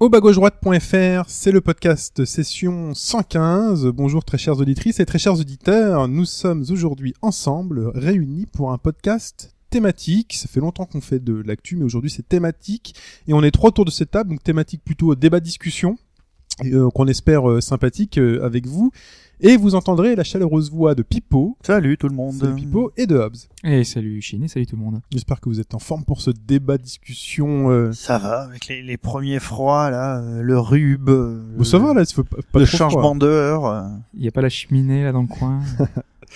Au 0.00 0.08
bas-gauche-droite.fr, 0.08 1.28
c'est 1.28 1.52
le 1.52 1.60
podcast 1.60 2.24
session 2.24 2.94
115. 2.94 3.84
Bonjour 3.88 4.24
très 4.24 4.38
chères 4.38 4.58
auditrices 4.58 4.98
et 4.98 5.04
très 5.04 5.18
chers 5.18 5.38
auditeurs. 5.38 6.08
Nous 6.08 6.24
sommes 6.24 6.64
aujourd'hui 6.70 7.12
ensemble, 7.20 7.86
réunis 7.94 8.46
pour 8.46 8.72
un 8.72 8.78
podcast 8.78 9.54
thématique. 9.68 10.36
Ça 10.36 10.48
fait 10.48 10.60
longtemps 10.60 10.86
qu'on 10.86 11.02
fait 11.02 11.22
de 11.22 11.42
l'actu, 11.42 11.76
mais 11.76 11.84
aujourd'hui 11.84 12.08
c'est 12.10 12.26
thématique. 12.26 12.94
Et 13.28 13.34
on 13.34 13.42
est 13.42 13.50
trois 13.50 13.68
autour 13.68 13.84
de 13.84 13.90
cette 13.90 14.12
table, 14.12 14.30
donc 14.30 14.42
thématique 14.42 14.80
plutôt 14.82 15.14
débat-discussion, 15.14 15.98
euh, 16.64 16.88
qu'on 16.88 17.06
espère 17.06 17.50
euh, 17.50 17.60
sympathique 17.60 18.16
euh, 18.16 18.42
avec 18.42 18.66
vous. 18.66 18.92
Et 19.42 19.56
vous 19.56 19.74
entendrez 19.74 20.16
la 20.16 20.22
chaleureuse 20.24 20.70
voix 20.70 20.94
de 20.94 21.02
Pipo, 21.02 21.56
Salut 21.62 21.96
tout 21.96 22.08
le 22.08 22.14
monde. 22.14 22.36
de 22.36 22.52
Pipo 22.52 22.92
et 22.98 23.06
de 23.06 23.16
Hobbs. 23.16 23.36
Et 23.64 23.84
salut 23.84 24.20
Chine 24.20 24.44
et 24.44 24.48
salut 24.48 24.66
tout 24.66 24.76
le 24.76 24.82
monde. 24.82 25.00
J'espère 25.10 25.40
que 25.40 25.48
vous 25.48 25.60
êtes 25.60 25.74
en 25.74 25.78
forme 25.78 26.04
pour 26.04 26.20
ce 26.20 26.30
débat-discussion. 26.30 27.70
Euh... 27.70 27.92
Ça 27.92 28.18
va 28.18 28.42
avec 28.42 28.66
les, 28.68 28.82
les 28.82 28.98
premiers 28.98 29.38
froids 29.40 29.90
là, 29.90 30.18
euh, 30.20 30.42
le 30.42 30.58
rube. 30.58 31.08
euh, 31.08 31.40
Bon, 31.56 31.64
ça 31.64 31.78
va 31.78 31.94
là, 31.94 32.02
il 32.06 32.12
faut 32.14 32.22
pas, 32.24 32.36
pas 32.52 32.58
le 32.58 32.66
trop 32.66 32.76
changement 32.76 33.14
d'heure. 33.14 33.86
Il 34.14 34.22
y 34.22 34.28
a 34.28 34.30
pas 34.30 34.42
la 34.42 34.50
cheminée 34.50 35.04
là 35.04 35.12
dans 35.12 35.22
le 35.22 35.28
coin 35.28 35.60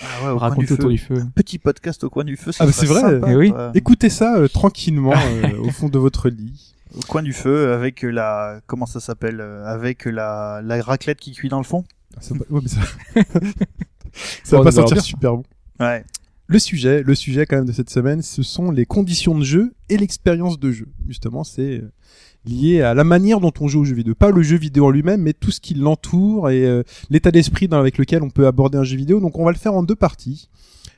Ah 0.01 0.25
ouais, 0.25 0.31
au 0.31 0.37
coin 0.39 0.49
du 0.49 0.55
Racontez 0.55 0.67
feu. 0.67 0.73
autour 0.73 0.89
du 0.89 0.97
feu. 0.97 1.23
Petit 1.35 1.59
podcast 1.59 2.03
au 2.03 2.09
coin 2.09 2.23
du 2.23 2.35
feu. 2.37 2.51
ça 2.51 2.63
Ah 2.63 2.67
bah, 2.67 2.73
c'est 2.73 2.85
vrai. 2.87 3.01
sympa, 3.01 3.27
Eh 3.31 3.35
oui. 3.35 3.53
Écoutez 3.75 4.09
ça 4.09 4.35
euh, 4.37 4.47
tranquillement 4.47 5.13
euh, 5.43 5.57
au 5.59 5.69
fond 5.69 5.89
de 5.89 5.99
votre 5.99 6.27
lit. 6.29 6.73
Au 6.97 7.01
coin 7.01 7.21
du 7.21 7.33
feu 7.33 7.71
avec 7.71 8.01
la 8.01 8.61
comment 8.65 8.85
ça 8.87 8.99
s'appelle 8.99 9.41
avec 9.41 10.05
la 10.05 10.61
la 10.63 10.81
raclette 10.81 11.19
qui 11.19 11.33
cuit 11.33 11.49
dans 11.49 11.57
le 11.59 11.63
fond. 11.65 11.83
Ça 12.21 12.33
va- 12.33 12.45
ouais, 12.49 12.61
mais 12.61 12.67
ça... 12.69 12.81
ça 14.43 14.57
va 14.57 14.63
pas 14.63 14.71
sortir 14.71 14.97
super 15.03 15.37
bon. 15.37 15.43
Ouais. 15.79 16.03
Le 16.47 16.59
sujet, 16.59 17.01
le 17.01 17.15
sujet 17.15 17.45
quand 17.45 17.55
même 17.55 17.65
de 17.65 17.71
cette 17.71 17.89
semaine, 17.89 18.21
ce 18.21 18.43
sont 18.43 18.69
les 18.71 18.85
conditions 18.85 19.37
de 19.37 19.43
jeu 19.43 19.73
et 19.89 19.97
l'expérience 19.97 20.59
de 20.59 20.71
jeu. 20.71 20.87
Justement, 21.07 21.43
c'est 21.43 21.79
euh, 21.81 21.91
lié 22.45 22.81
à 22.81 22.93
la 22.93 23.03
manière 23.03 23.39
dont 23.39 23.51
on 23.59 23.67
joue 23.67 23.81
aux 23.81 23.85
jeux 23.85 23.95
vidéo, 23.95 24.13
pas 24.13 24.29
le 24.29 24.43
jeu 24.43 24.55
vidéo 24.57 24.85
en 24.85 24.91
lui-même, 24.91 25.21
mais 25.21 25.33
tout 25.33 25.49
ce 25.49 25.59
qui 25.59 25.73
l'entoure 25.73 26.51
et 26.51 26.63
euh, 26.65 26.83
l'état 27.09 27.31
d'esprit 27.31 27.67
avec 27.71 27.97
lequel 27.97 28.21
on 28.21 28.29
peut 28.29 28.45
aborder 28.45 28.77
un 28.77 28.83
jeu 28.83 28.95
vidéo. 28.95 29.19
Donc, 29.19 29.39
on 29.39 29.43
va 29.45 29.51
le 29.51 29.57
faire 29.57 29.73
en 29.73 29.81
deux 29.81 29.95
parties. 29.95 30.49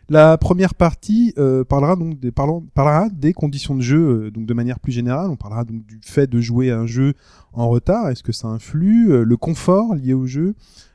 La 0.09 0.37
première 0.37 0.73
partie 0.75 1.33
euh, 1.37 1.63
parlera 1.65 1.95
donc 1.97 2.19
des, 2.19 2.31
parlons- 2.31 2.65
parlera 2.73 3.09
des 3.09 3.31
conditions 3.33 3.75
de 3.75 3.81
jeu, 3.81 4.25
euh, 4.25 4.31
donc 4.31 4.45
de 4.45 4.53
manière 4.53 4.79
plus 4.79 4.91
générale. 4.93 5.29
On 5.29 5.35
parlera 5.37 5.63
donc 5.63 5.85
du 5.85 5.99
fait 6.01 6.27
de 6.27 6.39
jouer 6.41 6.71
à 6.71 6.79
un 6.79 6.85
jeu 6.87 7.13
en 7.53 7.69
retard. 7.69 8.09
Est-ce 8.09 8.23
que 8.23 8.31
ça 8.33 8.47
influe 8.49 9.11
euh, 9.11 9.23
Le 9.23 9.37
confort 9.37 9.95
lié 9.95 10.13
au 10.13 10.25
jeu, 10.25 10.47
euh, 10.49 10.53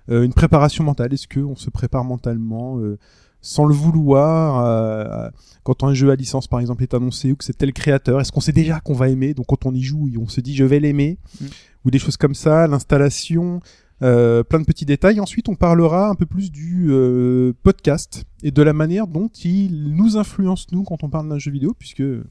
une 0.09 0.33
préparation 0.33 0.85
mentale. 0.85 1.13
Est-ce 1.13 1.29
que 1.29 1.41
on 1.41 1.57
se 1.57 1.71
prépare 1.71 2.05
mentalement 2.05 2.79
euh, 2.79 2.99
sans 3.41 3.65
le 3.65 3.75
vouloir 3.75 4.65
euh, 4.65 5.29
quand 5.65 5.85
un 5.85 5.95
jeu 5.95 6.11
à 6.11 6.17
licence 6.17 6.47
par 6.47 6.61
exemple 6.61 6.83
est 6.83 6.95
annoncé 6.95 7.33
ou 7.33 7.37
que 7.37 7.45
c'est 7.45 7.57
tel 7.59 7.73
créateur 7.73 8.21
Est-ce 8.21 8.31
qu'on 8.33 8.41
sait 8.41 8.53
déjà 8.53 8.81
qu'on 8.81 8.95
va 8.95 9.09
aimer? 9.09 9.35
Donc 9.35 9.47
quand 9.47 9.67
on 9.67 9.75
y 9.75 9.83
joue, 9.83 10.09
on 10.21 10.29
se 10.29 10.41
dit 10.41 10.55
je 10.55 10.65
vais 10.65 10.81
l'aimer 10.81 11.19
Mm. 11.41 11.47
ou 11.85 11.91
des 11.91 11.99
choses 11.99 12.17
comme 12.17 12.35
ça. 12.35 12.67
L'installation. 12.67 13.61
Euh, 14.03 14.43
plein 14.43 14.59
de 14.59 14.65
petits 14.65 14.85
détails. 14.85 15.21
Ensuite, 15.21 15.49
on 15.49 15.55
parlera 15.55 16.09
un 16.09 16.17
peu 16.17 16.27
plus 16.27 16.51
du 16.51 16.89
euh, 16.91 17.53
podcast 17.63 18.25
et 18.43 18.51
de 18.51 18.61
la 18.61 18.73
manière 18.73 19.07
dont 19.07 19.29
il 19.45 19.95
nous 19.95 20.17
influence 20.17 20.67
nous 20.73 20.83
quand 20.83 21.05
on 21.05 21.09
parle 21.09 21.29
d'un 21.29 21.39
jeu 21.39 21.53
vidéo, 21.53 21.73
puisque 21.79 22.01
le 22.01 22.27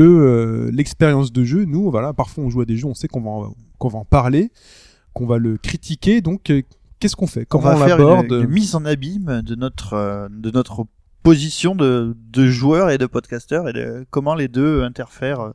euh, 0.00 0.70
l'expérience 0.72 1.32
de 1.32 1.44
jeu, 1.44 1.66
nous, 1.66 1.90
voilà, 1.90 2.14
parfois 2.14 2.44
on 2.44 2.48
joue 2.48 2.62
à 2.62 2.64
des 2.64 2.78
jeux, 2.78 2.86
on 2.86 2.94
sait 2.94 3.08
qu'on 3.08 3.20
va 3.20 3.50
qu'on 3.78 3.88
va 3.88 3.98
en 3.98 4.06
parler, 4.06 4.52
qu'on 5.12 5.26
va 5.26 5.38
le 5.38 5.56
critiquer. 5.56 6.20
Donc, 6.20 6.50
euh, 6.50 6.62
qu'est-ce 6.98 7.16
qu'on 7.16 7.26
fait? 7.26 7.42
On 7.42 7.44
Comment 7.48 7.74
va 7.74 7.84
on 7.84 7.86
faire 7.86 8.00
une 8.00 8.46
mise 8.46 8.74
en 8.74 8.84
abîme 8.84 9.42
de 9.42 9.54
notre 9.54 9.94
euh, 9.94 10.28
de 10.30 10.50
notre 10.50 10.86
position 11.22 11.74
de 11.74 12.16
de 12.32 12.46
joueur 12.46 12.90
et 12.90 12.98
de 12.98 13.06
podcasteur 13.06 13.68
et 13.68 13.72
de 13.72 14.06
comment 14.10 14.34
les 14.34 14.48
deux 14.48 14.82
interfèrent 14.82 15.40
euh, 15.40 15.50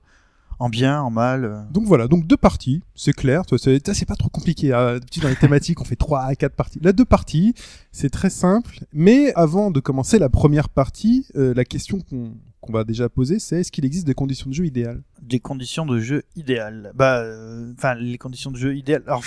en 0.60 0.70
bien, 0.70 1.02
en 1.02 1.10
mal. 1.10 1.46
euh. 1.46 1.62
Donc 1.72 1.86
voilà, 1.86 2.08
donc 2.08 2.26
deux 2.28 2.38
parties, 2.38 2.82
c'est 2.96 3.14
clair, 3.14 3.44
ça, 3.50 3.58
c'est 3.94 4.06
pas 4.06 4.16
trop 4.16 4.30
compliqué. 4.30 4.74
hein. 4.74 5.00
Dans 5.22 5.30
les 5.30 5.36
thématiques, 5.36 5.82
on 5.82 5.86
fait 5.86 5.96
trois 5.96 6.24
à 6.24 6.36
quatre 6.36 6.56
parties. 6.56 6.80
Là, 6.82 6.94
deux 6.94 7.06
parties, 7.06 7.54
c'est 7.92 8.10
très 8.10 8.30
simple. 8.30 8.80
Mais 8.94 9.34
avant 9.36 9.72
de 9.72 9.80
commencer 9.80 10.20
la 10.20 10.30
première 10.30 10.70
partie, 10.70 11.26
euh, 11.36 11.54
la 11.54 11.66
question 11.66 12.00
qu'on 12.00 12.74
va 12.74 12.84
déjà 12.84 13.10
poser, 13.10 13.40
c'est 13.40 13.62
est-ce 13.62 13.72
qu'il 13.72 13.86
existe 13.86 14.08
des 14.08 14.14
conditions 14.14 14.50
de 14.50 14.56
jeu 14.56 14.66
idéales? 14.66 15.02
Des 15.22 15.40
conditions 15.40 15.86
de 15.86 16.00
jeu 16.00 16.24
idéales. 16.36 16.92
Bah, 16.96 17.20
euh, 17.20 17.74
enfin, 17.78 17.96
les 17.96 18.18
conditions 18.18 18.52
de 18.52 18.58
jeu 18.58 18.76
idéales. 18.76 19.04
Alors, 19.08 19.24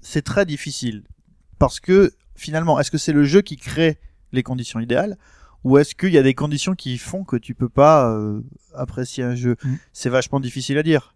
c'est 0.00 0.22
très 0.22 0.44
difficile 0.44 1.04
parce 1.58 1.80
que 1.80 2.12
finalement, 2.36 2.78
est-ce 2.80 2.90
que 2.90 2.98
c'est 2.98 3.12
le 3.12 3.24
jeu 3.24 3.40
qui 3.42 3.56
crée 3.56 3.98
les 4.32 4.42
conditions 4.42 4.80
idéales? 4.80 5.16
Ou 5.64 5.78
est-ce 5.78 5.94
qu'il 5.94 6.12
y 6.12 6.18
a 6.18 6.22
des 6.22 6.34
conditions 6.34 6.74
qui 6.74 6.98
font 6.98 7.24
que 7.24 7.36
tu 7.36 7.54
peux 7.54 7.68
pas 7.68 8.10
euh, 8.10 8.40
apprécier 8.74 9.24
un 9.24 9.34
jeu? 9.34 9.56
Mm. 9.64 9.74
C'est 9.92 10.10
vachement 10.10 10.40
difficile 10.40 10.78
à 10.78 10.82
dire. 10.82 11.14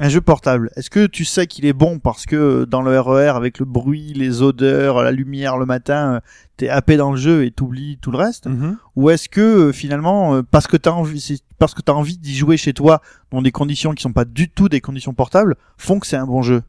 Un 0.00 0.08
jeu 0.08 0.20
portable, 0.20 0.72
est-ce 0.74 0.90
que 0.90 1.06
tu 1.06 1.24
sais 1.24 1.46
qu'il 1.46 1.66
est 1.66 1.72
bon 1.72 2.00
parce 2.00 2.26
que 2.26 2.64
dans 2.64 2.82
le 2.82 2.98
RER 2.98 3.28
avec 3.28 3.60
le 3.60 3.64
bruit, 3.64 4.12
les 4.12 4.42
odeurs, 4.42 5.00
la 5.04 5.12
lumière 5.12 5.56
le 5.56 5.66
matin, 5.66 6.14
euh, 6.14 6.20
t'es 6.56 6.68
happé 6.68 6.96
dans 6.96 7.12
le 7.12 7.16
jeu 7.16 7.44
et 7.44 7.52
t'oublies 7.52 7.98
tout 8.00 8.10
le 8.10 8.18
reste? 8.18 8.48
Ou 8.96 9.10
est-ce 9.10 9.28
que 9.28 9.40
euh, 9.40 9.72
finalement 9.72 10.34
euh, 10.34 10.42
parce 10.42 10.66
que 10.66 10.76
t'as 10.76 10.90
envie 10.90 11.20
c'est 11.20 11.38
parce 11.60 11.74
que 11.74 11.80
t'as 11.80 11.92
envie 11.92 12.18
d'y 12.18 12.34
jouer 12.34 12.56
chez 12.56 12.72
toi 12.72 13.02
dans 13.30 13.40
des 13.40 13.52
conditions 13.52 13.92
qui 13.92 14.02
sont 14.02 14.12
pas 14.12 14.24
du 14.24 14.50
tout 14.50 14.68
des 14.68 14.80
conditions 14.80 15.14
portables 15.14 15.54
font 15.78 16.00
que 16.00 16.08
c'est 16.08 16.16
un 16.16 16.26
bon 16.26 16.42
jeu? 16.42 16.64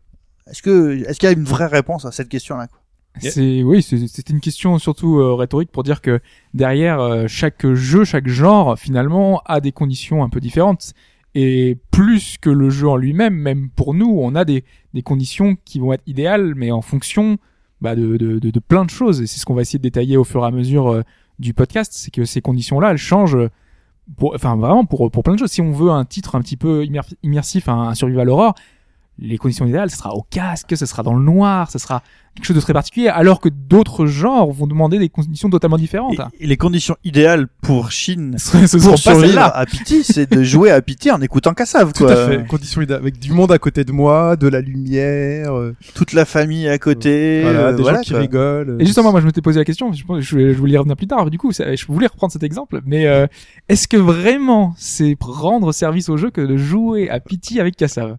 Est-ce 0.46 0.62
que 0.62 1.04
est-ce 1.08 1.18
qu'il 1.18 1.28
y 1.28 1.32
a 1.32 1.36
une 1.36 1.46
vraie 1.46 1.66
réponse 1.66 2.06
à 2.06 2.12
cette 2.12 2.30
question 2.30 2.58
là 2.58 2.68
Yeah. 3.22 3.32
C'est 3.32 3.64
oui, 3.64 3.82
c'était 3.82 4.34
une 4.34 4.42
question 4.42 4.78
surtout 4.78 5.20
euh, 5.20 5.36
rhétorique 5.36 5.72
pour 5.72 5.84
dire 5.84 6.02
que 6.02 6.20
derrière 6.54 7.00
euh, 7.00 7.26
chaque 7.28 7.66
jeu, 7.74 8.04
chaque 8.04 8.28
genre 8.28 8.78
finalement 8.78 9.42
a 9.46 9.62
des 9.62 9.72
conditions 9.72 10.24
un 10.24 10.30
peu 10.30 10.42
différentes 10.42 10.94
et 11.34 11.78
plus 11.92 12.38
que 12.38 12.50
le 12.50 12.70
jeu 12.70 12.90
en 12.90 12.98
lui-même, 12.98 13.34
même 13.36 13.70
pour 13.70 13.94
nous, 13.94 14.14
on 14.20 14.36
a 14.36 14.44
des 14.44 14.66
des 14.94 15.02
conditions 15.02 15.56
qui 15.64 15.80
vont 15.80 15.94
être 15.94 16.04
idéales, 16.08 16.56
mais 16.56 16.72
en 16.72 16.82
fonction 16.82 17.38
bah, 17.82 17.96
de, 17.96 18.18
de, 18.18 18.40
de, 18.40 18.60
plein 18.60 18.86
de 18.86 18.90
choses 18.90 19.22
et 19.22 19.28
c'est 19.28 19.40
ce 19.40 19.46
qu'on 19.46 19.54
va 19.54 19.62
essayer 19.62 19.80
de 19.80 19.84
détailler 19.84 20.18
au 20.18 20.24
fur 20.24 20.44
et 20.44 20.48
à 20.48 20.52
mesure 20.52 20.88
euh, 20.90 21.02
du 21.40 21.54
podcast, 21.54 21.92
c'est 21.96 22.12
que 22.12 22.26
ces 22.26 22.42
conditions-là, 22.42 22.92
elles 22.92 22.98
changent. 22.98 23.38
Pour, 24.18 24.36
enfin 24.36 24.56
vraiment 24.56 24.86
pour 24.86 25.10
pour 25.10 25.24
plein 25.24 25.34
de 25.34 25.40
choses. 25.40 25.50
Si 25.50 25.62
on 25.62 25.72
veut 25.72 25.90
un 25.90 26.06
titre 26.06 26.36
un 26.36 26.42
petit 26.42 26.58
peu 26.58 26.84
immer- 26.86 27.02
immersif, 27.24 27.68
un 27.68 27.96
survival 27.96 28.30
horror, 28.30 28.54
les 29.18 29.38
conditions 29.38 29.66
idéales, 29.66 29.90
ce 29.90 29.98
sera 29.98 30.14
au 30.14 30.24
casque, 30.30 30.76
ce 30.76 30.86
sera 30.86 31.04
dans 31.04 31.14
le 31.14 31.24
noir, 31.24 31.72
ce 31.72 31.80
sera 31.80 32.04
quelque 32.36 32.46
chose 32.46 32.56
de 32.58 32.62
très 32.62 32.74
particulier, 32.74 33.08
alors 33.08 33.40
que 33.40 33.48
d'autres 33.48 34.08
genres 34.08 34.52
vont 34.52 34.68
demander 34.68 35.00
des 35.00 35.08
conditions 35.08 35.50
totalement 35.50 35.78
différentes. 35.78 36.20
et, 36.38 36.44
et 36.44 36.48
les 36.48 36.58
conditions 36.58 36.98
idéales 37.06 37.48
pour 37.62 37.92
Chine 37.92 38.36
Ce, 38.38 38.68
ce 38.68 38.78
pour 38.78 38.98
survivre 38.98 39.40
à 39.42 39.66
Pity 39.66 40.04
c'est 40.04 40.30
de 40.30 40.44
jouer 40.44 40.70
à 40.72 40.82
Pity 40.82 41.12
en 41.12 41.22
écoutant 41.22 41.54
Kassav 41.54 41.94
Tout 41.94 42.04
quoi 42.04 42.14
à 42.14 42.28
fait. 42.28 42.46
Conditions 42.46 42.82
idéales, 42.82 43.00
avec 43.00 43.20
du 43.20 43.32
monde 43.32 43.54
à 43.54 43.58
côté 43.58 43.86
de 43.86 43.94
moi, 43.94 44.36
de 44.36 44.50
la 44.50 44.60
lumière, 44.60 45.54
euh, 45.54 45.76
toute 45.94 46.12
la 46.12 46.26
famille 46.26 46.68
à 46.68 46.78
côté 46.78 47.42
voilà, 47.42 47.60
euh, 47.60 47.74
des 47.74 47.82
voilà, 47.82 48.00
gens 48.00 48.04
qui 48.04 48.12
quoi. 48.12 48.20
rigolent. 48.20 48.78
Et 48.80 48.86
justement, 48.86 49.12
moi, 49.12 49.22
je 49.22 49.26
m'étais 49.26 49.42
posé 49.42 49.60
la 49.60 49.66
question, 49.66 49.94
je, 49.94 50.04
voulais 50.54 50.74
y 50.74 50.78
revenir 50.78 50.98
plus 50.98 51.08
tard, 51.08 51.30
du 51.30 51.38
coup, 51.38 51.52
je 51.54 51.86
voulais 51.88 52.08
reprendre 52.08 52.34
cet 52.34 52.44
exemple, 52.44 52.82
mais 52.86 53.08
euh, 53.08 53.28
est-ce 53.70 53.88
que 53.88 53.98
vraiment 53.98 54.74
c'est 54.78 55.16
rendre 55.22 55.72
service 55.72 56.10
au 56.10 56.18
jeu 56.18 56.32
que 56.32 56.42
de 56.42 56.58
jouer 56.58 57.10
à 57.10 57.22
Pity 57.22 57.62
avec 57.62 57.78
Kassav? 57.78 58.18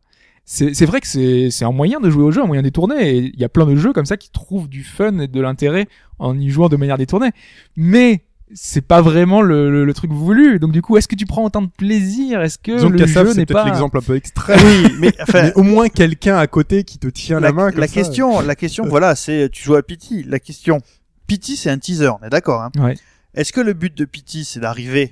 C'est 0.48 0.74
c'est 0.74 0.86
vrai 0.86 1.00
que 1.00 1.08
c'est 1.08 1.50
c'est 1.50 1.64
un 1.64 1.72
moyen 1.72 1.98
de 2.00 2.08
jouer 2.08 2.22
au 2.22 2.30
jeu, 2.30 2.40
un 2.42 2.46
moyen 2.46 2.62
détourné, 2.62 3.10
et 3.10 3.16
il 3.18 3.38
y 3.38 3.44
a 3.44 3.48
plein 3.48 3.66
de 3.66 3.74
jeux 3.76 3.92
comme 3.92 4.06
ça 4.06 4.16
qui 4.16 4.30
trouvent 4.30 4.68
du 4.68 4.84
fun 4.84 5.18
et 5.18 5.26
de 5.28 5.40
l'intérêt 5.40 5.88
en 6.20 6.38
y 6.38 6.48
jouant 6.50 6.68
de 6.68 6.76
manière 6.76 6.96
détournée. 6.98 7.30
Mais 7.76 8.22
c'est 8.54 8.80
pas 8.86 9.02
vraiment 9.02 9.42
le, 9.42 9.72
le, 9.72 9.84
le 9.84 9.92
truc 9.94 10.12
voulu. 10.12 10.60
Donc 10.60 10.70
du 10.70 10.80
coup, 10.80 10.96
est-ce 10.96 11.08
que 11.08 11.16
tu 11.16 11.26
prends 11.26 11.44
autant 11.44 11.62
de 11.62 11.70
plaisir? 11.76 12.42
Est-ce 12.42 12.58
que 12.58 12.70
Disons 12.76 12.90
le 12.90 12.98
Kassav, 12.98 13.26
jeu 13.26 13.32
c'est 13.32 13.38
n'est 13.40 13.46
peut-être 13.46 13.64
pas 13.64 13.68
l'exemple 13.68 13.98
un 13.98 14.02
peu 14.02 14.14
extrême. 14.14 14.60
oui 14.64 14.92
mais 15.00 15.12
enfin 15.20 15.42
mais 15.42 15.52
au 15.54 15.64
moins 15.64 15.88
quelqu'un 15.88 16.36
à 16.38 16.46
côté 16.46 16.84
qui 16.84 16.98
te 16.98 17.08
tient 17.08 17.40
la, 17.40 17.48
la, 17.48 17.52
main. 17.52 17.70
Comme 17.72 17.80
la 17.80 17.88
ça. 17.88 17.94
question 17.94 18.40
la 18.40 18.54
question 18.54 18.86
voilà 18.86 19.16
c'est 19.16 19.48
tu 19.50 19.64
joues 19.64 19.74
à 19.74 19.82
Pity 19.82 20.22
la 20.28 20.38
question 20.38 20.78
Pity 21.26 21.56
c'est 21.56 21.70
un 21.70 21.78
teaser 21.78 22.08
on 22.08 22.24
est 22.24 22.30
d'accord 22.30 22.62
hein 22.62 22.70
Ouais. 22.78 22.94
Est-ce 23.34 23.52
que 23.52 23.60
le 23.60 23.72
but 23.72 23.92
de 23.98 24.04
Pity 24.04 24.44
c'est 24.44 24.60
d'arriver 24.60 25.10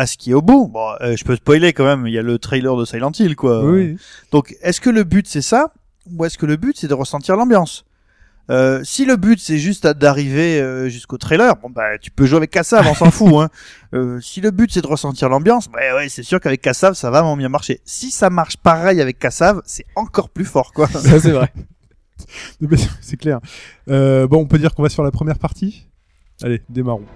à 0.00 0.06
ce 0.06 0.16
qui 0.16 0.30
est 0.30 0.34
au 0.34 0.42
bout 0.42 0.66
Bon, 0.66 0.88
euh, 1.02 1.14
je 1.16 1.24
peux 1.24 1.36
spoiler 1.36 1.72
quand 1.72 1.84
même, 1.84 2.06
il 2.06 2.14
y 2.14 2.18
a 2.18 2.22
le 2.22 2.38
trailer 2.38 2.74
de 2.76 2.84
Silent 2.84 3.12
Hill 3.18 3.36
quoi. 3.36 3.64
Oui. 3.64 3.96
Donc 4.32 4.56
est-ce 4.62 4.80
que 4.80 4.90
le 4.90 5.04
but 5.04 5.28
c'est 5.28 5.42
ça 5.42 5.72
ou 6.10 6.24
est-ce 6.24 6.38
que 6.38 6.46
le 6.46 6.56
but 6.56 6.76
c'est 6.76 6.88
de 6.88 6.94
ressentir 6.94 7.36
l'ambiance? 7.36 7.84
Euh, 8.50 8.80
si 8.82 9.04
le 9.04 9.16
but 9.16 9.38
c'est 9.38 9.58
juste 9.58 9.86
d'arriver 9.86 10.60
euh, 10.60 10.88
jusqu'au 10.88 11.18
trailer, 11.18 11.54
bon 11.56 11.70
bah 11.70 11.98
tu 11.98 12.10
peux 12.10 12.24
jouer 12.24 12.38
avec 12.38 12.50
Kassav, 12.50 12.86
on 12.86 12.94
s'en 12.94 13.10
fout. 13.10 13.34
Hein. 13.34 13.48
Euh, 13.94 14.20
si 14.20 14.40
le 14.40 14.50
but 14.50 14.72
c'est 14.72 14.80
de 14.80 14.86
ressentir 14.86 15.28
l'ambiance, 15.28 15.68
bah 15.68 15.78
ouais 15.96 16.08
c'est 16.08 16.22
sûr 16.22 16.40
qu'avec 16.40 16.62
Kassav 16.62 16.94
ça 16.94 17.10
va 17.10 17.20
vraiment 17.20 17.36
bien 17.36 17.50
marcher. 17.50 17.80
Si 17.84 18.10
ça 18.10 18.30
marche 18.30 18.56
pareil 18.56 19.00
avec 19.00 19.18
Kassav, 19.18 19.60
c'est 19.66 19.84
encore 19.94 20.30
plus 20.30 20.46
fort 20.46 20.72
quoi. 20.72 20.88
Ça 20.88 21.20
c'est 21.20 21.32
vrai. 21.32 21.52
C'est 23.00 23.16
clair. 23.16 23.40
Bon, 23.86 24.28
on 24.40 24.46
peut 24.46 24.58
dire 24.58 24.74
qu'on 24.74 24.82
va 24.82 24.90
sur 24.90 25.02
la 25.02 25.10
première 25.10 25.38
partie? 25.38 25.86
Allez, 26.42 26.60
démarrons. 26.68 27.06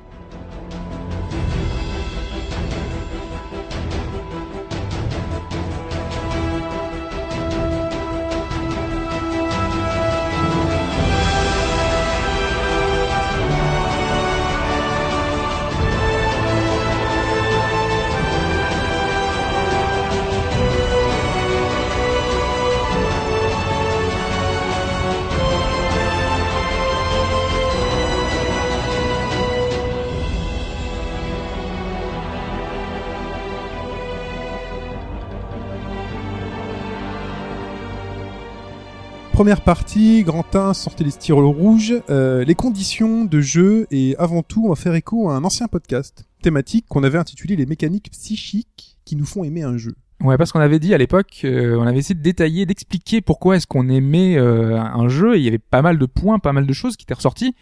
Première 39.34 39.62
partie, 39.62 40.22
Grantin 40.22 40.74
sortait 40.74 41.02
les 41.02 41.10
stylos 41.10 41.50
rouges, 41.50 41.92
euh, 42.08 42.44
les 42.44 42.54
conditions 42.54 43.24
de 43.24 43.40
jeu 43.40 43.88
et 43.90 44.14
avant 44.16 44.44
tout, 44.44 44.66
on 44.66 44.68
va 44.68 44.76
faire 44.76 44.94
écho 44.94 45.28
à 45.28 45.34
un 45.34 45.42
ancien 45.42 45.66
podcast 45.66 46.24
thématique 46.40 46.86
qu'on 46.88 47.02
avait 47.02 47.18
intitulé 47.18 47.56
les 47.56 47.66
mécaniques 47.66 48.12
psychiques 48.12 48.96
qui 49.04 49.16
nous 49.16 49.24
font 49.24 49.42
aimer 49.42 49.64
un 49.64 49.76
jeu. 49.76 49.96
Ouais, 50.22 50.38
parce 50.38 50.52
qu'on 50.52 50.60
avait 50.60 50.78
dit 50.78 50.94
à 50.94 50.98
l'époque, 50.98 51.40
euh, 51.42 51.76
on 51.76 51.82
avait 51.82 51.98
essayé 51.98 52.14
de 52.14 52.22
détailler, 52.22 52.64
d'expliquer 52.64 53.22
pourquoi 53.22 53.56
est-ce 53.56 53.66
qu'on 53.66 53.88
aimait 53.88 54.38
euh, 54.38 54.80
un 54.80 55.08
jeu. 55.08 55.34
Et 55.34 55.38
il 55.38 55.44
y 55.44 55.48
avait 55.48 55.58
pas 55.58 55.82
mal 55.82 55.98
de 55.98 56.06
points, 56.06 56.38
pas 56.38 56.52
mal 56.52 56.64
de 56.64 56.72
choses 56.72 56.96
qui 56.96 57.02
étaient 57.02 57.14
ressorties. 57.14 57.56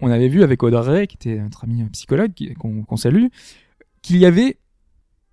On 0.00 0.10
avait 0.10 0.28
vu 0.28 0.42
avec 0.42 0.62
Audrey, 0.62 1.06
qui 1.06 1.16
était 1.16 1.40
notre 1.40 1.64
ami 1.64 1.82
psychologue, 1.92 2.32
qu'on 2.58 2.96
salue, 2.98 3.28
qu'il 4.02 4.18
y 4.18 4.26
avait 4.26 4.58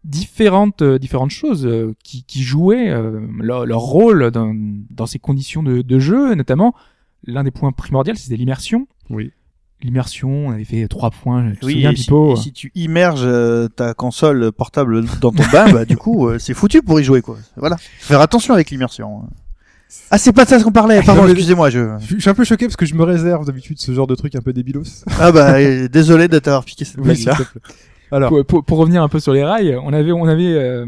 différentes 0.04 0.82
euh, 0.82 1.00
différentes 1.00 1.32
choses 1.32 1.66
euh, 1.66 1.94
qui, 2.04 2.24
qui 2.24 2.44
jouaient 2.44 2.90
euh, 2.90 3.22
leur, 3.40 3.66
leur 3.66 3.80
rôle 3.80 4.32
dans, 4.32 4.54
dans 4.90 5.06
ces 5.06 5.20
conditions 5.20 5.64
de, 5.64 5.82
de 5.82 6.00
jeu, 6.00 6.36
notamment 6.36 6.74
l'un 7.26 7.44
des 7.44 7.52
points 7.52 7.72
primordiaux, 7.72 8.14
c'était 8.16 8.36
l'immersion. 8.36 8.88
Oui. 9.10 9.32
L'immersion, 9.82 10.48
on 10.48 10.52
avait 10.52 10.64
fait 10.64 10.88
trois 10.88 11.10
points. 11.12 11.52
Je 11.62 11.66
Oui, 11.66 11.74
souviens, 11.74 11.92
et 11.92 11.96
si, 11.96 12.10
et 12.14 12.36
si 12.38 12.54
tu 12.54 12.72
immerges 12.74 13.26
euh, 13.26 13.68
ta 13.68 13.94
console 13.94 14.52
portable 14.54 15.04
dans 15.20 15.32
ton 15.32 15.44
bain, 15.52 15.72
bah 15.74 15.84
du 15.86 15.98
coup, 15.98 16.28
euh, 16.28 16.40
c'est 16.40 16.54
foutu 16.54 16.82
pour 16.82 17.00
y 17.02 17.04
jouer 17.04 17.22
quoi. 17.22 17.38
Voilà. 17.58 17.76
Faut 17.78 18.08
faire 18.08 18.22
attention 18.22 18.54
avec 18.54 18.72
l'immersion. 18.72 19.24
Ah, 20.10 20.18
c'est 20.18 20.32
pas 20.32 20.46
de 20.46 20.50
ça 20.50 20.62
qu'on 20.64 20.72
parlait. 20.72 21.02
Pardon, 21.06 21.26
excusez-moi. 21.28 21.70
Je... 21.70 21.98
Je 22.00 22.18
suis 22.18 22.30
un 22.30 22.34
peu 22.34 22.46
choqué 22.46 22.66
parce 22.66 22.78
que 22.78 22.86
je 22.86 22.96
me 22.96 23.04
réserve 23.04 23.46
d'habitude 23.46 23.78
ce 23.80 23.92
genre 23.94 24.08
de 24.08 24.16
truc 24.16 24.36
un 24.36 24.42
peu 24.42 24.54
débilos. 24.54 25.04
Ah 25.20 25.32
bah 25.32 25.88
désolé 25.88 26.28
de 26.30 26.40
t'avoir 26.40 26.64
piqué 26.64 26.86
cette 26.86 26.98
Oui, 27.00 27.16
s'il 27.16 27.26
blague-là. 27.26 27.46
Alors, 28.14 28.30
pour, 28.30 28.46
pour- 28.46 28.64
pour 28.64 28.78
revenir 28.78 29.02
un 29.04 29.10
peu 29.10 29.20
sur 29.20 29.34
les 29.34 29.44
rails, 29.44 29.76
on 29.84 29.92
avait 29.92 30.12
on 30.12 30.26
avait 30.26 30.54
euh, 30.54 30.86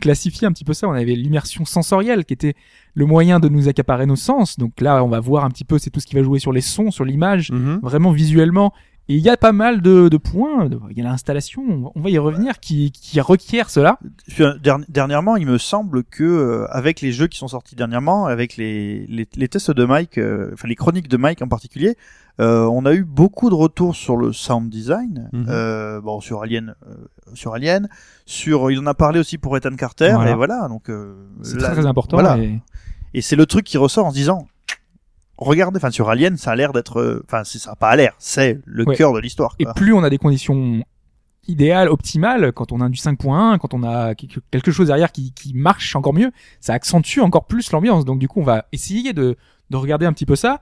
classifié 0.00 0.46
un 0.46 0.52
petit 0.52 0.64
peu 0.64 0.74
ça. 0.74 0.86
On 0.88 0.92
avait 0.92 1.14
l'immersion 1.14 1.64
sensorielle 1.64 2.24
qui 2.24 2.34
était 2.34 2.54
le 2.94 3.06
moyen 3.06 3.40
de 3.40 3.48
nous 3.48 3.68
accaparer 3.68 4.06
nos 4.06 4.16
sens. 4.16 4.58
Donc 4.58 4.80
là, 4.80 5.02
on 5.02 5.08
va 5.08 5.20
voir 5.20 5.44
un 5.44 5.50
petit 5.50 5.64
peu, 5.64 5.78
c'est 5.78 5.90
tout 5.90 6.00
ce 6.00 6.06
qui 6.06 6.14
va 6.14 6.22
jouer 6.22 6.38
sur 6.38 6.52
les 6.52 6.60
sons, 6.60 6.90
sur 6.90 7.04
l'image, 7.04 7.50
mhm. 7.50 7.80
vraiment 7.82 8.10
visuellement. 8.12 8.72
Et 9.10 9.14
il 9.16 9.20
y 9.22 9.30
a 9.30 9.38
pas 9.38 9.52
mal 9.52 9.80
de, 9.80 10.08
de 10.10 10.16
points. 10.18 10.68
Il 10.90 10.98
y 10.98 11.00
a 11.00 11.04
l'installation, 11.04 11.90
on 11.94 12.00
va- 12.00 12.10
y 12.10 12.18
revenir, 12.18 12.60
qui, 12.60 12.90
qui 12.92 13.20
requiert 13.22 13.70
cela. 13.70 13.98
Dernièrement, 14.88 15.36
il 15.36 15.46
me 15.46 15.56
semble 15.58 16.04
que 16.04 16.24
euh, 16.24 16.66
avec 16.70 17.00
les 17.00 17.12
jeux 17.12 17.26
qui 17.26 17.38
sont 17.38 17.48
sortis 17.48 17.74
dernièrement, 17.74 18.26
avec 18.26 18.56
les, 18.56 19.06
les, 19.06 19.26
les 19.34 19.48
tests 19.48 19.70
de 19.70 19.84
Mike, 19.84 20.18
euh, 20.18 20.50
enfin 20.52 20.68
les 20.68 20.74
chroniques 20.74 21.08
de 21.08 21.16
Mike 21.16 21.40
en 21.42 21.48
particulier, 21.48 21.96
euh, 22.40 22.64
on 22.66 22.84
a 22.84 22.92
eu 22.92 23.04
beaucoup 23.04 23.48
de 23.50 23.54
retours 23.54 23.96
sur 23.96 24.16
le 24.16 24.32
sound 24.32 24.68
design, 24.70 25.28
Mhm. 25.32 25.46
euh, 25.48 26.00
bon 26.00 26.20
sur 26.20 26.42
Alien, 26.42 26.74
euh, 26.86 26.94
sur 27.34 27.54
Alien, 27.54 27.88
sur 28.26 28.70
il 28.70 28.78
en 28.78 28.86
a 28.86 28.94
parlé 28.94 29.18
aussi 29.20 29.38
pour 29.38 29.56
Ethan 29.56 29.74
Carter 29.76 30.12
Voilà. 30.14 30.30
et 30.30 30.34
voilà 30.34 30.68
donc 30.68 30.88
euh, 30.90 31.14
C'est 31.42 31.56
très 31.58 31.86
important. 31.86 32.16
voilà. 32.18 32.38
et- 32.38 32.60
Et 33.14 33.22
c'est 33.22 33.36
le 33.36 33.46
truc 33.46 33.64
qui 33.64 33.78
ressort 33.78 34.04
en 34.06 34.10
se 34.10 34.14
disant, 34.16 34.46
regardez, 35.38 35.78
enfin 35.78 35.90
sur 35.90 36.08
Alien, 36.10 36.36
ça 36.36 36.50
a 36.52 36.56
l'air 36.56 36.72
d'être, 36.72 37.00
euh, 37.00 37.24
enfin 37.26 37.42
c'est 37.44 37.58
ça 37.58 37.74
pas 37.76 37.88
à 37.88 37.96
l'air, 37.96 38.12
c'est 38.18 38.60
le 38.66 38.84
Ouais. 38.86 38.94
cœur 38.96 39.12
de 39.14 39.18
l'histoire. 39.20 39.54
Et 39.58 39.64
plus 39.74 39.92
on 39.94 40.02
a 40.02 40.10
des 40.10 40.18
conditions 40.18 40.82
idéales, 41.46 41.88
optimales, 41.88 42.52
quand 42.52 42.72
on 42.72 42.80
a 42.82 42.88
du 42.90 42.98
5.1, 42.98 43.58
quand 43.58 43.72
on 43.72 43.82
a 43.82 44.14
quelque 44.14 44.70
chose 44.70 44.88
derrière 44.88 45.12
qui, 45.12 45.32
qui 45.32 45.54
marche 45.54 45.96
encore 45.96 46.12
mieux, 46.12 46.30
ça 46.60 46.74
accentue 46.74 47.20
encore 47.20 47.46
plus 47.46 47.72
l'ambiance. 47.72 48.04
Donc 48.04 48.18
du 48.18 48.28
coup, 48.28 48.40
on 48.40 48.44
va 48.44 48.66
essayer 48.72 49.12
de, 49.14 49.36
de 49.70 49.76
regarder 49.76 50.04
un 50.04 50.12
petit 50.12 50.26
peu 50.26 50.36
ça. 50.36 50.60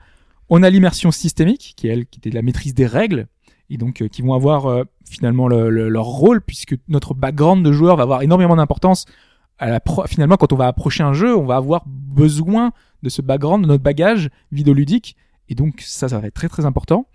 On 0.49 0.63
a 0.63 0.71
l'immersion 0.71 1.11
systémique, 1.11 1.75
qui 1.77 1.89
est 1.89 1.91
elle, 1.91 2.07
qui 2.07 2.21
était 2.21 2.31
de 2.31 2.37
la 2.37 2.43
maîtrise 2.43 2.73
des 2.73 2.87
règles, 2.87 3.27
et 3.69 3.79
donc 3.79 4.01
euh, 4.01 4.07
qui 4.07 4.23
vont 4.23 4.33
avoir 4.35 4.67
euh, 4.67 4.85
finalement 5.11 5.49
le- 5.49 5.71
le- 5.71 5.89
leur 5.89 6.05
rôle, 6.05 6.41
puisque 6.41 6.77
notre 6.87 7.15
background 7.15 7.65
de 7.65 7.73
joueur 7.73 7.97
va 7.97 8.05
avoir 8.05 8.23
énormément 8.23 8.55
d'importance. 8.55 9.07
À 9.59 9.71
la 9.71 9.81
pro- 9.81 10.07
finalement, 10.07 10.37
quand 10.37 10.53
on 10.53 10.57
va 10.57 10.69
approcher 10.69 11.03
un 11.03 11.15
jeu, 11.15 11.37
on 11.37 11.47
va 11.47 11.57
avoir 11.57 11.83
besoin 11.87 12.71
de 13.03 13.09
ce 13.09 13.23
background, 13.23 13.63
de 13.65 13.69
notre 13.69 13.83
bagage 13.83 14.31
vidéoludique, 14.53 15.17
et 15.49 15.55
donc 15.55 15.81
ça, 15.81 16.09
ça 16.09 16.19
va 16.19 16.27
être 16.29 16.35
très 16.35 16.49
très 16.49 16.65
important. 16.67 17.07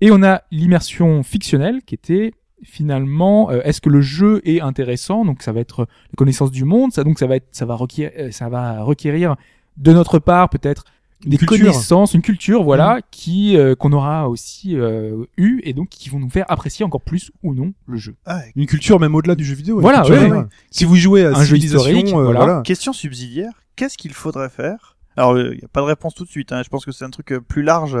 Et 0.00 0.10
on 0.10 0.22
a 0.22 0.42
l'immersion 0.50 1.22
fictionnelle 1.22 1.80
qui 1.86 1.94
était 1.94 2.32
finalement 2.62 3.50
euh, 3.50 3.60
est-ce 3.64 3.80
que 3.80 3.90
le 3.90 4.00
jeu 4.00 4.40
est 4.44 4.60
intéressant? 4.60 5.24
Donc 5.24 5.42
ça 5.42 5.52
va 5.52 5.60
être 5.60 5.80
la 5.82 6.16
connaissance 6.16 6.50
du 6.50 6.64
monde 6.64 6.92
ça 6.92 7.04
donc 7.04 7.18
ça 7.18 7.26
va 7.26 7.36
être 7.36 7.48
ça 7.52 7.66
va 7.66 7.74
requérir 7.74 8.12
euh, 8.18 8.30
ça 8.30 8.48
va 8.48 8.82
requérir 8.82 9.36
de 9.76 9.92
notre 9.92 10.18
part 10.18 10.48
peut-être 10.48 10.84
des 11.26 11.36
culture. 11.36 11.58
connaissances 11.58 12.14
une 12.14 12.22
culture 12.22 12.62
voilà 12.64 13.00
qui 13.10 13.56
euh, 13.56 13.74
qu'on 13.74 13.92
aura 13.92 14.28
aussi 14.28 14.76
euh, 14.76 15.24
eu 15.36 15.60
et 15.64 15.72
donc 15.72 15.88
qui 15.88 16.08
vont 16.10 16.18
nous 16.18 16.28
faire 16.30 16.44
apprécier 16.48 16.84
encore 16.84 17.00
plus 17.00 17.30
ou 17.42 17.54
non 17.54 17.72
le 17.86 17.96
jeu 17.96 18.14
Ah, 18.26 18.40
une 18.56 18.66
culture 18.66 18.98
même 19.00 19.14
au-delà 19.14 19.34
du 19.34 19.44
jeu 19.44 19.54
vidéo. 19.54 19.80
Voilà, 19.80 20.02
culture, 20.02 20.22
ouais, 20.22 20.30
ouais. 20.30 20.36
ouais. 20.38 20.44
Si 20.70 20.84
vous 20.84 20.96
jouez 20.96 21.24
à 21.24 21.36
Un 21.36 21.44
jeu 21.44 21.56
historique, 21.56 22.08
euh, 22.08 22.24
voilà. 22.24 22.40
voilà. 22.40 22.62
Question 22.62 22.92
subsidiaire, 22.92 23.52
qu'est-ce 23.76 23.96
qu'il 23.96 24.12
faudrait 24.12 24.50
faire 24.50 24.93
Alors, 25.16 25.38
il 25.38 25.58
n'y 25.58 25.64
a 25.64 25.68
pas 25.68 25.80
de 25.80 25.86
réponse 25.86 26.14
tout 26.14 26.24
de 26.24 26.28
suite, 26.30 26.52
hein, 26.52 26.62
je 26.62 26.68
pense 26.68 26.84
que 26.84 26.92
c'est 26.92 27.04
un 27.04 27.10
truc 27.10 27.32
euh, 27.32 27.40
plus 27.40 27.62
large. 27.62 27.96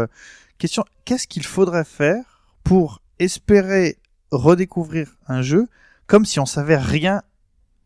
Question, 0.58 0.84
qu'est-ce 1.04 1.26
qu'il 1.28 1.44
faudrait 1.44 1.84
faire 1.84 2.24
pour 2.64 3.00
espérer 3.18 3.98
redécouvrir 4.30 5.16
un 5.28 5.42
jeu 5.42 5.68
comme 6.06 6.24
si 6.24 6.40
on 6.40 6.46
savait 6.46 6.76
rien 6.76 7.22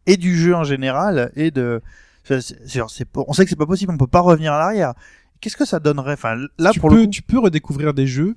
et 0.06 0.16
du 0.16 0.36
jeu 0.36 0.54
en 0.54 0.64
général 0.64 1.30
et 1.36 1.50
de... 1.50 1.82
c'est- 2.24 2.40
c'est- 2.40 2.80
c'est 2.88 3.04
pas- 3.04 3.22
on 3.28 3.32
sait 3.32 3.44
que 3.44 3.50
c'est 3.50 3.56
pas 3.56 3.66
possible, 3.66 3.92
on 3.92 3.98
peut 3.98 4.06
pas 4.06 4.20
revenir 4.20 4.52
en 4.52 4.56
arrière. 4.56 4.94
Qu'est-ce 5.40 5.56
que 5.56 5.64
ça 5.66 5.78
donnerait? 5.78 6.14
Enfin, 6.14 6.36
là, 6.58 6.70
tu 6.72 6.80
pour 6.80 6.88
peux, 6.90 6.96
le 6.96 7.04
coup... 7.04 7.10
tu 7.10 7.22
peux 7.22 7.38
redécouvrir 7.38 7.92
des 7.94 8.06
jeux, 8.06 8.34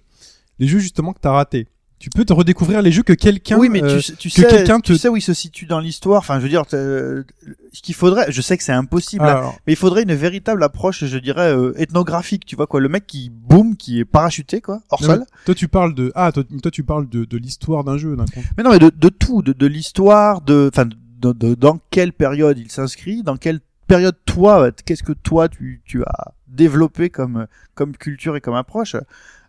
les 0.59 0.67
jeux 0.67 0.79
justement 0.79 1.13
que 1.13 1.19
t'as 1.19 1.31
ratés. 1.31 1.67
Tu 2.01 2.09
peux 2.09 2.25
te 2.25 2.33
redécouvrir 2.33 2.81
les 2.81 2.91
jeux 2.91 3.03
que 3.03 3.13
quelqu'un. 3.13 3.57
Oui, 3.57 3.69
mais 3.69 3.83
euh, 3.83 3.95
tu, 3.97 4.01
sais- 4.01 4.15
tu 4.15 4.29
que 4.29 4.35
sais, 4.41 4.47
quelqu'un 4.47 4.79
tu 4.79 4.93
te- 4.93 4.97
sais 4.97 5.07
où 5.07 5.15
il 5.15 5.21
se 5.21 5.33
situe 5.33 5.67
dans 5.67 5.79
l'histoire. 5.79 6.17
Enfin, 6.19 6.37
je 6.39 6.43
veux 6.43 6.49
dire, 6.49 6.65
t'as- 6.65 6.77
ce 6.77 7.81
qu'il 7.83 7.93
faudrait, 7.95 8.31
je 8.31 8.41
sais 8.41 8.57
que 8.57 8.63
c'est 8.63 8.71
impossible, 8.73 9.23
hein, 9.25 9.53
Mais 9.67 9.73
il 9.73 9.75
faudrait 9.77 10.03
une 10.03 10.13
véritable 10.15 10.63
approche, 10.63 11.05
je 11.05 11.17
dirais, 11.19 11.53
euh, 11.55 11.73
ethnographique, 11.77 12.45
tu 12.45 12.55
vois 12.55 12.65
quoi, 12.67 12.79
le 12.81 12.89
mec 12.89 13.05
qui 13.07 13.29
boum, 13.29 13.77
qui 13.77 13.99
est 13.99 14.05
parachuté 14.05 14.61
quoi, 14.61 14.81
hors 14.89 14.99
sol. 15.05 15.25
toi 15.45 15.55
tu 15.55 15.67
parles 15.67 15.93
de 15.93 16.11
ah 16.15 16.31
toi, 16.31 16.43
toi 16.61 16.71
tu 16.71 16.83
parles 16.83 17.07
de, 17.07 17.23
de 17.25 17.37
l'histoire 17.37 17.83
d'un 17.83 17.97
jeu 17.97 18.15
d'un 18.15 18.25
compte. 18.25 18.43
Mais 18.57 18.63
non, 18.63 18.71
mais 18.71 18.79
de, 18.79 18.89
de 18.93 19.09
tout, 19.09 19.41
de, 19.43 19.53
de 19.53 19.67
l'histoire, 19.67 20.41
de, 20.41 20.69
enfin, 20.73 20.85
de, 20.85 21.31
de- 21.33 21.53
dans 21.55 21.79
quelle 21.91 22.13
période 22.13 22.57
il 22.57 22.71
s'inscrit, 22.71 23.21
dans 23.21 23.37
quelle 23.37 23.59
période 23.87 24.15
toi, 24.25 24.63
euh, 24.63 24.71
qu'est-ce 24.85 25.03
que 25.03 25.13
toi 25.13 25.49
tu, 25.49 25.81
tu 25.85 26.01
as 26.03 26.31
développé 26.47 27.09
comme 27.11 27.45
comme 27.75 27.95
culture 27.95 28.35
et 28.35 28.41
comme 28.41 28.55
approche. 28.55 28.95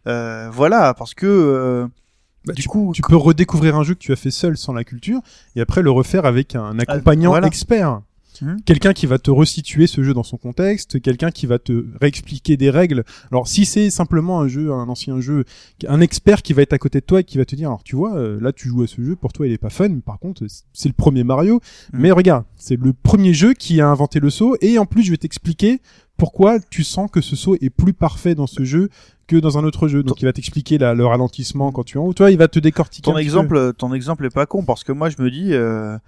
Euh, 0.07 0.49
voilà, 0.53 0.95
parce 0.95 1.15
que 1.15 1.27
euh, 1.27 1.87
Bah, 2.45 2.55
du 2.55 2.63
tu, 2.63 2.69
coup, 2.69 2.93
tu 2.95 3.03
peux 3.03 3.17
redécouvrir 3.17 3.77
un 3.77 3.85
jeu 3.85 3.95
que 3.95 4.01
tu 4.01 4.13
as 4.13 4.17
fait 4.17 4.31
seul 4.31 4.57
sans 4.57 4.73
la 4.73 4.85
culture 4.85 5.21
et 5.55 5.61
après 5.61 5.83
le 5.83 5.91
refaire 5.91 6.25
avec 6.25 6.57
un 6.57 6.79
accompagnant 6.79 7.31
voilà. 7.31 7.47
expert. 7.47 8.01
Mhm. 8.41 8.63
Quelqu'un 8.65 8.93
qui 8.93 9.07
va 9.07 9.19
te 9.19 9.31
resituer 9.31 9.87
ce 9.87 10.03
jeu 10.03 10.15
dans 10.15 10.23
son 10.23 10.37
contexte, 10.37 11.01
quelqu'un 11.01 11.31
qui 11.31 11.47
va 11.47 11.59
te 11.59 11.85
réexpliquer 12.01 12.57
des 12.57 12.71
règles. 12.71 13.05
Alors 13.31 13.49
si 13.49 13.65
c'est 13.65 13.91
simplement 13.91 14.41
un 14.41 14.49
jeu, 14.49 14.73
un 14.73 14.89
ancien 14.89 15.21
jeu, 15.21 15.45
un 15.87 16.01
expert 16.01 16.43
qui 16.43 16.53
va 16.53 16.63
être 16.63 16.73
à 16.73 16.79
côté 16.79 17.01
de 17.01 17.05
toi 17.05 17.21
et 17.21 17.25
qui 17.25 17.39
va 17.39 17.45
te 17.45 17.55
dire, 17.55 17.69
alors 17.69 17.83
tu 17.83 17.97
vois, 17.97 18.17
euh, 18.17 18.41
là 18.41 18.53
tu 18.53 18.69
joues 18.69 18.83
à 18.83 18.87
ce 18.87 19.03
jeu, 19.03 19.17
pour 19.17 19.33
toi 19.33 19.47
il 19.47 19.53
est 19.53 19.59
pas 19.59 19.71
fun, 19.71 19.89
mais 19.89 20.01
par 20.01 20.19
contre 20.19 20.45
c'est 20.73 20.89
le 20.89 20.95
premier 20.95 21.25
Mario. 21.25 21.61
Mhm. 21.93 22.01
Mais 22.01 22.11
regarde, 22.11 22.45
c'est 22.57 22.77
le 22.77 22.93
premier 22.93 23.35
jeu 23.35 23.55
qui 23.55 23.81
a 23.81 23.89
inventé 23.89 24.21
le 24.21 24.31
saut 24.31 24.57
et 24.61 24.79
en 24.79 24.87
plus 24.87 25.03
je 25.03 25.11
vais 25.11 25.19
t'expliquer 25.19 25.81
pourquoi 26.17 26.61
tu 26.61 26.85
sens 26.85 27.11
que 27.11 27.21
ce 27.21 27.35
saut 27.35 27.57
est 27.61 27.71
plus 27.71 27.93
parfait 27.93 28.35
dans 28.35 28.47
ce 28.47 28.65
jeu 28.65 28.91
que 29.27 29.37
dans 29.37 29.59
un 29.59 29.65
autre 29.65 29.89
jeu. 29.89 30.03
Donc 30.03 30.21
il 30.23 30.25
va 30.25 30.33
t'expliquer 30.33 30.79
le 30.79 31.05
ralentissement 31.05 31.73
quand 31.73 31.85
tu 31.85 31.99
es 31.99 32.01
en 32.01 32.05
haut. 32.05 32.13
Toi, 32.13 32.31
il 32.31 32.39
va 32.39 32.49
te 32.49 32.59
décortiquer. 32.59 33.11
un 33.11 33.15
ton 33.15 33.19
petit 33.19 33.25
exemple, 33.25 33.73
ton 33.77 33.93
exemple 33.95 34.27
est 34.27 34.35
pas 34.35 34.47
con 34.47 34.65
parce 34.65 34.85
que 34.85 34.93
moi 34.93 35.09
je 35.09 35.21
me 35.21 35.31
dis, 35.31 35.53
euh, 35.53 35.99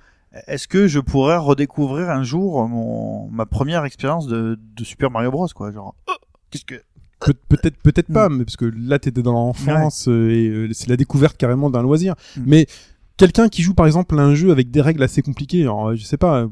est-ce 0.47 0.67
que 0.69 0.87
je 0.89 1.01
pourrais 1.01 1.37
redécouvrir 1.37 2.11
un 2.11 2.23
jour 2.25 2.67
mon 2.69 3.29
ma 3.31 3.47
première 3.47 3.85
expérience 3.85 4.27
de, 4.27 4.59
de 4.77 4.85
Super 4.85 5.11
Mario 5.11 5.31
Bros 5.31 5.47
quoi, 5.55 5.71
genre 5.73 5.95
oh, 6.09 6.13
qu'est-ce 6.51 6.65
que 6.65 6.75
peu. 7.21 7.33
Pe- 7.33 7.57
peut-être, 7.57 7.77
peut-être 7.79 8.13
pas, 8.13 8.29
Mm. 8.29 8.37
mais 8.39 8.45
parce 8.45 8.57
que 8.57 8.65
là 8.77 8.99
t'étais 8.99 9.23
dans 9.23 9.33
l'enfance 9.33 10.09
euh, 10.09 10.31
et 10.31 10.49
euh, 10.49 10.69
c'est 10.73 10.89
la 10.89 10.97
découverte 10.97 11.37
carrément 11.37 11.71
d'un 11.71 11.83
loisir. 11.83 12.15
Mm. 12.37 12.43
Mais 12.47 12.67
quelqu'un 13.17 13.49
qui 13.49 13.63
joue 13.63 13.75
par 13.75 13.87
exemple 13.87 14.19
un 14.19 14.35
jeu 14.35 14.51
avec 14.51 14.71
des 14.71 14.81
règles 14.81 15.03
assez 15.03 15.23
compliquées, 15.23 15.63
alors, 15.63 15.89
euh, 15.89 15.95
je 15.97 16.05
sais 16.05 16.17
pas. 16.19 16.47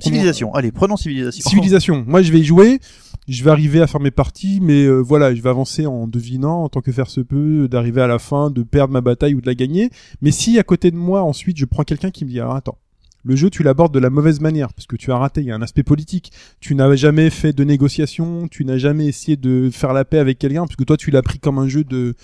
civilisation. 0.00 0.52
Allez, 0.54 0.72
prenons 0.72 0.96
civilisation. 0.96 1.48
Civilisation. 1.48 2.04
Moi, 2.06 2.22
je 2.22 2.32
vais 2.32 2.40
y 2.40 2.44
jouer. 2.44 2.80
Je 3.26 3.42
vais 3.42 3.50
arriver 3.50 3.80
à 3.80 3.86
faire 3.86 4.00
mes 4.02 4.10
parties, 4.10 4.58
mais 4.60 4.84
euh, 4.84 4.98
voilà, 4.98 5.34
je 5.34 5.40
vais 5.40 5.48
avancer 5.48 5.86
en 5.86 6.06
devinant, 6.06 6.64
en 6.64 6.68
tant 6.68 6.82
que 6.82 6.92
faire 6.92 7.08
se 7.08 7.22
peut, 7.22 7.68
d'arriver 7.68 8.02
à 8.02 8.06
la 8.06 8.18
fin, 8.18 8.50
de 8.50 8.62
perdre 8.62 8.92
ma 8.92 9.00
bataille 9.00 9.34
ou 9.34 9.40
de 9.40 9.46
la 9.46 9.54
gagner. 9.54 9.88
Mais 10.20 10.30
si 10.30 10.58
à 10.58 10.62
côté 10.62 10.90
de 10.90 10.96
moi, 10.96 11.22
ensuite, 11.22 11.56
je 11.56 11.64
prends 11.64 11.84
quelqu'un 11.84 12.10
qui 12.10 12.26
me 12.26 12.30
dit, 12.30 12.38
alors 12.38 12.54
attends, 12.54 12.76
le 13.24 13.36
jeu, 13.36 13.50
tu 13.50 13.62
l'abordes 13.62 13.92
de 13.92 13.98
la 13.98 14.10
mauvaise 14.10 14.40
manière, 14.40 14.72
parce 14.72 14.86
que 14.86 14.96
tu 14.96 15.10
as 15.10 15.16
raté, 15.16 15.40
il 15.40 15.46
y 15.46 15.50
a 15.50 15.54
un 15.54 15.62
aspect 15.62 15.82
politique. 15.82 16.30
Tu 16.60 16.74
n'as 16.74 16.94
jamais 16.94 17.30
fait 17.30 17.52
de 17.52 17.64
négociation, 17.64 18.48
tu 18.48 18.64
n'as 18.64 18.76
jamais 18.76 19.06
essayé 19.06 19.36
de 19.36 19.70
faire 19.72 19.92
la 19.92 20.04
paix 20.04 20.18
avec 20.18 20.38
quelqu'un, 20.38 20.66
parce 20.66 20.76
que 20.76 20.84
toi, 20.84 20.96
tu 20.96 21.10
l'as 21.10 21.22
pris 21.22 21.38
comme 21.38 21.58
un 21.58 21.68
jeu 21.68 21.84
de, 21.84 22.14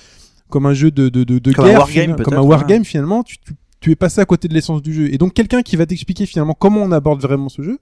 comme 0.50 0.66
un 0.66 0.74
jeu 0.74 0.90
de, 0.90 1.08
de, 1.08 1.24
de, 1.24 1.38
de 1.38 1.52
Comme 1.52 1.64
un 1.64 1.68
guerre, 1.68 1.78
wargame, 1.78 2.02
finalement, 2.04 2.24
comme 2.24 2.34
un 2.34 2.42
wargame, 2.42 2.84
finalement, 2.84 3.22
tu, 3.22 3.38
tu, 3.38 3.54
tu 3.80 3.90
es 3.90 3.96
passé 3.96 4.20
à 4.20 4.26
côté 4.26 4.46
de 4.46 4.54
l'essence 4.54 4.82
du 4.82 4.92
jeu. 4.92 5.12
Et 5.12 5.18
donc, 5.18 5.32
quelqu'un 5.32 5.62
qui 5.62 5.76
va 5.76 5.86
t'expliquer 5.86 6.26
finalement 6.26 6.54
comment 6.54 6.82
on 6.82 6.92
aborde 6.92 7.22
vraiment 7.22 7.48
ce 7.48 7.62
jeu, 7.62 7.78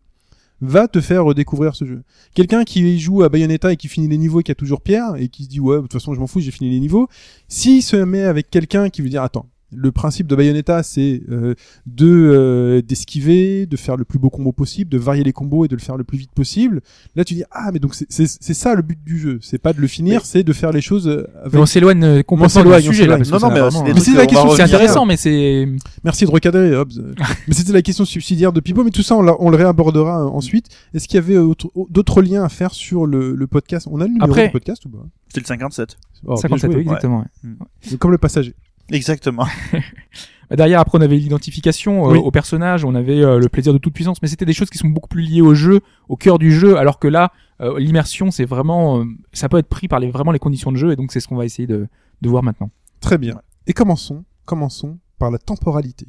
va 0.60 0.88
te 0.88 1.00
faire 1.00 1.24
redécouvrir 1.24 1.74
ce 1.74 1.84
jeu. 1.84 2.02
Quelqu'un 2.34 2.64
qui 2.64 2.98
joue 2.98 3.22
à 3.22 3.28
Bayonetta 3.28 3.72
et 3.72 3.76
qui 3.76 3.88
finit 3.88 4.08
les 4.08 4.18
niveaux 4.18 4.40
et 4.40 4.42
qui 4.42 4.50
a 4.50 4.54
toujours 4.54 4.80
Pierre 4.80 5.14
et 5.16 5.28
qui 5.28 5.44
se 5.44 5.48
dit 5.48 5.60
ouais 5.60 5.76
de 5.76 5.82
toute 5.82 5.92
façon 5.92 6.14
je 6.14 6.20
m'en 6.20 6.26
fous 6.26 6.40
j'ai 6.40 6.50
fini 6.50 6.70
les 6.70 6.80
niveaux. 6.80 7.08
S'il 7.46 7.82
se 7.82 7.96
met 7.96 8.22
avec 8.22 8.50
quelqu'un 8.50 8.90
qui 8.90 9.02
veut 9.02 9.08
dire 9.08 9.22
attends 9.22 9.46
Le 9.70 9.92
principe 9.92 10.26
de 10.26 10.34
Bayonetta, 10.34 10.82
c'est 10.82 11.20
euh, 11.30 11.54
de 11.86 12.06
euh, 12.08 12.80
d'esquiver, 12.80 13.66
de 13.66 13.76
faire 13.76 13.96
le 13.98 14.04
plus 14.06 14.18
beau 14.18 14.30
combo 14.30 14.50
possible, 14.50 14.90
de 14.90 14.96
varier 14.96 15.22
les 15.24 15.34
combos 15.34 15.66
et 15.66 15.68
de 15.68 15.74
le 15.76 15.80
faire 15.82 15.98
le 15.98 16.04
plus 16.04 16.16
vite 16.16 16.30
possible. 16.32 16.80
Là, 17.16 17.24
tu 17.24 17.34
dis 17.34 17.44
ah 17.50 17.70
mais 17.72 17.78
donc 17.78 17.94
c'est 17.94 18.06
c'est 18.08 18.26
c'est 18.26 18.54
ça 18.54 18.74
le 18.74 18.80
but 18.80 18.98
du 19.04 19.18
jeu. 19.18 19.38
C'est 19.42 19.58
pas 19.58 19.74
de 19.74 19.80
le 19.80 19.86
finir, 19.86 20.24
c'est 20.24 20.42
de 20.42 20.52
faire 20.54 20.72
les 20.72 20.80
choses 20.80 21.06
euh, 21.06 21.26
avec. 21.40 21.52
Mais 21.52 21.58
on 21.60 21.66
s'éloigne 21.66 22.02
euh, 22.02 22.22
complètement 22.22 22.48
s'éloigne, 22.62 22.82
du 22.82 22.88
on 22.88 22.92
sujet 22.92 23.06
là. 23.06 23.18
que 23.18 23.24
Non, 23.28 23.32
non, 23.32 23.38
c'est 23.40 23.48
mais 23.54 23.60
vraiment, 23.60 23.82
trucs 24.00 24.16
la 24.16 24.26
question, 24.26 24.50
c'est 24.56 24.62
intéressant, 24.62 25.04
mais 25.04 25.16
c'est 25.18 25.68
Merci 26.02 26.24
de 26.24 26.30
recadrer, 26.30 26.74
Hobbs. 26.74 26.92
mais 27.48 27.52
c'était 27.54 27.72
la 27.74 27.82
question 27.82 28.06
subsidiaire 28.06 28.52
de 28.54 28.60
Pipo, 28.60 28.84
mais 28.84 28.90
tout 28.90 29.02
ça, 29.02 29.16
on, 29.16 29.22
l'a- 29.22 29.36
on 29.38 29.50
le 29.50 29.56
réabordera 29.58 30.22
euh, 30.22 30.28
ensuite. 30.28 30.68
Est-ce 30.94 31.06
qu'il 31.08 31.16
y 31.16 31.18
avait 31.18 31.36
autre- 31.36 31.70
d'autres 31.90 32.22
liens 32.22 32.42
à 32.42 32.48
faire 32.48 32.72
sur 32.72 33.04
le, 33.04 33.34
le 33.34 33.46
podcast? 33.46 33.86
On 33.90 34.00
a 34.00 34.04
le 34.04 34.12
numéro 34.12 34.30
Après- 34.30 34.46
du 34.46 34.52
podcast 34.52 34.86
ou 34.86 34.88
pas? 34.88 35.04
C'est 35.28 35.40
le 35.40 35.46
57. 35.46 35.98
Oh, 36.24 36.28
bien 36.32 36.36
57, 36.36 36.70
joué. 36.70 36.76
oui, 36.78 36.82
exactement. 36.84 37.18
ouais. 37.44 37.96
Comme 37.98 38.12
le 38.12 38.18
passager. 38.18 38.54
Exactement. 38.90 39.46
Bah, 39.72 39.80
Derrière, 40.56 40.80
après, 40.80 40.96
on 40.98 41.00
avait 41.02 41.16
l'identification 41.16 42.08
euh, 42.08 42.12
Oui. 42.12 42.18
au 42.18 42.30
personnage, 42.30 42.84
on 42.84 42.94
avait 42.94 43.20
euh, 43.22 43.38
le 43.38 43.48
plaisir 43.48 43.72
de 43.72 43.78
toute 43.78 43.92
puissance, 43.92 44.22
mais 44.22 44.28
c'était 44.28 44.46
des 44.46 44.54
choses 44.54 44.70
qui 44.70 44.78
sont 44.78 44.88
beaucoup 44.88 45.08
plus 45.08 45.22
liées 45.22 45.42
au 45.42 45.54
jeu, 45.54 45.80
au 46.08 46.16
cœur 46.16 46.38
du 46.38 46.52
jeu, 46.52 46.78
alors 46.78 46.98
que 46.98 47.08
là, 47.08 47.32
euh, 47.60 47.78
l'immersion, 47.78 48.30
c'est 48.30 48.46
vraiment, 48.46 49.00
euh, 49.00 49.04
ça 49.32 49.48
peut 49.48 49.58
être 49.58 49.68
pris 49.68 49.88
par 49.88 50.00
les, 50.00 50.10
vraiment 50.10 50.32
les 50.32 50.38
conditions 50.38 50.72
de 50.72 50.76
jeu, 50.78 50.92
et 50.92 50.96
donc 50.96 51.12
c'est 51.12 51.20
ce 51.20 51.28
qu'on 51.28 51.36
va 51.36 51.44
essayer 51.44 51.66
de, 51.66 51.86
de 52.22 52.28
voir 52.28 52.42
maintenant. 52.42 52.70
Très 53.00 53.18
bien. 53.18 53.40
Et 53.66 53.74
commençons, 53.74 54.24
commençons 54.46 54.98
par 55.18 55.30
la 55.30 55.38
temporalité. 55.38 56.06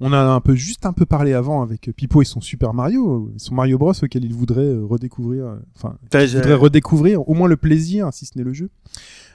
On 0.00 0.12
a 0.12 0.18
un 0.18 0.40
peu, 0.40 0.54
juste 0.56 0.84
un 0.86 0.92
peu 0.92 1.06
parlé 1.06 1.32
avant 1.32 1.62
avec 1.62 1.90
Pipo 1.96 2.20
et 2.20 2.24
son 2.24 2.40
Super 2.40 2.74
Mario, 2.74 3.32
son 3.38 3.54
Mario 3.54 3.78
Bros 3.78 3.92
auquel 4.02 4.24
il 4.24 4.34
voudrait 4.34 4.76
redécouvrir, 4.76 5.56
enfin, 5.76 5.96
il 6.12 6.26
voudrait 6.26 6.54
redécouvrir 6.54 7.26
au 7.26 7.32
moins 7.32 7.48
le 7.48 7.56
plaisir, 7.56 8.12
si 8.12 8.26
ce 8.26 8.36
n'est 8.36 8.44
le 8.44 8.52
jeu. 8.52 8.70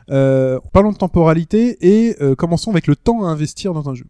Euh, 0.10 0.60
parlons 0.74 0.92
de 0.92 0.98
temporalité 0.98 1.78
et 1.82 2.16
euh, 2.22 2.36
commençons 2.36 2.72
avec 2.72 2.88
le 2.88 2.96
temps 2.96 3.26
à 3.26 3.30
investir 3.30 3.74
dans 3.74 3.90
un 3.90 3.94
jeu. 3.94 4.06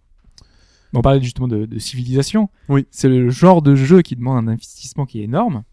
On 0.94 1.01
parlait 1.01 1.22
justement 1.22 1.48
de, 1.48 1.65
de 1.65 1.79
civilisation. 1.79 2.50
Oui. 2.68 2.88
C'est 2.89 3.10
le 3.10 3.29
genre 3.29 3.62
de 3.62 3.75
jeu 3.75 4.01
qui 4.01 4.15
demande 4.15 4.48
un 4.48 4.51
investissement 4.51 5.06
qui 5.06 5.22
est 5.22 5.24
énorme 5.24 5.63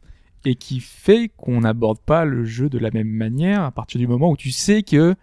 et 0.44 0.54
qui 0.54 0.80
fait 0.80 1.30
qu'on 1.36 1.60
n'aborde 1.60 1.98
pas 1.98 2.24
le 2.24 2.44
jeu 2.44 2.68
de 2.68 2.78
la 2.78 2.90
même 2.90 3.08
manière 3.08 3.62
à 3.62 3.70
partir 3.70 3.98
du 3.98 4.06
moment 4.06 4.30
où 4.30 4.36
tu 4.36 4.50
sais 4.50 4.82
que 4.82 5.14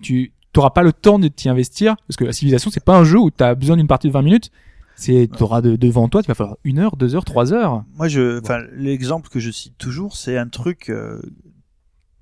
tu 0.00 0.32
n'auras 0.56 0.70
pas 0.70 0.82
le 0.82 0.92
temps 0.92 1.18
de 1.18 1.28
t'y 1.28 1.48
investir 1.48 1.96
parce 2.08 2.16
que 2.16 2.24
la 2.24 2.32
civilisation 2.32 2.70
c'est 2.70 2.84
pas 2.84 2.96
un 2.96 3.04
jeu 3.04 3.18
où 3.18 3.30
tu 3.30 3.44
as 3.44 3.54
besoin 3.54 3.76
d'une 3.76 3.86
partie 3.86 4.08
de 4.08 4.12
20 4.12 4.22
minutes. 4.22 4.50
C'est 4.94 5.28
tu 5.34 5.42
auras 5.42 5.62
de, 5.62 5.76
devant 5.76 6.08
toi, 6.08 6.22
tu 6.22 6.28
vas 6.28 6.34
falloir 6.34 6.56
une 6.64 6.78
heure, 6.78 6.96
deux 6.96 7.14
heures, 7.14 7.24
trois 7.24 7.52
heures. 7.52 7.82
Moi, 7.96 8.08
je, 8.08 8.40
enfin, 8.40 8.58
l'exemple 8.74 9.30
que 9.30 9.40
je 9.40 9.50
cite 9.50 9.76
toujours, 9.78 10.16
c'est 10.16 10.36
un 10.36 10.48
truc 10.48 10.90
euh, 10.90 11.20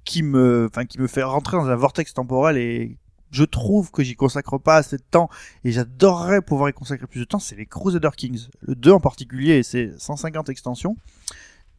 qui 0.05 0.23
me, 0.23 0.69
enfin, 0.71 0.85
qui 0.85 0.99
me 0.99 1.07
fait 1.07 1.23
rentrer 1.23 1.57
dans 1.57 1.69
un 1.69 1.77
vortex 1.77 2.15
temporel 2.15 2.57
et 2.57 2.97
je 3.31 3.45
trouve 3.45 3.91
que 3.91 4.03
j'y 4.03 4.17
consacre 4.17 4.59
pas 4.59 4.77
assez 4.77 4.97
de 4.97 5.05
temps 5.09 5.29
et 5.65 5.73
j'adorerais 5.73 6.43
pouvoir 6.43 6.69
y 6.69 6.73
consacrer 6.73 7.07
plus 7.07 7.21
de 7.21 7.25
temps. 7.25 7.39
C'est 7.39 7.57
les 7.57 7.67
Crusader 7.67 8.11
Kings, 8.17 8.49
le 8.63 8.75
2 8.75 8.93
en 8.93 9.01
particulier 9.01 9.59
et 9.59 9.63
ses 9.63 9.93
150 9.99 10.49
extensions. 10.49 10.97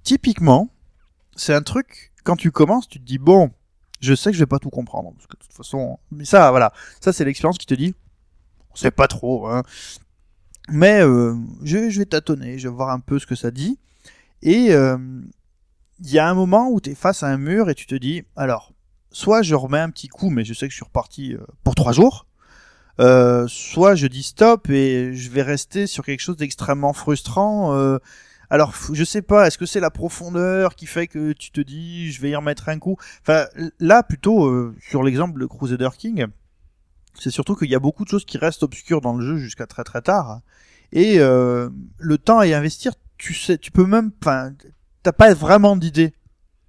Typiquement, 0.04 0.70
c'est 1.36 1.54
un 1.54 1.62
truc 1.62 2.12
quand 2.24 2.36
tu 2.36 2.51
commences, 2.51 2.88
tu 2.88 3.00
te 3.00 3.06
dis 3.06 3.18
bon, 3.18 3.51
je 4.00 4.16
sais 4.16 4.32
que 4.32 4.38
je 4.38 4.42
vais 4.42 4.48
pas 4.48 4.60
tout 4.60 4.70
comprendre 4.70 5.12
parce 5.13 5.28
que 5.28 5.38
de 5.38 5.42
toute 5.42 5.54
façon, 5.54 6.00
mais 6.12 6.25
ça, 6.25 6.50
voilà, 6.51 6.74
ça 7.01 7.12
c'est 7.12 7.25
l'expérience 7.25 7.58
qui 7.58 7.66
te 7.66 7.74
dit, 7.74 7.96
on 8.72 8.75
sait 8.75 8.92
pas 8.92 9.08
trop, 9.08 9.48
hein. 9.48 9.63
Mais 10.70 11.01
euh, 11.01 11.36
je, 11.63 11.78
vais 11.78 12.06
tâtonner, 12.06 12.58
je 12.58 12.70
vais 12.70 12.74
voir 12.74 12.90
un 12.90 13.00
peu 13.00 13.20
ce 13.20 13.25
que 13.25 13.36
ça 13.36 13.51
dit. 13.51 13.78
Et 14.42 14.72
euh, 14.72 14.98
il 16.01 16.12
y 16.12 16.20
a 16.20 16.27
un 16.27 16.34
moment 16.34 16.70
où 16.70 16.81
tu 16.81 16.91
es 16.91 16.96
face 16.96 17.24
à 17.24 17.27
un 17.27 17.38
mur 17.38 17.70
et 17.70 17.75
tu 17.75 17.86
te 17.86 17.96
dis, 17.96 18.24
alors, 18.36 18.74
soit 19.12 19.41
je 19.41 19.55
remets 19.55 19.79
un 19.79 19.89
petit 19.89 20.08
coup, 20.08 20.29
mais 20.29 20.43
je 20.43 20.53
sais 20.53 20.67
que 20.67 20.72
je 20.72 20.77
suis 20.77 20.86
reparti 20.86 21.34
euh, 21.34 21.39
pour 21.63 21.75
trois 21.75 21.93
jours, 21.93 22.25
euh, 23.00 23.48
soit 23.48 23.96
je 23.96 24.08
dis 24.08 24.24
stop 24.24 24.70
et 24.70 25.15
je 25.15 25.29
vais 25.29 25.41
rester 25.41 25.88
sur 25.88 26.03
quelque 26.03 26.20
chose 26.20 26.38
d'extrêmement 26.38 26.93
frustrant. 26.93 27.75
euh, 27.75 28.00
alors, 28.50 28.74
je 28.91 29.03
sais 29.05 29.22
pas, 29.22 29.48
est-ce 29.48 29.58
que 29.58 29.65
c'est 29.65 29.79
la 29.79 29.91
profondeur 29.91 30.75
qui 30.75 30.86
fait 30.86 31.08
que 31.08 31.31
tu 31.31 31.51
te 31.51 31.62
dis, 31.62 32.12
je 32.12 32.22
vais 32.22 32.31
y 32.31 32.36
remettre 32.36 32.67
un 32.67 32.79
coup? 32.79 32.98
Enfin, 33.22 33.46
là, 33.79 34.03
plutôt, 34.03 34.46
euh, 34.46 34.75
sur 34.81 35.03
l'exemple 35.03 35.39
de 35.39 35.46
Crusader 35.46 35.88
King, 35.98 36.27
c'est 37.17 37.31
surtout 37.31 37.55
qu'il 37.55 37.70
y 37.70 37.75
a 37.75 37.79
beaucoup 37.79 38.03
de 38.03 38.10
choses 38.10 38.25
qui 38.25 38.38
restent 38.38 38.63
obscures 38.63 39.00
dans 39.00 39.15
le 39.15 39.25
jeu 39.25 39.38
jusqu'à 39.38 39.67
très 39.67 39.86
très 39.86 40.01
tard. 40.01 40.41
Et 40.91 41.20
euh, 41.20 41.70
le 41.98 42.17
temps 42.17 42.39
à 42.39 42.48
y 42.48 42.53
investir, 42.53 42.93
tu 43.17 43.34
sais, 43.34 43.58
tu 43.58 43.72
peux 43.72 43.86
même, 43.86 44.12
enfin, 44.22 44.51
t'as 45.03 45.12
pas 45.12 45.34
vraiment 45.34 45.75
d'idée 45.75 46.13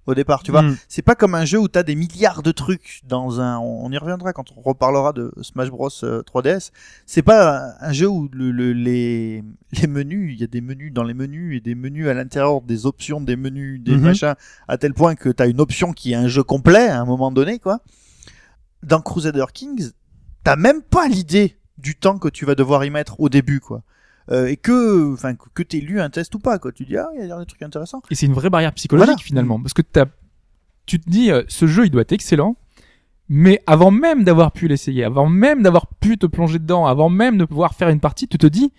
au 0.05 0.13
départ, 0.15 0.43
tu 0.43 0.51
vois. 0.51 0.63
Mm. 0.63 0.75
C'est 0.89 1.01
pas 1.01 1.15
comme 1.15 1.33
un 1.33 1.45
jeu 1.45 1.57
où 1.59 1.69
t'as 1.69 1.83
des 1.83 1.95
milliards 1.95 2.43
de 2.43 2.51
trucs 2.51 3.01
dans 3.07 3.39
un. 3.39 3.57
On 3.59 3.89
y 3.89 3.97
reviendra 3.97 4.33
quand 4.33 4.51
on 4.57 4.59
reparlera 4.61 5.13
de 5.13 5.31
Smash 5.41 5.69
Bros 5.69 5.89
euh, 6.03 6.21
3DS. 6.23 6.71
C'est 7.05 7.21
pas 7.21 7.75
un, 7.79 7.93
jeu 7.93 8.09
où 8.09 8.27
le, 8.33 8.51
le- 8.51 8.73
les 8.73 9.41
les 9.71 9.87
menus, 9.87 10.33
il 10.33 10.41
y 10.41 10.43
a 10.43 10.47
des 10.47 10.59
menus 10.59 10.91
dans 10.91 11.03
les 11.03 11.13
menus 11.13 11.55
et 11.55 11.61
des 11.61 11.73
menus 11.73 12.07
à 12.09 12.13
l'intérieur 12.13 12.61
des 12.61 12.85
options 12.85 13.21
des 13.21 13.37
menus, 13.37 13.81
des 13.81 13.95
Mhm. 13.95 14.01
machins, 14.01 14.33
à 14.67 14.77
tel 14.77 14.93
point 14.93 15.15
que 15.15 15.29
t'as 15.29 15.47
une 15.47 15.61
option 15.61 15.93
qui 15.93 16.11
est 16.11 16.15
un 16.15 16.27
jeu 16.27 16.43
complet 16.43 16.87
à 16.89 16.99
un 16.99 17.05
moment 17.05 17.31
donné, 17.31 17.59
quoi. 17.59 17.79
Dans 18.81 18.99
Crusader 18.99 19.45
Kings, 19.53 19.91
t'as 20.43 20.57
même 20.57 20.81
pas 20.81 21.07
l'idée 21.07 21.57
du 21.77 21.95
temps 21.95 22.17
que 22.17 22.27
tu 22.27 22.45
vas 22.45 22.55
devoir 22.55 22.83
y 22.83 22.89
mettre 22.89 23.21
au 23.21 23.29
début, 23.29 23.61
quoi. 23.61 23.83
Euh, 24.31 24.47
et 24.47 24.57
que, 24.57 25.13
enfin, 25.13 25.33
que, 25.35 25.63
t'aies 25.63 25.79
lu 25.81 25.99
un 25.99 26.09
test 26.09 26.33
ou 26.35 26.39
pas, 26.39 26.59
quoi. 26.59 26.71
Tu 26.71 26.85
dis 26.85 26.97
ah, 26.97 27.07
il 27.17 27.27
y 27.27 27.31
a 27.31 27.39
des 27.39 27.45
trucs 27.45 27.61
intéressants. 27.61 28.01
Et 28.09 28.15
c'est 28.15 28.25
une 28.25 28.33
vraie 28.33 28.49
barrière 28.49 28.73
psychologique 28.73 29.07
Voilà. 29.07 29.23
finalement, 29.23 29.59
parce 29.59 29.73
que 29.73 29.81
t'as, 29.81 30.05
tu 30.85 30.99
te 30.99 31.09
dis, 31.09 31.31
euh, 31.31 31.43
ce 31.47 31.67
jeu 31.67 31.85
il 31.85 31.89
doit 31.89 32.03
être 32.03 32.13
excellent, 32.13 32.55
mais 33.29 33.61
avant 33.67 33.91
même 33.91 34.23
d'avoir 34.23 34.51
pu 34.51 34.67
l'essayer, 34.67 35.03
avant 35.03 35.27
même 35.27 35.61
d'avoir 35.63 35.87
pu 35.87 36.17
te 36.17 36.25
plonger 36.25 36.59
dedans, 36.59 36.85
avant 36.85 37.09
même 37.09 37.37
de 37.37 37.45
pouvoir 37.45 37.73
faire 37.73 37.89
une 37.89 37.99
partie, 37.99 38.27
tu 38.27 38.37
te 38.37 38.47
dis, 38.47 38.71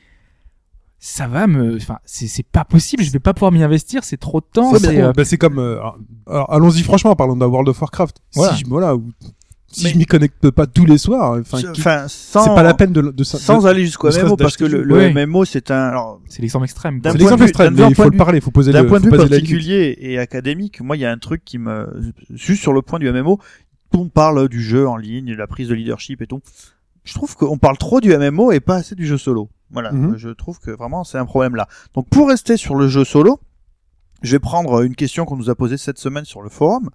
ça 0.98 1.26
va 1.26 1.46
me, 1.46 1.76
enfin, 1.76 1.98
c'est 2.06 2.26
c'est 2.28 2.42
pas 2.42 2.64
possible, 2.64 3.02
je 3.02 3.10
vais 3.10 3.18
pas 3.18 3.34
pouvoir 3.34 3.52
m'y 3.52 3.62
investir, 3.62 4.04
c'est 4.04 4.16
trop 4.16 4.40
de 4.40 4.46
temps. 4.50 4.74
C'est 4.78 5.02
euh, 5.02 5.12
bah, 5.12 5.22
comme. 5.38 5.58
euh, 5.58 5.78
alors, 6.26 6.50
allons-y 6.50 6.82
franchement, 6.82 7.14
parlons 7.14 7.36
de 7.36 7.44
World 7.44 7.68
of 7.68 7.78
Warcraft. 7.78 8.16
Voilà. 8.34 8.54
Si 8.54 8.60
je, 8.64 8.66
voilà, 8.66 8.96
si 9.74 9.84
Mais- 9.84 9.90
je 9.92 9.98
m'y 9.98 10.06
connecte 10.06 10.50
pas 10.50 10.66
tous 10.66 10.84
les 10.86 10.98
soirs, 10.98 11.38
enfin, 11.40 11.58
qui- 11.72 11.82
sans, 11.82 12.08
c'est 12.08 12.54
pas 12.54 12.62
la 12.62 12.74
peine 12.74 12.92
de, 12.92 13.00
de, 13.02 13.24
sans 13.24 13.62
de- 13.62 13.66
aller 13.68 13.84
jusqu'au 13.84 14.08
MMO, 14.10 14.36
parce 14.36 14.56
que 14.56 14.64
le, 14.64 14.82
le. 14.82 15.10
MMO, 15.12 15.44
c'est 15.44 15.70
un, 15.70 15.88
alors, 15.88 16.20
c'est 16.28 16.42
l'exemple 16.42 16.64
extrême. 16.64 17.00
C'est 17.02 17.10
point 17.10 17.12
l'exemple 17.18 17.34
de 17.40 17.44
vue- 17.44 17.48
extrême, 17.50 17.74
mais 17.74 17.88
il 17.88 17.94
faut 17.94 18.04
le 18.04 18.10
de 18.10 18.16
parler, 18.16 18.38
il 18.38 18.42
faut 18.42 18.50
poser 18.50 18.72
d'un 18.72 18.82
le, 18.82 18.88
point 18.88 19.00
de 19.00 19.04
vue 19.04 19.10
particulier 19.10 19.96
et 20.00 20.18
académique, 20.18 20.80
moi, 20.80 20.96
il 20.96 21.00
y 21.00 21.04
a 21.04 21.10
un 21.10 21.18
truc 21.18 21.42
qui 21.44 21.58
me, 21.58 21.88
juste 22.30 22.62
sur 22.62 22.72
le 22.72 22.82
point 22.82 22.98
du 22.98 23.10
MMO, 23.10 23.38
on 23.92 24.08
parle 24.08 24.48
du 24.48 24.62
jeu 24.62 24.88
en 24.88 24.96
ligne, 24.96 25.34
la 25.34 25.46
prise 25.46 25.68
de 25.68 25.74
leadership 25.74 26.20
et 26.22 26.26
tout. 26.26 26.40
Je 27.04 27.12
trouve 27.14 27.36
qu'on 27.36 27.58
parle 27.58 27.76
trop 27.78 28.00
du 28.00 28.16
MMO 28.16 28.50
et 28.52 28.60
pas 28.60 28.76
assez 28.76 28.94
du 28.94 29.06
jeu 29.06 29.18
solo. 29.18 29.50
Voilà, 29.70 29.92
Mhm. 29.92 30.16
je 30.16 30.28
trouve 30.30 30.58
que 30.60 30.70
vraiment 30.70 31.04
c'est 31.04 31.18
un 31.18 31.26
problème 31.26 31.54
là. 31.56 31.68
Donc 31.94 32.08
pour 32.08 32.28
rester 32.28 32.56
sur 32.56 32.74
le 32.76 32.88
jeu 32.88 33.04
solo, 33.04 33.40
je 34.24 34.32
vais 34.32 34.38
prendre 34.40 34.82
une 34.82 34.96
question 34.96 35.24
qu'on 35.24 35.36
nous 35.36 35.50
a 35.50 35.54
posée 35.54 35.76
cette 35.76 35.98
semaine 35.98 36.24
sur 36.24 36.42
le 36.42 36.48
forum. 36.48 36.90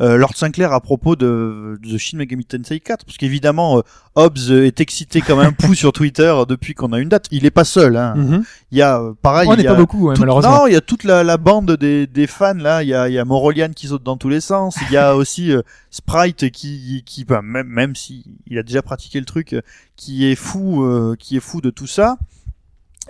Euh, 0.00 0.16
Lord 0.16 0.34
Sinclair 0.36 0.72
à 0.72 0.80
propos 0.80 1.16
de, 1.16 1.78
de 1.82 1.98
Shin 1.98 2.18
Megami 2.18 2.44
Tensei 2.44 2.80
4, 2.80 3.04
parce 3.04 3.16
qu'évidemment 3.16 3.78
euh, 3.78 3.82
Hobbs 4.16 4.50
est 4.50 4.80
excité 4.80 5.20
comme 5.20 5.38
un 5.38 5.52
pou 5.52 5.74
sur 5.74 5.92
Twitter 5.92 6.34
depuis 6.48 6.74
qu'on 6.74 6.92
a 6.92 6.98
une 6.98 7.08
date. 7.08 7.26
Il 7.30 7.46
est 7.46 7.50
pas 7.50 7.64
seul. 7.64 7.96
Hein. 7.96 8.14
Mhm. 8.16 8.44
Il 8.72 8.78
y 8.78 8.82
a 8.82 9.00
euh, 9.00 9.14
pareil. 9.22 9.48
On 9.48 9.56
n'est 9.56 9.64
pas 9.64 9.74
beaucoup, 9.74 10.10
toute- 10.10 10.20
malheureusement. 10.20 10.58
Non, 10.62 10.66
il 10.66 10.72
y 10.72 10.76
a 10.76 10.80
toute 10.80 11.04
la, 11.04 11.24
la 11.24 11.36
bande 11.36 11.72
des, 11.76 12.06
des 12.06 12.26
fans 12.26 12.54
là. 12.54 12.82
Il 12.82 12.88
y 12.88 12.94
a, 12.94 13.08
il 13.08 13.14
y 13.14 13.18
a 13.18 13.24
Morolian 13.24 13.70
qui 13.74 13.86
saute 13.88 14.02
dans 14.02 14.16
tous 14.16 14.28
les 14.28 14.40
sens. 14.40 14.76
Il 14.88 14.92
y 14.92 14.96
a 14.96 15.16
aussi 15.16 15.52
euh, 15.52 15.62
Sprite 15.90 16.50
qui, 16.50 17.02
qui 17.06 17.24
bah, 17.24 17.40
même, 17.42 17.68
même 17.68 17.94
si 17.96 18.24
il 18.46 18.58
a 18.58 18.62
déjà 18.62 18.82
pratiqué 18.82 19.20
le 19.20 19.26
truc, 19.26 19.52
euh, 19.54 19.60
qui 19.96 20.26
est 20.30 20.34
fou, 20.34 20.82
euh, 20.84 21.14
qui 21.18 21.36
est 21.36 21.40
fou 21.40 21.60
de 21.60 21.70
tout 21.70 21.86
ça. 21.86 22.16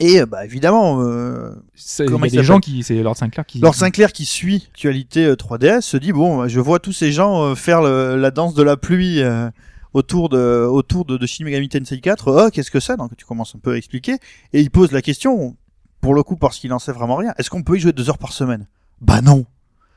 Et 0.01 0.21
euh, 0.21 0.27
bah 0.27 0.45
évidemment, 0.45 1.01
euh, 1.03 1.51
C'est- 1.75 2.05
Il 2.07 2.11
y 2.11 2.15
a 2.15 2.29
des 2.29 2.43
gens 2.43 2.59
qui, 2.61 2.83
c'est 2.83 3.01
Lord 3.03 3.17
Sinclair 3.17 3.47
qui. 3.47 3.61
Lord 3.61 3.75
Sinclair 3.75 4.13
qui 4.13 4.25
suit 4.25 4.65
l'actualité 4.67 5.25
euh, 5.27 5.37
3DS 5.37 5.83
se 5.83 5.97
dit 5.97 6.13
bon, 6.13 6.49
je 6.49 6.59
vois 6.61 6.81
tous 6.81 6.93
ces 6.93 7.13
gens 7.13 7.43
euh, 7.43 7.55
faire 7.55 7.81
le- 7.83 8.17
la 8.17 8.31
danse 8.33 8.55
de 8.55 8.63
la 8.65 8.77
pluie 8.77 9.23
euh, 9.23 9.49
autour 9.93 10.29
de 10.29 10.67
autour 10.69 11.05
de, 11.05 11.17
de 11.17 11.27
Shin 11.27 11.45
Megami 11.45 11.69
Tensei 11.69 12.01
4. 12.01 12.47
Oh, 12.47 12.51
qu'est-ce 12.51 12.71
que 12.73 12.81
c'est? 12.81 12.97
Donc 12.97 13.17
tu 13.17 13.25
commences 13.25 13.55
un 13.55 13.61
peu 13.61 13.73
à 13.75 13.77
expliquer 13.77 14.15
et 14.53 14.61
il 14.61 14.71
pose 14.71 14.91
la 14.91 15.01
question 15.03 15.57
pour 16.01 16.15
le 16.15 16.23
coup 16.25 16.37
parce 16.37 16.59
qu'il 16.59 16.73
en 16.73 16.79
sait 16.81 16.93
vraiment 16.93 17.17
rien. 17.17 17.33
Est-ce 17.39 17.49
qu'on 17.51 17.63
peut 17.63 17.77
y 17.77 17.81
jouer 17.81 17.93
deux 17.93 18.09
heures 18.11 18.19
par 18.19 18.33
semaine? 18.33 18.67
Bah 19.01 19.21
non. 19.21 19.45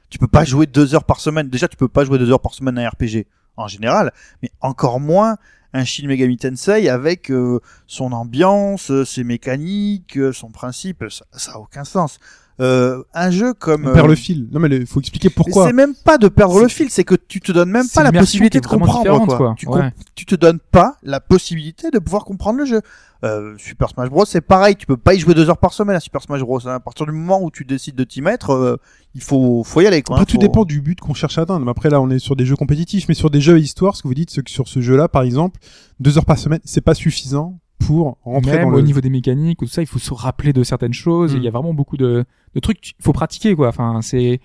Tu 0.10 0.20
peux 0.20 0.28
pas 0.28 0.46
jouer 0.46 0.68
deux 0.68 0.94
heures 0.96 1.04
par 1.04 1.20
semaine. 1.20 1.50
Déjà, 1.50 1.68
tu 1.68 1.76
peux 1.76 1.90
pas 1.90 2.06
jouer 2.06 2.18
deux 2.18 2.32
heures 2.32 2.40
par 2.40 2.54
semaine 2.54 2.78
à 2.78 2.86
un 2.86 2.90
RPG 2.90 3.26
en 3.58 3.68
général, 3.68 4.14
mais 4.44 4.52
encore 4.62 5.00
moins 5.02 5.36
un 5.74 5.84
Shin 5.84 6.08
Megami 6.08 6.38
Tensei 6.38 6.90
avec 6.90 7.32
euh, 7.32 7.60
son 7.88 8.12
ambiance, 8.12 8.92
euh, 8.92 9.06
ses 9.06 9.24
mécaniques, 9.24 10.18
euh, 10.18 10.34
son 10.34 10.50
principe. 10.50 11.06
Ça, 11.10 11.26
ça 11.34 11.54
a 11.54 11.58
aucun 11.58 11.84
sens. 11.84 12.20
Euh, 12.60 13.04
un 13.14 13.30
jeu 13.30 13.54
comme 13.54 13.86
On 13.88 13.94
perd 13.94 14.08
euh, 14.08 14.10
le 14.10 14.16
fil. 14.16 14.48
Non, 14.52 14.60
mais 14.60 14.68
il 14.76 14.88
faut 14.88 15.00
expliquer 15.00 15.28
mais 15.28 15.34
pourquoi. 15.36 15.68
c'est 15.68 15.74
même 15.74 15.94
pas 15.94 16.18
de 16.18 16.28
perdre 16.28 16.60
le 16.60 16.68
fil, 16.68 16.90
c'est 16.90 17.04
que 17.04 17.14
tu 17.14 17.40
te 17.40 17.52
donnes 17.52 17.70
même 17.70 17.86
pas 17.94 18.02
la 18.04 18.12
possibilité 18.12 18.60
de 18.60 18.66
comprendre 18.66 19.26
quoi. 19.26 19.38
quoi. 19.38 19.56
Tu, 19.58 19.68
Ouais. 19.68 19.80
com- 19.80 19.92
tu 20.16 20.26
te 20.26 20.34
donnes 20.34 20.58
pas 20.72 20.96
la 21.04 21.20
possibilité 21.20 21.92
de 21.92 22.00
pouvoir 22.00 22.26
comprendre 22.26 22.58
le 22.58 22.66
jeu. 22.66 22.82
Euh, 23.24 23.54
Super 23.58 23.90
Smash 23.90 24.10
Bros 24.10 24.26
c'est 24.26 24.42
pareil, 24.42 24.76
tu 24.76 24.86
peux 24.88 24.98
pas 24.98 25.14
y 25.16 25.20
jouer 25.20 25.34
deux 25.36 25.50
heures 25.50 25.58
par 25.58 25.74
semaine 25.74 25.96
à 25.96 26.00
Super 26.00 26.22
Smash 26.22 26.42
Bros. 26.42 26.68
hein. 26.68 26.76
À 26.76 26.80
partir 26.80 27.06
du 27.06 27.12
moment 27.12 27.42
où 27.44 27.52
tu 27.52 27.64
décides 27.64 27.96
de 27.96 28.04
t'y 28.04 28.22
mettre, 28.22 28.52
euh, 28.52 28.78
il 29.16 29.22
faut 29.22 29.64
faut 29.64 29.82
y 29.82 29.86
aller 29.88 30.02
quoi. 30.02 30.16
Après, 30.16 30.24
hein. 30.24 30.26
tout 30.26 30.38
Faut- 30.38 30.48
dépend 30.48 30.66
du 30.66 30.82
but 30.82 31.00
qu'on 31.00 31.14
cherche 31.14 31.38
à 31.38 31.42
atteindre. 31.42 31.64
Mais 31.66 31.72
après, 31.72 31.90
là, 31.92 32.02
on 32.02 32.10
est 32.10 32.20
sur 32.20 32.36
des 32.36 32.46
jeux 32.46 32.56
compétitifs, 32.56 33.06
mais 33.08 33.14
sur 33.16 33.30
des 33.30 33.42
jeux 33.42 33.56
à 33.56 33.58
histoire, 33.60 33.96
ce 33.96 34.02
que 34.04 34.08
vous 34.08 34.14
dites, 34.16 34.30
c'est 34.32 34.44
que 34.44 34.50
sur 34.52 34.68
ce 34.68 34.82
jeu-là, 34.82 35.08
par 35.08 35.22
exemple, 35.24 35.60
deux 36.00 36.18
heures 36.18 36.26
par 36.26 36.38
semaine, 36.40 36.60
c'est 36.64 36.82
pas 36.82 36.94
suffisant 36.96 37.60
pour 37.80 38.18
rentrer 38.24 38.58
Même 38.58 38.70
dans 38.70 38.74
au 38.74 38.78
le 38.78 38.82
niveau 38.82 39.02
des 39.02 39.10
mécaniques 39.10 39.62
ou 39.62 39.66
tout 39.66 39.72
ça, 39.72 39.82
il 39.82 39.88
faut 39.88 40.00
se 40.00 40.14
rappeler 40.14 40.54
de 40.54 40.64
certaines 40.64 40.94
choses. 40.94 41.34
Il 41.34 41.44
y 41.44 41.48
a 41.48 41.52
vraiment 41.52 41.74
beaucoup 41.74 41.98
de, 41.98 42.26
de 42.54 42.60
trucs. 42.60 42.92
Il 43.00 43.04
faut 43.04 43.14
pratiquer 43.14 43.56
quoi. 43.56 43.68
Enfin, 43.70 44.02
c'est 44.02 44.40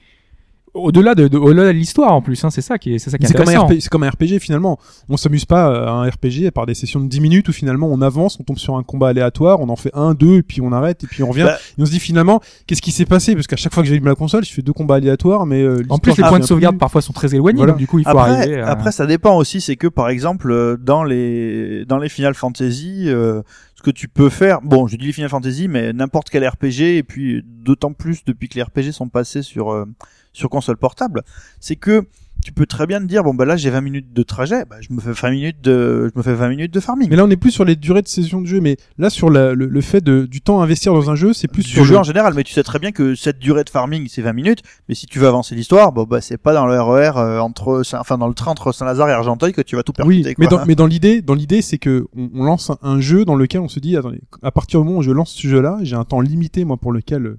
au-delà 0.74 1.14
de, 1.14 1.28
de 1.28 1.36
au-delà 1.38 1.64
de 1.66 1.70
l'histoire 1.70 2.12
en 2.12 2.22
plus. 2.22 2.42
Hein, 2.44 2.50
c'est 2.50 2.62
ça 2.62 2.78
qui 2.78 2.94
est, 2.94 2.98
c'est 2.98 3.10
ça 3.10 3.18
qui 3.18 3.24
est 3.26 3.32
comme, 3.32 3.40
un 3.40 3.42
intéressant. 3.50 3.66
RPG, 3.66 3.80
c'est 3.80 3.88
comme 3.90 4.02
un 4.04 4.10
RPG 4.10 4.38
finalement. 4.40 4.78
On 5.08 5.16
s'amuse 5.16 5.44
pas 5.44 5.66
à 5.66 5.90
un 5.90 6.08
RPG 6.08 6.50
par 6.54 6.66
des 6.66 6.74
sessions 6.74 7.00
de 7.00 7.08
10 7.08 7.20
minutes 7.20 7.48
où 7.48 7.52
finalement 7.52 7.88
on 7.90 8.00
avance, 8.00 8.38
on 8.40 8.42
tombe 8.42 8.58
sur 8.58 8.76
un 8.76 8.82
combat 8.82 9.08
aléatoire, 9.08 9.60
on 9.60 9.68
en 9.68 9.76
fait 9.76 9.90
un, 9.94 10.14
deux, 10.14 10.38
et 10.38 10.42
puis 10.42 10.60
on 10.60 10.72
arrête, 10.72 11.04
et 11.04 11.06
puis 11.06 11.22
on 11.22 11.28
revient. 11.28 11.42
Bah- 11.44 11.58
et 11.78 11.82
on 11.82 11.86
se 11.86 11.90
dit 11.90 12.00
finalement, 12.00 12.40
qu'est-ce 12.66 12.82
qui 12.82 12.90
s'est 12.92 13.04
passé? 13.06 13.34
Parce 13.34 13.46
qu'à 13.46 13.56
chaque 13.56 13.74
fois 13.74 13.82
que 13.82 13.88
j'allume 13.88 14.06
la 14.06 14.14
console, 14.14 14.44
je 14.44 14.52
fais 14.52 14.62
deux 14.62 14.72
combats 14.72 14.96
aléatoires, 14.96 15.44
mais 15.46 15.62
euh, 15.62 15.82
En 15.90 15.98
plus, 15.98 16.16
les 16.16 16.22
points 16.24 16.38
de 16.38 16.44
sauvegarde 16.44 16.76
plus. 16.76 16.80
parfois 16.80 17.02
sont 17.02 17.12
très 17.12 17.34
éloignés, 17.34 17.58
Voilà. 17.58 17.72
donc 17.72 17.78
du 17.78 17.86
coup, 17.86 17.98
il 17.98 18.04
faut 18.04 18.10
après, 18.10 18.30
arriver. 18.32 18.60
À... 18.60 18.68
après, 18.70 18.92
ça 18.92 19.06
dépend 19.06 19.36
aussi. 19.36 19.60
C'est 19.60 19.76
que 19.76 19.88
par 19.88 20.08
exemple, 20.08 20.50
euh, 20.50 20.76
dans 20.76 21.04
les 21.04 21.84
dans 21.84 21.98
les 21.98 22.08
Final 22.08 22.34
Fantasy, 22.34 23.04
euh, 23.08 23.42
ce 23.74 23.82
que 23.82 23.90
tu 23.90 24.08
peux 24.08 24.28
faire, 24.30 24.60
bon, 24.62 24.86
je 24.86 24.96
dis 24.96 25.06
les 25.06 25.12
Final 25.12 25.28
Fantasy, 25.28 25.68
mais 25.68 25.92
n'importe 25.92 26.30
quel 26.30 26.46
RPG, 26.48 26.96
et 26.96 27.02
puis 27.02 27.42
d'autant 27.44 27.92
plus 27.92 28.24
depuis 28.24 28.48
que 28.48 28.54
les 28.54 28.62
RPG 28.62 28.92
sont 28.92 29.08
passés 29.08 29.42
sur 29.42 29.72
euh, 29.72 29.84
sur 30.32 30.48
console 30.50 30.76
portable, 30.76 31.22
c'est 31.60 31.76
que 31.76 32.04
tu 32.44 32.50
peux 32.50 32.66
très 32.66 32.88
bien 32.88 32.98
te 32.98 33.04
dire 33.04 33.22
bon 33.22 33.34
bah 33.34 33.44
là 33.44 33.56
j'ai 33.56 33.70
20 33.70 33.82
minutes 33.82 34.12
de 34.12 34.22
trajet, 34.24 34.64
bah, 34.64 34.74
je 34.80 34.92
me 34.92 35.00
fais 35.00 35.12
20 35.12 35.30
minutes 35.30 35.60
de 35.62 36.10
je 36.12 36.18
me 36.18 36.24
fais 36.24 36.34
20 36.34 36.48
minutes 36.48 36.74
de 36.74 36.80
farming. 36.80 37.08
Mais 37.08 37.14
là, 37.14 37.24
on 37.24 37.30
est 37.30 37.36
plus 37.36 37.52
sur 37.52 37.64
les 37.64 37.76
durées 37.76 38.02
de 38.02 38.08
session 38.08 38.40
de 38.40 38.46
jeu, 38.46 38.60
mais 38.60 38.78
là 38.98 39.10
sur 39.10 39.30
la- 39.30 39.54
le, 39.54 39.66
le 39.66 39.80
fait 39.80 40.00
de, 40.00 40.26
du 40.26 40.40
temps 40.40 40.60
à 40.60 40.64
investir 40.64 40.92
dans 40.92 41.08
un 41.08 41.14
jeu, 41.14 41.32
c'est 41.34 41.46
plus 41.46 41.62
du 41.62 41.70
sur 41.70 41.84
jeu 41.84 41.92
le- 41.92 41.98
en 42.00 42.02
général, 42.02 42.34
mais 42.34 42.42
tu 42.42 42.52
sais 42.52 42.64
très 42.64 42.80
bien 42.80 42.90
que 42.90 43.14
cette 43.14 43.38
durée 43.38 43.62
de 43.62 43.70
farming 43.70 44.08
c'est 44.10 44.22
20 44.22 44.32
minutes, 44.32 44.62
mais 44.88 44.96
si 44.96 45.06
tu 45.06 45.20
veux 45.20 45.28
avancer 45.28 45.54
l'histoire, 45.54 45.92
bon 45.92 46.02
bah 46.02 46.20
c'est 46.20 46.36
pas 46.38 46.52
dans 46.52 46.66
le 46.66 46.80
RER 46.80 47.12
euh, 47.16 47.38
entre 47.38 47.84
Saint- 47.84 48.00
enfin 48.00 48.18
dans 48.18 48.26
le 48.28 48.34
train 48.34 48.50
entre 48.50 48.72
Saint-Lazare 48.72 49.08
et 49.10 49.12
Argenteuil 49.12 49.52
que 49.52 49.62
tu 49.62 49.76
vas 49.76 49.84
tout 49.84 49.92
percuter 49.92 50.16
Oui, 50.26 50.34
mais 50.38 50.46
dans, 50.48 50.56
mais 50.66 50.74
dans 50.74 50.86
l'idée, 50.86 51.22
dans 51.22 51.34
l'idée, 51.34 51.62
c'est 51.62 51.78
que 51.78 52.06
on, 52.16 52.28
on 52.34 52.42
lance 52.42 52.70
un, 52.70 52.78
un 52.82 53.00
jeu 53.00 53.24
dans 53.24 53.36
lequel 53.36 53.60
on 53.60 53.68
se 53.68 53.78
dit, 53.78 53.96
attendez, 53.96 54.20
à 54.42 54.50
partir 54.50 54.80
du 54.80 54.86
moment 54.86 54.98
où 54.98 55.02
je 55.02 55.12
lance 55.12 55.30
ce 55.32 55.46
jeu-là, 55.46 55.78
j'ai 55.82 55.94
un 55.94 56.04
temps 56.04 56.20
limité, 56.20 56.64
moi, 56.64 56.76
pour 56.76 56.90
lequel 56.90 57.24
euh, 57.26 57.38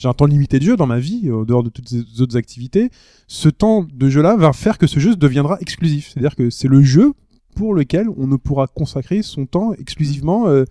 j'ai 0.00 0.08
un 0.08 0.14
temps 0.14 0.24
limité 0.24 0.58
de 0.58 0.64
jeu 0.64 0.76
dans 0.76 0.86
ma 0.86 0.98
vie, 0.98 1.24
euh, 1.26 1.34
au 1.34 1.44
dehors 1.44 1.62
de 1.62 1.68
toutes 1.68 1.90
les 1.90 2.22
autres 2.22 2.38
activités. 2.38 2.90
Ce 3.26 3.50
temps 3.50 3.86
de 3.92 4.08
jeu-là 4.08 4.34
va 4.34 4.54
faire 4.54 4.78
que 4.78 4.86
ce 4.86 4.98
jeu 4.98 5.14
deviendra 5.14 5.58
exclusif. 5.60 6.08
C'est-à-dire 6.08 6.34
que 6.34 6.48
c'est 6.48 6.68
le 6.68 6.80
jeu 6.82 7.12
pour 7.54 7.74
lequel 7.74 8.08
on 8.16 8.26
ne 8.26 8.36
pourra 8.36 8.66
consacrer 8.66 9.22
son 9.22 9.44
temps 9.44 9.74
exclusivement. 9.74 10.48
euh, 10.48 10.64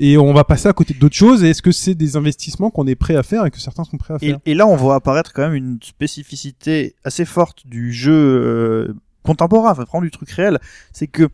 et 0.00 0.16
on 0.16 0.32
va 0.32 0.44
passer 0.44 0.68
à 0.68 0.72
côté 0.72 0.94
d'autres 0.94 1.16
choses. 1.16 1.42
Et 1.42 1.50
est-ce 1.50 1.60
que 1.60 1.72
c'est 1.72 1.96
des 1.96 2.16
investissements 2.16 2.70
qu'on 2.70 2.86
est 2.86 2.94
prêt 2.94 3.16
à 3.16 3.24
faire 3.24 3.44
et 3.46 3.50
que 3.50 3.58
certains 3.58 3.82
sont 3.82 3.96
prêts 3.96 4.14
à 4.14 4.18
faire? 4.20 4.38
et 4.46 4.54
là, 4.54 4.64
on 4.68 4.76
voit 4.76 4.94
apparaître 4.94 5.32
quand 5.32 5.42
même 5.42 5.54
une 5.56 5.78
spécificité 5.82 6.94
assez 7.02 7.24
forte 7.24 7.66
du 7.66 7.92
jeu 7.92 8.12
euh, 8.12 8.94
contemporain, 9.24 9.72
enfin, 9.72 9.82
vraiment 9.82 10.04
du 10.04 10.12
truc 10.12 10.30
réel. 10.30 10.60
C'est 10.92 11.08
que 11.08 11.28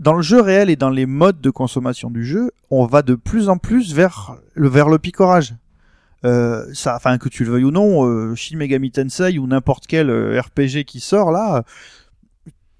dans 0.00 0.14
le 0.14 0.22
jeu 0.22 0.40
réel 0.40 0.70
et 0.70 0.76
dans 0.76 0.90
les 0.90 1.06
modes 1.06 1.40
de 1.40 1.50
consommation 1.50 2.10
du 2.10 2.24
jeu, 2.24 2.50
on 2.70 2.84
va 2.84 3.02
de 3.02 3.14
plus 3.14 3.48
en 3.48 3.58
plus 3.58 3.94
vers 3.94 4.34
le, 4.54 4.68
vers 4.68 4.88
le 4.88 4.98
picorage. 4.98 5.54
Euh, 6.24 6.64
ça, 6.74 6.96
enfin 6.96 7.16
que 7.18 7.28
tu 7.28 7.44
le 7.44 7.52
veuilles 7.52 7.64
ou 7.64 7.70
non, 7.70 8.04
euh, 8.04 8.34
Shin 8.34 8.56
Megami 8.56 8.90
Tensei 8.90 9.38
ou 9.38 9.46
n'importe 9.46 9.86
quel 9.86 10.10
euh, 10.10 10.40
RPG 10.40 10.84
qui 10.84 10.98
sort 10.98 11.30
là, 11.30 11.64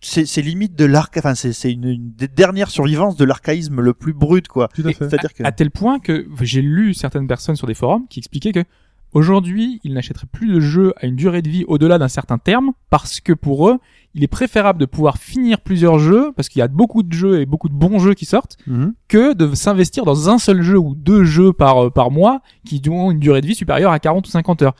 c'est 0.01 0.27
c'est 0.27 0.43
limite 0.43 0.75
de 0.75 0.85
l'arc, 0.85 1.17
enfin 1.17 1.37
c'est 1.37 1.53
c'est 1.53 1.73
une, 1.73 1.85
une 1.85 2.13
des 2.13 2.27
dernières 2.27 2.71
survivances 2.71 3.17
de 3.17 3.25
l'archaïsme 3.25 3.81
le 3.81 3.95
plus 3.95 4.13
brut 4.13 4.49
quoi. 4.49 4.69
Tout 4.75 4.83
à 4.85 4.93
fait. 4.93 5.09
C'est-à-dire 5.09 5.35
que 5.35 5.45
à 5.45 5.53
tel 5.53 5.71
point 5.71 6.01
que 6.01 6.27
j'ai 6.41 6.63
lu 6.63 6.95
certaines 6.95 7.29
personnes 7.29 7.57
sur 7.57 7.69
des 7.69 7.75
forums 7.75 8.09
qui 8.09 8.19
expliquaient 8.19 8.53
que 8.53 8.65
aujourd'hui, 9.13 9.81
ils 9.85 9.95
n'achèteraient 9.95 10.27
plus 10.31 10.49
de 10.53 10.61
jeux 10.61 10.93
à 10.97 11.07
une 11.07 11.17
durée 11.17 11.43
de 11.43 11.49
vie 11.49 11.65
au-delà 11.69 11.99
d'un 11.99 12.09
certain 12.09 12.39
terme 12.39 12.73
parce 12.91 13.21
que 13.21 13.33
pour 13.33 13.69
eux, 13.69 13.79
il 14.15 14.25
est 14.25 14.29
préférable 14.29 14.79
de 14.81 14.87
pouvoir 14.87 15.19
finir 15.19 15.61
plusieurs 15.61 15.99
jeux 15.99 16.33
parce 16.37 16.49
qu'il 16.49 16.61
y 16.61 16.63
a 16.63 16.69
beaucoup 16.69 17.03
de 17.03 17.13
jeux 17.13 17.41
et 17.41 17.47
beaucoup 17.47 17.69
de 17.69 17.75
bons 17.75 17.99
jeux 17.99 18.15
qui 18.15 18.25
sortent 18.27 18.57
Mhm. 18.67 18.95
que 19.09 19.35
de 19.35 19.55
s'investir 19.55 20.05
dans 20.05 20.29
un 20.31 20.39
seul 20.39 20.63
jeu 20.63 20.79
ou 20.79 20.95
deux 20.95 21.25
jeux 21.25 21.53
par 21.53 21.85
euh, 21.87 21.91
par 21.91 22.11
mois 22.11 22.41
qui 22.65 22.83
ont 22.89 23.11
une 23.11 23.19
durée 23.21 23.41
de 23.41 23.47
vie 23.47 23.55
supérieure 23.55 23.93
à 23.93 23.99
40 23.99 24.27
ou 24.27 24.31
50 24.31 24.63
heures. 24.63 24.75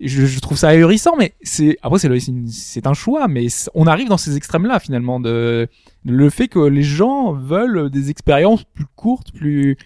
Je, 0.00 0.26
je 0.26 0.40
trouve 0.40 0.58
ça 0.58 0.68
ahurissant, 0.70 1.14
mais 1.16 1.34
c'est 1.42 1.76
après 1.80 1.98
c'est 2.00 2.86
un 2.88 2.94
choix, 2.94 3.28
mais 3.28 3.46
on 3.74 3.86
arrive 3.86 4.08
dans 4.08 4.16
ces 4.16 4.36
extrêmes-là 4.36 4.80
finalement 4.80 5.20
de 5.20 5.68
le 6.04 6.30
fait 6.30 6.48
que 6.48 6.58
les 6.58 6.82
gens 6.82 7.32
veulent 7.32 7.88
des 7.88 8.10
expériences 8.10 8.64
plus 8.64 8.86
courtes, 8.96 9.32
plus 9.32 9.76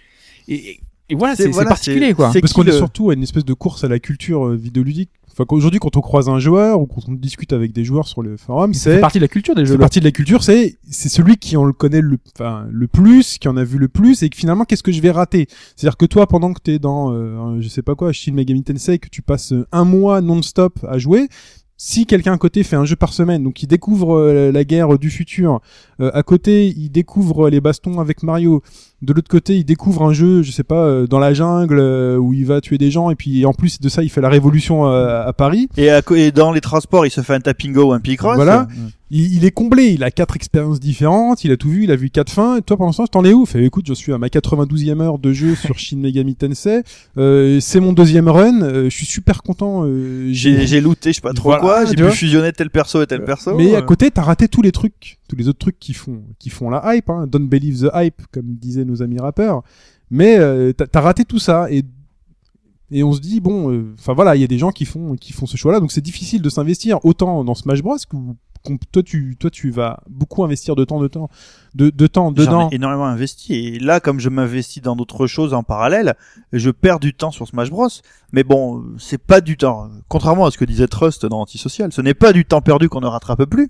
et, 0.48 0.54
et- 0.70 0.80
et 1.08 1.14
voilà, 1.14 1.34
C'est- 1.36 1.42
c'est 1.44 1.48
c'est 1.48 1.54
voilà, 1.54 1.68
particulier 1.70 2.08
c'est- 2.08 2.14
quoi. 2.14 2.30
c'est 2.32 2.40
Parce 2.40 2.52
qu'on 2.52 2.64
est 2.64 2.72
surtout 2.72 3.10
à 3.10 3.14
une 3.14 3.22
espèce 3.22 3.44
de 3.44 3.54
course 3.54 3.84
à 3.84 3.88
la 3.88 3.98
culture 3.98 4.46
euh, 4.48 4.56
vidéoludique. 4.56 5.10
Enfin, 5.32 5.44
qu'aujourd'hui, 5.44 5.78
quand 5.80 5.94
on 5.98 6.00
croise 6.00 6.30
un 6.30 6.38
joueur 6.38 6.80
ou 6.80 6.86
quand 6.86 7.02
on 7.08 7.12
discute 7.12 7.52
avec 7.52 7.72
des 7.74 7.84
joueurs 7.84 8.08
sur 8.08 8.22
le 8.22 8.38
forum, 8.38 8.72
c'est 8.72 9.00
partie 9.00 9.18
de 9.18 9.24
la 9.24 9.28
culture 9.28 9.54
des 9.54 9.66
c'est 9.66 9.72
jeux. 9.72 9.78
partie 9.78 10.00
de 10.00 10.04
la 10.06 10.10
culture. 10.10 10.42
C'est 10.42 10.78
c'est 10.90 11.10
celui 11.10 11.36
qui 11.36 11.58
en 11.58 11.64
le 11.64 11.74
connaît 11.74 12.00
le, 12.00 12.16
enfin, 12.34 12.66
le 12.70 12.86
plus, 12.88 13.36
qui 13.36 13.46
en 13.46 13.56
a 13.58 13.62
vu 13.64 13.76
le 13.76 13.88
plus, 13.88 14.22
et 14.22 14.30
que 14.30 14.36
finalement, 14.36 14.64
qu'est-ce 14.64 14.82
que 14.82 14.92
je 14.92 15.02
vais 15.02 15.10
rater? 15.10 15.46
C'est-à-dire 15.76 15.98
que 15.98 16.06
toi, 16.06 16.26
pendant 16.26 16.54
que 16.54 16.60
t'es 16.62 16.78
dans, 16.78 17.12
euh, 17.12 17.60
je 17.60 17.68
sais 17.68 17.82
pas 17.82 17.94
quoi, 17.94 18.12
Shin 18.12 18.32
Megami 18.32 18.62
Tensei, 18.62 18.98
que 18.98 19.10
tu 19.10 19.20
passes 19.20 19.52
un 19.72 19.84
mois 19.84 20.22
non-stop 20.22 20.78
à 20.88 20.96
jouer. 20.96 21.28
Si 21.78 22.06
quelqu'un 22.06 22.32
à 22.32 22.38
côté 22.38 22.62
fait 22.62 22.76
un 22.76 22.86
jeu 22.86 22.96
par 22.96 23.12
semaine, 23.12 23.42
donc 23.42 23.62
il 23.62 23.66
découvre 23.66 24.16
euh, 24.16 24.50
la 24.50 24.64
guerre 24.64 24.98
du 24.98 25.10
futur, 25.10 25.60
euh, 26.00 26.10
à 26.14 26.22
côté 26.22 26.68
il 26.68 26.88
découvre 26.88 27.50
les 27.50 27.60
bastons 27.60 28.00
avec 28.00 28.22
Mario, 28.22 28.62
de 29.02 29.12
l'autre 29.12 29.28
côté 29.28 29.56
il 29.56 29.64
découvre 29.64 30.02
un 30.04 30.12
jeu, 30.12 30.42
je 30.42 30.50
sais 30.50 30.62
pas, 30.64 30.84
euh, 30.86 31.06
dans 31.06 31.18
la 31.18 31.34
jungle 31.34 31.78
euh, 31.78 32.16
où 32.16 32.32
il 32.32 32.46
va 32.46 32.60
tuer 32.60 32.78
des 32.78 32.90
gens 32.90 33.10
et 33.10 33.14
puis 33.14 33.44
en 33.44 33.52
plus 33.52 33.80
de 33.80 33.88
ça 33.88 34.02
il 34.02 34.08
fait 34.08 34.20
la 34.22 34.28
révolution 34.30 34.86
euh, 34.86 35.26
à 35.26 35.32
Paris. 35.32 35.68
et, 35.76 35.90
à 35.90 36.00
et 36.16 36.30
dans 36.32 36.50
les 36.52 36.60
transports, 36.62 37.04
il 37.06 37.10
se 37.10 37.20
fait 37.20 37.34
un 37.34 37.40
tappingo 37.40 37.88
ou 37.88 37.92
un 37.92 38.00
picross. 38.00 38.36
Voilà. 38.36 38.66
Il, 39.08 39.34
il 39.34 39.44
est 39.44 39.52
comblé, 39.52 39.90
il 39.92 40.02
a 40.02 40.10
quatre 40.10 40.34
expériences 40.34 40.80
différentes, 40.80 41.44
il 41.44 41.52
a 41.52 41.56
tout 41.56 41.68
vu, 41.68 41.84
il 41.84 41.92
a 41.92 41.96
vu 41.96 42.10
quatre 42.10 42.32
fins. 42.32 42.56
Et 42.56 42.62
toi 42.62 42.76
pendant 42.76 42.90
ce 42.90 42.96
temps, 42.98 43.06
t'en 43.06 43.24
es 43.24 43.32
où? 43.32 43.46
Fait 43.46 43.62
écoute, 43.64 43.84
je 43.86 43.94
suis 43.94 44.12
à 44.12 44.18
ma 44.18 44.26
92e 44.26 45.00
heure 45.00 45.18
de 45.20 45.32
jeu 45.32 45.54
sur 45.54 45.78
Shin 45.78 45.98
Megami 45.98 46.34
Tensei. 46.34 46.82
Euh, 47.16 47.60
c'est 47.60 47.78
mon 47.78 47.92
deuxième 47.92 48.28
run. 48.28 48.62
euh, 48.62 48.84
je 48.90 48.96
suis 48.96 49.06
super 49.06 49.42
content. 49.44 49.84
euh, 49.84 50.28
J'ai 50.32 50.66
j'ai 50.66 50.80
looté, 50.80 51.10
je 51.10 51.16
sais 51.16 51.20
pas 51.20 51.32
trop 51.34 51.50
Voilà, 51.50 51.62
quoi, 51.62 51.84
j'ai 51.84 51.94
pu 51.94 52.10
fusionner 52.10 52.52
tel 52.52 52.68
perso 52.70 53.00
et 53.00 53.06
tel 53.06 53.22
perso. 53.22 53.54
Mais 53.56 53.76
à 53.76 53.82
côté, 53.82 54.10
t'as 54.10 54.22
raté 54.22 54.48
tous 54.48 54.62
les 54.62 54.72
trucs, 54.72 55.18
tous 55.26 55.36
les 55.36 55.48
autres 55.48 55.58
trucs 55.58 55.78
qui 55.78 55.94
font, 55.94 56.22
qui 56.38 56.50
font 56.50 56.70
la 56.70 56.94
hype. 56.94 57.10
Hein. 57.10 57.26
Don't 57.26 57.48
believe 57.48 57.80
the 57.80 57.90
hype, 57.94 58.22
comme 58.32 58.54
disaient 58.54 58.84
nos 58.84 59.02
amis 59.02 59.18
rappeurs. 59.18 59.62
Mais 60.10 60.38
euh, 60.38 60.72
t'as 60.72 61.00
raté 61.00 61.24
tout 61.24 61.38
ça 61.38 61.70
et 61.70 61.84
et 62.92 63.02
on 63.02 63.12
se 63.12 63.20
dit 63.20 63.40
bon, 63.40 63.72
euh, 63.72 63.94
enfin 63.98 64.12
voilà, 64.14 64.36
il 64.36 64.40
y 64.40 64.44
a 64.44 64.46
des 64.46 64.58
gens 64.58 64.70
qui 64.70 64.84
font 64.84 65.16
qui 65.16 65.32
font 65.32 65.46
ce 65.46 65.56
choix-là, 65.56 65.80
donc 65.80 65.90
c'est 65.90 66.00
difficile 66.00 66.40
de 66.40 66.48
s'investir 66.48 67.04
autant 67.04 67.42
dans 67.42 67.54
Smash 67.56 67.82
Bros 67.82 67.96
que 68.68 68.84
toi 68.90 69.02
tu 69.02 69.36
toi 69.38 69.50
tu 69.50 69.70
vas 69.70 70.00
beaucoup 70.08 70.44
investir 70.44 70.74
de 70.74 70.84
temps 70.84 71.00
de 71.00 71.08
temps 71.08 71.30
de, 71.74 71.90
de 71.90 72.06
temps 72.06 72.32
dedans. 72.32 72.68
ai 72.70 72.74
énormément 72.74 73.06
investi 73.06 73.54
et 73.54 73.78
là 73.78 74.00
comme 74.00 74.18
je 74.18 74.28
m'investis 74.28 74.82
dans 74.82 74.96
d'autres 74.96 75.26
choses 75.26 75.54
en 75.54 75.62
parallèle 75.62 76.14
je 76.52 76.70
perds 76.70 77.00
du 77.00 77.14
temps 77.14 77.30
sur 77.30 77.46
Smash 77.46 77.70
Bros 77.70 77.88
mais 78.32 78.42
bon 78.44 78.84
c'est 78.98 79.22
pas 79.22 79.40
du 79.40 79.56
temps 79.56 79.88
contrairement 80.08 80.46
à 80.46 80.50
ce 80.50 80.58
que 80.58 80.64
disait 80.64 80.88
Trust 80.88 81.26
dans 81.26 81.40
Antisocial 81.40 81.92
ce 81.92 82.00
n'est 82.00 82.14
pas 82.14 82.32
du 82.32 82.44
temps 82.44 82.60
perdu 82.60 82.88
qu'on 82.88 83.00
ne 83.00 83.06
rattrape 83.06 83.44
plus 83.44 83.68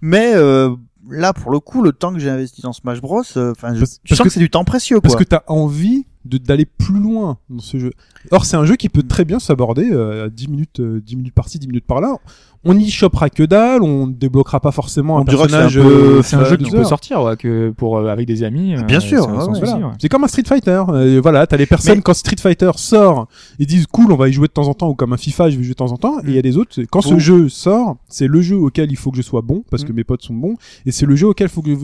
mais 0.00 0.32
euh, 0.34 0.74
là 1.10 1.32
pour 1.32 1.50
le 1.50 1.60
coup 1.60 1.82
le 1.82 1.92
temps 1.92 2.12
que 2.12 2.18
j'ai 2.18 2.30
investi 2.30 2.60
dans 2.62 2.72
Smash 2.72 3.00
Bros 3.00 3.22
euh, 3.36 3.52
je, 3.56 3.60
Parce- 3.60 3.74
je 3.74 3.78
parce 3.78 3.98
sens 4.08 4.18
que- 4.18 4.22
que 4.24 4.30
c'est 4.30 4.40
du 4.40 4.50
temps 4.50 4.64
précieux 4.64 5.00
Parce 5.00 5.14
quoi. 5.14 5.24
que 5.24 5.28
t'as 5.28 5.42
envie 5.46 6.06
d'aller 6.36 6.66
plus 6.66 7.00
loin 7.00 7.38
dans 7.48 7.60
ce 7.60 7.78
jeu. 7.78 7.92
Or 8.30 8.44
c'est 8.44 8.56
un 8.56 8.64
jeu 8.66 8.76
qui 8.76 8.88
peut 8.90 9.02
très 9.02 9.24
bien 9.24 9.38
s'aborder 9.38 9.88
euh, 9.90 10.26
à 10.26 10.28
10 10.28 10.48
minutes, 10.48 10.80
euh, 10.80 11.00
10 11.04 11.16
minutes 11.16 11.34
par-ci, 11.34 11.58
10 11.58 11.66
minutes 11.68 11.86
par-là. 11.86 12.16
On 12.64 12.76
y 12.76 12.90
chopera 12.90 13.30
que 13.30 13.44
dalle, 13.44 13.82
on 13.82 14.08
débloquera 14.08 14.58
pas 14.58 14.72
forcément 14.72 15.14
On 15.16 15.20
un 15.20 15.24
dira 15.24 15.44
que 15.44 15.50
c'est 15.50 15.56
un 15.56 15.60
personnage. 15.62 15.86
peu- 15.88 16.16
euh, 16.18 16.22
C'est 16.22 16.36
un 16.36 16.44
jeu 16.44 16.56
qui 16.56 16.70
peut 16.70 16.82
sortir 16.84 17.22
ouais, 17.22 17.36
que 17.36 17.70
pour 17.70 17.98
euh, 17.98 18.08
avec 18.08 18.26
des 18.26 18.42
amis. 18.42 18.74
euh, 18.74 18.82
Bien 18.82 18.98
sûr, 18.98 19.26
ouais, 19.28 19.44
ouais. 19.44 19.60
Voilà. 19.60 19.92
C'est 20.00 20.08
comme 20.08 20.24
un 20.24 20.28
Street 20.28 20.42
Fighter. 20.44 20.82
Euh, 20.88 21.20
voilà, 21.22 21.46
t'as 21.46 21.56
les 21.56 21.66
personnes 21.66 21.96
Mais- 21.96 22.02
quand 22.02 22.14
Street 22.14 22.34
Fighter 22.38 22.72
sort, 22.74 23.28
ils 23.60 23.66
disent 23.66 23.86
cool, 23.86 24.10
on 24.10 24.16
va 24.16 24.28
y 24.28 24.32
jouer 24.32 24.48
de 24.48 24.52
temps 24.52 24.66
en 24.66 24.74
temps, 24.74 24.88
ou 24.88 24.94
comme 24.94 25.12
un 25.12 25.16
FIFA, 25.16 25.50
je 25.50 25.56
vais 25.56 25.62
jouer 25.62 25.70
de 25.70 25.76
temps 25.76 25.92
en 25.92 25.96
temps. 25.98 26.18
Et 26.20 26.28
il 26.28 26.34
y 26.34 26.38
a 26.38 26.42
des 26.42 26.58
autres, 26.58 26.82
quand 26.90 27.00
ce 27.00 27.16
jeu 27.20 27.48
sort, 27.48 27.96
c'est 28.08 28.26
le 28.26 28.40
jeu 28.42 28.56
auquel 28.56 28.90
il 28.90 28.96
faut 28.96 29.12
que 29.12 29.16
je 29.16 29.22
sois 29.22 29.40
bon 29.40 29.62
parce 29.70 29.84
que 29.84 29.92
Mm. 29.92 29.96
mes 29.96 30.04
potes 30.04 30.22
sont 30.22 30.34
bons, 30.34 30.56
et 30.84 30.90
c'est 30.90 31.06
le 31.06 31.14
jeu 31.14 31.28
auquel 31.28 31.46
il 31.46 31.50
faut 31.50 31.62
que 31.62 31.70
je- 31.70 31.76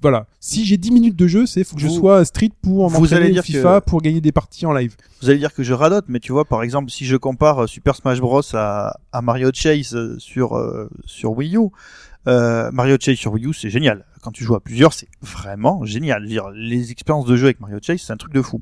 voilà. 0.00 0.26
Si 0.40 0.64
j'ai 0.64 0.76
10 0.76 0.90
minutes 0.92 1.16
de 1.16 1.26
jeu, 1.26 1.46
c'est 1.46 1.64
faut 1.64 1.74
que 1.76 1.82
je 1.82 1.88
sois 1.88 2.24
Street 2.24 2.50
pour 2.62 2.88
vous 2.88 3.00
m'entraîner 3.00 3.22
allez 3.26 3.32
dire 3.32 3.42
FIFA 3.42 3.80
que- 3.80 3.84
pour 3.90 4.00
gagner 4.00 4.20
des 4.20 4.32
parties 4.32 4.64
en 4.66 4.72
live. 4.72 4.94
vous 5.22 5.28
allez 5.30 5.38
dire 5.38 5.52
que 5.52 5.62
je 5.62 5.72
radote 5.72 6.04
mais 6.08 6.20
tu 6.20 6.32
vois 6.32 6.44
par 6.44 6.62
exemple 6.62 6.90
si 6.90 7.04
je 7.04 7.16
compare 7.16 7.64
euh, 7.64 7.66
Super 7.66 7.96
Smash 7.96 8.20
Bros 8.20 8.42
à, 8.54 8.98
à 9.12 9.22
Mario 9.22 9.50
Chase 9.52 9.94
euh, 9.94 10.16
sur 10.18 10.56
euh, 10.56 10.88
sur 11.04 11.32
Wii 11.36 11.56
U 11.56 11.68
euh, 12.26 12.70
Mario 12.72 12.96
Chase 13.00 13.16
sur 13.16 13.32
Wii 13.32 13.46
U 13.46 13.54
c'est 13.54 13.70
génial 13.70 14.04
quand 14.22 14.30
tu 14.32 14.44
joues 14.44 14.54
à 14.54 14.60
plusieurs 14.60 14.92
c'est 14.92 15.08
vraiment 15.22 15.84
génial 15.84 16.26
dire 16.26 16.50
les 16.50 16.90
expériences 16.90 17.26
de 17.26 17.36
jeu 17.36 17.46
avec 17.46 17.60
Mario 17.60 17.78
Chase 17.82 18.00
c'est 18.04 18.12
un 18.12 18.16
truc 18.16 18.32
de 18.32 18.42
fou 18.42 18.60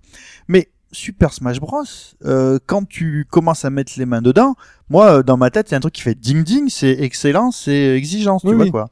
mais 0.49 0.69
Super 0.93 1.33
Smash 1.33 1.59
Bros 1.61 1.83
euh, 2.25 2.59
quand 2.67 2.89
tu 2.89 3.27
commences 3.29 3.65
à 3.65 3.71
mettre 3.71 3.93
les 3.97 4.07
mains 4.07 4.23
dedans 4.23 4.55
moi 4.89 5.23
dans 5.23 5.37
ma 5.37 5.51
tête 5.51 5.69
c'est 5.69 5.77
un 5.77 5.81
truc 5.81 5.95
qui 5.95 6.03
fait 6.03 6.15
ding 6.15 6.45
ding 6.45 6.69
c'est 6.69 6.93
excellent 7.01 7.51
c'est 7.51 7.97
exigence 7.97 8.43
tu 8.43 8.55
vois 8.55 8.65
oui. 8.65 8.71
quoi 8.71 8.89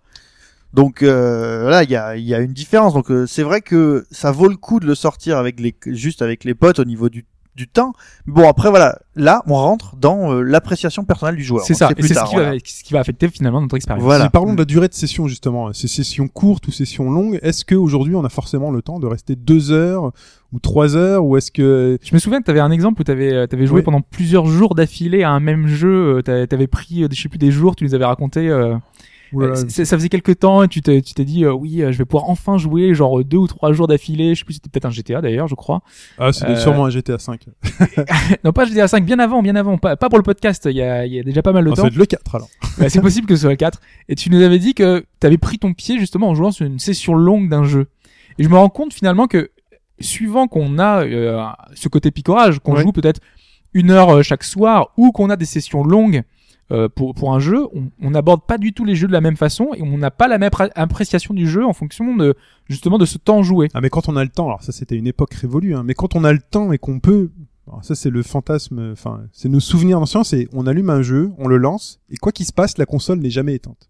donc 0.75 1.03
euh, 1.03 1.71
là 1.71 1.85
il 1.85 1.91
y 1.91 1.97
a, 1.97 2.17
il 2.17 2.25
y 2.25 2.35
a 2.35 2.41
une 2.41 2.53
différence 2.53 2.93
donc 2.95 3.11
euh, 3.11 3.27
c'est 3.27 3.45
vrai 3.45 3.61
que 3.61 4.05
ça 4.11 4.33
vaut 4.33 4.49
le 4.49 4.57
coup 4.57 4.81
de 4.81 4.87
le 4.87 4.95
sortir 4.95 5.39
avec 5.39 5.61
les 5.61 5.75
juste 5.87 6.21
avec 6.21 6.45
les 6.45 6.55
potes 6.55 6.79
au 6.81 6.85
niveau 6.85 7.09
du 7.09 7.25
du 7.57 7.69
temps. 7.69 7.93
Bon 8.27 8.49
après 8.49 8.69
voilà, 8.69 8.99
là 9.15 9.43
on 9.47 9.55
rentre 9.55 9.95
dans 9.95 10.33
euh, 10.33 10.43
l'appréciation 10.43 11.05
personnelle 11.05 11.37
du 11.37 11.45
joueur. 11.45 11.65
C'est 11.65 11.75
ça, 11.75 11.89
c'est 11.97 12.03
ce, 12.09 12.33
voilà. 12.33 12.59
ce 12.65 12.83
qui 12.83 12.93
va 12.93 12.99
affecter 12.99 13.29
finalement 13.29 13.61
notre 13.61 13.77
expérience. 13.77 14.03
Voilà. 14.03 14.25
Si 14.25 14.31
parlons 14.31 14.55
de 14.55 14.59
la 14.59 14.65
durée 14.65 14.89
de 14.89 14.95
session 14.95 15.29
justement, 15.29 15.73
ces 15.73 15.87
sessions 15.87 16.27
courtes 16.27 16.67
ou 16.67 16.73
sessions 16.73 17.09
longues, 17.13 17.39
est-ce 17.43 17.65
qu'aujourd'hui 17.65 18.17
on 18.17 18.25
a 18.25 18.29
forcément 18.29 18.73
le 18.73 18.83
temps 18.83 18.99
de 18.99 19.07
rester 19.07 19.37
deux 19.37 19.71
heures 19.71 20.11
ou 20.53 20.59
trois 20.59 20.97
heures 20.97 21.25
ou 21.25 21.37
est-ce 21.37 21.53
que 21.53 21.97
Je 22.03 22.13
me 22.13 22.19
souviens 22.19 22.41
que 22.41 22.47
tu 22.47 22.51
avais 22.51 22.59
un 22.59 22.73
exemple 22.73 23.01
où 23.03 23.05
tu 23.05 23.13
avais, 23.13 23.37
avais 23.37 23.67
joué 23.67 23.83
pendant 23.83 24.01
plusieurs 24.01 24.47
jours 24.47 24.75
d'affilée 24.75 25.23
à 25.23 25.31
un 25.31 25.39
même 25.39 25.69
jeu, 25.69 26.23
tu 26.25 26.33
avais 26.33 26.67
pris, 26.67 27.05
euh, 27.05 27.09
je 27.13 27.23
sais 27.23 27.29
plus, 27.29 27.39
des 27.39 27.53
jours, 27.53 27.77
tu 27.77 27.85
les 27.85 27.95
avais 27.95 28.05
racontés. 28.05 28.49
euh, 28.49 28.75
Euh, 29.43 29.55
c'est- 29.69 29.85
ça 29.85 29.97
faisait 29.97 30.09
quelques 30.09 30.39
temps 30.39 30.63
et 30.63 30.69
tu 30.69 30.81
t'es 30.83 31.01
tu 31.03 31.15
t'es 31.15 31.25
dit, 31.25 31.45
euh, 31.45 31.53
oui, 31.53 31.83
euh, 31.83 31.93
je 31.93 31.99
vais 31.99 32.05
pouvoir 32.05 32.29
enfin 32.31 32.59
jouer 32.59 32.95
genre 32.95 33.25
deux 33.25 33.37
ou 33.39 33.47
trois 33.47 33.73
jours 33.73 33.87
d'affilée, 33.87 34.35
je 34.35 34.41
sais 34.41 34.45
plus, 34.45 34.55
c'était 34.55 34.69
peut-être 34.69 34.85
un 34.87 34.91
GTA 34.91 35.21
d'ailleurs, 35.21 35.49
je 35.49 35.55
crois. 35.55 35.83
ah 36.19 36.33
c'est 36.33 36.47
euh, 36.47 36.57
sûrement 36.57 36.85
un 36.87 36.91
GTA 36.91 37.19
5. 37.19 37.47
non, 38.45 38.53
pas 38.53 38.65
GTA 38.65 38.89
5, 38.89 39.05
bien 39.05 39.19
avant, 39.19 39.43
bien 39.43 39.57
avant, 39.57 39.79
pas, 39.79 39.97
pas 39.97 40.09
pour 40.09 40.19
le 40.19 40.25
podcast, 40.25 40.67
il 40.71 40.77
y 40.77 40.83
a, 40.83 41.07
il 41.07 41.13
y 41.15 41.19
a 41.19 41.23
déjà 41.23 41.43
pas 41.43 41.53
mal 41.53 41.65
de 41.65 41.71
Ah, 41.71 41.75
temps. 41.75 41.87
être 41.87 41.97
le 41.97 42.07
4 42.07 42.35
alors. 42.35 42.49
Bah, 42.79 42.89
c'est 42.89 43.01
possible 43.01 43.27
que 43.27 43.35
ce 43.37 43.43
soit 43.43 43.51
le 43.51 43.57
4. 43.57 43.81
Et 44.09 44.15
tu 44.17 44.31
nous 44.31 44.43
avais 44.43 44.59
dit 44.59 44.75
que 44.75 45.05
tu 45.21 45.27
avais 45.27 45.39
pris 45.39 45.59
ton 45.59 45.73
pied 45.75 45.99
justement 45.99 46.29
en 46.29 46.35
jouant 46.35 46.51
sur 46.51 46.67
une 46.67 46.79
session 46.79 47.15
longue 47.15 47.49
d'un 47.49 47.65
jeu. 47.65 47.87
Et 48.39 48.43
je 48.45 48.49
me 48.49 48.57
rends 48.57 48.69
compte 48.69 48.93
finalement 48.93 49.27
que 49.29 49.51
suivant 50.01 50.49
qu'on 50.49 50.79
a 50.79 51.05
euh, 51.05 51.41
ce 51.75 51.89
côté 51.89 52.11
picorage, 52.11 52.59
qu'on 52.59 52.75
Ouais. 52.75 52.83
joue 52.83 52.91
peut-être 52.93 53.21
une 53.75 53.91
heure 53.91 54.23
chaque 54.25 54.43
soir 54.45 54.91
ou 54.97 55.13
qu'on 55.13 55.31
a 55.31 55.37
des 55.37 55.45
sessions 55.45 55.85
longues 55.85 56.23
euh, 56.71 56.89
pour, 56.89 57.15
pour 57.15 57.35
un 57.35 57.41
jeu, 57.41 57.67
on- 58.01 58.11
n'aborde 58.11 58.43
pas 58.47 58.57
du 58.59 58.73
tout 58.73 58.85
les 58.85 58.95
jeux 58.95 59.07
de 59.07 59.13
la 59.13 59.21
même 59.21 59.37
façon 59.37 59.69
et 59.75 59.83
on 59.83 59.99
n'a 59.99 60.11
pas 60.11 60.29
la 60.29 60.39
même 60.39 60.51
appréciation 60.75 61.35
du 61.35 61.47
jeu 61.49 61.65
en 61.65 61.73
fonction 61.75 62.17
de 62.17 62.35
justement 62.69 62.97
de 62.99 63.05
ce 63.05 63.19
temps 63.19 63.43
joué. 63.43 63.69
Ah 63.75 63.81
mais 63.81 63.91
quand 63.91 64.09
on 64.09 64.17
a 64.17 64.25
le 64.25 64.31
temps, 64.31 64.47
alors 64.47 64.63
ça 64.63 64.73
c'était 64.73 64.97
une 64.97 65.07
époque 65.07 65.35
révolue, 65.35 65.75
hein, 65.75 65.83
mais 65.85 65.95
quand 65.95 66.17
on 66.17 66.25
a 66.25 66.33
le 66.33 66.39
temps 66.39 66.73
et 66.73 66.79
qu'on 66.79 67.01
peut, 67.01 67.31
alors 67.69 67.85
ça 67.85 67.95
c'est 67.95 68.11
le 68.11 68.23
fantasme, 68.23 68.93
enfin 68.93 69.23
c'est 69.33 69.49
nos 69.49 69.61
souvenirs 69.61 70.01
d'anciens, 70.01 70.25
c'est 70.25 70.49
on 70.53 70.67
allume 70.67 70.91
un 70.91 71.03
jeu, 71.03 71.33
on 71.39 71.49
le 71.49 71.59
lance 71.59 72.01
et 72.11 72.17
quoi 72.17 72.33
qu'il 72.33 72.47
se 72.47 72.53
passe, 72.53 72.79
la 72.79 72.87
console 72.87 73.19
n'est 73.19 73.31
jamais 73.31 73.55
éteinte. 73.55 73.89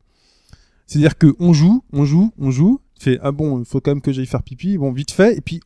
C'est-à-dire 0.87 1.17
que 1.17 1.35
on 1.39 1.53
joue, 1.53 1.83
on 1.93 2.05
joue, 2.05 2.33
on 2.39 2.51
joue, 2.51 2.81
fait 2.99 3.19
ah 3.23 3.31
bon, 3.33 3.61
il 3.61 3.65
faut 3.65 3.81
quand 3.81 3.93
même 3.93 4.01
que 4.03 4.13
j'aille 4.13 4.27
faire 4.27 4.43
pipi, 4.43 4.77
bon 4.79 4.93
vite 4.93 5.13
fait, 5.13 5.37
et 5.37 5.41
puis 5.41 5.61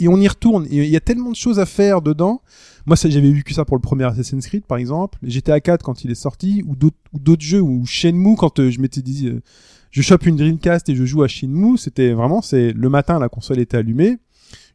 et 0.00 0.08
on 0.08 0.16
y 0.18 0.26
retourne. 0.28 0.66
Et 0.70 0.78
il 0.84 0.90
y 0.90 0.96
a 0.96 1.00
tellement 1.00 1.30
de 1.30 1.36
choses 1.36 1.58
à 1.58 1.66
faire 1.66 2.02
dedans. 2.02 2.42
Moi, 2.86 2.96
j'avais 2.96 3.30
vu 3.30 3.42
que 3.44 3.52
ça 3.54 3.64
pour 3.64 3.76
le 3.76 3.80
premier 3.82 4.04
Assassin's 4.04 4.46
Creed, 4.46 4.64
par 4.64 4.78
exemple. 4.78 5.18
GTA 5.22 5.60
4 5.60 5.82
quand 5.82 6.02
il 6.04 6.10
est 6.10 6.14
sorti, 6.14 6.62
ou 6.66 6.74
d'autres, 6.76 7.42
jeux, 7.42 7.60
ou 7.60 7.84
Shenmue 7.86 8.36
quand 8.36 8.58
euh, 8.58 8.70
je 8.70 8.80
m'étais 8.80 9.02
dit, 9.02 9.28
euh, 9.28 9.40
je 9.90 10.02
chope 10.02 10.26
une 10.26 10.36
Dreamcast 10.36 10.88
et 10.88 10.94
je 10.96 11.04
joue 11.04 11.22
à 11.22 11.28
Shenmue. 11.28 11.76
C'était 11.78 12.12
vraiment, 12.12 12.42
c'est 12.42 12.72
le 12.72 12.88
matin, 12.88 13.18
la 13.18 13.28
console 13.28 13.58
était 13.60 13.76
allumée 13.76 14.16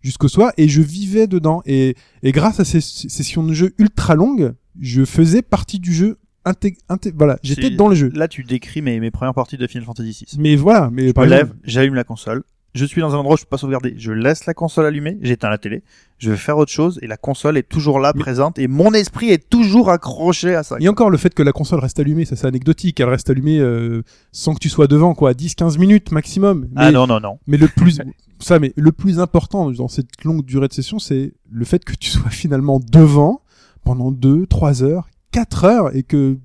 jusqu'au 0.01 0.27
soir 0.27 0.51
et 0.57 0.67
je 0.67 0.81
vivais 0.81 1.25
dedans. 1.27 1.61
Et, 1.65 1.95
et 2.21 2.31
grâce 2.31 2.59
à 2.59 2.65
ces 2.65 2.79
sessions 2.81 3.43
de 3.43 3.53
jeu 3.53 3.73
ultra 3.79 4.13
longues, 4.15 4.53
je 4.79 5.03
faisais 5.03 5.41
partie 5.41 5.79
du 5.79 5.93
jeu. 5.93 6.17
Inté 6.47 6.77
inté- 6.89 7.11
voilà, 7.17 7.39
j'étais 7.41 7.71
dans 7.71 7.87
le 7.87 7.95
jeu. 7.95 8.11
Là 8.13 8.27
tu 8.27 8.43
décris 8.43 8.83
mes, 8.83 8.99
mes 8.99 9.09
premières 9.09 9.33
parties 9.33 9.57
de 9.57 9.65
Final 9.65 9.83
Fantasy 9.83 10.25
VI. 10.29 10.37
Mais 10.39 10.55
voilà, 10.55 10.91
mais 10.93 11.07
Je 11.07 11.11
par 11.11 11.25
me 11.25 11.31
exemple, 11.33 11.53
lève, 11.53 11.59
j'allume 11.63 11.95
la 11.95 12.03
console. 12.03 12.43
Je 12.75 12.83
suis 12.85 12.99
dans 12.99 13.15
un 13.15 13.17
endroit 13.17 13.35
où 13.35 13.37
je 13.37 13.43
peux 13.43 13.49
pas 13.49 13.57
sauvegarder. 13.57 13.95
Je 13.97 14.11
laisse 14.11 14.45
la 14.45 14.53
console 14.53 14.85
allumée, 14.85 15.17
j'éteins 15.21 15.49
la 15.49 15.57
télé, 15.57 15.81
je 16.17 16.29
vais 16.29 16.37
faire 16.37 16.57
autre 16.57 16.71
chose 16.73 16.99
et 17.01 17.07
la 17.07 17.15
console 17.15 17.57
est 17.57 17.67
toujours 17.67 17.99
là, 17.99 18.11
présente 18.13 18.59
et 18.59 18.67
mon 18.67 18.91
esprit 18.93 19.29
est 19.29 19.49
toujours 19.49 19.89
accroché 19.89 20.55
à 20.55 20.63
ça. 20.63 20.75
Et 20.81 20.89
encore 20.89 21.09
le 21.09 21.17
fait 21.17 21.33
que 21.33 21.41
la 21.41 21.53
console 21.53 21.79
reste 21.79 21.99
allumée, 21.99 22.25
ça 22.25 22.35
c'est 22.35 22.47
anecdotique, 22.47 22.99
elle 22.99 23.07
reste 23.07 23.29
allumée 23.29 23.59
euh, 23.59 24.03
sans 24.33 24.53
que 24.53 24.59
tu 24.59 24.67
sois 24.67 24.87
devant 24.87 25.15
quoi, 25.15 25.31
10-15 25.31 25.79
minutes 25.79 26.11
maximum. 26.11 26.67
Mais, 26.73 26.81
Ah 26.81 26.91
non 26.91 27.07
non 27.07 27.21
non. 27.21 27.39
mais 27.47 27.55
le 27.57 27.69
plus 27.69 28.01
ça 28.39 28.59
mais 28.59 28.73
le 28.75 28.91
plus 28.91 29.19
important 29.21 29.71
dans 29.71 29.87
cette 29.87 30.23
longue 30.25 30.43
durée 30.43 30.67
de 30.67 30.73
session, 30.73 30.99
c'est 30.99 31.33
le 31.49 31.63
fait 31.65 31.83
que 31.85 31.93
tu 31.95 32.09
sois 32.09 32.29
finalement 32.29 32.81
devant 32.91 33.41
pendant 33.85 34.11
2, 34.11 34.47
3 34.47 34.83
heures, 34.83 35.07
4 35.31 35.63
heures 35.63 35.95
et 35.95 36.03
que 36.03 36.37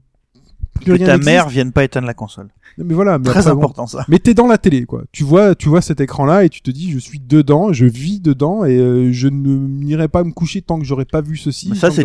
plus 0.80 0.98
Que 0.98 1.04
ta 1.04 1.18
mère 1.18 1.48
vienne 1.48 1.72
pas 1.72 1.84
éteindre 1.84 2.06
la 2.06 2.14
console. 2.14 2.48
Mais 2.78 2.94
voilà, 2.94 3.18
mais 3.18 3.24
Très 3.24 3.40
après, 3.40 3.52
bon. 3.52 3.58
important 3.60 3.86
ça. 3.86 4.04
Mais 4.08 4.18
t'es 4.18 4.34
dans 4.34 4.46
la 4.46 4.58
télé, 4.58 4.84
quoi. 4.84 5.02
Tu 5.12 5.24
vois, 5.24 5.54
tu 5.54 5.68
vois 5.68 5.80
cet 5.80 6.00
écran-là 6.00 6.44
et 6.44 6.48
tu 6.48 6.62
te 6.62 6.70
dis, 6.70 6.90
je 6.90 6.98
suis 6.98 7.20
dedans, 7.20 7.72
je 7.72 7.84
vis 7.86 8.20
dedans 8.20 8.64
et 8.64 8.78
euh, 8.78 9.12
je 9.12 9.28
ne 9.28 9.56
n'irai 9.56 10.08
pas 10.08 10.24
me 10.24 10.32
coucher 10.32 10.62
tant 10.62 10.78
que 10.78 10.84
j'aurais 10.84 11.04
pas 11.04 11.20
vu 11.20 11.36
ceci. 11.36 11.68
Mais 11.70 11.76
ça 11.76 11.90
c'est 11.90 12.04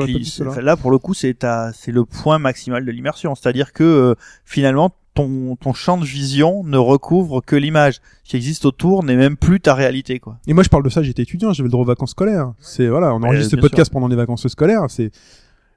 là 0.62 0.76
pour 0.76 0.92
le 0.92 0.98
coup 0.98 1.14
c'est 1.14 1.34
ta 1.34 1.72
c'est 1.74 1.92
le 1.92 2.06
point 2.06 2.40
maximal 2.40 2.86
de 2.86 2.92
l'immersion, 2.92 3.36
c'est-à-dire 3.36 3.74
que 3.74 3.84
euh, 3.84 4.16
finalement 4.44 4.92
ton 5.14 5.56
ton 5.56 5.74
champ 5.74 5.98
de 5.98 6.06
vision 6.06 6.64
ne 6.64 6.78
recouvre 6.78 7.42
que 7.46 7.56
l'image. 7.56 8.02
Ce 8.24 8.32
qui 8.32 8.36
existe 8.36 8.66
autour 8.66 9.04
n'est 9.04 9.16
même 9.16 9.38
plus 9.38 9.60
ta 9.62 9.74
réalité 9.74 10.20
quoi. 10.20 10.38
Et 10.48 10.54
moi, 10.54 10.64
je 10.64 10.70
parle 10.70 10.84
de 10.84 10.90
ça, 10.90 11.04
j'étais 11.04 11.22
étudiant, 11.24 11.54
j'avais 11.54 11.68
le 11.68 11.72
droit 11.72 11.84
aux 11.84 11.88
vacances 11.88 12.12
scolaires. 12.12 12.54
C'est 12.60 12.88
voilà, 12.88 13.14
on 13.14 13.24
enregistre 13.24 13.52
ce 13.52 13.56
bien 13.56 13.62
podcast 13.62 13.92
pendant 13.92 14.08
les 14.08 14.16
vacances 14.16 14.48
scolaires. 14.48 14.84
C'est 14.90 15.12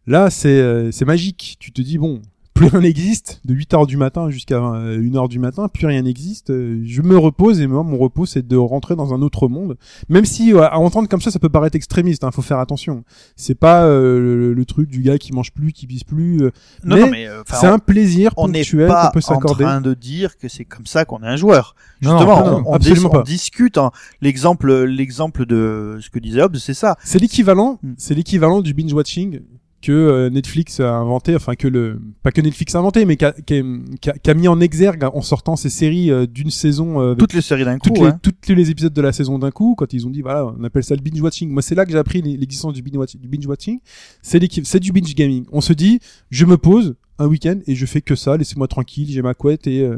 là, 0.06 0.30
c'est 0.30 0.48
euh, 0.48 0.90
c'est 0.90 1.04
magique. 1.04 1.56
Tu 1.60 1.72
te 1.72 1.82
dis 1.82 1.98
bon, 1.98 2.20
plus 2.58 2.66
rien 2.68 2.80
n'existe. 2.80 3.40
De 3.44 3.54
8 3.54 3.74
heures 3.74 3.86
du 3.86 3.96
matin 3.96 4.30
jusqu'à 4.30 4.58
1 4.58 5.14
heure 5.14 5.28
du 5.28 5.38
matin, 5.38 5.68
plus 5.68 5.86
rien 5.86 6.02
n'existe. 6.02 6.50
Euh, 6.50 6.80
Je 6.84 7.02
me 7.02 7.16
repose 7.16 7.60
et 7.60 7.66
moi, 7.66 7.82
mon 7.82 7.96
repos, 7.98 8.26
c'est 8.26 8.46
de 8.46 8.56
rentrer 8.56 8.96
dans 8.96 9.14
un 9.14 9.22
autre 9.22 9.48
monde. 9.48 9.76
Même 10.08 10.24
si 10.24 10.52
euh, 10.52 10.62
à 10.68 10.78
entendre 10.78 11.08
comme 11.08 11.20
ça, 11.20 11.30
ça 11.30 11.38
peut 11.38 11.48
paraître 11.48 11.76
extrémiste. 11.76 12.24
Hein, 12.24 12.30
faut 12.30 12.42
faire 12.42 12.58
attention. 12.58 13.04
C'est 13.36 13.54
pas 13.54 13.84
euh, 13.86 14.18
le, 14.20 14.54
le 14.54 14.64
truc 14.64 14.88
du 14.88 15.02
gars 15.02 15.18
qui 15.18 15.32
mange 15.32 15.52
plus, 15.52 15.72
qui 15.72 15.86
pisse 15.86 16.04
plus. 16.04 16.42
euh, 16.42 16.50
Non 16.84 16.96
Mais 16.96 17.00
non 17.02 17.10
mais 17.10 17.26
euh, 17.28 17.42
c'est 17.50 17.66
un 17.66 17.78
plaisir 17.78 18.32
on 18.36 18.48
n'est 18.48 18.60
ponctuel 18.60 18.88
pas 18.88 19.06
qu'on 19.06 19.12
peut 19.12 19.18
en 19.18 19.34
s'accorder. 19.34 19.64
train 19.64 19.80
de 19.80 19.94
dire 19.94 20.36
que 20.38 20.48
c'est 20.48 20.64
comme 20.64 20.86
ça 20.86 21.04
qu'on 21.04 21.22
est 21.22 21.26
un 21.28 21.36
joueur. 21.36 21.74
Justement, 22.00 22.44
non, 22.44 22.50
non, 22.50 22.62
on, 22.66 22.72
on 22.72 23.06
on 23.06 23.10
pas. 23.10 23.22
discute. 23.22 23.78
hein. 23.78 23.90
L'exemple, 24.20 24.84
l'exemple 24.84 25.46
de 25.46 25.98
ce 26.00 26.10
que 26.10 26.18
disait 26.18 26.42
Hobbes, 26.42 26.56
c'est 26.56 26.74
ça. 26.74 26.96
C'est 27.04 27.18
l'équivalent, 27.18 27.78
Mm. 27.82 27.92
c'est 27.96 28.14
l'équivalent 28.14 28.60
du 28.60 28.74
binge 28.74 28.92
watching 28.92 29.40
que 29.80 29.92
euh, 29.92 30.28
Netflix 30.30 30.80
a 30.80 30.92
inventé, 30.96 31.36
enfin 31.36 31.54
que 31.54 31.68
le, 31.68 32.00
pas 32.22 32.32
que 32.32 32.40
Netflix 32.40 32.74
a 32.74 32.78
inventé, 32.80 33.04
mais 33.04 33.16
qu'a 33.16 33.32
qu'a- 33.32 34.12
qu'a 34.12 34.34
mis 34.34 34.48
en 34.48 34.60
exergue 34.60 35.04
en 35.04 35.22
sortant 35.22 35.54
ces 35.56 35.70
séries 35.70 36.10
euh, 36.10 36.26
d'une 36.26 36.50
saison, 36.50 37.00
euh, 37.00 37.14
Toutes 37.14 37.32
les 37.32 37.40
séries 37.42 37.64
d'un 37.64 37.78
coup. 37.78 37.88
toutes, 37.88 37.98
les, 37.98 38.06
hein. 38.06 38.18
toutes 38.22 38.48
les 38.48 38.70
épisodes 38.70 38.92
de 38.92 39.00
la 39.02 39.12
saison 39.12 39.38
d'un 39.38 39.50
coup, 39.52 39.74
quand 39.76 39.92
ils 39.92 40.06
ont 40.06 40.10
dit 40.10 40.20
voilà, 40.22 40.46
on 40.58 40.64
appelle 40.64 40.82
ça 40.82 40.94
le 40.96 41.00
binge 41.00 41.20
watching. 41.20 41.48
Moi, 41.50 41.62
c'est 41.62 41.74
là 41.76 41.84
que 41.86 41.92
j'ai 41.92 41.98
appris 41.98 42.22
l'existence 42.22 42.72
du 42.74 42.82
binge 42.82 43.46
watching. 43.46 43.78
C'est 44.20 44.38
l'équipe, 44.40 44.66
c'est 44.66 44.80
du 44.80 44.90
binge 44.92 45.14
gaming. 45.14 45.44
On 45.52 45.60
se 45.60 45.72
dit, 45.72 46.00
je 46.30 46.44
me 46.44 46.56
pose 46.58 46.96
un 47.20 47.26
week-end 47.26 47.58
et 47.66 47.74
je 47.76 47.86
fais 47.86 48.00
que 48.00 48.14
ça, 48.16 48.36
laissez-moi 48.36 48.66
tranquille, 48.68 49.08
j'ai 49.10 49.22
ma 49.22 49.34
couette 49.34 49.66
et 49.66 49.88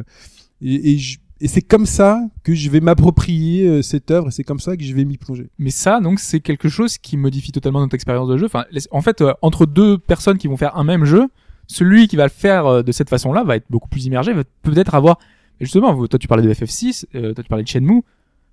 et, 0.62 0.92
et 0.92 0.98
je- 0.98 1.18
et 1.40 1.48
c'est 1.48 1.62
comme 1.62 1.86
ça 1.86 2.20
que 2.44 2.54
je 2.54 2.68
vais 2.70 2.80
m'approprier 2.80 3.66
euh, 3.66 3.82
cette 3.82 4.10
œuvre 4.10 4.28
et 4.28 4.30
c'est 4.30 4.44
comme 4.44 4.60
ça 4.60 4.76
que 4.76 4.84
je 4.84 4.94
vais 4.94 5.04
m'y 5.04 5.16
plonger. 5.16 5.50
Mais 5.58 5.70
ça, 5.70 6.00
donc, 6.00 6.20
c'est 6.20 6.40
quelque 6.40 6.68
chose 6.68 6.98
qui 6.98 7.16
modifie 7.16 7.52
totalement 7.52 7.80
notre 7.80 7.94
expérience 7.94 8.28
de 8.28 8.36
jeu. 8.36 8.46
Enfin, 8.46 8.64
en 8.90 9.00
fait, 9.00 9.20
euh, 9.20 9.32
entre 9.42 9.66
deux 9.66 9.98
personnes 9.98 10.38
qui 10.38 10.48
vont 10.48 10.56
faire 10.56 10.76
un 10.76 10.84
même 10.84 11.04
jeu, 11.04 11.28
celui 11.70 12.08
qui 12.08 12.16
va 12.16 12.24
le 12.24 12.30
faire 12.30 12.66
euh, 12.66 12.82
de 12.82 12.92
cette 12.92 13.08
façon-là 13.08 13.44
va 13.44 13.56
être 13.56 13.66
beaucoup 13.70 13.88
plus 13.88 14.04
immergé, 14.04 14.32
va 14.32 14.42
peut-être 14.62 14.94
avoir, 14.94 15.18
justement, 15.60 15.94
toi 16.08 16.18
tu 16.18 16.26
parlais 16.26 16.42
de 16.42 16.52
FF6, 16.52 17.06
euh, 17.14 17.32
toi 17.32 17.44
tu 17.44 17.48
parlais 17.48 17.62
de 17.62 17.68
Shenmue, 17.68 18.02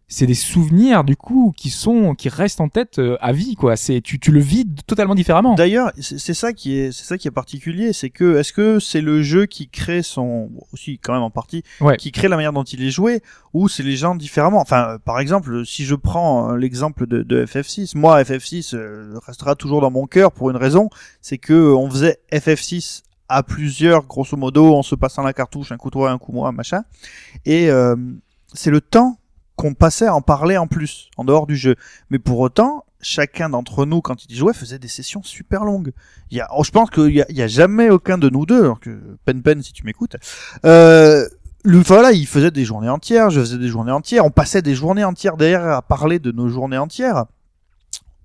c'est 0.10 0.26
des 0.26 0.36
souvenirs 0.36 1.04
du 1.04 1.18
coup 1.18 1.54
qui 1.56 1.70
sont, 1.70 2.16
qui 2.16 2.30
restent 2.30 2.62
en 2.62 2.70
tête 2.70 2.98
euh, 3.00 3.18
à 3.20 3.34
vie, 3.34 3.56
quoi. 3.56 3.76
C'est, 3.76 4.00
tu, 4.02 4.20
tu 4.20 4.32
le 4.32 4.40
vis 4.40 4.66
totalement 4.88 5.16
différemment. 5.16 5.56
D'ailleurs, 5.56 5.92
c'est 6.00 6.34
ça 6.34 6.54
qui 6.54 6.78
est, 6.78 6.92
c'est 6.94 7.04
ça 7.04 7.18
qui 7.18 7.28
est 7.28 7.32
particulier, 7.32 7.92
c'est 7.92 8.10
que 8.10 8.38
est-ce 8.38 8.54
que 8.54 8.80
c'est 8.80 9.02
le 9.02 9.22
jeu 9.22 9.46
qui 9.48 9.68
crée 9.68 10.02
son, 10.04 10.50
aussi 10.72 10.98
quand 10.98 11.12
même 11.14 11.24
en 11.24 11.30
partie, 11.30 11.64
Ouais. 11.82 11.98
qui 11.98 12.12
crée 12.14 12.30
la 12.30 12.38
manière 12.38 12.54
dont 12.54 12.64
il 12.64 12.82
est 12.84 12.90
joué, 12.90 13.22
ou 13.54 13.68
c'est 13.68 13.84
les 13.84 13.98
gens 13.98 14.16
différemment? 14.16 14.62
Enfin, 14.62 14.92
euh, 14.92 14.98
par 14.98 15.20
exemple, 15.20 15.66
si 15.66 15.84
je 15.84 15.96
prends 15.96 16.52
euh, 16.52 16.56
l'exemple 16.58 17.06
de, 17.06 17.22
de 17.24 17.46
FF6, 17.46 17.98
moi 17.98 18.22
FF6 18.24 18.76
euh, 18.76 19.20
restera 19.26 19.56
toujours 19.56 19.82
dans 19.82 19.92
mon 19.92 20.08
cœur 20.08 20.32
pour 20.32 20.50
une 20.50 20.58
raison, 20.58 20.90
c'est 21.22 21.38
que 21.38 21.74
on 21.74 21.90
faisait 21.90 22.18
FF6 22.32 23.02
à 23.28 23.44
plusieurs, 23.44 24.06
grosso 24.06 24.38
modo, 24.38 24.74
en 24.74 24.84
se 24.84 24.96
passant 24.96 25.22
la 25.22 25.34
cartouche, 25.34 25.74
un 25.74 25.78
coup 25.78 25.90
toi, 25.90 26.12
un 26.12 26.18
coup 26.18 26.32
moi, 26.32 26.54
machin, 26.54 26.84
et 27.46 27.70
euh, 27.70 27.98
c'est 28.54 28.72
le 28.72 28.80
temps 28.80 29.20
qu'on 29.58 29.74
passait 29.74 30.08
à 30.08 30.16
en 30.16 30.22
parler 30.22 30.56
en 30.56 30.68
plus, 30.68 31.10
en 31.18 31.26
dehors 31.26 31.48
du 31.48 31.58
jeu. 31.58 31.76
Mais 32.10 32.20
pour 32.20 32.40
autant, 32.40 32.86
chacun 33.02 33.50
d'entre 33.50 33.86
nous, 33.86 34.02
quand 34.02 34.24
il 34.26 34.36
jouait, 34.36 34.54
faisait 34.54 34.80
des 34.80 34.88
sessions 34.88 35.24
super 35.24 35.66
longues. 35.66 35.92
Il 36.32 36.38
y 36.38 36.42
a, 36.42 36.48
oh, 36.56 36.64
je 36.64 36.72
pense 36.72 36.90
qu'il 36.90 37.12
y 37.12 37.42
a 37.42 37.48
jamais 37.48 37.90
aucun 37.90 38.18
de 38.18 38.30
nous 38.30 38.46
deux, 38.46 38.64
alors 38.64 38.80
que 38.80 39.18
Pen 39.26 39.42
Pen, 39.42 39.62
si 39.62 39.74
tu 39.74 39.84
m'écoutes, 39.84 40.16
euh, 40.64 41.28
le, 41.64 41.80
voilà, 41.80 42.12
il 42.12 42.28
faisait 42.28 42.52
des 42.52 42.66
journées 42.66 42.90
entières, 42.90 43.30
je 43.30 43.40
faisais 43.40 43.58
des 43.58 43.68
journées 43.68 43.92
entières, 43.92 44.26
on 44.26 44.32
passait 44.32 44.62
des 44.62 44.76
journées 44.76 45.04
entières 45.04 45.38
derrière 45.38 45.68
à 45.68 45.82
parler 45.82 46.20
de 46.20 46.32
nos 46.32 46.48
journées 46.50 46.78
entières. 46.78 47.26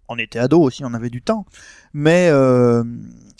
On 0.08 0.18
était 0.18 0.38
ados 0.38 0.66
aussi, 0.66 0.84
on 0.84 0.92
avait 0.92 1.10
du 1.10 1.22
temps. 1.22 1.46
Mais 1.94 2.28
euh, 2.30 2.84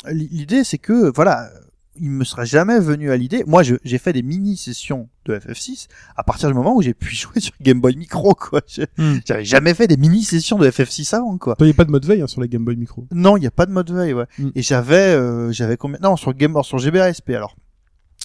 l'idée, 0.07 0.65
c'est 0.65 0.79
que, 0.79 1.13
voilà, 1.15 1.51
il 1.97 2.11
me 2.11 2.25
serait 2.25 2.47
jamais 2.47 2.79
venu 2.81 3.11
à 3.11 3.17
l'idée. 3.17 3.45
Moi, 3.47 3.63
j'ai 3.63 3.99
fait 3.99 4.13
des 4.13 4.23
mini-sessions 4.23 5.09
de 5.25 5.39
FF6 5.39 5.89
à 6.17 6.25
partir 6.25 6.49
du 6.49 6.55
moment 6.55 6.75
où 6.75 6.83
j'ai 6.83 6.95
pu 6.95 7.15
jouer 7.15 7.41
sur 7.41 7.53
Game 7.61 7.81
Boy 7.81 7.97
Micro, 7.97 8.35
quoi. 8.35 8.61
Hmm. 8.99 9.19
J'avais 9.27 9.45
jamais 9.45 9.75
fait 9.75 9.87
des 9.87 9.97
mini-sessions 9.97 10.59
de 10.59 10.69
FF6 10.69 11.15
avant, 11.15 11.37
quoi. 11.39 11.57
Il 11.61 11.67
n'y 11.67 11.71
a 11.71 11.75
pas 11.75 11.85
de 11.85 11.91
mode 11.91 12.07
veille 12.07 12.23
hein, 12.23 12.27
sur 12.27 12.41
la 12.41 12.49
Game 12.49 12.65
Boy 12.65 12.77
Micro. 12.77 13.07
Non, 13.13 13.37
il 13.37 13.41
n'y 13.41 13.47
a 13.47 13.51
pas 13.51 13.67
de 13.67 13.73
mode 13.73 13.91
veille, 13.91 14.15
ouais. 14.15 14.27
Mm. 14.39 14.49
Et 14.55 14.63
j'avais, 14.63 15.15
euh, 15.15 15.53
j'avais 15.53 15.77
combien? 15.77 15.99
Non, 16.03 16.17
sur 16.17 16.33
Game 16.35 16.57
sur 16.63 16.79
GBASP 16.79 17.31
alors. 17.31 17.57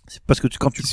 C'est 0.08 0.24
parce 0.24 0.40
que 0.40 0.48
tu, 0.48 0.58
quand 0.58 0.70
tu 0.70 0.84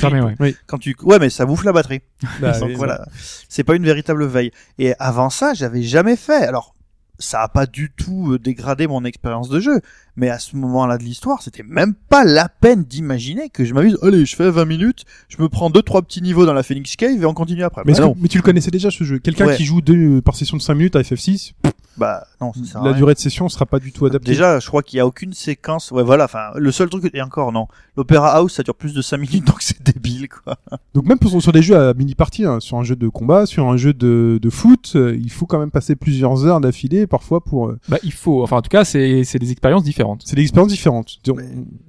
ouais. 0.40 0.56
quand 0.66 0.78
tu, 0.78 0.96
ouais, 1.02 1.20
mais 1.20 1.30
ça 1.30 1.46
bouffe 1.46 1.62
la 1.62 1.72
batterie. 1.72 2.00
Bah, 2.40 2.50
Donc 2.58 2.70
oui, 2.70 2.74
voilà, 2.74 3.06
c'est 3.48 3.62
pas 3.62 3.76
une 3.76 3.84
véritable 3.84 4.26
veille. 4.26 4.50
Et 4.78 4.94
avant 4.98 5.30
ça, 5.30 5.54
j'avais 5.54 5.82
jamais 5.82 6.16
fait. 6.16 6.44
Alors, 6.44 6.73
ça 7.18 7.42
a 7.42 7.48
pas 7.48 7.66
du 7.66 7.90
tout 7.96 8.32
euh, 8.32 8.38
dégradé 8.38 8.86
mon 8.86 9.04
expérience 9.04 9.48
de 9.48 9.60
jeu. 9.60 9.80
Mais 10.16 10.30
à 10.30 10.38
ce 10.38 10.56
moment-là 10.56 10.96
de 10.98 11.02
l'histoire, 11.02 11.42
c'était 11.42 11.62
même 11.62 11.94
pas 11.94 12.24
la 12.24 12.48
peine 12.48 12.84
d'imaginer 12.84 13.48
que 13.50 13.64
je 13.64 13.74
m'amuse. 13.74 13.98
Allez, 14.02 14.24
je 14.26 14.36
fais 14.36 14.50
20 14.50 14.64
minutes, 14.64 15.04
je 15.28 15.42
me 15.42 15.48
prends 15.48 15.70
deux 15.70 15.82
trois 15.82 16.02
petits 16.02 16.22
niveaux 16.22 16.46
dans 16.46 16.52
la 16.54 16.62
Phoenix 16.62 16.94
Cave 16.96 17.20
et 17.22 17.26
on 17.26 17.34
continue 17.34 17.64
après. 17.64 17.82
Mais, 17.84 17.92
Bah 17.94 18.08
que- 18.08 18.18
mais 18.20 18.28
tu 18.28 18.38
le 18.38 18.42
connaissais 18.42 18.70
déjà 18.70 18.90
ce 18.90 19.02
jeu? 19.04 19.18
Quelqu'un 19.18 19.46
Ouais. 19.46 19.56
qui 19.56 19.64
joue 19.64 19.80
deux, 19.80 20.20
par 20.22 20.36
session 20.36 20.56
de 20.56 20.62
5 20.62 20.74
minutes 20.74 20.96
à 20.96 21.00
FF6, 21.02 21.52
bah 21.96 22.26
non, 22.40 22.52
ça 22.52 22.64
sert 22.64 22.80
à 22.80 22.84
la 22.84 22.90
rien. 22.90 22.96
durée 22.98 23.14
de 23.14 23.18
session 23.18 23.48
sera 23.48 23.66
pas 23.66 23.78
du 23.78 23.92
tout 23.92 24.06
adaptée. 24.06 24.32
Déjà, 24.32 24.58
je 24.60 24.66
crois 24.66 24.82
qu'il 24.82 24.96
y 24.96 25.00
a 25.00 25.06
aucune 25.06 25.32
séquence. 25.32 25.90
Ouais, 25.90 26.02
voilà. 26.02 26.24
Enfin, 26.24 26.50
le 26.56 26.72
seul 26.72 26.88
truc 26.88 27.08
et 27.14 27.22
encore 27.22 27.52
non. 27.52 27.68
L'Opéra 27.96 28.32
House, 28.36 28.54
ça 28.54 28.62
dure 28.64 28.74
plus 28.74 28.92
de 28.94 29.00
5 29.02 29.16
minutes, 29.18 29.44
donc 29.46 29.62
c'est 29.62 29.80
débile, 29.82 30.28
quoi. 30.28 30.56
Donc 30.94 31.06
même 31.06 31.18
pour, 31.18 31.40
sur 31.40 31.52
des 31.52 31.62
jeux 31.62 31.76
à 31.78 31.94
mini 31.94 32.14
partie, 32.14 32.44
hein, 32.44 32.58
sur 32.60 32.76
un 32.78 32.82
jeu 32.82 32.96
de 32.96 33.08
combat, 33.08 33.46
sur 33.46 33.68
un 33.68 33.76
jeu 33.76 33.92
de, 33.92 34.38
de 34.42 34.50
foot, 34.50 34.92
euh, 34.96 35.16
il 35.16 35.30
faut 35.30 35.46
quand 35.46 35.58
même 35.58 35.70
passer 35.70 35.94
plusieurs 35.94 36.44
heures 36.44 36.60
d'affilée 36.60 37.06
parfois 37.06 37.40
pour. 37.42 37.68
euh, 37.68 37.78
Bah, 37.88 37.98
il 38.02 38.12
faut. 38.12 38.42
Enfin, 38.42 38.56
en 38.56 38.62
tout 38.62 38.68
cas, 38.70 38.84
c'est 38.84 39.22
c'est 39.24 39.38
des 39.38 39.52
expériences 39.52 39.84
différentes. 39.84 40.22
c'est 40.24 40.36
des 40.36 40.42
expériences 40.42 40.72
différentes. 40.72 41.18
On, 41.28 41.34
Mais- 41.34 41.44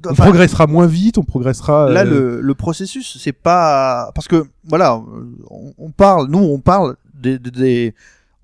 on 0.05 0.11
Enfin, 0.11 0.23
progressera 0.25 0.67
moins 0.67 0.85
vite, 0.87 1.17
on 1.17 1.23
progressera. 1.23 1.89
Là, 1.89 2.01
euh, 2.05 2.35
le, 2.37 2.41
le 2.41 2.53
processus, 2.55 3.17
c'est 3.19 3.31
pas 3.33 4.11
parce 4.13 4.27
que 4.27 4.45
voilà, 4.67 5.01
on, 5.49 5.73
on 5.77 5.89
parle, 5.91 6.27
nous, 6.29 6.39
on 6.39 6.59
parle 6.59 6.95
des, 7.15 7.39
des, 7.39 7.51
des- 7.51 7.93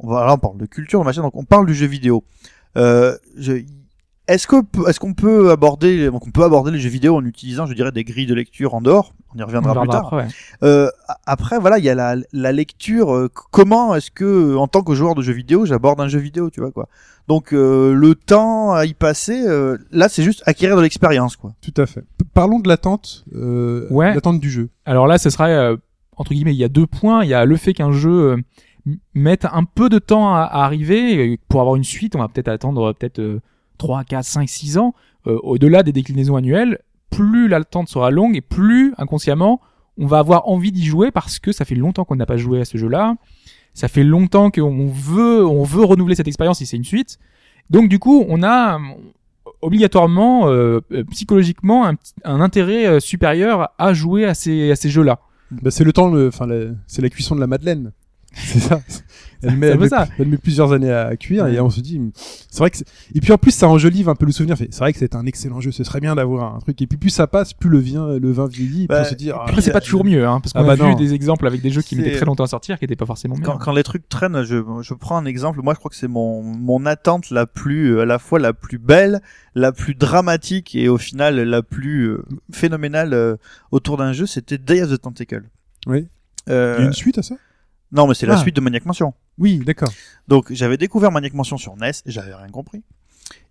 on 0.03 0.09
va 0.09 0.25
là, 0.25 0.33
on 0.33 0.37
parle 0.37 0.57
de 0.57 0.65
culture, 0.65 1.03
machin, 1.03 1.21
donc 1.21 1.35
on 1.35 1.43
parle 1.45 1.65
du 1.65 1.73
jeu 1.73 1.87
vidéo. 1.87 2.23
Euh, 2.77 3.17
je- 3.37 3.63
est-ce 4.27 4.47
que 4.47 4.55
est-ce 4.87 4.99
qu'on 4.99 5.13
peut 5.13 5.51
aborder, 5.51 6.09
donc 6.09 6.25
on 6.25 6.31
peut 6.31 6.43
aborder 6.43 6.71
les 6.71 6.79
jeux 6.79 6.89
vidéo 6.89 7.15
en 7.17 7.25
utilisant, 7.25 7.65
je 7.65 7.73
dirais, 7.73 7.91
des 7.91 8.03
grilles 8.05 8.27
de 8.27 8.33
lecture 8.35 8.73
en 8.75 8.81
dehors? 8.81 9.13
On 9.35 9.39
y 9.39 9.43
On 9.43 9.45
reviendra 9.45 9.73
plus 9.81 9.89
tard. 9.89 10.05
après, 10.07 10.17
ouais. 10.23 10.27
Euh, 10.63 10.89
a- 11.07 11.17
après, 11.25 11.59
voilà, 11.59 11.79
il 11.79 11.83
y 11.85 11.89
a 11.89 11.95
la, 11.95 12.15
la 12.31 12.51
lecture. 12.51 13.13
euh, 13.13 13.29
comment 13.51 13.93
est-ce 13.95 14.11
que, 14.11 14.55
en 14.55 14.67
tant 14.67 14.83
que 14.83 14.93
joueur 14.93 15.15
de 15.15 15.21
jeux 15.21 15.33
vidéo, 15.33 15.65
j'aborde 15.65 15.99
un 15.99 16.07
jeu 16.07 16.19
vidéo, 16.19 16.49
tu 16.49 16.61
vois 16.61 16.71
quoi 16.71 16.87
Donc 17.27 17.51
euh, 17.53 17.93
le 17.93 18.15
temps 18.15 18.71
à 18.73 18.85
y 18.85 18.93
passer, 18.93 19.43
euh, 19.45 19.77
là, 19.91 20.07
c'est 20.07 20.23
juste 20.23 20.43
acquérir 20.45 20.77
de 20.77 20.81
l'expérience, 20.81 21.35
quoi. 21.35 21.53
Tout 21.61 21.73
à 21.81 21.85
fait. 21.85 22.03
Parlons 22.33 22.59
de 22.59 22.67
l'attente, 22.69 23.25
euh, 23.35 23.87
Ouais. 23.89 24.13
l'attente 24.13 24.39
du 24.39 24.49
jeu. 24.49 24.69
Alors 24.85 25.07
là, 25.07 25.17
ce 25.17 25.29
serait 25.29 25.53
euh, 25.53 25.75
entre 26.17 26.33
guillemets, 26.33 26.53
il 26.53 26.59
y 26.59 26.63
a 26.63 26.69
deux 26.69 26.85
points. 26.87 27.23
Il 27.23 27.29
y 27.29 27.33
a 27.33 27.43
le 27.45 27.55
fait 27.57 27.73
qu'un 27.73 27.91
jeu 27.91 28.37
euh, 28.87 28.91
m- 28.91 28.97
mette 29.13 29.45
un 29.45 29.63
peu 29.63 29.89
de 29.89 29.99
temps 29.99 30.33
à, 30.33 30.41
arriver. 30.43 31.39
Pour 31.47 31.61
avoir 31.61 31.75
une 31.75 31.83
suite, 31.83 32.15
on 32.15 32.19
va 32.19 32.27
peut-être 32.27 32.47
attendre 32.47 32.89
euh, 32.89 32.93
peut-être 32.93 33.19
euh, 33.19 33.41
3, 33.77 34.03
4, 34.03 34.23
5, 34.23 34.49
6 34.49 34.77
ans. 34.77 34.93
Euh, 35.27 35.37
Au-delà 35.43 35.83
des 35.83 35.91
déclinaisons 35.91 36.35
annuelles, 36.35 36.79
plus 37.09 37.47
l'attente 37.47 37.89
sera 37.89 38.11
longue 38.11 38.35
et 38.35 38.41
plus 38.41 38.93
inconsciemment, 38.97 39.61
on 39.97 40.07
va 40.07 40.19
avoir 40.19 40.47
envie 40.47 40.71
d'y 40.71 40.85
jouer 40.85 41.11
parce 41.11 41.39
que 41.39 41.51
ça 41.51 41.65
fait 41.65 41.75
longtemps 41.75 42.05
qu'on 42.05 42.15
n'a 42.15 42.25
pas 42.25 42.37
joué 42.37 42.61
à 42.61 42.65
ce 42.65 42.77
jeu-là. 42.77 43.15
Ça 43.73 43.87
fait 43.87 44.03
longtemps 44.03 44.49
qu'on 44.51 44.87
veut, 44.87 45.45
on 45.45 45.63
veut 45.63 45.83
renouveler 45.83 46.15
cette 46.15 46.27
expérience 46.27 46.57
si 46.59 46.65
c'est 46.65 46.77
une 46.77 46.83
suite. 46.83 47.19
Donc 47.69 47.89
du 47.89 47.99
coup, 47.99 48.25
on 48.27 48.43
a 48.43 48.75
euh, 48.75 48.79
obligatoirement, 49.61 50.47
psychologiquement, 51.11 51.87
un, 51.87 52.41
intérêt 52.41 52.99
supérieur 52.99 53.69
à 53.77 53.93
jouer 53.93 54.25
à 54.25 54.33
ces, 54.33 54.75
jeux-là. 54.75 55.19
Bah, 55.51 55.71
c'est 55.71 55.83
le 55.83 55.93
temps, 55.93 56.11
enfin, 56.27 56.47
c'est 56.87 57.01
la 57.01 57.09
cuisson 57.09 57.35
de 57.35 57.39
la 57.41 57.47
madeleine. 57.47 57.91
C'est 58.33 58.59
ça. 58.59 58.81
Elle 59.43 59.57
met, 59.57 59.67
elle, 59.69 59.89
ça. 59.89 60.07
elle 60.19 60.27
met 60.27 60.37
plusieurs 60.37 60.71
années 60.71 60.91
à 60.91 61.15
cuire 61.17 61.45
Ouais. 61.45 61.55
et 61.55 61.59
on 61.59 61.71
se 61.71 61.81
dit, 61.81 61.99
c'est 62.15 62.59
vrai 62.59 62.69
que 62.69 62.77
et 63.15 63.19
puis 63.21 63.31
en 63.33 63.39
plus 63.39 63.49
ça 63.49 63.67
enjolive 63.67 64.07
un 64.07 64.13
peu 64.13 64.27
le 64.27 64.31
souvenir. 64.31 64.55
C'est 64.55 64.77
vrai 64.77 64.93
que 64.93 64.99
c'est 64.99 65.15
un 65.15 65.25
excellent 65.25 65.59
jeu, 65.59 65.71
ce 65.71 65.83
serait 65.83 65.99
bien 65.99 66.13
d'avoir 66.13 66.53
un 66.55 66.59
truc. 66.59 66.79
Et 66.79 66.85
puis 66.85 66.99
plus 66.99 67.09
ça 67.09 67.25
passe, 67.25 67.53
plus 67.53 67.67
le 67.71 67.79
vin, 67.79 68.19
le 68.19 68.31
vin 68.31 68.45
vieillit. 68.47 68.83
Et 68.83 68.87
puis 68.87 68.95
Bah, 68.95 69.01
on 69.03 69.09
se 69.09 69.15
dit, 69.15 69.31
ah, 69.31 69.39
Après, 69.47 69.61
c'est 69.61 69.71
pas 69.71 69.81
toujours 69.81 70.05
mieux, 70.05 70.27
hein, 70.27 70.39
parce 70.41 70.53
qu'on 70.53 70.59
Ah 70.59 70.63
bah 70.63 70.71
a 70.73 70.75
vu 70.75 70.83
non. 70.83 70.95
des 70.95 71.15
exemples 71.15 71.47
avec 71.47 71.61
des 71.61 71.71
jeux 71.71 71.81
qui 71.81 71.95
mettaient 71.95 72.15
très 72.17 72.25
longtemps 72.25 72.43
à 72.43 72.47
sortir, 72.47 72.77
qui 72.77 72.85
étaient 72.85 72.95
pas 72.95 73.07
forcément 73.07 73.33
bien. 73.33 73.43
Quand, 73.43 73.57
quand 73.57 73.71
les 73.73 73.81
trucs 73.81 74.07
traînent, 74.07 74.43
je, 74.43 74.57
je 74.83 74.93
prends 74.93 75.17
un 75.17 75.25
exemple. 75.25 75.59
Moi, 75.63 75.73
je 75.73 75.79
crois 75.79 75.89
que 75.89 75.97
c'est 75.97 76.07
mon, 76.07 76.43
mon 76.43 76.85
attente 76.85 77.31
la 77.31 77.47
plus, 77.47 77.95
euh, 77.95 78.01
à 78.01 78.05
la 78.05 78.19
fois 78.19 78.37
la 78.37 78.53
plus 78.53 78.77
belle, 78.77 79.21
la 79.55 79.71
plus 79.71 79.95
dramatique 79.95 80.75
et 80.75 80.87
au 80.87 80.99
final 80.99 81.39
la 81.41 81.63
plus 81.63 82.03
euh, 82.09 82.23
phénoménale 82.53 83.15
euh, 83.15 83.37
autour 83.71 83.97
d'un 83.97 84.13
jeu, 84.13 84.27
c'était 84.27 84.59
Day 84.59 84.83
of 84.83 84.91
the 84.91 85.01
Tentacle. 85.01 85.45
Oui. 85.87 86.07
Euh, 86.47 86.75
il 86.77 86.81
y 86.81 86.83
a 86.83 86.87
une 86.87 86.93
suite 86.93 87.17
à 87.17 87.23
ça? 87.23 87.35
Non, 87.91 88.07
mais 88.07 88.13
c'est 88.13 88.25
la 88.25 88.35
Ah. 88.35 88.37
suite 88.37 88.55
de 88.55 88.61
Maniac 88.61 88.85
Mansion. 88.85 89.13
Oui, 89.37 89.59
d'accord. 89.65 89.91
Donc 90.27 90.51
j'avais 90.53 90.77
découvert 90.77 91.11
Maniac 91.11 91.33
Mansion 91.33 91.57
sur 91.57 91.75
NES, 91.75 91.91
et 92.05 92.11
j'avais 92.11 92.33
rien 92.33 92.47
compris. 92.49 92.83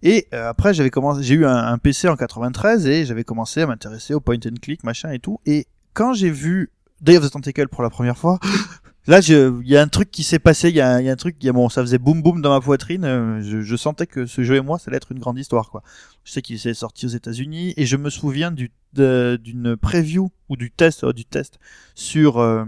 Et 0.03 0.27
euh, 0.35 0.49
après 0.49 0.75
j'avais 0.75 0.91
commencé, 0.91 1.23
j'ai 1.23 1.35
eu 1.35 1.47
un, 1.47 1.57
un 1.57 1.79
PC 1.79 2.09
en 2.09 2.17
93 2.17 2.87
et 2.87 3.05
j'avais 3.07 3.25
commencé 3.25 3.63
à 3.63 3.67
m'intéresser 3.67 4.15
au 4.15 4.21
point 4.21 4.37
and 4.37 4.55
click 4.61 4.85
machin 4.85 5.11
et 5.11 5.19
tout. 5.19 5.41
Et 5.47 5.67
quand 5.95 6.13
j'ai 6.15 6.31
vu 6.31 6.71
Day 7.01 7.17
of 7.17 7.27
the 7.27 7.31
Tentacle 7.33 7.69
pour 7.69 7.83
la 7.83 7.89
première 7.91 8.17
fois, 8.19 8.39
là 9.07 9.21
je- 9.23 9.59
il 9.63 9.69
y 9.69 9.77
a 9.77 9.83
un 9.83 9.89
truc 9.89 10.11
qui 10.11 10.23
s'est 10.23 10.39
passé, 10.39 10.69
il 10.71 10.77
y, 10.77 10.81
a 10.81 10.95
un- 10.97 11.01
il 11.01 11.07
y 11.07 11.09
a 11.09 11.13
un 11.13 11.17
truc, 11.17 11.37
il 11.41 11.47
y 11.47 11.49
a 11.49 11.53
bon, 11.53 11.69
ça 11.71 11.81
faisait 11.83 11.99
boum 11.99 12.21
boum 12.23 12.43
dans 12.43 12.51
ma 12.51 12.61
poitrine. 12.61 13.05
euh, 13.05 13.41
Je, 13.43 13.63
je 13.63 13.77
sentais 13.77 14.07
que 14.07 14.27
ce 14.27 14.43
jeu 14.43 14.57
et 14.57 14.61
moi, 14.61 14.79
ça 14.79 14.85
allait 14.89 14.99
être 14.99 15.13
une 15.13 15.19
grande 15.19 15.39
histoire 15.39 15.71
quoi. 15.71 15.83
Je 16.25 16.33
sais 16.33 16.43
qu'il 16.43 16.59
s'est 16.59 16.75
sorti 16.75 17.07
aux 17.07 17.11
États-Unis 17.11 17.73
et 17.77 17.87
je 17.87 17.97
me 17.97 18.11
souviens 18.11 18.51
du 18.51 18.71
de- 18.93 19.39
d'une 19.43 19.77
preview 19.77 20.31
ou 20.51 20.57
du 20.57 20.71
test, 20.71 21.05
euh, 21.05 21.13
du 21.13 21.25
test 21.25 21.59
sur 21.95 22.39
euh, 22.39 22.65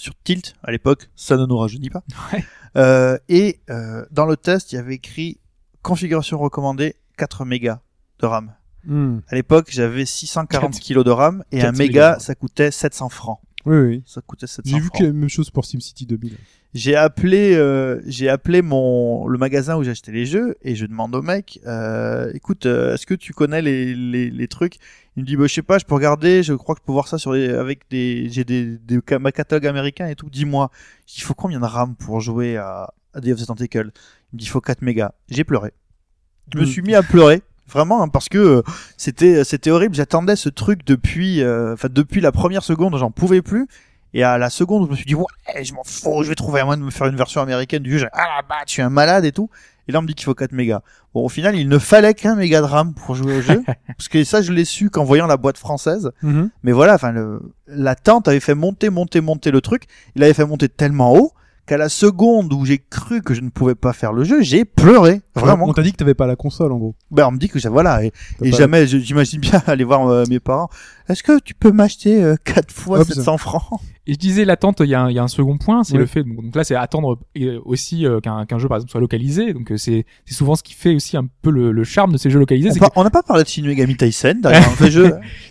sur 0.00 0.14
Tilt 0.24 0.54
à 0.62 0.70
l'époque, 0.72 1.10
ça 1.14 1.36
ne 1.36 1.44
nous 1.46 1.56
rajeunit 1.58 1.90
pas. 1.90 2.02
Ouais. 2.32 2.44
Euh, 2.76 3.18
et 3.28 3.60
euh, 3.68 4.04
dans 4.12 4.26
le 4.26 4.36
test, 4.36 4.72
il 4.72 4.76
y 4.76 4.78
avait 4.78 4.94
écrit 4.94 5.40
configuration 5.82 6.38
recommandée 6.38 6.94
4 7.18 7.44
mégas 7.44 7.80
de 8.20 8.26
RAM. 8.26 8.54
Hmm. 8.84 9.18
À 9.28 9.34
l'époque, 9.34 9.66
j'avais 9.70 10.06
640 10.06 10.70
Quatre- 10.72 10.80
kilos 10.80 11.04
de 11.04 11.10
RAM 11.10 11.42
et 11.52 11.60
un 11.60 11.72
4 11.72 11.78
méga, 11.78 12.10
mégas. 12.12 12.18
ça 12.20 12.34
coûtait 12.34 12.70
700 12.70 13.08
francs. 13.08 13.40
Oui, 13.66 13.76
oui. 13.76 14.02
Ça 14.06 14.20
coûtait 14.22 14.46
700 14.46 14.62
J'ai 14.64 14.80
vu 14.80 14.90
que 14.90 15.02
la 15.04 15.12
même 15.12 15.28
chose 15.28 15.50
pour 15.50 15.64
SimCity 15.66 16.06
2000. 16.06 16.36
J'ai 16.72 16.94
appelé, 16.94 17.54
euh, 17.56 18.00
j'ai 18.06 18.28
appelé 18.28 18.62
mon 18.62 19.26
le 19.26 19.36
magasin 19.38 19.76
où 19.76 19.82
j'achetais 19.82 20.12
les 20.12 20.24
jeux 20.24 20.56
et 20.62 20.74
je 20.76 20.86
demande 20.86 21.14
au 21.14 21.20
mec, 21.20 21.60
euh, 21.66 22.30
écoute, 22.32 22.64
euh, 22.66 22.94
est-ce 22.94 23.06
que 23.06 23.14
tu 23.14 23.32
connais 23.32 23.60
les, 23.60 23.94
les, 23.94 24.30
les 24.30 24.48
trucs? 24.48 24.76
Il 25.16 25.24
me 25.24 25.26
dit, 25.26 25.36
bah, 25.36 25.46
je 25.48 25.52
sais 25.54 25.62
pas, 25.62 25.78
je 25.78 25.84
peux 25.84 25.94
regarder, 25.94 26.42
je 26.44 26.54
crois 26.54 26.74
que 26.76 26.80
je 26.80 26.86
peux 26.86 26.92
voir 26.92 27.08
ça 27.08 27.18
sur 27.18 27.32
les, 27.32 27.48
avec 27.50 27.80
des, 27.90 28.28
j'ai 28.30 28.44
des, 28.44 28.78
des 28.78 29.00
ca- 29.06 29.18
ma 29.18 29.32
catalogue 29.32 29.66
américain 29.66 30.06
et 30.06 30.14
tout. 30.14 30.30
Dis-moi, 30.30 30.70
il 31.16 31.22
faut 31.22 31.34
combien 31.34 31.58
de 31.60 31.64
RAM 31.66 31.96
pour 31.96 32.20
jouer 32.20 32.56
à, 32.56 32.94
à 33.12 33.20
Day 33.20 33.32
of 33.32 33.42
the 33.42 33.46
Tentacle? 33.46 33.90
Il 34.32 34.36
me 34.36 34.38
dit, 34.38 34.44
il 34.44 34.48
faut 34.48 34.60
4 34.60 34.80
mégas. 34.82 35.12
J'ai 35.28 35.42
pleuré. 35.44 35.72
Je 36.54 36.58
me 36.58 36.64
suis 36.64 36.82
mis 36.82 36.94
à 36.94 37.02
pleurer. 37.02 37.42
Vraiment, 37.70 38.02
hein, 38.02 38.08
parce 38.08 38.28
que 38.28 38.38
euh, 38.38 38.62
c'était 38.96 39.44
c'était 39.44 39.70
horrible. 39.70 39.94
J'attendais 39.94 40.36
ce 40.36 40.48
truc 40.48 40.84
depuis, 40.84 41.42
euh, 41.42 41.74
enfin 41.74 41.88
depuis 41.90 42.20
la 42.20 42.32
première 42.32 42.62
seconde, 42.62 42.96
j'en 42.96 43.10
pouvais 43.10 43.42
plus. 43.42 43.66
Et 44.12 44.24
à 44.24 44.38
la 44.38 44.50
seconde 44.50 44.86
je 44.86 44.90
me 44.90 44.96
suis 44.96 45.04
dit, 45.04 45.14
ouais, 45.14 45.24
je 45.62 45.72
m'en 45.72 45.84
fous, 45.84 46.24
je 46.24 46.28
vais 46.28 46.34
trouver 46.34 46.60
un 46.60 46.64
moyen 46.64 46.80
de 46.80 46.84
me 46.84 46.90
faire 46.90 47.06
une 47.06 47.16
version 47.16 47.40
américaine 47.40 47.82
du 47.82 47.98
jeu. 47.98 48.08
Ah 48.12 48.40
bah, 48.48 48.56
je 48.66 48.72
suis 48.72 48.82
un 48.82 48.90
malade 48.90 49.24
et 49.24 49.32
tout. 49.32 49.48
Et 49.88 49.92
là, 49.92 49.98
on 49.98 50.02
me 50.02 50.06
dit 50.06 50.14
qu'il 50.14 50.24
faut 50.24 50.34
4 50.34 50.52
mégas. 50.52 50.82
Bon, 51.14 51.24
au 51.24 51.28
final, 51.28 51.56
il 51.56 51.68
ne 51.68 51.78
fallait 51.78 52.14
qu'un 52.14 52.36
méga 52.36 52.60
de 52.60 52.66
RAM 52.66 52.94
pour 52.94 53.16
jouer 53.16 53.38
au 53.38 53.40
jeu. 53.40 53.62
parce 53.86 54.08
que 54.08 54.22
ça, 54.22 54.40
je 54.40 54.52
l'ai 54.52 54.64
su 54.64 54.88
qu'en 54.88 55.02
voyant 55.02 55.26
la 55.26 55.36
boîte 55.36 55.58
française. 55.58 56.12
Mais 56.62 56.70
voilà, 56.70 56.94
enfin, 56.94 57.12
l'attente 57.66 58.28
avait 58.28 58.40
fait 58.40 58.54
monter, 58.54 58.88
monter, 58.90 59.20
monter 59.20 59.50
le 59.50 59.60
truc. 59.60 59.84
Il 60.14 60.22
avait 60.22 60.34
fait 60.34 60.46
monter 60.46 60.68
tellement 60.68 61.14
haut 61.14 61.32
qu'à 61.70 61.76
la 61.76 61.88
seconde 61.88 62.52
où 62.52 62.64
j'ai 62.64 62.78
cru 62.78 63.22
que 63.22 63.32
je 63.32 63.42
ne 63.42 63.48
pouvais 63.48 63.76
pas 63.76 63.92
faire 63.92 64.12
le 64.12 64.24
jeu, 64.24 64.42
j'ai 64.42 64.64
pleuré. 64.64 65.20
Vraiment. 65.36 65.66
On 65.68 65.72
t'a 65.72 65.82
dit 65.82 65.92
que 65.92 65.96
t'avais 65.98 66.14
pas 66.14 66.26
la 66.26 66.34
console 66.34 66.72
en 66.72 66.78
gros. 66.78 66.96
Ben, 67.12 67.28
on 67.28 67.30
me 67.30 67.38
dit 67.38 67.48
que 67.48 67.60
j'ai- 67.60 67.68
voilà. 67.68 68.04
Et, 68.04 68.12
jamais, 68.50 68.88
je- 68.88 68.98
j'imagine 68.98 69.38
bien 69.40 69.62
aller 69.68 69.84
voir 69.84 70.08
euh, 70.08 70.24
mes 70.28 70.40
parents. 70.40 70.68
Est-ce 71.08 71.22
que 71.22 71.38
tu 71.38 71.54
peux 71.54 71.70
m'acheter 71.70 72.22
euh, 72.24 72.34
4 72.44 72.72
fois 72.72 73.00
Hop, 73.00 73.06
700 73.06 73.38
francs? 73.38 73.80
Et 74.08 74.14
je 74.14 74.18
disais 74.18 74.44
l'attente, 74.44 74.80
il 74.80 74.86
y, 74.88 74.94
a 74.96 75.02
un- 75.02 75.10
il 75.10 75.14
y 75.14 75.20
a 75.20 75.22
un 75.22 75.28
second 75.28 75.58
point, 75.58 75.84
c'est 75.84 75.96
le 75.96 76.06
fait. 76.06 76.24
Donc, 76.24 76.42
donc 76.42 76.56
là, 76.56 76.64
c'est 76.64 76.74
attendre 76.74 77.18
euh, 77.38 77.60
aussi 77.64 78.04
euh, 78.04 78.18
qu'un 78.20 78.44
jeu, 78.58 78.66
par 78.66 78.78
exemple, 78.78 78.90
soit 78.90 79.00
localisé. 79.00 79.52
Donc 79.52 79.70
euh, 79.70 79.76
c'est 79.76 80.04
souvent 80.28 80.56
ce 80.56 80.64
qui 80.64 80.74
fait 80.74 80.94
aussi 80.96 81.16
un 81.16 81.26
peu 81.42 81.50
le, 81.50 81.70
le 81.70 81.84
charme 81.84 82.10
de 82.12 82.18
ces 82.18 82.30
jeux 82.30 82.40
localisés. 82.40 82.70
On 82.96 83.04
n'a 83.04 83.10
pas 83.10 83.22
parlé 83.22 83.44
de 83.44 83.48
Shin 83.48 83.62
Megami 83.62 83.96
Tyson 83.96 84.38
derrière. 84.42 84.68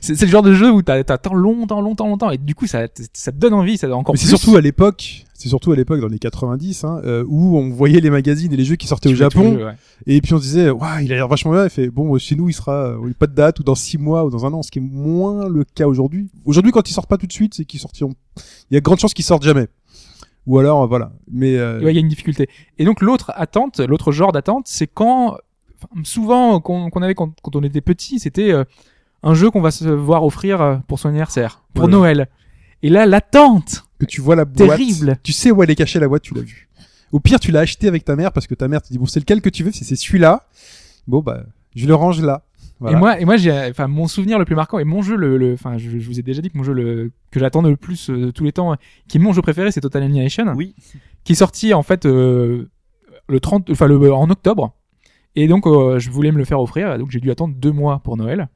C'est 0.01 0.19
le 0.21 0.27
genre 0.27 0.43
de 0.43 0.53
jeu 0.53 0.69
où 0.69 0.81
t'attends 0.81 1.33
longtemps, 1.33 1.79
longtemps, 1.79 2.07
longtemps, 2.07 2.31
et 2.31 2.37
du 2.37 2.55
coup 2.55 2.67
ça, 2.67 2.87
te- 2.89 3.03
ça 3.13 3.31
te 3.31 3.37
donne 3.37 3.53
envie, 3.53 3.77
ça 3.77 3.87
donne 3.87 3.95
encore 3.97 4.15
Mais 4.15 4.19
c'est 4.19 4.27
surtout 4.27 4.55
à 4.57 4.61
l'époque, 4.61 5.25
c'est 5.39 5.49
surtout 5.49 5.71
à 5.71 5.75
l'époque 5.75 5.99
dans 6.01 6.07
les 6.07 6.19
90, 6.19 6.83
hein, 6.83 7.01
euh, 7.05 7.23
où 7.27 7.57
on 7.57 7.69
voyait 7.69 7.99
les 7.99 8.09
magazines 8.09 8.53
et 8.53 8.57
les 8.57 8.65
jeux 8.65 8.75
qui 8.75 8.87
sortaient 8.87 9.09
au 9.09 9.15
Japon, 9.15 9.53
jeu, 9.57 9.65
ouais. 9.65 9.75
et 10.05 10.21
puis 10.21 10.33
on 10.33 10.37
se 10.37 10.43
disait, 10.43 10.69
waouh, 10.69 10.99
il 11.01 11.11
a 11.11 11.15
l'air 11.15 11.27
vachement 11.27 11.53
bien. 11.53 11.63
Il 11.63 11.69
fait, 11.69 11.89
bon, 11.89 12.17
chez 12.17 12.35
nous, 12.35 12.49
il 12.49 12.53
sera, 12.53 12.89
euh, 12.91 13.13
pas 13.17 13.27
de 13.27 13.33
date 13.33 13.59
ou 13.59 13.63
dans 13.63 13.75
six 13.75 13.97
mois 13.97 14.25
ou 14.25 14.29
dans 14.29 14.45
un 14.45 14.53
an, 14.53 14.61
ce 14.61 14.69
qui 14.69 14.79
est 14.79 14.83
moins 14.83 15.49
le 15.49 15.63
cas 15.63 15.87
aujourd'hui. 15.87 16.29
Aujourd'hui, 16.45 16.71
quand 16.71 16.87
ils 16.89 16.93
sortent 16.93 17.09
pas 17.09 17.17
tout 17.17 17.27
de 17.27 17.33
suite, 17.33 17.53
c'est 17.55 17.65
qu'ils 17.65 17.79
sortiront. 17.79 18.13
Il 18.69 18.73
y 18.73 18.77
a 18.77 18.79
de 18.79 18.83
grandes 18.83 18.99
chances 18.99 19.13
qu'ils 19.13 19.25
sortent 19.25 19.43
jamais. 19.43 19.67
Ou 20.49 20.57
alors, 20.57 20.83
euh, 20.83 20.87
voilà. 20.87 21.11
Mais 21.31 21.57
euh, 21.57 21.79
Ouais, 21.79 21.91
il 21.91 21.95
y 21.95 21.97
a 21.97 22.01
une 22.01 22.07
difficulté. 22.07 22.49
Et 22.79 22.85
donc 22.85 23.01
l'autre 23.01 23.31
attente, 23.35 23.79
l'autre 23.79 24.11
genre 24.11 24.31
d'attente, 24.31 24.65
c'est 24.67 24.87
quand 24.87 25.37
souvent 26.03 26.59
qu'on 26.59 26.89
avait 27.01 27.15
quand, 27.15 27.31
quand 27.41 27.55
on 27.55 27.63
était 27.63 27.81
petit, 27.81 28.19
c'était 28.19 28.51
euh, 28.51 28.63
un 29.23 29.35
jeu 29.35 29.51
qu'on 29.51 29.61
va 29.61 29.71
se 29.71 29.87
voir 29.87 30.25
offrir 30.25 30.81
pour 30.87 30.99
son 30.99 31.09
anniversaire, 31.09 31.63
pour. 31.73 31.87
Noël. 31.87 32.27
Et 32.83 32.89
là, 32.89 33.05
l'attente. 33.05 33.85
que 33.99 34.05
tu 34.05 34.21
vois 34.21 34.35
la 34.35 34.45
boîte, 34.45 34.69
Terrible. 34.77 35.17
tu 35.23 35.33
sais 35.33 35.51
où 35.51 35.61
elle 35.63 35.69
est 35.71 35.75
cachée 35.75 35.99
la 35.99 36.07
boîte, 36.07 36.21
tu 36.23 36.33
l'as 36.33 36.41
vue. 36.41 36.69
Au 37.11 37.19
pire, 37.19 37.39
tu 37.39 37.51
l'as 37.51 37.61
acheté 37.61 37.87
avec 37.87 38.05
ta 38.05 38.15
mère 38.15 38.31
parce 38.31 38.47
que 38.47 38.55
ta 38.55 38.67
mère 38.67 38.81
te 38.81 38.89
dit 38.89 38.97
bon, 38.97 39.05
c'est 39.05 39.19
lequel 39.19 39.41
que 39.41 39.49
tu 39.49 39.63
veux, 39.63 39.71
si 39.71 39.83
c'est 39.83 39.95
celui-là. 39.95 40.47
Bon 41.07 41.19
bah, 41.21 41.43
je 41.75 41.87
le 41.87 41.95
range 41.95 42.21
là. 42.21 42.43
Voilà. 42.79 42.95
Et 42.95 42.99
moi, 42.99 43.19
et 43.19 43.25
moi, 43.25 43.35
j'ai, 43.35 43.51
enfin, 43.69 43.87
mon 43.87 44.07
souvenir 44.07 44.39
le 44.39 44.45
plus 44.45 44.55
marquant 44.55 44.79
et 44.79 44.85
mon 44.85 45.01
jeu, 45.01 45.17
le, 45.17 45.37
le- 45.37 45.53
enfin, 45.53 45.77
je, 45.77 45.89
je 45.99 46.07
vous 46.07 46.17
ai 46.19 46.23
déjà 46.23 46.41
dit 46.41 46.49
que 46.49 46.57
mon 46.57 46.63
jeu 46.63 46.71
le, 46.71 47.11
que 47.29 47.39
j'attends 47.39 47.61
le 47.61 47.75
plus 47.75 48.09
euh, 48.09 48.27
de 48.27 48.31
tous 48.31 48.45
les 48.45 48.53
temps, 48.53 48.73
qui 49.09 49.17
est 49.17 49.19
mon 49.19 49.33
jeu 49.33 49.41
préféré, 49.41 49.69
c'est 49.71 49.81
Total 49.81 50.01
Annihilation, 50.03 50.45
Oui. 50.55 50.75
qui 51.25 51.33
est 51.33 51.35
sorti 51.35 51.73
en 51.73 51.83
fait 51.83 52.05
euh, 52.05 52.69
le 53.27 53.39
30, 53.41 53.69
enfin 53.71 53.87
le 53.87 54.13
en 54.13 54.29
octobre. 54.29 54.73
Et 55.35 55.47
donc 55.49 55.67
euh, 55.67 55.99
je 55.99 56.09
voulais 56.09 56.31
me 56.31 56.37
le 56.37 56.45
faire 56.45 56.61
offrir, 56.61 56.97
donc 56.97 57.11
j'ai 57.11 57.19
dû 57.19 57.29
attendre 57.31 57.53
deux 57.57 57.71
mois 57.73 57.99
pour 57.99 58.15
Noël. 58.15 58.47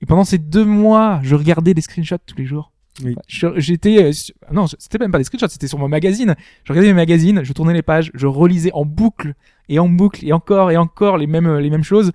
Et 0.00 0.06
pendant 0.06 0.24
ces 0.24 0.38
deux 0.38 0.64
mois, 0.64 1.18
je 1.24 1.34
regardais 1.34 1.74
des 1.74 1.80
screenshots 1.80 2.16
tous 2.26 2.36
les 2.36 2.44
jours. 2.46 2.71
Oui. 3.02 3.14
Je- 3.26 3.58
J'étais 3.58 4.02
euh, 4.04 4.12
non, 4.52 4.66
c'était 4.66 4.98
même 4.98 5.10
pas 5.12 5.18
des 5.18 5.24
screenshots, 5.24 5.48
c'était 5.48 5.66
sur 5.68 5.78
mon 5.78 5.88
magazine. 5.88 6.34
Je 6.64 6.72
regardais 6.72 6.88
mes 6.88 6.94
magazines, 6.96 7.42
je 7.42 7.52
tournais 7.52 7.72
les 7.72 7.82
pages, 7.82 8.10
je 8.14 8.26
relisais 8.26 8.70
en 8.74 8.84
boucle 8.84 9.34
et 9.68 9.78
en 9.78 9.88
boucle 9.88 10.26
et 10.26 10.32
encore 10.32 10.70
et 10.70 10.76
encore 10.76 11.16
les 11.16 11.26
mêmes 11.26 11.56
les 11.58 11.70
mêmes 11.70 11.84
choses. 11.84 12.12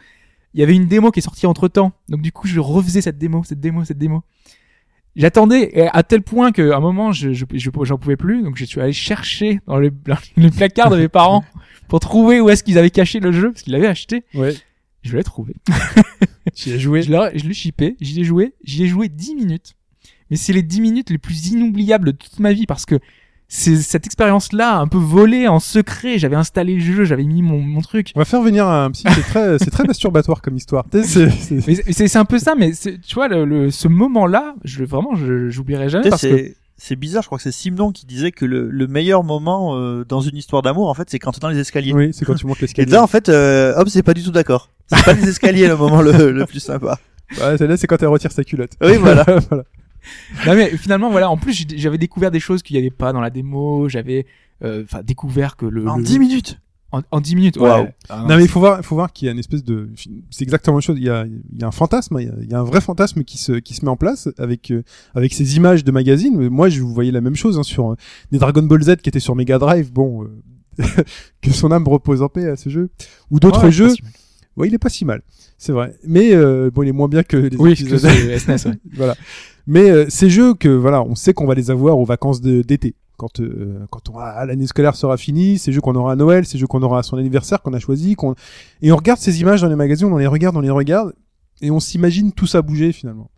Il 0.53 0.59
y 0.59 0.63
avait 0.63 0.75
une 0.75 0.85
démo 0.87 1.11
qui 1.11 1.19
est 1.19 1.21
sortie 1.23 1.47
entre 1.47 1.67
temps, 1.67 1.93
donc 2.09 2.21
du 2.21 2.31
coup 2.31 2.47
je 2.47 2.59
refaisais 2.59 3.01
cette 3.01 3.17
démo, 3.17 3.43
cette 3.43 3.59
démo, 3.59 3.85
cette 3.85 3.97
démo. 3.97 4.23
J'attendais 5.15 5.89
à 5.93 6.03
tel 6.03 6.21
point 6.21 6.51
qu'à 6.51 6.75
un 6.75 6.79
moment 6.79 7.11
je 7.11 7.33
je 7.33 7.45
je- 7.51 7.69
j'en 7.83 7.97
pouvais 7.97 8.17
plus, 8.17 8.43
donc 8.43 8.55
je 8.55 8.65
suis 8.65 8.79
allé 8.79 8.93
chercher 8.93 9.59
dans 9.65 9.79
les, 9.79 9.89
dans 9.89 10.15
les 10.37 10.51
placards 10.51 10.91
de 10.91 10.97
mes 10.97 11.07
parents 11.09 11.43
pour 11.87 11.99
trouver 11.99 12.39
où 12.39 12.49
est-ce 12.49 12.63
qu'ils 12.63 12.77
avaient 12.77 12.91
caché 12.91 13.19
le 13.19 13.31
jeu 13.31 13.51
parce 13.51 13.63
qu'ils 13.63 13.73
l'avaient 13.73 13.87
acheté. 13.87 14.25
Ouais. 14.35 14.53
Je 15.01 15.17
l'ai 15.17 15.23
trouvé. 15.23 15.55
J'y 16.53 16.73
ai 16.73 16.79
joué? 16.79 17.01
Je 17.01 17.11
l'ai, 17.11 17.31
je 17.39 17.45
l'ai 17.47 17.53
shippé, 17.53 17.95
j'y 18.01 18.21
ai 18.21 18.23
joué, 18.23 18.53
j'y 18.63 18.83
ai 18.83 18.87
joué 18.87 19.09
10 19.09 19.35
minutes. 19.35 19.73
Mais 20.31 20.37
c'est 20.37 20.53
les 20.53 20.63
10 20.63 20.81
minutes 20.81 21.09
les 21.09 21.17
plus 21.17 21.47
inoubliables 21.47 22.07
de 22.13 22.17
toute 22.17 22.39
ma 22.39 22.53
vie 22.53 22.65
parce 22.65 22.85
que 22.85 22.95
c'est 23.49 23.77
cette 23.77 24.05
expérience-là, 24.05 24.77
un 24.77 24.87
peu 24.87 24.97
volée 24.97 25.47
en 25.47 25.59
secret. 25.61 26.17
J'avais 26.19 26.35
installé 26.35 26.73
le 26.75 26.81
jeu, 26.81 27.05
j'avais 27.05 27.23
mis 27.23 27.41
mon, 27.41 27.59
mon 27.59 27.79
truc. 27.79 28.11
On 28.15 28.19
va 28.19 28.25
faire 28.25 28.41
venir 28.41 28.67
un 28.67 28.91
psy. 28.91 29.03
C'est 29.15 29.21
très, 29.21 29.57
c'est 29.59 29.69
très 29.71 29.85
masturbatoire 29.85 30.41
comme 30.41 30.57
histoire. 30.57 30.85
Tu 30.91 31.01
c'est- 31.05 32.15
un 32.17 32.25
peu 32.25 32.39
ça, 32.39 32.55
mais 32.55 32.71
tu 32.73 33.15
vois, 33.15 33.29
le, 33.29 33.45
le- 33.45 33.71
ce 33.71 33.87
moment-là, 33.87 34.55
je, 34.65 34.83
vraiment, 34.83 35.15
je, 35.15 35.49
j'oublierai 35.49 35.87
jamais 35.87 36.03
Tu 36.03 36.09
parce 36.09 36.23
que 36.23 36.51
c'est 36.75 36.95
bizarre, 36.97 37.23
je 37.23 37.27
crois 37.27 37.37
que 37.37 37.43
c'est 37.43 37.51
Simon 37.53 37.91
qui 37.93 38.05
disait 38.05 38.31
que 38.31 38.43
le, 38.45 38.69
le 38.69 38.87
meilleur 38.87 39.23
moment 39.23 39.77
euh, 39.77 40.03
dans 40.07 40.19
une 40.21 40.35
histoire 40.35 40.61
d'amour, 40.61 40.89
en 40.89 40.93
fait, 40.93 41.09
c'est 41.09 41.17
quand 41.17 41.31
t'es 41.31 41.39
dans 41.39 41.49
les 41.49 41.59
escaliers. 41.59 41.93
Oui, 41.93 42.09
c'est 42.11 42.25
quand 42.25 42.35
tu 42.35 42.45
montes 42.47 42.57
Et 42.57 42.61
l'escalier. 42.63 42.91
là, 42.91 43.01
en 43.01 43.07
fait, 43.07 43.29
euh, 43.29 43.73
hop, 43.77 43.87
c'est 43.87 44.03
pas 44.03 44.13
du 44.13 44.23
tout 44.23 44.31
d'accord. 44.31 44.69
C'est 44.87 45.03
pas 45.05 45.13
les 45.13 45.27
escaliers 45.29 45.67
le 45.69 45.77
moment 45.77 46.01
le, 46.01 46.31
le 46.31 46.45
plus 46.45 46.59
sympa. 46.59 46.99
Ouais, 47.41 47.57
celle-là, 47.57 47.77
c'est 47.77 47.87
quand 47.87 48.01
elle 48.01 48.07
retire 48.09 48.31
sa 48.31 48.43
culotte. 48.43 48.71
Oui, 48.81 48.97
voilà. 48.97 49.23
voilà. 49.49 49.63
Non, 50.45 50.55
mais 50.55 50.69
finalement, 50.77 51.09
voilà. 51.09 51.29
En 51.29 51.37
plus, 51.37 51.65
j'avais 51.75 51.97
découvert 51.97 52.31
des 52.31 52.39
choses 52.39 52.61
qu'il 52.63 52.75
n'y 52.75 52.79
avait 52.79 52.89
pas 52.89 53.13
dans 53.13 53.21
la 53.21 53.29
démo. 53.29 53.89
J'avais, 53.89 54.25
euh, 54.63 54.83
enfin, 54.83 55.01
découvert 55.03 55.55
que 55.55 55.65
le 55.65 55.87
En 55.87 55.97
le- 55.97 56.03
10 56.03 56.19
minutes. 56.19 56.59
en, 56.91 57.01
en 57.11 57.19
10 57.21 57.35
minutes. 57.35 57.57
Waouh. 57.57 57.83
Ouais. 57.83 57.95
Ah, 58.09 58.25
Non, 58.27 58.37
mais 58.37 58.43
il 58.43 58.47
faut 58.49 58.59
voir, 58.59 58.79
il 58.79 58.83
faut 58.83 58.95
voir 58.95 59.11
qu'il 59.13 59.25
y 59.25 59.29
a 59.29 59.31
une 59.31 59.39
espèce 59.39 59.63
de, 59.63 59.89
c'est 60.29 60.43
exactement 60.43 60.77
la 60.77 60.81
chose. 60.81 60.97
Il 60.97 61.03
y 61.05 61.09
a, 61.09 61.25
il 61.25 61.59
y 61.59 61.63
a 61.63 61.67
un 61.67 61.71
fantasme, 61.71 62.17
il 62.19 62.27
y 62.27 62.29
a, 62.29 62.33
il 62.41 62.49
y 62.49 62.53
a 62.53 62.59
un 62.59 62.63
vrai 62.63 62.81
fantasme 62.81 63.23
qui 63.23 63.37
se, 63.37 63.53
qui 63.53 63.73
se 63.73 63.83
met 63.85 63.91
en 63.91 63.97
place 63.97 64.29
avec, 64.37 64.71
euh, 64.71 64.83
avec 65.15 65.33
ces 65.33 65.57
images 65.57 65.83
de 65.83 65.91
magazines. 65.91 66.49
Moi, 66.49 66.69
je 66.69 66.81
vous 66.81 66.93
voyais 66.93 67.11
la 67.11 67.21
même 67.21 67.35
chose 67.35 67.57
hein, 67.59 67.63
sur 67.63 67.91
euh, 67.91 67.95
des 68.31 68.37
Dragon 68.39 68.63
Ball 68.63 68.81
Z 68.81 68.97
qui 68.97 69.09
étaient 69.09 69.19
sur 69.19 69.35
Mega 69.35 69.57
Drive. 69.59 69.91
Bon, 69.91 70.23
euh, 70.23 70.83
que 71.41 71.51
son 71.51 71.71
âme 71.71 71.87
repose 71.87 72.21
en 72.21 72.29
paix 72.29 72.47
à 72.47 72.55
ce 72.55 72.69
jeu. 72.69 72.89
Ou 73.31 73.39
d'autres 73.39 73.65
Ouais, 73.65 73.71
jeux. 73.71 73.89
si. 73.89 74.01
Ouais, 74.55 74.67
il 74.67 74.73
est 74.73 74.79
pas 74.79 74.89
si 74.89 75.05
mal, 75.05 75.21
c'est 75.59 75.71
vrai. 75.71 75.95
Mais 76.03 76.33
euh, 76.33 76.71
bon, 76.73 76.81
il 76.81 76.89
est 76.89 76.91
moins 76.93 77.07
bien 77.07 77.21
que 77.21 77.37
les 77.37 77.55
Oui, 77.57 77.73
épisodes. 77.73 78.01
que 78.01 78.37
SNES. 78.39 78.69
ouais. 78.71 78.77
voilà. 78.95 79.15
Mais 79.67 79.89
euh, 79.89 80.05
ces 80.09 80.29
jeux 80.29 80.53
que 80.53 80.69
voilà, 80.69 81.03
on 81.03 81.15
sait 81.15 81.33
qu'on 81.33 81.45
va 81.45 81.53
les 81.53 81.69
avoir 81.69 81.99
aux 81.99 82.05
vacances 82.05 82.41
d'été. 82.41 82.95
Quand 83.17 83.39
euh, 83.39 83.79
quand 83.89 84.09
on 84.09 84.19
l'année 84.19 84.67
scolaire 84.67 84.95
sera 84.95 85.17
finie, 85.17 85.57
ces 85.57 85.71
jeux 85.71 85.81
qu'on 85.81 85.95
aura 85.95 86.11
à 86.11 86.15
Noël, 86.15 86.45
ces 86.45 86.59
jeux 86.59 86.67
qu'on 86.67 86.83
aura 86.83 86.99
à 86.99 87.03
son 87.03 87.17
anniversaire 87.17 87.63
qu'on 87.63 87.73
a 87.73 87.79
choisi, 87.79 88.15
qu'on 88.15 88.35
et 88.83 88.91
on 88.91 88.95
regarde 88.95 89.19
ces 89.19 89.41
images 89.41 89.61
dans 89.61 89.69
les 89.69 89.75
magazines, 89.75 90.07
on 90.07 90.17
les 90.17 90.27
regarde, 90.27 90.55
on 90.55 90.61
les 90.61 90.69
regarde 90.69 91.13
et 91.61 91.71
on 91.71 91.79
s'imagine 91.79 92.31
tout 92.31 92.45
ça 92.45 92.61
bouger 92.61 92.91
finalement. 92.91 93.31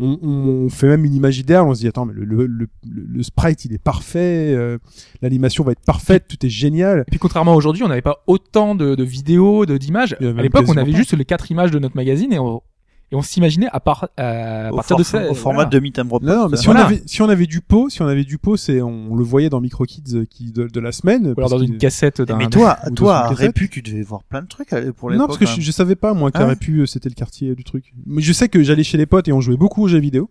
On, 0.00 0.16
on 0.22 0.68
fait 0.68 0.86
même 0.86 1.04
une 1.04 1.14
image 1.14 1.40
idéale, 1.40 1.64
on 1.64 1.74
se 1.74 1.80
dit 1.80 1.88
attends 1.88 2.06
mais 2.06 2.12
le, 2.14 2.24
le, 2.24 2.46
le, 2.46 2.68
le 2.84 3.22
sprite 3.24 3.64
il 3.64 3.72
est 3.72 3.82
parfait, 3.82 4.54
euh, 4.54 4.78
l'animation 5.20 5.64
va 5.64 5.72
être 5.72 5.84
parfaite, 5.84 6.26
tout 6.28 6.46
est 6.46 6.48
génial. 6.48 7.00
Et 7.00 7.10
puis 7.10 7.18
contrairement 7.18 7.54
à 7.54 7.56
aujourd'hui, 7.56 7.82
on 7.82 7.88
n'avait 7.88 8.00
pas 8.02 8.22
autant 8.28 8.76
de, 8.76 8.94
de 8.94 9.02
vidéos, 9.02 9.66
de 9.66 9.76
d'images. 9.76 10.14
À 10.20 10.42
l'époque, 10.42 10.66
on 10.68 10.76
avait 10.76 10.92
juste 10.92 11.14
les 11.14 11.24
quatre 11.24 11.50
images 11.50 11.72
de 11.72 11.80
notre 11.80 11.96
magazine 11.96 12.32
et 12.32 12.38
on 12.38 12.62
et 13.10 13.16
on 13.16 13.22
s'imaginait 13.22 13.68
à, 13.72 13.80
part, 13.80 14.08
à 14.16 14.70
Au, 14.72 14.76
partir 14.76 14.96
de 14.96 15.02
ça. 15.02 15.30
au 15.30 15.34
format 15.34 15.64
voilà. 15.64 15.70
de 15.70 15.78
Meet 15.80 15.98
and 15.98 16.02
Report. 16.02 16.22
Non, 16.22 16.36
non, 16.42 16.48
mais 16.50 16.56
si 16.58 16.66
Voilà. 16.66 16.82
on 16.82 16.84
avait 16.84 17.02
si 17.06 17.22
on 17.22 17.28
avait 17.28 17.46
du 17.46 17.60
pot, 17.60 17.88
si 17.88 18.02
on 18.02 18.06
avait 18.06 18.24
du 18.24 18.36
pot, 18.38 18.56
c'est 18.56 18.82
on, 18.82 19.16
le 19.16 19.24
voyait 19.24 19.48
dans 19.48 19.60
Micro 19.60 19.84
Kids 19.84 20.14
euh, 20.14 20.24
qui 20.28 20.52
de, 20.52 20.66
de 20.68 20.80
la 20.80 20.92
semaine. 20.92 21.22
Ou 21.28 21.30
alors 21.38 21.48
parce 21.48 21.52
dans 21.52 21.58
une 21.58 21.78
cassette 21.78 22.20
d'un. 22.20 22.36
Mais 22.36 22.48
toi, 22.48 22.78
ou 22.90 22.94
toi, 22.94 23.16
à. 23.20 23.28
Répu, 23.30 23.68
tu 23.70 23.80
devais 23.82 24.02
voir 24.02 24.22
plein 24.24 24.42
de 24.42 24.46
trucs 24.48 24.72
euh, 24.72 24.92
pour 24.92 25.10
les 25.10 25.16
Non, 25.16 25.26
parce 25.26 25.38
que 25.38 25.46
je, 25.46 25.60
je 25.60 25.70
savais 25.72 25.96
pas, 25.96 26.12
moi, 26.12 26.30
Ah 26.34 26.46
ouais 26.46 26.56
pu 26.56 26.86
c'était 26.86 27.08
le 27.08 27.14
quartier 27.14 27.50
euh, 27.50 27.54
du 27.54 27.64
truc. 27.64 27.92
Mais 28.06 28.20
je 28.20 28.32
sais 28.32 28.48
que 28.48 28.62
j'allais 28.62 28.84
chez 28.84 28.98
les 28.98 29.06
potes 29.06 29.28
et 29.28 29.32
on 29.32 29.40
jouait 29.40 29.56
beaucoup 29.56 29.84
aux 29.84 29.88
jeux 29.88 29.98
vidéo. 29.98 30.30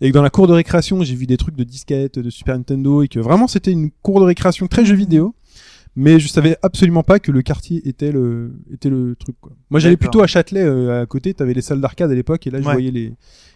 Et 0.00 0.08
que 0.10 0.14
dans 0.14 0.22
la 0.22 0.30
cour 0.30 0.48
de 0.48 0.52
récréation, 0.52 1.02
j'ai 1.04 1.14
vu 1.14 1.26
des 1.26 1.36
trucs 1.36 1.54
de 1.54 1.62
disquettes, 1.62 2.18
de 2.18 2.28
Super 2.30 2.56
Nintendo, 2.56 3.02
et 3.02 3.08
que 3.08 3.20
vraiment 3.20 3.46
c'était 3.46 3.70
une 3.70 3.90
cour 4.02 4.18
de 4.20 4.24
récréation 4.24 4.66
très 4.66 4.84
jeux 4.84 4.96
vidéo. 4.96 5.34
Mais 5.96 6.18
je 6.18 6.26
savais 6.28 6.56
absolument 6.62 7.02
pas 7.04 7.18
que 7.20 7.30
le 7.30 7.42
quartier 7.42 7.86
était 7.88 8.10
le, 8.10 8.52
était 8.72 8.90
le 8.90 9.14
truc, 9.16 9.36
quoi. 9.40 9.52
Moi, 9.70 9.78
j'allais 9.80 9.96
plutôt 9.96 10.22
à 10.22 10.26
Châtelet, 10.26 10.62
euh, 10.64 11.02
à 11.02 11.06
côté, 11.06 11.34
t'avais 11.34 11.54
les 11.54 11.62
salles 11.62 11.80
d'arcade 11.80 12.10
à 12.10 12.14
l'époque, 12.14 12.46
et 12.46 12.50
là, 12.50 12.60
je 12.60 12.66
Ouais. 12.66 12.72
voyais 12.72 12.90
les, 12.90 13.12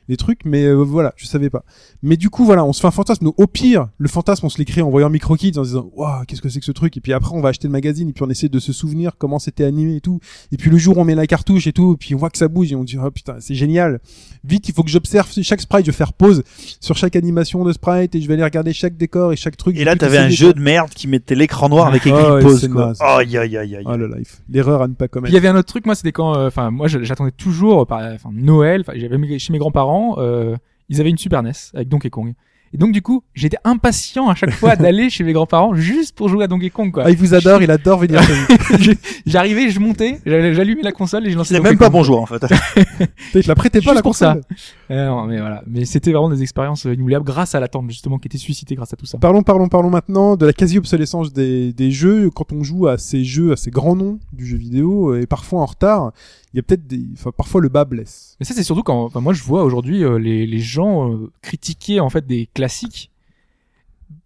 les 0.08 0.16
trucs, 0.16 0.44
mais 0.44 0.64
euh, 0.64 0.74
voilà, 0.74 1.12
je 1.16 1.26
savais 1.26 1.50
pas. 1.50 1.64
Mais 2.02 2.16
du 2.16 2.30
coup, 2.30 2.44
voilà, 2.44 2.64
on 2.64 2.72
se 2.72 2.80
fait 2.80 2.86
un 2.86 2.92
fantasme. 2.92 3.24
Donc, 3.24 3.34
au 3.38 3.46
pire, 3.46 3.88
le 3.98 4.08
fantasme, 4.08 4.46
on 4.46 4.48
se 4.48 4.58
l'écrit 4.58 4.80
en 4.82 4.90
voyant 4.90 5.10
Micro 5.10 5.36
Kids, 5.36 5.58
en 5.58 5.64
se 5.64 5.68
disant, 5.68 5.90
waouh, 5.94 6.24
qu'est-ce 6.26 6.40
que 6.42 6.48
c'est 6.48 6.60
que 6.60 6.64
ce 6.66 6.72
truc? 6.72 6.96
Et 6.96 7.00
puis 7.00 7.12
après, 7.12 7.34
on 7.34 7.40
va 7.40 7.50
acheter 7.50 7.68
le 7.68 7.72
magazine, 7.72 8.08
et 8.08 8.12
puis 8.12 8.22
on 8.24 8.30
essaie 8.30 8.48
de 8.48 8.58
se 8.58 8.72
souvenir 8.72 9.12
comment 9.18 9.38
c'était 9.38 9.64
animé 9.64 9.96
et 9.96 10.00
tout. 10.00 10.20
Et 10.52 10.56
puis 10.56 10.70
le 10.70 10.78
jour, 10.78 10.96
on 10.98 11.04
met 11.04 11.14
la 11.14 11.26
cartouche 11.26 11.66
et 11.66 11.72
tout, 11.72 11.94
et 11.94 11.96
puis 11.96 12.14
on 12.14 12.18
voit 12.18 12.30
que 12.30 12.38
ça 12.38 12.48
bouge, 12.48 12.72
et 12.72 12.76
on 12.76 12.84
dit, 12.84 12.96
oh 13.02 13.10
putain, 13.10 13.36
c'est 13.40 13.54
génial. 13.54 14.00
Vite, 14.44 14.68
il 14.68 14.74
faut 14.74 14.82
que 14.82 14.90
j'observe 14.90 15.28
chaque 15.42 15.60
sprite, 15.60 15.84
je 15.84 15.90
vais 15.90 15.96
faire 15.96 16.12
pause 16.12 16.42
sur 16.80 16.96
chaque 16.96 17.16
animation 17.16 17.64
de 17.64 17.72
sprite, 17.72 18.14
et 18.14 18.20
je 18.20 18.28
vais 18.28 18.34
aller 18.34 18.44
regarder 18.44 18.72
chaque 18.72 18.96
décor 18.96 19.32
et 19.32 19.36
chaque 19.36 19.56
truc. 19.56 19.76
Et 19.76 19.84
là, 19.84 19.94
t'avais 19.96 20.18
un 20.18 20.28
jeu 20.28 20.52
de 20.54 20.60
merde 20.60 20.90
qui 20.90 21.06
mettait 21.08 21.34
l'écran 21.34 21.68
noir 21.68 21.86
avec 21.88 22.02
Ah 22.06 22.08
écrit 22.08 22.30
ouais, 22.32 22.42
pause, 22.42 22.68
quoi. 22.68 22.92
Aïe, 23.00 23.36
aïe, 23.36 23.56
aïe, 23.56 23.76
aïe. 23.76 23.84
Oh 23.86 23.96
le 23.96 24.08
life. 24.08 24.40
L'erreur 24.48 24.82
à 24.82 24.88
ne 24.88 24.94
pas 24.94 25.06
Puis 25.06 25.10
commettre. 25.10 25.32
il 25.32 25.34
y 25.34 25.38
avait 25.38 25.48
un 25.48 25.56
autre 25.56 25.68
truc, 25.68 25.84
moi, 25.86 25.94
c'était 25.94 26.12
quand, 26.12 26.36
euh, 26.36 26.46
enfin, 26.48 26.70
moi, 26.70 26.88
j'attendais 26.88 27.32
toujours, 27.32 27.86
euh, 27.90 28.16
Noël, 28.32 28.84
j'avais 28.94 29.38
chez 29.38 29.52
mes 29.52 29.58
grands-parents, 29.58 29.97
euh, 30.18 30.56
ils 30.88 31.00
avaient 31.00 31.10
une 31.10 31.18
Super 31.18 31.42
NES 31.42 31.52
avec 31.74 31.88
Donkey 31.88 32.10
Kong. 32.10 32.34
Et 32.74 32.76
donc, 32.76 32.92
du 32.92 33.00
coup, 33.00 33.22
j'étais 33.32 33.56
impatient 33.64 34.28
à 34.28 34.34
chaque 34.34 34.50
fois 34.50 34.76
d'aller 34.76 35.08
chez 35.08 35.24
mes 35.24 35.32
grands-parents 35.32 35.74
juste 35.74 36.14
pour 36.14 36.28
jouer 36.28 36.44
à 36.44 36.48
Donkey 36.48 36.68
Kong, 36.68 36.92
quoi. 36.92 37.04
Ah, 37.06 37.10
il 37.10 37.16
vous 37.16 37.32
adore, 37.32 37.62
il 37.62 37.70
adore 37.70 37.98
venir 37.98 38.22
chez 38.22 38.34
vous. 38.34 38.78
Je- 38.78 38.92
J'arrivais, 39.24 39.70
je 39.70 39.80
montais, 39.80 40.20
j'allumais 40.26 40.82
la 40.82 40.92
console 40.92 41.26
et 41.26 41.30
je 41.30 41.36
lançais 41.38 41.54
C'est 41.54 41.60
même 41.62 41.78
pas 41.78 41.86
Kong. 41.86 41.92
bonjour, 41.94 42.20
en 42.20 42.26
fait. 42.26 42.40
Te 43.32 43.48
la 43.48 43.54
prêtait 43.54 43.78
pas 43.80 43.84
Juste 43.84 43.94
la 43.94 44.02
pour 44.02 44.14
ça. 44.14 44.34
console. 44.34 44.44
Euh, 44.90 45.06
non, 45.06 45.24
mais 45.24 45.38
voilà. 45.40 45.62
Mais 45.66 45.86
c'était 45.86 46.12
vraiment 46.12 46.28
des 46.28 46.42
expériences 46.42 46.84
inoubliables 46.84 47.24
grâce 47.24 47.54
à 47.54 47.60
l'attente, 47.60 47.88
justement, 47.90 48.18
qui 48.18 48.28
était 48.28 48.36
suscitée 48.36 48.74
grâce 48.74 48.92
à 48.92 48.96
tout 48.96 49.06
ça. 49.06 49.16
Parlons, 49.16 49.42
parlons, 49.42 49.68
parlons 49.68 49.88
maintenant 49.90 50.36
de 50.36 50.44
la 50.44 50.52
quasi-obsolescence 50.52 51.32
des, 51.32 51.72
des 51.72 51.90
jeux. 51.90 52.28
Quand 52.28 52.52
on 52.52 52.62
joue 52.64 52.86
à 52.86 52.98
ces 52.98 53.24
jeux, 53.24 53.52
à 53.52 53.56
ces 53.56 53.70
grands 53.70 53.96
noms 53.96 54.18
du 54.34 54.44
jeu 54.46 54.58
vidéo, 54.58 55.14
euh, 55.14 55.22
et 55.22 55.26
parfois 55.26 55.60
en 55.62 55.66
retard, 55.66 56.12
il 56.54 56.56
y 56.56 56.60
a 56.60 56.62
peut-être 56.62 56.86
des, 56.86 57.04
enfin, 57.14 57.30
parfois 57.36 57.60
le 57.60 57.68
bas 57.68 57.84
blesse. 57.84 58.36
Mais 58.40 58.46
ça, 58.46 58.54
c'est 58.54 58.62
surtout 58.62 58.82
quand, 58.82 59.04
enfin, 59.04 59.20
moi, 59.20 59.32
je 59.34 59.42
vois 59.42 59.64
aujourd'hui 59.64 60.02
euh, 60.04 60.18
les, 60.18 60.46
les 60.46 60.58
gens 60.60 61.12
euh, 61.12 61.30
critiquer 61.42 62.00
en 62.00 62.08
fait 62.10 62.26
des 62.26 62.48
classiques 62.54 63.10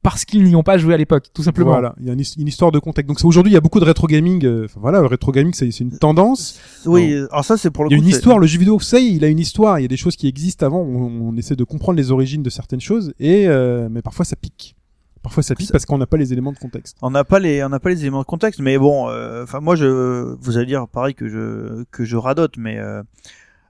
parce 0.03 0.25
qu'ils 0.25 0.45
n'y 0.45 0.55
ont 0.57 0.63
pas 0.63 0.79
joué 0.79 0.95
à 0.95 0.97
l'époque, 0.97 1.27
tout 1.33 1.43
simplement. 1.43 1.71
Voilà, 1.73 1.95
il 2.01 2.07
y 2.07 2.11
a 2.11 2.13
une, 2.13 2.21
his- 2.21 2.35
une 2.39 2.47
histoire 2.49 2.71
de 2.73 2.79
contexte. 2.79 3.09
Donc 3.09 3.19
aujourd'hui, 3.25 3.51
il 3.53 3.55
y 3.55 3.57
a 3.57 3.61
beaucoup 3.61 3.81
de 3.81 3.85
rétro 3.85 4.07
gaming. 4.07 4.45
euh, 4.45 4.65
Enfin 4.65 4.81
voilà, 4.81 5.01
le 5.01 5.07
rétro 5.07 5.31
gaming, 5.33 5.53
c'est 5.55 5.71
c'est 5.71 5.85
une 5.85 5.97
tendance. 5.99 6.59
Oui, 6.87 7.15
alors 7.31 7.45
ça, 7.45 7.57
c'est 7.57 7.71
pour 7.71 7.85
le 7.85 7.91
Il 7.91 7.93
y 7.93 7.95
a 7.95 7.99
coup. 7.99 8.05
une 8.05 8.09
histoire. 8.11 8.39
Le 8.39 8.47
jeu 8.47 8.59
vidéo, 8.59 8.79
y 8.81 8.97
est, 8.97 9.13
il 9.13 9.25
a 9.25 9.29
une 9.29 9.39
histoire. 9.41 9.79
Il 9.79 9.83
y 9.83 9.85
a 9.85 9.89
des 9.89 9.97
choses 9.97 10.17
qui 10.17 10.27
existent 10.29 10.65
avant. 10.67 10.81
On, 10.81 11.29
on 11.31 11.37
essaie 11.37 11.57
de 11.57 11.65
comprendre 11.65 11.97
les 11.97 12.11
origines 12.13 12.43
de 12.43 12.51
certaines 12.51 12.81
choses, 12.81 13.13
et 13.21 13.47
euh, 13.49 13.89
mais 13.91 14.03
parfois 14.03 14.25
ça 14.25 14.37
pique. 14.37 14.77
Parfois 15.23 15.43
ça 15.43 15.55
pique 15.55 15.71
parce 15.71 15.87
qu'on 15.87 15.99
n'a 15.99 16.07
pas 16.07 16.17
les 16.17 16.33
éléments 16.33 16.53
de 16.53 16.59
contexte. 16.59 16.97
On 17.01 17.11
n'a 17.11 17.25
pas 17.25 17.39
les, 17.39 17.63
on 17.63 17.69
n'a 17.69 17.79
pas 17.81 17.91
les 17.91 18.01
éléments 18.01 18.21
de 18.21 18.27
contexte, 18.27 18.61
mais 18.61 18.77
bon, 18.77 19.09
euh, 19.09 19.45
enfin 19.45 19.61
moi 19.61 19.77
je, 19.77 20.35
vous 20.41 20.57
allez 20.57 20.67
dire 20.67 20.89
pareil 20.89 21.15
que 21.15 21.29
je, 21.29 21.85
que 21.93 22.05
je 22.05 22.17
radote, 22.17 22.57
mais 22.57 22.79
euh, 22.79 23.03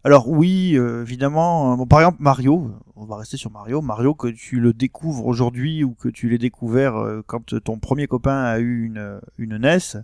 alors 0.04 0.28
oui, 0.28 0.72
euh, 0.76 1.02
évidemment, 1.02 1.72
euh, 1.72 1.76
bon, 1.76 1.86
par 1.86 2.00
exemple 2.00 2.18
Mario, 2.20 2.72
on 2.96 3.04
va 3.04 3.16
rester 3.16 3.36
sur 3.36 3.52
Mario, 3.52 3.82
Mario 3.82 4.14
que 4.14 4.28
tu 4.28 4.58
le 4.58 4.72
découvres 4.72 5.26
aujourd'hui 5.26 5.84
ou 5.84 5.94
que 5.94 6.08
tu 6.08 6.28
l'aies 6.28 6.38
découvert 6.38 6.96
euh, 6.96 7.22
quand 7.24 7.60
ton 7.62 7.78
premier 7.78 8.08
copain 8.08 8.42
a 8.42 8.58
eu 8.58 8.84
une, 8.84 9.20
une 9.38 9.58
NES, 9.58 10.02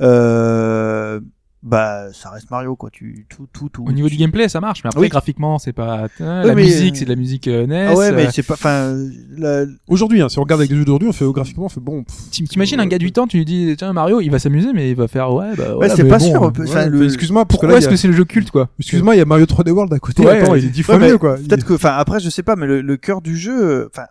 euh, 0.00 1.20
bah 1.62 2.06
ça 2.12 2.30
reste 2.30 2.50
Mario 2.52 2.76
quoi, 2.76 2.88
tu 2.90 3.26
tout 3.28 3.48
tout 3.52 3.68
tout. 3.68 3.84
Au 3.84 3.90
niveau 3.90 4.08
du 4.08 4.16
gameplay, 4.16 4.48
ça 4.48 4.60
marche, 4.60 4.84
mais 4.84 4.88
après 4.88 5.00
Oui. 5.00 5.08
graphiquement, 5.08 5.58
c'est 5.58 5.72
pas. 5.72 6.04
hein, 6.04 6.08
Oui, 6.20 6.48
la 6.48 6.54
mais, 6.54 6.62
musique, 6.62 6.94
euh, 6.94 6.98
c'est 6.98 7.04
de 7.04 7.10
la 7.10 7.16
musique 7.16 7.48
euh, 7.48 7.66
NES. 7.66 7.86
Ah 7.90 7.94
ouais, 7.96 8.12
mais 8.12 8.26
euh, 8.26 8.30
c'est 8.32 8.44
pas, 8.44 8.54
enfin, 8.54 8.96
la- 9.36 9.64
Aujourd'hui, 9.88 10.22
hein, 10.22 10.28
si 10.28 10.38
on 10.38 10.42
regarde 10.42 10.60
avec 10.60 10.70
des 10.70 10.76
jeux 10.76 10.84
d'aujourd'hui, 10.84 11.08
on 11.08 11.12
fait 11.12 11.24
oh, 11.24 11.32
graphiquement, 11.32 11.64
on 11.64 11.68
fait 11.68 11.80
bon. 11.80 12.04
T'imagines 12.30 12.78
un 12.78 12.86
gars 12.86 12.98
de 12.98 13.04
8 13.04 13.18
ans, 13.18 13.26
tu 13.26 13.38
lui 13.38 13.44
dis 13.44 13.74
tiens 13.76 13.92
Mario, 13.92 14.20
il 14.20 14.30
va 14.30 14.38
s'améuser, 14.38 14.72
mais 14.72 14.90
il 14.90 14.96
va 14.96 15.08
faire 15.08 15.32
ouais 15.34 15.56
bah. 15.56 15.70
ouais, 15.70 15.74
voilà, 15.74 15.96
c'est 15.96 16.04
pas 16.08 16.18
bon, 16.18 16.30
sûr. 16.30 16.42
euh, 16.44 16.50
Enfin, 16.60 16.84
ouais, 16.84 16.88
le- 16.90 17.04
Excuse-moi, 17.06 17.44
parce 17.44 17.56
que 17.60 17.66
Pourquoi 17.66 17.78
est-ce 17.78 17.88
que 17.88 17.96
c'est 17.96 18.08
le 18.08 18.14
jeu 18.14 18.24
culte 18.24 18.52
quoi? 18.52 18.68
Excuse-moi, 18.78 19.16
il 19.16 19.18
y 19.18 19.22
a 19.22 19.24
Mario 19.24 19.46
3D 19.46 19.70
World 19.72 19.92
à 19.92 19.98
côté. 19.98 20.24
Ouais, 20.24 20.40
Attends, 20.42 20.54
il 20.54 20.64
est 20.64 20.68
dix 20.68 20.84
fois 20.84 20.94
Ouais, 20.94 21.00
mais 21.00 21.10
mieux 21.10 21.18
quoi. 21.18 21.36
Peut-être 21.36 21.64
que, 21.64 21.74
enfin, 21.74 21.94
après, 21.96 22.20
je 22.20 22.30
sais 22.30 22.44
pas, 22.44 22.54
mais 22.54 22.66
le, 22.66 22.82
le 22.82 22.96
cœur 22.96 23.20
du 23.20 23.36
jeu, 23.36 23.60
euh, 23.60 23.88
enfin, 23.92 24.06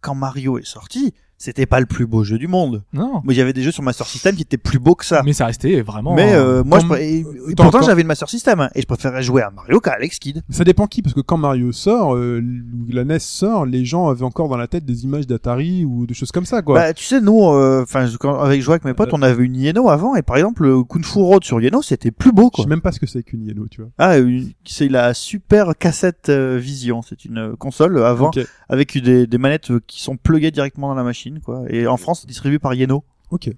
quand 0.00 0.14
Mario 0.14 0.58
est 0.58 0.66
sorti, 0.66 1.12
c'était 1.44 1.66
pas 1.66 1.80
le 1.80 1.86
plus 1.86 2.06
beau 2.06 2.22
jeu 2.22 2.38
du 2.38 2.46
monde. 2.46 2.84
Non. 2.92 3.20
Mais 3.24 3.34
il 3.34 3.36
y 3.36 3.40
avait 3.40 3.52
des 3.52 3.62
jeux 3.62 3.72
sur 3.72 3.82
Master 3.82 4.06
System 4.06 4.36
qui 4.36 4.42
étaient 4.42 4.56
plus 4.58 4.78
beaux 4.78 4.94
que 4.94 5.04
ça. 5.04 5.22
Mais 5.24 5.32
ça 5.32 5.46
restait 5.46 5.80
vraiment. 5.80 6.14
Mais 6.14 6.32
euh, 6.34 6.62
moi, 6.64 6.78
je 6.78 6.94
et- 7.00 7.26
pourtant 7.56 7.82
j'avais 7.82 8.02
une 8.02 8.06
Master 8.06 8.28
System 8.28 8.60
hein, 8.60 8.70
et 8.76 8.80
je 8.80 8.86
préférais 8.86 9.22
jouer 9.24 9.42
à 9.42 9.50
Mario 9.50 9.80
qu'à 9.80 9.92
Alex 9.94 10.18
Kidd. 10.20 10.42
Ça 10.50 10.62
dépend 10.62 10.86
qui, 10.86 11.02
parce 11.02 11.14
que 11.14 11.20
quand 11.20 11.36
Mario 11.38 11.72
sort, 11.72 12.14
euh, 12.14 12.40
ou 12.40 12.92
la 12.92 13.04
NES 13.04 13.18
sort, 13.18 13.66
les 13.66 13.84
gens 13.84 14.08
avaient 14.08 14.22
encore 14.24 14.48
dans 14.48 14.56
la 14.56 14.68
tête 14.68 14.84
des 14.84 15.02
images 15.04 15.26
d'Atari 15.26 15.84
ou 15.84 16.06
de 16.06 16.14
choses 16.14 16.30
comme 16.30 16.46
ça, 16.46 16.62
quoi. 16.62 16.78
Bah, 16.78 16.94
tu 16.94 17.04
sais, 17.04 17.20
nous, 17.20 17.42
euh, 17.48 17.82
enfin, 17.82 18.06
je- 18.06 18.16
quand 18.18 18.38
avec 18.38 18.60
je 18.60 18.64
jouais 18.64 18.74
avec 18.74 18.84
mes 18.84 18.94
potes, 18.94 19.12
on 19.12 19.22
avait 19.22 19.42
une 19.44 19.56
Yeno 19.56 19.88
avant 19.88 20.14
et 20.14 20.22
par 20.22 20.36
exemple 20.36 20.62
le 20.62 20.84
Kung 20.84 21.04
Fu 21.04 21.18
Road 21.18 21.42
sur 21.42 21.60
Yeno, 21.60 21.82
c'était 21.82 22.12
plus 22.12 22.30
beau 22.32 22.44
Je 22.52 22.56
quoi. 22.56 22.64
sais 22.64 22.68
même 22.70 22.80
pas 22.82 22.92
ce 22.92 23.00
que 23.00 23.06
c'est 23.06 23.24
qu'une 23.24 23.44
Yellow, 23.44 23.66
tu 23.68 23.80
vois. 23.80 23.90
Ah, 23.98 24.18
une- 24.18 24.52
c'est 24.64 24.88
la 24.88 25.12
super 25.14 25.72
cassette 25.76 26.28
euh, 26.28 26.58
Vision. 26.60 27.02
C'est 27.02 27.24
une 27.24 27.38
euh, 27.38 27.56
console 27.56 28.02
avant 28.04 28.30
avec 28.68 28.96
des, 29.02 29.26
des 29.26 29.38
manettes 29.38 29.72
qui 29.86 30.02
sont 30.02 30.16
pluguées 30.16 30.50
directement 30.50 30.88
dans 30.88 30.94
la 30.94 31.02
machine, 31.02 31.31
quoi. 31.40 31.64
Et 31.68 31.86
en 31.86 31.96
France, 31.96 32.20
c'est 32.22 32.26
distribué 32.26 32.58
par 32.58 32.74
Yeno. 32.74 33.04
Ok. 33.30 33.50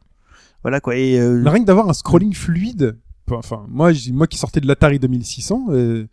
Voilà, 0.63 0.81
quoi. 0.81 0.97
Et 0.97 1.19
euh, 1.21 1.41
Mais 1.43 1.51
rien 1.51 1.61
que 1.61 1.67
d'avoir 1.67 1.89
un 1.89 1.93
scrolling 1.93 2.33
fluide, 2.35 2.97
enfin, 3.31 3.65
moi, 3.69 3.93
moi 4.13 4.27
qui 4.27 4.39
sortais 4.39 4.61
de 4.61 4.67
l'Atari 4.67 4.99
2600, 4.99 5.67
euh, 5.71 6.07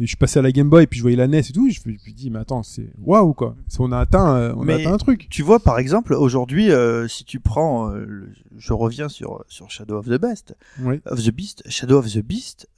et 0.00 0.02
je 0.04 0.06
suis 0.06 0.16
passé 0.16 0.38
à 0.38 0.42
la 0.42 0.52
Game 0.52 0.70
Boy 0.70 0.84
et 0.84 0.86
puis 0.86 0.98
je 0.98 1.02
voyais 1.02 1.16
la 1.16 1.26
NES 1.26 1.38
et 1.40 1.52
tout, 1.52 1.68
je 1.68 1.80
me 1.90 1.98
suis 1.98 2.12
dit, 2.14 2.30
mais 2.30 2.38
attends, 2.38 2.62
c'est 2.62 2.88
waouh, 3.02 3.34
quoi. 3.34 3.56
On 3.80 3.90
a 3.90 3.98
atteint, 3.98 4.36
euh, 4.36 4.54
on 4.56 4.62
Mais- 4.62 4.74
a 4.74 4.76
atteint 4.76 4.92
un 4.94 4.96
truc. 4.98 5.26
tu 5.28 5.42
vois, 5.42 5.58
par 5.58 5.78
exemple, 5.78 6.14
aujourd'hui, 6.14 6.70
euh, 6.70 7.08
si 7.08 7.24
tu 7.24 7.40
prends, 7.40 7.88
le- 7.88 8.28
je 8.56 8.72
reviens 8.72 9.08
sur 9.08 9.44
sur 9.48 9.70
Shadow 9.70 9.98
of 9.98 10.06
the 10.06 10.20
Beast, 10.20 10.54
Oui. 10.80 11.00
of 11.06 11.22
the 11.24 11.30
Beast, 11.32 11.64
Shadow 11.68 11.98
of 11.98 12.06
the 12.12 12.22
Beast, 12.22 12.68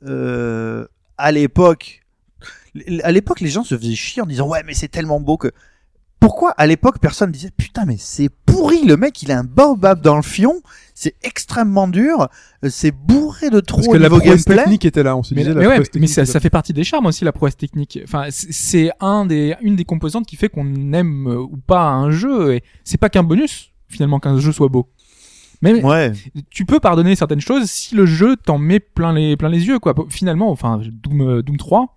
à 1.19 1.33
l'époque, 1.33 2.01
à 3.03 3.13
l'époque, 3.13 3.41
les 3.41 3.49
gens 3.51 3.65
se 3.65 3.77
faisaient 3.77 3.95
chier 3.95 4.23
en 4.23 4.27
disant 4.27 4.49
ouais, 4.49 4.63
mais 4.65 4.75
c'est 4.75 4.89
tellement 4.89 5.21
beau 5.21 5.37
que. 5.37 5.49
Pourquoi 6.21 6.51
à 6.53 6.67
l'époque 6.67 6.99
personne 7.01 7.33
disait 7.33 7.51
putain 7.57 7.87
mais 7.87 7.97
c'est 7.99 8.29
pourri 8.47 8.85
le 8.85 8.97
mec 8.97 9.23
il 9.23 9.33
a 9.33 9.39
un 9.39 9.45
baobab 9.45 10.03
dans 10.03 10.17
le 10.17 10.23
fion 10.23 10.61
c'est 10.95 11.15
extrêmement 11.23 11.89
dur 11.89 12.29
euh, 12.63 12.69
c'est 12.71 12.91
bourré 12.93 13.49
de 13.49 13.61
trous 13.61 13.81
Parce 13.81 13.89
que 13.89 13.97
la 13.97 14.09
prouesse 14.11 14.25
gameplay 14.45 14.57
technique 14.57 14.85
était 14.85 15.03
là, 15.03 15.17
on 15.17 15.23
se 15.23 15.33
Mais, 15.35 15.41
disait. 15.43 15.55
mais 15.55 15.63
la 15.63 15.69
ouais, 15.71 15.79
mais 15.79 15.85
technique 15.85 16.11
ça, 16.11 16.23
était 16.23 16.31
ça 16.33 16.41
fait 16.41 16.51
partie 16.51 16.75
des 16.75 16.85
charmes 16.85 17.07
aussi 17.07 17.25
la 17.25 17.33
prouesse 17.33 17.57
technique. 17.57 17.99
Enfin, 18.05 18.27
c'est- 18.29 18.91
un 19.01 19.25
des, 19.25 19.55
une 19.63 19.77
des 19.77 19.85
composantes 19.87 20.27
qui 20.27 20.37
fait 20.37 20.51
qu'on 20.51 20.93
aime 20.93 21.27
euh, 21.27 21.39
ou 21.41 21.57
pas 21.57 21.85
un 21.89 22.11
jeu. 22.11 22.55
Et 22.55 22.63
c'est 22.85 22.99
pas 22.99 23.09
qu'un 23.09 23.23
bonus 23.23 23.73
finalement 23.89 24.21
qu'un 24.21 24.39
jeu 24.39 24.53
soit 24.53 24.69
beau. 24.69 24.89
Mais 25.63 25.83
ouais 25.83 26.13
tu 26.51 26.65
peux 26.67 26.81
pardonner 26.81 27.17
certaines 27.17 27.41
choses 27.41 27.71
si 27.71 27.95
le 27.95 28.05
jeu 28.07 28.37
t'en 28.37 28.59
met 28.59 28.79
plein 28.81 29.13
les, 29.15 29.37
plein 29.37 29.49
les 29.49 29.67
yeux, 29.67 29.79
quoi. 29.79 29.95
Finalement, 30.11 30.51
enfin, 30.51 30.81
Doom, 30.85 31.21
euh, 31.23 31.43
Doom 31.43 31.57
3, 31.57 31.97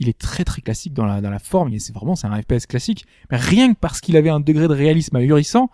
il 0.00 0.08
est 0.08 0.18
très 0.18 0.42
très 0.44 0.60
classique 0.62 0.92
dans 0.94 1.06
la, 1.06 1.20
dans 1.20 1.30
la 1.30 1.38
forme, 1.38 1.72
et 1.72 1.78
c'est 1.78 1.94
vraiment, 1.94 2.16
c'est 2.16 2.26
un 2.26 2.42
FPS 2.42 2.66
classique. 2.66 3.06
Mais 3.30 3.36
rien 3.36 3.72
que 3.72 3.78
parce 3.78 4.00
qu'il 4.00 4.16
avait 4.16 4.30
un 4.30 4.40
degré 4.40 4.66
de 4.66 4.72
réalisme 4.74 5.14
ahurissant, 5.16 5.70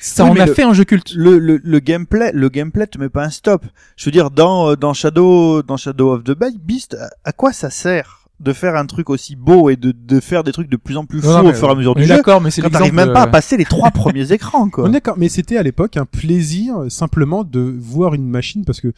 ça 0.00 0.24
Oui, 0.24 0.30
en 0.30 0.36
a 0.42 0.46
le- 0.46 0.54
fait 0.54 0.62
un 0.62 0.72
jeu 0.72 0.84
culte. 0.84 1.12
le, 1.14 1.38
le, 1.38 1.60
le 1.62 1.78
gameplay 1.80 2.32
le 2.32 2.48
gameplay 2.48 2.86
te 2.86 2.98
met 2.98 3.08
pas 3.10 3.24
un 3.24 3.30
stop 3.30 3.64
je 3.96 4.06
veux 4.06 4.10
dire 4.10 4.30
dans 4.32 4.70
euh, 4.70 4.76
dans 4.76 4.92
Shadow 4.92 5.62
dans 5.62 5.76
Shadow 5.76 6.14
of 6.14 6.24
the 6.24 6.32
Beast 6.60 6.94
à, 6.94 7.10
à 7.22 7.32
quoi 7.32 7.52
ça 7.52 7.70
sert? 7.70 8.23
De 8.40 8.52
faire 8.52 8.74
un 8.76 8.86
truc 8.86 9.10
aussi 9.10 9.36
beau 9.36 9.70
et 9.70 9.76
de, 9.76 9.92
de 9.92 10.20
faire 10.20 10.42
des 10.42 10.52
trucs 10.52 10.68
de 10.68 10.76
plus 10.76 10.96
en 10.96 11.06
plus 11.06 11.20
fous 11.20 11.28
Non, 11.28 11.44
non, 11.44 11.50
au 11.50 11.52
fur 11.54 11.68
et 11.68 11.70
à 11.70 11.74
mesure 11.74 11.94
du 11.94 12.02
jeu 12.02 12.08
D'accord, 12.08 12.40
mais 12.40 12.50
c'est 12.50 12.62
quand 12.62 12.92
même 12.92 13.12
pas 13.12 13.22
à 13.22 13.26
passer 13.28 13.56
les 13.56 13.64
trois 13.64 13.90
premiers 13.92 14.32
écrans 14.32 14.68
quoi 14.68 14.88
d'accord, 14.88 15.14
mais 15.16 15.28
c'était 15.28 15.56
à 15.56 15.62
l'époque 15.62 15.96
un 15.96 16.04
plaisir 16.04 16.78
euh, 16.78 16.88
simplement 16.88 17.44
de 17.44 17.60
voir 17.60 18.14
une 18.14 18.28
machine 18.28 18.64
parce 18.64 18.80
que 18.80 18.92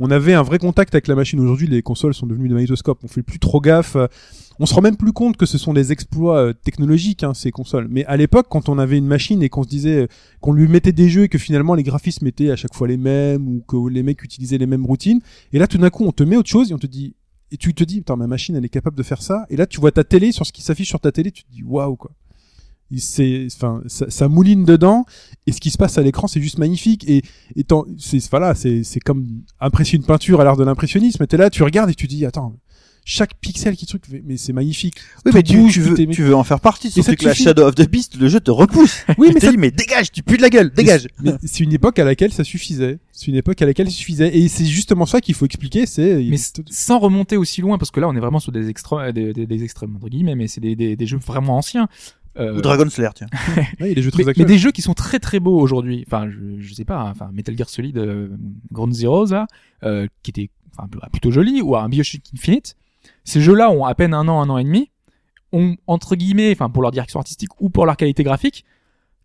on 0.00 0.10
avait 0.10 0.34
un 0.34 0.42
vrai 0.42 0.58
contact 0.58 0.94
avec 0.94 1.08
la 1.08 1.16
machine. 1.16 1.40
Aujourd'hui, 1.40 1.66
les 1.66 1.82
consoles 1.82 2.14
sont 2.14 2.26
devenues 2.28 2.46
des 2.48 2.54
magnétoscopes. 2.54 3.00
On 3.02 3.08
fait 3.08 3.24
plus 3.24 3.40
trop 3.40 3.60
gaffe. 3.60 3.96
euh, 3.96 4.06
On 4.60 4.64
se 4.66 4.72
rend 4.72 4.80
même 4.80 4.96
plus 4.96 5.12
compte 5.12 5.36
que 5.36 5.44
ce 5.44 5.58
sont 5.58 5.72
des 5.74 5.90
exploits 5.90 6.38
euh, 6.38 6.52
technologiques 6.52 7.24
hein, 7.24 7.34
ces 7.34 7.50
consoles. 7.50 7.88
Mais 7.90 8.04
à 8.04 8.16
l'époque, 8.16 8.46
quand 8.48 8.68
on 8.68 8.78
avait 8.78 8.96
une 8.96 9.08
machine 9.08 9.42
et 9.42 9.48
qu'on 9.48 9.64
se 9.64 9.68
disait 9.68 10.06
qu'on 10.40 10.52
lui 10.52 10.68
mettait 10.68 10.92
des 10.92 11.08
jeux 11.08 11.24
et 11.24 11.28
que 11.28 11.38
finalement 11.38 11.74
les 11.74 11.82
graphismes 11.82 12.28
étaient 12.28 12.52
à 12.52 12.56
chaque 12.56 12.74
fois 12.76 12.86
les 12.86 12.96
mêmes 12.96 13.48
ou 13.48 13.64
que 13.66 13.76
les 13.92 14.04
mecs 14.04 14.22
utilisaient 14.22 14.58
les 14.58 14.66
mêmes 14.68 14.86
routines, 14.86 15.20
et 15.52 15.58
là 15.58 15.66
tout 15.66 15.78
d'un 15.78 15.90
coup 15.90 16.04
on 16.06 16.12
te 16.12 16.22
met 16.22 16.36
autre 16.36 16.48
chose 16.48 16.70
et 16.70 16.74
on 16.74 16.78
te 16.78 16.86
dit 16.86 17.14
et 17.50 17.56
tu 17.56 17.74
te 17.74 17.84
dis 17.84 17.98
putain 17.98 18.16
ma 18.16 18.26
machine 18.26 18.56
elle 18.56 18.64
est 18.64 18.70
capable 18.70 18.96
de 18.96 19.02
faire 19.02 19.22
ça. 19.22 19.46
Et 19.50 19.56
là 19.56 19.66
tu 19.66 19.80
vois 19.80 19.92
ta 19.92 20.04
télé 20.04 20.32
sur 20.32 20.46
ce 20.46 20.52
qui 20.52 20.62
s'affiche 20.62 20.88
sur 20.88 21.00
ta 21.00 21.12
télé, 21.12 21.30
tu 21.30 21.44
te 21.44 21.50
dis 21.50 21.62
waouh 21.62 21.96
quoi. 21.96 22.12
Enfin 22.90 23.82
ça, 23.86 24.08
ça 24.08 24.28
mouline 24.28 24.64
dedans 24.64 25.04
et 25.46 25.52
ce 25.52 25.60
qui 25.60 25.70
se 25.70 25.76
passe 25.76 25.98
à 25.98 26.02
l'écran 26.02 26.26
c'est 26.26 26.40
juste 26.40 26.56
magnifique 26.56 27.06
et 27.06 27.20
étant 27.54 27.84
c'est 27.98 28.26
voilà 28.30 28.54
c'est 28.54 29.00
comme 29.04 29.42
apprécier 29.60 29.98
une 29.98 30.06
peinture 30.06 30.40
à 30.40 30.44
l'art 30.44 30.56
de 30.56 30.64
l'impressionnisme 30.64 31.26
t'es 31.26 31.36
là 31.36 31.50
tu 31.50 31.62
regardes 31.62 31.90
et 31.90 31.94
tu 31.94 32.06
dis 32.06 32.24
attends 32.24 32.54
chaque 33.10 33.34
pixel 33.40 33.74
qui 33.74 33.86
truc 33.86 34.02
mais 34.26 34.36
c'est 34.36 34.52
magnifique 34.52 34.96
oui 35.24 35.32
tout 35.32 35.36
mais 35.38 35.42
tu, 35.42 35.56
bouge, 35.56 35.72
tu 35.72 35.80
veux 35.80 36.06
tu 36.08 36.22
veux 36.22 36.34
en 36.36 36.44
faire 36.44 36.60
partie 36.60 36.90
te 36.90 37.00
que 37.00 37.24
la. 37.24 37.32
Shadow 37.32 37.66
of 37.66 37.74
the 37.74 37.88
Beast 37.88 38.16
le 38.20 38.28
jeu 38.28 38.38
te 38.38 38.50
repousse 38.50 39.02
oui 39.18 39.28
mais 39.32 39.40
te 39.40 39.46
ça 39.46 39.50
dis 39.50 39.56
mais 39.56 39.70
dégage 39.70 40.12
tu 40.12 40.22
pues 40.22 40.36
de 40.36 40.42
la 40.42 40.50
gueule 40.50 40.70
dégage 40.70 41.08
mais 41.22 41.32
c'est 41.42 41.64
une 41.64 41.72
époque 41.72 41.98
à 41.98 42.04
laquelle 42.04 42.32
ça 42.32 42.44
suffisait 42.44 42.98
c'est 43.12 43.28
une 43.28 43.34
époque 43.36 43.62
à 43.62 43.66
laquelle 43.66 43.90
ça 43.90 43.96
suffisait 43.96 44.36
et 44.36 44.46
c'est 44.48 44.66
justement 44.66 45.06
ça 45.06 45.22
qu'il 45.22 45.34
faut 45.34 45.46
expliquer 45.46 45.86
c'est 45.86 46.22
Mais 46.28 46.36
sans 46.70 46.98
remonter 46.98 47.36
aussi 47.36 47.60
loin, 47.62 47.78
parce 47.78 47.90
que 47.90 48.00
là, 48.00 48.08
on 48.08 48.14
est 48.14 48.20
vraiment 48.20 48.38
sur 48.40 48.52
des 48.52 48.68
extrêmes, 48.68 49.12
des, 49.12 49.32
des, 49.32 49.46
des 49.46 49.64
extrêmes 49.64 49.96
entre 49.96 50.08
guillemets, 50.08 50.34
mais 50.34 50.46
c'est 50.48 50.60
des, 50.60 50.76
des, 50.76 50.96
des 50.96 51.06
jeux 51.06 51.18
vraiment 51.18 51.56
anciens. 51.56 51.88
Euh, 52.38 52.56
ou 52.56 52.60
Dragon 52.60 52.88
Slayer 52.88 53.10
tiens 53.14 53.26
Ouais, 53.56 53.64
il 53.80 53.88
y 53.88 53.92
a 53.92 53.94
des 53.94 54.02
jeux 54.02 54.10
très 54.10 54.24
mais, 54.24 54.32
mais 54.36 54.44
des 54.44 54.58
jeux 54.58 54.70
qui 54.70 54.82
sont 54.82 54.94
très 54.94 55.18
très 55.18 55.40
beaux 55.40 55.58
aujourd'hui. 55.58 56.04
Enfin, 56.06 56.28
je, 56.30 56.60
je 56.60 56.74
sais 56.74 56.84
pas. 56.84 56.98
hein, 56.98 57.10
Enfin, 57.10 57.30
Metal 57.32 57.56
Gear 57.56 57.68
Solid, 57.68 57.96
euh, 57.98 58.28
Ground 58.70 58.92
Zeroes 58.94 59.30
là, 59.30 59.46
euh, 59.82 60.06
qui 60.22 60.30
était 60.30 60.50
enfin, 60.76 60.88
plutôt 61.10 61.30
joli, 61.30 61.62
ou 61.62 61.74
un 61.76 61.88
Bioshock 61.88 62.20
Infinite. 62.34 62.76
Ces 63.28 63.42
jeux-là 63.42 63.70
ont 63.70 63.84
à 63.84 63.94
peine 63.94 64.14
un 64.14 64.26
an, 64.26 64.40
un 64.40 64.48
an 64.48 64.56
et 64.56 64.64
demi. 64.64 64.90
Ont 65.52 65.76
entre 65.86 66.16
guillemets, 66.16 66.50
enfin 66.50 66.70
pour 66.70 66.80
leur 66.80 66.92
direction 66.92 67.20
artistique 67.20 67.50
ou 67.60 67.68
pour 67.68 67.84
leur 67.84 67.98
qualité 67.98 68.22
graphique, 68.22 68.64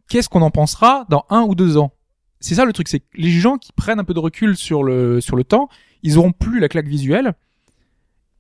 qu'est-ce 0.10 0.28
qu'on 0.28 0.42
en 0.42 0.52
pensera 0.52 1.06
dans 1.10 1.26
un 1.30 1.44
ou 1.44 1.56
deux 1.56 1.78
ans? 1.78 1.94
C'est 2.42 2.56
ça 2.56 2.66
le 2.66 2.74
truc, 2.74 2.90
c'est 2.90 3.00
que 3.00 3.06
les 3.16 3.30
gens 3.30 3.58
qui 3.58 3.72
prennent 3.72 4.00
un 4.00 4.04
peu 4.04 4.14
de 4.14 4.20
recul 4.20 4.58
sur 4.58 4.84
le 4.84 5.22
sur 5.22 5.38
le 5.38 5.46
temps, 5.46 5.70
ils 6.02 6.18
auront 6.18 6.34
plus 6.34 6.60
la 6.60 6.68
claque 6.68 6.88
visuelle. 6.88 7.34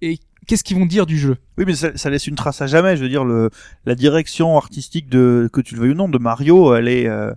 Et 0.01 0.19
qu'est-ce 0.47 0.65
qu'ils 0.65 0.77
vont 0.77 0.85
dire 0.85 1.05
du 1.05 1.17
jeu? 1.17 1.37
Oui 1.57 1.63
mais 1.65 1.75
ça, 1.75 2.09
laisse 2.09 2.27
une 2.27 2.35
trace 2.35 2.61
à 2.61 2.67
jamais 2.67 2.97
je 2.97 3.03
veux 3.03 3.09
dire 3.09 3.23
la 3.23 3.95
direction 3.95 4.57
artistique 4.57 5.07
de 5.07 5.49
que 5.53 5.61
tu 5.61 5.75
le 5.75 5.81
veuilles 5.81 5.91
ou 5.91 5.95
non 5.95 6.09
de 6.09 6.17
Mario 6.17 6.75
elle 6.75 6.89
est 6.89 7.07
euh, 7.07 7.31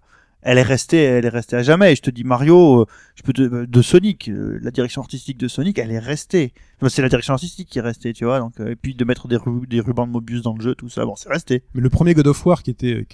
elle 0.47 0.59
est 0.59 0.63
restée 0.63 1.03
elle 1.03 1.25
est 1.27 1.29
restée 1.29 1.57
à 1.57 1.63
jamais. 1.63 1.93
Et 1.93 1.97
je 1.97 2.03
te 2.03 2.11
dis 2.11 2.25
Mario 2.25 2.83
euh, 2.83 2.87
je 3.17 3.23
peux 3.23 3.33
te, 3.33 3.65
de 3.65 3.83
Sonic 3.83 4.29
euh, 4.29 4.59
la 4.63 4.71
direction 4.71 5.03
artistique 5.03 5.39
de 5.39 5.49
Sonic 5.49 5.79
elle 5.79 5.91
est 5.93 5.99
restée. 5.99 6.53
C'est 6.89 7.03
la 7.03 7.09
direction 7.09 7.35
artistique 7.35 7.69
qui 7.69 7.79
est 7.79 7.83
restée 7.83 8.13
tu 8.13 8.25
vois 8.25 8.49
euh, 8.61 8.71
et 8.71 8.77
puis 8.77 8.95
de 8.95 9.05
mettre 9.05 9.29
des 9.29 9.37
ru- 9.37 9.67
des 9.67 9.81
rubans 9.81 10.07
de 10.07 10.13
Mobius 10.13 10.43
dans 10.43 10.55
le 10.55 10.63
jeu 10.63 10.75
tout 10.75 10.89
ça 10.89 11.05
bon 11.05 11.17
c'est 11.17 11.29
resté. 11.29 11.63
Mais 11.75 11.81
le 11.81 11.91
premier 11.91 12.15
God 12.15 12.27
of 12.29 12.47
War 12.47 12.63
qui 12.63 12.71
était 12.71 12.95
euh, 12.95 13.05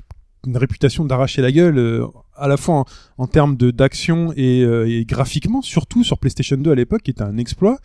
une 0.46 0.56
réputation 0.56 1.04
d'arracher 1.04 1.40
la 1.40 1.52
gueule 1.52 1.78
euh, 1.78 2.06
à 2.36 2.48
la 2.48 2.56
fois 2.56 2.84
en, 3.16 3.26
termes 3.26 3.56
de 3.56 3.70
d'action 3.70 4.32
et, 4.36 4.62
euh, 4.62 4.88
et 4.88 5.04
graphiquement 5.04 5.62
surtout 5.62 6.02
sur 6.04 6.18
PlayStation 6.18 6.56
2 6.56 6.70
à 6.72 6.74
l'époque 6.74 7.02
qui 7.02 7.12
était 7.12 7.22
un 7.22 7.36
exploit 7.38 7.78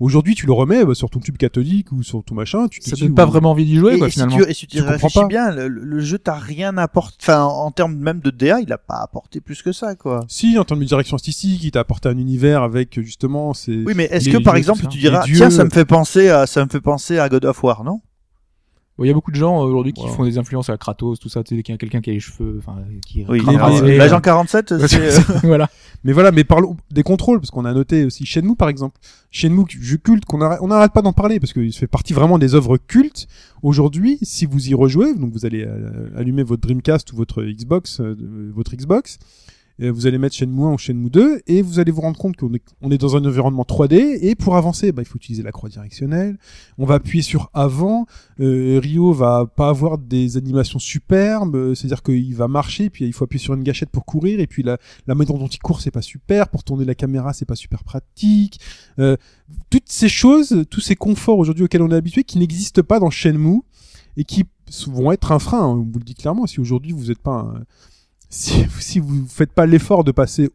aujourd'hui 0.00 0.34
tu 0.34 0.46
le 0.46 0.52
remets 0.52 0.84
bah, 0.84 0.94
sur 0.94 1.10
ton 1.10 1.20
tube 1.20 1.36
catholique 1.36 1.92
ou 1.92 2.02
sur 2.02 2.22
ton 2.24 2.34
machin 2.34 2.68
tu 2.68 2.80
te 2.80 2.88
Ça 2.88 2.96
dis, 2.96 3.02
donne 3.02 3.14
pas 3.14 3.26
vraiment 3.26 3.50
envie 3.52 3.64
d'y 3.64 3.76
jouer, 3.76 3.94
et, 3.94 3.98
quoi, 3.98 4.06
et 4.08 4.10
si 4.10 4.14
finalement. 4.20 4.36
tu, 4.44 4.50
et 4.50 4.54
si 4.54 4.66
tu, 4.66 4.80
réfléchis 4.80 5.18
pas. 5.18 5.26
bien 5.26 5.50
le, 5.50 5.68
le- 5.68 5.84
le 5.84 6.00
jeu 6.00 6.18
t'a 6.18 6.34
rien 6.34 6.76
apporté 6.78 7.16
enfin 7.22 7.42
en 7.44 7.70
termes 7.70 7.96
même 7.96 8.20
de 8.20 8.30
DA 8.30 8.60
il 8.60 8.72
a 8.72 8.78
pas 8.78 9.00
apporté 9.02 9.40
plus 9.40 9.62
que 9.62 9.72
ça 9.72 9.94
quoi 9.96 10.24
Si, 10.28 10.56
en 10.58 10.64
termes 10.64 10.80
de 10.80 10.84
direction 10.84 11.14
artistique, 11.16 11.62
il 11.64 11.70
t'a 11.70 11.80
apporté 11.80 12.08
un 12.08 12.18
univers 12.18 12.62
avec 12.62 13.00
justement 13.02 13.54
ces. 13.54 13.82
oui 13.84 13.92
mais 13.96 14.04
est-ce 14.10 14.28
que 14.30 14.38
par 14.38 14.56
exemple 14.56 14.86
tu 14.88 14.98
diras 14.98 15.24
dieux. 15.24 15.36
tiens 15.36 15.50
ça 15.50 15.64
me 15.64 15.70
fait 15.70 15.84
penser 15.84 16.28
à 16.28 16.46
ça 16.46 16.64
me 16.64 16.70
fait 16.70 16.80
penser 16.80 17.18
à 17.18 17.28
God 17.28 17.44
of 17.44 17.62
War 17.64 17.84
non? 17.84 18.00
Il 19.00 19.06
y 19.06 19.10
a 19.10 19.14
beaucoup 19.14 19.30
de 19.30 19.36
gens 19.36 19.60
euh, 19.60 19.66
aujourd'hui 19.66 19.92
qui 19.92 20.02
Wow. 20.02 20.08
font 20.08 20.24
des 20.24 20.38
influences 20.38 20.70
à 20.70 20.76
Kratos, 20.76 21.18
tout 21.20 21.28
ça, 21.28 21.44
tu 21.44 21.56
sais, 21.56 21.62
quelqu'un 21.62 22.00
qui 22.00 22.10
a 22.10 22.12
les 22.12 22.20
cheveux, 22.20 22.56
enfin, 22.58 22.76
qui 23.06 23.24
oui 23.28 23.40
l'agent 23.96 24.16
euh, 24.16 24.20
47 24.20 24.86
c'est 24.86 24.96
euh, 25.18 25.20
voilà. 25.44 25.68
Mais 26.04 26.12
voilà, 26.12 26.30
mais 26.32 26.44
parlons 26.44 26.76
des 26.90 27.02
contrôles, 27.02 27.40
parce 27.40 27.50
qu'on 27.50 27.64
a 27.64 27.72
noté 27.72 28.04
aussi 28.04 28.26
Shenmue 28.26 28.56
par 28.56 28.68
exemple. 28.68 28.98
Shenmue, 29.30 29.64
jeu 29.68 29.96
culte, 29.98 30.24
qu'on 30.24 30.40
arrête, 30.40 30.58
on 30.62 30.68
n'arrête 30.68 30.92
pas 30.92 31.02
d'en 31.02 31.12
parler, 31.12 31.38
parce 31.40 31.52
qu'il 31.52 31.72
fait 31.72 31.86
partie 31.86 32.12
vraiment 32.12 32.38
des 32.38 32.54
œuvres 32.54 32.76
cultes. 32.76 33.26
Aujourd'hui, 33.62 34.18
si 34.22 34.46
vous 34.46 34.68
y 34.68 34.74
rejouez, 34.74 35.14
donc 35.14 35.32
vous 35.32 35.44
allez 35.44 35.64
euh, 35.64 36.10
allumer 36.16 36.42
votre 36.44 36.62
Dreamcast 36.62 37.12
ou 37.12 37.16
votre 37.16 37.42
Xbox, 37.42 38.00
euh, 38.00 38.16
votre 38.54 38.74
Xbox, 38.76 39.18
vous 39.80 40.06
allez 40.06 40.18
mettre 40.18 40.34
Shenmue 40.34 40.62
1 40.64 40.72
ou 40.74 40.78
Shenmue 40.78 41.10
2, 41.10 41.42
et 41.46 41.62
vous 41.62 41.78
allez 41.78 41.92
vous 41.92 42.00
rendre 42.00 42.18
compte 42.18 42.36
qu'on 42.36 42.52
est, 42.54 42.62
on 42.82 42.90
est 42.90 42.98
dans 42.98 43.16
un 43.16 43.24
environnement 43.24 43.62
3D, 43.62 44.18
et 44.22 44.34
pour 44.34 44.56
avancer, 44.56 44.90
bah, 44.92 45.02
il 45.02 45.04
faut 45.04 45.16
utiliser 45.18 45.42
la 45.42 45.52
croix 45.52 45.68
directionnelle. 45.68 46.36
On 46.78 46.84
va 46.86 46.94
appuyer 46.96 47.22
sur 47.22 47.50
avant. 47.54 48.06
Euh, 48.40 48.80
Rio 48.82 49.12
va 49.12 49.46
pas 49.46 49.68
avoir 49.68 49.98
des 49.98 50.36
animations 50.36 50.78
superbes, 50.78 51.54
euh, 51.56 51.74
c'est-à-dire 51.74 52.02
qu'il 52.02 52.34
va 52.34 52.48
marcher, 52.48 52.90
puis 52.90 53.04
il 53.06 53.12
faut 53.12 53.24
appuyer 53.24 53.42
sur 53.42 53.54
une 53.54 53.62
gâchette 53.62 53.90
pour 53.90 54.04
courir, 54.04 54.40
et 54.40 54.46
puis 54.46 54.62
la, 54.62 54.78
la 55.06 55.14
manière 55.14 55.36
dont 55.38 55.46
il 55.46 55.58
court, 55.58 55.80
c'est 55.80 55.90
pas 55.90 56.02
super. 56.02 56.48
Pour 56.48 56.64
tourner 56.64 56.84
la 56.84 56.94
caméra, 56.94 57.32
c'est 57.32 57.44
pas 57.46 57.54
super 57.56 57.84
pratique. 57.84 58.60
Euh, 58.98 59.16
toutes 59.70 59.88
ces 59.90 60.08
choses, 60.08 60.64
tous 60.70 60.80
ces 60.80 60.96
conforts 60.96 61.38
aujourd'hui 61.38 61.64
auxquels 61.64 61.82
on 61.82 61.90
est 61.90 61.94
habitué, 61.96 62.24
qui 62.24 62.38
n'existent 62.38 62.82
pas 62.82 62.98
dans 63.00 63.10
Shenmue 63.10 63.60
et 64.16 64.24
qui 64.24 64.44
vont 64.88 65.12
être 65.12 65.32
un 65.32 65.38
frein. 65.38 65.60
hein, 65.62 65.66
on 65.68 65.76
vous 65.90 65.98
le 65.98 66.04
dit 66.04 66.14
clairement. 66.14 66.46
Si 66.46 66.60
aujourd'hui 66.60 66.92
vous 66.92 67.06
n'êtes 67.06 67.20
pas, 67.20 67.32
un- 67.32 67.62
si, 68.28 68.66
si 68.80 68.98
vous 68.98 69.26
faites 69.26 69.52
pas 69.52 69.66
l'effort 69.66 70.04
de 70.04 70.12
passer 70.12 70.50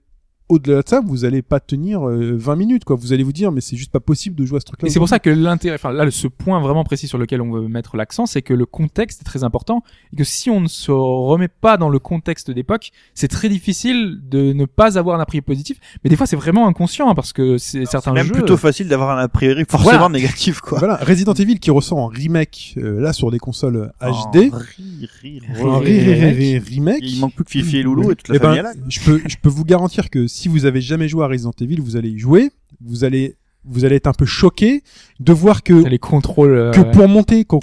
au-delà 0.50 0.82
de 0.82 0.88
ça, 0.90 1.02
vous 1.06 1.26
allez 1.26 1.42
pas 1.42 1.60
tenir 1.60 2.08
euh, 2.08 2.36
20 2.38 2.56
minutes, 2.56 2.84
quoi. 2.84 2.96
Vous 2.96 3.14
allez 3.14 3.24
vous 3.24 3.32
dire, 3.32 3.52
mais 3.52 3.62
c'est 3.62 3.78
juste 3.78 3.92
pas 3.92 4.00
possible 4.00 4.36
de 4.36 4.46
jouer 4.46 4.58
à 4.58 4.60
ce 4.60 4.66
truc-là. 4.66 4.88
Et 4.88 4.92
c'est 4.92 5.00
pour 5.00 5.08
ça 5.10 5.20
que 5.20 5.30
l'intérêt, 5.30 5.76
enfin 5.76 5.92
là, 5.92 6.10
ce 6.12 6.28
point 6.28 6.60
vraiment 6.62 6.84
précis 6.84 7.08
sur 7.08 7.18
lequel 7.18 7.42
on 7.42 7.52
veut 7.52 7.68
mettre 7.68 7.96
l'accent, 7.98 8.26
c'est 8.26 8.42
que 8.42 8.54
le 8.54 8.66
contexte 8.66 9.22
est 9.22 9.26
très 9.26 9.44
important 9.44 9.84
et 10.12 10.18
que 10.18 10.24
si 10.24 10.50
on 10.50 10.60
ne 10.62 10.68
se 10.68 10.92
remet 10.92 11.48
pas 11.48 11.78
dans 11.78 11.90
le 11.90 11.98
contexte 12.00 12.52
d'époque, 12.52 12.92
c'est 13.14 13.28
très 13.30 13.50
difficile 13.50 14.20
de 14.30 14.54
ne 14.54 14.66
pas 14.66 14.98
avoir 14.98 15.18
un 15.20 15.24
a 15.24 15.26
priori 15.26 15.42
positif. 15.46 15.78
Mais 16.04 16.10
des 16.10 16.16
fois, 16.16 16.28
c'est 16.28 16.36
vraiment 16.36 16.68
inconscient 16.68 17.10
hein, 17.10 17.16
parce 17.16 17.34
que 17.34 17.58
c'est 17.58 17.86
certains 17.86 18.12
C'est 18.12 18.16
même 18.16 18.28
jeux. 18.28 18.34
plutôt 18.34 18.58
facile 18.58 18.88
d'avoir 18.88 19.18
un 19.18 19.22
a 19.24 19.28
priori 19.30 19.64
forcément 19.68 19.92
Voilà. 19.98 20.10
négatif, 20.10 20.60
quoi. 20.60 20.78
Voilà, 20.80 20.98
Resident 20.98 21.34
Evil 21.34 21.60
qui 21.60 21.72
ressort 21.72 21.98
en 22.00 22.08
remake, 22.08 22.76
euh, 22.78 23.00
là, 23.00 23.14
sur 23.14 23.32
des 23.32 23.40
consoles 23.40 23.92
HD. 24.02 24.52
ri, 24.54 25.10
ri, 25.22 25.42
En 25.64 25.80
ri, 25.80 26.00
ri- 26.00 26.00
ri. 26.00 26.14
ri- 26.14 26.32
ri- 26.32 26.58
ri- 26.58 26.76
remake. 26.76 27.00
Il 27.02 27.20
manque 27.20 27.34
plus 27.34 27.44
que 27.46 27.50
Fifi 27.52 27.78
et 27.78 27.84
Loulou 27.84 28.12
et 28.12 28.16
toute 28.16 28.28
la 28.30 28.36
Eh 28.36 28.40
ben, 28.40 28.46
famille 28.50 28.62
là. 28.62 28.74
je 28.90 29.00
peux, 29.00 29.22
je 29.26 29.36
peux 29.42 29.50
vous 29.50 29.66
garantir 29.66 30.10
que 30.10 30.28
si 30.34 30.48
vous 30.48 30.66
avez 30.66 30.82
jamais 30.82 31.08
joué 31.08 31.24
à 31.24 31.28
Resident 31.28 31.54
Evil, 31.62 31.80
vous 31.80 31.96
allez 31.96 32.10
y 32.10 32.18
jouer. 32.18 32.50
Vous 32.82 33.04
allez, 33.04 33.36
vous 33.66 33.86
allez 33.86 33.98
être 33.98 34.08
un 34.08 34.14
peu 34.14 34.26
choqué 34.26 34.82
de 35.20 35.32
voir 35.32 35.62
que, 35.62 35.88
les 35.88 36.00
contrôles. 36.00 36.56
euh, 36.56 36.72
que 36.72 36.82
pour 36.82 37.08
monter, 37.08 37.46
quand, 37.46 37.60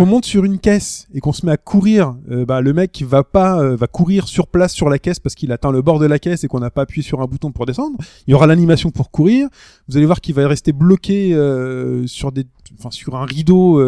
on 0.00 0.06
monte 0.06 0.24
sur 0.24 0.44
une 0.44 0.58
caisse 0.58 1.06
et 1.12 1.20
qu'on 1.20 1.34
se 1.34 1.44
met 1.44 1.52
à 1.52 1.58
courir, 1.58 2.16
euh, 2.30 2.46
bah, 2.46 2.62
le 2.62 2.72
mec 2.72 3.04
va 3.06 3.24
pas, 3.24 3.60
euh, 3.60 3.76
va 3.76 3.88
courir 3.88 4.26
sur 4.26 4.46
place 4.46 4.72
sur 4.72 4.88
la 4.88 4.98
caisse 4.98 5.20
parce 5.20 5.34
qu'il 5.34 5.52
atteint 5.52 5.70
le 5.70 5.82
bord 5.82 5.98
de 5.98 6.06
la 6.06 6.18
caisse 6.18 6.44
et 6.44 6.48
qu'on 6.48 6.60
n'a 6.60 6.70
pas 6.70 6.82
appuyé 6.82 7.06
sur 7.06 7.20
un 7.20 7.26
bouton 7.26 7.52
pour 7.52 7.66
descendre. 7.66 7.98
Il 8.26 8.30
y 8.30 8.34
aura 8.34 8.46
l'animation 8.46 8.90
pour 8.90 9.10
courir. 9.10 9.48
Vous 9.86 9.98
allez 9.98 10.06
voir 10.06 10.22
qu'il 10.22 10.34
va 10.34 10.48
rester 10.48 10.72
bloqué 10.72 11.34
euh, 11.34 12.06
sur 12.06 12.32
des, 12.32 12.44
enfin 12.78 12.90
sur 12.90 13.16
un 13.16 13.26
rideau. 13.26 13.82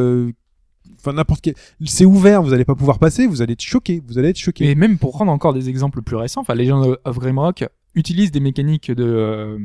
Enfin 0.99 1.15
n'importe 1.15 1.41
quel, 1.41 1.55
c'est 1.87 2.05
ouvert, 2.05 2.43
vous 2.43 2.53
allez 2.53 2.67
pas 2.67 2.75
pouvoir 2.75 2.99
passer, 2.99 3.27
vous 3.27 3.41
allez 3.41 3.55
être 3.55 3.63
choqué, 3.63 4.03
vous 4.07 4.19
allez 4.19 4.29
être 4.29 4.39
choqué. 4.39 4.69
Et 4.69 4.75
même 4.75 4.99
pour 4.99 5.13
prendre 5.13 5.33
encore 5.33 5.55
des 5.55 5.71
exemples 5.71 6.03
plus 6.03 6.17
récents, 6.17 6.43
enfin 6.43 6.55
Legend 6.55 6.99
of 7.03 7.19
Grimrock 7.19 7.65
utilise 7.95 8.31
des 8.31 8.41
mécaniques 8.41 8.91
de 8.91 9.05
euh, 9.05 9.59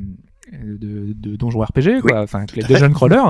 de, 0.51 1.13
de 1.13 1.35
donjons 1.35 1.61
RPG, 1.61 2.01
quoi, 2.01 2.21
enfin 2.21 2.45
les 2.55 2.63
dungeon 2.63 2.91
crawler, 2.91 3.21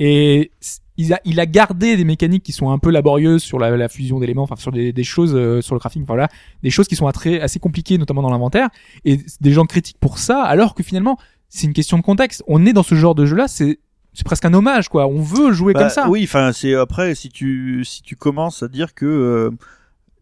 et 0.00 0.50
il 0.96 1.12
a 1.14 1.20
il 1.24 1.38
a 1.38 1.46
gardé 1.46 1.96
des 1.96 2.04
mécaniques 2.04 2.42
qui 2.42 2.52
sont 2.52 2.70
un 2.70 2.78
peu 2.78 2.90
laborieuses 2.90 3.42
sur 3.42 3.58
la, 3.58 3.76
la 3.76 3.88
fusion 3.88 4.18
d'éléments, 4.18 4.42
enfin 4.42 4.56
sur 4.56 4.72
des, 4.72 4.92
des 4.92 5.04
choses 5.04 5.34
euh, 5.34 5.60
sur 5.60 5.74
le 5.74 5.78
crafting, 5.78 6.02
enfin, 6.02 6.14
voilà, 6.14 6.28
des 6.62 6.70
choses 6.70 6.88
qui 6.88 6.96
sont 6.96 7.08
très 7.12 7.40
assez 7.40 7.60
compliquées, 7.60 7.98
notamment 7.98 8.22
dans 8.22 8.30
l'inventaire, 8.30 8.68
et 9.04 9.20
des 9.40 9.52
gens 9.52 9.64
critiquent 9.64 10.00
pour 10.00 10.18
ça, 10.18 10.42
alors 10.42 10.74
que 10.74 10.82
finalement 10.82 11.18
c'est 11.48 11.66
une 11.68 11.72
question 11.72 11.96
de 11.98 12.02
contexte. 12.02 12.42
On 12.48 12.66
est 12.66 12.72
dans 12.72 12.82
ce 12.82 12.96
genre 12.96 13.14
de 13.14 13.26
jeu-là, 13.26 13.46
c'est 13.46 13.78
c'est 14.12 14.24
presque 14.24 14.44
un 14.46 14.54
hommage, 14.54 14.88
quoi. 14.88 15.06
On 15.06 15.20
veut 15.20 15.52
jouer 15.52 15.72
Bah, 15.74 15.80
comme 15.82 15.90
ça. 15.90 16.08
Oui, 16.08 16.22
enfin, 16.24 16.50
c'est 16.52 16.74
après 16.74 17.14
si 17.14 17.28
tu 17.28 17.84
si 17.84 18.02
tu 18.02 18.16
commences 18.16 18.62
à 18.64 18.68
dire 18.68 18.94
que, 18.94 19.06
euh, 19.06 19.50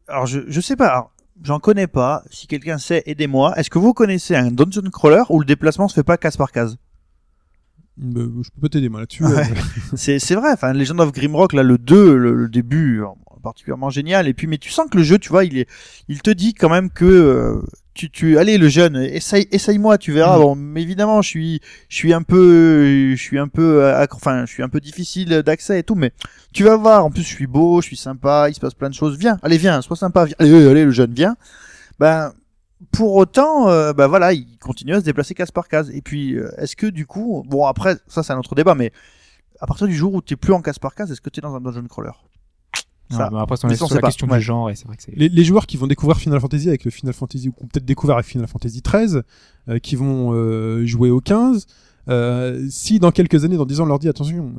alors 0.08 0.26
je 0.26 0.40
je 0.48 0.60
sais 0.60 0.76
pas, 0.76 0.88
alors, 0.88 1.10
j'en 1.42 1.58
connais 1.60 1.86
pas. 1.86 2.22
Si 2.30 2.46
quelqu'un 2.46 2.78
sait, 2.78 3.02
aidez-moi. 3.06 3.54
Est-ce 3.58 3.70
que 3.70 3.78
vous 3.78 3.92
connaissez 3.94 4.34
un 4.36 4.50
dungeon 4.50 4.88
crawler 4.90 5.22
où 5.30 5.38
le 5.40 5.46
déplacement 5.46 5.88
se 5.88 5.94
fait 5.94 6.02
pas 6.02 6.16
case 6.16 6.36
par 6.36 6.52
case? 6.52 6.76
Euh, 8.02 8.28
je 8.42 8.50
peux 8.50 8.60
pas 8.62 8.68
t'aider 8.68 8.88
moi 8.88 9.00
là-dessus. 9.00 9.24
Ouais. 9.24 9.40
euh. 9.40 9.54
C'est 9.96 10.18
c'est 10.18 10.34
vrai. 10.34 10.52
Enfin, 10.52 10.72
Legend 10.72 11.00
of 11.00 11.12
Grimrock, 11.12 11.52
là, 11.52 11.62
le 11.62 11.78
2, 11.78 12.16
le, 12.16 12.34
le 12.34 12.48
début, 12.48 13.02
particulièrement 13.42 13.90
génial. 13.90 14.26
Et 14.26 14.34
puis, 14.34 14.48
mais 14.48 14.58
tu 14.58 14.70
sens 14.70 14.90
que 14.90 14.96
le 14.96 15.04
jeu, 15.04 15.18
tu 15.18 15.28
vois, 15.28 15.44
il 15.44 15.58
est, 15.58 15.68
il 16.08 16.20
te 16.22 16.30
dit 16.30 16.54
quand 16.54 16.70
même 16.70 16.90
que 16.90 17.04
euh, 17.04 17.62
tu, 17.94 18.10
tu, 18.10 18.38
allez, 18.38 18.58
le 18.58 18.68
jeune, 18.68 18.96
essaye, 18.96 19.46
essaye-moi, 19.52 19.98
tu 19.98 20.12
verras. 20.12 20.36
Mm. 20.36 20.42
Bon, 20.42 20.54
mais 20.56 20.82
évidemment, 20.82 21.22
je 21.22 21.28
suis, 21.28 21.60
je 21.88 21.96
suis 21.96 22.12
un 22.12 22.22
peu, 22.22 23.14
je 23.14 23.20
suis 23.20 23.38
un 23.38 23.48
peu, 23.48 23.84
euh, 23.84 24.04
enfin, 24.12 24.44
je 24.46 24.52
suis 24.52 24.62
un 24.62 24.68
peu 24.68 24.80
difficile 24.80 25.42
d'accès 25.42 25.78
et 25.78 25.82
tout, 25.84 25.94
mais 25.94 26.12
tu 26.52 26.64
vas 26.64 26.76
voir. 26.76 27.04
En 27.04 27.10
plus, 27.10 27.22
je 27.22 27.28
suis 27.28 27.46
beau, 27.46 27.80
je 27.80 27.86
suis 27.86 27.96
sympa, 27.96 28.48
il 28.50 28.54
se 28.54 28.60
passe 28.60 28.74
plein 28.74 28.90
de 28.90 28.94
choses. 28.94 29.16
Viens, 29.18 29.38
allez, 29.42 29.58
viens, 29.58 29.80
sois 29.80 29.96
sympa. 29.96 30.24
Viens. 30.24 30.36
Allez, 30.38 30.66
allez, 30.66 30.84
le 30.84 30.90
jeune, 30.90 31.14
viens. 31.14 31.36
Ben, 32.00 32.32
pour 32.90 33.14
autant, 33.14 33.68
euh, 33.68 33.92
bah 33.92 34.08
voilà, 34.08 34.32
il 34.32 34.58
continue 34.58 34.94
à 34.94 35.00
se 35.00 35.04
déplacer 35.04 35.34
case 35.34 35.52
par 35.52 35.68
case. 35.68 35.90
Et 35.90 36.02
puis, 36.02 36.34
euh, 36.34 36.50
est-ce 36.58 36.74
que 36.74 36.86
du 36.86 37.06
coup, 37.06 37.44
bon 37.46 37.66
après, 37.66 37.96
ça 38.08 38.22
c'est 38.22 38.32
un 38.32 38.38
autre 38.38 38.56
débat, 38.56 38.74
mais 38.74 38.92
à 39.60 39.66
partir 39.66 39.86
du 39.86 39.94
jour 39.94 40.14
où 40.14 40.20
t'es 40.20 40.36
plus 40.36 40.52
en 40.52 40.60
case 40.60 40.78
par 40.78 40.94
case, 40.94 41.12
est-ce 41.12 41.20
que 41.20 41.30
t'es 41.30 41.40
dans 41.40 41.54
un 41.54 41.60
dungeon 41.60 41.86
crawler? 41.88 42.10
Ça. 43.10 43.28
bah 43.30 43.42
après, 43.42 43.56
on 43.64 43.68
Mais 43.68 43.74
est 43.74 43.76
sur 43.76 43.92
la 43.94 44.00
pas. 44.00 44.08
question 44.08 44.26
Ouais. 44.28 44.38
du 44.38 44.44
genre, 44.44 44.70
et 44.70 44.74
c'est 44.76 44.86
vrai 44.86 44.96
que 44.96 45.02
c'est. 45.02 45.14
les, 45.16 45.28
les 45.28 45.44
joueurs 45.44 45.66
qui 45.66 45.76
vont 45.76 45.86
découvrir 45.86 46.16
Final 46.18 46.40
Fantasy 46.40 46.68
avec 46.68 46.84
le 46.84 46.90
Final 46.90 47.12
Fantasy 47.14 47.48
ou 47.48 47.52
qui 47.52 47.62
ont 47.64 47.66
peut-être 47.66 47.84
découvert 47.84 48.16
avec 48.16 48.26
Final 48.26 48.46
Fantasy 48.48 48.80
13, 48.82 49.22
euh, 49.68 49.78
qui 49.78 49.96
vont 49.96 50.32
euh, 50.32 50.84
jouer 50.86 51.10
au 51.10 51.20
15, 51.20 51.66
euh, 52.08 52.66
si 52.70 52.98
dans 52.98 53.10
quelques 53.10 53.44
années, 53.44 53.56
dans 53.56 53.66
10 53.66 53.80
ans, 53.80 53.84
on 53.84 53.86
leur 53.86 53.98
dit 53.98 54.08
attention, 54.08 54.52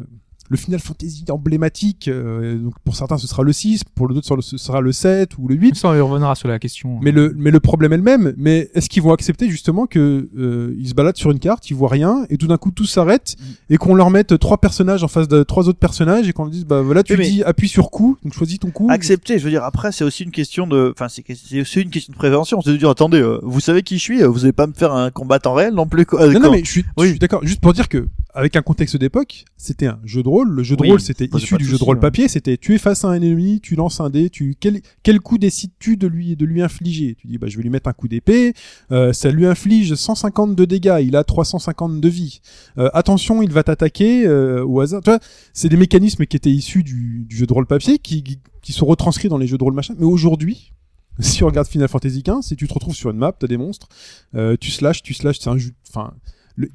le 0.50 0.58
Final 0.58 0.80
Fantasy 0.80 1.26
emblématique, 1.30 2.08
euh, 2.08 2.58
donc 2.58 2.74
pour 2.84 2.96
certains 2.96 3.18
ce 3.18 3.28
sera 3.28 3.44
le 3.44 3.52
6, 3.54 3.84
pour 3.84 4.08
d'autres 4.08 4.42
ce 4.42 4.58
sera 4.58 4.82
le 4.82 4.92
7 4.92 5.38
ou 5.38 5.48
le 5.48 5.56
8. 5.56 5.76
Ça, 5.76 5.90
on 5.90 5.96
y 5.96 6.00
reviendra 6.00 6.36
sur 6.36 6.48
la 6.48 6.60
question. 6.60 7.00
Mais 7.02 7.12
le, 7.12 7.34
mais 7.38 7.52
le 7.52 7.60
problème 7.60 7.94
est 7.94 7.98
le 7.98 8.04
même. 8.04 8.34
Mais 8.38 8.70
est-ce 8.76 8.90
qu'ils 8.90 9.02
vont 9.04 9.12
accepter 9.14 9.50
justement 9.50 9.86
que 9.88 10.30
euh, 10.38 10.76
ils 10.78 10.90
se 10.90 10.94
baladent 10.94 11.18
sur 11.18 11.32
une 11.32 11.40
carte, 11.40 11.70
ils 11.70 11.76
voient 11.76 11.90
rien, 11.90 12.26
et 12.30 12.38
tout 12.38 12.48
d'un 12.48 12.58
coup 12.58 12.72
tout 12.72 12.86
s'arrête, 12.86 13.36
et 13.70 13.78
qu'on 13.78 13.96
leur 13.96 14.10
mette 14.12 14.38
trois 14.40 14.58
personnages 14.58 15.04
en 15.04 15.08
face 15.08 15.28
de 15.28 15.44
trois 15.44 15.68
autres 15.68 15.80
personnages, 15.80 16.28
et 16.30 16.34
qu'on 16.34 16.44
leur 16.44 16.52
dise 16.52 16.66
bah 16.66 16.82
voilà 16.82 17.02
tu 17.04 17.18
mais- 17.18 17.28
dis 17.30 17.44
appuie 17.44 17.68
sur 17.70 17.90
coup, 17.90 18.18
donc 18.24 18.34
choisis 18.34 18.60
ton 18.60 18.70
coup. 18.72 18.88
Accepter, 18.90 19.40
je 19.40 19.44
veux 19.46 19.50
dire, 19.52 19.64
après 19.64 19.92
c'est 19.92 20.04
aussi 20.04 20.24
une 20.24 20.32
question 20.32 20.68
de, 20.68 20.92
enfin 20.96 21.08
c'est 21.10 21.24
c'est 21.36 21.62
aussi 21.62 21.82
une 21.82 21.90
question 21.90 22.12
de 22.12 22.18
prévention. 22.18 22.62
C'est 22.62 22.72
de 22.72 22.78
dire, 22.78 22.90
attendez, 22.90 23.20
euh, 23.20 23.40
vous 23.44 23.60
savez 23.60 23.82
qui 23.84 23.98
je 23.98 24.02
suis, 24.04 24.22
euh, 24.22 24.28
vous 24.28 24.44
allez 24.44 24.54
pas 24.54 24.68
me 24.68 24.74
faire 24.74 24.94
un 24.94 25.10
combat 25.12 25.40
en 25.46 25.54
réel 25.54 25.74
non 25.74 25.88
plus. 25.88 26.06
Quoi, 26.06 26.28
Non, 26.32 26.40
non, 26.40 26.52
mais 26.52 26.64
je 26.64 26.70
suis, 26.72 26.86
Oui. 26.98 27.06
je 27.08 27.10
suis 27.12 27.20
d'accord. 27.20 27.42
Juste 27.44 27.62
pour 27.62 27.74
dire 27.74 27.90
que, 27.90 28.08
avec 28.36 28.56
un 28.56 28.62
contexte 28.62 28.98
d'époque, 28.98 29.46
c'était 29.58 29.88
un 29.88 30.00
jeu 30.04 30.22
de 30.22 30.28
rôle. 30.30 30.50
Le 30.52 30.62
jeu 30.62 30.76
de 30.76 30.82
Oui, 30.82 30.90
rôle, 30.90 31.00
c'était 31.02 31.28
issu 31.34 31.56
du 31.58 31.66
jeu 31.66 31.78
de 31.78 31.84
rôle 31.84 31.98
ouais. 31.98 32.02
papier. 32.02 32.28
C'était 32.28 32.58
tu 32.58 32.76
es 32.76 32.78
face 32.78 33.04
à 33.06 33.08
un 33.10 33.14
ennemi, 33.22 33.62
tu 33.62 33.76
lances 33.76 34.00
un 34.02 34.10
dé, 34.10 34.30
tu 34.30 34.56
quel 34.60 34.82
quel 35.04 35.20
coup 35.20 35.38
décides-tu 35.38 35.98
de 35.98 36.06
lui 36.08 36.36
de 36.36 36.46
lui 36.46 36.62
infliger? 36.62 37.16
Tu 37.16 37.28
dis 37.28 37.38
bah 37.38 37.48
je 37.48 37.58
vais 37.58 37.64
lui 37.64 37.70
mettre 37.70 37.88
un 37.90 37.94
coup 37.94 38.08
d'épée. 38.08 38.54
Euh, 38.92 39.14
ça 39.14 39.32
lui 39.32 39.46
inflige 39.46 39.96
150 39.96 40.56
de 40.56 40.66
dégâts. 40.66 41.00
Il 41.02 41.16
a 41.16 41.24
350 41.24 42.00
de 42.02 42.10
vie. 42.10 42.42
Euh, 42.78 42.90
attention, 42.94 43.42
il 43.42 43.52
va 43.52 43.64
t'attaquer 43.64 44.28
euh, 44.28 44.64
au 44.66 44.82
hasard. 44.82 45.02
Tu 45.02 45.10
vois, 45.10 45.20
c'est 45.54 45.70
des 45.70 45.78
mécanismes 45.78 46.26
qui 46.26 46.36
étaient 46.38 46.52
issus 46.52 46.84
du, 46.84 47.26
du 47.28 47.36
jeu 47.38 47.46
de 47.48 47.54
rôle 47.54 47.66
papier 47.68 47.98
qui 48.00 48.22
qui- 48.24 48.40
qui 48.62 48.74
sont 48.74 48.86
retranscrits 48.88 49.30
dans 49.30 49.38
les 49.38 49.46
jeux 49.48 49.58
de 49.60 49.64
rôle 49.64 49.74
machin. 49.76 49.94
Mais 49.98 50.06
aujourd'hui. 50.06 50.72
Si 51.20 51.44
on 51.44 51.48
regarde 51.48 51.66
Final 51.68 51.88
Fantasy 51.88 52.24
XV, 52.24 52.42
si 52.42 52.56
tu 52.58 52.68
te 52.68 52.74
retrouves 52.74 52.94
sur 52.94 53.10
une 53.10 53.16
map, 53.18 53.32
t'as 53.32 53.48
des 53.48 53.56
monstres, 53.56 53.88
euh, 54.36 54.58
tu 54.60 54.70
slashes, 54.70 55.02
tu 55.02 55.14
slashes, 55.14 55.40
c'est 55.40 55.50
un 55.50 55.58
jeu, 55.58 55.72
enfin, 55.90 56.14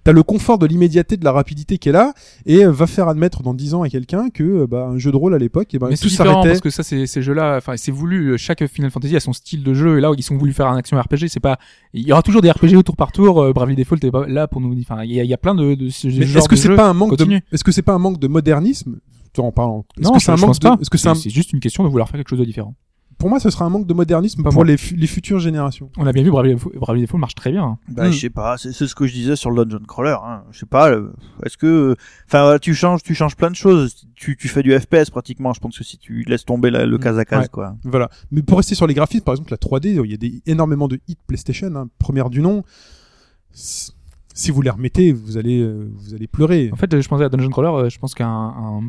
t'as 0.05 0.13
le 0.13 0.23
confort 0.23 0.59
de 0.59 0.67
l'immédiateté, 0.67 1.17
de 1.17 1.25
la 1.25 1.33
rapidité 1.33 1.79
qui 1.79 1.89
est 1.89 1.93
là, 1.93 2.13
et 2.47 2.65
euh, 2.65 2.71
va 2.71 2.87
faire 2.87 3.09
admettre 3.09 3.43
dans 3.43 3.55
10 3.55 3.75
ans 3.75 3.83
à 3.83 3.89
quelqu'un 3.89 4.29
que 4.31 4.43
euh, 4.43 4.67
bah, 4.67 4.87
un 4.87 4.99
jeu 4.99 5.11
de 5.11 5.17
rôle 5.17 5.35
à 5.35 5.39
l'époque, 5.39 5.73
et 5.75 5.79
ben 5.79 5.89
c'est 5.95 6.03
tout 6.03 6.09
s'arrêtait. 6.09 6.49
parce 6.49 6.61
que 6.61 6.71
ça, 6.71 6.83
c'est 6.83 7.07
ces 7.07 7.23
jeux-là. 7.23 7.57
Enfin, 7.57 7.77
c'est 7.77 7.91
voulu. 7.93 8.37
Chaque 8.39 8.67
Final 8.67 8.91
Fantasy 8.91 9.17
a 9.17 9.21
son 9.21 9.33
style 9.33 9.63
de 9.63 9.73
jeu. 9.75 9.99
Et 9.99 10.01
là, 10.01 10.11
ils 10.17 10.23
sont 10.23 10.37
voulu 10.37 10.53
faire 10.53 10.67
un 10.67 10.77
action 10.77 10.99
RPG. 11.01 11.29
C'est 11.29 11.41
pas. 11.41 11.59
Il 11.93 12.07
y 12.07 12.13
aura 12.13 12.23
toujours 12.23 12.43
des 12.43 12.51
RPG 12.51 12.77
au 12.77 12.83
tour 12.83 12.97
par 12.97 13.13
tour. 13.13 13.41
Euh, 13.43 13.53
Bravely 13.53 13.77
Default 13.77 13.97
est 14.03 14.11
pas 14.11 14.27
là 14.27 14.47
pour 14.49 14.61
nous. 14.61 14.75
Enfin, 14.81 15.03
il 15.05 15.13
y 15.13 15.21
a, 15.21 15.25
il 15.25 15.31
y 15.31 15.35
a 15.35 15.39
plein 15.39 15.55
de, 15.55 15.75
de 15.75 15.89
genre 15.89 16.11
est-ce 16.39 16.49
que 16.49 16.55
de 16.55 16.61
c'est 16.61 16.69
jeux. 16.69 16.77
pas 16.77 16.89
un 16.89 16.95
manque 16.95 17.13
de, 17.13 17.17
continue. 17.17 17.43
est-ce 17.53 17.65
que 17.65 17.73
c'est 17.73 17.83
pas 17.83 17.95
un 17.95 17.99
manque 17.99 18.19
de 18.19 18.29
modernisme? 18.29 18.99
En 19.39 19.53
parlant 19.53 19.87
Est-ce 19.97 20.07
Non, 20.09 20.15
que 20.15 20.21
c'est 20.21 20.33
un 20.33 20.37
manque 20.37 20.59
de, 20.59 20.69
est-ce 20.83 20.91
que 20.91 20.99
c'est 20.99 21.09
un- 21.09 21.15
C'est 21.15 21.31
juste 21.31 21.53
une 21.53 21.61
question 21.61 21.85
de 21.85 21.89
vouloir 21.89 22.09
faire 22.09 22.19
quelque 22.19 22.29
chose 22.31 22.41
de 22.41 22.45
différent. 22.45 22.75
Pour 23.21 23.29
moi, 23.29 23.39
ce 23.39 23.51
sera 23.51 23.65
un 23.65 23.69
manque 23.69 23.87
de 23.87 23.95
modernisme 23.95 24.43
Pas 24.43 24.49
pour 24.49 24.57
moi. 24.57 24.65
les, 24.65 24.77
fu- 24.77 24.97
les 24.97 25.07
futures 25.07 25.39
générations. 25.39 25.91
On 25.97 26.07
a 26.07 26.13
bien 26.13 26.25
vu 26.25 26.31
Bravely 26.33 26.55
Default, 27.03 27.19
marche 27.19 27.37
très 27.37 27.53
bien. 27.53 27.79
Bah, 27.89 28.09
Hmm. 28.09 28.13
je 28.13 28.19
sais 28.19 28.31
pas, 28.31 28.57
c'est 28.59 28.73
ce 28.73 28.95
que 28.95 29.07
je 29.07 29.13
disais 29.13 29.37
sur 29.37 29.53
le 29.53 29.65
dungeon 29.65 29.85
crawler. 29.87 30.17
Hein. 30.25 30.43
Je 30.51 30.59
sais 30.59 30.67
pas, 30.67 30.91
le- 30.91 31.13
est-ce 31.45 31.57
que, 31.57 31.95
enfin, 32.27 32.57
tu 32.61 32.75
changes, 32.75 33.03
tu 33.05 33.15
changes 33.15 33.37
plein 33.37 33.51
de 33.51 33.55
choses. 33.57 34.07
Tu, 34.17 34.37
tu 34.37 34.49
fais 34.49 34.63
du 34.65 34.73
FPS 34.77 35.11
pratiquement. 35.11 35.53
Je 35.53 35.61
pense 35.61 35.79
que 35.79 35.85
si 35.85 35.99
tu 35.99 36.25
laisses 36.27 36.45
tomber 36.45 36.71
la- 36.71 36.87
le 36.87 36.97
Hmm. 36.97 37.01
case 37.01 37.19
à 37.19 37.25
case, 37.25 37.43
Ouais. 37.43 37.49
quoi. 37.53 37.77
Voilà. 37.85 38.11
Mais 38.33 38.43
pour 38.43 38.57
rester 38.57 38.75
sur 38.75 38.87
les 38.89 38.95
graphismes, 38.95 39.23
par 39.25 39.35
exemple, 39.35 39.53
la 39.53 39.59
3D, 39.59 39.91
il 40.05 40.11
y 40.11 40.15
a 40.15 40.17
des, 40.17 40.43
énormément 40.47 40.89
de 40.89 40.99
hits 41.07 41.17
PlayStation, 41.27 41.73
hein, 41.77 41.89
première 41.99 42.31
du 42.31 42.41
nom. 42.41 42.65
Si 43.53 44.51
vous 44.51 44.63
les 44.63 44.71
remettez, 44.71 45.13
vous 45.13 45.37
allez, 45.37 45.61
euh, 45.61 45.91
vous 45.97 46.15
allez 46.15 46.27
pleurer. 46.27 46.71
En 46.73 46.77
fait, 46.77 47.01
je 47.01 47.09
pensais 47.09 47.25
à 47.25 47.29
Dungeon 47.29 47.51
Crawler. 47.51 47.69
euh, 47.87 47.89
Je 47.91 47.99
pense 47.99 48.15
qu'un 48.15 48.29
un- 48.29 48.81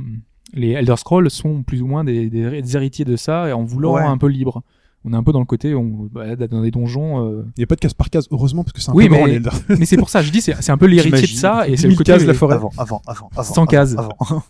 les 0.54 0.72
Elder 0.72 0.96
Scrolls 0.98 1.30
sont 1.30 1.64
plus 1.64 1.82
ou 1.82 1.88
moins 1.88 2.04
des, 2.04 2.30
des, 2.30 2.62
des 2.62 2.76
héritiers 2.76 3.06
de 3.06 3.16
ça, 3.16 3.50
et 3.50 3.54
en 3.54 3.64
voulant 3.64 3.96
Ouais. 3.96 4.02
un 4.02 4.18
peu 4.18 4.28
libre. 4.28 4.64
On 5.04 5.14
est 5.14 5.16
un 5.16 5.24
peu 5.24 5.32
dans 5.32 5.40
le 5.40 5.46
côté, 5.46 5.74
on 5.74 6.08
bah, 6.12 6.36
dans 6.36 6.62
des 6.62 6.70
donjons. 6.70 7.26
euh, 7.28 7.44
Il 7.58 7.62
n'y 7.62 7.64
a 7.64 7.68
pas 7.68 7.74
de 7.76 7.80
case 7.80 7.94
par 7.96 8.10
case, 8.12 8.28
heureusement, 8.30 8.64
parce 8.64 8.74
que 8.74 8.82
c'est 8.82 8.92
un 8.92 8.94
Oui, 8.94 9.08
peu 9.10 9.16
grand, 9.16 9.24
mais- 9.26 9.32
les 9.32 9.36
Elder. 9.38 9.50
mais 9.80 9.86
c'est 9.86 9.98
pour 9.98 10.10
ça, 10.10 10.22
je 10.22 10.32
dis, 10.32 10.42
c'est 10.42 10.62
c'est 10.62 10.72
un 10.72 10.78
peu 10.78 10.86
l'héritier 10.86 11.22
de 11.22 11.26
ça, 11.28 11.68
et 11.68 11.72
10 11.72 11.78
c'est 11.78 11.82
000 11.84 11.92
le 11.94 11.98
côté. 11.98 12.12
cases, 12.12 12.24
la 12.26 12.34
forêt. 12.36 12.56
Avant, 12.56 12.70
avant, 12.78 13.02
avant, 13.08 13.30
avant. 13.36 13.54
Sans 13.54 13.66
cases. 13.66 13.96
Avant. 13.98 14.16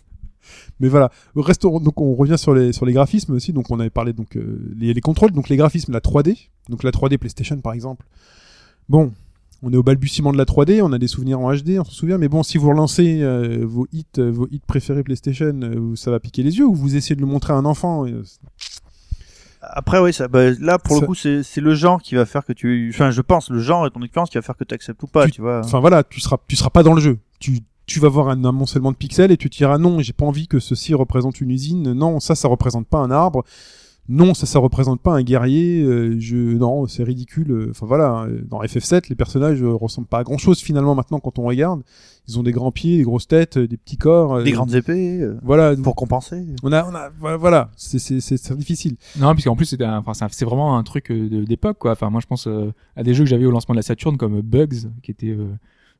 Mais 0.80 0.88
voilà, 0.88 1.10
restons 1.36 1.78
donc 1.78 2.00
on 2.00 2.14
revient 2.14 2.36
sur 2.36 2.52
les 2.52 2.72
sur 2.72 2.84
les 2.84 2.92
graphismes 2.92 3.32
aussi. 3.34 3.52
Donc 3.52 3.70
on 3.70 3.78
avait 3.80 3.90
parlé 3.90 4.12
donc 4.12 4.36
euh, 4.36 4.60
les, 4.76 4.92
les 4.92 5.00
contrôles, 5.00 5.30
donc 5.30 5.48
les 5.48 5.56
graphismes, 5.56 5.92
la 5.92 6.00
3D, 6.00 6.48
donc 6.68 6.82
la 6.82 6.90
3D 6.90 7.16
PlayStation 7.16 7.56
par 7.58 7.72
exemple. 7.72 8.04
Bon, 8.88 9.12
on 9.62 9.72
est 9.72 9.76
au 9.76 9.82
balbutiement 9.82 10.32
de 10.32 10.38
la 10.38 10.44
3D, 10.44 10.82
on 10.82 10.92
a 10.92 10.98
des 10.98 11.06
souvenirs 11.06 11.38
en 11.40 11.52
HD, 11.54 11.78
on 11.78 11.84
se 11.84 11.94
souvient. 11.94 12.18
Mais 12.18 12.28
bon, 12.28 12.42
si 12.42 12.58
vous 12.58 12.68
relancez 12.68 13.20
euh, 13.22 13.60
vos 13.62 13.86
hits, 13.92 14.04
euh, 14.18 14.30
vos 14.30 14.48
hits 14.50 14.60
préférés 14.66 15.02
PlayStation, 15.04 15.52
euh, 15.62 15.94
ça 15.96 16.10
va 16.10 16.18
piquer 16.20 16.42
les 16.42 16.58
yeux. 16.58 16.66
Ou 16.66 16.74
vous 16.74 16.96
essayez 16.96 17.14
de 17.16 17.20
le 17.20 17.26
montrer 17.26 17.52
à 17.52 17.56
un 17.56 17.64
enfant. 17.64 18.06
euh, 18.06 18.22
Après, 19.60 20.00
oui, 20.00 20.12
ça, 20.12 20.26
bah, 20.26 20.50
là, 20.60 20.78
pour 20.78 20.96
Ça- 20.96 21.00
le 21.02 21.06
coup, 21.06 21.14
c'est 21.14 21.42
c'est 21.44 21.60
le 21.60 21.74
genre 21.74 22.02
qui 22.02 22.16
va 22.16 22.26
faire 22.26 22.44
que 22.44 22.52
tu, 22.52 22.90
enfin, 22.92 23.10
je 23.12 23.20
pense, 23.20 23.48
le 23.50 23.60
genre 23.60 23.86
et 23.86 23.90
ton 23.90 24.02
expérience 24.02 24.28
qui 24.30 24.36
va 24.38 24.42
faire 24.42 24.56
que 24.56 24.64
tu 24.64 24.74
acceptes 24.74 25.00
ou 25.04 25.06
pas, 25.06 25.26
Tu- 25.26 25.32
tu, 25.32 25.40
vois. 25.42 25.60
Enfin 25.64 25.78
voilà, 25.78 26.02
tu 26.02 26.20
seras 26.20 26.38
tu 26.48 26.56
seras 26.56 26.70
pas 26.70 26.82
dans 26.82 26.94
le 26.94 27.00
jeu. 27.00 27.18
Tu 27.38 27.60
tu 27.86 28.00
vas 28.00 28.08
voir 28.08 28.28
un 28.28 28.44
amoncellement 28.44 28.90
de 28.90 28.96
pixels 28.96 29.30
et 29.32 29.36
tu 29.36 29.50
te 29.50 29.56
diras 29.56 29.78
non, 29.78 30.00
j'ai 30.00 30.12
pas 30.12 30.24
envie 30.24 30.48
que 30.48 30.58
ceci 30.58 30.94
représente 30.94 31.40
une 31.40 31.50
usine. 31.50 31.92
Non, 31.92 32.18
ça 32.20 32.34
ça 32.34 32.48
représente 32.48 32.86
pas 32.88 32.98
un 32.98 33.10
arbre. 33.12 33.44
Non, 34.08 34.34
ça, 34.34 34.46
ça 34.46 34.58
représente 34.58 35.00
pas 35.00 35.12
un 35.14 35.22
guerrier. 35.22 35.80
euh, 35.82 36.16
je, 36.18 36.36
non, 36.36 36.86
c'est 36.86 37.04
ridicule. 37.04 37.50
euh, 37.52 37.68
Enfin 37.70 37.86
voilà, 37.86 38.24
euh, 38.24 38.42
dans 38.48 38.60
FF7, 38.60 39.08
les 39.08 39.14
personnages 39.14 39.62
euh, 39.62 39.72
ressemblent 39.72 40.08
pas 40.08 40.18
à 40.18 40.24
grand 40.24 40.38
chose 40.38 40.58
finalement 40.60 40.94
maintenant 40.94 41.20
quand 41.20 41.38
on 41.38 41.44
regarde. 41.44 41.82
Ils 42.28 42.38
ont 42.38 42.42
des 42.42 42.52
grands 42.52 42.70
pieds, 42.72 42.98
des 42.98 43.02
grosses 43.04 43.26
têtes, 43.28 43.56
euh, 43.56 43.66
des 43.68 43.76
petits 43.76 43.96
corps. 43.96 44.34
euh, 44.36 44.42
Des 44.44 44.52
grandes 44.52 44.74
épées 44.74 45.20
euh, 45.20 45.38
Voilà. 45.42 45.74
pour 45.76 45.94
compenser. 45.96 46.44
On 46.62 46.72
a, 46.72 46.84
on 46.84 46.94
a, 46.94 47.10
voilà, 47.20 47.36
voilà. 47.36 47.70
c'est, 47.76 47.98
c'est, 47.98 48.20
c'est, 48.20 48.36
c'est 48.36 48.56
difficile. 48.56 48.96
Non, 49.18 49.32
puisqu'en 49.34 49.56
plus 49.56 49.66
c'était, 49.66 49.84
un- 49.84 49.98
enfin 49.98 50.14
c'est 50.14 50.26
c'est 50.30 50.44
vraiment 50.44 50.76
un 50.76 50.82
truc 50.82 51.10
de- 51.12 51.44
d'époque 51.44 51.78
quoi. 51.78 51.92
Enfin 51.92 52.10
moi 52.10 52.20
je 52.20 52.26
pense 52.26 52.46
euh, 52.48 52.72
à 52.96 53.02
des 53.04 53.14
jeux 53.14 53.24
que 53.24 53.30
j'avais 53.30 53.46
au 53.46 53.50
lancement 53.50 53.74
de 53.74 53.78
la 53.78 53.82
Saturn 53.82 54.16
comme 54.16 54.40
Bugs, 54.40 54.88
qui 55.02 55.10
était 55.12 55.28
euh, 55.30 55.46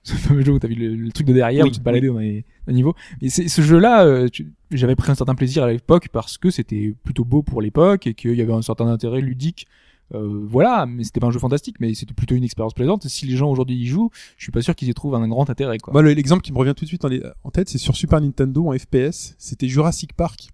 ce 0.09 0.15
fameux 0.15 0.43
jeu 0.45 0.53
où 0.53 0.59
t'as 0.59 0.69
vu 0.69 0.75
le, 0.75 0.95
le 0.95 1.13
truc 1.13 1.27
de 1.27 1.33
derrière 1.33 1.65
Oui, 1.65 1.71
où 1.71 1.73
tu 1.73 1.79
te 1.81 1.85
baladais 1.85 2.09
dans 2.09 2.19
les, 2.19 2.41
dans 2.67 2.69
les 2.69 2.75
niveaux. 2.75 2.95
Et 3.21 3.29
c'est, 3.31 3.49
ce 3.49 3.63
jeu-là, 3.63 4.05
euh, 4.05 4.29
tu- 4.29 4.53
j'avais 4.71 4.97
pris 4.97 5.11
un 5.11 5.15
certain 5.15 5.35
plaisir 5.35 5.63
à 5.65 5.71
l'époque 5.73 6.09
parce 6.13 6.39
que 6.39 6.51
c'était 6.51 6.95
plutôt 7.05 7.25
beau 7.25 7.43
pour 7.43 7.63
l'époque 7.63 8.07
et 8.07 8.15
qu'il 8.15 8.35
y 8.35 8.41
avait 8.43 8.53
un 8.53 8.63
certain 8.63 8.87
intérêt 8.89 9.21
ludique. 9.21 9.67
Euh, 10.15 10.45
voilà, 10.47 10.85
mais 10.85 11.05
c'était 11.05 11.21
pas 11.21 11.29
un 11.29 11.31
jeu 11.31 11.39
fantastique, 11.39 11.77
mais 11.81 11.95
c'était 11.95 12.13
plutôt 12.13 12.35
une 12.35 12.45
expérience 12.45 12.75
plaisante. 12.75 13.07
Et 13.07 13.09
si 13.09 13.27
les 13.27 13.37
gens 13.37 13.49
aujourd'hui 13.51 13.77
y 13.77 13.87
jouent, 13.87 14.11
je 14.37 14.43
suis 14.45 14.53
pas 14.53 14.61
sûr 14.61 14.75
qu'ils 14.75 14.89
y 14.89 14.95
trouvent 14.95 15.15
un, 15.15 15.27
grand 15.27 15.49
intérêt 15.49 15.79
quoi. 15.79 16.03
Le- 16.03 16.13
l'exemple 16.13 16.43
qui 16.43 16.53
me 16.53 16.59
revient 16.59 16.75
tout 16.77 16.85
de 16.85 16.89
suite 16.89 17.05
en, 17.05 17.09
les- 17.09 17.23
en 17.45 17.51
tête, 17.51 17.69
c'est 17.71 17.79
sur 17.79 17.97
Super 17.97 18.21
Nintendo 18.21 18.69
en 18.71 18.79
FPS. 18.79 19.35
C'était 19.39 19.69
Jurassic 19.69 20.13
Park. 20.15 20.49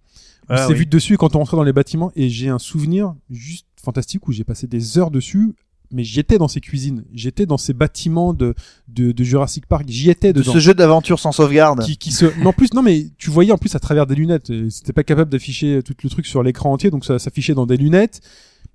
On 0.51 0.55
Ah 0.55 0.67
s'est 0.67 0.73
oui. 0.75 0.79
vu 0.81 0.87
dessus 0.87 1.17
quand 1.17 1.35
on 1.35 1.41
rentrait 1.41 1.57
dans 1.57 1.65
les 1.65 1.73
bâtiments 1.73 2.13
et 2.15 2.29
j'ai 2.29 2.49
un 2.51 2.59
souvenir 2.61 3.15
juste 3.31 3.67
fantastique 3.83 4.29
où 4.29 4.33
j'ai 4.33 4.45
passé 4.45 4.67
des 4.69 4.97
heures 4.99 5.11
dessus. 5.11 5.55
Mais 5.91 6.05
j'étais 6.05 6.37
dans 6.37 6.49
ces 6.49 6.61
cuisines, 6.61 7.05
j'étais 7.15 7.47
dans 7.47 7.57
ces 7.57 7.73
bâtiments 7.73 8.35
de, 8.35 8.55
de, 8.89 9.13
de 9.13 9.25
Jurassic 9.25 9.65
Park, 9.67 9.85
j'y 9.89 10.11
étais 10.11 10.35
De 10.35 10.41
dedans. 10.41 10.53
ce 10.53 10.59
jeu 10.59 10.75
d'aventure 10.75 11.19
sans 11.19 11.33
sauvegarde. 11.33 11.83
qui, 11.85 11.97
qui 11.97 12.13
se 12.13 12.27
mais 12.39 12.47
en 12.47 12.53
plus 12.53 12.75
non 12.75 12.83
mais 12.83 13.07
tu 13.17 13.31
voyais 13.31 13.53
en 13.53 13.59
plus 13.59 13.75
à 13.75 13.79
travers 13.79 14.07
des 14.07 14.15
lunettes 14.15 14.53
c'était 14.69 14.93
pas 14.93 15.03
capable 15.05 15.31
d'afficher 15.31 15.81
tout 15.83 15.95
le 16.03 16.11
truc 16.11 16.27
sur 16.27 16.43
l'écran 16.43 16.73
entier 16.73 16.91
donc 16.91 17.07
ça 17.07 17.19
s'affichait 17.19 17.55
dans 17.55 17.65
des 17.67 17.79
lunettes. 17.79 18.21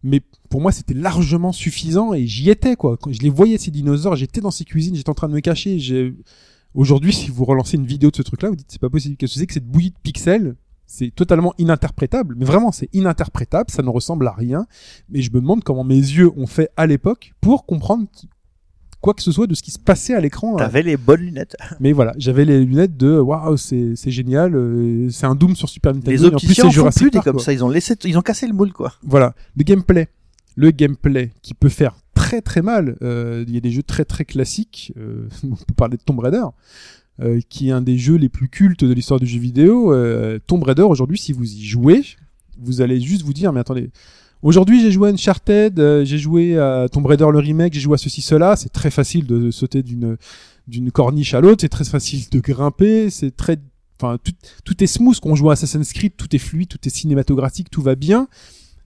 Mais 0.01 0.21
pour 0.49 0.59
moi 0.59 0.71
c'était 0.71 0.95
largement 0.95 1.51
suffisant 1.51 2.13
et 2.13 2.25
j'y 2.25 2.49
étais 2.49 2.75
quoi. 2.75 2.97
Quand 2.97 3.13
je 3.13 3.21
les 3.21 3.29
voyais 3.29 3.57
ces 3.59 3.69
dinosaures 3.71 4.15
j'étais 4.15 4.41
dans 4.41 4.51
ces 4.51 4.65
cuisines 4.65 4.95
j'étais 4.95 5.09
en 5.11 5.13
train 5.13 5.29
de 5.29 5.33
me 5.33 5.39
cacher. 5.39 5.77
Aujourd'hui 6.73 7.13
si 7.13 7.29
vous 7.29 7.45
relancez 7.45 7.77
une 7.77 7.85
vidéo 7.85 8.09
de 8.09 8.15
ce 8.15 8.23
truc 8.23 8.41
là 8.41 8.49
vous 8.49 8.55
dites 8.55 8.67
c'est 8.71 8.81
pas 8.81 8.89
possible. 8.89 9.15
Qu'est-ce 9.17 9.35
que 9.35 9.39
c'est 9.39 9.45
que 9.47 9.53
cette 9.53 9.67
bouillie 9.67 9.91
de 9.91 9.95
pixels? 10.01 10.55
C'est 10.85 11.11
totalement 11.15 11.53
ininterprétable 11.57 12.35
mais 12.37 12.45
vraiment 12.45 12.71
c'est 12.71 12.89
ininterprétable 12.93 13.69
ça 13.71 13.81
ne 13.83 13.89
ressemble 13.89 14.27
à 14.27 14.33
rien 14.33 14.65
mais 15.09 15.21
je 15.21 15.31
me 15.31 15.39
demande 15.41 15.63
comment 15.63 15.83
mes 15.83 15.95
yeux 15.95 16.31
ont 16.37 16.47
fait 16.47 16.69
à 16.77 16.85
l'époque 16.87 17.33
pour 17.41 17.65
comprendre 17.65 18.05
quoi 19.01 19.13
que 19.13 19.21
ce 19.21 19.31
soit 19.33 19.47
de 19.47 19.53
ce 19.53 19.61
qui 19.61 19.71
se 19.71 19.79
passait 19.79 20.13
à 20.15 20.21
l'écran 20.21 20.55
T'avais 20.55 20.81
les 20.81 20.95
bonnes 20.95 21.19
lunettes. 21.21 21.57
mais 21.81 21.91
voilà, 21.91 22.13
j'avais 22.17 22.45
les 22.45 22.63
lunettes 22.63 22.95
de 22.95 23.19
waouh, 23.19 23.57
c'est 23.57 23.95
c'est 23.97 24.11
génial, 24.11 24.55
euh, 24.55 25.09
c'est 25.09 25.25
un 25.25 25.35
Doom 25.35 25.55
sur 25.57 25.67
Super 25.67 25.93
Nintendo. 25.93 26.11
Les 26.11 26.23
et 26.23 26.33
en 26.33 26.37
plus, 26.37 26.53
c'est 26.53 26.69
Jurassic 26.69 27.01
plus 27.01 27.11
des 27.11 27.17
Park, 27.17 27.25
comme 27.25 27.35
quoi. 27.35 27.43
ça. 27.43 27.51
Ils 27.51 27.65
ont 27.65 27.69
laissé, 27.69 27.95
ils 28.05 28.17
ont 28.17 28.21
cassé 28.21 28.47
le 28.47 28.53
moule 28.53 28.71
quoi. 28.71 28.93
Voilà, 29.03 29.35
le 29.57 29.63
gameplay, 29.63 30.07
le 30.55 30.71
gameplay 30.71 31.31
qui 31.41 31.53
peut 31.53 31.67
faire 31.67 31.95
très 32.15 32.41
très 32.41 32.61
mal. 32.61 32.95
Euh, 33.01 33.43
Il 33.45 33.53
y 33.53 33.57
a 33.57 33.59
des 33.59 33.71
jeux 33.71 33.83
très 33.83 34.05
très 34.05 34.23
classiques. 34.23 34.93
euh, 34.97 35.27
on 35.43 35.55
peut 35.55 35.73
parler 35.75 35.97
de 35.97 36.03
Tomb 36.03 36.19
Raider. 36.19 36.45
Euh, 37.21 37.39
qui 37.49 37.69
est 37.69 37.71
un 37.71 37.81
des 37.81 37.97
jeux 37.97 38.15
les 38.15 38.29
plus 38.29 38.49
cultes 38.49 38.83
de 38.83 38.93
l'histoire 38.93 39.19
du 39.19 39.27
jeu 39.27 39.39
vidéo. 39.39 39.93
Euh, 39.93 40.39
Tomb 40.47 40.63
Raider, 40.63 40.81
aujourd'hui, 40.81 41.17
si 41.17 41.31
vous 41.31 41.45
y 41.45 41.63
jouez, 41.63 42.03
vous 42.59 42.81
allez 42.81 42.99
juste 42.99 43.23
vous 43.23 43.33
dire, 43.33 43.53
mais 43.53 43.59
attendez, 43.59 43.91
aujourd'hui 44.41 44.81
j'ai 44.81 44.91
joué 44.91 45.09
à 45.09 45.11
Uncharted, 45.11 45.79
euh, 45.79 46.05
j'ai 46.05 46.17
joué 46.17 46.57
à 46.57 46.87
Tomb 46.91 47.05
Raider 47.05 47.27
le 47.31 47.39
remake, 47.39 47.73
j'ai 47.73 47.81
joué 47.81 47.95
à 47.95 47.97
ceci, 47.97 48.21
cela, 48.21 48.55
c'est 48.55 48.71
très 48.71 48.91
facile 48.91 49.27
de 49.27 49.51
sauter 49.51 49.83
d'une 49.83 50.17
d'une 50.67 50.91
corniche 50.91 51.33
à 51.33 51.41
l'autre, 51.41 51.61
c'est 51.61 51.69
très 51.69 51.83
facile 51.83 52.29
de 52.31 52.39
grimper, 52.39 53.09
c'est 53.09 53.35
très... 53.35 53.57
Enfin, 54.01 54.17
tout, 54.23 54.31
tout 54.63 54.83
est 54.83 54.87
smooth 54.87 55.19
quand 55.19 55.29
on 55.29 55.35
joue 55.35 55.49
à 55.49 55.53
Assassin's 55.53 55.91
Creed, 55.91 56.13
tout 56.15 56.33
est 56.33 56.39
fluide, 56.39 56.69
tout 56.69 56.79
est 56.85 56.89
cinématographique, 56.89 57.69
tout 57.69 57.81
va 57.81 57.95
bien. 57.95 58.27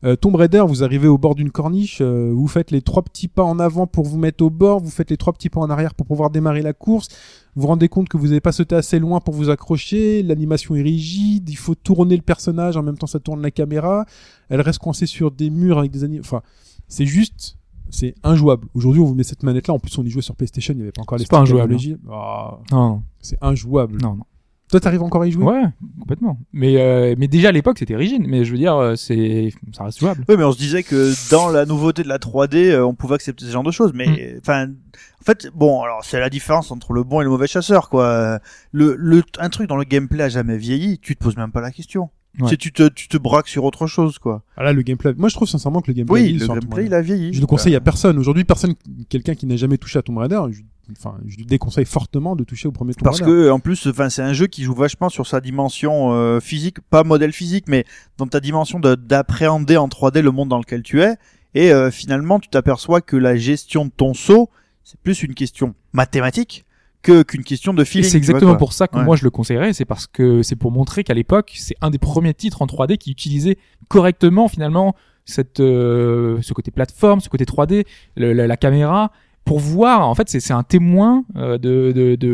Euh, 0.04 0.16
Tomb 0.16 0.36
Raider, 0.36 0.64
vous 0.68 0.84
arrivez 0.84 1.08
au 1.08 1.18
bord 1.18 1.34
d'une 1.34 1.50
corniche, 1.50 2.00
euh, 2.02 2.32
vous 2.32 2.48
faites 2.48 2.70
les 2.70 2.84
trois 2.84 3.02
petits 3.02 3.28
pas 3.28 3.44
en 3.44 3.58
avant 3.58 3.88
pour 3.88 4.06
vous 4.06 4.20
mettre 4.20 4.44
au 4.44 4.52
bord, 4.52 4.80
vous 4.80 4.92
faites 4.92 5.10
les 5.10 5.18
trois 5.18 5.34
petits 5.34 5.50
pas 5.50 5.60
en 5.60 5.72
arrière 5.72 5.96
pour 5.96 6.06
pouvoir 6.06 6.30
démarrer 6.30 6.62
la 6.62 6.74
course, 6.74 7.08
vous 7.56 7.64
vous 7.64 7.68
rendez 7.68 7.90
compte 7.90 8.08
que 8.08 8.16
vous 8.16 8.28
n'avez 8.28 8.40
pas 8.40 8.52
sauté 8.52 8.76
assez 8.76 9.00
loin 9.00 9.22
pour 9.22 9.34
vous 9.34 9.50
accrocher, 9.50 10.22
l'animation 10.22 10.76
est 10.76 10.84
rigide, 10.84 11.50
il 11.50 11.58
faut 11.58 11.74
tourner 11.74 12.16
le 12.16 12.22
personnage, 12.22 12.78
en 12.78 12.84
même 12.84 12.98
temps 12.98 13.08
ça 13.08 13.20
tourne 13.20 13.42
la 13.42 13.50
caméra, 13.50 14.06
elle 14.50 14.62
reste 14.62 14.78
coincée 14.78 15.08
sur 15.08 15.32
des 15.32 15.50
murs 15.50 15.80
avec 15.80 15.90
des 15.90 16.04
animaux, 16.04 16.22
enfin, 16.24 16.44
c'est 16.88 17.08
juste, 17.08 17.58
c'est 17.90 18.14
injouable. 18.22 18.68
Aujourd'hui, 18.76 19.02
on 19.02 19.06
vous 19.06 19.16
met 19.16 19.24
cette 19.24 19.42
manette-là, 19.42 19.74
en 19.74 19.80
plus 19.80 19.98
on 19.98 20.04
y 20.04 20.12
jouait 20.12 20.22
sur 20.22 20.36
PlayStation, 20.36 20.76
il 20.76 20.78
n'y 20.78 20.84
avait 20.84 20.92
pas 20.92 21.02
encore 21.02 21.18
les 21.18 21.24
C'est 21.24 21.30
pas 21.32 21.40
injouable. 21.40 21.76
Ah, 22.12 22.60
Non, 22.72 23.02
c'est 23.20 23.40
injouable. 23.42 24.00
non, 24.00 24.16
non. 24.16 24.24
Toi, 24.70 24.82
t'arrives 24.82 25.02
encore 25.04 25.22
à 25.22 25.28
y 25.28 25.32
jouer? 25.32 25.46
Ouais, 25.46 25.64
complètement. 26.00 26.38
Mais 26.52 26.76
euh, 26.82 27.16
mais 27.18 27.28
déjà 27.30 27.50
à 27.50 27.52
l'époque 27.54 27.80
c'était 27.80 27.96
rigide. 27.96 28.24
Mais 28.28 28.44
je 28.44 28.52
veux 28.52 28.58
dire, 28.58 28.76
euh, 28.76 28.96
c'est 28.96 29.50
ça 29.74 29.86
reste 29.86 30.00
jouable. 30.00 30.26
Oui, 30.28 30.36
mais 30.38 30.44
on 30.44 30.52
se 30.52 30.58
disait 30.58 30.84
que 30.84 31.14
dans 31.32 31.48
la 31.50 31.66
nouveauté 31.66 32.04
de 32.04 32.10
la 32.10 32.18
3D, 32.18 32.72
euh, 32.72 32.86
on 32.86 32.94
pouvait 32.94 33.16
accepter 33.16 33.46
ce 33.46 33.52
genre 33.52 33.64
de 33.64 33.72
choses. 33.72 33.94
Mais 33.94 34.08
Mm. 34.08 34.40
enfin, 34.42 34.68
en 34.68 35.24
fait, 35.26 35.48
bon, 35.56 35.82
alors 35.84 36.04
c'est 36.04 36.20
la 36.20 36.30
différence 36.30 36.70
entre 36.72 36.92
le 36.92 37.04
bon 37.04 37.22
et 37.22 37.24
le 37.24 37.30
mauvais 37.30 37.48
chasseur, 37.48 37.88
quoi. 37.90 38.40
Le, 38.74 38.96
le, 38.98 39.24
un 39.40 39.50
truc 39.50 39.70
dans 39.70 39.78
le 39.78 39.86
gameplay 39.86 40.24
a 40.26 40.30
jamais 40.30 40.58
vieilli, 40.58 41.00
tu 41.00 41.16
te 41.16 41.24
poses 41.24 41.38
même 41.38 41.52
pas 41.52 41.62
la 41.62 41.72
question. 41.72 42.10
Ouais. 42.40 42.56
Tu 42.56 42.72
te, 42.72 42.88
tu 42.90 43.08
te 43.08 43.18
braques 43.18 43.48
sur 43.48 43.64
autre 43.64 43.88
chose, 43.88 44.20
quoi. 44.20 44.44
Ah 44.58 44.64
là, 44.64 44.72
le 44.74 44.84
gameplay. 44.84 45.14
Moi, 45.18 45.28
je 45.30 45.34
trouve 45.34 45.48
sincèrement 45.48 45.82
que 45.82 45.88
le 45.88 45.94
gameplay. 45.96 46.14
Oui, 46.22 46.34
le 46.34 46.46
gameplay 46.46 46.86
il 46.86 46.94
a 46.94 47.02
vieilli. 47.02 47.34
Je 47.34 47.40
le 47.42 47.48
conseille 47.48 47.76
à 47.76 47.80
personne. 47.80 48.20
Aujourd'hui, 48.20 48.44
personne, 48.44 48.76
quelqu'un 49.10 49.34
qui 49.34 49.48
n'a 49.48 49.56
jamais 49.56 49.78
touché 49.80 49.98
à 49.98 50.04
Tomb 50.04 50.18
Raider, 50.20 50.40
je, 50.52 50.62
enfin, 50.92 51.18
je 51.28 51.44
déconseille 51.44 51.86
fortement 51.86 52.36
de 52.36 52.44
toucher 52.44 52.68
au 52.68 52.72
premier 52.72 52.94
Tomb 52.94 53.04
Parce 53.04 53.20
Raider. 53.22 53.32
que 53.32 53.50
en 53.50 53.60
plus, 53.60 53.88
enfin, 53.88 54.10
c'est 54.10 54.22
un 54.22 54.34
jeu 54.34 54.48
qui 54.48 54.64
joue 54.64 54.74
vachement 54.76 55.10
sur 55.10 55.26
sa 55.28 55.42
dimension 55.42 56.14
euh, 56.14 56.40
physique, 56.40 56.80
pas 56.90 57.04
modèle 57.04 57.34
physique, 57.34 57.66
mais 57.68 57.86
dans 58.18 58.28
ta 58.28 58.40
dimension 58.40 58.80
de- 58.80 58.96
d'appréhender 58.96 59.78
en 59.78 59.88
3D 59.88 60.22
le 60.22 60.32
monde 60.32 60.50
dans 60.50 60.60
lequel 60.60 60.84
tu 60.84 61.02
es. 61.02 61.16
Et 61.56 61.72
euh, 61.72 61.92
finalement, 61.92 62.40
tu 62.40 62.50
t'aperçois 62.50 63.02
que 63.02 63.16
la 63.18 63.36
gestion 63.36 63.86
de 63.86 63.92
ton 63.96 64.14
saut, 64.14 64.50
c'est 64.84 65.00
plus 65.00 65.24
une 65.24 65.34
question 65.34 65.74
mathématique 65.94 66.66
que 67.04 67.22
qu'une 67.24 67.44
question 67.44 67.74
de 67.74 67.84
feeling. 67.84 68.04
c'est 68.06 68.12
vois, 68.12 68.18
exactement 68.18 68.56
pour 68.56 68.74
ça 68.74 68.88
que 68.88 68.98
Ouais. 68.98 69.04
moi 69.04 69.16
je 69.16 69.24
le 69.24 69.30
conseillerais, 69.30 69.72
c'est 69.74 69.86
parce 69.86 70.08
que 70.08 70.42
c'est 70.44 70.56
pour 70.56 70.72
montrer 70.72 71.04
qu'à 71.04 71.14
l'époque, 71.14 71.54
c'est 71.56 71.76
un 71.82 71.90
des 71.90 72.00
premiers 72.00 72.34
titres 72.34 72.62
en 72.62 72.66
3D 72.66 72.98
qui 72.98 73.12
utilisait 73.12 73.58
correctement 73.88 74.48
finalement 74.48 74.96
cette 75.26 75.60
euh, 75.60 76.40
ce 76.42 76.54
côté 76.54 76.72
plateforme, 76.72 77.20
ce 77.22 77.30
côté 77.30 77.46
3D, 77.46 77.86
le- 78.16 78.34
la, 78.34 78.48
la 78.48 78.58
caméra 78.58 79.12
pour 79.48 79.60
voir 79.60 80.08
en 80.08 80.14
fait 80.14 80.30
c'est 80.30 80.52
un 80.54 80.64
témoin 80.64 81.24
euh, 81.36 81.58
de 81.58 81.92
de, 81.96 82.16
de 82.16 82.28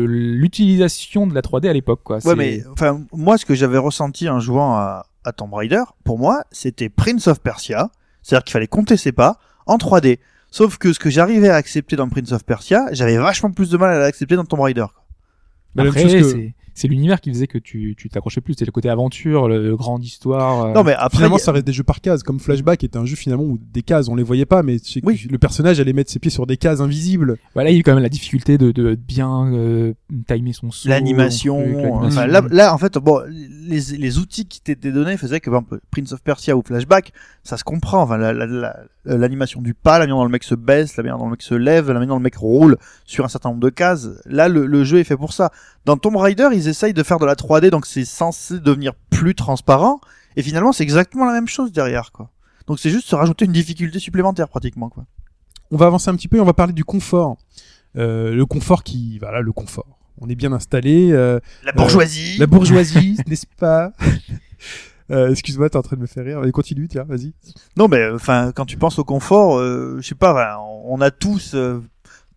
l'utilisation 0.48 1.26
de 1.26 1.34
la 1.34 1.40
3D 1.40 1.68
à 1.68 1.72
l'époque 1.72 2.00
quoi. 2.04 2.18
Ouais, 2.26 2.34
mais 2.34 2.62
enfin, 2.72 3.00
moi, 3.12 3.38
ce 3.38 3.46
que 3.46 3.54
j'avais 3.54 3.78
ressenti 3.78 4.28
en 4.28 4.40
jouant 4.40 4.74
à, 4.74 5.06
à 5.24 5.32
Tomb 5.32 5.52
Raider, 5.54 5.82
pour 6.04 6.18
moi, 6.18 6.44
c'était 6.50 6.88
Prince 6.88 7.26
of 7.28 7.40
Persia. 7.40 7.90
C'est-à-dire 8.22 8.44
qu'il 8.44 8.52
fallait 8.52 8.66
compter 8.66 8.96
ses 8.96 9.12
pas 9.12 9.38
en 9.66 9.76
3D. 9.76 10.18
Sauf 10.50 10.78
que 10.78 10.92
ce 10.92 10.98
que 10.98 11.10
j'arrivais 11.10 11.48
à 11.48 11.56
accepter 11.56 11.96
dans 11.96 12.08
Prince 12.08 12.32
of 12.32 12.44
Persia, 12.44 12.86
j'avais 12.92 13.16
vachement 13.18 13.50
plus 13.50 13.70
de 13.70 13.76
mal 13.76 13.90
à 13.94 13.98
l'accepter 13.98 14.36
dans 14.36 14.44
Tomb 14.44 14.60
Raider. 14.60 14.86
même 15.74 15.88
Après, 15.88 16.02
chose 16.08 16.34
que- 16.34 16.48
c'est 16.74 16.88
l'univers 16.88 17.20
qui 17.20 17.30
faisait 17.30 17.46
que 17.46 17.58
tu 17.58 17.94
tu 17.96 18.08
t'accrochais 18.08 18.40
plus, 18.40 18.54
c'est 18.58 18.64
le 18.66 18.72
côté 18.72 18.88
aventure, 18.90 19.48
le, 19.48 19.62
le 19.62 19.76
grande 19.76 20.04
histoire. 20.04 20.64
euh, 20.66 20.72
Non, 20.72 20.82
mais 20.84 20.92
après, 20.94 21.16
finalement, 21.18 21.36
a- 21.36 21.38
ça 21.38 21.52
reste 21.52 21.66
des 21.66 21.72
jeux 21.72 21.82
par 21.84 22.00
cases. 22.00 22.22
Comme 22.22 22.40
Flashback 22.40 22.84
était 22.84 22.98
un 22.98 23.04
jeu 23.04 23.16
finalement 23.16 23.44
où 23.44 23.58
des 23.72 23.82
cases, 23.82 24.08
on 24.08 24.14
les 24.16 24.22
voyait 24.22 24.46
pas, 24.46 24.62
mais 24.62 24.76
Oui. 25.04 25.26
le 25.30 25.38
personnage 25.38 25.80
allait 25.80 25.92
mettre 25.92 26.10
ses 26.10 26.18
pieds 26.18 26.30
sur 26.30 26.46
des 26.46 26.56
cases 26.56 26.80
invisibles. 26.80 27.36
Voilà, 27.54 27.70
il 27.70 27.74
y 27.74 27.76
a 27.76 27.80
eu 27.80 27.82
quand 27.82 27.94
même 27.94 28.02
la 28.02 28.08
difficulté 28.08 28.58
de, 28.58 28.72
de 28.72 28.94
bien 28.94 29.52
euh, 29.52 29.92
timer 30.26 30.52
son 30.52 30.70
saut. 30.70 30.88
l'animation, 30.88 31.62
enfin, 32.02 32.26
là, 32.26 32.42
là, 32.50 32.74
en 32.74 32.78
fait, 32.78 32.98
bon, 32.98 33.20
les, 33.28 33.80
les 33.96 34.18
outils 34.18 34.46
qui 34.46 34.60
t'étaient 34.60 34.92
donnés 34.92 35.16
faisaient 35.16 35.40
que, 35.40 35.50
par 35.50 35.60
exemple, 35.60 35.80
Prince 35.90 36.12
of 36.12 36.22
Persia 36.22 36.56
ou 36.56 36.62
Flashback, 36.66 37.12
ça 37.42 37.56
se 37.56 37.64
comprend. 37.64 38.02
Enfin, 38.02 38.16
la- 38.18 38.32
la- 38.32 38.46
la- 38.46 38.76
l'animation 39.04 39.60
du 39.60 39.74
pas, 39.74 39.94
la 39.98 40.00
manière 40.00 40.16
dont 40.16 40.24
le 40.24 40.30
mec 40.30 40.44
se 40.44 40.54
baisse, 40.54 40.96
la 40.96 41.02
manière 41.02 41.18
dont 41.18 41.26
le 41.26 41.32
mec 41.32 41.42
se 41.42 41.54
lève, 41.54 41.88
la 41.88 41.94
manière 41.94 42.08
dont 42.08 42.16
le 42.16 42.22
mec 42.22 42.36
roule 42.36 42.76
sur 43.04 43.24
un 43.24 43.28
certain 43.28 43.50
nombre 43.50 43.60
de 43.60 43.68
cases. 43.70 44.08
Là, 44.24 44.48
le, 44.48 44.66
le 44.66 44.84
jeu 44.84 44.98
est 44.98 45.04
fait 45.04 45.16
pour 45.16 45.32
ça. 45.32 45.50
Dans 45.84 45.96
Tomb 45.98 46.16
Raider, 46.16 46.48
ils 46.52 46.63
essayent 46.68 46.94
de 46.94 47.02
faire 47.02 47.18
de 47.18 47.26
la 47.26 47.34
3D, 47.34 47.70
donc 47.70 47.86
c'est 47.86 48.04
censé 48.04 48.58
devenir 48.60 48.94
plus 49.10 49.34
transparent. 49.34 50.00
Et 50.36 50.42
finalement, 50.42 50.72
c'est 50.72 50.82
exactement 50.82 51.24
la 51.24 51.32
même 51.32 51.48
chose 51.48 51.72
derrière, 51.72 52.12
quoi. 52.12 52.30
Donc 52.66 52.78
c'est 52.80 52.90
juste 52.90 53.06
se 53.08 53.14
rajouter 53.14 53.44
une 53.44 53.52
difficulté 53.52 53.98
supplémentaire, 53.98 54.48
pratiquement, 54.48 54.88
quoi. 54.88 55.04
On 55.70 55.76
va 55.76 55.86
avancer 55.86 56.10
un 56.10 56.16
petit 56.16 56.28
peu 56.28 56.36
et 56.36 56.40
on 56.40 56.44
va 56.44 56.52
parler 56.54 56.72
du 56.72 56.84
confort. 56.84 57.36
Euh, 57.96 58.32
le 58.34 58.46
confort 58.46 58.82
qui, 58.82 59.18
voilà, 59.18 59.40
le 59.40 59.52
confort. 59.52 59.98
On 60.20 60.28
est 60.28 60.34
bien 60.34 60.52
installé. 60.52 61.10
euh, 61.12 61.40
La 61.64 61.72
bourgeoisie. 61.72 62.38
la 62.38 62.46
bourgeoisie, 62.46 63.16
n'est-ce 63.26 63.46
pas? 63.58 63.92
Euh, 65.10 65.30
Excuse-moi, 65.30 65.68
t'es 65.68 65.76
en 65.76 65.82
train 65.82 65.96
de 65.96 66.00
me 66.00 66.06
faire 66.06 66.24
rire. 66.24 66.38
Allez, 66.38 66.50
continue, 66.50 66.88
tiens, 66.88 67.04
vas-y. 67.04 67.34
Non, 67.76 67.88
mais 67.88 68.08
enfin, 68.10 68.52
quand 68.54 68.64
tu 68.64 68.78
penses 68.78 68.98
au 68.98 69.04
confort, 69.04 69.58
euh, 69.58 69.98
je 70.00 70.08
sais 70.08 70.14
pas, 70.14 70.58
on 70.86 70.98
a 71.02 71.10
tous, 71.10 71.52
euh, 71.54 71.82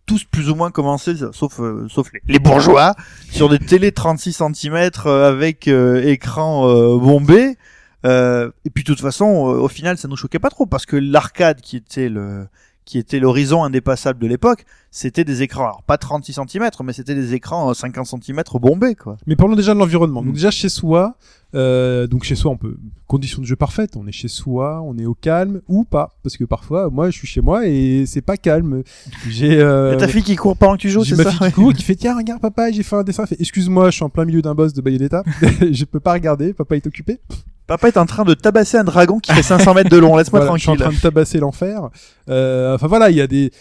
tous 0.08 0.24
plus 0.24 0.50
ou 0.50 0.54
moins 0.56 0.70
commencé, 0.70 1.14
sauf, 1.32 1.60
euh, 1.60 1.86
sauf 1.88 2.10
les, 2.26 2.38
bourgeois, 2.38 2.96
sur 3.30 3.48
des 3.50 3.58
télé 3.58 3.92
36 3.92 4.42
cm 4.54 4.90
avec 5.06 5.68
euh, 5.68 6.02
écran 6.02 6.66
euh, 6.66 6.98
bombé. 6.98 7.56
Et 8.04 8.70
puis 8.74 8.84
de 8.84 8.86
toute 8.86 9.02
façon, 9.02 9.26
au 9.26 9.68
final, 9.68 9.98
ça 9.98 10.08
nous 10.08 10.16
choquait 10.16 10.38
pas 10.38 10.48
trop 10.48 10.64
parce 10.64 10.86
que 10.86 10.96
l'arcade 10.96 11.60
qui 11.60 11.76
était 11.76 12.08
le 12.08 12.46
qui 12.88 12.96
était 12.96 13.20
l'horizon 13.20 13.64
indépassable 13.64 14.18
de 14.18 14.26
l'époque, 14.26 14.64
c'était 14.90 15.22
des 15.22 15.42
écrans, 15.42 15.64
alors 15.64 15.82
pas 15.82 15.98
36 15.98 16.32
cm, 16.32 16.70
mais 16.82 16.94
c'était 16.94 17.14
des 17.14 17.34
écrans 17.34 17.68
euh, 17.68 17.74
50 17.74 18.06
cm 18.06 18.42
bombés, 18.54 18.94
quoi. 18.94 19.18
Mais 19.26 19.36
parlons 19.36 19.56
déjà 19.56 19.74
de 19.74 19.78
l'environnement. 19.78 20.22
Mm. 20.22 20.24
Donc 20.24 20.34
déjà 20.34 20.50
chez 20.50 20.70
soi, 20.70 21.14
euh, 21.54 22.06
donc 22.06 22.24
chez 22.24 22.34
soi, 22.34 22.50
on 22.50 22.56
peut 22.56 22.78
conditions 23.06 23.42
de 23.42 23.46
jeu 23.46 23.56
parfaites. 23.56 23.94
On 23.96 24.06
est 24.06 24.12
chez 24.12 24.28
soi, 24.28 24.80
on 24.82 24.96
est 24.96 25.04
au 25.04 25.12
calme 25.12 25.60
ou 25.68 25.84
pas, 25.84 26.16
parce 26.22 26.38
que 26.38 26.44
parfois, 26.44 26.88
moi, 26.88 27.10
je 27.10 27.18
suis 27.18 27.26
chez 27.26 27.42
moi 27.42 27.66
et 27.66 28.04
c'est 28.06 28.22
pas 28.22 28.38
calme. 28.38 28.82
J'ai 29.28 29.60
euh, 29.60 29.94
ta 29.98 30.08
fille 30.08 30.22
qui 30.22 30.36
court 30.36 30.56
pendant 30.56 30.76
que 30.76 30.80
tu 30.80 30.88
joues, 30.88 31.04
c'est 31.04 31.14
ma 31.14 31.24
ça 31.24 31.32
fille 31.32 31.48
qui 31.48 31.52
court, 31.52 31.74
qui 31.74 31.82
fait 31.82 31.94
tiens 31.94 32.16
regarde 32.16 32.40
papa, 32.40 32.70
j'ai 32.70 32.82
fait 32.82 32.96
un 32.96 33.04
dessin. 33.04 33.24
Excuse-moi, 33.38 33.90
je 33.90 33.96
suis 33.96 34.04
en 34.04 34.08
plein 34.08 34.24
milieu 34.24 34.40
d'un 34.40 34.54
boss 34.54 34.72
de 34.72 34.80
Bayonetta, 34.80 35.24
je 35.42 35.84
peux 35.84 36.00
pas 36.00 36.14
regarder, 36.14 36.54
papa 36.54 36.76
est 36.76 36.86
occupé. 36.86 37.20
Papa 37.68 37.86
est 37.88 37.96
en 37.98 38.06
train 38.06 38.24
de 38.24 38.34
tabasser 38.34 38.76
un 38.78 38.82
dragon 38.84 39.20
qui 39.20 39.30
fait 39.32 39.42
500 39.44 39.74
mètres 39.74 39.90
de 39.90 39.96
long, 39.98 40.16
laisse-moi 40.16 40.40
Voilà, 40.40 40.56
je 40.56 40.60
suis 40.62 40.70
en 40.70 40.74
tranquille. 40.74 40.96
train 40.96 40.96
de 40.96 41.02
tabasser 41.14 41.38
l'enfer. 41.38 41.90
Euh, 42.28 42.74
enfin 42.74 42.88
voilà, 42.88 43.10
il 43.10 43.16
y 43.16 43.20
a 43.20 43.26
des, 43.28 43.52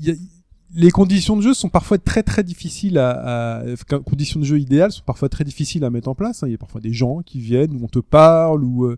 il 0.00 0.08
y 0.08 0.10
a- 0.10 0.14
les 0.74 0.90
conditions 0.90 1.36
de 1.36 1.42
jeu 1.42 1.52
sont 1.52 1.68
parfois 1.68 1.98
très 1.98 2.22
très 2.22 2.42
difficiles 2.42 2.96
à, 2.98 3.58
à 3.58 3.62
conditions 4.06 4.40
de 4.40 4.44
jeu 4.46 4.58
idéales 4.58 4.90
sont 4.90 5.02
parfois 5.04 5.28
très 5.28 5.44
difficiles 5.44 5.84
à 5.84 5.90
mettre 5.90 6.08
en 6.08 6.14
place. 6.14 6.42
hein. 6.42 6.46
Il 6.48 6.52
y 6.52 6.54
a 6.54 6.58
parfois 6.58 6.80
des 6.80 6.94
gens 6.94 7.20
qui 7.26 7.40
viennent 7.40 7.74
où 7.74 7.84
on 7.84 7.88
te 7.88 7.98
parle 7.98 8.64
ou 8.64 8.86
euh, 8.86 8.96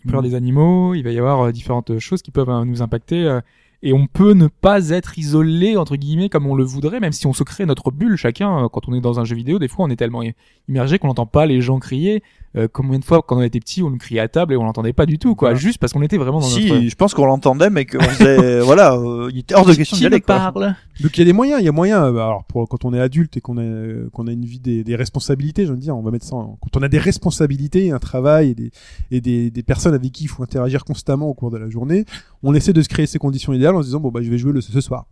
Il 0.00 0.04
peut 0.04 0.08
y 0.08 0.12
avoir 0.12 0.22
des 0.22 0.34
animaux, 0.34 0.94
il 0.94 1.02
va 1.02 1.10
y 1.10 1.18
avoir 1.18 1.42
euh, 1.42 1.52
différentes 1.52 1.98
choses 1.98 2.22
qui 2.22 2.30
peuvent 2.30 2.48
euh, 2.48 2.64
nous 2.64 2.80
impacter. 2.80 3.38
Euh, 3.84 3.88
et 3.88 3.92
on 3.92 4.06
peut 4.06 4.32
ne 4.32 4.46
pas 4.46 4.90
être 4.90 5.18
isolé, 5.18 5.76
entre 5.76 5.96
guillemets, 5.96 6.28
comme 6.28 6.46
on 6.46 6.54
le 6.54 6.64
voudrait, 6.64 7.00
même 7.00 7.12
si 7.12 7.26
on 7.26 7.32
se 7.32 7.42
crée 7.42 7.66
notre 7.66 7.90
bulle 7.90 8.16
chacun. 8.16 8.64
euh, 8.64 8.68
Quand 8.68 8.88
on 8.88 8.94
est 8.94 9.00
dans 9.00 9.18
un 9.20 9.24
jeu 9.24 9.36
vidéo, 9.36 9.58
des 9.58 9.68
fois, 9.68 9.84
on 9.86 9.90
est 9.90 9.96
tellement 9.96 10.22
immergé 10.68 10.98
qu'on 10.98 11.08
n'entend 11.08 11.26
pas 11.26 11.46
les 11.46 11.60
gens 11.60 11.78
crier. 11.78 12.22
Euh, 12.54 12.68
combien 12.70 12.98
de 12.98 13.04
fois, 13.04 13.22
quand 13.22 13.38
on 13.38 13.42
était 13.42 13.60
petit, 13.60 13.82
on 13.82 13.88
nous 13.88 13.96
criait 13.96 14.20
à 14.20 14.28
table 14.28 14.52
et 14.52 14.56
on 14.58 14.64
l'entendait 14.64 14.92
pas 14.92 15.06
du 15.06 15.18
tout, 15.18 15.34
quoi. 15.34 15.54
Juste 15.54 15.78
parce 15.78 15.92
qu'on 15.94 16.02
était 16.02 16.18
vraiment 16.18 16.38
dans 16.40 16.46
Si, 16.46 16.68
notre... 16.70 16.86
je 16.86 16.94
pense 16.96 17.14
qu'on 17.14 17.24
l'entendait, 17.24 17.70
mais 17.70 17.86
qu'on 17.86 17.98
faisait, 18.00 18.60
voilà, 18.64 18.92
euh, 18.94 19.30
il 19.32 19.38
était 19.38 19.54
hors 19.54 19.64
de 19.64 19.72
question 19.72 19.96
d'y 19.96 20.02
Qui 20.02 20.06
aller, 20.06 20.20
parle 20.20 20.74
Donc 21.00 21.16
il 21.16 21.20
y 21.20 21.22
a 21.22 21.24
des 21.24 21.32
moyens, 21.32 21.60
il 21.62 21.64
y 21.64 21.68
a 21.68 21.72
moyen. 21.72 22.04
euh, 22.04 22.10
Alors 22.18 22.44
pour 22.44 22.68
quand 22.68 22.84
on 22.84 22.92
est 22.92 23.00
adulte 23.00 23.38
et 23.38 23.40
qu'on 23.40 23.56
a 23.56 23.62
euh, 23.62 24.10
qu'on 24.12 24.26
a 24.26 24.32
une 24.32 24.44
vie 24.44 24.58
des, 24.60 24.84
des 24.84 24.96
responsabilités, 24.96 25.64
je 25.64 25.72
veux 25.72 25.78
dire, 25.78 25.96
on 25.96 26.02
va 26.02 26.10
mettre 26.10 26.26
ça. 26.26 26.36
En, 26.36 26.58
quand 26.60 26.76
on 26.76 26.82
a 26.82 26.88
des 26.88 26.98
responsabilités, 26.98 27.90
un 27.90 27.98
travail 27.98 28.50
et 28.50 28.54
des 28.54 28.70
et 29.10 29.20
des, 29.22 29.50
des 29.50 29.62
personnes 29.62 29.94
avec 29.94 30.12
qui 30.12 30.24
il 30.24 30.28
faut 30.28 30.42
interagir 30.42 30.84
constamment 30.84 31.28
au 31.28 31.34
cours 31.34 31.50
de 31.50 31.56
la 31.56 31.70
journée, 31.70 32.04
on 32.42 32.52
essaie 32.54 32.74
de 32.74 32.82
se 32.82 32.88
créer 32.90 33.06
ces 33.06 33.18
conditions 33.18 33.54
idéales 33.54 33.71
en 33.76 33.82
se 33.82 33.86
disant 33.86 34.00
bon 34.00 34.10
bah 34.10 34.20
je 34.22 34.30
vais 34.30 34.38
jouer 34.38 34.52
le 34.52 34.60
ce 34.60 34.80
soir. 34.80 35.06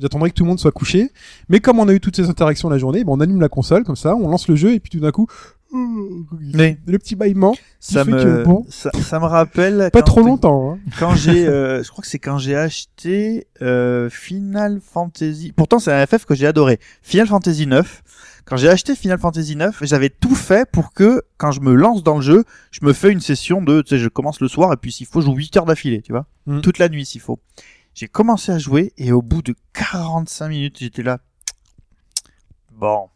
J'attendrai 0.00 0.30
que 0.30 0.34
tout 0.34 0.42
le 0.42 0.48
monde 0.48 0.58
soit 0.58 0.72
couché. 0.72 1.10
Mais 1.48 1.60
comme 1.60 1.78
on 1.78 1.86
a 1.86 1.92
eu 1.92 2.00
toutes 2.00 2.16
ces 2.16 2.28
interactions 2.28 2.68
la 2.68 2.78
journée, 2.78 3.04
ben, 3.04 3.12
on 3.12 3.20
allume 3.20 3.40
la 3.40 3.48
console 3.48 3.84
comme 3.84 3.94
ça, 3.94 4.16
on 4.16 4.28
lance 4.28 4.48
le 4.48 4.56
jeu 4.56 4.74
et 4.74 4.80
puis 4.80 4.90
tout 4.90 4.98
d'un 4.98 5.12
coup, 5.12 5.28
Mais 5.72 6.78
le 6.86 6.98
petit 6.98 7.14
bâillement, 7.14 7.54
ça 7.78 8.04
me, 8.04 8.22
que, 8.22 8.44
bon. 8.44 8.66
ça, 8.68 8.90
ça 9.00 9.20
me 9.20 9.26
rappelle 9.26 9.90
pas 9.92 10.02
trop 10.02 10.22
longtemps. 10.22 10.72
Hein. 10.72 10.78
quand 10.98 11.14
j'ai, 11.14 11.46
euh, 11.46 11.82
je 11.84 11.90
crois 11.90 12.02
que 12.02 12.08
c'est 12.08 12.18
quand 12.18 12.38
j'ai 12.38 12.56
acheté 12.56 13.46
euh, 13.62 14.10
Final 14.10 14.80
Fantasy. 14.82 15.52
Pourtant, 15.54 15.78
c'est 15.78 15.92
un 15.92 16.04
FF 16.04 16.24
que 16.24 16.34
j'ai 16.34 16.46
adoré. 16.46 16.80
Final 17.02 17.28
Fantasy 17.28 17.66
9. 17.66 18.02
Quand 18.46 18.56
j'ai 18.56 18.68
acheté 18.68 18.96
Final 18.96 19.20
Fantasy 19.20 19.54
9, 19.54 19.84
j'avais 19.84 20.08
tout 20.08 20.34
fait 20.34 20.68
pour 20.68 20.92
que 20.92 21.22
quand 21.36 21.52
je 21.52 21.60
me 21.60 21.72
lance 21.74 22.02
dans 22.02 22.16
le 22.16 22.22
jeu, 22.22 22.44
je 22.72 22.84
me 22.84 22.92
fais 22.92 23.12
une 23.12 23.20
session 23.20 23.62
de, 23.62 23.82
tu 23.82 23.90
sais, 23.90 23.98
je 23.98 24.08
commence 24.08 24.40
le 24.40 24.48
soir 24.48 24.72
et 24.72 24.76
puis 24.76 24.90
s'il 24.90 25.06
faut, 25.06 25.20
je 25.20 25.26
joue 25.26 25.34
8 25.34 25.56
heures 25.58 25.66
d'affilée, 25.66 26.02
tu 26.02 26.10
vois, 26.10 26.26
Mm. 26.46 26.60
toute 26.62 26.78
la 26.78 26.88
nuit 26.88 27.04
s'il 27.06 27.20
faut. 27.20 27.38
J'ai 27.94 28.08
commencé 28.08 28.52
à 28.52 28.58
jouer 28.58 28.92
et 28.96 29.12
au 29.12 29.20
bout 29.22 29.42
de 29.42 29.54
45 29.74 30.48
minutes, 30.48 30.76
j'étais 30.78 31.02
là. 31.02 31.18
Bon, 32.72 33.08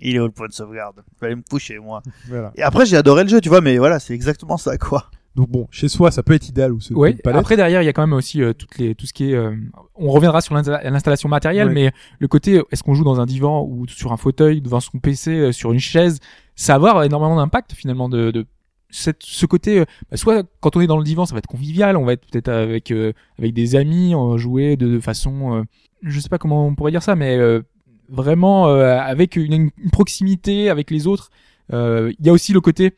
il 0.00 0.16
est 0.16 0.20
où 0.20 0.24
le 0.26 0.30
point 0.30 0.48
de 0.48 0.52
sauvegarde? 0.52 1.02
Je 1.14 1.20
vais 1.20 1.26
aller 1.28 1.36
me 1.36 1.42
coucher 1.48 1.78
moi. 1.78 2.02
Voilà. 2.28 2.52
Et 2.56 2.62
après, 2.62 2.86
j'ai 2.86 2.96
adoré 2.96 3.22
le 3.22 3.28
jeu, 3.30 3.40
tu 3.40 3.48
vois, 3.48 3.60
mais 3.60 3.78
voilà, 3.78 3.98
c'est 3.98 4.14
exactement 4.14 4.56
ça 4.56 4.76
quoi. 4.76 5.10
Donc 5.36 5.50
bon, 5.50 5.68
chez 5.70 5.88
soi, 5.88 6.10
ça 6.10 6.22
peut 6.22 6.32
être 6.32 6.48
idéal 6.48 6.72
ou 6.72 6.80
peut 6.80 6.94
Ouais. 6.94 7.14
Après 7.26 7.56
derrière, 7.56 7.82
il 7.82 7.84
y 7.84 7.88
a 7.88 7.92
quand 7.92 8.02
même 8.06 8.14
aussi 8.16 8.42
euh, 8.42 8.54
toutes 8.54 8.78
les 8.78 8.94
tout 8.94 9.04
ce 9.06 9.12
qui 9.12 9.30
est. 9.30 9.34
euh, 9.34 9.54
on 9.94 10.10
reviendra 10.10 10.40
sur 10.40 10.54
l'insta- 10.54 10.82
l'installation 10.88 11.28
matérielle, 11.28 11.68
Ouais. 11.68 11.74
mais 11.74 11.92
le 12.18 12.26
côté 12.28 12.62
est-ce 12.70 12.82
qu'on 12.82 12.94
joue 12.94 13.04
dans 13.04 13.20
un 13.20 13.26
divan 13.26 13.62
ou 13.62 13.86
sur 13.86 14.12
un 14.12 14.16
fauteuil, 14.16 14.62
devant 14.62 14.80
son 14.80 14.98
PC, 14.98 15.30
euh, 15.32 15.52
sur 15.52 15.72
une 15.72 15.78
chaise, 15.78 16.20
ça 16.54 16.78
va 16.78 16.88
avoir 16.88 17.04
énormément 17.04 17.36
d'impact 17.36 17.74
finalement 17.74 18.08
de, 18.08 18.30
de 18.30 18.46
cette, 18.90 19.22
ce 19.22 19.46
côté. 19.46 19.80
euh, 19.80 19.84
bah, 20.10 20.16
soit 20.16 20.44
quand 20.60 20.76
on 20.76 20.80
est 20.80 20.86
dans 20.86 20.98
le 20.98 21.04
divan, 21.04 21.26
ça 21.26 21.34
va 21.34 21.38
être 21.38 21.46
convivial, 21.46 21.96
on 21.96 22.04
va 22.04 22.12
être 22.14 22.26
peut-être 22.26 22.48
avec 22.48 22.90
euh, 22.90 23.12
avec 23.38 23.52
des 23.54 23.76
amis, 23.76 24.14
jouer 24.36 24.76
de, 24.76 24.88
de 24.88 25.00
façon, 25.00 25.56
euh, 25.58 25.62
je 26.02 26.20
sais 26.20 26.28
pas 26.28 26.38
comment 26.38 26.66
on 26.66 26.74
pourrait 26.74 26.92
dire 26.92 27.02
ça, 27.02 27.16
mais 27.16 27.36
euh, 27.36 27.62
vraiment 28.08 28.68
euh, 28.68 28.98
avec 28.98 29.36
une, 29.36 29.52
une 29.76 29.90
proximité 29.90 30.70
avec 30.70 30.90
les 30.90 31.06
autres. 31.06 31.30
Euh, 31.72 32.12
Il 32.18 32.26
y 32.26 32.28
a 32.28 32.32
aussi 32.32 32.52
le 32.52 32.60
côté 32.60 32.94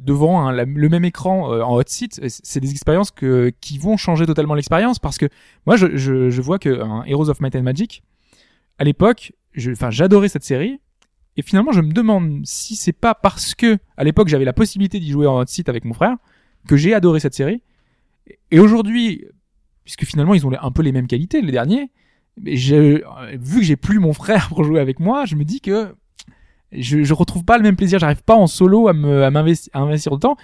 devant 0.00 0.46
hein, 0.48 0.52
le 0.52 0.88
même 0.88 1.04
écran 1.04 1.48
en 1.62 1.76
hot 1.76 1.82
seat, 1.86 2.20
c'est 2.28 2.58
des 2.60 2.72
expériences 2.72 3.12
que 3.12 3.52
qui 3.60 3.78
vont 3.78 3.96
changer 3.96 4.26
totalement 4.26 4.54
l'expérience 4.54 4.98
parce 4.98 5.16
que 5.16 5.26
moi 5.64 5.76
je, 5.76 5.96
je, 5.96 6.28
je 6.28 6.42
vois 6.42 6.58
que 6.58 6.80
un 6.82 7.04
Heroes 7.04 7.30
of 7.30 7.40
Might 7.40 7.54
and 7.54 7.62
Magic 7.62 8.02
à 8.78 8.84
l'époque, 8.84 9.32
enfin 9.70 9.90
j'adorais 9.90 10.28
cette 10.28 10.42
série 10.42 10.80
et 11.36 11.42
finalement 11.42 11.72
je 11.72 11.80
me 11.80 11.92
demande 11.92 12.40
si 12.44 12.76
c'est 12.76 12.92
pas 12.92 13.14
parce 13.14 13.54
que 13.54 13.78
à 13.96 14.04
l'époque 14.04 14.28
j'avais 14.28 14.44
la 14.44 14.52
possibilité 14.52 14.98
d'y 15.00 15.10
jouer 15.10 15.26
en 15.26 15.38
hot 15.40 15.46
seat 15.46 15.68
avec 15.68 15.84
mon 15.84 15.94
frère 15.94 16.16
que 16.68 16.76
j'ai 16.76 16.94
adoré 16.94 17.20
cette 17.20 17.34
série. 17.34 17.62
Et 18.50 18.58
aujourd'hui 18.60 19.24
puisque 19.84 20.04
finalement 20.04 20.34
ils 20.34 20.44
ont 20.46 20.50
les- 20.50 20.58
un 20.60 20.70
peu 20.72 20.82
les 20.82 20.92
mêmes 20.92 21.06
qualités 21.06 21.40
les 21.42 21.52
derniers 21.52 21.90
mais 22.40 22.54
euh, 22.72 23.00
vu 23.40 23.60
que 23.60 23.64
j'ai 23.64 23.76
plus 23.76 23.98
mon 23.98 24.12
frère 24.12 24.48
pour 24.50 24.62
jouer 24.64 24.80
avec 24.80 25.00
moi, 25.00 25.24
je 25.24 25.36
me 25.36 25.44
dis 25.44 25.60
que 25.60 25.94
je, 26.72 27.02
je 27.02 27.14
retrouve 27.14 27.44
pas 27.44 27.56
le 27.56 27.62
même 27.62 27.76
plaisir, 27.76 27.98
j'arrive 27.98 28.22
pas 28.24 28.34
en 28.34 28.46
solo 28.46 28.88
à 28.88 28.92
me 28.92 29.22
à 29.24 29.30
m'investir 29.30 29.70
à 29.74 29.78
investir 29.80 30.12
autant. 30.12 30.36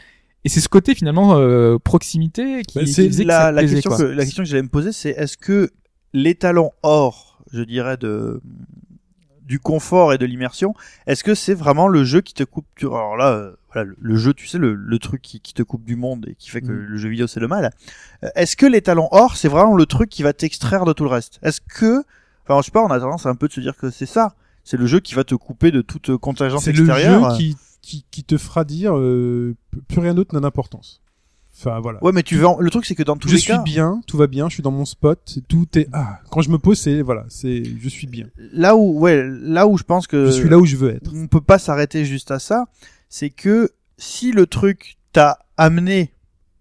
Et 0.45 0.49
c'est 0.49 0.61
ce 0.61 0.69
côté 0.69 0.95
finalement 0.95 1.37
euh, 1.37 1.79
proximité 1.79 2.63
qui, 2.63 2.79
qui 2.81 2.87
faisait 2.93 3.23
que 3.25 3.29
la, 3.29 3.41
ça 3.41 3.51
me 3.51 3.57
la 3.57 3.61
plaisait, 3.63 3.75
question 3.77 3.91
quoi. 3.91 3.99
que, 3.99 4.03
la 4.05 4.25
question 4.25 4.43
que 4.43 4.49
j'allais 4.49 4.63
me 4.63 4.69
poser, 4.69 4.93
c'est 4.93 5.11
est-ce 5.11 5.37
que 5.37 5.71
l'étalon 6.15 6.71
or, 6.83 7.43
je 7.53 7.63
dirais, 7.63 7.97
de 7.97 8.41
du 9.47 9.59
confort 9.59 10.13
et 10.13 10.19
de 10.19 10.25
l'immersion, 10.27 10.75
est-ce 11.07 11.25
que 11.25 11.35
c'est 11.35 11.55
vraiment 11.55 11.89
le 11.89 12.05
jeu 12.05 12.21
qui 12.21 12.33
te 12.35 12.45
coupe 12.45 12.67
du... 12.77 12.87
Alors 12.87 13.17
là, 13.17 13.33
euh, 13.33 13.53
voilà, 13.73 13.89
le, 13.91 13.97
le 14.01 14.17
jeu, 14.17 14.33
tu 14.35 14.47
sais, 14.47 14.59
le, 14.59 14.75
le 14.75 14.99
truc 14.99 15.21
qui, 15.23 15.41
qui 15.41 15.53
te 15.53 15.63
coupe 15.63 15.85
du 15.85 15.97
monde 15.97 16.27
et 16.29 16.35
qui 16.37 16.49
fait 16.51 16.61
que 16.61 16.67
Mm. 16.73 16.87
le 16.87 16.97
jeu 16.97 17.09
vidéo 17.09 17.27
c'est 17.27 17.41
le 17.41 17.49
mal. 17.49 17.71
Euh, 18.25 18.29
Est-ce 18.37 18.57
que 18.57 18.67
l'étalon 18.67 19.09
or, 19.11 19.37
c'est 19.37 19.49
vraiment 19.49 19.75
le 19.77 19.85
truc 19.87 20.09
qui 20.11 20.23
va 20.23 20.33
t'extraire 20.33 20.85
de 20.85 20.93
tout 20.93 21.05
le 21.05 21.11
reste? 21.11 21.39
Est-ce 21.43 21.61
que, 21.61 22.05
enfin, 22.47 22.61
je 22.61 22.67
sais 22.67 22.71
pas, 22.71 22.83
on 22.85 22.91
a 22.91 22.99
tendance 23.01 23.27
un 23.27 23.35
peu 23.35 23.49
de 23.49 23.53
se 23.53 23.61
dire 23.61 23.77
que 23.77 23.91
c'est 23.91 24.07
ça. 24.07 24.35
C'est 24.65 24.77
le 24.77 24.87
jeu 24.87 25.01
qui 25.01 25.15
va 25.15 25.25
te 25.25 25.35
couper 25.35 25.71
de 25.73 25.83
toute 25.83 26.17
contingence 26.19 26.63
C'est 26.65 26.73
le 26.73 26.79
extérieure. 26.85 27.33
jeu 27.33 27.37
qui, 27.37 27.57
qui, 27.83 28.05
qui 28.13 28.23
te 28.23 28.39
fera 28.39 28.65
dire 28.65 28.97
euh, 28.97 29.57
plus 29.89 29.99
rien 30.01 30.15
d'autre 30.15 30.33
n'a 30.35 30.41
d'importance. 30.41 31.02
Enfin 31.65 31.79
voilà. 31.81 32.03
Ouais, 32.03 32.11
mais 32.13 32.23
tu 32.25 32.37
veux. 32.37 32.47
en- 32.47 32.59
Le 32.59 32.71
truc, 32.71 32.85
c'est 32.87 32.95
que 32.97 33.03
dans 33.05 33.17
tous 33.17 33.29
je 33.29 33.35
les 33.35 33.41
suis 33.41 33.53
cas, 33.53 33.63
bien, 33.63 34.01
tout 34.07 34.17
va 34.17 34.27
bien, 34.27 34.49
je 34.49 34.55
suis 34.55 34.63
dans 34.63 34.71
mon 34.73 34.85
spot, 34.85 35.39
tout 35.49 35.67
est 35.79 35.89
ah. 35.93 36.19
Quand 36.31 36.41
je 36.43 36.51
me 36.51 36.59
pose, 36.59 36.79
c'est 36.79 37.03
voilà, 37.03 37.25
c'est 37.29 37.63
je 37.81 37.89
suis 37.89 38.07
bien. 38.09 38.27
là 38.53 38.75
où, 38.77 38.99
ouais, 38.99 39.23
là 39.27 39.67
où 39.69 39.79
je 39.79 39.85
pense 39.85 40.07
que 40.07 40.27
Je 40.27 40.31
suis 40.33 40.49
là 40.49 40.59
où 40.59 40.67
je 40.67 40.77
veux 40.77 40.91
être. 40.95 41.11
on 41.15 41.27
peut 41.29 41.41
pas 41.41 41.59
s'arrêter 41.59 42.05
juste 42.05 42.31
à 42.33 42.39
ça, 42.41 42.67
c'est 43.09 43.31
que 43.31 43.71
si 43.97 44.33
le 44.33 44.47
truc 44.47 44.97
t'a 45.13 45.39
amené 45.57 46.13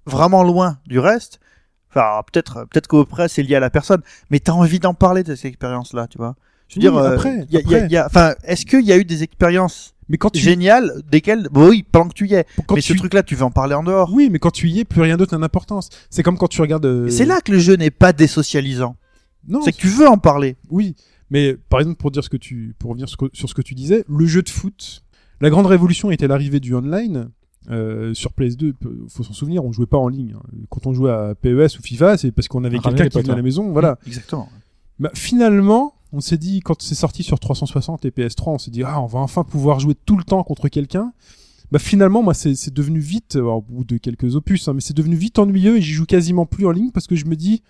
vraiment 0.06 0.44
loin 0.44 0.78
du 0.86 1.00
reste, 1.00 1.40
enfin 1.90 2.22
peut-être 2.32 2.66
peut-être 2.70 2.88
qu'après 2.88 3.28
c'est 3.28 3.42
lié 3.44 3.56
à 3.56 3.60
la 3.60 3.70
personne, 3.72 4.02
mais 4.30 4.40
t'as 4.40 4.52
envie 4.54 4.80
d'en 4.80 4.94
parler 4.94 5.24
de 5.24 5.34
cette 5.36 5.46
expérience-là, 5.46 6.08
tu 6.08 6.18
vois. 6.20 6.36
Je 6.68 6.76
veux 6.80 6.86
Oui, 6.88 6.92
dire, 6.92 6.98
euh, 6.98 7.14
après, 7.16 7.46
y 7.50 7.58
a- 7.58 7.62
y 7.62 7.64
a- 7.64 7.78
après. 7.78 7.88
y 7.90 7.98
a- 7.98 8.06
enfin, 8.06 8.34
est-ce 8.44 8.66
qu'il 8.66 8.86
y 8.86 8.92
a 8.94 8.98
eu 8.98 9.04
des 9.06 9.24
expériences 9.24 9.94
Mais 10.12 10.18
quand 10.18 10.30
tu 10.30 10.40
géniales 10.40 10.92
desquelles, 11.10 11.48
bon, 11.52 11.70
oui, 11.70 11.84
pendant 11.90 12.10
que 12.10 12.14
tu 12.14 12.28
y 12.28 12.34
es, 12.36 12.46
quand 12.68 12.76
mais 12.76 12.82
tu 12.82 12.94
ce 12.94 12.98
truc-là, 13.00 13.24
tu 13.24 13.36
veux 13.36 13.44
en 13.46 13.50
parler 13.52 13.74
en 13.76 13.84
dehors. 13.84 14.12
oui, 14.14 14.30
mais 14.32 14.38
quand 14.40 14.52
tu 14.52 14.68
y 14.70 14.80
es, 14.82 14.86
plus 14.86 15.02
rien 15.02 15.18
d'autre 15.18 15.34
n'a 15.36 15.40
d'importance. 15.42 15.90
C'est 16.10 16.22
comme 16.22 16.38
quand 16.38 16.48
tu 16.50 16.62
regardes. 16.62 16.86
euh, 16.86 17.10
C'est 17.10 17.26
là 17.26 17.42
que 17.42 17.52
le 17.52 17.60
jeu 17.60 17.76
n'est 17.76 17.92
pas 17.92 18.14
désocialisant. 18.14 18.96
Non, 19.48 19.62
C'est 19.64 19.72
que 19.72 19.78
tu 19.78 19.88
veux 19.88 20.08
en 20.08 20.18
parler. 20.20 20.58
Oui, 20.70 20.96
mais 21.32 21.56
par 21.70 21.80
exemple 21.80 21.98
pour 21.98 22.12
dire 22.12 22.24
ce 22.24 22.30
que 22.30 22.38
tu, 22.38 22.76
pour 22.78 22.90
revenir 22.92 23.08
sur, 23.10 23.18
ce 23.20 23.26
que- 23.26 23.36
sur 23.38 23.50
ce 23.50 23.54
que 23.56 23.62
tu 23.64 23.74
disais, 23.74 24.04
le 24.08 24.26
jeu 24.28 24.42
de 24.44 24.50
foot, 24.50 25.04
la 25.40 25.50
grande 25.50 25.66
révolution 25.66 26.12
était 26.12 26.28
l'arrivée 26.28 26.60
du 26.60 26.76
online. 26.76 27.30
Euh, 27.70 28.14
sur 28.16 28.32
PS2, 28.32 28.74
peu- 28.74 29.06
faut 29.08 29.22
s'en 29.24 29.34
souvenir, 29.34 29.64
on 29.64 29.72
jouait 29.72 29.86
pas 29.86 29.98
en 29.98 30.08
ligne. 30.08 30.34
hein. 30.36 30.42
Quand 30.70 30.88
on 30.88 30.94
jouait 30.94 31.12
à 31.12 31.36
PES 31.40 31.78
ou 31.78 31.82
FIFA, 31.84 32.18
c'est 32.18 32.32
parce 32.32 32.48
qu'on 32.48 32.64
avait 32.64 32.80
quelqu'un 32.80 33.08
qui 33.08 33.20
venait 33.20 33.34
à 33.34 33.36
la 33.36 33.42
maison, 33.44 33.72
voilà. 33.72 34.00
Exactement. 34.08 34.50
Bah, 35.00 35.12
finalement, 35.14 35.94
on 36.14 36.20
s'est 36.20 36.38
dit 36.38 36.60
quand 36.62 36.82
c'est 36.82 36.96
sorti 36.96 37.24
sur 37.24 37.40
360 37.40 38.06
et 38.06 38.10
PS3, 38.10 38.50
on 38.50 38.58
s'est 38.58 38.72
dit 38.72 38.84
ah 38.84 39.02
on 39.02 39.06
va 39.06 39.20
enfin 39.20 39.44
pouvoir 39.44 39.80
jouer 39.80 39.96
tout 40.06 40.18
le 40.18 40.24
temps 40.24 40.44
contre 40.44 40.68
quelqu'un. 40.70 41.14
Bah 41.72 41.80
finalement 41.80 42.22
moi 42.22 42.34
c'est 42.34 42.74
devenu 42.74 43.00
vite, 43.00 43.38
alors, 43.38 43.58
au 43.58 43.62
bout 43.62 43.84
de 43.86 43.98
quelques 43.98 44.36
opus, 44.36 44.68
hein, 44.68 44.74
mais 44.74 44.82
c'est 44.82 44.96
devenu 44.96 45.16
vite 45.16 45.40
ennuyeux 45.40 45.78
et 45.78 45.82
j'y 45.82 45.94
joue 45.94 46.06
quasiment 46.06 46.46
plus 46.46 46.66
en 46.66 46.72
ligne 46.72 46.92
parce 46.92 47.08
que 47.08 47.16
je 47.16 47.26
me 47.26 47.36
dis 47.36 47.62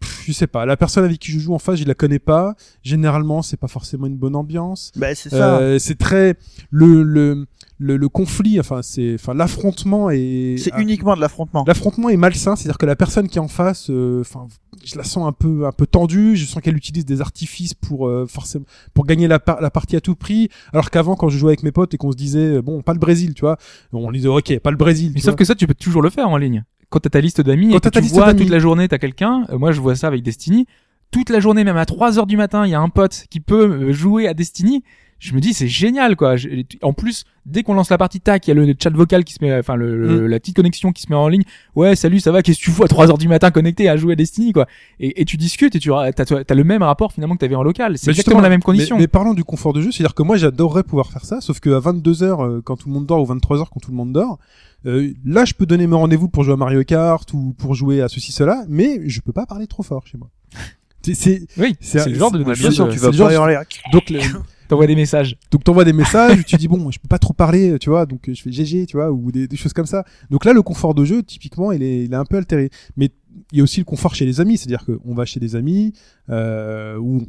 pff, 0.00 0.24
je 0.26 0.32
sais 0.32 0.46
pas, 0.46 0.64
la 0.64 0.76
personne 0.76 1.04
avec 1.04 1.18
qui 1.18 1.32
je 1.32 1.38
joue 1.38 1.54
en 1.54 1.58
face, 1.58 1.78
je 1.78 1.84
la 1.84 1.94
connais 1.94 2.18
pas. 2.18 2.54
Généralement, 2.82 3.42
c'est 3.42 3.56
pas 3.58 3.68
forcément 3.68 4.06
une 4.06 4.16
bonne 4.16 4.36
ambiance. 4.36 4.92
Ben, 4.96 5.14
c'est 5.14 5.30
ça. 5.30 5.58
Euh, 5.58 5.78
c'est 5.78 5.98
très 5.98 6.36
le 6.70 7.02
le 7.02 7.46
le, 7.78 7.98
le 7.98 8.08
conflit, 8.08 8.58
enfin 8.58 8.80
c'est 8.80 9.14
enfin 9.14 9.34
l'affrontement 9.34 10.08
est 10.10 10.56
c'est 10.58 10.72
uniquement 10.78 11.14
de 11.14 11.20
l'affrontement. 11.20 11.64
L'affrontement 11.66 12.08
est 12.08 12.16
malsain, 12.16 12.56
c'est-à-dire 12.56 12.78
que 12.78 12.86
la 12.86 12.96
personne 12.96 13.28
qui 13.28 13.36
est 13.36 13.40
en 13.40 13.48
face, 13.48 13.90
euh, 13.90 14.22
enfin, 14.22 14.46
je 14.86 14.96
la 14.96 15.04
sens 15.04 15.26
un 15.26 15.32
peu, 15.32 15.66
un 15.66 15.72
peu 15.72 15.86
tendue. 15.86 16.36
Je 16.36 16.46
sens 16.46 16.62
qu'elle 16.62 16.76
utilise 16.76 17.04
des 17.04 17.20
artifices 17.20 17.74
pour 17.74 18.08
euh, 18.08 18.26
forcément 18.26 18.64
pour 18.94 19.04
gagner 19.04 19.28
la, 19.28 19.38
par- 19.38 19.60
la 19.60 19.70
partie 19.70 19.96
à 19.96 20.00
tout 20.00 20.14
prix. 20.14 20.48
Alors 20.72 20.90
qu'avant, 20.90 21.16
quand 21.16 21.28
je 21.28 21.36
jouais 21.38 21.50
avec 21.50 21.62
mes 21.62 21.72
potes 21.72 21.92
et 21.94 21.96
qu'on 21.96 22.12
se 22.12 22.16
disait, 22.16 22.56
euh, 22.56 22.62
bon, 22.62 22.82
pas 22.82 22.92
le 22.92 22.98
Brésil, 22.98 23.34
tu 23.34 23.40
vois, 23.42 23.56
on 23.92 24.10
disait, 24.12 24.28
ok, 24.28 24.58
pas 24.60 24.70
le 24.70 24.76
Brésil. 24.76 25.12
Mais 25.14 25.20
sauf 25.20 25.30
vois. 25.30 25.36
que 25.36 25.44
ça, 25.44 25.54
tu 25.54 25.66
peux 25.66 25.74
toujours 25.74 26.02
le 26.02 26.10
faire 26.10 26.28
en 26.28 26.36
ligne. 26.36 26.64
quand 26.88 27.00
t'as 27.00 27.10
ta 27.10 27.20
liste 27.20 27.40
d'amis 27.40 27.70
Quand 27.70 27.78
et 27.78 27.80
que 27.80 27.88
tu 27.90 28.00
liste 28.00 28.14
vois 28.14 28.32
toute 28.34 28.48
la 28.48 28.58
journée 28.60 28.86
t'as 28.88 28.98
quelqu'un, 28.98 29.44
euh, 29.50 29.58
moi 29.58 29.72
je 29.72 29.80
vois 29.80 29.96
ça 29.96 30.06
avec 30.06 30.22
Destiny, 30.22 30.66
toute 31.10 31.30
la 31.30 31.40
journée 31.40 31.64
même 31.64 31.76
à 31.76 31.84
3 31.86 32.18
heures 32.18 32.26
du 32.26 32.36
matin 32.36 32.64
il 32.66 32.70
y 32.70 32.74
a 32.74 32.80
un 32.80 32.88
pote 32.88 33.26
qui 33.30 33.40
peut 33.40 33.68
euh, 33.88 33.92
jouer 33.92 34.28
à 34.28 34.34
Destiny, 34.34 34.82
je 35.18 35.34
me 35.34 35.40
dis 35.40 35.54
c'est 35.54 35.68
génial 35.68 36.14
quoi. 36.16 36.36
Je- 36.36 36.48
en 36.82 36.92
plus 36.92 37.24
dès 37.46 37.62
qu'on 37.62 37.74
lance 37.74 37.90
la 37.90 37.96
partie 37.98 38.20
tac, 38.20 38.46
il 38.46 38.50
y 38.50 38.50
a 38.50 38.54
le 38.54 38.74
chat 38.80 38.90
vocal 38.90 39.24
qui 39.24 39.32
se 39.34 39.42
met, 39.44 39.56
enfin 39.56 39.76
le, 39.76 39.96
le- 39.96 40.22
Mm. 40.22 40.26
la 40.26 40.40
petite 40.40 40.56
connexion 40.56 40.92
qui 40.92 41.02
se 41.02 41.08
met 41.10 41.14
en 41.16 41.28
ligne. 41.28 41.44
Ouais 41.74 41.94
salut 41.96 42.20
ça 42.20 42.32
va, 42.32 42.42
qu'est-ce 42.42 42.58
que 42.58 42.64
tu 42.64 42.70
fous 42.70 42.84
à 42.84 42.88
3 42.88 43.08
heures 43.10 43.18
du 43.18 43.28
matin 43.28 43.50
connecté 43.50 43.88
à 43.88 43.96
jouer 43.96 44.12
à 44.12 44.16
Destiny 44.16 44.52
quoi. 44.52 44.66
Et, 45.00 45.20
et 45.20 45.24
tu 45.24 45.36
discutes 45.36 45.74
et 45.76 45.78
tu 45.78 45.92
as, 45.92 46.12
t'as 46.12 46.54
le 46.54 46.64
même 46.64 46.82
rapport 46.82 47.12
finalement 47.12 47.34
que 47.34 47.40
t'avais 47.40 47.54
en 47.54 47.62
local. 47.62 47.96
C'est 47.98 48.10
exactement 48.10 48.40
la 48.40 48.48
même 48.48 48.62
condition. 48.62 48.96
Mais, 48.96 49.02
mais 49.02 49.08
parlons 49.08 49.32
du 49.34 49.44
confort 49.44 49.72
de 49.72 49.80
jeu, 49.80 49.90
c'est-à-dire 49.92 50.14
que 50.14 50.22
moi 50.22 50.36
j'adorerais 50.36 50.82
pouvoir 50.82 51.10
faire 51.12 51.24
ça, 51.24 51.40
sauf 51.40 51.60
qu'à 51.60 51.78
22h 51.78 52.60
quand 52.62 52.76
tout 52.76 52.88
le 52.88 52.94
monde 52.94 53.06
dort 53.06 53.22
ou 53.22 53.34
23h 53.34 53.66
quand 53.72 53.80
tout 53.80 53.90
le 53.90 53.96
monde 53.96 54.12
dort, 54.12 54.38
euh, 54.84 55.12
là 55.24 55.44
je 55.44 55.54
peux 55.54 55.66
donner 55.66 55.86
mes 55.86 55.96
rendez-vous 55.96 56.28
pour 56.28 56.42
jouer 56.44 56.54
à 56.54 56.56
Mario 56.56 56.84
Kart 56.84 57.32
ou 57.32 57.54
pour 57.56 57.74
jouer 57.74 58.02
à 58.02 58.08
ceci 58.08 58.32
cela, 58.32 58.64
mais 58.68 59.00
je 59.08 59.20
peux 59.20 59.32
pas 59.32 59.46
parler 59.46 59.66
trop 59.66 59.82
fort 59.82 60.06
chez 60.06 60.18
moi. 60.18 60.30
C'est- 61.02 61.46
oui, 61.56 61.76
c'est- 61.80 62.08
le 62.08 62.16
genre 62.18 62.32
de, 62.32 62.42
bien 62.42 62.70
sûr, 62.72 62.86
euh, 62.86 62.90
tu 62.90 62.98
vas 62.98 63.12
pas 63.12 63.32
hurler. 63.32 63.56
donc 63.92 64.10
le- 64.10 64.18
t'envoies 64.68 64.86
des 64.86 64.96
messages. 64.96 65.36
donc 65.50 65.64
t'envoies 65.64 65.84
des 65.84 65.92
messages, 65.92 66.44
tu 66.44 66.56
dis 66.56 66.68
bon, 66.68 66.90
je 66.90 66.98
peux 66.98 67.08
pas 67.08 67.18
trop 67.18 67.32
parler, 67.32 67.78
tu 67.78 67.90
vois, 67.90 68.06
donc 68.06 68.30
je 68.32 68.40
fais 68.40 68.52
GG, 68.52 68.86
tu 68.86 68.96
vois, 68.96 69.10
ou 69.10 69.32
des, 69.32 69.48
choses 69.56 69.72
comme 69.72 69.86
ça. 69.86 70.04
Donc 70.30 70.44
là, 70.44 70.52
le 70.52 70.62
confort 70.62 70.94
de 70.94 71.04
jeu, 71.04 71.22
typiquement, 71.22 71.72
il 71.72 71.82
est, 71.82 72.04
il 72.04 72.12
est 72.12 72.16
un 72.16 72.24
peu 72.24 72.36
altéré. 72.36 72.70
Mais 72.96 73.10
il 73.52 73.58
y 73.58 73.60
a 73.60 73.64
aussi 73.64 73.80
le 73.80 73.84
confort 73.84 74.14
chez 74.14 74.24
les 74.24 74.40
amis, 74.40 74.58
c'est-à-dire 74.58 74.84
qu'on 74.84 75.14
va 75.14 75.24
chez 75.24 75.40
des 75.40 75.56
amis 75.56 75.92
euh, 76.30 76.96
ou, 76.98 77.22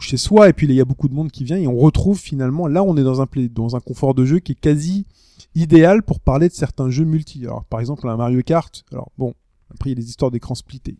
chez 0.00 0.16
soi, 0.16 0.48
et 0.48 0.52
puis 0.52 0.66
il 0.66 0.72
y 0.72 0.80
a 0.80 0.84
beaucoup 0.84 1.08
de 1.08 1.14
monde 1.14 1.30
qui 1.30 1.44
vient 1.44 1.56
et 1.56 1.66
on 1.66 1.76
retrouve 1.76 2.18
finalement, 2.18 2.66
là, 2.66 2.82
on 2.82 2.96
est 2.96 3.02
dans 3.02 3.20
un 3.20 3.26
dans 3.52 3.76
un 3.76 3.80
confort 3.80 4.14
de 4.14 4.24
jeu 4.24 4.38
qui 4.38 4.52
est 4.52 4.60
quasi 4.60 5.06
idéal 5.54 6.02
pour 6.02 6.20
parler 6.20 6.48
de 6.48 6.54
certains 6.54 6.90
jeux 6.90 7.04
multi. 7.04 7.44
Alors 7.44 7.64
par 7.64 7.80
exemple 7.80 8.08
un 8.08 8.16
Mario 8.16 8.42
Kart. 8.42 8.84
Alors 8.92 9.10
bon, 9.18 9.34
après 9.70 9.90
il 9.90 9.92
y 9.94 9.96
a 9.98 10.00
des 10.00 10.08
histoires 10.08 10.30
d'écran 10.30 10.54
splittés 10.54 10.96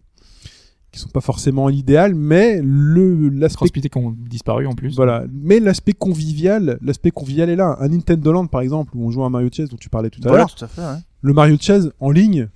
qui 0.92 1.00
sont 1.00 1.08
pas 1.10 1.20
forcément 1.20 1.68
l'idéal, 1.68 2.14
mais 2.14 2.60
le 2.62 3.28
l'aspect 3.28 3.68
qui 3.68 3.98
ont 3.98 4.14
disparu 4.18 4.66
en 4.66 4.72
plus. 4.72 4.96
voilà, 4.96 5.24
mais 5.32 5.60
l'aspect 5.60 5.92
convivial, 5.92 6.78
l'aspect 6.82 7.10
convivial 7.10 7.50
est 7.50 7.56
là. 7.56 7.76
Un 7.80 7.88
Nintendo 7.88 8.32
Land 8.32 8.46
par 8.46 8.62
exemple 8.62 8.92
où 8.96 9.06
on 9.06 9.10
joue 9.10 9.22
à 9.24 9.30
Mario 9.30 9.48
Chess 9.52 9.68
dont 9.68 9.76
tu 9.76 9.90
parlais 9.90 10.10
tout 10.10 10.20
à 10.24 10.28
Voilà, 10.28 10.44
l'heure. 10.44 10.54
tout 10.54 10.64
à 10.64 10.68
fait. 10.68 10.80
ouais. 10.80 10.98
Le 11.20 11.32
Mario 11.32 11.56
Chess 11.60 11.88
en 12.00 12.10
ligne, 12.10 12.48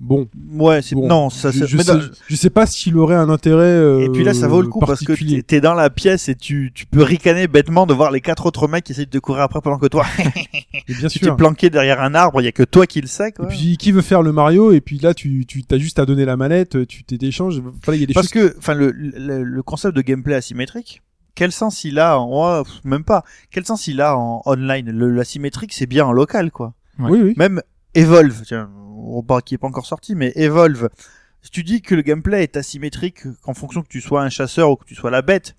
bon, 0.00 0.28
Ouais, 0.52 0.82
c'est 0.82 0.94
bon, 0.94 1.06
non, 1.06 1.30
ça 1.30 1.50
je, 1.50 1.60
c'est 1.60 1.66
je 1.66 1.76
mais 1.76 1.82
sais, 1.84 1.92
dans- 1.94 2.00
je 2.28 2.36
sais 2.36 2.50
pas 2.50 2.66
s'il 2.66 2.96
aurait 2.96 3.14
un 3.14 3.28
intérêt 3.28 3.62
euh, 3.64 4.00
Et 4.00 4.08
puis 4.08 4.24
là, 4.24 4.34
ça 4.34 4.48
vaut 4.48 4.62
le 4.62 4.68
coup 4.68 4.80
parce 4.80 5.04
que 5.04 5.12
t'es- 5.12 5.42
t'es 5.42 5.60
dans 5.60 5.74
la 5.74 5.90
pièce 5.90 6.28
et 6.28 6.34
tu, 6.34 6.72
tu 6.74 6.86
peux 6.86 7.02
ricaner 7.02 7.46
bêtement 7.46 7.86
de 7.86 7.94
voir 7.94 8.10
les 8.10 8.20
quatre 8.20 8.46
autres 8.46 8.66
mecs 8.66 8.84
qui 8.84 8.92
essayent 8.92 9.06
de 9.06 9.10
te 9.10 9.18
courir 9.18 9.42
après 9.42 9.60
pendant 9.60 9.78
que 9.78 9.86
toi, 9.86 10.04
Et 10.18 10.24
bien 10.94 11.08
tu 11.08 11.18
t'es 11.20 11.26
sûr. 11.26 11.36
planqué 11.36 11.70
derrière 11.70 12.00
un 12.00 12.14
arbre, 12.14 12.40
il 12.40 12.44
y 12.44 12.48
a 12.48 12.52
que 12.52 12.62
toi 12.62 12.86
qui 12.86 13.00
le 13.00 13.06
sais, 13.06 13.28
Et 13.28 13.46
puis 13.48 13.76
qui 13.76 13.92
veut 13.92 14.02
faire 14.02 14.22
le 14.22 14.32
Mario 14.32 14.72
et 14.72 14.80
puis 14.80 14.98
là 14.98 15.14
tu 15.14 15.44
tu 15.46 15.62
t'as 15.64 15.78
juste 15.78 15.98
à 15.98 16.06
donner 16.06 16.24
la 16.24 16.36
manette, 16.36 16.86
tu. 16.86 17.04
Enfin, 17.20 17.94
y 17.94 18.02
a 18.02 18.06
des 18.06 18.14
Parce 18.14 18.26
choses 18.32 18.32
que, 18.32 18.54
enfin, 18.58 18.74
le, 18.74 18.90
le, 18.92 19.42
le 19.42 19.62
concept 19.62 19.94
de 19.96 20.02
gameplay 20.02 20.34
asymétrique, 20.34 21.02
quel 21.34 21.52
sens 21.52 21.84
il 21.84 21.98
a 21.98 22.18
en, 22.18 22.62
pff, 22.64 22.80
même 22.84 23.04
pas, 23.04 23.24
quel 23.50 23.64
sens 23.64 23.86
il 23.86 24.00
a 24.00 24.16
en 24.16 24.42
online? 24.46 24.90
Le, 24.90 25.10
l'asymétrique, 25.10 25.72
c'est 25.72 25.86
bien 25.86 26.04
en 26.06 26.12
local, 26.12 26.50
quoi. 26.50 26.74
Ouais. 26.98 27.10
Oui 27.10 27.20
oui. 27.22 27.34
Même 27.36 27.62
Evolve, 27.94 28.42
tiens, 28.46 28.68
qui 29.44 29.54
est 29.54 29.58
pas 29.58 29.66
encore 29.68 29.86
sorti, 29.86 30.14
mais 30.14 30.32
Evolve, 30.36 30.88
si 31.42 31.50
tu 31.50 31.62
dis 31.64 31.80
que 31.82 31.94
le 31.94 32.02
gameplay 32.02 32.42
est 32.42 32.56
asymétrique 32.56 33.20
en 33.44 33.54
fonction 33.54 33.82
que 33.82 33.88
tu 33.88 34.00
sois 34.00 34.22
un 34.22 34.28
chasseur 34.30 34.70
ou 34.70 34.76
que 34.76 34.84
tu 34.84 34.94
sois 34.94 35.10
la 35.10 35.22
bête, 35.22 35.56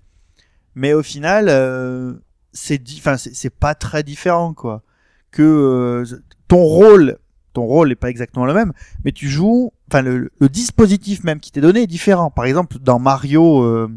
mais 0.74 0.92
au 0.94 1.02
final, 1.02 1.46
euh, 1.48 2.14
c'est 2.52 2.80
enfin 2.98 3.16
c'est 3.16 3.50
pas 3.54 3.74
très 3.74 4.02
différent 4.02 4.54
quoi. 4.54 4.82
Que 5.30 5.42
euh, 5.42 6.04
ton 6.48 6.62
rôle, 6.62 7.18
ton 7.52 7.62
rôle 7.64 7.90
est 7.90 7.96
pas 7.96 8.10
exactement 8.10 8.44
le 8.46 8.54
même, 8.54 8.72
mais 9.04 9.12
tu 9.12 9.28
joues, 9.28 9.72
enfin 9.90 10.02
le, 10.02 10.30
le 10.40 10.48
dispositif 10.48 11.24
même 11.24 11.40
qui 11.40 11.50
t'est 11.52 11.60
donné 11.62 11.82
est 11.82 11.86
différent. 11.86 12.30
Par 12.30 12.44
exemple, 12.44 12.78
dans 12.78 12.98
Mario. 12.98 13.62
euh, 13.62 13.88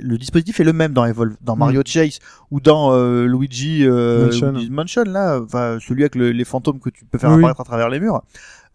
le 0.00 0.16
dispositif 0.16 0.60
est 0.60 0.64
le 0.64 0.72
même 0.72 0.92
dans 0.92 1.04
Evolve, 1.06 1.34
dans 1.40 1.56
Mario 1.56 1.82
Chase 1.84 2.20
ou 2.52 2.60
dans 2.60 2.92
euh, 2.92 3.26
Luigi 3.26 3.84
euh, 3.84 4.26
Mansion. 4.26 4.52
Luigi's 4.52 4.70
Mansion 4.70 5.02
là, 5.04 5.40
enfin 5.42 5.78
celui 5.80 6.04
avec 6.04 6.14
le- 6.14 6.30
les 6.30 6.44
fantômes 6.44 6.78
que 6.78 6.88
tu 6.88 7.04
peux 7.04 7.18
faire 7.18 7.30
oui. 7.30 7.38
apparaître 7.38 7.60
à 7.62 7.64
travers 7.64 7.88
les 7.88 7.98
murs. 7.98 8.22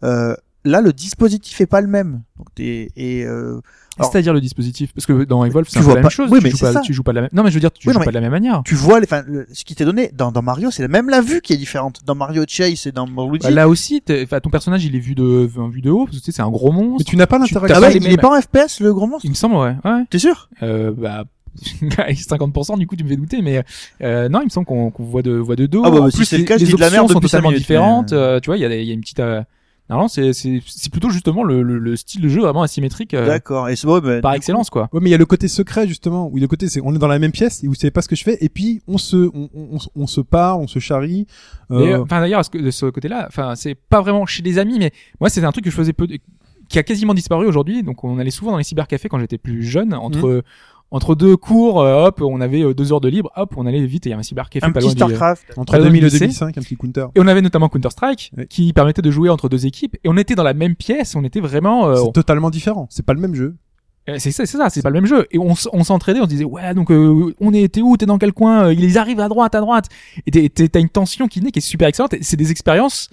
Euh, 0.04 0.34
là, 0.64 0.80
le 0.80 0.92
dispositif 0.92 1.60
est 1.60 1.66
pas 1.66 1.80
le 1.80 1.86
même. 1.88 2.22
Donc 2.36 2.46
t'es 2.54 2.90
et 2.96 3.24
euh, 3.24 3.60
C'est-à-dire 4.00 4.32
le 4.32 4.40
dispositif, 4.40 4.92
parce 4.94 5.06
que 5.06 5.24
dans 5.24 5.44
Evolve, 5.44 5.66
c'est 5.68 5.80
la 5.80 5.86
pas- 5.86 5.94
même 6.02 6.10
chose. 6.10 6.28
oui, 6.30 6.38
tu, 6.38 6.44
mais 6.44 6.50
joues 6.50 6.58
pas, 6.58 6.80
tu 6.80 6.94
joues 6.94 7.02
pas 7.02 7.10
de 7.12 7.16
la 7.16 7.20
même. 7.22 7.30
Non, 7.32 7.42
mais 7.42 7.50
je 7.50 7.54
veux 7.54 7.60
dire, 7.60 7.72
tu 7.72 7.88
Oui, 7.88 7.92
joues 7.94 7.98
non, 7.98 8.04
pas 8.04 8.10
de 8.10 8.14
la 8.14 8.20
même 8.20 8.30
manière. 8.30 8.62
tu 8.64 8.74
vois, 8.76 9.00
les, 9.00 9.06
enfin, 9.06 9.22
le- 9.26 9.46
ce 9.52 9.64
qui 9.64 9.74
t'est 9.74 9.84
donné 9.84 10.10
dans, 10.14 10.30
dans 10.30 10.42
Mario, 10.42 10.70
c'est 10.70 10.86
même 10.86 11.08
la 11.08 11.20
vue 11.20 11.40
qui 11.40 11.52
est 11.52 11.56
différente. 11.56 12.00
Dans 12.06 12.14
Mario 12.14 12.44
Chase 12.46 12.86
et 12.86 12.92
dans 12.92 13.06
Luigi. 13.06 13.44
Bah, 13.44 13.50
là 13.50 13.68
aussi, 13.68 14.00
ton 14.02 14.50
personnage, 14.50 14.84
il 14.84 14.94
est 14.94 15.00
vu 15.00 15.14
de, 15.14 15.48
vu 15.72 15.80
de 15.80 15.90
haut, 15.90 16.04
parce 16.04 16.18
que 16.18 16.22
tu 16.22 16.26
sais, 16.30 16.36
c'est 16.36 16.42
un 16.42 16.50
gros 16.50 16.70
Mais 16.72 16.78
monstre. 16.82 17.10
tu 17.10 17.16
n'as 17.16 17.26
pas 17.26 17.38
l'interaction. 17.38 17.76
ah 17.76 17.80
ouais, 17.80 17.90
les 17.94 17.96
il 17.96 18.02
mêmes- 18.04 18.12
est 18.12 18.16
pas 18.18 18.36
en 18.36 18.40
FPS 18.40 18.80
le 18.80 18.92
gros 18.94 19.06
monstre. 19.06 19.24
Il 19.24 19.30
me 19.30 19.34
semble, 19.34 19.56
ouais. 19.56 19.74
ouais. 19.84 20.04
T'es 20.10 20.18
sûr? 20.20 20.48
Euh, 20.62 20.92
bah, 20.96 21.24
avec 21.98 22.18
50%, 22.18 22.78
du 22.78 22.86
coup, 22.86 22.94
tu 22.94 23.02
me 23.02 23.08
fais 23.08 23.16
douter, 23.16 23.42
mais 23.42 23.64
euh, 24.02 24.28
non, 24.28 24.42
il 24.42 24.44
me 24.44 24.50
semble 24.50 24.64
qu'on 24.66 24.92
voit 24.98 25.22
de 25.22 25.32
voit 25.32 25.56
de 25.56 25.66
dos. 25.66 25.82
Ah 25.84 25.90
bah, 25.90 26.02
en 26.02 26.10
si 26.10 26.18
plus, 26.18 26.24
c'est 26.26 26.36
le 26.36 26.42
les, 26.42 26.46
cas, 26.46 26.54
je 26.56 26.60
les 26.64 26.66
dis 26.66 26.74
de 26.74 26.78
la 26.78 26.86
options 26.86 27.02
merde 27.02 27.12
sont 27.14 27.18
totalement 27.20 27.48
minutes, 27.48 27.62
différentes. 27.62 28.12
mais, 28.12 28.18
euh, 28.18 28.36
euh, 28.36 28.40
tu 28.40 28.46
vois, 28.46 28.56
il 28.58 28.60
y 28.60 28.64
a, 28.64 28.68
y 28.72 28.90
a 28.90 28.94
une 28.94 29.00
petite. 29.00 29.18
Euh... 29.18 29.42
Non, 29.90 29.96
non, 30.00 30.08
c'est 30.08 30.32
c'est 30.34 30.60
c'est 30.66 30.90
plutôt 30.92 31.08
justement 31.10 31.42
le, 31.44 31.62
le, 31.62 31.78
le 31.78 31.96
style 31.96 32.20
de 32.20 32.28
jeu 32.28 32.42
vraiment 32.42 32.62
asymétrique 32.62 33.14
euh, 33.14 33.26
D'accord. 33.26 33.68
Et 33.70 33.76
c'est 33.76 33.86
bon, 33.86 34.00
bah, 34.00 34.20
par 34.20 34.34
excellence, 34.34 34.68
quoi. 34.70 34.88
Ouais, 34.92 35.00
mais 35.02 35.08
il 35.08 35.12
y 35.12 35.14
a 35.14 35.18
le 35.18 35.24
côté 35.26 35.48
secret 35.48 35.86
justement, 35.88 36.28
où 36.30 36.36
le 36.36 36.46
côté 36.46 36.68
c'est 36.68 36.80
on 36.82 36.94
est 36.94 36.98
dans 36.98 37.08
la 37.08 37.18
même 37.18 37.32
pièce 37.32 37.64
et 37.64 37.68
vous 37.68 37.74
savez 37.74 37.90
pas 37.90 38.02
ce 38.02 38.08
que 38.08 38.16
je 38.16 38.22
fais 38.22 38.36
et 38.40 38.48
puis 38.50 38.82
on 38.86 38.98
se 38.98 39.16
on, 39.34 39.48
on, 39.54 39.78
on 39.96 40.06
se 40.06 40.20
parle, 40.20 40.60
on 40.60 40.66
se 40.66 40.78
charrie. 40.78 41.26
euh, 41.70 41.80
Et, 41.80 41.92
euh, 41.94 42.02
Enfin 42.02 42.20
d'ailleurs, 42.20 42.40
à 42.40 42.42
ce 42.42 42.50
que- 42.50 42.58
de 42.58 42.70
ce 42.70 42.86
côté-là, 42.86 43.26
enfin 43.28 43.54
c'est 43.56 43.74
pas 43.74 44.00
vraiment 44.02 44.26
chez 44.26 44.42
les 44.42 44.58
amis, 44.58 44.78
mais 44.78 44.92
moi 45.20 45.30
c'était 45.30 45.46
un 45.46 45.52
truc 45.52 45.64
que 45.64 45.70
je 45.70 45.76
faisais 45.76 45.92
peu, 45.94 46.06
de- 46.06 46.18
qui 46.68 46.78
a 46.78 46.82
quasiment 46.82 47.14
disparu 47.14 47.46
aujourd'hui. 47.46 47.82
Donc 47.82 48.04
on 48.04 48.18
allait 48.18 48.30
souvent 48.30 48.50
dans 48.52 48.58
les 48.58 48.64
cybercafés 48.64 49.08
quand 49.08 49.18
j'étais 49.18 49.38
plus 49.38 49.62
jeune, 49.62 49.94
entre 49.94 50.42
entre 50.90 51.14
deux 51.14 51.36
cours, 51.36 51.80
euh, 51.82 52.06
hop, 52.06 52.22
on 52.22 52.40
avait 52.40 52.62
euh, 52.62 52.72
deux 52.74 52.92
heures 52.92 53.00
de 53.00 53.08
libre, 53.08 53.30
hop, 53.36 53.54
on 53.56 53.66
allait 53.66 53.84
vite 53.84 54.06
et 54.06 54.10
il 54.10 54.12
y 54.12 54.14
a 54.14 54.18
un 54.18 54.22
cybercafé 54.22 54.64
Un 54.64 54.72
pas 54.72 54.80
petit 54.80 54.86
loin 54.96 55.06
du- 55.06 55.14
Starcraft. 55.14 55.52
entre 55.58 55.72
pas 55.72 55.78
loin 55.78 55.86
2000 55.88 55.98
et 56.04 56.06
du 56.06 56.12
lycée. 56.12 56.18
2005, 56.26 56.56
un 56.58 56.62
petit 56.62 56.76
counter. 56.76 57.06
Et 57.14 57.20
on 57.20 57.26
avait 57.26 57.42
notamment 57.42 57.68
Counter 57.68 57.90
Strike 57.90 58.32
qui 58.48 58.72
permettait 58.72 59.02
de 59.02 59.10
jouer 59.10 59.28
entre 59.28 59.48
deux 59.48 59.66
équipes 59.66 59.96
et 60.02 60.08
on 60.08 60.16
était 60.16 60.34
dans 60.34 60.42
la 60.44 60.54
même 60.54 60.74
pièce, 60.76 61.14
on 61.14 61.24
était 61.24 61.40
vraiment. 61.40 61.88
euh, 61.88 61.96
C'est 62.06 62.12
totalement 62.12 62.48
différent. 62.50 62.86
C'est 62.90 63.04
pas 63.04 63.12
le 63.14 63.20
même 63.20 63.34
jeu. 63.34 63.56
Euh, 64.08 64.16
C'est 64.18 64.30
ça, 64.30 64.46
c'est 64.46 64.56
ça, 64.56 64.70
c'est 64.70 64.80
pas 64.80 64.88
le 64.88 64.94
même 64.94 65.04
jeu. 65.06 65.26
Et 65.30 65.38
on, 65.38 65.52
on 65.74 65.84
s'entraidait, 65.84 66.20
on 66.20 66.24
se 66.24 66.28
disait 66.30 66.44
ouais 66.44 66.72
donc 66.72 66.90
euh, 66.90 67.34
on 67.40 67.52
est, 67.52 67.68
t'es 67.74 67.82
où, 67.82 67.98
t'es 67.98 68.06
dans 68.06 68.16
quel 68.16 68.32
coin, 68.32 68.68
Euh, 68.68 68.72
ils 68.72 68.96
arrivent 68.96 69.20
à 69.20 69.28
droite, 69.28 69.54
à 69.54 69.60
droite. 69.60 69.88
Et 70.26 70.48
t'as 70.48 70.80
une 70.80 70.88
tension 70.88 71.28
qui 71.28 71.42
naît, 71.42 71.50
qui 71.50 71.58
est 71.58 71.62
super 71.62 71.88
excellente. 71.88 72.14
Et 72.14 72.22
C'est 72.22 72.38
des 72.38 72.50
expériences 72.50 73.10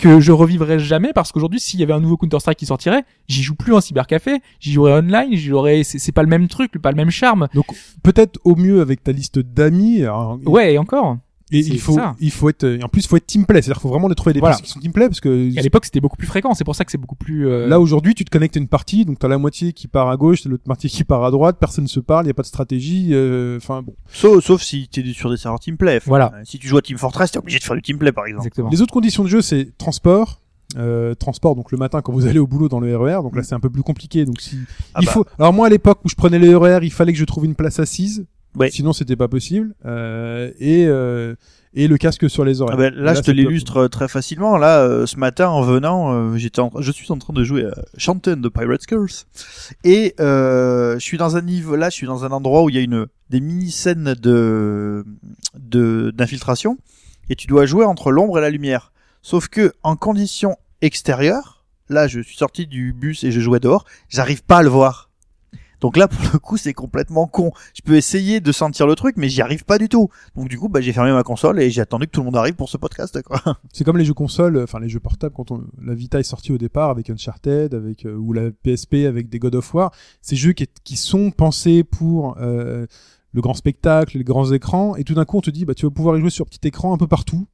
que 0.00 0.18
je 0.18 0.32
revivrai 0.32 0.78
jamais 0.78 1.12
parce 1.14 1.30
qu'aujourd'hui 1.30 1.60
s'il 1.60 1.78
y 1.78 1.82
avait 1.82 1.92
un 1.92 2.00
nouveau 2.00 2.16
Counter 2.16 2.40
Strike 2.40 2.58
qui 2.58 2.66
sortirait, 2.66 3.04
j'y 3.28 3.42
joue 3.42 3.54
plus 3.54 3.74
en 3.74 3.80
cybercafé, 3.80 4.40
j'y 4.58 4.72
jouerais 4.72 4.94
online, 4.94 5.28
j'y 5.32 5.48
jouerais, 5.48 5.82
c'est 5.84 5.98
c'est 5.98 6.12
pas 6.12 6.22
le 6.22 6.28
même 6.28 6.48
truc, 6.48 6.72
pas 6.80 6.90
le 6.90 6.96
même 6.96 7.10
charme. 7.10 7.48
Donc 7.54 7.66
peut-être 8.02 8.40
au 8.44 8.56
mieux 8.56 8.80
avec 8.80 9.04
ta 9.04 9.12
liste 9.12 9.38
d'amis. 9.38 10.02
alors, 10.02 10.38
Ouais, 10.46 10.74
et 10.74 10.78
encore. 10.78 11.18
Et 11.52 11.58
il 11.60 11.80
faut, 11.80 11.94
ça. 11.94 12.14
il 12.20 12.30
faut 12.30 12.48
être, 12.48 12.64
et 12.64 12.82
en 12.82 12.88
plus, 12.88 13.02
il 13.04 13.08
faut 13.08 13.16
être 13.16 13.26
team 13.26 13.44
play. 13.46 13.60
C'est-à-dire, 13.62 13.74
qu'il 13.74 13.82
faut 13.82 13.88
vraiment 13.88 14.08
les 14.08 14.14
trouver 14.14 14.32
des 14.32 14.40
Voilà. 14.40 14.54
personnes 14.56 14.66
qui 14.66 14.72
sont 14.72 14.80
team 14.80 14.92
play 14.92 15.08
parce 15.08 15.20
que 15.20 15.52
Et 15.54 15.58
à 15.58 15.62
l'époque 15.62 15.84
c'était 15.84 16.00
beaucoup 16.00 16.16
plus 16.16 16.26
fréquent, 16.26 16.54
c'est 16.54 16.64
pour 16.64 16.74
ça 16.76 16.84
que 16.84 16.92
c'est 16.92 16.98
beaucoup 16.98 17.16
plus. 17.16 17.48
euh, 17.48 17.66
là 17.66 17.80
aujourd'hui, 17.80 18.14
tu 18.14 18.24
te 18.24 18.30
connectes 18.30 18.56
à 18.56 18.60
une 18.60 18.68
partie, 18.68 19.04
donc 19.04 19.18
t'as 19.18 19.28
la 19.28 19.38
moitié 19.38 19.72
qui 19.72 19.88
part 19.88 20.08
à 20.08 20.16
gauche, 20.16 20.42
t'as 20.42 20.48
l'autre 20.50 20.62
moitié 20.66 20.88
qui 20.90 21.04
part 21.04 21.24
à 21.24 21.30
droite, 21.30 21.56
personne 21.58 21.86
se 21.88 22.00
parle, 22.00 22.26
il 22.26 22.28
y 22.28 22.30
a 22.30 22.34
pas 22.34 22.42
de 22.42 22.46
stratégie. 22.46 23.08
euh, 23.12 23.56
Enfin 23.56 23.82
bon. 23.82 23.94
Sauf, 24.12 24.44
sauf 24.44 24.62
si 24.62 24.88
t'es 24.88 25.04
sur 25.12 25.30
des 25.30 25.36
serveurs 25.36 25.60
Team 25.60 25.76
Play. 25.76 26.00
Voilà. 26.06 26.32
Euh, 26.34 26.40
Si 26.44 26.58
tu 26.58 26.68
joues 26.68 26.78
à 26.78 26.82
Team 26.82 26.98
Fortress, 26.98 27.32
t'es 27.32 27.38
obligé 27.38 27.58
de 27.58 27.64
faire 27.64 27.76
du 27.76 27.82
Team 27.82 27.98
Play, 27.98 28.12
par 28.12 28.26
exemple. 28.26 28.42
exactement. 28.46 28.70
Les 28.70 28.80
autres 28.82 28.92
conditions 28.92 29.24
de 29.24 29.28
jeu, 29.28 29.42
c'est 29.42 29.76
transport. 29.78 30.40
Euh, 30.76 31.14
transport 31.16 31.56
donc 31.56 31.72
le 31.72 31.78
matin 31.78 32.00
quand 32.00 32.12
vous 32.12 32.26
allez 32.26 32.38
au 32.38 32.46
boulot 32.46 32.68
dans 32.68 32.78
le 32.78 32.96
RER 32.96 33.22
donc 33.24 33.34
là 33.34 33.42
c'est 33.42 33.56
un 33.56 33.58
peu 33.58 33.68
plus 33.70 33.82
compliqué 33.82 34.24
donc 34.24 34.40
si 34.40 34.56
Ah 34.94 35.00
il 35.02 35.06
bah. 35.06 35.10
faut 35.10 35.26
alors 35.36 35.52
moi 35.52 35.66
à 35.66 35.68
l'époque 35.68 35.98
où 36.04 36.08
je 36.08 36.14
prenais 36.14 36.38
le 36.38 36.56
RER 36.56 36.78
il 36.84 36.92
fallait 36.92 37.12
que 37.12 37.18
je 37.18 37.24
trouve 37.24 37.44
une 37.44 37.56
place 37.56 37.80
assise 37.80 38.24
Ouais. 38.56 38.70
sinon 38.70 38.92
c'était 38.92 39.14
pas 39.16 39.28
possible 39.28 39.74
euh, 39.86 40.50
et 40.58 40.86
euh, 40.86 41.34
et 41.72 41.86
le 41.86 41.96
casque 41.98 42.28
sur 42.28 42.44
les 42.44 42.60
oreilles 42.62 42.74
Ah 42.76 42.90
ben, 42.90 42.94
là, 42.94 43.14
je 43.14 43.20
te 43.20 43.30
l'illustre 43.30 43.76
euh, 43.76 43.88
très 43.88 44.08
facilement. 44.08 44.56
Là, 44.56 44.80
euh, 44.80 45.06
ce 45.06 45.16
matin, 45.18 45.48
en 45.50 45.62
venant, 45.62 46.12
euh, 46.12 46.36
j'étais, 46.36 46.58
en- 46.58 46.72
je 46.80 46.90
suis 46.90 47.12
en 47.12 47.18
train 47.18 47.32
de 47.32 47.44
jouer 47.44 47.66
à 47.66 47.70
Shanten 47.96 48.40
de 48.40 48.48
Pirate 48.48 48.84
Curse, 48.86 49.28
et 49.84 50.16
euh, 50.18 50.94
je 50.94 50.98
suis 51.04 51.16
dans 51.16 51.36
un 51.36 51.42
niveau. 51.42 51.76
Là, 51.76 51.88
je 51.90 51.94
suis 51.94 52.08
dans 52.08 52.24
un 52.24 52.30
endroit 52.32 52.64
où 52.64 52.70
il 52.70 52.74
y 52.74 52.78
a 52.78 52.80
une 52.80 53.06
des 53.30 53.38
mini 53.40 53.70
scènes 53.70 54.14
de 54.14 55.04
de 55.56 56.10
d'infiltration, 56.12 56.76
et 57.28 57.36
tu 57.36 57.46
dois 57.46 57.66
jouer 57.66 57.84
entre 57.84 58.10
l'ombre 58.10 58.38
et 58.38 58.40
la 58.40 58.50
lumière. 58.50 58.92
Sauf 59.22 59.46
que 59.46 59.72
en 59.84 59.94
conditions 59.94 60.56
extérieures, 60.82 61.64
là, 61.88 62.08
je 62.08 62.18
suis 62.20 62.36
sorti 62.36 62.66
du 62.66 62.92
bus 62.92 63.22
et 63.22 63.30
je 63.30 63.38
jouais 63.40 63.60
dehors, 63.60 63.84
j'arrive 64.08 64.42
pas 64.42 64.58
à 64.58 64.62
le 64.62 64.68
voir. 64.70 65.09
Donc 65.80 65.96
là, 65.96 66.08
pour 66.08 66.20
le 66.32 66.38
coup, 66.38 66.56
c'est 66.56 66.72
complètement 66.72 67.26
con. 67.26 67.52
Je 67.74 67.82
peux 67.82 67.96
essayer 67.96 68.40
de 68.40 68.52
sentir 68.52 68.86
le 68.86 68.94
truc, 68.94 69.16
mais 69.16 69.28
j'y 69.28 69.42
arrive 69.42 69.64
pas 69.64 69.78
du 69.78 69.88
tout. 69.88 70.08
Donc 70.36 70.48
du 70.48 70.58
coup, 70.58 70.68
bah, 70.68 70.80
j'ai 70.80 70.92
fermé 70.92 71.12
ma 71.12 71.22
console 71.22 71.60
et 71.60 71.70
j'ai 71.70 71.80
attendu 71.80 72.06
que 72.06 72.12
tout 72.12 72.20
le 72.20 72.26
monde 72.26 72.36
arrive 72.36 72.54
pour 72.54 72.68
ce 72.68 72.76
podcast. 72.76 73.18
C'est 73.72 73.84
comme 73.84 73.98
les 73.98 74.04
jeux 74.04 74.14
consoles, 74.14 74.56
euh, 74.56 74.64
enfin 74.64 74.80
les 74.80 74.88
jeux 74.88 75.00
portables 75.00 75.34
quand 75.34 75.50
on, 75.50 75.64
la 75.82 75.94
Vita 75.94 76.20
est 76.20 76.24
sortie 76.24 76.52
au 76.52 76.58
départ 76.58 76.90
avec 76.90 77.10
Uncharted, 77.10 77.74
avec 77.74 78.06
euh, 78.06 78.14
ou 78.14 78.32
la 78.32 78.50
PSP 78.50 79.06
avec 79.06 79.28
des 79.28 79.38
God 79.38 79.54
of 79.54 79.74
War, 79.74 79.92
ces 80.20 80.36
jeux 80.36 80.52
qui, 80.52 80.66
qui 80.84 80.96
sont 80.96 81.30
pensés 81.30 81.84
pour 81.84 82.36
euh, 82.40 82.86
le 83.32 83.40
grand 83.40 83.54
spectacle, 83.54 84.18
les 84.18 84.24
grands 84.24 84.52
écrans, 84.52 84.96
et 84.96 85.04
tout 85.04 85.14
d'un 85.14 85.24
coup 85.24 85.38
on 85.38 85.40
te 85.40 85.50
dit 85.50 85.64
bah 85.64 85.74
tu 85.74 85.86
vas 85.86 85.90
pouvoir 85.90 86.16
y 86.16 86.20
jouer 86.20 86.30
sur 86.30 86.46
petit 86.46 86.66
écran 86.66 86.92
un 86.92 86.98
peu 86.98 87.06
partout, 87.06 87.46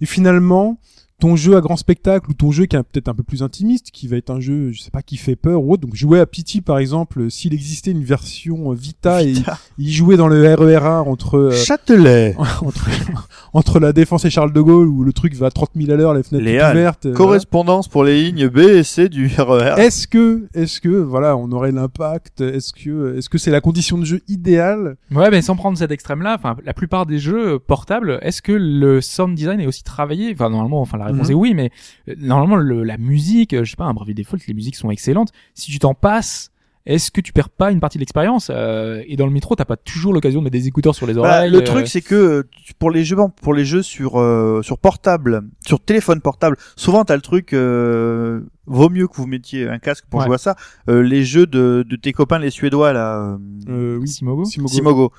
et 0.00 0.06
finalement 0.06 0.78
ton 1.22 1.36
jeu 1.36 1.56
à 1.56 1.60
grand 1.60 1.76
spectacle 1.76 2.28
ou 2.28 2.34
ton 2.34 2.50
jeu 2.50 2.66
qui 2.66 2.74
est 2.74 2.82
peut-être 2.82 3.06
un 3.06 3.14
peu 3.14 3.22
plus 3.22 3.44
intimiste, 3.44 3.92
qui 3.92 4.08
va 4.08 4.16
être 4.16 4.30
un 4.30 4.40
jeu, 4.40 4.72
je 4.72 4.80
sais 4.80 4.90
pas, 4.90 5.02
qui 5.02 5.16
fait 5.16 5.36
peur 5.36 5.62
ou 5.62 5.72
autre. 5.72 5.82
Donc 5.82 5.94
jouer 5.94 6.18
à 6.18 6.26
Pity 6.26 6.62
par 6.62 6.78
exemple, 6.78 7.30
s'il 7.30 7.54
existait 7.54 7.92
une 7.92 8.02
version 8.02 8.72
Vita, 8.72 9.22
et 9.22 9.34
il 9.78 9.92
jouait 9.92 10.16
dans 10.16 10.26
le 10.26 10.42
RER1 10.44 11.08
entre 11.08 11.38
euh, 11.38 11.50
Châtelet. 11.52 12.34
entre, 12.60 12.88
entre 13.52 13.78
la 13.78 13.92
défense 13.92 14.24
et 14.24 14.30
Charles 14.30 14.52
de 14.52 14.60
Gaulle 14.60 14.88
où 14.88 15.04
le 15.04 15.12
truc 15.12 15.36
va 15.36 15.46
à 15.46 15.50
30 15.50 15.70
000 15.76 15.92
à 15.92 15.94
l'heure, 15.94 16.12
les 16.12 16.24
fenêtres 16.24 16.60
Halles. 16.60 16.76
ouvertes. 16.76 17.06
euh, 17.06 17.10
voilà. 17.10 17.16
Correspondance 17.18 17.86
pour 17.86 18.02
les 18.02 18.20
lignes 18.20 18.48
B 18.48 18.58
et 18.58 18.82
C 18.82 19.08
du 19.08 19.28
E 19.28 19.42
RER. 19.42 19.74
Est-ce 19.78 20.08
que, 20.08 20.48
est-ce 20.54 20.80
que, 20.80 20.88
voilà, 20.88 21.36
on 21.36 21.52
aurait 21.52 21.70
l'impact? 21.70 22.40
Est-ce 22.40 22.72
que, 22.72 23.16
est-ce 23.16 23.28
que 23.28 23.38
c'est 23.38 23.52
la 23.52 23.60
condition 23.60 23.96
de 23.96 24.04
jeu 24.04 24.22
idéale? 24.26 24.96
Ouais, 25.12 25.30
mais 25.30 25.40
sans 25.40 25.54
prendre 25.54 25.78
cet 25.78 25.92
extrême-là, 25.92 26.34
enfin, 26.36 26.56
la 26.64 26.74
plupart 26.74 27.06
des 27.06 27.20
jeux 27.20 27.60
portables, 27.60 28.18
est-ce 28.22 28.42
que 28.42 28.50
le 28.50 29.00
sound 29.00 29.36
design 29.36 29.60
est 29.60 29.68
aussi 29.68 29.84
travaillé? 29.84 30.32
Enfin, 30.32 30.50
normalement, 30.50 30.80
enfin, 30.80 30.98
la 30.98 31.11
réponse 31.12 31.28
Mhm. 31.28 31.32
est 31.32 31.34
oui, 31.36 31.54
mais 31.54 31.70
euh, 32.08 32.14
normalement, 32.18 32.56
le, 32.56 32.82
la 32.82 32.98
musique, 32.98 33.54
euh, 33.54 33.64
je 33.64 33.70
sais 33.70 33.76
pas, 33.76 33.84
un 33.84 33.94
Bravely 33.94 34.14
Default, 34.14 34.38
les 34.48 34.54
musiques 34.54 34.76
sont 34.76 34.90
excellentes. 34.90 35.30
Si 35.54 35.70
tu 35.70 35.78
t'en 35.78 35.94
passes, 35.94 36.50
est-ce 36.84 37.12
que 37.12 37.20
tu 37.20 37.32
perds 37.32 37.48
pas 37.50 37.70
une 37.70 37.78
partie 37.78 37.96
de 37.98 38.02
l'expérience 38.02 38.50
Euh, 38.52 39.02
Et 39.06 39.14
dans 39.14 39.26
le 39.26 39.32
métro, 39.32 39.54
t'as 39.54 39.64
pas 39.64 39.76
toujours 39.76 40.12
l'occasion 40.12 40.40
de 40.40 40.44
mettre 40.44 40.54
des 40.58 40.66
écouteurs 40.66 40.96
sur 40.96 41.06
les 41.06 41.12
Voilà, 41.12 41.36
oreilles. 41.38 41.50
le 41.52 41.58
euh, 41.58 41.62
truc 41.62 41.86
c'est 41.86 42.00
que 42.00 42.44
pour 42.80 42.90
les 42.90 43.04
jeux 43.04 43.16
pour 43.40 43.54
les 43.54 43.64
jeux 43.64 43.82
sur 43.82 44.18
euh, 44.20 44.62
sur 44.62 44.78
portable, 44.78 45.42
sur 45.64 45.78
téléphone 45.78 46.20
portable, 46.20 46.56
souvent 46.74 47.04
t'as 47.04 47.14
le 47.14 47.22
truc 47.22 47.52
euh, 47.52 48.40
vaut 48.66 48.88
mieux 48.90 49.06
que 49.06 49.14
vous 49.14 49.28
mettiez 49.28 49.68
un 49.68 49.78
casque 49.78 50.06
pour 50.10 50.18
Ouais. 50.20 50.26
jouer 50.26 50.34
à 50.34 50.38
ça. 50.38 50.56
Euh, 50.88 51.02
les 51.04 51.24
jeux 51.24 51.46
de, 51.46 51.84
de 51.88 51.94
tes 51.96 52.12
copains 52.12 52.40
les 52.40 52.50
suédois 52.50 52.92
là 52.92 53.16
euh, 53.16 53.38
euh, 53.68 53.98
Oui, 54.00 54.08
Simogo 54.08 54.44
Simogo. 54.44 54.72
Simogo. 54.74 55.12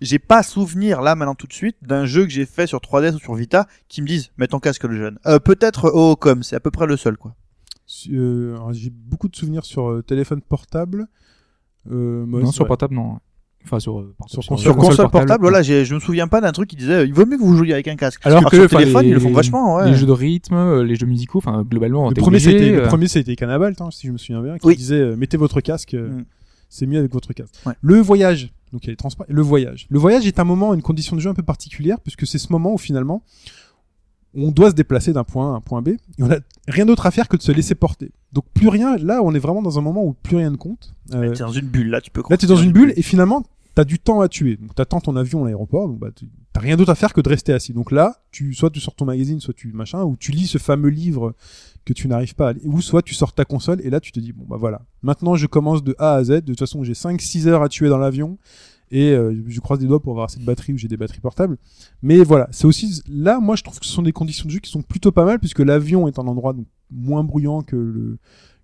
J'ai 0.00 0.18
pas 0.18 0.42
souvenir 0.42 1.00
là 1.00 1.14
maintenant 1.14 1.34
tout 1.34 1.46
de 1.46 1.52
suite 1.52 1.76
d'un 1.82 2.04
jeu 2.06 2.24
que 2.24 2.30
j'ai 2.30 2.44
fait 2.46 2.66
sur 2.66 2.78
3DS 2.80 3.14
ou 3.14 3.18
sur 3.18 3.34
Vita 3.34 3.66
qui 3.88 4.02
me 4.02 4.06
disent 4.06 4.30
mets 4.36 4.46
ton 4.46 4.58
casque 4.58 4.84
le 4.84 4.96
jeune. 4.96 5.18
Euh, 5.26 5.38
peut-être 5.38 5.90
Oocom, 5.94 6.42
c'est 6.42 6.56
à 6.56 6.60
peu 6.60 6.70
près 6.70 6.86
le 6.86 6.96
seul 6.96 7.16
quoi. 7.16 7.34
Euh, 8.12 8.56
j'ai 8.72 8.90
beaucoup 8.90 9.28
de 9.28 9.36
souvenirs 9.36 9.64
sur 9.64 9.88
euh, 9.90 10.02
téléphone 10.02 10.40
portable. 10.42 11.06
Euh, 11.90 12.26
moi, 12.26 12.40
Non, 12.40 12.50
sur 12.52 12.64
vrai. 12.64 12.68
portable, 12.68 12.94
non. 12.94 13.18
Enfin, 13.64 13.80
sur, 13.80 13.94
portable, 14.16 14.28
Sur 14.44 14.58
Sur 14.60 14.76
console, 14.76 15.10
portable, 15.10 15.42
voilà, 15.42 15.60
j'ai- 15.62 15.84
je 15.84 15.94
me 15.94 15.98
souviens 16.00 16.28
pas 16.28 16.40
d'un 16.40 16.52
truc 16.52 16.68
qui 16.70 16.76
disait 16.76 17.04
il 17.06 17.12
vaut 17.14 17.26
mieux 17.26 17.36
que 17.36 17.42
vous 17.42 17.56
jouiez 17.56 17.72
avec 17.72 17.88
un 17.88 17.96
casque. 17.96 18.20
Alors 18.24 18.48
que 18.48 18.56
sur 18.68 18.78
téléphone 18.78 19.02
les, 19.02 19.08
ils 19.08 19.14
le 19.14 19.20
font 19.20 19.32
vachement 19.32 19.76
ouais. 19.76 19.90
les 19.90 19.96
jeux 19.96 20.06
de 20.06 20.12
rythme, 20.12 20.82
les 20.82 20.94
jeux 20.94 21.06
musicaux, 21.06 21.38
enfin 21.38 21.62
globalement, 21.64 22.08
Le 22.08 22.14
premier, 22.14 22.38
c'était, 22.38 22.70
le 22.70 22.82
premier, 22.82 23.08
c'était 23.08 23.34
Cannabalt, 23.34 23.80
hein, 23.80 23.88
si 23.90 24.06
je 24.06 24.12
me 24.12 24.18
souviens 24.18 24.40
bien, 24.42 24.58
qui 24.58 24.66
Oui. 24.66 24.76
disait 24.76 25.16
mettez 25.16 25.36
votre 25.36 25.60
casque, 25.60 25.94
Mm. 25.94 26.24
c'est 26.68 26.86
mieux 26.86 26.98
avec 27.00 27.12
votre 27.12 27.32
casque. 27.32 27.54
Ouais. 27.66 27.72
Le 27.80 27.96
voyage, 28.00 28.52
donc 28.72 28.84
il 28.84 28.86
y 28.86 28.90
a 28.90 28.92
les 28.92 28.96
transports, 28.96 29.26
le 29.28 29.42
voyage. 29.42 29.86
Le 29.90 29.98
voyage 29.98 30.26
est 30.26 30.38
un 30.38 30.44
moment, 30.44 30.74
une 30.74 30.82
condition 30.82 31.16
de 31.16 31.20
jeu 31.20 31.30
un 31.30 31.34
peu 31.34 31.42
particulière, 31.42 32.00
puisque 32.00 32.26
c'est 32.26 32.38
ce 32.38 32.52
moment 32.52 32.74
où 32.74 32.78
finalement 32.78 33.22
on 34.38 34.50
doit 34.50 34.70
se 34.70 34.74
déplacer 34.74 35.12
d'un 35.14 35.24
point 35.24 35.50
A 35.50 35.54
à 35.54 35.56
un 35.56 35.60
point 35.62 35.80
B, 35.80 35.88
et 35.88 35.98
on 36.22 36.30
a 36.30 36.36
rien 36.68 36.84
d'autre 36.84 37.06
à 37.06 37.10
faire 37.10 37.26
que 37.28 37.36
de 37.38 37.42
se 37.42 37.52
laisser 37.52 37.74
porter. 37.74 38.10
Donc 38.32 38.44
plus 38.52 38.68
rien, 38.68 38.96
là 38.98 39.22
on 39.22 39.32
est 39.34 39.38
vraiment 39.38 39.62
dans 39.62 39.78
un 39.78 39.82
moment 39.82 40.04
où 40.04 40.12
plus 40.12 40.36
rien 40.36 40.50
ne 40.50 40.56
compte. 40.56 40.92
Euh, 41.14 41.32
T'es 41.32 41.38
dans 41.44 41.52
une 41.52 41.66
bulle 41.66 41.88
là, 41.88 42.00
tu 42.00 42.10
peux. 42.10 42.22
Là, 42.28 42.36
t'es 42.36 42.46
dans 42.46 42.56
une 42.56 42.72
bulle 42.72 42.92
et 42.96 43.02
finalement, 43.02 43.44
t'as 43.74 43.84
du 43.84 43.98
temps 43.98 44.20
à 44.20 44.28
tuer. 44.28 44.56
Donc, 44.56 44.74
t'attends 44.74 45.00
ton 45.00 45.16
avion 45.16 45.42
à 45.42 45.46
l'aéroport, 45.46 45.88
donc 45.88 45.98
bah, 45.98 46.08
tu- 46.14 46.28
t'as 46.56 46.62
rien 46.62 46.76
d'autre 46.76 46.90
à 46.90 46.94
faire 46.94 47.12
que 47.12 47.20
de 47.20 47.28
rester 47.28 47.52
assis. 47.52 47.74
Donc 47.74 47.92
là, 47.92 48.16
tu, 48.30 48.54
soit 48.54 48.70
tu 48.70 48.80
sors 48.80 48.94
ton 48.94 49.04
magazine, 49.04 49.40
soit 49.40 49.52
tu 49.52 49.72
machin, 49.72 50.04
ou 50.04 50.16
tu 50.16 50.32
lis 50.32 50.46
ce 50.46 50.56
fameux 50.56 50.88
livre 50.88 51.34
que 51.84 51.92
tu 51.92 52.08
n'arrives 52.08 52.34
pas 52.34 52.48
à 52.48 52.52
lire, 52.54 52.62
ou 52.64 52.80
soit 52.80 53.02
tu 53.02 53.14
sors 53.14 53.34
ta 53.34 53.44
console 53.44 53.82
et 53.84 53.90
là, 53.90 54.00
tu 54.00 54.10
te 54.10 54.18
dis, 54.18 54.32
bon, 54.32 54.46
bah 54.48 54.56
voilà. 54.58 54.80
Maintenant, 55.02 55.36
je 55.36 55.46
commence 55.46 55.84
de 55.84 55.94
A 55.98 56.14
à 56.14 56.24
Z. 56.24 56.30
De 56.30 56.40
toute 56.40 56.58
façon, 56.58 56.82
j'ai 56.82 56.94
5-6 56.94 57.46
heures 57.46 57.62
à 57.62 57.68
tuer 57.68 57.90
dans 57.90 57.98
l'avion. 57.98 58.38
Et 58.90 59.10
euh, 59.10 59.34
je 59.46 59.60
croise 59.60 59.80
des 59.80 59.86
doigts 59.86 60.00
pour 60.00 60.12
avoir 60.12 60.26
assez 60.26 60.38
de 60.38 60.44
batterie 60.44 60.72
ou 60.72 60.78
j'ai 60.78 60.88
des 60.88 60.96
batteries 60.96 61.20
portables. 61.20 61.58
Mais 62.02 62.22
voilà, 62.22 62.48
c'est 62.52 62.66
aussi 62.66 63.02
là, 63.08 63.40
moi 63.40 63.56
je 63.56 63.64
trouve 63.64 63.80
que 63.80 63.84
ce 63.84 63.92
sont 63.92 64.02
des 64.02 64.12
conditions 64.12 64.46
de 64.46 64.52
jeu 64.52 64.60
qui 64.60 64.70
sont 64.70 64.82
plutôt 64.82 65.10
pas 65.10 65.24
mal 65.24 65.40
puisque 65.40 65.58
l'avion 65.58 66.06
est 66.06 66.20
un 66.20 66.26
endroit 66.28 66.52
donc, 66.52 66.68
moins 66.92 67.24
bruyant 67.24 67.62
que 67.62 67.74
le 67.74 68.18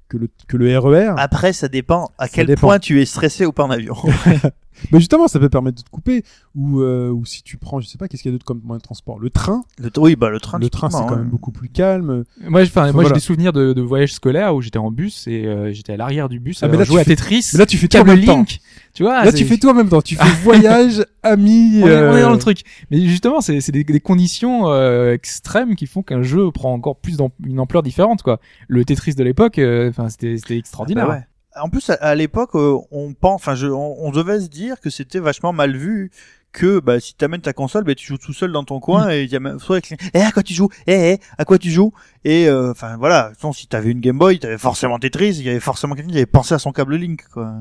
que 0.08 0.16
le 0.18 0.28
que 0.46 0.56
le 0.56 0.78
RER. 0.78 1.14
Après, 1.16 1.52
ça 1.52 1.66
dépend 1.66 2.12
à 2.18 2.28
quel 2.28 2.46
dépend. 2.46 2.68
point 2.68 2.78
tu 2.78 3.02
es 3.02 3.04
stressé 3.04 3.46
ou 3.46 3.52
pas 3.52 3.64
en 3.64 3.70
avion. 3.70 3.96
Mais 4.90 4.98
justement, 4.98 5.28
ça 5.28 5.38
peut 5.38 5.48
permettre 5.48 5.78
de 5.78 5.82
te 5.82 5.90
couper. 5.90 6.24
Ou, 6.54 6.80
euh, 6.80 7.10
ou 7.10 7.24
si 7.24 7.42
tu 7.42 7.56
prends, 7.56 7.80
je 7.80 7.86
sais 7.86 7.96
pas, 7.98 8.08
qu'est-ce 8.08 8.22
qu'il 8.22 8.30
y 8.30 8.34
a 8.34 8.36
d'autre 8.36 8.44
comme 8.44 8.60
moyen 8.64 8.78
de 8.78 8.82
transport? 8.82 9.18
Le 9.18 9.30
train? 9.30 9.62
Le 9.78 9.90
oui, 9.98 10.16
bah 10.16 10.28
le 10.30 10.38
train. 10.40 10.58
le 10.58 10.68
train, 10.68 10.90
c'est 10.90 10.98
quand 10.98 11.12
hein. 11.12 11.16
même 11.16 11.28
beaucoup 11.30 11.50
plus 11.52 11.68
calme. 11.68 12.24
Moi, 12.46 12.64
j'ai- 12.64 12.70
enfin, 12.70 12.82
moi, 12.84 12.92
Voilà. 12.92 13.08
j'ai 13.08 13.14
des 13.14 13.20
souvenirs 13.20 13.52
de, 13.52 13.72
de 13.72 13.80
voyages 13.82 14.12
scolaires 14.12 14.54
où 14.54 14.60
j'étais 14.60 14.78
en 14.78 14.90
bus 14.90 15.26
et 15.28 15.46
euh, 15.46 15.72
j'étais 15.72 15.94
à 15.94 15.96
l'arrière 15.96 16.28
du 16.28 16.40
bus 16.40 16.58
Ah, 16.62 16.66
à 16.66 16.68
mais 16.68 16.76
là, 16.76 16.84
jouer 16.84 16.96
tu 16.96 17.00
à 17.00 17.04
fais- 17.04 17.16
Tetris. 17.16 17.50
Mais 17.54 17.58
là, 17.60 17.66
tu 17.66 17.78
fais 17.78 17.88
tout 17.88 17.96
en 17.98 18.04
même 18.04 18.24
temps. 18.24 18.36
Link. 18.38 18.60
Tu 18.94 19.02
vois, 19.02 19.24
Là, 19.24 19.32
tu 19.32 19.44
fais 19.46 19.56
tout 19.56 19.68
en 19.68 19.74
même 19.74 19.88
temps. 19.88 20.02
Tu 20.02 20.16
fais 20.16 20.22
voyage, 20.42 21.04
amis. 21.22 21.80
on, 21.82 21.86
est, 21.86 21.90
on 21.90 22.16
est 22.16 22.20
euh, 22.20 22.22
dans 22.22 22.32
le 22.32 22.38
truc. 22.38 22.60
Mais 22.90 23.00
justement, 23.06 23.40
c'est 23.40 23.60
c'est 23.62 23.72
des, 23.72 23.84
des 23.84 24.00
conditions 24.00 24.68
euh, 24.70 25.12
extrêmes 25.14 25.74
qui 25.76 25.86
font 25.86 26.02
qu'un 26.02 26.22
jeu 26.22 26.50
prend 26.50 26.72
encore 26.74 26.96
plus 26.96 27.16
une 27.46 27.58
ampleur 27.60 27.82
différente. 27.82 28.22
Quoi. 28.22 28.38
Le 28.68 28.84
Tetris 28.84 29.14
de 29.14 29.24
l'époque, 29.24 29.58
euh, 29.58 29.88
enfin, 29.88 30.08
c'était 30.10 30.36
c'était 30.36 30.58
extraordinaire. 30.58 31.06
Bah 31.06 31.12
ouais. 31.14 31.26
En 31.60 31.68
plus, 31.68 31.90
à, 31.90 31.94
à 31.94 32.14
l'époque, 32.14 32.54
euh, 32.54 32.78
on 32.90 33.12
pense, 33.14 33.34
enfin, 33.36 33.54
je, 33.54 33.66
on, 33.66 33.96
on 34.06 34.10
devait 34.10 34.40
se 34.40 34.48
dire 34.48 34.80
que 34.80 34.90
c'était 34.90 35.18
vachement 35.18 35.52
mal 35.52 35.76
vu 35.76 36.10
que 36.52 36.80
bah, 36.80 37.00
si 37.00 37.14
t'amènes 37.14 37.40
ta 37.40 37.52
console, 37.54 37.84
bah, 37.84 37.94
tu 37.94 38.06
joues 38.06 38.18
tout 38.18 38.32
seul 38.34 38.52
dans 38.52 38.64
ton 38.64 38.78
coin 38.78 39.10
et 39.10 39.22
il 39.22 39.30
y 39.30 39.36
a 39.36 39.40
même 39.40 39.58
soit 39.58 39.76
avec 39.76 39.88
les- 39.90 39.96
eh 40.12 40.20
à 40.20 40.30
quoi 40.32 40.42
tu 40.42 40.52
joues, 40.52 40.68
eh, 40.86 41.14
eh 41.14 41.20
à 41.38 41.44
quoi 41.46 41.58
tu 41.58 41.70
joues? 41.70 41.92
Et 42.24 42.46
euh, 42.48 42.72
enfin 42.72 42.96
voilà, 42.98 43.30
façon, 43.34 43.52
si 43.54 43.66
t'avais 43.66 43.90
une 43.90 44.00
Game 44.00 44.18
Boy, 44.18 44.38
t'avais 44.38 44.58
forcément 44.58 44.98
Tetris, 44.98 45.28
il 45.30 45.42
y 45.44 45.48
avait 45.48 45.60
forcément 45.60 45.94
quelqu'un 45.94 46.10
qui 46.10 46.16
avait 46.18 46.26
pensé 46.26 46.52
à 46.54 46.58
son 46.58 46.72
câble 46.72 46.96
Link 46.96 47.22
quoi. 47.32 47.54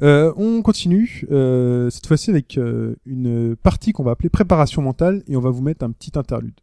Euh, 0.00 0.32
on 0.38 0.62
continue 0.62 1.26
euh, 1.30 1.90
cette 1.90 2.06
fois-ci 2.06 2.30
avec 2.30 2.56
euh, 2.56 2.96
une 3.04 3.56
partie 3.56 3.92
qu'on 3.92 4.02
va 4.04 4.12
appeler 4.12 4.30
préparation 4.30 4.80
mentale 4.80 5.22
et 5.28 5.36
on 5.36 5.40
va 5.40 5.50
vous 5.50 5.62
mettre 5.62 5.84
un 5.84 5.90
petit 5.92 6.12
interlude. 6.18 6.54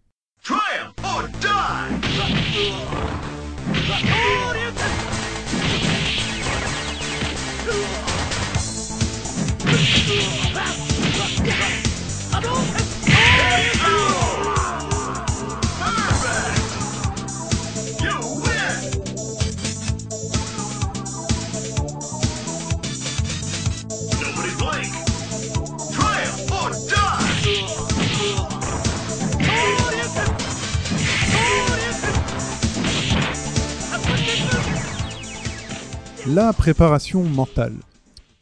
La 36.34 36.54
préparation 36.54 37.24
mentale. 37.24 37.74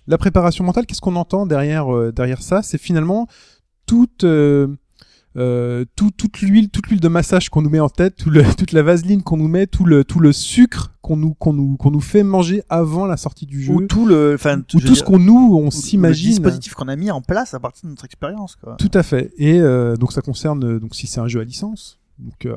La 0.07 0.17
préparation 0.17 0.63
mentale, 0.63 0.85
qu'est-ce 0.85 1.01
qu'on 1.01 1.15
entend 1.15 1.45
derrière 1.45 1.93
euh, 1.93 2.11
derrière 2.11 2.41
ça? 2.41 2.61
C'est 2.61 2.77
finalement 2.77 3.27
toute 3.85 4.23
euh, 4.23 4.67
euh, 5.35 5.85
tout- 5.95 6.11
toute 6.11 6.41
l'huile 6.41 6.69
toute 6.69 6.87
l'huile 6.87 6.99
de 6.99 7.07
massage 7.07 7.49
qu'on 7.49 7.61
nous 7.61 7.69
met 7.69 7.79
en 7.79 7.89
tête, 7.89 8.15
tout 8.15 8.29
le- 8.29 8.43
toute 8.57 8.71
la 8.71 8.83
vaseline 8.83 9.21
qu'on 9.21 9.37
nous 9.37 9.47
met, 9.47 9.67
tout 9.67 9.85
le 9.85 10.03
tout 10.03 10.19
le 10.19 10.31
sucre 10.33 10.93
qu'on 11.01 11.17
nous 11.17 11.33
qu'on 11.33 11.53
nous 11.53 11.75
qu'on 11.77 11.91
nous 11.91 11.99
fait 12.01 12.23
manger 12.23 12.63
avant 12.69 13.05
la 13.05 13.17
sortie 13.17 13.45
du 13.45 13.61
jeu, 13.61 13.73
Ou 13.73 13.85
tout 13.85 14.05
le, 14.05 14.33
enfin, 14.35 14.57
veux 14.57 14.63
tout 14.63 14.95
ce 14.95 15.03
qu'on 15.03 15.19
nous 15.19 15.51
on 15.53 15.61
ou 15.61 15.65
le 15.65 15.71
s'imagine. 15.71 16.29
dispositif 16.31 16.73
qu'on 16.73 16.87
a 16.87 16.95
mis 16.95 17.11
en 17.11 17.21
place 17.21 17.53
à 17.53 17.59
partir 17.59 17.83
de 17.85 17.89
notre 17.89 18.05
expérience 18.05 18.55
quoi. 18.55 18.75
Tout 18.79 18.91
à 18.93 19.03
fait. 19.03 19.31
Et 19.37 19.59
donc 19.99 20.11
ça 20.13 20.21
concerne 20.21 20.79
donc 20.79 20.95
si 20.95 21.05
c'est 21.07 21.19
un 21.19 21.27
jeu 21.27 21.41
à 21.41 21.43
licence. 21.43 21.99
Donc 22.19 22.45
euh, 22.45 22.55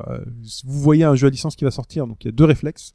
vous 0.65 0.79
voyez 0.81 1.03
un 1.03 1.15
jeu 1.15 1.27
à 1.27 1.29
licence 1.29 1.55
qui 1.55 1.63
va 1.65 1.71
sortir, 1.71 2.07
donc 2.07 2.17
il 2.23 2.27
y 2.27 2.29
a 2.29 2.31
deux 2.31 2.45
réflexes. 2.45 2.93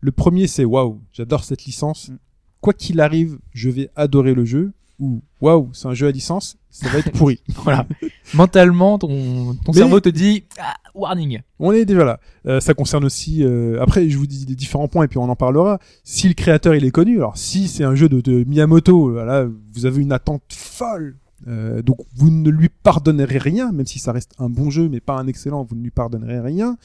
Le 0.00 0.12
premier 0.12 0.46
c'est 0.46 0.64
waouh, 0.64 1.00
j'adore 1.12 1.44
cette 1.44 1.64
licence. 1.64 2.08
Mm. 2.08 2.16
Quoi 2.60 2.72
qu'il 2.72 3.00
arrive, 3.00 3.38
je 3.52 3.70
vais 3.70 3.90
adorer 3.96 4.34
le 4.34 4.44
jeu. 4.44 4.72
Ou 4.98 5.20
waouh, 5.42 5.68
c'est 5.74 5.88
un 5.88 5.92
jeu 5.94 6.06
à 6.06 6.10
licence, 6.10 6.56
ça 6.70 6.88
va 6.88 7.00
être 7.00 7.12
pourri. 7.12 7.42
Voilà. 7.64 7.86
Mentalement, 8.32 8.98
ton, 8.98 9.54
ton 9.62 9.72
Mais- 9.72 9.78
cerveau 9.78 10.00
te 10.00 10.08
dit 10.08 10.44
ah, 10.58 10.74
warning. 10.94 11.40
On 11.58 11.70
est 11.72 11.84
déjà 11.84 12.04
là. 12.04 12.18
Euh, 12.46 12.60
ça 12.60 12.72
concerne 12.72 13.04
aussi. 13.04 13.44
euh, 13.44 13.80
après, 13.82 14.08
je 14.08 14.16
vous 14.16 14.26
dis 14.26 14.46
des 14.46 14.54
différents 14.54 14.88
points 14.88 15.04
et 15.04 15.08
puis 15.08 15.18
on 15.18 15.28
en 15.28 15.36
parlera. 15.36 15.78
Si 16.02 16.28
le 16.28 16.34
créateur 16.34 16.74
il 16.74 16.84
est 16.84 16.90
connu, 16.90 17.16
alors 17.18 17.36
si 17.36 17.68
c'est 17.68 17.84
un 17.84 17.94
jeu 17.94 18.08
de, 18.08 18.20
de 18.22 18.44
Miyamoto, 18.44 19.12
voilà, 19.12 19.46
vous 19.74 19.84
avez 19.86 20.00
une 20.00 20.12
attente 20.12 20.42
folle. 20.50 21.16
Euh, 21.46 21.82
donc 21.82 21.98
vous 22.14 22.30
ne 22.30 22.48
lui 22.48 22.70
pardonnerez 22.82 23.36
rien, 23.38 23.70
même 23.72 23.86
si 23.86 23.98
ça 23.98 24.10
reste 24.12 24.32
un 24.38 24.48
bon 24.48 24.70
jeu, 24.70 24.88
mais 24.88 25.00
pas 25.00 25.18
un 25.18 25.26
excellent. 25.26 25.62
Vous 25.62 25.76
ne 25.76 25.82
lui 25.82 25.90
pardonnerez 25.90 26.40
rien. 26.40 26.78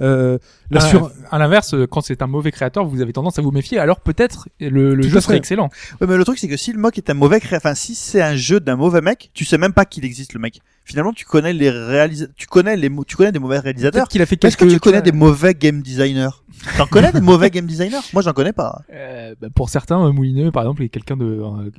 Euh, 0.00 0.38
la 0.70 0.80
À, 0.82 0.88
sur- 0.88 1.10
à 1.30 1.38
l'inverse, 1.38 1.74
quand 1.90 2.00
c'est 2.00 2.22
un 2.22 2.26
mauvais 2.26 2.52
créateur, 2.52 2.84
vous 2.84 3.00
avez 3.00 3.12
tendance 3.12 3.38
à 3.38 3.42
vous 3.42 3.50
méfier. 3.50 3.78
Alors 3.78 4.00
peut-être 4.00 4.48
le, 4.60 4.94
le 4.94 5.02
jeu 5.02 5.20
serait 5.20 5.36
excellent. 5.36 5.70
Ouais, 6.00 6.06
mais 6.06 6.16
le 6.16 6.24
truc, 6.24 6.38
c'est 6.38 6.48
que 6.48 6.56
si 6.56 6.72
le 6.72 6.78
mec 6.78 6.96
est 6.98 7.10
un 7.10 7.14
mauvais 7.14 7.40
cré... 7.40 7.56
enfin, 7.56 7.74
si 7.74 7.94
c'est 7.94 8.22
un 8.22 8.36
jeu 8.36 8.60
d'un 8.60 8.76
mauvais 8.76 9.00
mec, 9.00 9.30
tu 9.34 9.44
sais 9.44 9.58
même 9.58 9.72
pas 9.72 9.84
qu'il 9.84 10.04
existe 10.04 10.34
le 10.34 10.40
mec. 10.40 10.60
Finalement, 10.84 11.12
tu 11.12 11.24
connais 11.24 11.52
les 11.52 11.68
réalisateurs, 11.70 12.34
tu 12.36 12.46
connais 12.46 12.76
les, 12.76 12.90
tu 13.06 13.16
connais 13.16 13.32
des 13.32 13.38
mauvais 13.38 13.58
réalisateurs. 13.58 14.08
Qu'il 14.08 14.22
a 14.22 14.26
fait 14.26 14.42
Est-ce 14.44 14.56
quelques. 14.56 14.70
que 14.70 14.74
tu 14.76 14.80
connais 14.80 15.02
des 15.02 15.12
mauvais 15.12 15.52
game 15.54 15.82
designers? 15.82 16.28
T'en 16.76 16.86
connais 16.86 17.12
des 17.12 17.20
mauvais 17.20 17.50
game 17.50 17.66
designers? 17.66 17.98
Moi, 18.14 18.22
j'en 18.22 18.32
connais 18.32 18.52
pas. 18.54 18.82
euh, 18.92 19.34
bah, 19.40 19.48
pour 19.54 19.68
certains, 19.68 20.10
Moulineux, 20.12 20.50
par 20.50 20.62
exemple, 20.62 20.82
est 20.82 20.88
quelqu'un 20.88 21.16
de 21.16 21.24
euh, 21.26 21.70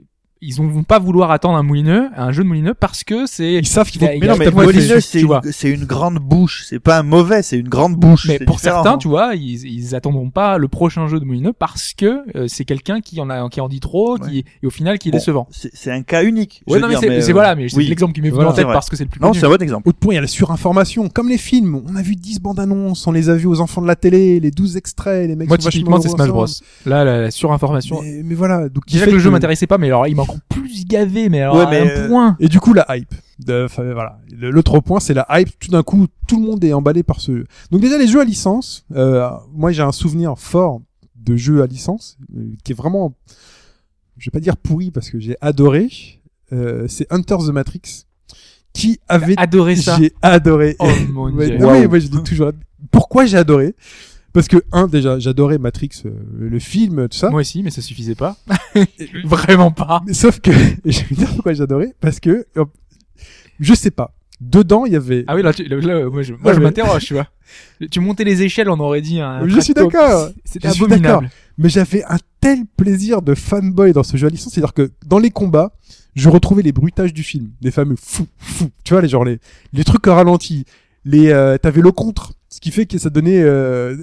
ils 0.41 0.55
vont 0.55 0.83
pas 0.83 0.99
vouloir 0.99 1.31
attendre 1.31 1.57
un 1.57 1.63
moulineux, 1.63 2.07
un 2.15 2.31
jeu 2.31 2.43
de 2.43 2.47
moulineux 2.47 2.73
parce 2.73 3.03
que 3.03 3.25
c'est 3.25 3.53
Ils 3.55 3.67
savent 3.67 3.89
qu'il 3.91 4.01
Il 4.01 4.05
y 4.05 4.07
faut. 4.07 4.11
a- 4.11 4.15
il 4.15 4.19
Mais 4.21 4.27
non, 4.27 4.35
mais 4.37 4.45
fait- 4.45 5.01
c'est 5.01 5.19
une, 5.21 5.41
c'est 5.51 5.69
une 5.69 5.83
grande 5.85 6.19
bouche. 6.19 6.63
C'est 6.65 6.79
pas 6.79 6.97
un 6.99 7.03
mauvais, 7.03 7.43
c'est 7.43 7.57
une 7.57 7.67
grande 7.67 7.95
bouche. 7.97 8.25
Mais 8.27 8.37
C'est 8.39 8.45
pour 8.45 8.55
différent, 8.55 8.83
certains, 8.83 8.97
tu 8.97 9.09
vois, 9.09 9.35
ils, 9.35 9.65
ils 9.65 9.95
attendront 9.95 10.29
pas 10.29 10.57
le 10.57 10.67
prochain 10.69 11.07
jeu 11.07 11.19
de 11.19 11.25
Moulineux 11.25 11.51
parce 11.51 11.93
que 11.93 12.23
euh, 12.37 12.45
c'est 12.47 12.63
quelqu'un 12.63 13.01
qui 13.01 13.19
en 13.19 13.29
a, 13.29 13.49
qui 13.49 13.59
en 13.59 13.67
dit 13.67 13.81
trop, 13.81 14.17
qui 14.17 14.45
et 14.63 14.65
au 14.67 14.69
final 14.69 14.97
qui 14.97 15.09
est 15.09 15.11
Bon, 15.11 15.17
décevant. 15.17 15.47
C'est 15.51 15.71
c'est 15.73 15.91
un 15.91 16.03
cas 16.03 16.23
unique. 16.23 16.61
Ouais, 16.67 16.79
non, 16.79 16.87
mais 16.87 16.93
dire, 16.93 16.99
c'est 17.01 17.09
mais, 17.09 17.21
c'est- 17.21 17.31
euh, 17.31 17.33
voilà, 17.33 17.55
mais 17.55 17.67
c'est 17.67 17.75
oui. 17.75 17.87
l'exemple 17.87 18.13
qui 18.13 18.21
m'est 18.21 18.29
venu 18.29 18.35
Voilà, 18.35 18.51
en 18.51 18.55
c'est 18.55 18.61
tête 18.63 18.71
parce 18.71 18.89
que 18.89 18.95
c'est 18.95 19.03
le 19.03 19.09
plus 19.09 19.19
Non, 19.19 19.33
c'est 19.33 19.45
un 19.45 19.49
bon 19.49 19.61
exemple. 19.61 19.89
Autre 19.89 19.99
point, 19.99 20.13
il 20.13 20.15
y 20.15 20.19
a 20.19 20.21
la 20.21 20.27
surinformation. 20.27 21.09
Comme 21.09 21.27
les 21.27 21.37
films, 21.37 21.81
on 21.85 21.95
a 21.97 22.01
vu 22.01 22.15
10 22.15 22.39
bandes 22.39 22.59
annonces, 22.61 23.05
on 23.07 23.11
les 23.11 23.29
a 23.29 23.35
vus 23.35 23.47
aux 23.47 23.59
enfants 23.59 23.81
de 23.81 23.87
la 23.87 23.95
télé, 23.97 24.39
les 24.39 24.51
12 24.51 24.77
extraits, 24.77 25.27
les 25.27 25.35
mecs 25.35 25.49
Moi, 25.49 25.57
typiquement, 25.57 25.99
c'est 25.99 26.07
Smash 26.09 26.29
Bros. 26.29 26.45
Là, 26.85 27.03
la, 27.03 27.29
surinformation. 27.31 28.01
Mais, 28.23 28.35
voilà, 28.35 28.69
donc 28.69 28.85
Déjà 28.87 29.03
fait 29.03 29.11
que 29.11 29.15
le 29.15 29.21
jeu 29.21 29.29
m'intéressait 29.31 29.67
pas, 29.67 29.77
mais 29.77 29.87
alors 29.87 30.07
il 30.07 30.15
m'a 30.15 30.23
encore 30.29 30.41
plus 30.49 30.85
gavé, 30.85 31.29
mais 31.29 31.41
alors 31.41 31.55
Ouais, 31.57 31.63
à 31.65 31.69
mais, 31.69 31.79
un 31.81 31.87
euh, 31.87 32.07
point. 32.07 32.37
Et 32.39 32.47
du 32.47 32.59
coup, 32.59 32.73
la 32.73 32.85
hype. 32.97 33.13
De, 33.39 33.65
enfin, 33.65 33.83
voilà. 33.93 34.19
Le- 34.37 34.51
L'autre 34.51 34.79
point, 34.79 34.99
c'est 34.99 35.13
la 35.13 35.25
hype. 35.29 35.57
Tout 35.59 35.69
d'un 35.71 35.83
coup, 35.83 36.07
tout 36.27 36.39
le 36.39 36.45
monde 36.45 36.63
est 36.63 36.73
emballé 36.73 37.03
par 37.03 37.21
ce 37.21 37.35
jeu. 37.37 37.45
Donc 37.71 37.81
déjà, 37.81 37.97
les 37.97 38.07
jeux 38.07 38.19
à 38.21 38.25
licence. 38.25 38.85
Euh, 38.95 39.29
moi, 39.53 39.71
j'ai 39.71 39.81
un 39.83 39.91
souvenir 39.91 40.37
fort 40.37 40.81
de 41.15 41.35
jeux 41.35 41.61
à 41.61 41.67
licence 41.67 42.17
euh, 42.37 42.43
qui 42.63 42.71
est 42.71 42.75
vraiment, 42.75 43.13
je 44.17 44.25
vais 44.29 44.31
pas 44.31 44.39
dire 44.41 44.57
pourri 44.57 44.91
parce 44.91 45.09
que 45.09 45.19
j'ai 45.19 45.35
adoré. 45.41 45.89
Euh, 46.51 46.85
c'est 46.87 47.05
Hunter 47.11 47.37
the 47.39 47.51
Matrix 47.51 48.05
qui 48.73 48.99
avait. 49.07 49.35
Adoré 49.37 49.75
ça. 49.75 49.97
J'ai 49.99 50.13
adoré. 50.21 50.75
Oh 50.79 50.87
mon 51.11 51.31
Ouais, 51.33 51.47
dieu. 51.47 51.57
non, 51.57 51.71
mais 51.71 51.79
Waouh. 51.81 51.89
moi, 51.89 51.99
je 51.99 52.07
dis 52.07 52.23
toujours. 52.23 52.51
Pourquoi 52.91 53.25
j'ai 53.25 53.37
adoré? 53.37 53.75
Parce 54.33 54.47
que 54.47 54.57
un, 54.71 54.87
déjà, 54.87 55.17
j'adorais 55.19 55.57
Matrix, 55.57 55.89
euh, 56.05 56.11
le 56.37 56.59
film, 56.59 57.07
tout 57.09 57.17
ça. 57.17 57.29
Moi 57.29 57.41
aussi, 57.41 57.63
mais 57.63 57.71
ça 57.71 57.81
suffisait 57.81 58.15
pas. 58.15 58.37
Vraiment 59.25 59.71
pas. 59.71 60.01
Mais 60.05 60.13
sauf 60.13 60.39
que, 60.39 60.51
et 60.85 60.91
je 60.91 60.99
vais 61.01 61.05
vous 61.09 61.15
dire 61.15 61.29
pourquoi 61.33 61.53
j'adorais, 61.53 61.93
parce 61.99 62.19
que, 62.19 62.45
je 63.59 63.73
sais 63.73 63.91
pas. 63.91 64.13
Dedans, 64.41 64.85
il 64.85 64.93
y 64.93 64.95
avait. 64.95 65.25
Ah 65.27 65.35
oui, 65.35 65.41
là, 65.41 65.51
tu- 65.51 65.65
là, 65.65 65.75
là, 65.77 66.09
moi, 66.09 66.21
je, 66.21 66.31
moi, 66.33 66.41
Ouais, 66.45 66.53
je 66.53 66.59
mais- 66.59 66.65
m'interroge, 66.65 67.03
tu 67.05 67.13
vois. 67.13 67.27
Tu 67.91 67.99
montais 67.99 68.23
les 68.23 68.41
échelles, 68.43 68.69
on 68.69 68.79
aurait 68.79 69.01
dit 69.01 69.19
un. 69.19 69.45
Je 69.47 69.59
suis 69.59 69.73
tracto. 69.73 69.91
d'accord. 69.91 70.29
C'était 70.45 70.69
Je 70.69 70.73
suis 70.75 70.83
abominable. 70.85 71.29
mais 71.57 71.67
j'avais 71.67 72.03
un 72.05 72.19
tel 72.39 72.59
plaisir 72.77 73.21
de 73.21 73.33
fanboy 73.35 73.91
dans 73.91 74.03
ce 74.03 74.15
jeu 74.15 74.27
à 74.27 74.29
licence, 74.29 74.53
c'est-à-dire 74.53 74.73
que 74.73 74.91
dans 75.05 75.17
les 75.19 75.31
combats, 75.31 75.73
je 76.15 76.29
retrouvais 76.29 76.61
les 76.61 76.71
bruitages 76.71 77.13
du 77.13 77.23
film, 77.23 77.49
les 77.61 77.71
fameux 77.71 77.95
fou 78.01 78.27
fou, 78.37 78.69
tu 78.83 78.93
vois 78.93 79.01
les 79.01 79.09
genre 79.09 79.25
les 79.25 79.39
les 79.73 79.83
trucs 79.83 80.05
au 80.07 80.13
ralenti, 80.13 80.63
les 81.05 81.29
euh, 81.31 81.57
t'avais 81.57 81.81
le 81.81 81.91
contre, 81.91 82.31
ce 82.49 82.59
qui 82.59 82.71
fait 82.71 82.85
que 82.85 82.97
ça 82.97 83.09
donnait 83.09 83.41
euh, 83.41 83.95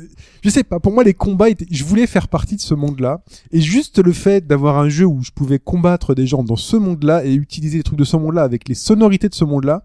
je 0.42 0.50
sais 0.50 0.62
pas, 0.62 0.78
pour 0.78 0.92
moi 0.92 1.02
les 1.02 1.14
combats 1.14 1.50
étaient 1.50 1.66
je 1.70 1.84
voulais 1.84 2.06
faire 2.06 2.28
partie 2.28 2.56
de 2.56 2.60
ce 2.60 2.74
monde-là. 2.74 3.22
Et 3.52 3.60
juste 3.60 3.98
le 3.98 4.12
fait 4.12 4.46
d'avoir 4.46 4.78
un 4.78 4.88
jeu 4.88 5.04
où 5.04 5.22
je 5.22 5.32
pouvais 5.32 5.58
combattre 5.58 6.14
des 6.14 6.26
gens 6.26 6.44
dans 6.44 6.56
ce 6.56 6.76
monde-là 6.76 7.24
et 7.24 7.34
utiliser 7.34 7.78
les 7.78 7.82
trucs 7.82 7.98
de 7.98 8.04
ce 8.04 8.16
monde-là 8.16 8.42
avec 8.42 8.68
les 8.68 8.74
sonorités 8.74 9.28
de 9.28 9.34
ce 9.34 9.44
monde-là, 9.44 9.84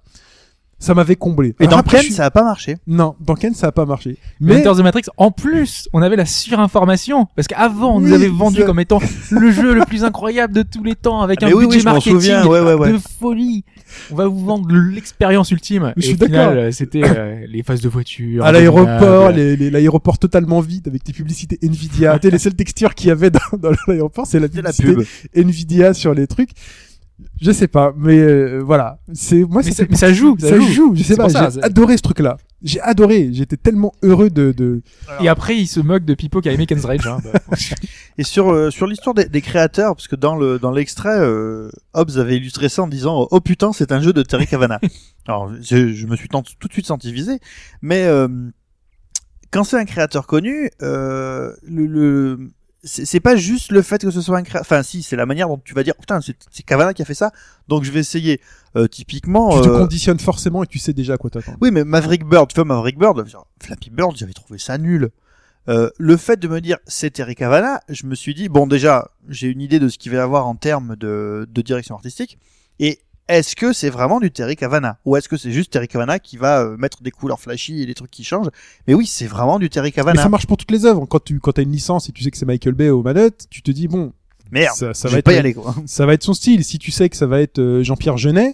ça 0.81 0.93
m'avait 0.93 1.15
comblé. 1.15 1.55
Et 1.59 1.67
dans 1.67 1.81
Ken, 1.83 2.01
ça 2.01 2.25
a 2.25 2.31
pas 2.31 2.43
marché. 2.43 2.75
non, 2.87 3.15
dans 3.21 3.35
Ken 3.35 3.53
ça 3.53 3.67
a 3.67 3.71
pas 3.71 3.85
marché. 3.85 4.17
Mais 4.41 4.61
the 4.61 4.79
Matrix, 4.79 5.03
en 5.17 5.31
plus, 5.31 5.87
on 5.93 6.01
avait 6.01 6.15
la 6.15 6.25
surinformation. 6.25 7.27
Parce 7.35 7.47
qu'avant, 7.47 7.97
on 7.97 7.99
nous 8.01 8.11
avait 8.13 8.27
vendu 8.27 8.65
comme 8.65 8.79
étant 8.79 8.99
le 9.29 9.51
jeu 9.51 9.73
le 9.73 9.85
plus 9.85 10.03
incroyable 10.03 10.53
de 10.53 10.63
tous 10.63 10.83
les 10.83 10.95
temps, 10.95 11.21
avec 11.21 11.39
Ah, 11.43 11.47
un 11.47 11.51
budget 11.51 11.83
marketing 11.83 12.13
souviens, 12.13 12.45
ouais, 12.45 12.59
ouais, 12.61 12.73
ouais. 12.73 12.93
de 12.93 12.97
folie. 13.19 13.63
On 14.11 14.15
va 14.15 14.27
vous 14.27 14.43
vendre 14.43 14.73
l'expérience 14.73 15.51
ultime. 15.51 15.93
Je 15.97 16.01
suis 16.07 16.15
d'accord. 16.15 16.53
euh, 16.55 16.71
c'était 16.71 17.03
euh, 17.03 17.45
les 17.47 17.61
phases 17.61 17.81
de 17.81 17.89
voiture. 17.89 18.43
à 18.43 18.51
l'aéroport, 18.51 19.31
l'aéroport 19.31 20.17
totalement 20.17 20.61
vide 20.61 20.87
avec 20.87 21.03
des 21.05 21.13
publicités 21.13 21.59
Nvidia. 21.61 22.17
tu 22.19 22.27
sais, 22.27 22.31
les 22.31 22.39
seules 22.39 22.55
textures 22.55 22.95
qu'il 22.95 23.09
y 23.09 23.11
avait 23.11 23.29
dans, 23.29 23.39
dans 23.59 23.71
l'aéroport, 23.87 24.25
c'est 24.25 24.39
la 24.39 24.47
publicité 24.47 24.93
pub. 24.95 25.03
Nvidia 25.35 25.93
sur 25.93 26.13
les 26.13 26.25
trucs. 26.27 26.51
Je 27.41 27.51
sais 27.51 27.67
pas, 27.67 27.93
mais 27.97 28.19
euh, 28.19 28.59
voilà. 28.63 28.99
C'est 29.13 29.43
moi, 29.43 29.61
Mais 29.65 29.71
ça 29.71 29.83
mais 29.89 29.95
ça 29.95 30.13
joue, 30.13 30.35
ça 30.39 30.49
ça, 30.49 30.55
joue. 30.57 30.67
joue. 30.67 30.95
Je 30.95 31.03
sais 31.03 31.15
pas, 31.15 31.27
j'ai 31.27 31.37
adoré 31.63 31.97
ce 31.97 32.01
truc-là. 32.03 32.37
J'ai 32.61 32.79
adoré. 32.81 33.29
J'étais 33.33 33.57
tellement 33.57 33.93
heureux 34.03 34.29
de. 34.29 34.51
de... 34.51 34.83
Et 35.21 35.27
après, 35.27 35.57
il 35.57 35.65
se 35.67 35.79
moque 35.79 36.05
de 36.05 36.13
Pipo 36.13 36.41
qui 36.41 36.49
a 36.49 36.51
aimé 36.51 36.67
Ken's 36.67 36.85
Rage. 36.85 37.07
hein. 37.07 37.17
Bah, 37.23 37.39
Et 38.19 38.23
sur 38.23 38.51
euh, 38.51 38.69
sur 38.69 38.85
l'histoire 38.85 39.15
des, 39.15 39.25
des 39.25 39.41
créateurs, 39.41 39.95
parce 39.95 40.07
que 40.07 40.15
dans 40.15 40.35
le 40.35 40.59
dans 40.59 40.71
l'extrait, 40.71 41.19
euh, 41.19 41.71
Hobbs 41.93 42.17
avait 42.19 42.37
illustré 42.37 42.69
ça 42.69 42.83
en 42.83 42.87
disant 42.87 43.27
oh 43.31 43.39
putain 43.41 43.73
c'est 43.73 43.91
un 43.91 44.01
jeu 44.01 44.13
de 44.13 44.21
Terry 44.21 44.45
Cavana. 44.45 44.79
Alors 45.27 45.51
je, 45.61 45.93
je 45.93 46.07
me 46.07 46.15
suis 46.15 46.27
tant- 46.29 46.43
tout 46.43 46.67
de 46.67 46.73
suite 46.73 46.85
senti 46.85 47.11
visé, 47.11 47.39
mais 47.81 48.03
euh, 48.05 48.27
quand 49.51 49.63
c'est 49.63 49.77
un 49.77 49.85
créateur 49.85 50.27
connu, 50.27 50.69
euh, 50.81 51.51
le, 51.67 51.85
le 51.87 52.51
c'est 52.83 53.19
pas 53.19 53.35
juste 53.35 53.71
le 53.71 53.81
fait 53.81 54.01
que 54.01 54.11
ce 54.11 54.21
soit 54.21 54.37
un 54.37 54.43
créateur. 54.43 54.61
Enfin 54.61 54.83
si, 54.83 55.03
c'est 55.03 55.15
la 55.15 55.25
manière 55.25 55.47
dont 55.47 55.61
tu 55.63 55.73
vas 55.73 55.83
dire 55.83 55.95
putain 55.95 56.19
c'est 56.21 56.35
c'est 56.51 56.63
Cavana 56.63 56.93
qui 56.93 57.01
a 57.01 57.05
fait 57.05 57.13
ça, 57.13 57.31
donc 57.67 57.83
je 57.83 57.91
vais 57.91 57.99
essayer. 57.99 58.41
Euh, 58.77 58.87
typiquement. 58.87 59.59
Tu 59.59 59.67
te 59.67 59.73
euh, 59.73 59.79
conditionnes 59.79 60.19
forcément 60.19 60.63
et 60.63 60.67
tu 60.67 60.79
sais 60.79 60.93
déjà 60.93 61.15
à 61.15 61.17
quoi 61.17 61.29
t'attendre. 61.29 61.57
oui, 61.59 61.71
mais 61.71 61.83
Maverick 61.83 62.23
Bird, 62.23 62.47
tu 62.47 62.55
vois, 62.55 62.63
Maverick 62.63 62.97
Bird, 62.97 63.27
genre, 63.27 63.45
Flappy 63.61 63.89
Bird, 63.89 64.15
j'avais 64.15 64.31
trouvé 64.31 64.59
ça 64.59 64.77
nul. 64.77 65.09
Euh, 65.67 65.89
le 65.97 66.15
fait 66.15 66.37
de 66.37 66.47
me 66.47 66.61
dire 66.61 66.77
c'est 66.87 67.11
Terry 67.11 67.35
Cavana, 67.35 67.81
je 67.89 68.07
me 68.07 68.15
suis 68.15 68.33
dit 68.33 68.49
bon 68.49 68.65
déjà 68.65 69.11
j'ai 69.29 69.47
une 69.47 69.61
idée 69.61 69.79
de 69.79 69.89
ce 69.89 69.99
qu'il 69.99 70.11
va 70.11 70.17
y 70.17 70.21
avoir 70.21 70.47
en 70.47 70.55
termes 70.55 70.95
de, 70.95 71.47
de 71.51 71.61
direction 71.61 71.93
artistique 71.93 72.39
et 72.79 72.99
est-ce 73.31 73.55
que 73.55 73.73
c'est 73.73 73.89
vraiment 73.89 74.19
du 74.19 74.31
Terry 74.31 74.55
Cavana 74.55 74.97
ou 75.05 75.15
est-ce 75.15 75.27
que 75.29 75.37
c'est 75.37 75.51
juste 75.51 75.71
Terry 75.71 75.87
Cavana 75.87 76.19
qui 76.19 76.37
va 76.37 76.61
euh, 76.63 76.77
mettre 76.77 77.01
des 77.03 77.11
couleurs 77.11 77.39
flashy 77.39 77.81
et 77.81 77.85
des 77.85 77.93
trucs 77.93 78.11
qui 78.11 78.23
changent? 78.23 78.49
Mais 78.87 78.93
oui, 78.93 79.05
c'est 79.05 79.27
vraiment 79.27 79.59
du 79.59 79.69
Terry 79.69 79.87
Mais 79.87 79.91
Cavana. 79.91 80.21
ça 80.23 80.29
marche 80.29 80.47
pour 80.47 80.57
toutes 80.57 80.71
les 80.71 80.85
œuvres. 80.85 81.05
Quand 81.05 81.23
tu 81.23 81.39
quand 81.39 81.57
as 81.57 81.61
une 81.61 81.71
licence 81.71 82.09
et 82.09 82.11
tu 82.11 82.23
sais 82.23 82.31
que 82.31 82.37
c'est 82.37 82.45
Michael 82.45 82.73
Bay 82.73 82.89
aux 82.89 83.03
manettes, 83.03 83.47
tu 83.49 83.61
te 83.61 83.71
dis 83.71 83.87
bon, 83.87 84.13
Merde, 84.51 84.75
ça, 84.75 84.93
ça 84.93 85.07
je 85.07 85.13
va 85.13 85.19
être 85.19 85.25
pas 85.25 85.33
y 85.33 85.37
aller 85.37 85.53
quoi. 85.53 85.73
ça 85.85 86.05
va 86.05 86.13
être 86.13 86.23
son 86.23 86.33
style. 86.33 86.63
Si 86.63 86.77
tu 86.79 86.91
sais 86.91 87.09
que 87.09 87.15
ça 87.17 87.25
va 87.27 87.41
être 87.41 87.59
euh, 87.59 87.83
Jean-Pierre 87.83 88.17
Jeunet, 88.17 88.53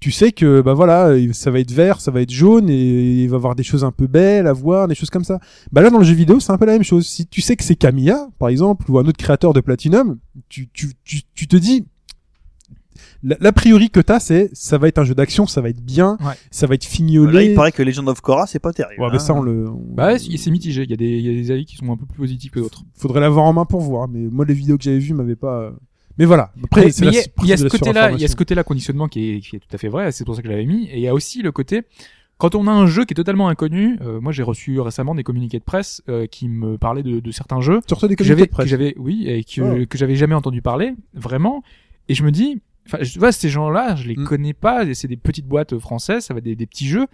tu 0.00 0.10
sais 0.12 0.30
que 0.32 0.60
bah 0.60 0.74
voilà, 0.74 1.16
il- 1.16 1.34
ça 1.34 1.50
va 1.50 1.58
être 1.60 1.70
vert, 1.72 2.00
ça 2.00 2.10
va 2.10 2.20
être 2.20 2.30
jaune 2.30 2.68
et 2.70 3.22
il 3.24 3.28
va 3.28 3.36
avoir 3.36 3.54
des 3.56 3.62
choses 3.64 3.84
un 3.84 3.90
peu 3.92 4.06
belles 4.06 4.46
à 4.46 4.52
voir, 4.52 4.88
des 4.88 4.94
choses 4.94 5.10
comme 5.10 5.24
ça. 5.24 5.38
Bah 5.72 5.80
là 5.82 5.90
dans 5.90 5.98
le 5.98 6.04
jeu 6.04 6.14
vidéo, 6.14 6.38
c'est 6.40 6.52
un 6.52 6.58
peu 6.58 6.66
la 6.66 6.72
même 6.72 6.84
chose. 6.84 7.06
Si 7.06 7.26
tu 7.26 7.40
sais 7.40 7.56
que 7.56 7.64
c'est 7.64 7.74
Camilla, 7.76 8.28
par 8.38 8.48
exemple, 8.48 8.90
ou 8.90 8.98
un 8.98 9.06
autre 9.06 9.16
créateur 9.18 9.52
de 9.52 9.60
Platinum, 9.60 10.18
tu 10.48 10.68
tu 10.72 10.92
tu, 11.04 11.22
tu 11.34 11.46
te 11.48 11.56
dis 11.56 11.84
la, 13.22 13.36
l'a 13.40 13.52
priori 13.52 13.90
que 13.90 14.00
t'as, 14.00 14.20
c'est 14.20 14.50
ça 14.52 14.78
va 14.78 14.88
être 14.88 14.98
un 14.98 15.04
jeu 15.04 15.14
d'action, 15.14 15.46
ça 15.46 15.60
va 15.60 15.68
être 15.68 15.82
bien, 15.82 16.16
Ouais. 16.20 16.34
ça 16.50 16.66
va 16.66 16.74
être 16.74 16.84
Là, 16.84 16.90
fignolé. 16.90 17.46
il 17.46 17.54
paraît 17.54 17.72
que 17.72 17.82
Legend 17.82 18.08
of 18.08 18.20
Korra 18.20 18.46
c'est 18.46 18.58
pas 18.60 18.72
terrible. 18.72 19.00
Ouais, 19.00 19.08
hein. 19.08 19.12
bah 19.12 19.18
ça 19.18 19.34
on 19.34 19.42
le. 19.42 19.68
on- 19.68 19.82
Bah, 19.94 20.12
ouais, 20.12 20.18
c'est 20.18 20.50
mitigé. 20.50 20.82
Il 20.84 20.90
y, 20.90 20.94
a 20.94 20.96
des, 20.96 21.18
il 21.18 21.26
y 21.26 21.30
a 21.30 21.32
des 21.32 21.50
avis 21.50 21.64
qui 21.64 21.76
sont 21.76 21.90
un 21.90 21.96
peu 21.96 22.06
plus 22.06 22.18
positifs 22.18 22.50
que 22.52 22.60
d'autres. 22.60 22.82
Faudrait 22.96 23.20
l'avoir 23.20 23.44
en 23.46 23.52
main 23.52 23.64
pour 23.64 23.80
voir. 23.80 24.08
Mais 24.08 24.20
moi 24.30 24.44
les 24.44 24.54
vidéos 24.54 24.76
que 24.78 24.84
j'avais 24.84 24.98
vues 24.98 25.14
m'avaient 25.14 25.36
pas. 25.36 25.72
Mais 26.18 26.24
voilà. 26.24 26.52
Après, 26.64 26.86
mais 26.86 26.90
c'est 26.90 27.04
mais 27.04 27.06
la 27.06 27.12
il 27.12 27.16
y 27.16 27.18
a, 27.18 27.22
surprise 27.22 27.46
il 27.46 27.50
y 27.50 27.52
a 27.52 27.56
ce 27.56 27.68
côté-là, 27.68 28.10
il 28.12 28.20
y 28.20 28.24
a 28.24 28.28
ce 28.28 28.36
côté-là 28.36 28.64
conditionnement 28.64 29.06
qui 29.08 29.30
est, 29.36 29.40
qui 29.40 29.56
est 29.56 29.60
tout 29.60 29.68
à 29.72 29.78
fait 29.78 29.88
vrai. 29.88 30.10
C'est 30.12 30.24
pour 30.24 30.34
ça 30.34 30.42
que 30.42 30.48
je 30.48 30.52
l'avais 30.52 30.66
mis. 30.66 30.86
Et 30.86 30.96
il 30.96 31.00
y 31.00 31.08
a 31.08 31.14
aussi 31.14 31.42
le 31.42 31.52
côté 31.52 31.82
quand 32.38 32.54
on 32.54 32.66
a 32.68 32.70
un 32.72 32.86
jeu 32.86 33.04
qui 33.04 33.14
est 33.14 33.16
totalement 33.16 33.48
inconnu. 33.48 33.98
euh, 34.00 34.20
moi, 34.20 34.30
j'ai 34.32 34.42
reçu 34.44 34.78
récemment 34.80 35.14
des 35.16 35.22
communiqués 35.24 35.58
de 35.58 35.64
presse 35.64 36.02
euh, 36.08 36.26
qui 36.26 36.48
me 36.48 36.76
parlaient 36.78 37.02
de, 37.02 37.18
de 37.20 37.30
certains 37.32 37.60
jeux 37.60 37.80
Tu 37.86 37.94
reçois 37.94 38.08
des 38.08 38.14
que 38.14 38.22
communiqués 38.22 38.36
j'avais, 38.38 38.46
de 38.46 38.52
presse. 38.52 38.64
que 38.66 38.70
j'avais, 38.70 38.94
oui, 38.96 39.24
et 39.28 39.42
que, 39.44 39.60
Oh. 39.82 39.86
que 39.88 39.98
j'avais 39.98 40.14
jamais 40.16 40.34
entendu 40.36 40.62
parler 40.62 40.92
vraiment. 41.14 41.62
Et 42.08 42.14
je 42.14 42.22
me 42.24 42.30
dis, 42.32 42.60
enfin, 42.88 42.98
je 43.02 43.18
vois 43.18 43.32
ces 43.32 43.48
gens-là, 43.48 43.94
je 43.96 44.08
les 44.08 44.16
Mm. 44.16 44.24
connais 44.24 44.52
pas. 44.54 44.92
C'est 44.94 45.08
des 45.08 45.16
petites 45.16 45.46
boîtes 45.46 45.78
françaises, 45.78 46.24
ça 46.24 46.34
va 46.34 46.38
être 46.38 46.44
des, 46.44 46.56
des 46.56 46.66
petits 46.66 46.88
jeux. 46.88 47.06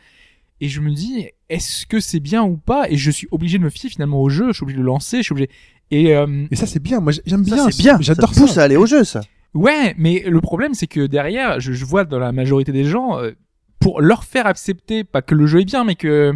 Et 0.60 0.68
je 0.68 0.80
me 0.80 0.90
dis, 0.92 1.26
est-ce 1.50 1.84
que 1.86 1.98
c'est 2.00 2.20
bien 2.20 2.42
ou 2.44 2.56
pas? 2.56 2.88
Et 2.88 2.96
je 2.96 3.10
suis 3.10 3.26
obligé 3.32 3.58
de 3.58 3.64
me 3.64 3.70
fier 3.70 3.90
finalement 3.90 4.22
au 4.22 4.28
jeu. 4.28 4.48
Je 4.48 4.52
suis 4.52 4.62
obligé 4.62 4.76
de 4.78 4.82
le 4.82 4.86
lancer. 4.86 5.18
Je 5.18 5.22
suis 5.24 5.32
obligé. 5.32 5.50
Et 5.90 6.16
euh, 6.16 6.46
Et 6.50 6.56
ça 6.56 6.66
c'est 6.66 6.80
bien. 6.82 7.00
Moi 7.00 7.12
j'aime 7.26 7.42
bien. 7.42 7.70
c'est 7.70 7.82
bien, 7.82 7.98
J'adore 8.00 8.32
ça. 8.32 8.40
pousse 8.40 8.52
ça. 8.52 8.62
à 8.62 8.64
aller 8.64 8.76
au 8.76 8.86
jeu 8.86 9.04
ça. 9.04 9.20
Ouais, 9.52 9.94
mais 9.98 10.24
le 10.26 10.40
problème 10.40 10.74
c'est 10.74 10.86
que 10.86 11.06
derrière, 11.06 11.60
je, 11.60 11.72
je 11.72 11.84
vois 11.84 12.04
dans 12.04 12.18
la 12.18 12.32
majorité 12.32 12.72
des 12.72 12.84
gens, 12.84 13.18
euh, 13.18 13.32
pour 13.80 14.00
leur 14.00 14.24
faire 14.24 14.46
accepter, 14.46 15.04
pas 15.04 15.22
que 15.22 15.34
le 15.34 15.46
jeu 15.46 15.60
est 15.60 15.64
bien, 15.64 15.84
mais 15.84 15.94
que 15.94 16.32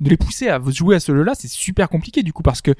de 0.00 0.08
les 0.10 0.16
pousser 0.16 0.48
à 0.48 0.60
jouer 0.68 0.94
à 0.96 1.00
ce 1.00 1.12
jeu-là, 1.14 1.32
c'est 1.34 1.48
super 1.48 1.88
compliqué 1.88 2.22
du 2.22 2.32
coup 2.32 2.42
parce 2.44 2.62
que 2.62 2.70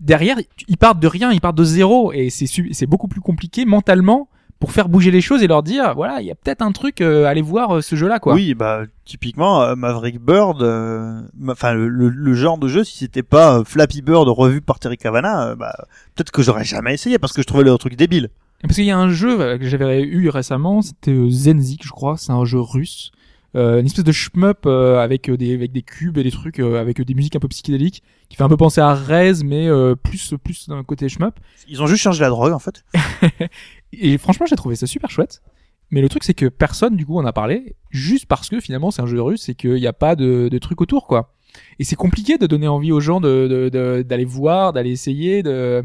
derrière, 0.00 0.36
ils 0.68 0.78
partent 0.78 0.98
de 1.00 1.06
rien, 1.06 1.30
ils 1.30 1.40
partent 1.40 1.58
de 1.58 1.64
zéro 1.64 2.12
et 2.12 2.30
c'est 2.30 2.46
c'est 2.46 2.86
beaucoup 2.86 3.06
plus 3.08 3.20
compliqué 3.20 3.64
mentalement 3.66 4.28
pour 4.64 4.72
faire 4.72 4.88
bouger 4.88 5.10
les 5.10 5.20
choses 5.20 5.42
et 5.42 5.46
leur 5.46 5.62
dire 5.62 5.94
voilà, 5.94 6.22
il 6.22 6.26
y 6.26 6.30
a 6.30 6.34
peut-être 6.34 6.62
un 6.62 6.72
truc, 6.72 7.02
euh, 7.02 7.26
allez 7.26 7.42
voir 7.42 7.76
euh, 7.76 7.80
ce 7.82 7.96
jeu-là 7.96 8.18
quoi. 8.18 8.32
Oui, 8.32 8.54
bah 8.54 8.84
typiquement 9.04 9.60
euh, 9.60 9.74
Maverick 9.76 10.18
Bird, 10.18 10.62
euh, 10.62 11.20
enfin 11.48 11.74
le, 11.74 11.86
le- 11.88 12.08
le 12.08 12.34
genre 12.34 12.56
de 12.56 12.66
jeu, 12.66 12.82
si 12.82 12.96
c'était 12.96 13.22
pas 13.22 13.62
Flappy 13.66 14.00
Bird 14.00 14.26
revu 14.26 14.62
par 14.62 14.78
Terry 14.78 14.96
Cavana, 14.96 15.54
bah 15.54 15.74
peut-être 16.14 16.30
que 16.30 16.40
j'aurais 16.40 16.64
jamais 16.64 16.94
essayé 16.94 17.18
parce 17.18 17.34
que 17.34 17.42
je 17.42 17.46
trouvais 17.46 17.64
le 17.64 17.76
truc 17.76 17.94
débile. 17.94 18.30
Parce 18.62 18.76
qu'il 18.76 18.86
y 18.86 18.90
a 18.90 18.96
un 18.98 19.10
jeu 19.10 19.58
que 19.58 19.68
j'avais 19.68 20.00
eu 20.02 20.30
récemment, 20.30 20.80
c'était 20.80 21.14
Zenzik, 21.28 21.84
je 21.84 21.90
crois, 21.90 22.16
c'est 22.16 22.32
un 22.32 22.46
jeu 22.46 22.60
russe. 22.60 23.10
Euh, 23.56 23.78
une 23.78 23.86
espèce 23.86 24.02
de 24.02 24.10
shmup 24.10 24.66
euh, 24.66 24.98
avec 24.98 25.30
des 25.30 25.54
avec 25.54 25.70
des 25.70 25.82
cubes 25.82 26.18
et 26.18 26.24
des 26.24 26.32
trucs 26.32 26.58
euh, 26.58 26.80
avec 26.80 27.00
des 27.00 27.14
musiques 27.14 27.36
un 27.36 27.38
peu 27.38 27.46
psychédéliques 27.46 28.02
qui 28.28 28.34
fait 28.36 28.42
un 28.42 28.48
peu 28.48 28.56
penser 28.56 28.80
à 28.80 28.94
Rez 28.94 29.44
mais 29.44 29.68
euh, 29.68 29.94
plus 29.94 30.34
plus 30.42 30.68
d'un 30.68 30.82
côté 30.82 31.08
shmup 31.08 31.34
Ils 31.68 31.80
ont 31.80 31.86
juste 31.86 32.02
changé 32.02 32.22
la 32.22 32.30
drogue 32.30 32.52
en 32.52 32.58
fait. 32.58 32.82
et 34.00 34.18
franchement 34.18 34.46
j'ai 34.46 34.56
trouvé 34.56 34.76
ça 34.76 34.86
super 34.86 35.10
chouette. 35.10 35.42
Mais 35.90 36.00
le 36.00 36.08
truc 36.08 36.24
c'est 36.24 36.34
que 36.34 36.46
personne 36.46 36.96
du 36.96 37.04
coup 37.06 37.18
en 37.18 37.24
a 37.26 37.32
parlé 37.32 37.76
juste 37.90 38.26
parce 38.26 38.48
que 38.48 38.58
finalement 38.60 38.90
c'est 38.90 39.02
un 39.02 39.06
jeu 39.06 39.20
russe 39.20 39.48
et 39.48 39.54
qu'il 39.54 39.74
n'y 39.74 39.86
a 39.86 39.92
pas 39.92 40.16
de, 40.16 40.48
de 40.50 40.58
truc 40.58 40.80
autour 40.80 41.06
quoi. 41.06 41.34
Et 41.78 41.84
c'est 41.84 41.94
compliqué 41.96 42.36
de 42.38 42.46
donner 42.46 42.66
envie 42.68 42.90
aux 42.90 43.00
gens 43.00 43.20
de 43.20 43.46
de- 43.48 43.68
de- 43.68 44.02
d'aller 44.02 44.24
voir 44.24 44.72
d'aller 44.72 44.90
essayer 44.90 45.42
de 45.42 45.84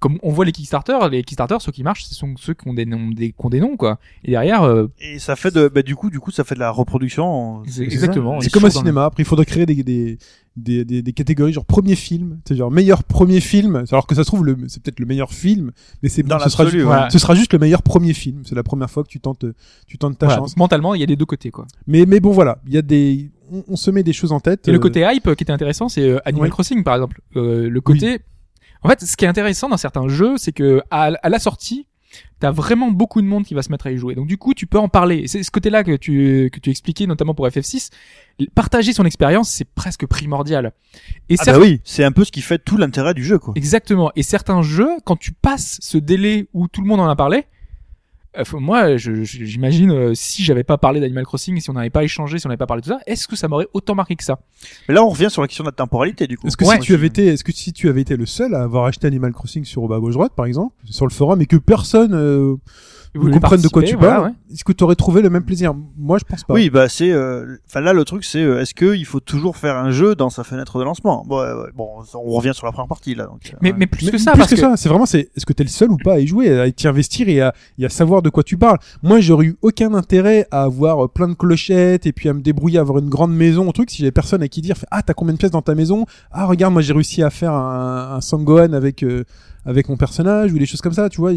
comme 0.00 0.18
on 0.22 0.30
voit 0.32 0.44
les 0.46 0.52
Kickstarter, 0.52 0.98
les 1.10 1.22
Kickstarter, 1.22 1.56
ceux 1.60 1.72
qui 1.72 1.82
marchent, 1.82 2.04
ce 2.04 2.14
sont 2.14 2.34
ceux 2.38 2.54
qui 2.54 2.66
ont 2.66 2.74
des 2.74 2.86
noms, 2.86 3.10
des, 3.10 3.28
qui 3.32 3.34
ont 3.38 3.50
des 3.50 3.60
noms, 3.60 3.76
quoi. 3.76 3.98
Et 4.24 4.30
derrière, 4.32 4.62
euh, 4.64 4.88
Et 4.98 5.18
ça 5.18 5.36
fait 5.36 5.50
de, 5.54 5.68
bah, 5.68 5.82
du 5.82 5.94
coup, 5.94 6.10
du 6.10 6.18
coup, 6.20 6.30
ça 6.30 6.42
fait 6.42 6.54
de 6.54 6.60
la 6.60 6.70
reproduction. 6.70 7.62
c'est- 7.68 7.82
exactement. 7.84 8.40
C'est 8.40 8.50
comme 8.50 8.64
le- 8.64 8.70
cinéma. 8.70 9.04
Après, 9.04 9.22
il 9.22 9.26
faudrait 9.26 9.44
créer 9.44 9.66
des, 9.66 9.82
des, 9.84 10.18
des, 10.56 10.84
des, 10.84 11.02
des 11.02 11.12
catégories 11.12 11.52
genre 11.52 11.64
premier 11.64 11.94
film, 11.96 12.40
c'est 12.46 12.56
genre 12.56 12.70
meilleur 12.70 13.04
premier 13.04 13.40
film. 13.40 13.84
Alors 13.92 14.06
que 14.06 14.14
ça 14.14 14.22
se 14.22 14.26
trouve, 14.26 14.44
le, 14.44 14.56
c'est 14.68 14.82
peut-être 14.82 15.00
le 15.00 15.06
meilleur 15.06 15.32
film, 15.32 15.70
mais 16.02 16.08
c'est 16.08 16.22
Dans 16.22 16.38
ce 16.40 16.48
sera, 16.48 16.64
l'absolu, 16.64 16.82
ju- 16.82 16.88
ouais. 16.88 17.10
ce 17.10 17.18
sera 17.18 17.34
juste 17.34 17.52
le 17.52 17.58
meilleur 17.58 17.82
premier 17.82 18.14
film. 18.14 18.42
C'est 18.44 18.54
la 18.54 18.62
première 18.62 18.90
fois 18.90 19.04
que 19.04 19.08
tu 19.08 19.20
tentes, 19.20 19.44
tu 19.86 19.98
tentes 19.98 20.18
ta 20.18 20.26
Voilà, 20.26 20.40
chance. 20.40 20.56
mentalement, 20.56 20.94
il 20.94 21.00
y 21.00 21.04
a 21.04 21.06
les 21.06 21.16
deux 21.16 21.26
côtés, 21.26 21.50
quoi. 21.50 21.66
Mais, 21.86 22.06
mais 22.06 22.20
bon, 22.20 22.30
voilà. 22.32 22.58
Il 22.66 22.72
y 22.72 22.78
a 22.78 22.82
des, 22.82 23.30
on, 23.52 23.62
on 23.68 23.76
se 23.76 23.90
met 23.90 24.02
des 24.02 24.12
choses 24.14 24.32
en 24.32 24.40
tête. 24.40 24.66
Et 24.66 24.72
le 24.72 24.78
euh, 24.78 24.80
côté 24.80 25.06
hype 25.06 25.26
euh, 25.28 25.34
qui 25.34 25.44
était 25.44 25.52
intéressant, 25.52 25.88
c'est 25.90 26.08
euh, 26.08 26.18
Animal. 26.24 26.48
Crossing, 26.50 26.82
par 26.84 26.94
exemple. 26.94 27.20
Euh, 27.36 27.68
le 27.68 27.80
côté, 27.80 28.20
en 28.82 28.88
fait, 28.88 29.04
ce 29.04 29.16
qui 29.16 29.24
est 29.24 29.28
intéressant 29.28 29.68
dans 29.68 29.76
certains 29.76 30.08
jeux, 30.08 30.36
c'est 30.36 30.52
que 30.52 30.82
à, 30.90 31.12
à 31.22 31.28
la 31.28 31.38
sortie, 31.38 31.86
t'as 32.40 32.50
vraiment 32.50 32.90
beaucoup 32.90 33.20
de 33.22 33.26
monde 33.26 33.44
qui 33.44 33.54
va 33.54 33.62
se 33.62 33.70
mettre 33.70 33.86
à 33.86 33.92
y 33.92 33.96
jouer. 33.96 34.14
Donc 34.14 34.26
du 34.26 34.38
coup, 34.38 34.54
tu 34.54 34.66
peux 34.66 34.78
en 34.78 34.88
parler. 34.88 35.28
C'est 35.28 35.42
ce 35.42 35.50
côté-là 35.50 35.84
que 35.84 35.96
tu 35.96 36.50
que 36.52 36.58
tu 36.58 36.70
expliquais 36.70 37.06
notamment 37.06 37.34
pour 37.34 37.46
FF6. 37.46 37.90
Partager 38.54 38.92
son 38.92 39.04
expérience, 39.04 39.50
c'est 39.50 39.66
presque 39.66 40.06
primordial. 40.06 40.72
Et 41.28 41.36
Ah 41.38 41.52
bah 41.52 41.58
oui, 41.58 41.80
c'est 41.84 42.04
un 42.04 42.12
peu 42.12 42.24
ce 42.24 42.32
qui 42.32 42.40
fait 42.40 42.58
tout 42.58 42.76
l'intérêt 42.76 43.14
du 43.14 43.22
jeu, 43.24 43.38
quoi. 43.38 43.52
Exactement. 43.56 44.10
Et 44.16 44.22
certains 44.22 44.62
jeux, 44.62 44.90
quand 45.04 45.16
tu 45.16 45.32
passes 45.32 45.78
ce 45.80 45.98
délai 45.98 46.48
où 46.54 46.66
tout 46.66 46.80
le 46.80 46.86
monde 46.86 47.00
en 47.00 47.08
a 47.08 47.16
parlé, 47.16 47.44
moi, 48.54 48.96
je- 48.96 49.24
je- 49.24 49.44
j'imagine 49.44 49.90
euh, 49.90 50.14
si 50.14 50.44
j'avais 50.44 50.62
pas 50.64 50.78
parlé 50.78 51.00
d'Animal 51.00 51.24
Crossing, 51.24 51.60
si 51.60 51.68
on 51.70 51.72
n'avait 51.72 51.90
pas 51.90 52.04
échangé, 52.04 52.38
si 52.38 52.46
on 52.46 52.48
n'avait 52.48 52.56
pas 52.58 52.66
parlé 52.66 52.80
de 52.80 52.86
tout 52.86 52.92
ça, 52.92 53.00
est-ce 53.06 53.26
que 53.26 53.34
ça 53.36 53.48
m'aurait 53.48 53.66
autant 53.74 53.94
marqué 53.94 54.14
que 54.16 54.22
ça? 54.24 54.38
Mais 54.88 54.94
là, 54.94 55.04
on 55.04 55.08
revient 55.08 55.28
sur 55.30 55.42
la 55.42 55.48
question 55.48 55.64
de 55.64 55.68
la 55.68 55.72
temporalité, 55.72 56.26
du 56.26 56.38
coup. 56.38 56.46
Est-ce 56.46 56.56
que 56.56 56.64
Ouais. 56.64 56.76
si 56.76 56.82
tu 56.82 56.94
avais 56.94 57.08
été, 57.08 57.26
est-ce 57.26 57.42
que 57.44 57.52
si 57.52 57.72
tu 57.72 57.88
avais 57.88 58.02
été 58.02 58.16
le 58.16 58.26
seul 58.26 58.54
à 58.54 58.62
avoir 58.62 58.84
acheté 58.84 59.06
Animal 59.08 59.32
Crossing 59.32 59.64
sur 59.64 59.86
bas 59.88 59.98
gauche 59.98 60.14
droite, 60.14 60.32
par 60.36 60.46
exemple, 60.46 60.74
sur 60.84 61.06
le 61.06 61.12
forum, 61.12 61.40
et 61.42 61.46
que 61.46 61.56
personne 61.56 62.14
euh, 62.14 62.54
Vous 63.14 63.22
voulez 63.22 63.34
comprenne 63.34 63.60
de 63.60 63.68
quoi 63.68 63.82
tu 63.82 63.96
voilà, 63.96 64.14
parles, 64.14 64.32
est-ce 64.52 64.62
que 64.62 64.72
tu 64.72 64.84
aurais 64.84 64.94
trouvé 64.94 65.20
le 65.20 65.30
même 65.30 65.44
plaisir? 65.44 65.74
Moi, 65.96 66.18
je 66.18 66.24
pense 66.24 66.44
pas. 66.44 66.54
Oui, 66.54 66.70
bah 66.70 66.88
c'est, 66.88 67.10
euh, 67.10 67.56
enfin 67.66 67.80
là 67.80 67.92
le 67.92 68.04
truc 68.04 68.24
c'est, 68.24 68.42
euh, 68.42 68.60
est-ce 68.60 68.72
qu'il 68.72 69.04
faut 69.04 69.18
toujours 69.18 69.56
faire 69.56 69.76
un 69.76 69.90
jeu 69.90 70.14
dans 70.14 70.30
sa 70.30 70.44
fenêtre 70.44 70.78
de 70.78 70.84
lancement? 70.84 71.24
Bon, 71.26 71.40
ouais, 71.40 71.70
bon, 71.74 71.88
on 72.14 72.30
revient 72.30 72.52
sur 72.54 72.66
la 72.66 72.72
première 72.72 72.88
partie 72.88 73.16
là. 73.16 73.24
Donc, 73.26 73.40
euh, 73.46 73.56
Mais, 73.62 73.72
ouais. 73.72 73.78
mais 73.78 73.86
plus 73.86 74.06
Mais 74.06 74.12
que 74.12 74.18
ça, 74.18 74.32
plus 74.32 74.38
parce 74.38 74.50
que, 74.50 74.54
que, 74.54 74.60
ça, 74.60 74.76
c'est 74.76 74.88
vraiment, 74.88 75.06
c'est, 75.06 75.30
est-ce 75.36 75.44
que 75.44 75.52
t'es 75.52 75.64
le 75.64 75.70
seul 75.70 75.90
ou 75.90 75.96
pas 75.96 76.14
à 76.14 76.18
y 76.20 76.26
jouer, 76.26 76.60
à 76.60 76.70
t'y 76.70 76.86
investir 76.86 77.28
et 77.28 77.40
à, 77.40 77.52
et 77.78 77.84
à 77.84 77.88
savoir 77.88 78.22
de 78.22 78.30
quoi 78.30 78.44
tu 78.44 78.56
parles? 78.56 78.78
Moi, 79.02 79.20
j'aurais 79.20 79.46
eu 79.46 79.56
aucun 79.62 79.92
intérêt 79.94 80.46
à 80.52 80.62
avoir 80.62 81.04
euh, 81.04 81.08
plein 81.08 81.26
de 81.28 81.34
clochettes 81.34 82.06
et 82.06 82.12
puis 82.12 82.28
à 82.28 82.32
me 82.32 82.40
débrouiller, 82.40 82.78
à 82.78 82.82
avoir 82.82 82.98
une 82.98 83.08
grande 83.08 83.34
maison, 83.34 83.68
un 83.68 83.72
truc, 83.72 83.90
si 83.90 83.98
j'avais 83.98 84.12
personne 84.12 84.42
à 84.42 84.48
qui 84.48 84.60
dire, 84.60 84.76
ah, 84.92 85.02
t'as 85.02 85.14
combien 85.14 85.34
de 85.34 85.38
pièces 85.38 85.50
dans 85.50 85.62
ta 85.62 85.74
maison? 85.74 86.06
Ah, 86.30 86.46
regarde, 86.46 86.72
moi, 86.72 86.82
j'ai 86.82 86.92
réussi 86.92 87.22
à 87.22 87.30
faire 87.30 87.52
un, 87.54 88.14
un 88.16 88.20
Sangohan 88.20 88.72
avec, 88.72 89.02
euh, 89.02 89.24
avec 89.64 89.88
mon 89.88 89.96
personnage 89.96 90.52
ou 90.52 90.58
des 90.58 90.66
choses 90.66 90.80
comme 90.80 90.92
ça, 90.92 91.08
tu 91.08 91.20
vois. 91.20 91.32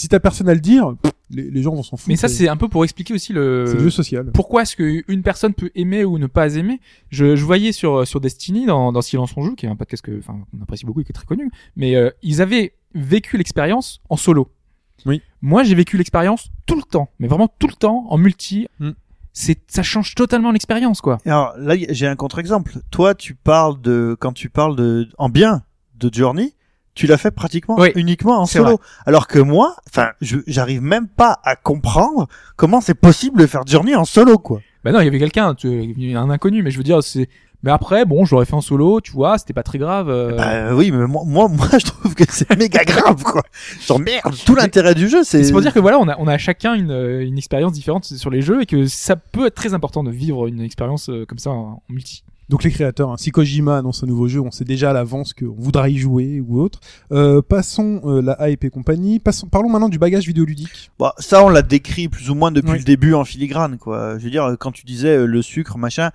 Si 0.00 0.08
t'as 0.08 0.20
personne 0.20 0.48
à 0.48 0.54
le 0.54 0.60
dire, 0.60 0.94
les, 1.30 1.50
les 1.50 1.62
gens 1.62 1.74
vont 1.74 1.82
s'en 1.82 1.96
foutre. 1.96 2.08
mais 2.08 2.16
ça 2.16 2.28
c'est 2.28 2.48
un 2.48 2.56
peu 2.56 2.68
pour 2.68 2.84
expliquer 2.84 3.14
aussi 3.14 3.32
le, 3.32 3.64
c'est 3.66 3.74
le 3.74 3.80
jeu 3.84 3.90
social. 3.90 4.30
pourquoi 4.32 4.62
est-ce 4.62 4.74
qu'une 4.76 5.22
personne 5.22 5.54
peut 5.54 5.70
aimer 5.74 6.04
ou 6.04 6.18
ne 6.18 6.26
pas 6.26 6.54
aimer 6.56 6.80
je, 7.10 7.36
je 7.36 7.44
voyais 7.44 7.72
sur 7.72 8.06
sur 8.06 8.20
Destiny 8.20 8.66
dans, 8.66 8.92
dans 8.92 9.02
Silence 9.02 9.32
on 9.36 9.42
joue 9.42 9.54
qui 9.54 9.66
est 9.66 9.68
un 9.68 9.76
podcast 9.76 10.02
que 10.02 10.18
enfin 10.18 10.36
on 10.58 10.62
apprécie 10.62 10.86
beaucoup 10.86 11.00
et 11.00 11.04
qui 11.04 11.12
est 11.12 11.14
très 11.14 11.26
connu 11.26 11.50
mais 11.76 11.94
euh, 11.96 12.10
ils 12.22 12.40
avaient 12.42 12.74
vécu 12.94 13.36
l'expérience 13.36 14.00
en 14.08 14.16
solo 14.16 14.50
Oui. 15.06 15.22
moi 15.42 15.62
j'ai 15.62 15.74
vécu 15.76 15.96
l'expérience 15.98 16.50
tout 16.66 16.76
le 16.76 16.82
temps 16.82 17.08
mais 17.20 17.28
vraiment 17.28 17.48
tout 17.58 17.68
le 17.68 17.74
temps 17.74 18.06
en 18.08 18.18
multi 18.18 18.66
Mm. 18.80 18.90
c'est 19.32 19.58
ça 19.68 19.82
change 19.84 20.14
totalement 20.16 20.50
l'expérience 20.50 21.00
quoi 21.00 21.18
Et 21.26 21.30
Alors 21.30 21.54
là, 21.58 21.74
j'ai 21.90 22.06
un 22.08 22.16
contre-exemple. 22.16 22.78
Toi, 22.90 23.14
tu 23.14 23.34
parles 23.34 23.80
de, 23.80 24.16
quand 24.18 24.32
tu 24.32 24.48
parles 24.50 24.74
de, 24.76 25.08
en 25.18 25.28
bien 25.28 25.62
de 25.96 26.10
Journey, 26.12 26.54
tu 27.00 27.06
l'as 27.06 27.16
fait 27.16 27.30
pratiquement 27.30 27.76
Oui, 27.78 27.92
uniquement 27.94 28.38
en 28.40 28.46
solo. 28.46 28.78
Alors 29.06 29.26
que 29.26 29.38
moi, 29.38 29.76
enfin, 29.88 30.10
j'arrive 30.20 30.82
même 30.82 31.08
pas 31.08 31.40
à 31.44 31.56
comprendre 31.56 32.28
comment 32.56 32.82
c'est 32.82 32.92
possible 32.94 33.40
de 33.40 33.46
faire 33.46 33.62
Journey 33.66 33.94
en 33.94 34.04
solo, 34.04 34.36
quoi. 34.36 34.60
bah 34.84 34.92
non 34.92 35.00
il 35.00 35.06
y 35.06 35.08
avait 35.08 35.18
quelqu'un 35.18 35.54
un 35.64 36.30
inconnu 36.30 36.62
mais 36.62 36.70
je 36.70 36.76
veux 36.76 36.84
dire 36.84 37.02
c'est 37.02 37.28
mais 37.62 37.70
après 37.70 38.04
bon 38.04 38.24
je 38.24 38.34
l'aurais 38.34 38.44
fait 38.46 38.54
en 38.54 38.60
solo 38.60 39.00
tu 39.00 39.12
vois 39.12 39.36
c'était 39.38 39.52
pas 39.52 39.62
très 39.62 39.78
grave 39.78 40.08
euh, 40.10 40.36
Bah 40.36 40.74
oui, 40.74 40.90
mais 40.90 41.06
moi, 41.06 41.22
moi, 41.26 41.48
moi, 41.60 41.68
je 41.72 41.84
trouve 41.86 42.14
que 42.14 42.24
c'est 42.28 42.54
méga 42.58 42.84
grave, 42.84 43.22
quoi. 43.22 43.42
Genre 43.86 43.98
merde, 43.98 44.34
tout 44.44 44.54
l'intérêt 44.54 44.94
du 44.94 45.08
jeu, 45.08 45.24
c'est. 45.24 45.42
C'est 45.44 45.52
pour 45.52 45.60
dire 45.62 45.72
que 45.72 45.80
voilà, 45.80 45.98
on 45.98 46.08
a, 46.08 46.16
on 46.18 46.26
a 46.26 46.36
chacun 46.38 46.74
une, 46.74 46.92
une 47.20 47.38
expérience 47.38 47.72
différente 47.72 48.04
sur 48.04 48.30
les 48.30 48.42
jeux 48.42 48.62
et 48.62 48.66
que 48.66 48.86
ça 48.86 49.16
peut 49.16 49.46
être 49.46 49.54
très 49.54 49.72
important 49.74 50.02
de 50.04 50.10
vivre 50.10 50.46
une 50.48 50.60
expérience 50.60 51.08
euh, 51.08 51.24
comme 51.26 51.38
ça 51.38 51.50
en, 51.50 51.54
en 51.54 51.82
multi. 51.88 52.24
Donc 52.50 52.64
les 52.64 52.72
créateurs, 52.72 53.12
hein, 53.12 53.16
si 53.16 53.30
Kojima 53.30 53.78
annonce 53.78 54.02
un 54.02 54.08
nouveau 54.08 54.26
jeu, 54.26 54.40
on 54.40 54.50
sait 54.50 54.64
déjà 54.64 54.90
à 54.90 54.92
l'avance 54.92 55.32
qu'on 55.34 55.54
voudra 55.56 55.88
y 55.88 55.96
jouer 55.96 56.42
ou 56.44 56.60
autre. 56.60 56.80
Euh, 57.12 57.40
passons 57.42 58.00
euh, 58.04 58.20
la 58.20 58.50
hype 58.50 58.64
et 58.64 58.70
compagnie. 58.70 59.20
Passons, 59.20 59.46
parlons 59.46 59.68
maintenant 59.68 59.88
du 59.88 60.00
bagage 60.00 60.26
vidéoludique. 60.26 60.90
Bah, 60.98 61.14
ça, 61.18 61.44
on 61.44 61.48
l'a 61.48 61.62
décrit 61.62 62.08
plus 62.08 62.28
ou 62.28 62.34
moins 62.34 62.50
depuis 62.50 62.72
Oui. 62.72 62.78
le 62.78 62.84
début 62.84 63.14
en 63.14 63.24
filigrane, 63.24 63.78
quoi. 63.78 64.18
Je 64.18 64.24
veux 64.24 64.30
dire, 64.30 64.56
quand 64.58 64.72
tu 64.72 64.84
disais 64.84 65.16
euh, 65.18 65.26
le 65.26 65.42
sucre, 65.42 65.78
machin, 65.78 66.10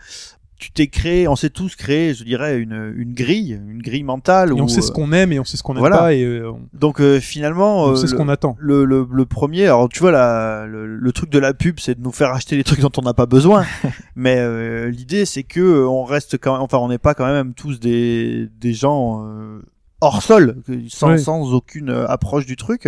tu 0.58 0.72
t'es 0.72 0.88
créé, 0.88 1.28
on 1.28 1.36
s'est 1.36 1.50
tous 1.50 1.76
créé, 1.76 2.14
je 2.14 2.24
dirais, 2.24 2.58
une, 2.60 2.94
une 2.96 3.14
grille, 3.14 3.60
une 3.68 3.82
grille 3.82 4.04
mentale. 4.04 4.50
Et 4.50 4.62
on 4.62 4.68
sait 4.68 4.82
ce 4.82 4.92
euh, 4.92 4.94
qu'on 4.94 5.12
aime 5.12 5.32
et 5.34 5.40
on 5.40 5.44
sait 5.44 5.58
ce 5.58 5.64
qu'on 5.64 5.74
n'aime 5.74 5.80
voilà. 5.82 5.98
pas 5.98 6.14
et 6.14 6.24
euh, 6.24 6.52
on, 6.52 6.62
Donc 6.74 7.02
euh, 7.02 7.20
finalement, 7.20 7.84
on 7.86 7.92
euh, 7.92 7.96
sait 7.96 8.08
ce 8.08 8.14
le- 8.14 8.18
qu'on 8.18 8.30
attend. 8.30 8.56
le, 8.60 8.86
le, 8.86 9.06
le 9.12 9.26
premier, 9.26 9.66
alors 9.66 9.90
tu 9.90 10.00
vois 10.00 10.12
la, 10.12 10.66
le, 10.66 10.86
le 10.98 11.12
truc 11.12 11.30
de 11.30 11.40
la 11.40 11.54
pub, 11.54 11.80
c'est 11.80 11.96
de 11.98 12.04
nous 12.04 12.12
faire 12.12 12.30
acheter 12.32 12.56
des 12.56 12.64
trucs 12.64 12.80
dont 12.80 12.92
on 12.98 13.02
n'a 13.02 13.14
pas 13.14 13.26
besoin. 13.26 13.66
Mais 14.16 14.38
euh, 14.40 14.90
l'idée, 14.90 15.26
c'est 15.26 15.44
que 15.44 15.86
on 15.86 16.04
reste 16.04 16.38
quand 16.38 16.54
même, 16.54 16.62
enfin, 16.62 16.78
on 16.78 16.88
n'est 16.90 16.98
pas 16.98 17.14
quand 17.14 17.26
même 17.26 17.54
tous 17.54 17.80
des 17.80 18.48
des 18.60 18.74
gens 18.74 19.26
euh, 19.28 19.62
hors 20.02 20.22
sol, 20.24 20.62
sans 20.88 21.18
sans 21.18 21.54
aucune 21.54 21.90
approche 21.90 22.46
du 22.46 22.56
truc. 22.56 22.88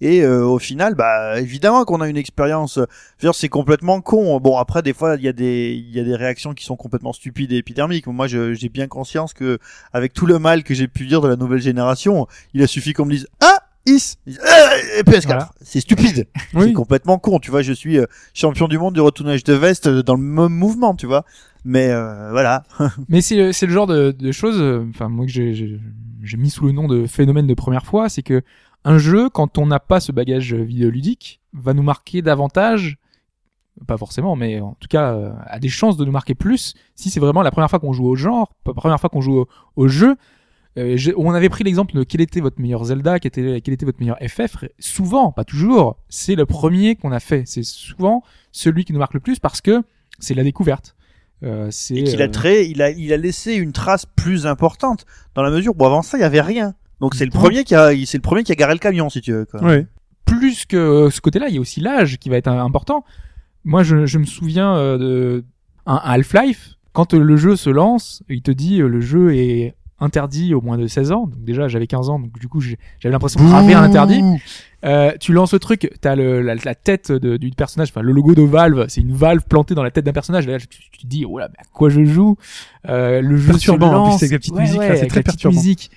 Et 0.00 0.22
euh, 0.22 0.44
au 0.44 0.58
final, 0.60 0.94
bah 0.94 1.40
évidemment 1.40 1.84
qu'on 1.84 2.00
a 2.00 2.08
une 2.08 2.16
expérience. 2.16 2.78
euh, 2.78 3.30
c'est 3.32 3.48
complètement 3.48 4.00
con. 4.00 4.38
Bon 4.40 4.56
après, 4.56 4.80
des 4.82 4.92
fois, 4.92 5.16
il 5.16 5.22
y 5.22 5.28
a 5.28 5.32
des 5.32 5.72
il 5.72 5.94
y 5.94 5.98
a 6.00 6.04
des 6.04 6.14
réactions 6.14 6.54
qui 6.54 6.64
sont 6.64 6.76
complètement 6.76 7.12
stupides 7.12 7.52
et 7.52 7.56
épidermiques. 7.56 8.06
Moi, 8.06 8.26
j'ai 8.28 8.68
bien 8.68 8.86
conscience 8.86 9.32
que 9.34 9.58
avec 9.92 10.12
tout 10.12 10.26
le 10.26 10.38
mal 10.38 10.62
que 10.62 10.72
j'ai 10.74 10.86
pu 10.88 11.06
dire 11.06 11.20
de 11.20 11.28
la 11.28 11.36
nouvelle 11.36 11.60
génération, 11.60 12.26
il 12.54 12.62
a 12.62 12.66
suffi 12.68 12.92
qu'on 12.92 13.06
me 13.06 13.10
dise 13.12 13.26
ah 13.40 13.58
is 13.86 14.14
euh, 14.28 15.02
PS4. 15.02 15.24
Voilà. 15.26 15.50
C'est 15.62 15.80
stupide. 15.80 16.28
C'est 16.52 16.56
Oui. 16.58 16.72
complètement 16.74 17.18
con. 17.18 17.38
Tu 17.40 17.50
vois, 17.50 17.62
je 17.62 17.72
suis 17.72 17.98
euh, 17.98 18.06
champion 18.34 18.68
du 18.68 18.78
monde 18.78 18.94
du 18.94 19.00
retournage 19.00 19.42
de 19.44 19.54
veste 19.54 19.86
euh, 19.88 20.02
dans 20.02 20.14
le 20.14 20.20
même 20.22 20.52
mouvement, 20.52 20.94
tu 20.94 21.06
vois. 21.06 21.24
Mais 21.64 21.88
euh, 21.90 22.30
voilà. 22.30 22.62
Mais 23.08 23.20
c'est 23.20 23.34
le- 23.36 23.52
c'est 23.52 23.66
le 23.66 23.72
genre 23.72 23.86
de, 23.88 24.12
de 24.12 24.30
choses, 24.32 24.62
enfin 24.90 25.08
moi 25.08 25.26
que 25.26 25.32
j'ai 25.32 25.54
j'ai 26.22 26.36
mis 26.36 26.50
sous 26.50 26.66
le 26.66 26.72
nom 26.72 26.86
de 26.88 27.06
phénomène 27.06 27.46
de 27.46 27.54
première 27.54 27.84
fois, 27.86 28.08
c'est 28.08 28.22
que 28.22 28.42
un 28.84 28.98
jeu, 28.98 29.28
quand 29.28 29.58
on 29.58 29.66
n'a 29.66 29.80
pas 29.80 30.00
ce 30.00 30.12
bagage 30.12 30.54
vidéoludique, 30.54 31.40
va 31.52 31.74
nous 31.74 31.82
marquer 31.82 32.22
davantage, 32.22 32.96
pas 33.86 33.96
forcément, 33.96 34.36
mais 34.36 34.60
en 34.60 34.76
tout 34.80 34.88
cas 34.88 35.14
euh, 35.14 35.32
a 35.46 35.58
des 35.58 35.68
chances 35.68 35.96
de 35.96 36.04
nous 36.04 36.12
marquer 36.12 36.34
plus 36.34 36.74
si 36.94 37.10
c'est 37.10 37.20
vraiment 37.20 37.42
la 37.42 37.50
première 37.50 37.70
fois 37.70 37.78
qu'on 37.78 37.92
joue 37.92 38.06
au 38.06 38.16
genre, 38.16 38.52
la 38.66 38.74
première 38.74 39.00
fois 39.00 39.10
qu'on 39.10 39.20
joue 39.20 39.40
au, 39.40 39.48
au 39.76 39.88
jeu. 39.88 40.16
Euh, 40.76 40.96
on 41.16 41.32
avait 41.32 41.48
pris 41.48 41.64
l'exemple 41.64 41.94
de 41.94 42.04
quel 42.04 42.20
était 42.20 42.40
votre 42.40 42.60
meilleur 42.60 42.84
Zelda, 42.84 43.18
quel 43.18 43.28
était, 43.28 43.60
quel 43.60 43.74
était 43.74 43.86
votre 43.86 43.98
meilleur 44.00 44.18
FF. 44.18 44.64
Souvent, 44.78 45.32
pas 45.32 45.44
toujours, 45.44 45.96
c'est 46.08 46.36
le 46.36 46.46
premier 46.46 46.94
qu'on 46.94 47.10
a 47.10 47.20
fait. 47.20 47.42
C'est 47.46 47.64
souvent 47.64 48.22
celui 48.52 48.84
qui 48.84 48.92
nous 48.92 48.98
marque 49.00 49.14
le 49.14 49.20
plus 49.20 49.38
parce 49.40 49.60
que 49.60 49.82
c'est 50.18 50.34
la 50.34 50.44
découverte. 50.44 50.94
Euh, 51.42 51.70
Et 51.90 52.04
qu'il 52.04 52.22
a 52.22 52.28
très, 52.28 52.68
il 52.68 52.82
a, 52.82 52.90
il 52.90 53.12
a 53.12 53.16
laissé 53.16 53.54
une 53.54 53.72
trace 53.72 54.06
plus 54.06 54.46
importante 54.46 55.04
dans 55.34 55.42
la 55.42 55.50
mesure 55.50 55.72
où 55.78 55.84
avant 55.84 56.02
ça, 56.02 56.18
il 56.18 56.20
y 56.20 56.24
avait 56.24 56.40
rien. 56.40 56.74
Donc 57.00 57.14
c'est 57.14 57.24
le 57.24 57.30
premier 57.30 57.64
qui 57.64 57.74
a, 57.74 57.90
c'est 58.06 58.18
le 58.18 58.22
premier 58.22 58.42
qui 58.42 58.52
a 58.52 58.54
garé 58.54 58.72
le 58.74 58.78
camion, 58.78 59.08
si 59.10 59.20
tu 59.20 59.32
veux. 59.32 59.44
Quoi. 59.44 59.62
Ouais. 59.62 59.86
plus 60.24 60.64
que 60.66 61.08
ce 61.10 61.20
côté-là, 61.20 61.48
il 61.48 61.54
y 61.54 61.58
a 61.58 61.60
aussi 61.60 61.80
l'âge 61.80 62.18
qui 62.18 62.28
va 62.28 62.36
être 62.36 62.48
important. 62.48 63.04
Moi, 63.64 63.82
je, 63.82 64.06
je 64.06 64.18
me 64.18 64.24
souviens 64.24 64.74
euh, 64.76 64.98
de 64.98 65.44
un 65.86 66.00
Half-Life. 66.02 66.74
Quand 66.92 67.14
euh, 67.14 67.18
le 67.22 67.36
jeu 67.36 67.54
se 67.56 67.70
lance, 67.70 68.22
il 68.28 68.42
te 68.42 68.50
dit 68.50 68.80
euh, 68.80 68.88
le 68.88 69.00
jeu 69.00 69.34
est 69.34 69.74
interdit 70.00 70.54
au 70.54 70.60
moins 70.60 70.78
de 70.78 70.86
16 70.86 71.12
ans. 71.12 71.26
Donc 71.26 71.42
déjà, 71.44 71.66
j'avais 71.68 71.86
15 71.86 72.08
ans, 72.08 72.18
donc 72.20 72.38
du 72.38 72.46
coup, 72.48 72.60
j'ai- 72.60 72.78
j'avais 73.00 73.12
l'impression 73.12 73.40
de 73.42 73.48
graver 73.48 73.74
un 73.74 73.82
interdit. 73.82 74.22
Euh, 74.84 75.12
tu 75.18 75.32
lances 75.32 75.52
le 75.52 75.58
truc, 75.58 75.90
t'as 76.00 76.14
le, 76.14 76.40
la, 76.40 76.54
la 76.54 76.74
tête 76.76 77.10
de, 77.10 77.36
du 77.36 77.50
personnage, 77.50 77.88
enfin 77.90 78.00
le 78.00 78.12
logo 78.12 78.34
de 78.36 78.42
Valve, 78.42 78.84
c'est 78.88 79.00
une 79.00 79.12
valve 79.12 79.42
plantée 79.48 79.74
dans 79.74 79.82
la 79.82 79.90
tête 79.90 80.04
d'un 80.04 80.12
personnage. 80.12 80.46
Là, 80.46 80.58
tu, 80.60 80.68
tu 80.68 80.98
te 81.02 81.06
dis, 81.06 81.24
oh 81.24 81.38
là, 81.38 81.48
mais 81.50 81.58
à 81.58 81.64
quoi 81.72 81.88
je 81.88 82.04
joue? 82.04 82.36
Euh, 82.88 83.20
Le 83.20 83.36
jeu 83.38 83.50
Perturbant, 83.50 83.92
en 83.92 84.10
plus, 84.10 84.16
avec 84.24 84.30
la 84.32 84.38
petite 84.38 84.54
ouais, 84.54 84.60
musique, 84.62 84.78
ouais, 84.78 84.96
c'est 84.96 85.06
très 85.08 85.22
perturbant. 85.24 85.56
musique. 85.56 85.90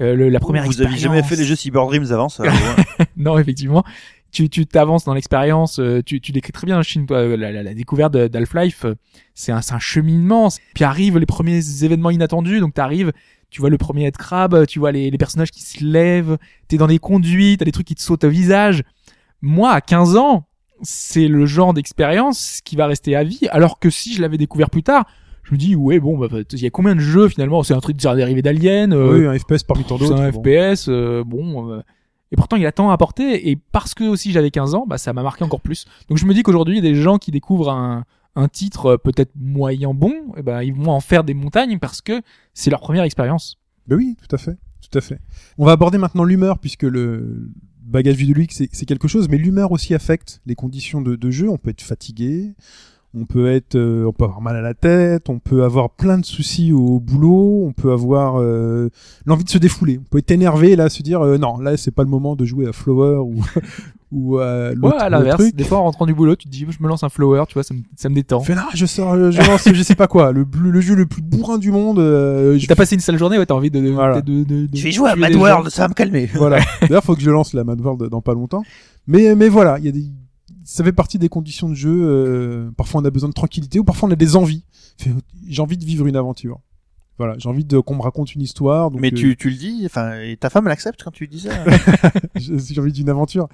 Euh, 0.00 0.14
le- 0.14 0.28
la 0.28 0.40
première 0.40 0.64
Vous 0.64 0.80
avez 0.80 0.96
jamais 0.96 1.18
expérience. 1.18 1.28
fait 1.28 1.36
les 1.36 1.44
jeux 1.44 1.56
Cyber 1.56 1.86
Dreams 1.86 2.10
avant 2.10 2.28
ça 2.28 2.44
ouais. 2.44 2.50
non, 3.16 3.38
effectivement. 3.38 3.84
Tu 4.32 4.48
tu 4.48 4.64
t'avances 4.64 5.04
dans 5.04 5.14
l'expérience, 5.14 5.80
euh, 5.80 6.02
tu 6.06 6.20
tu 6.20 6.30
décris 6.30 6.52
très 6.52 6.64
bien 6.64 6.80
Chine, 6.82 7.04
toi, 7.04 7.16
euh, 7.18 7.36
la, 7.36 7.50
la, 7.50 7.64
la 7.64 7.74
découverte 7.74 8.12
d'Half-Life, 8.16 8.86
c'est 9.34 9.50
un 9.50 9.60
c'est 9.60 9.74
un 9.74 9.80
cheminement. 9.80 10.48
Puis 10.74 10.84
arrivent 10.84 11.18
les 11.18 11.26
premiers 11.26 11.60
événements 11.84 12.10
inattendus, 12.10 12.60
donc 12.60 12.72
t'arrives, 12.74 13.12
tu 13.50 13.60
vois 13.60 13.70
le 13.70 13.76
premier 13.78 14.04
head 14.06 14.16
crab, 14.16 14.66
tu 14.66 14.78
vois 14.78 14.92
les 14.92 15.10
les 15.10 15.18
personnages 15.18 15.50
qui 15.50 15.62
se 15.62 15.82
lèvent, 15.84 16.38
t'es 16.68 16.76
dans 16.76 16.86
des 16.86 17.00
conduits, 17.00 17.56
t'as 17.58 17.64
des 17.64 17.72
trucs 17.72 17.88
qui 17.88 17.96
te 17.96 18.02
sautent 18.02 18.22
au 18.22 18.30
visage. 18.30 18.84
Moi, 19.42 19.72
à 19.72 19.80
15 19.80 20.16
ans, 20.16 20.46
c'est 20.82 21.26
le 21.26 21.44
genre 21.44 21.74
d'expérience 21.74 22.60
qui 22.64 22.76
va 22.76 22.86
rester 22.86 23.16
à 23.16 23.24
vie, 23.24 23.48
alors 23.50 23.80
que 23.80 23.90
si 23.90 24.14
je 24.14 24.22
l'avais 24.22 24.38
découvert 24.38 24.70
plus 24.70 24.84
tard, 24.84 25.06
je 25.50 25.54
me 25.54 25.58
dis 25.58 25.74
ouais 25.76 26.00
bon 26.00 26.16
bah 26.16 26.28
il 26.52 26.58
y 26.60 26.66
a 26.66 26.70
combien 26.70 26.94
de 26.94 27.00
jeux 27.00 27.28
finalement? 27.28 27.62
C'est 27.62 27.74
un 27.74 27.80
truc 27.80 27.96
dérivé 27.96 28.40
d'Alien 28.42 28.92
euh, 28.92 29.18
Oui, 29.18 29.26
un 29.26 29.38
FPS 29.38 29.64
parmi 29.64 29.84
tant 29.84 29.98
d'autres. 29.98 30.18
un 30.20 30.30
bon. 30.30 30.42
FPS 30.42 30.86
euh, 30.88 31.24
bon 31.24 31.70
euh, 31.72 31.80
et 32.32 32.36
pourtant 32.36 32.56
il 32.56 32.64
a 32.66 32.72
tant 32.72 32.90
à 32.90 32.94
apporter 32.94 33.50
et 33.50 33.56
parce 33.56 33.94
que 33.94 34.04
aussi 34.04 34.32
j'avais 34.32 34.50
15 34.50 34.74
ans 34.74 34.86
bah 34.86 34.98
ça 34.98 35.12
m'a 35.12 35.22
marqué 35.22 35.42
encore 35.44 35.60
plus 35.60 35.86
donc 36.08 36.18
je 36.18 36.24
me 36.26 36.32
dis 36.34 36.42
qu'aujourd'hui 36.42 36.78
il 36.78 36.84
y 36.84 36.86
a 36.88 36.90
des 36.90 37.00
gens 37.00 37.18
qui 37.18 37.30
découvrent 37.30 37.70
un 37.70 38.04
un 38.36 38.48
titre 38.48 38.86
euh, 38.86 38.96
peut-être 38.96 39.32
moyen 39.36 39.92
bon 39.92 40.14
et 40.36 40.42
ben 40.42 40.62
ils 40.62 40.72
vont 40.72 40.92
en 40.92 41.00
faire 41.00 41.24
des 41.24 41.34
montagnes 41.34 41.78
parce 41.80 42.00
que 42.00 42.22
c'est 42.54 42.70
leur 42.70 42.80
première 42.80 43.02
expérience 43.02 43.56
Ben 43.88 43.96
oui, 43.96 44.16
tout 44.26 44.34
à 44.34 44.38
fait, 44.38 44.56
tout 44.88 44.96
à 44.96 45.00
fait. 45.00 45.18
On 45.58 45.64
va 45.64 45.72
aborder 45.72 45.98
maintenant 45.98 46.22
l'humeur 46.24 46.58
puisque 46.60 46.84
le 46.84 47.50
bagage 47.82 48.14
vidéoludique 48.14 48.52
c'est 48.52 48.68
c'est 48.72 48.86
quelque 48.86 49.08
chose, 49.08 49.28
mais 49.28 49.36
l'humeur 49.36 49.72
aussi 49.72 49.94
affecte 49.94 50.40
les 50.46 50.54
conditions 50.54 51.00
de, 51.00 51.16
de 51.16 51.30
jeu. 51.32 51.48
On 51.48 51.58
peut 51.58 51.70
être 51.70 51.82
fatigué, 51.82 52.54
on 53.12 53.24
peut 53.24 53.50
être, 53.50 53.74
euh, 53.74 54.04
on 54.06 54.12
peut 54.12 54.24
avoir 54.24 54.40
mal 54.40 54.54
à 54.56 54.60
la 54.60 54.74
tête, 54.74 55.28
on 55.28 55.38
peut 55.40 55.64
avoir 55.64 55.90
plein 55.90 56.18
de 56.18 56.24
soucis 56.24 56.72
au 56.72 57.00
boulot, 57.00 57.64
on 57.66 57.72
peut 57.72 57.90
avoir 57.92 58.40
euh, 58.40 58.88
l'envie 59.26 59.44
de 59.44 59.50
se 59.50 59.58
défouler. 59.58 59.98
On 60.00 60.04
peut 60.08 60.18
être 60.18 60.30
énervé 60.30 60.76
là, 60.76 60.88
se 60.88 61.02
dire 61.02 61.20
euh, 61.20 61.36
non, 61.38 61.58
là 61.58 61.76
c'est 61.76 61.90
pas 61.90 62.04
le 62.04 62.08
moment 62.08 62.36
de 62.36 62.44
jouer 62.44 62.68
à 62.68 62.72
Flower 62.72 63.18
ou 63.18 63.42
ou 64.12 64.38
à 64.38 64.70
ouais 64.70 64.74
l'autre 64.74 64.96
à 64.98 65.08
l'autre 65.08 65.10
l'inverse 65.10 65.38
truc. 65.38 65.54
des 65.54 65.62
fois 65.62 65.78
en 65.78 65.84
rentrant 65.84 66.04
du 66.04 66.14
boulot 66.14 66.34
tu 66.34 66.46
te 66.46 66.50
dis 66.50 66.66
je 66.68 66.82
me 66.82 66.88
lance 66.88 67.04
un 67.04 67.08
flower 67.08 67.44
tu 67.46 67.54
vois 67.54 67.62
ça 67.62 67.74
me, 67.74 67.80
ça 67.96 68.08
me 68.08 68.14
détend 68.16 68.40
Fais 68.40 68.56
là, 68.56 68.66
je 68.74 68.84
sors, 68.84 69.14
je 69.30 69.38
lance, 69.48 69.68
je 69.72 69.82
sais 69.84 69.94
pas 69.94 70.08
quoi, 70.08 70.32
le, 70.32 70.44
le 70.60 70.80
jeu 70.80 70.96
le 70.96 71.06
plus 71.06 71.22
bourrin 71.22 71.58
du 71.58 71.70
monde. 71.70 72.00
euh, 72.00 72.58
je 72.58 72.66
t'as 72.66 72.74
passé 72.74 72.96
une 72.96 73.00
sale 73.00 73.18
journée 73.18 73.38
ouais 73.38 73.46
t'as 73.46 73.54
envie 73.54 73.70
de, 73.70 73.80
de, 73.80 73.88
Voilà. 73.90 74.20
de, 74.20 74.42
de- 74.42 74.66
de 74.66 74.76
Je 74.76 74.82
vais 74.82 74.90
jouer 74.90 75.10
à 75.10 75.16
Mad 75.16 75.32
gens. 75.32 75.38
World, 75.40 75.68
ça 75.70 75.82
va 75.82 75.88
me 75.88 75.94
calmer. 75.94 76.28
Voilà. 76.34 76.58
D'ailleurs, 76.80 77.04
faut 77.04 77.14
que 77.14 77.20
je 77.22 77.30
lance 77.30 77.52
la 77.54 77.62
Mad 77.62 77.80
World 77.80 78.08
dans 78.10 78.20
pas 78.20 78.34
longtemps. 78.34 78.62
Mais 79.06 79.36
mais 79.36 79.48
voilà, 79.48 79.78
il 79.78 79.84
y 79.84 79.88
a 79.88 79.92
des 79.92 80.04
ça 80.64 80.84
fait 80.84 80.92
partie 80.92 81.18
des 81.18 81.28
conditions 81.28 81.68
de 81.68 81.74
jeu. 81.74 81.90
euh, 82.02 82.70
parfois, 82.76 83.00
on 83.00 83.04
a 83.04 83.10
besoin 83.10 83.28
de 83.28 83.34
tranquillité 83.34 83.78
ou 83.78 83.84
parfois 83.84 84.08
on 84.08 84.12
a 84.12 84.16
des 84.16 84.36
envies. 84.36 84.64
J'ai 85.48 85.62
envie 85.62 85.78
de 85.78 85.84
vivre 85.84 86.06
une 86.06 86.16
aventure. 86.16 86.60
Voilà, 87.18 87.34
j'ai 87.36 87.50
envie 87.50 87.66
de 87.66 87.78
qu'on 87.78 87.96
me 87.96 88.00
raconte 88.02 88.34
une 88.34 88.40
histoire. 88.40 88.90
Donc, 88.90 89.00
Mais 89.02 89.12
euh, 89.12 89.16
tu, 89.16 89.36
tu 89.36 89.50
le 89.50 89.56
dis, 89.56 89.82
enfin, 89.84 90.18
et 90.22 90.38
ta 90.38 90.48
femme 90.48 90.64
elle 90.66 90.72
accepte 90.72 91.02
quand 91.04 91.10
tu 91.10 91.28
dis 91.28 91.40
ça. 91.40 91.50
j'ai 92.34 92.80
envie 92.80 92.92
d'une 92.92 93.10
aventure. 93.10 93.46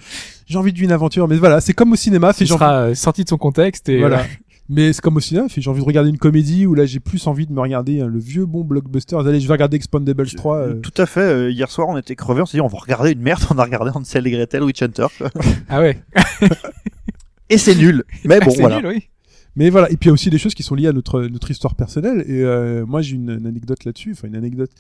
J'ai 0.47 0.57
envie 0.57 0.73
d'une 0.73 0.93
aventure. 0.93 1.27
Mais 1.27 1.37
voilà, 1.37 1.61
c'est 1.61 1.73
comme 1.73 1.93
au 1.93 1.97
cinéma. 1.97 2.31
J'ai 2.39 2.45
envie- 2.45 2.53
sera 2.53 2.73
euh, 2.83 2.95
sorti 2.95 3.25
de 3.25 3.29
son 3.29 3.39
contexte 3.39 3.89
et 3.89 3.99
Voilà. 3.99 4.25
Mais 4.69 4.93
c'est 4.93 5.01
comme 5.01 5.17
au 5.17 5.21
cinéma. 5.21 5.47
J'ai 5.55 5.71
envie 5.71 5.81
de 5.81 5.85
regarder 5.87 6.11
une 6.11 6.19
comédie 6.19 6.67
où 6.67 6.75
là, 6.75 6.87
j'ai 6.87 6.99
plus 7.01 7.25
envie 7.29 7.47
de 7.47 7.53
me 7.53 7.61
regarder 7.61 8.01
hein, 8.01 8.07
le 8.09 8.19
vieux 8.19 8.47
bon 8.47 8.65
blockbuster. 8.65 9.17
Allez, 9.17 9.41
je 9.41 9.47
vais 9.47 9.53
regarder 9.53 9.77
Expandables 9.77 10.27
3. 10.29 10.57
euh, 10.57 10.75
Tout 10.81 10.93
à 10.97 11.07
fait. 11.07 11.21
euh, 11.21 11.51
hier 11.51 11.71
soir, 11.71 11.89
on 11.89 11.97
était 11.97 12.17
crevés, 12.17 12.43
on 12.43 12.47
s'est 12.47 12.57
dit, 12.57 12.61
on 12.61 12.67
va 12.67 12.79
regarder 12.79 13.13
une 13.13 13.21
merde. 13.23 13.43
On 13.51 13.59
a 13.59 13.65
regardé 13.65 13.93
Hansel 13.95 14.27
et 14.27 14.31
Gretel, 14.33 14.63
Witch 14.65 14.83
Hunter. 14.83 15.07
ah 15.69 15.81
ouais 15.81 16.03
Et 17.49 17.59
c'est 17.59 17.77
nul. 17.77 18.03
Mais 18.25 18.41
bon, 18.41 18.51
c'est 18.51 18.61
voilà. 18.61 18.79
nul 18.79 18.87
oui 18.89 19.09
Mais 19.55 19.71
voilà, 19.71 19.91
et 19.91 19.97
puis 19.97 20.07
il 20.07 20.09
y 20.09 20.11
a 20.11 20.15
aussi 20.15 20.31
des 20.31 20.39
choses 20.39 20.55
qui 20.55 20.63
sont 20.65 20.75
liées 20.75 20.89
à 20.89 20.93
notre 20.93 21.23
notre 21.23 21.51
histoire 21.51 21.77
personnelle. 21.77 22.25
Et 22.27 22.43
euh, 22.43 22.85
moi, 22.87 23.03
j'ai 23.03 23.15
une, 23.15 23.31
une 23.31 23.47
anecdote 23.47 23.85
là-dessus, 23.85 24.13
enfin 24.13 24.27
une 24.27 24.35
anecdote 24.37 24.71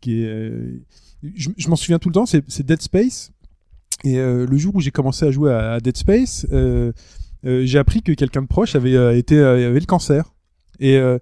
qui 0.00 0.22
est, 0.22 0.26
euh, 0.26 0.80
je, 1.34 1.50
je 1.56 1.68
m'en 1.68 1.76
souviens 1.76 1.98
tout 1.98 2.08
le 2.08 2.14
temps. 2.14 2.24
C'est 2.26 2.64
Dead 2.64 2.80
Space. 2.80 3.30
Et 4.04 4.18
euh, 4.18 4.46
le 4.46 4.56
jour 4.56 4.74
où 4.74 4.80
j'ai 4.80 4.90
commencé 4.90 5.24
à 5.26 5.30
jouer 5.30 5.52
à, 5.52 5.72
à 5.74 5.80
Dead 5.80 5.96
Space, 5.96 6.46
euh, 6.52 6.92
j'ai 7.44 7.78
appris 7.78 8.02
que 8.02 8.12
quelqu'un 8.12 8.42
de 8.42 8.46
proche 8.46 8.74
avait 8.74 8.94
euh, 8.96 9.16
été 9.16 9.36
euh, 9.38 9.68
avait 9.68 9.80
le 9.80 9.86
cancer. 9.86 10.32
Et 10.80 10.96
euh, 10.96 11.18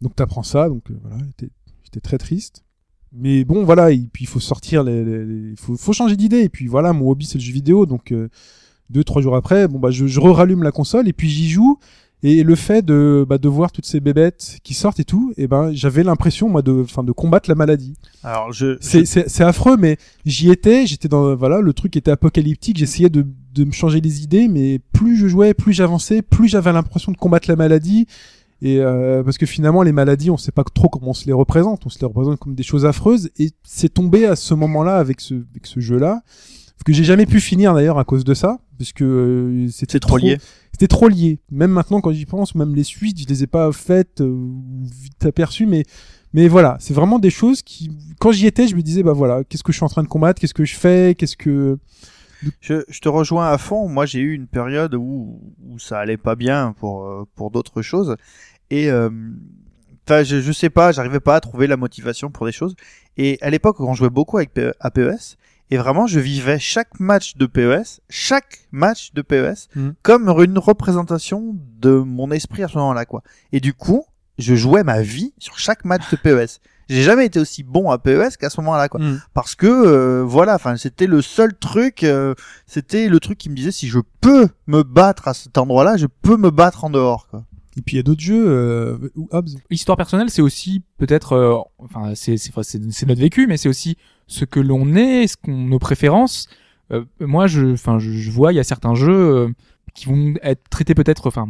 donc 0.00 0.14
t'apprends 0.16 0.42
ça, 0.42 0.68
donc 0.68 0.90
euh, 0.90 0.94
voilà, 1.02 1.18
j'étais- 1.26 2.00
très 2.02 2.18
triste. 2.18 2.64
Mais 3.12 3.44
bon, 3.44 3.64
voilà, 3.64 3.90
et 3.90 3.98
puis 4.12 4.24
il 4.24 4.28
faut 4.28 4.38
sortir, 4.38 4.84
les, 4.84 5.04
les- 5.04 5.24
les- 5.24 5.50
il 5.50 5.56
faut, 5.58 5.76
faut 5.76 5.92
changer 5.92 6.16
d'idée. 6.16 6.42
Et 6.42 6.48
puis 6.48 6.68
voilà, 6.68 6.92
mon 6.92 7.10
hobby 7.10 7.26
c'est 7.26 7.38
le 7.38 7.42
jeu 7.42 7.52
vidéo, 7.52 7.84
donc 7.84 8.12
euh, 8.12 8.28
deux 8.90 9.02
trois 9.04 9.20
jours 9.22 9.34
après, 9.34 9.66
bon 9.66 9.78
bah 9.80 9.90
je, 9.90 10.06
je 10.06 10.20
rallume 10.20 10.62
la 10.62 10.70
console 10.72 11.08
et 11.08 11.12
puis 11.12 11.28
j'y 11.28 11.48
joue. 11.48 11.78
Et 12.22 12.42
le 12.42 12.54
fait 12.54 12.84
de, 12.84 13.24
bah, 13.26 13.38
de 13.38 13.48
voir 13.48 13.72
toutes 13.72 13.86
ces 13.86 13.98
bébêtes 13.98 14.58
qui 14.62 14.74
sortent 14.74 15.00
et 15.00 15.04
tout, 15.04 15.32
et 15.38 15.46
ben 15.48 15.72
j'avais 15.72 16.02
l'impression 16.02 16.50
moi 16.50 16.60
de, 16.60 16.82
enfin 16.82 17.02
de 17.02 17.12
combattre 17.12 17.48
la 17.48 17.54
maladie. 17.54 17.94
Alors, 18.22 18.52
je, 18.52 18.76
C'est 18.82 19.06
c'est 19.06 19.26
c'est 19.28 19.42
affreux, 19.42 19.78
mais 19.78 19.96
j'y 20.26 20.50
étais, 20.50 20.86
j'étais 20.86 21.08
dans 21.08 21.34
voilà, 21.34 21.62
le 21.62 21.72
truc 21.72 21.96
était 21.96 22.10
apocalyptique, 22.10 22.76
j'essayais 22.76 23.08
de 23.08 23.24
de 23.52 23.64
me 23.64 23.72
changer 23.72 24.00
les 24.00 24.22
idées, 24.22 24.48
mais 24.48 24.78
plus 24.92 25.16
je 25.16 25.26
jouais, 25.26 25.54
plus 25.54 25.72
j'avançais, 25.72 26.22
plus 26.22 26.48
j'avais 26.48 26.72
l'impression 26.72 27.12
de 27.12 27.16
combattre 27.16 27.48
la 27.48 27.56
maladie. 27.56 28.06
Et 28.62 28.78
euh, 28.78 29.22
parce 29.22 29.38
que 29.38 29.46
finalement 29.46 29.82
les 29.82 29.92
maladies, 29.92 30.30
on 30.30 30.36
sait 30.36 30.52
pas 30.52 30.64
trop 30.64 30.88
comment 30.88 31.10
on 31.10 31.14
se 31.14 31.26
les 31.26 31.32
représente, 31.32 31.86
on 31.86 31.88
se 31.88 31.98
les 31.98 32.06
représente 32.06 32.38
comme 32.38 32.54
des 32.54 32.62
choses 32.62 32.84
affreuses. 32.84 33.30
Et 33.38 33.50
c'est 33.62 33.88
tombé 33.88 34.26
à 34.26 34.36
ce 34.36 34.54
moment-là 34.54 34.96
avec 34.96 35.20
ce 35.20 35.34
avec 35.34 35.66
ce 35.66 35.80
jeu-là 35.80 36.22
que 36.84 36.92
j'ai 36.92 37.04
jamais 37.04 37.26
pu 37.26 37.40
finir 37.40 37.74
d'ailleurs 37.74 37.98
à 37.98 38.04
cause 38.04 38.24
de 38.24 38.34
ça, 38.34 38.58
parce 38.78 38.92
que 38.92 39.04
euh, 39.04 39.68
c'était 39.68 39.92
c'est 39.92 40.00
trop 40.00 40.16
lié. 40.16 40.38
c'était 40.72 40.88
trop 40.88 41.08
lié. 41.08 41.38
Même 41.50 41.70
maintenant, 41.70 42.00
quand 42.00 42.12
j'y 42.12 42.26
pense, 42.26 42.54
même 42.54 42.74
les 42.74 42.84
suites, 42.84 43.20
je 43.20 43.26
les 43.26 43.42
ai 43.42 43.46
pas 43.46 43.70
faites 43.72 44.20
euh, 44.20 44.48
vite 44.82 45.24
aperçues, 45.24 45.66
mais 45.66 45.84
mais 46.32 46.48
voilà, 46.48 46.76
c'est 46.80 46.94
vraiment 46.94 47.18
des 47.18 47.30
choses 47.30 47.62
qui, 47.62 47.90
quand 48.20 48.30
j'y 48.30 48.46
étais, 48.46 48.68
je 48.68 48.76
me 48.76 48.82
disais 48.82 49.02
bah 49.02 49.12
voilà, 49.12 49.44
qu'est-ce 49.44 49.62
que 49.62 49.72
je 49.72 49.78
suis 49.78 49.84
en 49.84 49.88
train 49.88 50.02
de 50.02 50.08
combattre, 50.08 50.40
qu'est-ce 50.40 50.54
que 50.54 50.64
je 50.64 50.76
fais, 50.76 51.14
qu'est-ce 51.18 51.36
que 51.36 51.78
Je, 52.60 52.84
je 52.88 53.00
te 53.00 53.08
rejoins 53.08 53.50
à 53.50 53.58
fond. 53.58 53.88
Moi, 53.88 54.06
j'ai 54.06 54.20
eu 54.20 54.32
une 54.34 54.46
période 54.46 54.94
où, 54.94 55.40
où 55.68 55.78
ça 55.78 55.98
allait 55.98 56.16
pas 56.16 56.36
bien 56.36 56.74
pour, 56.78 57.04
euh, 57.06 57.24
pour 57.34 57.50
d'autres 57.50 57.82
choses. 57.82 58.16
Et, 58.70 58.90
euh, 58.90 59.10
je, 60.08 60.40
je 60.40 60.52
sais 60.52 60.70
pas, 60.70 60.90
j'arrivais 60.92 61.20
pas 61.20 61.36
à 61.36 61.40
trouver 61.40 61.66
la 61.66 61.76
motivation 61.76 62.30
pour 62.30 62.46
des 62.46 62.52
choses. 62.52 62.74
Et 63.16 63.38
à 63.42 63.50
l'époque, 63.50 63.76
quand 63.76 63.86
on 63.86 63.94
jouait 63.94 64.10
beaucoup 64.10 64.38
avec 64.38 64.52
PE 64.52 64.72
à 64.80 64.90
PES, 64.90 65.36
et 65.72 65.76
vraiment, 65.76 66.08
je 66.08 66.18
vivais 66.18 66.58
chaque 66.58 66.98
match 66.98 67.36
de 67.36 67.46
PES, 67.46 68.00
chaque 68.08 68.66
match 68.72 69.12
de 69.14 69.22
PES, 69.22 69.68
Mhm. 69.76 69.94
comme 70.02 70.28
une 70.42 70.58
représentation 70.58 71.54
de 71.78 71.90
mon 71.92 72.32
esprit 72.32 72.64
à 72.64 72.68
ce 72.68 72.76
moment-là, 72.78 73.04
quoi. 73.04 73.22
Et 73.52 73.60
du 73.60 73.72
coup, 73.72 74.04
je 74.38 74.56
jouais 74.56 74.82
ma 74.82 75.00
vie 75.02 75.32
sur 75.38 75.58
chaque 75.60 75.84
match 75.84 76.10
de 76.10 76.16
PES. 76.16 76.60
J'ai 76.90 77.02
jamais 77.02 77.26
été 77.26 77.40
aussi 77.40 77.62
bon 77.62 77.90
à 77.90 77.98
PES 77.98 78.36
qu'à 78.38 78.50
ce 78.50 78.60
moment-là, 78.60 78.88
quoi 78.88 79.00
Hmm. 79.00 79.20
parce 79.32 79.54
que 79.54 79.66
euh, 79.66 80.22
voilà 80.24 80.54
enfin 80.56 80.76
c'était 80.76 81.06
le 81.06 81.22
seul 81.22 81.54
truc 81.56 82.02
euh, 82.04 82.34
c'était 82.66 83.08
le 83.08 83.18
truc 83.20 83.38
qui 83.38 83.48
me 83.48 83.54
disait 83.54 83.70
si 83.70 83.88
je 83.88 84.00
peux 84.20 84.48
me 84.66 84.82
battre 84.82 85.28
à 85.28 85.34
cet 85.34 85.56
endroit-là 85.56 85.96
je 85.96 86.06
peux 86.22 86.36
me 86.36 86.50
battre 86.50 86.84
en 86.84 86.90
dehors 86.90 87.28
quoi 87.28 87.44
Et 87.78 87.82
puis 87.82 87.94
il 87.94 87.98
y 87.98 88.00
a 88.00 88.02
d'autres 88.02 88.20
jeux 88.20 88.44
euh, 88.48 88.98
où 89.16 89.28
Hobbs. 89.30 89.48
histoire 89.70 89.96
personnelle, 89.96 90.28
c'est 90.30 90.42
aussi 90.42 90.82
peut-être, 90.98 91.32
euh, 91.34 91.56
enfin, 91.78 92.12
c'est 92.14 92.36
c'est 92.36 92.50
enfin, 92.50 92.62
c'est 92.64 92.80
c'est 92.90 93.06
notre 93.06 93.20
vécu, 93.20 93.46
mais 93.46 93.56
c'est 93.56 93.68
aussi 93.68 93.96
ce 94.26 94.44
que 94.44 94.60
l'on 94.60 94.94
est, 94.96 95.28
ce 95.28 95.36
qu'on 95.36 95.56
nos 95.56 95.78
préférences. 95.78 96.48
Euh, 96.92 97.04
moi, 97.20 97.46
je, 97.46 97.72
enfin, 97.72 97.98
je, 98.00 98.10
je 98.10 98.30
vois, 98.32 98.52
il 98.52 98.56
y 98.56 98.60
a 98.60 98.64
certains 98.64 98.96
jeux 98.96 99.12
euh, 99.12 99.48
qui 99.94 100.06
vont 100.06 100.34
être 100.42 100.62
traités 100.70 100.94
peut-être, 100.94 101.26
enfin, 101.26 101.46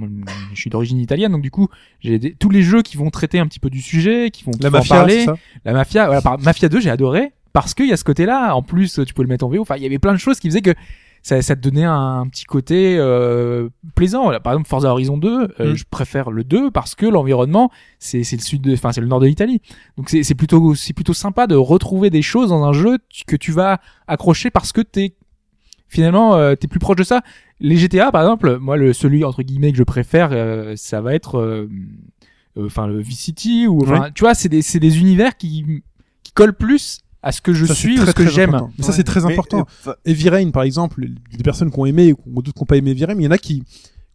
je 0.54 0.60
suis 0.60 0.70
d'origine 0.70 0.98
italienne, 0.98 1.32
donc 1.32 1.42
du 1.42 1.50
coup, 1.50 1.68
j'ai 2.00 2.18
des- 2.18 2.34
tous 2.34 2.50
les 2.50 2.62
jeux 2.62 2.82
qui 2.82 2.96
vont 2.96 3.10
traiter 3.10 3.38
un 3.38 3.46
petit 3.46 3.60
peu 3.60 3.70
du 3.70 3.80
sujet, 3.80 4.30
qui 4.30 4.44
vont, 4.44 4.52
La 4.60 4.68
vont 4.70 4.76
en 4.76 4.80
mafia, 4.80 4.96
parler. 4.96 5.24
ça 5.24 5.34
La 5.64 5.72
mafia, 5.72 6.06
voilà, 6.06 6.22
par, 6.22 6.38
Mafia 6.40 6.68
2, 6.68 6.80
j'ai 6.80 6.90
adoré 6.90 7.32
parce 7.52 7.74
qu'il 7.74 7.86
y 7.88 7.92
a 7.92 7.96
ce 7.96 8.04
côté-là. 8.04 8.54
En 8.54 8.62
plus, 8.62 9.00
tu 9.06 9.14
peux 9.14 9.22
le 9.22 9.28
mettre 9.28 9.44
en 9.44 9.48
VO. 9.48 9.60
Enfin, 9.62 9.76
il 9.76 9.82
y 9.82 9.86
avait 9.86 9.98
plein 9.98 10.12
de 10.12 10.18
choses 10.18 10.38
qui 10.38 10.48
faisaient 10.48 10.62
que 10.62 10.74
ça, 11.22 11.42
ça 11.42 11.54
te 11.54 11.60
donnait 11.60 11.84
un, 11.84 12.26
petit 12.30 12.44
côté 12.44 12.96
euh, 12.98 13.68
plaisant. 13.94 14.22
Voilà, 14.22 14.40
Par 14.40 14.54
exemple, 14.54 14.68
Forza 14.68 14.90
Horizon 14.90 15.18
2, 15.18 15.48
euh, 15.60 15.72
Mm. 15.72 15.76
je 15.76 15.84
préfère 15.90 16.30
le 16.30 16.44
2 16.44 16.70
parce 16.70 16.94
que 16.94 17.04
l'environnement, 17.04 17.70
c'est 17.98 18.22
c'est 18.24 18.36
le 18.36 18.42
sud, 18.42 18.62
de- 18.62 18.72
enfin 18.72 18.92
c'est 18.92 19.02
le 19.02 19.06
nord 19.06 19.20
de 19.20 19.26
l'Italie. 19.26 19.60
Donc 19.98 20.08
c'est 20.08 20.22
c'est 20.22 20.34
plutôt 20.34 20.74
c'est 20.74 20.94
plutôt 20.94 21.12
sympa 21.12 21.46
de 21.46 21.56
retrouver 21.56 22.08
des 22.08 22.22
choses 22.22 22.48
dans 22.48 22.64
un 22.64 22.72
jeu 22.72 22.96
que 23.26 23.36
tu 23.36 23.52
vas 23.52 23.80
accrocher 24.06 24.48
parce 24.50 24.72
que 24.72 24.80
t'es 24.80 25.12
finalement 25.90 26.36
euh, 26.36 26.54
t'es 26.54 26.66
plus 26.68 26.78
proche 26.80 26.96
de 26.96 27.02
ça. 27.04 27.20
Les 27.60 27.76
GTA, 27.76 28.10
par 28.10 28.22
exemple, 28.22 28.56
moi 28.58 28.78
le 28.78 28.94
celui 28.94 29.22
entre 29.24 29.42
guillemets 29.42 29.72
que 29.72 29.76
je 29.78 29.82
préfère, 29.82 30.30
euh, 30.32 30.72
ça 30.76 31.02
va 31.02 31.14
être 31.14 31.38
euh, 31.38 31.68
euh, 32.56 32.64
enfin 32.66 32.86
le 32.86 33.00
Vice 33.00 33.18
City 33.20 33.66
ou 33.66 33.82
enfin 33.82 34.08
tu 34.14 34.20
vois 34.24 34.32
c'est 34.34 34.48
des 34.48 34.62
c'est 34.62 34.80
des 34.80 34.98
univers 34.98 35.36
qui 35.36 35.82
qui 36.22 36.32
collent 36.32 36.54
plus 36.56 37.00
à 37.22 37.32
ce 37.32 37.42
que 37.42 37.52
je 37.52 37.66
Ça, 37.66 37.74
suis 37.74 37.98
ou 37.98 38.02
très, 38.02 38.06
ce 38.12 38.12
que 38.16 38.26
j'aime. 38.26 38.58
ça 38.80 38.92
c'est 38.92 39.04
très 39.04 39.20
Mais, 39.26 39.34
important. 39.34 39.66
euh, 39.88 39.92
Heavy 40.06 40.30
Rain 40.30 40.50
par 40.52 40.62
exemple, 40.62 41.06
des 41.36 41.42
personnes 41.42 41.70
qui 41.70 41.78
ont 41.78 41.84
aimé 41.84 42.14
ou 42.26 42.40
d'autres 42.42 42.54
qui 42.54 42.62
n'ont 42.62 42.66
pas 42.66 42.76
aimé 42.78 42.92
Heavy 42.92 43.04
Rain, 43.04 43.14
mais 43.14 43.24
il 43.24 43.26
y 43.26 43.28
en 43.28 43.32
a 43.32 43.38
qui 43.38 43.62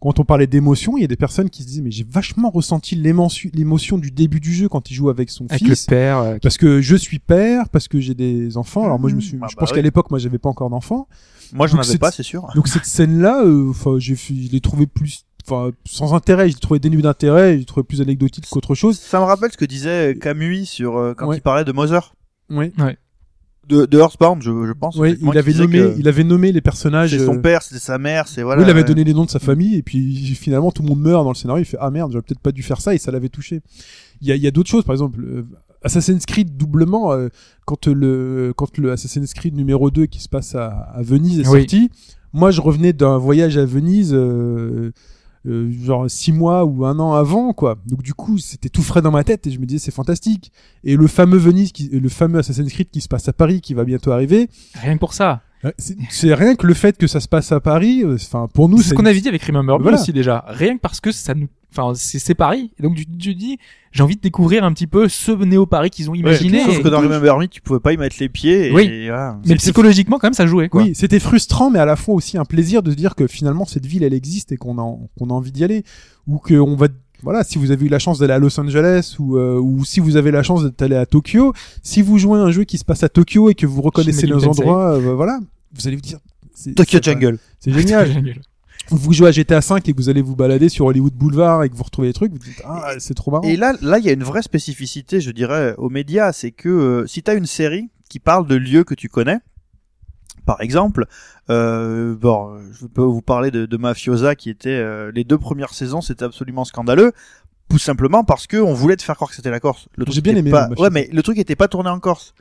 quand 0.01 0.19
on 0.19 0.25
parlait 0.25 0.45
d'émotion, 0.45 0.97
il 0.97 1.01
y 1.01 1.03
a 1.03 1.07
des 1.07 1.15
personnes 1.15 1.49
qui 1.49 1.61
se 1.63 1.67
disaient 1.67 1.81
mais 1.81 1.89
j'ai 1.91 2.03
vachement 2.07 2.49
ressenti 2.49 2.95
l'émotion 2.95 3.49
l'émotion 3.53 3.97
du 3.99 4.11
début 4.11 4.39
du 4.39 4.53
jeu 4.53 4.67
quand 4.69 4.89
il 4.89 4.93
joue 4.95 5.09
avec 5.09 5.29
son 5.29 5.45
Avec 5.49 5.63
fils. 5.63 5.85
le 5.87 5.89
père, 5.91 6.17
euh, 6.17 6.37
Parce 6.41 6.57
que 6.57 6.81
je 6.81 6.95
suis 6.95 7.19
père, 7.19 7.69
parce 7.69 7.87
que 7.87 7.99
j'ai 7.99 8.13
des 8.15 8.57
enfants. 8.57 8.83
Alors 8.85 8.99
moi 8.99 9.09
je 9.11 9.15
me 9.15 9.21
suis, 9.21 9.37
Ah 9.41 9.47
je 9.49 9.55
bah 9.55 9.59
pense 9.61 9.69
oui. 9.69 9.75
qu'à 9.75 9.81
l'époque 9.83 10.09
moi 10.09 10.17
j'avais 10.19 10.37
pas 10.39 10.49
encore 10.49 10.69
d'enfants. 10.69 11.07
Moi 11.53 11.67
j'en 11.67 11.77
avais 11.77 11.87
c'est- 11.87 11.97
pas 11.97 12.11
c'est 12.11 12.23
sûr 12.23 12.47
Donc 12.55 12.67
cette 12.67 12.85
scène-là, 12.85 13.43
euh, 13.43 13.69
enfin 13.69 13.95
j'ai, 13.99 14.15
je 14.15 14.51
l'ai 14.51 14.61
trouvé 14.61 14.87
plus, 14.87 15.25
enfin 15.47 15.71
sans 15.85 16.13
intérêt. 16.13 16.49
Je 16.49 16.55
l'ai 16.55 16.59
trouvé 16.59 16.79
dénué 16.79 17.01
d'intérêt. 17.01 17.53
Je 17.53 17.59
l'ai 17.59 17.65
trouvé 17.65 17.83
plus 17.83 18.01
anecdotique 18.01 18.45
qu'autre 18.49 18.75
chose. 18.75 18.97
ça 18.99 19.19
me 19.19 19.25
rappelle 19.25 19.51
ce 19.51 19.57
que 19.57 19.65
disait 19.65 20.17
Camus 20.19 20.65
sur 20.65 20.97
euh, 20.97 21.13
quand 21.13 21.27
Ouais. 21.27 21.37
il 21.37 21.41
parlait 21.41 21.63
de 21.65 21.71
Mother 21.71 22.13
Oui. 22.49 22.71
de, 23.67 23.85
de 23.85 23.97
Earthbound 23.97 24.43
je, 24.43 24.51
je 24.67 24.71
pense 24.73 24.95
Oui, 24.97 25.17
il 25.19 25.37
avait 25.37 25.53
nommé, 25.53 25.77
que 25.79 25.95
il 25.97 26.07
avait 26.07 26.23
nommé 26.23 26.51
les 26.51 26.61
personnages. 26.61 27.09
c'est 27.11 27.25
son 27.25 27.37
euh, 27.37 27.41
père 27.41 27.63
c'était 27.63 27.79
sa 27.79 27.97
mère 27.97 28.27
c'est 28.27 28.43
voilà 28.43 28.61
oui, 28.61 28.67
il 28.67 28.69
avait 28.71 28.83
donné 28.83 29.03
les 29.03 29.13
noms 29.13 29.25
de 29.25 29.29
sa 29.31 29.39
famille 29.39 29.75
et 29.75 29.81
puis 29.83 30.15
finalement 30.35 30.71
tout 30.71 30.83
le 30.83 30.89
monde 30.89 30.99
meurt 31.01 31.23
dans 31.23 31.31
le 31.31 31.35
scénario. 31.35 31.63
Il 31.63 31.65
fait 31.65 31.77
ah 31.79 31.89
merde, 31.89 32.11
j'aurais 32.11 32.21
peut-être 32.21 32.39
pas 32.41 32.51
dû 32.51 32.61
faire 32.63 32.79
ça 32.81 32.93
et 32.93 32.97
ça 32.99 33.11
l'avait 33.11 33.29
touché. 33.29 33.61
Il 34.21 34.27
y 34.27 34.31
a, 34.31 34.35
il 34.35 34.41
y 34.41 34.47
a 34.47 34.51
d'autres 34.51 34.69
choses, 34.69 34.83
par 34.85 34.93
exemple 34.93 35.19
euh, 35.23 35.45
Assassin's 35.85 36.25
Creed 36.25 36.57
doublement 36.57 37.13
euh, 37.13 37.29
quand 37.65 37.87
le 37.87 38.53
quand 38.57 38.77
le 38.77 38.91
Assassin's 38.91 39.33
Creed 39.33 39.55
numéro 39.55 39.89
2 39.91 40.07
qui 40.07 40.19
se 40.21 40.27
passe 40.29 40.53
à, 40.55 40.67
à 40.67 41.01
Venise 41.01 41.39
est 41.39 41.47
Oui. 41.47 41.59
sorti. 41.61 41.89
Moi, 42.33 42.51
je 42.51 42.59
revenais 42.59 42.91
d'un 42.91 43.17
voyage 43.17 43.57
à 43.57 43.65
Venise. 43.65 44.11
euh, 44.13 44.91
euh, 45.47 45.71
genre 45.83 46.09
six 46.09 46.31
mois 46.31 46.65
ou 46.65 46.85
un 46.87 46.97
an 46.97 47.13
avant, 47.13 47.53
quoi. 47.53 47.77
Donc 47.85 48.01
du 48.01 48.15
coup, 48.15 48.39
c'était 48.39 48.67
tout 48.67 48.81
frais 48.81 49.03
dans 49.03 49.11
ma 49.11 49.23
tête 49.23 49.45
et 49.45 49.51
je 49.51 49.59
me 49.59 49.67
disais 49.67 49.77
c'est 49.77 49.91
fantastique. 49.93 50.51
Et 50.83 50.95
le 50.97 51.05
fameux 51.05 51.37
Venise, 51.37 51.71
qui, 51.71 51.87
le 51.87 52.09
fameux 52.09 52.39
Assassin's 52.39 52.73
Creed 52.73 52.89
qui 52.89 52.99
se 52.99 53.07
passe 53.07 53.27
à 53.29 53.33
Paris, 53.33 53.61
qui 53.61 53.75
va 53.75 53.83
bientôt 53.83 54.11
arriver. 54.11 54.49
Rien 54.73 54.95
que 54.95 54.99
pour 54.99 55.13
ça. 55.13 55.43
Euh, 55.65 55.71
c'est- 55.77 55.97
C'est 56.09 56.33
rien 56.33 56.55
que 56.55 56.65
le 56.67 56.73
fait 56.73 56.97
que 56.97 57.07
ça 57.07 57.19
se 57.19 57.27
passe 57.27 57.51
à 57.51 57.59
Paris. 57.59 58.03
euh, 58.03 58.15
Enfin, 58.15 58.47
pour 58.53 58.69
nous, 58.69 58.77
C'est 58.81 58.89
ce 58.89 58.93
qu'on 58.93 59.05
avait 59.05 59.19
dit 59.19 59.27
avec 59.27 59.43
Remember 59.43 59.77
Me 59.77 59.83
Voilà. 59.83 59.99
aussi 59.99 60.13
déjà. 60.13 60.43
Rien 60.47 60.75
que 60.75 60.81
parce 60.81 60.99
que 61.01 61.11
ça 61.11 61.33
nous, 61.33 61.47
enfin, 61.71 61.93
c'est 61.95 62.19
c'est 62.19 62.35
Paris. 62.35 62.71
Et 62.79 62.83
donc 62.83 62.95
tu, 62.95 63.05
tu 63.05 63.35
dis, 63.35 63.57
j'ai 63.91 64.03
envie 64.03 64.15
de 64.15 64.21
découvrir 64.21 64.63
un 64.63 64.71
petit 64.73 64.87
peu 64.87 65.07
ce 65.09 65.31
néo 65.31 65.65
Paris 65.65 65.89
qu'ils 65.89 66.09
ont 66.09 66.15
imaginé. 66.15 66.61
Sauf 66.63 66.79
Et- 66.79 66.81
que 66.81 66.87
dans 66.89 66.99
Remember 66.99 67.37
Me, 67.37 67.47
tu 67.47 67.61
pouvais 67.61 67.79
pas 67.79 67.93
y 67.93 67.97
mettre 67.97 68.17
les 68.19 68.29
pieds. 68.29 68.67
Et, 68.67 68.71
Oui. 68.73 68.83
et 68.83 69.07
voilà. 69.07 69.39
mais 69.45 69.55
psychologiquement 69.55 70.17
quand 70.19 70.27
même 70.27 70.33
ça 70.33 70.47
jouait 70.47 70.69
quoi. 70.69 70.81
Oui, 70.83 70.93
c'était 70.95 71.19
frustrant, 71.19 71.69
mais 71.71 71.79
à 71.79 71.85
la 71.85 71.95
fois 71.95 72.15
aussi 72.15 72.37
un 72.37 72.45
plaisir 72.45 72.83
de 72.83 72.91
se 72.91 72.95
dire 72.95 73.15
que 73.15 73.27
finalement 73.27 73.65
cette 73.65 73.85
ville, 73.85 74.03
elle 74.03 74.13
existe 74.13 74.51
et 74.51 74.57
qu'on 74.57 74.77
a, 74.77 74.97
qu'on 75.17 75.29
a 75.29 75.33
envie 75.33 75.51
d'y 75.51 75.63
aller, 75.63 75.83
ou 76.27 76.37
que 76.39 76.53
on 76.55 76.75
va, 76.75 76.87
voilà, 77.23 77.43
si 77.43 77.57
vous 77.57 77.71
avez 77.71 77.85
eu 77.85 77.89
la 77.89 77.97
chance 77.97 78.19
d'aller 78.19 78.33
à 78.33 78.39
Los 78.39 78.59
Angeles 78.59 79.15
ou, 79.19 79.37
euh, 79.37 79.57
ou 79.59 79.83
si 79.85 79.99
vous 79.99 80.15
avez 80.17 80.31
la 80.31 80.43
chance 80.43 80.63
d'aller 80.77 80.95
à 80.97 81.05
Tokyo, 81.05 81.53
si 81.81 82.01
vous 82.01 82.17
jouez 82.19 82.37
à 82.39 82.43
un 82.43 82.51
jeu 82.51 82.65
qui 82.65 82.77
se 82.77 82.85
passe 82.85 83.03
à 83.03 83.09
Tokyo 83.09 83.49
et 83.49 83.55
que 83.55 83.65
vous 83.65 83.81
reconnaissez 83.81 84.27
nos 84.27 84.45
endroits, 84.45 84.91
euh, 84.95 85.15
voilà, 85.15 85.39
vous 85.75 85.87
allez 85.87 85.95
vous 85.97 86.01
dire. 86.01 86.19
c'est- 86.53 86.73
Tokyo 86.73 86.99
Jungle. 87.01 87.37
C'est 87.59 87.71
génial. 87.79 88.35
vous 88.89 89.13
jouez 89.13 89.27
à 89.29 89.31
GTA 89.31 89.61
5 89.61 89.87
et 89.89 89.93
que 89.93 89.97
vous 89.97 90.09
allez 90.09 90.21
vous 90.21 90.35
balader 90.35 90.69
sur 90.69 90.85
Hollywood 90.85 91.13
Boulevard 91.13 91.63
et 91.63 91.69
que 91.69 91.75
vous 91.75 91.83
retrouvez 91.83 92.07
des 92.09 92.13
trucs, 92.13 92.31
vous 92.31 92.37
dites 92.37 92.61
ah 92.65 92.93
c'est 92.99 93.13
trop 93.15 93.31
marrant. 93.31 93.43
Et 93.47 93.55
là, 93.57 93.73
là, 93.81 93.97
il 93.99 94.05
y 94.05 94.09
a 94.09 94.13
une 94.13 94.23
vraie 94.23 94.41
spécificité, 94.43 95.21
je 95.21 95.31
dirais, 95.31 95.73
aux 95.77 95.89
médias, 95.89 96.31
c'est 96.33 96.51
que 96.51 96.69
euh, 96.69 97.07
si 97.07 97.23
t'as 97.23 97.35
une 97.35 97.45
série 97.47 97.89
qui 98.09 98.19
parle 98.19 98.47
de 98.47 98.55
lieux 98.55 98.83
que 98.83 98.93
tu 98.93 99.09
connais, 99.09 99.39
par 100.45 100.61
exemple, 100.61 101.07
euh, 101.49 102.15
bon, 102.15 102.59
je 102.79 102.85
peux 102.85 103.01
vous 103.01 103.23
parler 103.23 103.49
de, 103.49 103.65
de 103.65 103.77
Mafiosa, 103.77 104.35
qui 104.35 104.51
était 104.51 104.69
euh, 104.69 105.11
les 105.15 105.23
deux 105.23 105.39
premières 105.39 105.73
saisons, 105.73 106.01
c'était 106.01 106.23
absolument 106.25 106.65
scandaleux, 106.65 107.13
tout 107.69 107.79
simplement 107.79 108.23
parce 108.23 108.47
que 108.47 108.57
on 108.57 108.73
voulait 108.73 108.95
te 108.95 109.03
faire 109.03 109.15
croire 109.15 109.29
que 109.29 109.35
c'était 109.35 109.49
la 109.51 109.59
Corse. 109.59 109.87
Le 109.97 110.05
truc 110.05 110.15
J'ai 110.15 110.21
bien 110.21 110.35
aimé, 110.35 110.51
Pas... 110.51 110.69
Ouais, 110.77 110.89
mais 110.89 111.09
le 111.11 111.21
truc 111.23 111.37
était 111.39 111.55
pas 111.55 111.67
tourné 111.67 111.89
en 111.89 111.99
Corse. 111.99 112.33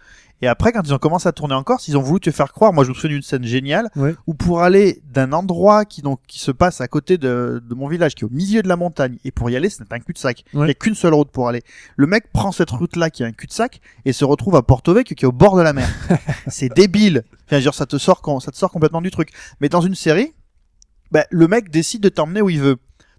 Et 0.42 0.48
après, 0.48 0.72
quand 0.72 0.82
ils 0.84 0.92
ont 0.92 0.98
commencé 0.98 1.28
à 1.28 1.32
tourner 1.32 1.54
en 1.54 1.62
Corse, 1.62 1.86
ils 1.88 1.96
ont 1.96 2.02
voulu 2.02 2.20
te 2.20 2.30
faire 2.30 2.52
croire. 2.52 2.72
Moi, 2.72 2.84
je 2.84 2.90
me 2.90 2.94
souviens 2.94 3.10
d'une 3.10 3.22
scène 3.22 3.44
géniale 3.44 3.88
Ouais. 3.96 4.14
où 4.26 4.34
pour 4.34 4.62
aller 4.62 5.00
d'un 5.04 5.32
endroit 5.32 5.84
qui 5.84 6.02
donc 6.02 6.20
qui 6.26 6.38
se 6.40 6.50
passe 6.50 6.80
à 6.80 6.88
côté 6.88 7.16
de, 7.18 7.62
de 7.64 7.74
mon 7.74 7.88
village, 7.88 8.14
qui 8.14 8.24
est 8.24 8.26
au 8.26 8.30
milieu 8.30 8.60
de 8.60 8.68
la 8.68 8.76
montagne, 8.76 9.16
et 9.24 9.30
pour 9.30 9.48
y 9.48 9.56
aller, 9.56 9.70
c'est 9.70 9.90
un 9.90 9.98
cul-de-sac. 10.00 10.44
Il 10.52 10.58
Ouais. 10.58 10.66
y 10.68 10.70
a 10.70 10.74
qu'une 10.74 10.96
seule 10.96 11.14
route 11.14 11.30
pour 11.30 11.48
aller. 11.48 11.62
Le 11.96 12.06
mec 12.06 12.30
prend 12.32 12.52
cette 12.52 12.70
route-là 12.70 13.10
qui 13.10 13.22
est 13.22 13.26
un 13.26 13.32
cul-de-sac 13.32 13.80
et 14.04 14.12
se 14.12 14.24
retrouve 14.24 14.56
à 14.56 14.62
Porto 14.62 14.92
Vecchio 14.92 15.14
qui 15.14 15.24
est 15.24 15.28
au 15.28 15.32
bord 15.32 15.56
de 15.56 15.62
la 15.62 15.72
mer. 15.72 15.88
c'est 16.48 16.68
débile. 16.74 17.22
Enfin, 17.46 17.60
genre, 17.60 17.74
ça 17.74 17.86
te 17.86 17.96
sort 17.96 18.20
ça 18.42 18.50
te 18.50 18.56
sort 18.56 18.70
complètement 18.72 19.00
du 19.02 19.10
truc. 19.12 19.30
Mais 19.60 19.68
dans 19.68 19.80
une 19.82 19.94
série, 19.94 20.34
bah, 21.12 21.24
le 21.30 21.46
mec 21.48 21.70
décide 21.70 22.02
de 22.02 22.08
t'emmener 22.08 22.42
où 22.42 22.50
il 22.50 22.60
veut. 22.60 22.76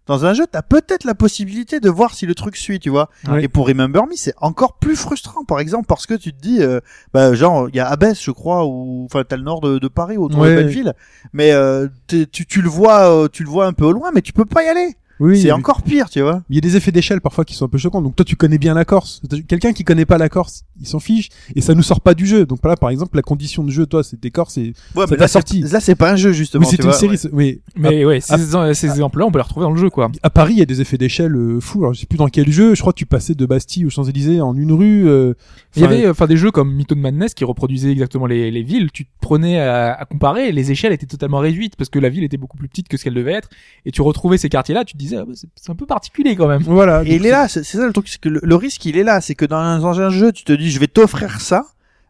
Dans 0.08 0.24
un 0.26 0.34
jeu, 0.34 0.46
t'as 0.52 0.62
peut-être 0.62 1.04
la 1.04 1.16
possibilité 1.16 1.80
de 1.80 1.90
voir 1.90 2.14
si 2.14 2.26
le 2.28 2.36
truc 2.36 2.58
suit, 2.58 2.80
tu 2.80 2.90
vois. 2.92 3.10
Et 3.42 3.48
pour 3.48 3.68
Remember 3.68 4.06
Me, 4.06 4.16
c'est 4.16 4.36
encore 4.40 4.78
plus 4.78 4.96
frustrant, 4.96 5.44
par 5.46 5.60
exemple, 5.60 5.88
parce 5.88 6.06
que 6.06 6.14
tu 6.14 6.32
te 6.32 6.40
dis, 6.40 6.62
euh, 6.62 6.80
bah, 7.14 7.34
genre, 7.34 7.70
il 7.70 7.76
y 7.76 7.80
a 7.80 7.88
Abbesse, 7.88 8.22
je 8.24 8.30
crois, 8.32 8.66
ou 8.66 9.06
enfin, 9.06 9.24
t'as 9.28 9.36
le 9.38 9.44
nord 9.44 9.62
de, 9.62 9.80
de 9.80 9.88
Paris, 9.88 10.18
autour 10.18 10.42
Ouais. 10.42 10.52
de 10.52 10.56
Belleville, 10.62 10.94
mais 11.34 11.52
euh, 11.54 11.88
tu, 12.08 12.28
tu 12.28 12.62
le 12.62 12.70
vois, 12.70 13.10
euh, 13.12 13.28
tu 13.28 13.44
le 13.44 13.50
vois 13.50 13.66
un 13.66 13.74
peu 13.74 13.86
au 13.86 13.92
loin, 13.94 14.12
mais 14.14 14.22
tu 14.22 14.32
peux 14.32 14.46
pas 14.46 14.64
y 14.64 14.68
aller. 14.68 14.96
Oui, 15.20 15.40
c'est 15.42 15.52
encore 15.52 15.82
pire, 15.82 16.10
tu 16.10 16.22
vois. 16.22 16.44
Il 16.50 16.56
y 16.56 16.58
a 16.58 16.62
des 16.62 16.76
effets 16.76 16.92
d'échelle 16.92 17.22
parfois 17.22 17.46
qui 17.46 17.54
sont 17.56 17.66
un 17.66 17.70
peu 17.70 17.78
choquants. 17.78 18.02
Donc 18.02 18.16
toi 18.16 18.26
tu 18.26 18.36
connais 18.36 18.58
bien 18.58 18.74
la 18.74 18.84
Corse. 18.86 19.22
Quelqu'un 19.48 19.72
qui 19.74 19.84
connaît 19.84 20.06
pas 20.06 20.18
la 20.18 20.28
Corse, 20.30 20.64
il 20.80 20.88
s'en 20.88 21.00
fiche 21.00 21.30
et 21.56 21.62
ça 21.62 21.74
nous 21.74 21.84
sort 21.84 22.02
pas 22.02 22.14
du 22.14 22.26
jeu. 22.28 22.46
Donc 22.46 22.60
là 22.66 22.76
par 22.76 22.90
exemple 22.90 23.16
la 23.16 23.22
condition 23.22 23.64
de 23.64 23.72
jeu, 23.72 23.86
toi 23.86 24.04
c'était 24.04 24.32
Corse 24.32 24.58
et 24.58 24.74
Ouais, 24.96 25.06
Ça 25.06 25.12
mais 25.12 25.18
t'a 25.18 25.24
là, 25.24 25.28
sorti. 25.30 25.62
c'est- 25.66 25.72
Là, 25.74 25.80
c'est 25.80 25.96
pas 25.96 26.12
un 26.12 26.16
jeu, 26.18 26.32
justement. 26.34 26.66
oui 26.66 26.72
c'est 26.72 26.78
une 26.84 26.90
vois, 26.90 26.94
série. 26.94 27.16
ouais. 27.16 27.30
Oui. 27.34 27.62
Mais 27.76 28.04
ouais, 28.06 28.20
ah. 28.30 28.38
ces, 28.38 28.74
ces 28.74 28.88
exemples-là, 28.88 29.26
on 29.26 29.32
peut 29.32 29.40
les 29.40 29.44
retrouver 29.44 29.64
dans 29.66 29.72
le 29.72 29.80
jeu 29.80 29.90
quoi. 29.90 30.12
À 30.24 30.30
Paris 30.30 30.54
il 30.54 30.60
y 30.60 30.62
a 30.62 30.66
des 30.66 30.82
effets 30.82 30.98
d'échelle 30.98 31.36
euh, 31.36 31.60
fous. 31.62 31.80
Alors 31.84 31.94
je 31.94 32.02
sais 32.02 32.06
plus 32.08 32.18
dans 32.18 32.28
quel 32.28 32.52
jeu. 32.52 32.76
Je 32.76 32.82
crois 32.82 32.92
que 32.94 32.98
tu 33.00 33.06
passais 33.06 33.36
de 33.36 33.46
Bastille 33.46 33.86
aux 33.86 33.90
Champs 33.90 34.04
Élysées 34.04 34.42
en 34.42 34.56
une 34.56 34.72
rue. 34.74 35.08
euh, 35.08 35.34
Il 35.76 35.82
y 35.82 35.86
avait 35.86 36.10
enfin 36.10 36.28
des 36.28 36.38
jeux 36.38 36.52
comme 36.52 36.74
Myth 36.74 36.92
of 36.92 36.98
Madness 36.98 37.34
qui 37.34 37.46
reproduisaient 37.46 37.92
exactement 37.92 38.26
les, 38.26 38.52
les 38.52 38.64
villes. 38.64 38.90
Tu 38.92 39.06
te 39.06 39.10
prenais 39.22 39.60
à, 39.60 39.94
à 39.94 40.06
comparer, 40.06 40.52
les 40.52 40.72
échelles 40.72 40.92
étaient 40.94 41.06
totalement 41.06 41.40
réduites 41.40 41.76
parce 41.78 41.90
que 41.90 42.00
la 42.00 42.10
ville 42.10 42.24
était 42.24 42.38
beaucoup 42.38 42.58
plus 42.58 42.68
petite 42.68 42.88
que 42.90 42.98
ce 42.98 43.04
qu'elle 43.04 43.14
devait 43.14 43.34
être. 43.34 43.50
Et 43.86 43.92
tu 43.92 44.02
retrouvais 44.02 44.38
ces 44.38 44.50
quartiers-là, 44.50 44.84
tu 44.86 44.94
te 44.94 44.98
disais 45.06 45.18
ah, 45.18 45.26
bah, 45.26 45.34
c'est 45.36 45.48
c'est 45.56 45.72
un 45.72 45.76
peu 45.76 45.86
particulier 45.86 46.36
quand 46.36 46.48
même. 46.48 46.62
Voilà. 46.64 47.04
Et 47.04 47.16
il 47.16 47.26
est 47.26 47.32
là, 47.32 47.48
c'est 47.48 47.64
c'est 47.64 47.78
ça 47.78 47.86
le 47.86 47.94
truc, 47.94 48.08
c'est 48.08 48.20
que 48.20 48.30
le, 48.30 48.40
le 48.44 48.56
risque 48.56 48.86
il 48.86 48.98
est 48.98 49.04
là, 49.04 49.22
c'est 49.22 49.36
que 49.36 49.46
dans 49.46 49.58
un, 49.58 49.80
dans 49.80 50.00
un 50.02 50.10
jeu, 50.10 50.32
tu 50.32 50.44
te 50.44 50.54
dis 50.54 50.70
je 50.72 50.80
vais 50.80 50.88
t'offrir 50.88 51.42
ça, 51.42 51.66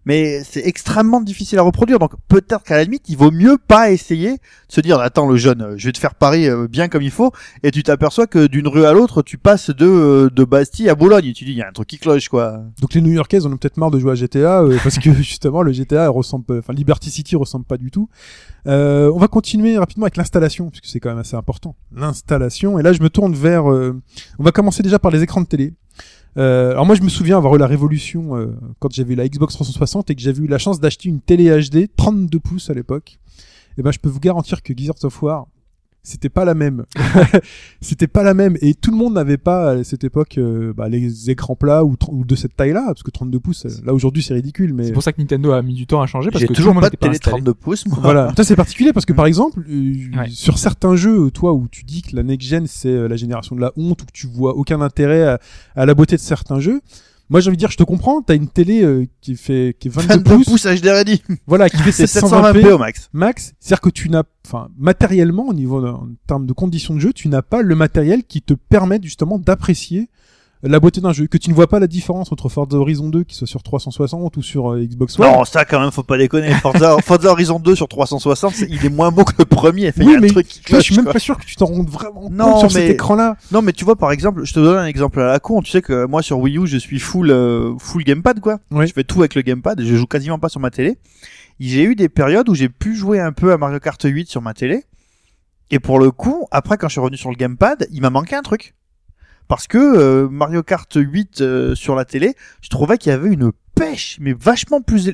mais 0.05 0.43
c'est 0.43 0.65
extrêmement 0.65 1.21
difficile 1.21 1.59
à 1.59 1.61
reproduire. 1.61 1.99
Donc 1.99 2.13
peut-être 2.27 2.63
qu'à 2.63 2.77
la 2.77 2.83
limite, 2.83 3.03
il 3.09 3.17
vaut 3.17 3.31
mieux 3.31 3.57
pas 3.57 3.91
essayer 3.91 4.31
de 4.33 4.39
se 4.69 4.81
dire 4.81 4.99
attends 4.99 5.27
le 5.27 5.37
jeune, 5.37 5.61
euh, 5.61 5.73
je 5.77 5.87
vais 5.87 5.91
te 5.91 5.97
faire 5.99 6.15
Paris 6.15 6.47
euh, 6.47 6.67
bien 6.67 6.87
comme 6.87 7.01
il 7.01 7.11
faut, 7.11 7.31
et 7.63 7.71
tu 7.71 7.83
t'aperçois 7.83 8.27
que 8.27 8.47
d'une 8.47 8.67
rue 8.67 8.85
à 8.85 8.93
l'autre, 8.93 9.21
tu 9.21 9.37
passes 9.37 9.69
de 9.69 9.85
euh, 9.85 10.29
de 10.29 10.43
Bastille 10.43 10.89
à 10.89 10.95
Boulogne, 10.95 11.25
et 11.25 11.33
tu 11.33 11.45
dis 11.45 11.51
il 11.51 11.57
y 11.57 11.61
a 11.61 11.67
un 11.67 11.71
truc 11.71 11.87
qui 11.87 11.97
cloche 11.97 12.29
quoi. 12.29 12.61
Donc 12.81 12.93
les 12.93 13.01
New-Yorkaises 13.01 13.45
en 13.45 13.51
ont 13.51 13.57
peut-être 13.57 13.77
marre 13.77 13.91
de 13.91 13.99
jouer 13.99 14.11
à 14.11 14.15
GTA 14.15 14.61
euh, 14.63 14.77
parce 14.83 14.99
que 14.99 15.13
justement 15.13 15.61
le 15.61 15.71
GTA 15.71 16.09
ressemble, 16.09 16.45
enfin 16.59 16.73
Liberty 16.73 17.09
City 17.09 17.35
ressemble 17.35 17.65
pas 17.65 17.77
du 17.77 17.91
tout. 17.91 18.09
Euh, 18.67 19.11
on 19.13 19.19
va 19.19 19.27
continuer 19.27 19.77
rapidement 19.77 20.05
avec 20.05 20.17
l'installation 20.17 20.69
puisque 20.69 20.85
c'est 20.85 20.99
quand 20.99 21.09
même 21.09 21.19
assez 21.19 21.35
important. 21.35 21.75
L'installation 21.95 22.79
et 22.79 22.83
là 22.83 22.93
je 22.93 23.01
me 23.01 23.09
tourne 23.09 23.33
vers. 23.33 23.71
euh, 23.71 24.01
on 24.39 24.43
va 24.43 24.51
commencer 24.51 24.83
déjà 24.83 24.99
par 24.99 25.11
les 25.11 25.21
écrans 25.23 25.41
de 25.41 25.47
télé. 25.47 25.73
Euh, 26.37 26.71
alors 26.71 26.85
moi 26.85 26.95
je 26.95 27.01
me 27.01 27.09
souviens 27.09 27.37
avoir 27.37 27.55
eu 27.55 27.57
la 27.57 27.67
révolution 27.67 28.35
euh, 28.35 28.47
quand 28.79 28.93
j'avais 28.93 29.15
la 29.15 29.27
Xbox 29.27 29.53
360 29.53 30.09
et 30.09 30.15
que 30.15 30.21
j'avais 30.21 30.43
eu 30.43 30.47
la 30.47 30.57
chance 30.57 30.81
d'acheter 30.81 31.07
une 31.07 31.21
télé 31.21 31.49
HD 31.49 31.87
32 31.95 32.39
pouces 32.39 32.69
à 32.69 32.73
l'époque. 32.73 33.19
Et 33.77 33.81
ben 33.81 33.91
je 33.91 33.99
peux 33.99 34.09
vous 34.09 34.19
garantir 34.19 34.61
que 34.61 34.73
Gears 34.75 35.03
of 35.03 35.21
War 35.21 35.47
c'était 36.05 36.29
pas 36.29 36.45
la 36.45 36.53
même. 36.53 36.85
c'était 37.81 38.07
pas 38.07 38.23
la 38.23 38.33
même 38.33 38.57
et 38.61 38.73
tout 38.73 38.91
le 38.91 38.97
monde 38.97 39.13
n'avait 39.13 39.37
pas 39.37 39.71
à 39.71 39.83
cette 39.83 40.03
époque 40.03 40.37
euh, 40.37 40.73
bah, 40.73 40.87
les 40.89 41.29
écrans 41.29 41.55
plats 41.55 41.83
ou, 41.83 41.95
de 42.25 42.35
cette 42.35 42.55
taille-là 42.55 42.83
parce 42.87 43.03
que 43.03 43.11
32 43.11 43.39
pouces 43.39 43.65
euh, 43.65 43.69
là 43.85 43.93
aujourd'hui 43.93 44.23
c'est 44.23 44.33
ridicule 44.33 44.73
mais 44.73 44.85
C'est 44.85 44.91
pour 44.93 45.03
ça 45.03 45.11
que 45.13 45.21
Nintendo 45.21 45.51
a 45.51 45.61
mis 45.61 45.73
du 45.73 45.87
temps 45.87 46.01
à 46.01 46.07
changer 46.07 46.29
parce 46.31 46.41
J'ai 46.41 46.47
que 46.47 46.53
tout 46.53 46.59
le 46.61 46.63
toujours 46.63 46.73
monde 46.75 46.83
pas 46.83 46.89
de 46.89 46.95
pas 46.97 47.07
télé 47.07 47.15
installé. 47.17 47.37
32 47.37 47.53
pouces, 47.53 47.85
moi. 47.87 47.97
voilà 48.01 48.33
ça 48.37 48.43
c'est 48.43 48.55
particulier 48.55 48.93
parce 48.93 49.05
que 49.05 49.13
par 49.13 49.25
exemple 49.25 49.59
euh, 49.69 49.93
Ouais. 50.17 50.29
sur 50.29 50.57
certains 50.59 50.95
jeux 50.95 51.29
toi 51.31 51.53
où 51.53 51.67
tu 51.69 51.83
dis 51.83 52.01
que 52.01 52.15
la 52.15 52.23
next 52.23 52.47
gen 52.47 52.67
c'est 52.67 53.07
la 53.07 53.15
génération 53.15 53.55
de 53.55 53.61
la 53.61 53.71
honte 53.75 54.01
ou 54.03 54.05
que 54.05 54.11
tu 54.13 54.27
vois 54.27 54.55
aucun 54.55 54.81
intérêt 54.81 55.23
à, 55.23 55.39
à 55.75 55.85
la 55.85 55.93
beauté 55.93 56.15
de 56.15 56.21
certains 56.21 56.59
jeux 56.59 56.81
moi 57.29 57.39
j'ai 57.39 57.49
envie 57.49 57.57
de 57.57 57.59
dire 57.59 57.71
je 57.71 57.77
te 57.77 57.83
comprends 57.83 58.21
t'as 58.21 58.35
une 58.35 58.47
télé 58.47 58.83
euh, 58.83 59.05
qui 59.21 59.35
fait 59.35 59.75
qui 59.79 59.87
est 59.87 59.91
22 59.91 60.07
22 60.15 60.35
pouces, 60.35 60.45
pouces 60.45 60.65
HD 60.65 60.85
ready. 60.87 61.21
voilà 61.47 61.69
qui 61.69 61.77
fait 61.83 61.91
C'est 61.91 62.05
720p 62.05 62.61
720p 62.61 62.71
au 62.73 62.77
max. 62.77 63.09
max, 63.13 63.53
c'est-à-dire 63.59 63.81
que 63.81 63.89
tu 63.89 64.09
n'as, 64.09 64.23
enfin, 64.45 64.69
matériellement, 64.77 65.47
au 65.47 65.53
niveau 65.53 65.81
de- 65.81 65.87
en 65.87 66.07
termes 66.27 66.45
de 66.45 66.53
conditions 66.53 66.93
de 66.93 66.99
jeu, 66.99 67.13
tu 67.13 67.27
n'as 67.29 67.41
pas 67.41 67.61
le 67.61 67.75
matériel 67.75 68.23
qui 68.23 68.41
te 68.41 68.53
permet 68.53 68.99
justement 69.01 69.39
d'apprécier 69.39 70.09
la 70.67 70.79
beauté 70.79 70.99
d'un 71.01 71.13
jeu, 71.13 71.27
que 71.27 71.37
tu 71.37 71.49
ne 71.49 71.55
vois 71.55 71.67
pas 71.67 71.79
la 71.79 71.87
différence 71.87 72.31
entre 72.31 72.49
Forza 72.49 72.77
Horizon 72.77 73.09
2 73.09 73.23
qui 73.23 73.35
soit 73.35 73.47
sur 73.47 73.61
360 73.63 74.35
ou 74.37 74.41
sur 74.41 74.73
euh, 74.73 74.83
Xbox 74.83 75.19
One. 75.19 75.31
Non, 75.31 75.45
ça 75.45 75.63
quand 75.65 75.79
même, 75.79 75.91
faut 75.91 76.03
pas 76.03 76.17
déconner. 76.17 76.51
Forza, 76.55 76.97
Forza 77.03 77.29
Horizon 77.31 77.59
2 77.59 77.75
sur 77.75 77.87
360, 77.87 78.53
c'est- 78.53 78.67
il 78.69 78.85
est 78.85 78.89
moins 78.89 79.11
beau 79.11 79.23
que 79.23 79.33
le 79.37 79.45
premier. 79.45 79.91
Il 79.97 80.03
y 80.03 80.05
Oui, 80.07 80.13
a 80.15 80.17
un 80.17 80.21
mais 80.21 80.27
truc 80.27 80.47
qui 80.47 80.61
je 80.67 80.79
suis 80.79 80.95
même 80.95 81.05
quoi. 81.05 81.13
pas 81.13 81.19
sûr 81.19 81.37
que 81.37 81.45
tu 81.45 81.55
t'en 81.55 81.65
rendes 81.65 81.89
vraiment 81.89 82.29
Non, 82.31 82.53
compte 82.53 82.69
sur 82.69 82.79
mais- 82.79 82.87
cet 82.87 82.95
écran-là. 82.95 83.37
Non, 83.51 83.61
mais 83.61 83.73
tu 83.73 83.85
vois, 83.85 83.95
par 83.95 84.11
exemple, 84.11 84.43
je 84.43 84.53
te 84.53 84.59
donne 84.59 84.77
un 84.77 84.85
exemple 84.87 85.19
à 85.21 85.27
la 85.27 85.39
con. 85.39 85.61
Tu 85.61 85.71
sais 85.71 85.81
que 85.81 86.05
moi, 86.05 86.21
sur 86.21 86.39
Wii 86.39 86.57
U, 86.57 86.67
je 86.67 86.77
suis 86.77 86.99
full, 86.99 87.31
euh, 87.31 87.73
full 87.79 88.03
gamepad, 88.03 88.39
quoi. 88.39 88.59
Ouais. 88.71 88.87
Je 88.87 88.93
fais 88.93 89.03
tout 89.03 89.19
avec 89.19 89.35
le 89.35 89.41
gamepad. 89.41 89.81
Je 89.81 89.95
joue 89.95 90.05
quasiment 90.07 90.39
pas 90.39 90.49
sur 90.49 90.59
ma 90.59 90.71
télé. 90.71 90.97
J'ai 91.59 91.83
eu 91.83 91.95
des 91.95 92.09
périodes 92.09 92.49
où 92.49 92.55
j'ai 92.55 92.67
pu 92.69 92.95
jouer 92.95 93.19
un 93.19 93.31
peu 93.31 93.53
à 93.53 93.57
Mario 93.57 93.79
Kart 93.79 94.01
8 94.03 94.27
sur 94.29 94.41
ma 94.41 94.53
télé. 94.53 94.83
Et 95.71 95.79
pour 95.79 95.99
le 95.99 96.11
coup, 96.11 96.45
après, 96.51 96.77
quand 96.77 96.87
je 96.87 96.93
suis 96.93 97.01
revenu 97.01 97.17
sur 97.17 97.29
le 97.29 97.35
gamepad, 97.35 97.87
il 97.91 98.01
m'a 98.01 98.09
manqué 98.09 98.35
un 98.35 98.41
truc. 98.41 98.75
Parce 99.47 99.67
que 99.67 99.77
euh, 99.77 100.27
Mario 100.29 100.63
Kart 100.63 100.91
8 100.95 101.41
euh, 101.41 101.75
sur 101.75 101.95
la 101.95 102.05
télé, 102.05 102.33
je 102.61 102.69
trouvais 102.69 102.97
qu'il 102.97 103.11
y 103.11 103.13
avait 103.15 103.29
une 103.31 103.51
pêche, 103.75 104.17
mais 104.19 104.33
vachement 104.33 104.81
plus... 104.81 105.11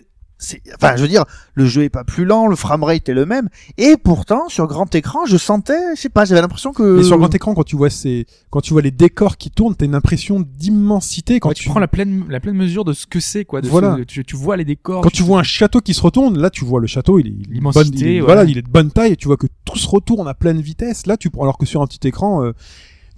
Enfin, 0.75 0.95
je 0.95 1.03
veux 1.03 1.07
dire, 1.07 1.23
le 1.53 1.67
jeu 1.67 1.83
est 1.83 1.89
pas 1.89 2.03
plus 2.03 2.25
lent, 2.25 2.47
le 2.47 2.55
framerate 2.55 3.07
est 3.07 3.13
le 3.13 3.27
même, 3.27 3.47
et 3.77 3.95
pourtant 3.95 4.49
sur 4.49 4.65
grand 4.65 4.95
écran, 4.95 5.27
je 5.27 5.37
sentais, 5.37 5.77
je 5.95 6.01
sais 6.01 6.09
pas, 6.09 6.25
j'avais 6.25 6.41
l'impression 6.41 6.73
que. 6.73 6.99
Et 6.99 7.03
sur 7.03 7.19
grand 7.19 7.29
écran, 7.35 7.53
quand 7.53 7.63
tu 7.63 7.75
vois 7.75 7.91
ces, 7.91 8.25
quand 8.49 8.59
tu 8.59 8.73
vois 8.73 8.81
les 8.81 8.89
décors 8.89 9.37
qui 9.37 9.51
tournent, 9.51 9.75
t'as 9.75 9.85
une 9.85 9.93
impression 9.93 10.39
d'immensité 10.39 11.39
quand 11.39 11.49
Ouais, 11.49 11.53
tu 11.53 11.69
prends 11.69 11.79
la 11.79 11.87
pleine 11.87 12.25
la 12.27 12.39
pleine 12.39 12.55
mesure 12.55 12.85
de 12.85 12.93
ce 12.93 13.05
que 13.05 13.19
c'est 13.19 13.45
quoi. 13.45 13.61
De 13.61 13.67
Voilà. 13.67 13.97
ce- 13.99 14.03
tu, 14.03 14.25
tu 14.25 14.35
vois 14.35 14.57
les 14.57 14.65
décors. 14.65 15.01
quand 15.03 15.11
tu 15.11 15.21
vois 15.21 15.39
un 15.39 15.43
château 15.43 15.79
qui 15.79 15.93
se 15.93 16.01
retourne, 16.01 16.39
là 16.39 16.49
tu 16.49 16.65
vois 16.65 16.79
le 16.79 16.87
château, 16.87 17.19
il 17.19 17.27
est, 17.27 17.29
il 17.29 17.41
est 17.51 17.53
L'immensité, 17.53 17.83
bonne- 17.91 17.99
il 17.99 18.07
est- 18.07 18.19
ouais. 18.21 18.25
voilà, 18.25 18.43
il 18.45 18.57
est 18.57 18.63
de 18.63 18.69
bonne 18.69 18.89
taille, 18.89 19.11
et 19.11 19.17
tu 19.17 19.27
vois 19.27 19.37
que 19.37 19.45
tout 19.65 19.77
se 19.77 19.87
retourne 19.87 20.27
à 20.27 20.33
pleine 20.33 20.59
vitesse. 20.59 21.05
Là, 21.05 21.17
tu 21.17 21.29
prends, 21.29 21.43
alors 21.43 21.59
que 21.59 21.67
sur 21.67 21.83
un 21.83 21.85
petit 21.87 22.07
écran, 22.07 22.43
euh, 22.43 22.53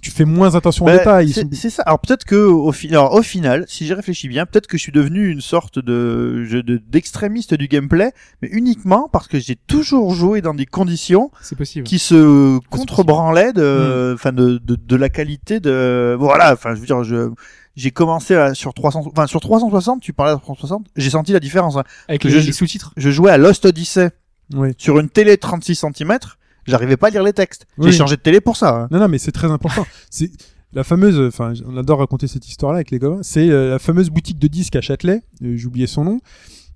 tu 0.04 0.10
fais 0.10 0.24
moins 0.26 0.54
attention 0.54 0.84
aux 0.84 0.88
Bah, 0.88 0.98
détails. 0.98 1.28
Ils 1.30 1.32
c'est 1.32 1.70
sont- 1.70 1.76
ça. 1.76 1.82
Alors 1.84 1.98
peut-être 1.98 2.24
que 2.24 2.36
au, 2.36 2.70
fi- 2.72 2.88
alors, 2.90 3.14
au 3.14 3.22
final, 3.22 3.64
si 3.66 3.86
j'y 3.86 3.94
réfléchis 3.94 4.28
bien, 4.28 4.44
peut-être 4.46 4.66
que 4.66 4.76
je 4.76 4.82
suis 4.82 4.92
devenu 4.92 5.28
une 5.30 5.40
sorte 5.40 5.78
de 5.78 6.44
d'extrémiste 6.88 7.54
du 7.54 7.68
gameplay, 7.68 8.12
mais 8.42 8.48
uniquement 8.52 9.08
parce 9.12 9.28
que 9.28 9.38
j'ai 9.40 9.56
toujours 9.56 10.14
joué 10.14 10.40
dans 10.42 10.54
des 10.54 10.66
conditions 10.66 11.30
c'est 11.40 11.56
possible. 11.56 11.86
qui 11.86 11.98
se 11.98 12.58
contrebranlaient 12.70 13.52
de, 13.52 14.12
enfin 14.14 14.32
de, 14.32 14.58
de 14.58 14.76
de 14.76 14.96
la 14.96 15.08
qualité 15.08 15.60
de 15.60 16.14
voilà. 16.18 16.52
Enfin, 16.52 16.74
je 16.74 16.80
veux 16.80 16.86
dire, 16.86 17.02
je 17.04 17.30
j'ai 17.76 17.90
commencé 17.90 18.34
à, 18.36 18.54
sur 18.54 18.72
300, 18.72 19.04
enfin 19.06 19.26
sur 19.26 19.40
360, 19.40 20.00
tu 20.00 20.12
parlais 20.12 20.34
de 20.34 20.38
360, 20.40 20.86
j'ai 20.96 21.10
senti 21.10 21.32
la 21.32 21.40
différence. 21.40 21.76
hein. 21.76 21.82
Avec 22.08 22.22
les, 22.24 22.30
je- 22.30 22.38
les 22.38 22.52
sous-titres. 22.52 22.92
Je 22.96 23.10
jouais 23.10 23.30
à 23.32 23.38
Lost 23.38 23.64
Odyssey 23.64 24.10
Ouais. 24.52 24.74
sur 24.78 25.00
une 25.00 25.08
télé 25.08 25.38
36 25.38 25.74
cm 25.74 26.18
J'arrivais 26.66 26.96
pas 26.96 27.08
à 27.08 27.10
lire 27.10 27.22
les 27.22 27.32
textes. 27.32 27.66
J'ai 27.78 27.84
Oui. 27.86 27.92
changé 27.92 28.16
de 28.16 28.20
télé 28.20 28.40
pour 28.40 28.56
ça. 28.56 28.82
hein. 28.82 28.88
Non, 28.90 28.98
non, 29.00 29.08
mais 29.08 29.18
c'est 29.18 29.32
très 29.32 29.50
important. 29.50 29.86
c'est 30.10 30.30
la 30.72 30.82
fameuse, 30.84 31.20
enfin, 31.28 31.52
on 31.66 31.76
adore 31.76 32.00
raconter 32.00 32.26
cette 32.26 32.48
histoire-là 32.48 32.78
avec 32.78 32.90
les 32.90 32.98
gars. 32.98 33.18
C'est 33.22 33.48
euh, 33.48 33.70
la 33.70 33.78
fameuse 33.78 34.10
boutique 34.10 34.38
de 34.38 34.48
disques 34.48 34.76
à 34.76 34.80
Châtelet. 34.80 35.22
euh, 35.42 35.56
J'ai 35.56 35.66
oublié 35.66 35.86
son 35.86 36.04
nom. 36.04 36.20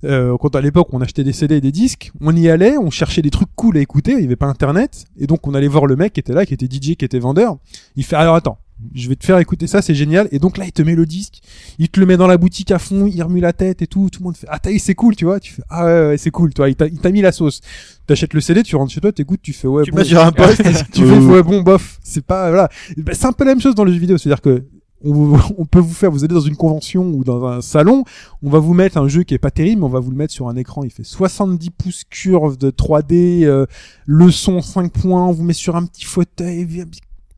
Euh, 0.05 0.37
quand 0.39 0.55
à 0.55 0.61
l'époque 0.61 0.87
on 0.93 1.01
achetait 1.01 1.25
des 1.25 1.33
CD 1.33 1.57
et 1.57 1.61
des 1.61 1.73
disques, 1.73 2.13
on 2.21 2.37
y 2.37 2.49
allait, 2.49 2.79
on 2.79 2.89
cherchait 2.91 3.23
des 3.23 3.31
trucs 3.31 3.49
cool 3.57 3.77
à 3.77 3.81
écouter. 3.81 4.13
Il 4.13 4.21
y 4.21 4.25
avait 4.25 4.37
pas 4.37 4.47
Internet, 4.47 5.07
et 5.19 5.27
donc 5.27 5.45
on 5.49 5.55
allait 5.55 5.67
voir 5.67 5.87
le 5.87 5.97
mec 5.97 6.13
qui 6.13 6.21
était 6.21 6.33
là, 6.33 6.47
qui 6.47 6.55
était 6.55 6.67
DJ, 6.67 6.95
qui 6.95 7.05
était 7.05 7.19
vendeur. 7.19 7.57
Il 7.97 8.05
fait 8.05 8.15
alors 8.15 8.37
attends. 8.37 8.59
Je 8.95 9.09
vais 9.09 9.17
te 9.17 9.25
faire 9.27 9.39
écouter 9.39 9.67
ça, 9.67 9.83
c'est 9.83 9.95
génial. 9.95 10.29
Et 10.31 10.39
donc 10.39 10.57
là, 10.57 10.65
il 10.65 10.73
te 10.73 10.83
met 10.83 10.95
le 10.95 11.07
disque, 11.07 11.41
il 11.79 11.89
te 11.89 11.99
le 11.99 12.07
met 12.07 12.17
dans 12.17 12.27
la 12.27 12.37
boutique 12.37 12.71
à 12.71 12.79
fond, 12.79 13.07
il 13.07 13.21
remue 13.23 13.41
la 13.41 13.53
tête 13.53 13.83
et 13.83 13.87
tout. 13.87 14.09
Tout 14.11 14.21
le 14.21 14.25
monde 14.25 14.37
fait 14.37 14.47
ah 14.51 14.59
t'as- 14.59 14.79
c'est 14.79 14.95
cool, 14.95 15.17
tu 15.17 15.25
vois. 15.25 15.41
Tu 15.41 15.53
fais 15.53 15.63
ah 15.69 15.85
ouais, 15.85 16.09
ouais 16.09 16.19
c'est 16.19 16.31
cool, 16.31 16.55
toi. 16.55 16.69
Il 16.69 16.77
t'a 16.77 16.87
il 16.87 16.99
t'a 16.99 17.11
mis 17.11 17.21
la 17.21 17.33
sauce. 17.33 17.61
T'achètes 18.07 18.35
le 18.35 18.41
CD, 18.41 18.63
tu 18.63 18.77
rentres 18.77 18.93
chez 18.93 19.01
toi, 19.01 19.13
t'écoutes, 19.13 19.43
tu 19.43 19.53
fais 19.53 19.69
ouais. 19.69 19.83
Tu 19.85 19.91
bon, 19.91 20.05
sur 20.05 20.21
un 20.25 20.33
poste. 20.33 20.63
tu 20.93 21.05
fais 21.05 21.19
ouais 21.19 21.43
bon 21.43 21.63
bof 21.63 21.99
c'est 22.03 22.25
pas 22.25 22.49
voilà 22.49 22.69
Bah, 22.97 23.13
c'est 23.15 23.27
un 23.27 23.33
peu 23.33 23.45
la 23.45 23.53
même 23.53 23.61
chose 23.61 23.75
dans 23.75 23.85
le 23.85 23.93
jeu 23.93 23.99
vidéo 23.99 24.17
c'est 24.19 24.31
à 24.31 24.35
dire 24.35 24.41
que 24.41 24.65
on, 25.05 25.65
peut 25.65 25.79
vous 25.79 25.95
faire 25.95 26.11
vous 26.11 26.25
allez 26.25 26.35
dans 26.35 26.41
une 26.41 26.57
convention 26.57 27.07
ou 27.11 27.23
dans 27.23 27.45
un 27.47 27.61
salon 27.61 28.03
on 28.43 28.51
va 28.51 28.59
vous 28.59 28.75
mettre 28.75 28.97
un 28.99 29.07
jeu 29.07 29.23
qui 29.23 29.33
est 29.33 29.39
pas 29.39 29.53
terrible 29.53 29.81
mais 29.81 29.87
on 29.87 29.91
va 29.91 30.01
vous 30.01 30.11
le 30.11 30.17
mettre 30.17 30.33
sur 30.33 30.49
un 30.49 30.57
écran 30.57 30.83
il 30.83 30.91
fait 30.91 31.05
70 31.05 31.71
pouces 31.71 32.03
curve 32.11 32.59
de 32.59 32.71
3D 32.71 33.45
euh, 33.45 33.67
le 34.07 34.31
son 34.33 34.61
5 34.61 34.93
points 34.93 35.25
on 35.27 35.33
vous 35.33 35.45
met 35.45 35.53
sur 35.53 35.77
un 35.77 35.85
petit 35.87 36.05
fauteuil 36.05 36.65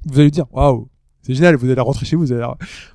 vous 0.07 0.21
allez 0.21 0.31
dire 0.31 0.47
waouh 0.53 0.89
c'est 1.23 1.35
génial, 1.35 1.57
vous 1.57 1.71
allez 1.71 1.81
rentrer 1.81 2.07
chez 2.07 2.17
vous, 2.17 2.25
vous 2.27 2.33
allez 2.33 2.45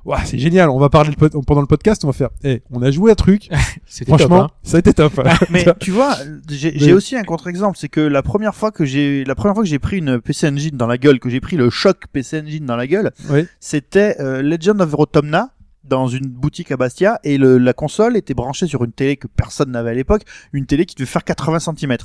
Ouah, 0.06 0.24
c'est 0.26 0.38
génial, 0.40 0.70
on 0.70 0.80
va 0.80 0.90
parler 0.90 1.12
le 1.12 1.16
pod- 1.16 1.46
pendant 1.46 1.62
le 1.62 1.68
podcast, 1.68 2.04
on 2.04 2.08
va 2.08 2.14
faire, 2.14 2.30
eh, 2.44 2.62
on 2.72 2.82
a 2.82 2.90
joué 2.92 3.12
un 3.12 3.16
truc, 3.16 3.50
franchement, 4.08 4.18
top, 4.18 4.32
hein. 4.32 4.50
ça 4.64 4.78
a 4.78 4.80
été 4.80 4.94
top. 4.94 5.14
Mais 5.52 5.66
tu 5.80 5.92
vois, 5.92 6.16
j'ai 6.50 6.74
Mais- 6.80 6.94
aussi 6.94 7.16
un 7.16 7.24
contre-exemple, 7.24 7.78
c'est 7.80 7.90
que 7.90 8.02
la 8.02 8.24
première 8.24 8.56
fois 8.56 8.72
que 8.72 8.84
j'ai 8.86 9.24
la 9.26 9.36
première 9.36 9.54
fois 9.54 9.64
que 9.64 9.70
j'ai 9.70 9.80
pris 9.80 9.98
une 9.98 10.20
PC 10.20 10.48
Engine 10.48 10.76
dans 10.78 10.88
la 10.88 10.98
gueule, 10.98 11.20
que 11.20 11.30
j'ai 11.30 11.40
pris 11.42 11.56
le 11.58 11.70
choc 11.70 12.06
PC 12.12 12.42
Engine 12.42 12.66
dans 12.66 12.76
la 12.78 12.88
gueule, 12.88 13.12
Oui. 13.30 13.46
c'était 13.60 14.16
euh, 14.20 14.42
Legend 14.42 14.82
of 14.82 14.94
Rotomna 14.94 15.52
dans 15.84 16.08
une 16.08 16.26
boutique 16.26 16.72
à 16.72 16.78
Bastia 16.78 17.20
et 17.24 17.38
le, 17.38 17.60
la 17.60 17.74
console 17.74 18.18
était 18.18 18.34
branchée 18.34 18.66
sur 18.66 18.84
une 18.84 18.92
télé 18.92 19.18
que 19.18 19.28
personne 19.28 19.70
n'avait 19.70 19.92
à 19.92 19.94
l'époque, 19.94 20.24
une 20.52 20.66
télé 20.66 20.88
qui 20.88 20.96
devait 20.96 21.06
faire 21.06 21.24
80 21.24 21.60
cm. 21.60 21.96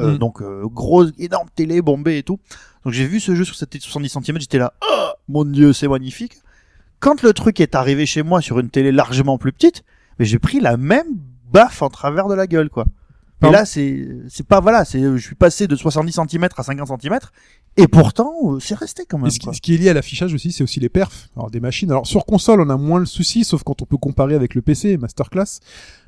Euh, 0.00 0.14
Mm. 0.14 0.18
Donc 0.18 0.42
euh, 0.42 0.66
grosse, 0.66 1.12
énorme 1.18 1.48
télé 1.54 1.82
bombée 1.82 2.18
et 2.18 2.22
tout. 2.22 2.38
Donc 2.84 2.94
j'ai 2.94 3.06
vu 3.06 3.20
ce 3.20 3.34
jeu 3.34 3.44
sur 3.44 3.54
cette 3.54 3.70
télé 3.70 3.80
de 3.80 3.84
70 3.84 4.08
cm, 4.24 4.40
j'étais 4.40 4.58
là, 4.58 4.74
oh 4.88 5.08
mon 5.28 5.44
dieu, 5.44 5.72
c'est 5.72 5.88
magnifique. 5.88 6.34
Quand 7.00 7.22
le 7.22 7.32
truc 7.32 7.60
est 7.60 7.74
arrivé 7.74 8.06
chez 8.06 8.22
moi 8.22 8.40
sur 8.40 8.58
une 8.58 8.70
télé 8.70 8.92
largement 8.92 9.38
plus 9.38 9.52
petite, 9.52 9.84
mais 10.18 10.24
j'ai 10.24 10.38
pris 10.38 10.60
la 10.60 10.76
même 10.76 11.06
baffe 11.52 11.82
en 11.82 11.88
travers 11.88 12.28
de 12.28 12.34
la 12.34 12.46
gueule 12.46 12.70
quoi. 12.70 12.86
Et 13.40 13.50
là 13.50 13.64
c'est 13.64 14.08
c'est 14.28 14.46
pas 14.46 14.58
voilà, 14.58 14.84
c'est 14.84 15.00
je 15.00 15.24
suis 15.24 15.36
passé 15.36 15.68
de 15.68 15.76
70 15.76 16.12
cm 16.28 16.48
à 16.56 16.62
50 16.64 17.00
cm 17.00 17.18
et 17.76 17.86
pourtant 17.86 18.34
euh, 18.46 18.58
c'est 18.58 18.74
resté 18.74 19.04
quand 19.08 19.18
même 19.18 19.28
Et 19.28 19.30
ce, 19.30 19.38
qui, 19.38 19.46
ce 19.54 19.60
qui 19.60 19.74
est 19.74 19.78
lié 19.78 19.90
à 19.90 19.94
l'affichage 19.94 20.34
aussi, 20.34 20.50
c'est 20.50 20.64
aussi 20.64 20.80
les 20.80 20.88
perfs. 20.88 21.28
Alors 21.36 21.48
des 21.48 21.60
machines. 21.60 21.88
Alors 21.92 22.04
sur 22.04 22.26
console, 22.26 22.60
on 22.60 22.68
a 22.68 22.76
moins 22.76 22.98
le 22.98 23.06
souci, 23.06 23.44
sauf 23.44 23.62
quand 23.62 23.80
on 23.80 23.84
peut 23.84 23.96
comparer 23.96 24.34
avec 24.34 24.56
le 24.56 24.62
PC, 24.62 24.96
Masterclass. 24.96 25.60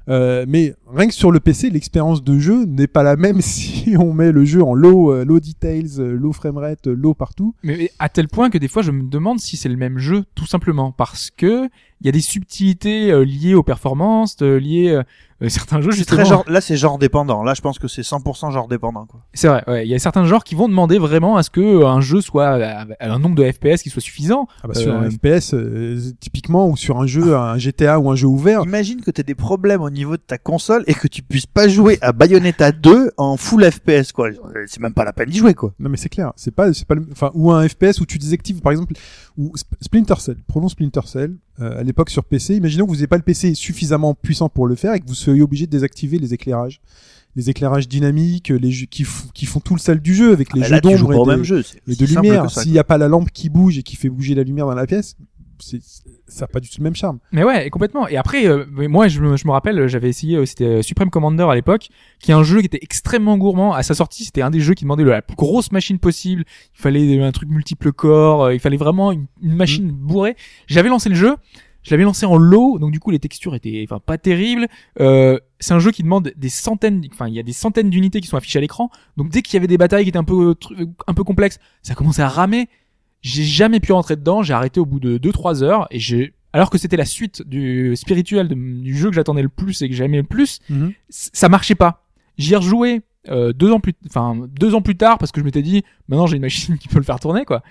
Euh, 0.09 0.45
mais 0.49 0.75
rien 0.93 1.07
que 1.07 1.15
sur 1.15 1.31
le 1.31 1.41
PC, 1.41 1.71
l'expérience 1.71 2.25
de 2.25 2.39
jeu 2.39 2.65
n'est 2.65 2.87
pas 2.87 3.03
la 3.03 3.17
même 3.17 3.41
si 3.41 3.95
on 3.99 4.13
met 4.13 4.33
le 4.33 4.45
jeu 4.45 4.63
en 4.63 4.75
low, 4.75 5.13
euh, 5.13 5.25
low 5.25 5.41
details, 5.41 5.99
euh, 5.99 6.17
low 6.17 6.33
framerate, 6.33 6.87
low 6.87 7.15
partout. 7.15 7.55
Mais 7.63 7.91
à 7.99 8.09
tel 8.09 8.29
point 8.29 8.51
que 8.51 8.59
des 8.59 8.69
fois 8.69 8.83
je 8.83 8.91
me 8.91 9.05
demande 9.05 9.41
si 9.41 9.57
c'est 9.57 9.69
le 9.69 9.77
même 9.77 9.99
jeu 9.99 10.25
tout 10.35 10.47
simplement 10.47 10.93
parce 10.93 11.31
que 11.31 11.69
il 12.01 12.07
y 12.07 12.09
a 12.09 12.13
des 12.13 12.21
subtilités 12.21 13.25
liées 13.27 13.53
aux 13.53 13.63
performances, 13.63 14.41
liées 14.41 14.99
certains 15.49 15.81
jeux 15.81 15.91
C'est 15.93 15.99
justement. 15.99 16.21
très 16.21 16.29
genre 16.29 16.45
là 16.49 16.61
c'est 16.61 16.77
genre 16.77 16.99
dépendant. 16.99 17.43
Là 17.43 17.55
je 17.55 17.61
pense 17.61 17.79
que 17.79 17.89
c'est 17.89 18.03
100% 18.03 18.53
genre 18.53 18.69
dépendant 18.69 19.07
quoi. 19.07 19.21
C'est 19.33 19.49
vrai, 19.49 19.65
ouais, 19.69 19.87
il 19.87 19.91
y 19.91 19.95
a 19.95 19.99
certains 19.99 20.25
genres 20.25 20.45
qui 20.45 20.55
vont 20.55 20.69
demander 20.69 20.99
vraiment 20.99 21.37
à 21.37 21.43
ce 21.43 21.51
que 21.51 21.61
euh, 21.61 21.87
un 21.87 22.01
jeu 22.01 22.21
soit 22.21 22.49
à 22.49 22.87
à 23.01 23.13
un 23.13 23.19
nombre 23.19 23.37
de 23.37 23.51
FPS 23.51 23.83
qui 23.83 23.89
soit 23.91 24.03
suffisant. 24.03 24.47
Ah 24.63 24.69
bah, 24.69 24.75
sur 24.75 24.93
Euh, 24.93 25.01
un 25.01 25.11
FPS, 25.11 25.55
euh, 25.55 25.99
typiquement, 26.21 26.69
ou 26.69 26.77
sur 26.77 27.01
un 27.01 27.07
jeu, 27.07 27.37
un 27.37 27.57
GTA 27.59 27.99
ou 27.99 28.11
un 28.11 28.17
jeu 28.17 28.27
ouvert. 28.27 28.63
Imagine 28.65 29.01
que 29.01 29.11
t'aies 29.11 29.23
des 29.23 29.35
problèmes 29.35 29.81
au 29.83 29.91
niveau 29.91 30.17
de 30.17 30.23
ta 30.23 30.37
console 30.39 30.85
et 30.87 30.95
que 30.95 31.09
tu 31.09 31.23
puisses 31.23 31.47
pas 31.47 31.69
jouer 31.69 31.99
à 32.03 32.13
Bayonetta 32.13 32.73
2 32.73 33.13
en 33.17 33.37
full 33.37 33.65
FPS 33.71 34.13
quoi. 34.13 34.29
Euh, 34.29 34.65
C'est 34.67 34.81
même 34.81 34.93
pas 34.95 35.05
la 35.05 35.13
peine 35.13 35.31
d'y 35.31 35.39
jouer 35.39 35.55
quoi. 35.55 35.73
Non 35.79 35.89
mais 35.89 35.97
c'est 35.97 36.09
clair, 36.11 36.33
c'est 36.37 36.55
pas, 36.55 36.73
c'est 36.75 36.87
pas, 36.87 36.95
le- 36.97 37.07
enfin, 37.13 37.31
ou 37.35 37.51
un 37.51 37.67
FPS 37.67 38.01
où 38.01 38.07
tu 38.07 38.19
désactives, 38.19 38.61
par 38.61 38.73
exemple, 38.73 38.93
ou 39.39 39.53
Sp- 39.57 39.77
Splinter 39.81 40.17
Cell. 40.19 40.37
Prenons 40.47 40.69
Splinter 40.69 41.01
Cell. 41.07 41.37
Euh, 41.61 41.79
à 41.81 41.83
l'époque 41.83 42.11
sur 42.11 42.25
PC, 42.25 42.57
imaginons 42.57 42.85
que 42.87 42.91
vous 42.91 42.97
n'ayez 42.97 43.07
pas 43.07 43.17
le 43.17 43.23
PC 43.23 43.55
suffisamment 43.55 44.15
puissant 44.15 44.49
pour 44.49 44.67
le 44.67 44.75
faire 44.75 44.95
et 44.95 45.01
que 45.01 45.07
vous 45.07 45.15
soyez 45.15 45.43
obligé 45.43 45.67
de 45.67 45.71
désactiver 45.71 46.19
les 46.19 46.33
éclairages, 46.35 46.81
les 47.37 47.51
éclairages 47.51 47.89
dynamiques, 47.89 48.49
les 48.49 48.71
jeux 48.71 48.87
qui, 48.87 49.05
font 49.05 49.61
tout 49.61 49.75
le 49.75 49.81
sale 49.81 50.01
du 50.01 50.15
jeu 50.15 50.33
avec 50.33 50.55
les 50.55 50.63
Ah, 50.63 50.67
jeux 50.67 50.75
là 50.75 50.81
tu 50.81 50.97
joues 50.97 51.07
d'ombre 51.09 51.33
et, 51.33 51.35
même 51.35 51.41
de- 51.41 51.45
jeu. 51.45 51.63
et 51.87 51.95
de 51.95 52.07
lumière. 52.07 52.51
S'il 52.51 52.73
n'y 52.73 52.79
a 52.79 52.85
pas 52.85 52.99
la 52.99 53.09
lampe 53.09 53.31
qui 53.31 53.49
bouge 53.49 53.79
et 53.79 53.83
qui 53.83 53.97
fait 53.97 54.09
bouger 54.09 54.35
la 54.35 54.43
lumière 54.43 54.67
dans 54.67 54.75
la 54.75 54.87
pièce, 54.87 55.17
ça 55.61 55.79
n'a 56.41 56.47
pas 56.47 56.61
du 56.61 56.69
tout 56.69 56.77
le 56.79 56.85
même 56.85 56.95
charme. 56.95 57.19
Mais 57.33 57.45
ouais, 57.45 57.67
et 57.67 57.71
complètement. 57.71 58.09
Et 58.09 58.17
après, 58.17 58.47
euh, 58.47 58.65
moi, 58.69 59.09
je 59.09 59.21
me, 59.21 59.37
je 59.37 59.47
me 59.47 59.53
rappelle, 59.53 59.87
j'avais 59.89 60.09
essayé, 60.09 60.37
euh, 60.37 60.47
c'était 60.47 60.65
euh, 60.65 60.83
Supreme 60.83 61.11
Commander 61.11 61.47
à 61.51 61.55
l'époque, 61.55 61.89
qui 62.19 62.31
est 62.31 62.35
un 62.35 62.43
jeu 62.43 62.61
qui 62.61 62.67
était 62.67 62.81
extrêmement 62.83 63.37
gourmand. 63.37 63.73
À 63.73 63.83
sa 63.83 63.95
sortie, 63.95 64.25
c'était 64.25 64.43
un 64.43 64.51
des 64.51 64.61
jeux 64.61 64.75
qui 64.75 64.85
demandait 64.85 65.05
la 65.05 65.23
plus 65.23 65.37
grosse 65.37 65.73
machine 65.73 65.99
possible. 65.99 66.45
Il 66.77 66.81
fallait 66.81 67.21
un 67.21 67.33
truc 67.33 67.49
multiple 67.49 67.93
corps, 67.93 68.45
euh, 68.45 68.55
il 68.55 68.61
fallait 68.61 68.77
vraiment 68.77 69.13
une, 69.13 69.27
une 69.43 69.55
machine 69.55 69.91
bourrée. 69.91 70.37
J'avais 70.67 70.89
lancé 70.89 71.09
le 71.09 71.15
jeu, 71.15 71.37
je 71.83 71.91
l'avais 71.91 72.05
lancé 72.05 72.27
en 72.27 72.37
low, 72.37 72.79
donc 72.79 72.91
du 72.91 73.01
coup 73.01 73.11
les 73.11 73.19
textures 73.19 73.55
étaient, 73.55 73.87
enfin, 73.89 74.01
pas 74.05 74.19
terribles. 74.19 74.69
Euh, 75.01 75.39
c'est 75.61 75.73
un 75.73 75.79
jeu 75.79 75.91
qui 75.91 76.03
demande 76.03 76.33
des 76.37 76.49
centaines, 76.49 77.03
enfin, 77.13 77.29
il 77.29 77.35
y 77.35 77.39
a 77.39 77.43
des 77.43 77.53
centaines 77.53 77.91
d'unités 77.91 78.21
qui 78.21 78.29
sont 78.29 78.37
affichées 78.37 78.59
à 78.59 78.61
l'écran. 78.63 78.91
Donc 79.17 79.31
dès 79.31 79.43
qu'il 79.43 79.55
y 79.55 79.57
avait 79.57 79.67
des 79.67 79.79
batailles 79.79 80.05
qui 80.05 80.11
étaient 80.11 80.19
un 80.19 80.25
peu, 80.25 80.55
un 81.07 81.15
peu 81.15 81.25
complexes, 81.25 81.59
ça 81.83 81.95
commençait 81.95 82.23
à 82.23 82.29
ramer. 82.29 82.69
J'ai 83.23 83.45
jamais 83.45 83.81
pu 83.81 83.93
rentrer 83.93 84.17
dedans. 84.17 84.43
J'ai 84.43 84.55
arrêté 84.55 84.81
au 84.81 84.87
bout 84.87 85.01
de 85.01 85.19
2-3 85.19 85.63
heures 85.63 85.87
et 85.91 85.99
j'ai, 85.99 86.35
alors 86.53 86.71
que 86.71 86.79
c'était 86.79 86.97
la 86.97 87.05
suite 87.05 87.43
du 87.47 87.95
spirituel 87.97 88.49
de- 88.49 88.55
du 88.55 88.97
jeu 88.97 89.09
que 89.11 89.15
j'attendais 89.15 89.43
le 89.43 89.49
plus 89.49 89.83
et 89.83 89.89
que 89.89 89.95
j'aimais 89.95 90.19
le 90.19 90.23
plus, 90.25 90.61
c- 91.11 91.31
ça 91.33 91.49
marchait 91.49 91.75
pas. 91.75 92.05
J'y 92.39 92.55
ai 92.55 92.57
rejoué 92.57 93.03
euh, 93.29 93.53
deux 93.53 93.71
ans 93.71 93.81
plus, 93.81 93.93
enfin 94.07 94.35
deux 94.59 94.75
ans 94.75 94.81
plus 94.81 94.97
tard 94.97 95.19
parce 95.19 95.31
que 95.31 95.41
je 95.41 95.45
m'étais 95.45 95.61
dit 95.61 95.85
maintenant 96.09 96.27
j'ai 96.27 96.37
une 96.37 96.43
machine 96.43 96.79
qui 96.81 96.89
peut 96.89 96.97
le 96.99 97.05
faire 97.05 97.21
tourner 97.21 97.45
quoi. 97.45 97.63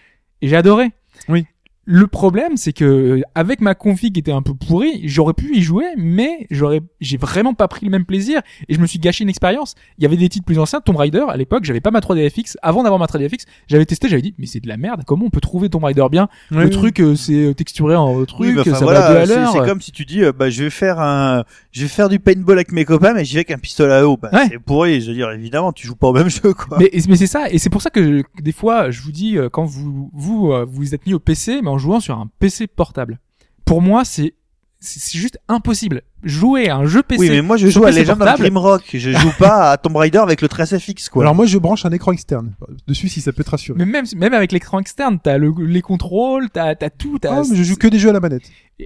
Et 0.42 0.48
j'ai 0.48 0.56
adoré. 0.56 0.92
Oui. 1.28 1.46
Le 1.92 2.06
problème 2.06 2.56
c'est 2.56 2.72
que 2.72 2.86
euh, 2.86 3.22
avec 3.34 3.62
ma 3.62 3.74
config 3.74 4.14
qui 4.14 4.20
était 4.20 4.32
un 4.32 4.44
peu 4.44 4.54
pourrie, 4.54 5.02
j'aurais 5.06 5.34
pu 5.34 5.56
y 5.58 5.62
jouer, 5.64 5.86
mais 5.98 6.46
j'aurais, 6.52 6.82
j'ai 7.02 7.18
vraiment 7.18 7.56
pas 7.56 7.68
pris 7.68 7.86
le 7.88 7.92
même 7.92 8.06
plaisir 8.06 8.42
et 8.68 8.76
je 8.76 8.80
me 8.80 8.86
suis 8.86 9.00
gâché 9.00 9.24
une 9.24 9.30
expérience. 9.30 9.74
Il 9.98 10.04
y 10.04 10.06
avait 10.06 10.16
des 10.16 10.30
titres 10.30 10.46
plus 10.46 10.60
anciens, 10.60 10.82
Tomb 10.82 10.98
Raider 10.98 11.26
à 11.30 11.36
l'époque, 11.36 11.64
j'avais 11.64 11.82
pas 11.82 11.90
ma 11.90 12.00
3DFX. 12.00 12.58
Avant 12.62 12.84
d'avoir 12.84 13.00
ma 13.00 13.08
3DFX, 13.08 13.46
j'avais 13.68 13.86
testé, 13.88 14.08
j'avais 14.08 14.22
dit 14.22 14.36
mais 14.38 14.46
c'est 14.46 14.60
de 14.60 14.68
la 14.68 14.78
merde. 14.78 15.02
Comment 15.08 15.26
on 15.26 15.30
peut 15.32 15.42
trouver 15.42 15.68
Tomb 15.70 15.84
Raider 15.84 16.06
bien? 16.12 16.30
Le 16.52 16.70
truc 16.70 17.00
euh, 17.00 17.16
c'est 17.16 17.34
euh, 17.34 17.54
texturé 17.56 17.96
en 17.96 18.24
truc, 18.26 18.56
Oui, 18.58 18.64
ça 18.72 18.80
voilà, 18.84 19.00
va 19.00 19.06
à 19.22 19.26
c'est- 19.26 19.36
l'heure. 19.36 19.52
C'est 19.52 19.66
comme 19.66 19.82
si 19.82 19.92
tu 19.92 20.06
dis, 20.06 20.24
euh, 20.24 20.32
bah, 20.32 20.52
je 20.52 20.66
vais 20.66 20.70
faire 20.70 21.00
un, 21.00 21.44
je 21.72 21.82
vais 21.82 21.88
faire 21.88 22.08
du 22.10 22.20
paintball 22.20 22.58
avec 22.60 22.72
mes 22.72 22.86
copains, 22.86 23.16
mais 23.16 23.26
j'y 23.26 23.34
vais 23.34 23.40
avec 23.40 23.50
un 23.52 23.58
pistolet 23.58 23.94
à 23.96 24.08
eau. 24.08 24.16
Bah, 24.16 24.30
Ouais. 24.32 24.48
c'est 24.52 24.60
pourri. 24.60 25.02
Je 25.02 25.08
veux 25.08 25.16
dire, 25.16 25.32
évidemment, 25.32 25.74
tu 25.74 25.88
joues 25.88 25.96
pas 25.96 26.10
au 26.10 26.14
même 26.14 26.30
jeu, 26.30 26.54
quoi. 26.54 26.78
Mais, 26.78 26.92
mais 27.08 27.16
c'est 27.16 27.26
ça, 27.26 27.50
et 27.50 27.58
c'est 27.58 27.72
pour 27.72 27.82
ça 27.82 27.90
que 27.90 28.20
je- 28.20 28.44
des 28.44 28.52
fois, 28.52 28.92
je 28.92 29.02
vous 29.02 29.12
dis, 29.12 29.38
quand 29.52 29.66
vous 29.66 30.12
vous 30.14 30.54
vous 30.68 30.94
êtes 30.94 31.08
mis 31.08 31.16
au 31.16 31.20
PC, 31.20 31.62
mais 31.64 31.70
en 31.70 31.79
jouant 31.80 32.00
sur 32.00 32.18
un 32.18 32.30
PC 32.40 32.68
portable. 32.68 33.20
Pour 33.66 33.82
moi, 33.82 34.06
c'est 34.06 34.34
c'est 34.82 35.18
juste 35.18 35.38
impossible. 35.50 36.04
Jouer 36.24 36.70
à 36.70 36.78
un 36.78 36.86
jeu 36.86 37.04
PC. 37.04 37.20
oui, 37.20 37.30
mais 37.30 37.42
moi, 37.42 37.58
je 37.58 37.68
joue 37.68 37.84
à 37.86 37.92
Legend 37.92 38.22
of. 38.22 38.40
Grimrock. 38.40 38.84
Je 38.94 39.12
joue 39.12 39.32
pas 39.38 39.72
à 39.72 39.78
Tomb 39.78 39.96
Raider 39.98 40.20
avec 40.20 40.42
le 40.42 40.48
13FX, 40.48 41.10
quoi. 41.10 41.24
Alors 41.24 41.36
moi, 41.36 41.46
je 41.46 41.58
branche 41.58 41.86
un 41.86 41.92
écran 41.92 42.14
externe 42.14 42.54
dessus 42.88 43.10
si 43.10 43.20
ça 43.20 43.34
peut 43.34 43.44
te 43.44 43.50
rassurer. 43.52 43.78
Mais 43.78 43.86
même 43.86 44.06
même 44.16 44.34
avec 44.34 44.52
l'écran 44.54 44.80
externe, 44.80 45.20
t'as 45.22 45.38
le, 45.38 45.54
les 45.66 45.82
contrôles, 45.82 46.50
t'as 46.50 46.76
t'as 46.76 46.90
tout. 46.90 47.20
T'as, 47.20 47.40
Ah, 47.40 47.44
mais 47.50 47.56
je 47.58 47.64
joue 47.64 47.76
que 47.76 47.88
des 47.88 48.00
jeux 48.00 48.10
à 48.10 48.14
la 48.14 48.20
manette. 48.22 48.44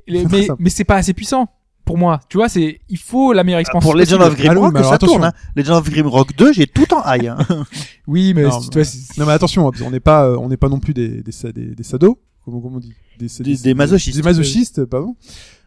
les- 0.07 0.25
mais 0.25 0.47
mais 0.57 0.69
c'est 0.71 0.83
pas 0.83 0.95
assez 0.95 1.13
puissant 1.13 1.47
pour 1.85 1.97
moi. 1.99 2.21
Tu 2.27 2.37
vois, 2.37 2.49
c'est 2.49 2.79
il 2.89 2.97
faut 2.97 3.31
la 3.33 3.43
meilleure 3.43 3.59
Ah, 3.59 3.61
expérience. 3.61 3.83
pour 3.83 3.93
Legend 3.95 4.21
of 4.23 4.35
Grimrock, 4.35 4.73
Ah 4.77 4.83
ça 4.83 4.93
attention. 4.95 5.15
tourne. 5.19 5.25
Hein. 5.25 5.33
Legend 5.55 5.77
of 5.77 5.89
Grimrock 5.91 6.35
2, 6.35 6.53
j'ai 6.53 6.65
tout 6.65 6.91
en 6.93 7.01
high. 7.05 7.27
Hein. 7.27 7.37
Oui, 8.07 8.33
mais 8.35 8.43
Non, 8.43 8.59
tu 8.59 8.67
mais- 8.69 8.73
vois, 8.73 8.83
c'est- 8.83 9.17
Non 9.19 9.25
mais 9.27 9.33
attention, 9.33 9.67
hein, 9.67 9.71
qu'on 9.77 9.91
n'est 9.91 9.99
pas, 9.99 10.25
euh, 10.25 10.37
on 10.39 10.49
n'est 10.49 10.57
pas 10.57 10.69
non 10.69 10.79
plus 10.79 10.93
des 10.95 11.21
des, 11.21 11.31
des 11.75 11.83
sados, 11.83 12.17
comment, 12.45 12.59
comment 12.61 12.77
on 12.77 12.79
dit, 12.79 12.93
des, 13.19 13.27
Des- 13.43 13.55
des 13.57 13.73
masochistes. 13.73 14.17
Des 14.17 14.23
masochistes, 14.23 14.85
pardon. 14.85 15.15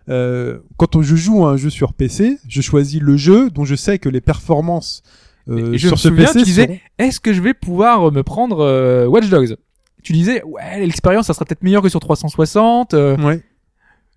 Euh, 0.08 0.58
quand 0.76 0.94
on- 0.96 1.02
je 1.02 1.16
joue 1.16 1.44
à 1.46 1.50
un 1.50 1.56
jeu 1.56 1.70
sur 1.70 1.92
PC, 1.92 2.38
je 2.48 2.60
choisis 2.60 3.00
le 3.00 3.16
jeu 3.16 3.50
dont 3.50 3.64
je 3.64 3.74
sais 3.74 3.98
que 3.98 4.08
les 4.08 4.20
performances 4.20 5.02
euh, 5.48 5.72
Et 5.74 5.78
je 5.78 5.86
sur 5.88 5.92
me 5.92 5.96
ce 5.96 6.08
souviens, 6.08 6.26
PC 6.26 6.38
tu 6.40 6.44
disais, 6.44 6.62
seront- 6.66 6.78
est-ce 6.98 7.20
que 7.20 7.32
je 7.32 7.40
vais 7.40 7.54
pouvoir 7.54 8.10
me 8.12 8.22
prendre 8.22 8.60
euh, 8.60 9.06
Watch 9.06 9.28
Dogs? 9.28 9.56
Tu 10.02 10.12
disais, 10.12 10.42
ouais, 10.44 10.80
l'expérience, 10.86 11.26
ça 11.26 11.34
sera 11.34 11.44
peut-être 11.44 11.62
meilleur 11.62 11.82
que 11.82 11.88
sur 11.88 12.00
360. 12.00 12.94
euh, 12.94 13.16
Ouais. 13.18 13.42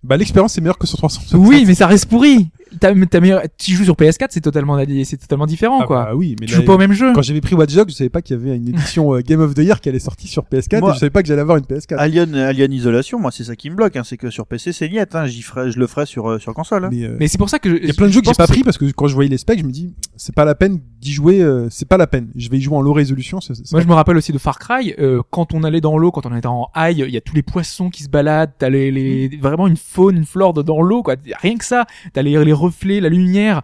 Bah 0.02 0.16
l'expérience 0.16 0.56
est 0.56 0.60
meilleure 0.60 0.78
que 0.78 0.86
sur 0.86 0.96
360. 0.98 1.40
Oui, 1.46 1.64
mais 1.66 1.74
ça 1.74 1.86
reste 1.86 2.06
pourri. 2.06 2.48
T'as, 2.78 2.92
t'as 3.06 3.20
meilleur- 3.20 3.42
tu 3.58 3.72
joues 3.72 3.84
sur 3.84 3.94
PS4, 3.96 4.28
c'est 4.30 4.40
totalement, 4.40 4.78
c'est 5.04 5.16
totalement 5.16 5.46
différent, 5.46 5.80
Ah 5.82 5.86
quoi. 5.86 6.04
bah 6.06 6.10
oui, 6.14 6.36
mais 6.40 6.46
tu 6.46 6.52
là, 6.52 6.60
joues 6.60 6.66
pas 6.66 6.74
au 6.74 6.78
même 6.78 6.92
jeu. 6.92 7.12
quand 7.12 7.22
j'avais 7.22 7.40
pris 7.40 7.54
Watch 7.54 7.74
Dogs, 7.74 7.88
je 7.90 7.94
savais 7.94 8.10
pas 8.10 8.22
qu'il 8.22 8.36
y 8.36 8.40
avait 8.40 8.56
une 8.56 8.68
édition 8.68 9.14
euh, 9.14 9.20
Game 9.20 9.40
of 9.40 9.54
the 9.54 9.58
Year 9.58 9.80
qui 9.80 9.88
allait 9.88 9.98
sortir 9.98 10.28
sur 10.30 10.44
PS4 10.44 10.80
Moi- 10.80 10.90
et 10.90 10.94
je 10.94 10.98
savais 11.00 11.10
pas 11.10 11.22
que 11.22 11.28
j'allais 11.28 11.40
avoir 11.42 11.56
une 11.56 11.64
PS4. 11.64 11.96
Alien, 11.98 12.34
Alien 12.34 12.72
Isolation, 12.72 13.18
moi 13.18 13.30
c'est 13.30 13.44
ça 13.44 13.56
qui 13.56 13.70
me 13.70 13.74
bloque, 13.74 13.96
hein, 13.96 14.02
c'est 14.04 14.16
que 14.16 14.30
sur 14.30 14.46
PC 14.46 14.72
c'est 14.72 14.88
niette, 14.88 15.14
hein, 15.14 15.26
j'y 15.26 15.42
ferai, 15.42 15.70
je 15.70 15.78
le 15.78 15.86
ferai 15.86 16.06
sur 16.06 16.28
euh, 16.30 16.38
sur 16.38 16.54
console. 16.54 16.84
hein. 16.84 16.90
Mais, 16.92 17.04
euh, 17.04 17.16
Mais 17.18 17.28
c'est 17.28 17.38
pour 17.38 17.50
ça 17.50 17.58
que 17.58 17.68
il 17.68 17.86
y 17.86 17.90
a 17.90 17.94
plein 17.94 18.06
de 18.06 18.12
jeux 18.12 18.20
que 18.20 18.26
j'ai 18.28 18.34
pas 18.34 18.46
pris 18.46 18.62
parce 18.62 18.78
que 18.78 18.84
quand 18.90 19.06
je 19.08 19.14
voyais 19.14 19.30
les 19.30 19.38
specs, 19.38 19.58
je 19.58 19.64
me 19.64 19.72
dis 19.72 19.94
c'est 20.16 20.34
pas 20.34 20.44
la 20.44 20.54
peine 20.54 20.80
d'y 21.00 21.12
jouer, 21.12 21.40
euh, 21.42 21.68
c'est 21.70 21.88
pas 21.88 21.96
la 21.96 22.06
peine. 22.06 22.28
Je 22.36 22.50
vais 22.50 22.58
y 22.58 22.60
jouer 22.60 22.76
en 22.76 22.82
low 22.82 22.92
résolution. 22.92 23.40
c'est- 23.40 23.54
c'est- 23.54 23.72
Moi, 23.72 23.80
je 23.80 23.86
me 23.86 23.94
rappelle 23.94 24.16
aussi 24.16 24.32
de 24.32 24.38
Far 24.38 24.58
Cry. 24.58 24.94
euh, 24.98 25.22
quand 25.30 25.54
on 25.54 25.62
allait 25.64 25.80
dans 25.80 25.96
l'eau, 25.96 26.10
quand 26.10 26.26
on 26.26 26.36
était 26.36 26.46
en 26.46 26.68
high, 26.76 26.98
il 26.98 27.10
y 27.10 27.16
a 27.16 27.20
tous 27.20 27.34
les 27.34 27.42
poissons 27.42 27.88
qui 27.90 28.02
se 28.02 28.08
baladent. 28.08 28.52
T'as 28.58 28.68
les, 28.68 28.90
les 28.90 29.28
Mm. 29.30 29.40
vraiment 29.40 29.66
une 29.66 29.76
faune, 29.76 30.16
une 30.16 30.26
flore 30.26 30.52
dans 30.52 30.82
l'eau, 30.82 31.02
quoi. 31.02 31.14
Rien 31.40 31.56
que 31.56 31.64
ça. 31.64 31.86
T'as 32.12 32.22
les, 32.22 32.42
les 32.44 32.52
reflets, 32.60 33.00
la 33.00 33.08
lumière. 33.08 33.62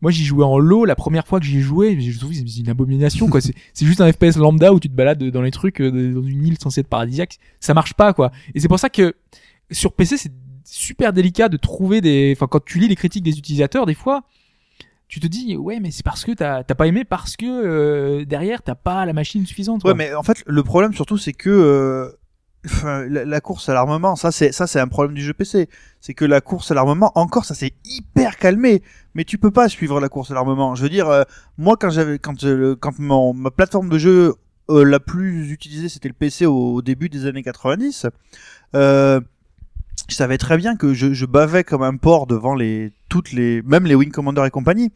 Moi, 0.00 0.12
j'y 0.12 0.24
jouais 0.24 0.44
en 0.44 0.58
l'eau. 0.58 0.84
La 0.84 0.94
première 0.94 1.26
fois 1.26 1.40
que 1.40 1.46
j'y 1.46 1.58
ai 1.58 1.60
joué, 1.60 2.00
je 2.00 2.18
trouve 2.18 2.32
c'est 2.32 2.58
une 2.58 2.68
abomination, 2.68 3.28
quoi. 3.28 3.40
C'est 3.40 3.86
juste 3.86 4.00
un 4.00 4.12
FPS 4.12 4.36
lambda 4.36 4.72
où 4.72 4.80
tu 4.80 4.88
te 4.88 4.94
balades 4.94 5.22
dans 5.22 5.42
les 5.42 5.50
trucs 5.50 5.80
euh, 5.80 6.12
dans 6.12 6.22
une 6.22 6.46
île 6.46 6.58
censée 6.60 6.80
être 6.82 6.88
paradisiaque. 6.88 7.38
Ça 7.60 7.74
marche 7.74 7.94
pas, 7.94 8.12
quoi. 8.12 8.30
Et 8.54 8.60
c'est 8.60 8.68
pour 8.68 8.78
ça 8.78 8.90
que 8.90 9.14
sur 9.70 9.92
PC, 9.92 10.16
c'est 10.16 10.32
super 10.64 11.12
délicat 11.12 11.48
de 11.48 11.56
trouver 11.56 12.00
des. 12.00 12.32
Enfin, 12.36 12.46
quand 12.46 12.64
tu 12.64 12.78
lis 12.78 12.88
les 12.88 12.96
critiques 12.96 13.24
des 13.24 13.38
utilisateurs, 13.38 13.86
des 13.86 13.94
fois. 13.94 14.22
Tu 15.08 15.20
te 15.20 15.26
dis 15.26 15.56
ouais 15.56 15.80
mais 15.80 15.90
c'est 15.90 16.04
parce 16.04 16.22
que 16.22 16.32
t'as 16.32 16.62
t'as 16.64 16.74
pas 16.74 16.86
aimé 16.86 17.02
parce 17.02 17.38
que 17.38 17.46
euh, 17.46 18.26
derrière 18.26 18.62
t'as 18.62 18.74
pas 18.74 19.06
la 19.06 19.14
machine 19.14 19.46
suffisante. 19.46 19.80
quoi. 19.80 19.92
Ouais, 19.92 19.96
mais 19.96 20.14
en 20.14 20.22
fait, 20.22 20.44
le 20.46 20.62
problème 20.62 20.92
surtout, 20.92 21.16
c'est 21.16 21.32
que 21.32 21.48
euh, 21.48 22.12
la, 22.82 23.40
course 23.40 23.68
à 23.68 23.74
l'armement, 23.74 24.16
ça 24.16 24.32
c'est 24.32 24.52
ça 24.52 24.66
c'est 24.66 24.80
un 24.80 24.88
problème 24.88 25.14
du 25.14 25.22
jeu 25.22 25.32
PC. 25.32 25.68
C'est 26.00 26.14
que 26.14 26.24
la 26.24 26.40
course 26.40 26.70
à 26.70 26.74
l'armement, 26.74 27.12
encore, 27.14 27.44
ça 27.44 27.54
s'est 27.54 27.72
hyper 27.84 28.36
calmé. 28.36 28.82
Mais 29.14 29.24
tu 29.24 29.38
peux 29.38 29.50
pas 29.50 29.68
suivre 29.68 30.00
la 30.00 30.08
course 30.08 30.30
à 30.30 30.34
l'armement. 30.34 30.74
Je 30.74 30.82
veux 30.82 30.88
dire, 30.88 31.08
euh, 31.08 31.22
moi 31.56 31.76
quand 31.78 31.90
j'avais 31.90 32.18
quand 32.18 32.44
euh, 32.44 32.76
quand 32.78 32.98
mon, 32.98 33.32
ma 33.32 33.50
plateforme 33.50 33.88
de 33.88 33.98
jeu 33.98 34.34
euh, 34.70 34.84
la 34.84 35.00
plus 35.00 35.50
utilisée, 35.50 35.88
c'était 35.88 36.08
le 36.08 36.14
PC 36.14 36.44
au, 36.46 36.82
début 36.82 37.08
des 37.08 37.26
années 37.26 37.42
90. 37.42 38.06
Euh, 38.74 39.20
je 40.08 40.14
savais 40.14 40.36
très 40.36 40.56
bien 40.56 40.76
que 40.76 40.92
je, 40.94 41.24
bavais 41.26 41.64
comme 41.64 41.82
un 41.82 41.96
porc 41.96 42.26
devant 42.26 42.54
les 42.54 42.92
toutes 43.08 43.32
les 43.32 43.62
même 43.62 43.86
les 43.86 43.94
Wing 43.94 44.10
Commander 44.10 44.44
et 44.46 44.50
compagnie. 44.50 44.92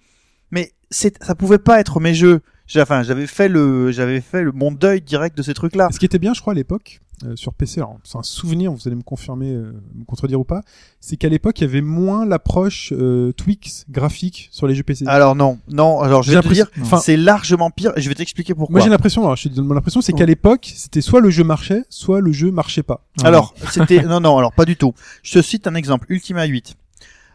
Mais 0.50 0.72
c'est 0.90 1.22
ça 1.24 1.34
pouvait 1.34 1.58
pas 1.58 1.80
être 1.80 2.00
mes 2.00 2.14
jeux. 2.14 2.40
Enfin, 2.80 3.02
j'avais 3.02 3.26
fait 3.26 3.48
le 3.48 3.92
j'avais 3.92 4.20
fait 4.20 4.42
le 4.42 4.52
mon 4.52 4.72
deuil 4.72 5.00
direct 5.00 5.36
de 5.36 5.42
ces 5.42 5.54
trucs-là. 5.54 5.88
Ce 5.92 5.98
qui 5.98 6.06
était 6.06 6.18
bien, 6.18 6.34
je 6.34 6.40
crois, 6.40 6.52
à 6.52 6.56
l'époque, 6.56 7.00
euh, 7.24 7.36
sur 7.36 7.52
PC, 7.52 7.80
alors 7.80 7.98
c'est 8.02 8.18
un 8.18 8.22
souvenir, 8.22 8.72
vous 8.72 8.80
allez 8.86 8.96
me 8.96 9.02
confirmer, 9.02 9.52
euh, 9.52 9.72
me 9.94 10.04
contredire 10.04 10.40
ou 10.40 10.44
pas, 10.44 10.62
c'est 11.00 11.16
qu'à 11.16 11.28
l'époque, 11.28 11.60
il 11.60 11.64
y 11.64 11.66
avait 11.66 11.80
moins 11.80 12.26
l'approche 12.26 12.92
euh, 12.92 13.32
Twix 13.32 13.84
graphique 13.90 14.48
sur 14.50 14.66
les 14.66 14.74
jeux 14.74 14.82
PC. 14.82 15.04
Alors 15.06 15.36
non, 15.36 15.58
non, 15.68 16.00
alors 16.00 16.22
je 16.22 16.32
vais 16.32 16.40
te 16.40 16.48
dire, 16.48 16.66
c'est 17.00 17.16
largement 17.16 17.70
pire 17.70 17.92
et 17.96 18.00
je 18.00 18.08
vais 18.08 18.14
t'expliquer 18.14 18.54
pourquoi. 18.54 18.72
Moi 18.72 18.80
j'ai 18.80 18.90
l'impression, 18.90 19.22
alors 19.22 19.36
je 19.36 19.48
te 19.48 19.54
donne 19.54 19.66
mon 19.66 19.76
impression, 19.76 20.00
c'est 20.00 20.12
qu'à 20.12 20.26
l'époque, 20.26 20.72
c'était 20.74 21.00
soit 21.00 21.20
le 21.20 21.30
jeu 21.30 21.44
marchait, 21.44 21.84
soit 21.90 22.20
le 22.20 22.32
jeu 22.32 22.50
marchait 22.50 22.82
pas. 22.82 23.04
Alors, 23.22 23.54
c'était 23.70 24.02
non 24.02 24.20
non, 24.20 24.38
alors 24.38 24.52
pas 24.52 24.64
du 24.64 24.76
tout. 24.76 24.94
Je 25.22 25.34
te 25.34 25.42
cite 25.42 25.66
un 25.66 25.74
exemple, 25.74 26.06
Ultima 26.08 26.44
8. 26.44 26.76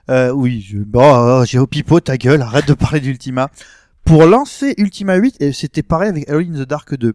Euh, 0.10 0.32
oui, 0.32 0.66
je 0.68 0.78
bon, 0.78 1.02
oh, 1.04 1.46
j'ai 1.46 1.60
au 1.60 1.68
pipeau 1.68 2.00
ta 2.00 2.18
gueule, 2.18 2.42
arrête 2.42 2.68
de 2.68 2.74
parler 2.74 3.00
d'Ultima. 3.00 3.50
Pour 4.08 4.26
lancer 4.26 4.74
Ultima 4.78 5.16
8, 5.18 5.42
et 5.42 5.52
c'était 5.52 5.84
pareil 5.84 6.08
avec 6.10 6.30
Alone 6.30 6.56
in 6.56 6.64
the 6.64 6.68
Dark 6.68 6.96
2. 6.96 7.14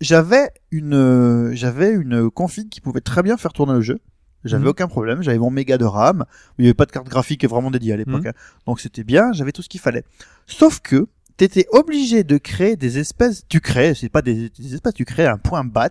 J'avais 0.00 0.50
une 0.72 0.94
euh, 0.94 1.54
j'avais 1.54 1.90
une 1.92 2.30
config 2.30 2.68
qui 2.68 2.80
pouvait 2.80 3.00
très 3.00 3.22
bien 3.22 3.36
faire 3.36 3.52
tourner 3.52 3.74
le 3.74 3.80
jeu. 3.80 4.00
J'avais 4.44 4.64
Mhm. 4.64 4.70
aucun 4.70 4.88
problème, 4.88 5.22
j'avais 5.22 5.38
mon 5.38 5.50
méga 5.50 5.78
de 5.78 5.84
RAM, 5.84 6.24
il 6.58 6.62
n'y 6.62 6.66
avait 6.68 6.74
pas 6.74 6.86
de 6.86 6.90
carte 6.90 7.06
graphique 7.08 7.44
vraiment 7.48 7.70
dédiée 7.70 7.92
à 7.92 7.96
l'époque. 7.96 8.24
Mhm. 8.24 8.30
hein. 8.30 8.60
Donc 8.66 8.80
c'était 8.80 9.04
bien, 9.04 9.32
j'avais 9.32 9.52
tout 9.52 9.62
ce 9.62 9.68
qu'il 9.68 9.78
fallait. 9.78 10.02
Sauf 10.48 10.80
que 10.80 11.06
t'étais 11.36 11.66
obligé 11.70 12.24
de 12.24 12.38
créer 12.38 12.74
des 12.74 12.98
espèces, 12.98 13.44
tu 13.48 13.60
crées, 13.60 13.94
c'est 13.94 14.08
pas 14.08 14.22
des, 14.22 14.50
des 14.50 14.74
espèces, 14.74 14.94
tu 14.94 15.04
crées 15.04 15.28
un 15.28 15.38
point 15.38 15.62
bat 15.62 15.90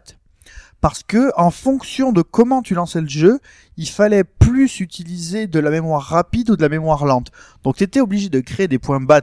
parce 0.81 1.01
que 1.03 1.31
en 1.37 1.51
fonction 1.51 2.11
de 2.11 2.23
comment 2.23 2.61
tu 2.61 2.73
lançais 2.73 2.99
le 2.99 3.07
jeu, 3.07 3.39
il 3.77 3.87
fallait 3.87 4.25
plus 4.25 4.81
utiliser 4.81 5.47
de 5.47 5.59
la 5.59 5.69
mémoire 5.69 6.01
rapide 6.01 6.49
ou 6.49 6.57
de 6.57 6.61
la 6.61 6.69
mémoire 6.69 7.05
lente. 7.05 7.31
Donc 7.63 7.77
tu 7.77 7.85
étais 7.85 8.01
obligé 8.01 8.27
de 8.27 8.41
créer 8.41 8.67
des 8.67 8.79
points 8.79 8.99
bat. 8.99 9.21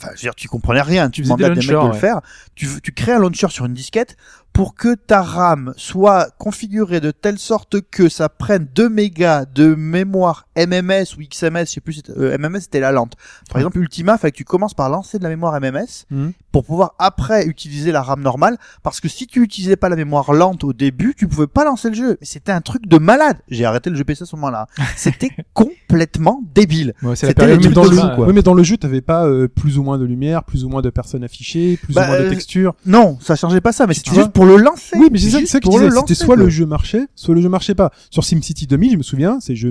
Enfin, 0.00 0.10
je 0.14 0.18
veux 0.18 0.22
dire, 0.22 0.34
tu 0.34 0.48
comprenais 0.48 0.80
rien, 0.80 1.10
tu 1.10 1.22
demandais 1.22 1.46
à 1.46 1.50
des 1.50 1.60
mecs 1.60 1.68
de 1.68 1.86
le 1.88 1.92
faire. 1.92 2.20
Tu, 2.54 2.68
tu 2.82 2.92
crées 2.92 3.12
un 3.12 3.18
launcher 3.18 3.48
sur 3.48 3.64
une 3.64 3.74
disquette 3.74 4.16
pour 4.52 4.74
que 4.74 4.94
ta 4.96 5.22
RAM 5.22 5.72
soit 5.76 6.30
configurée 6.38 7.00
de 7.00 7.12
telle 7.12 7.38
sorte 7.38 7.80
que 7.92 8.08
ça 8.08 8.28
prenne 8.28 8.66
2 8.74 8.88
mégas 8.88 9.44
de 9.44 9.74
mémoire 9.76 10.48
MMS 10.56 11.04
ou 11.16 11.20
XMS, 11.22 11.60
je 11.60 11.64
sais 11.74 11.80
plus, 11.80 12.02
euh, 12.16 12.36
MMS 12.38 12.62
c'était 12.62 12.80
la 12.80 12.90
lente. 12.90 13.12
Par 13.50 13.58
exemple, 13.60 13.78
Ultima, 13.78 14.14
il 14.14 14.18
fallait 14.18 14.32
que 14.32 14.36
tu 14.36 14.44
commences 14.44 14.74
par 14.74 14.88
lancer 14.90 15.18
de 15.18 15.22
la 15.22 15.28
mémoire 15.28 15.54
MMS 15.60 16.06
Mhm. 16.10 16.32
pour 16.50 16.64
pouvoir 16.64 16.94
après 16.98 17.46
utiliser 17.46 17.92
la 17.92 18.02
RAM 18.02 18.20
normale 18.20 18.58
parce 18.82 19.00
que 19.00 19.08
si 19.08 19.28
tu 19.28 19.42
utilisais 19.44 19.76
pas 19.76 19.88
la 19.88 19.94
mémoire 19.96 20.32
lente 20.32 20.64
au 20.64 20.72
début, 20.72 21.14
tu 21.16 21.28
pouvais 21.28 21.46
pas 21.46 21.64
lancer 21.64 21.88
le 21.90 21.94
jeu. 21.94 22.16
Mais 22.20 22.26
c'était 22.26 22.50
un 22.50 22.60
truc 22.60 22.88
de 22.88 22.98
malade. 22.98 23.36
J'ai 23.48 23.64
arrêté 23.64 23.90
le 23.90 23.96
jeu 23.96 24.02
PC 24.02 24.24
à 24.24 24.26
ce 24.26 24.34
moment-là. 24.34 24.66
C'était 24.96 25.30
complètement 25.54 26.42
débile. 26.54 26.94
Ouais, 27.02 27.14
c'est 27.14 27.26
la 27.26 27.30
C'était 27.30 27.46
Mais 27.46 27.58
trucs 27.58 27.74
dans 27.74 27.84
de 27.84 27.90
le, 27.90 27.96
fou, 27.96 28.08
quoi. 28.16 28.26
oui, 28.26 28.32
mais 28.34 28.42
dans 28.42 28.54
le 28.54 28.62
jeu, 28.64 28.76
t'avais 28.76 29.00
pas 29.02 29.24
euh, 29.26 29.46
plus 29.48 29.78
ou 29.78 29.82
moins 29.84 29.98
de 29.98 30.04
lumière, 30.04 30.42
plus 30.44 30.64
ou 30.64 30.68
moins 30.68 30.82
de 30.82 30.90
personnes 30.90 31.22
affichées, 31.22 31.76
plus 31.76 31.94
Bah, 31.94 32.04
ou 32.04 32.06
moins 32.08 32.18
de 32.18 32.24
euh, 32.24 32.30
textures. 32.30 32.74
Non, 32.86 33.18
ça 33.20 33.36
changeait 33.36 33.60
pas 33.60 33.72
ça, 33.72 33.86
mais 33.86 33.94
vois 34.06 34.14
juste 34.14 34.32
pour 34.38 34.46
le 34.46 34.56
lancer. 34.62 34.96
Oui, 34.98 35.08
mais 35.10 35.18
c'est 35.18 35.30
ça, 35.46 35.60
que 35.60 35.66
je 35.66 35.70
disais. 35.70 35.90
C'était 35.90 36.14
soit 36.14 36.36
quoi. 36.36 36.44
le 36.44 36.48
jeu 36.48 36.64
marchait, 36.66 37.06
soit 37.14 37.34
le 37.34 37.40
jeu 37.40 37.48
marchait 37.48 37.74
pas. 37.74 37.90
Sur 38.10 38.24
SimCity 38.24 38.66
2000, 38.66 38.92
je 38.92 38.96
me 38.96 39.02
souviens, 39.02 39.38
c'est 39.40 39.56
je, 39.56 39.68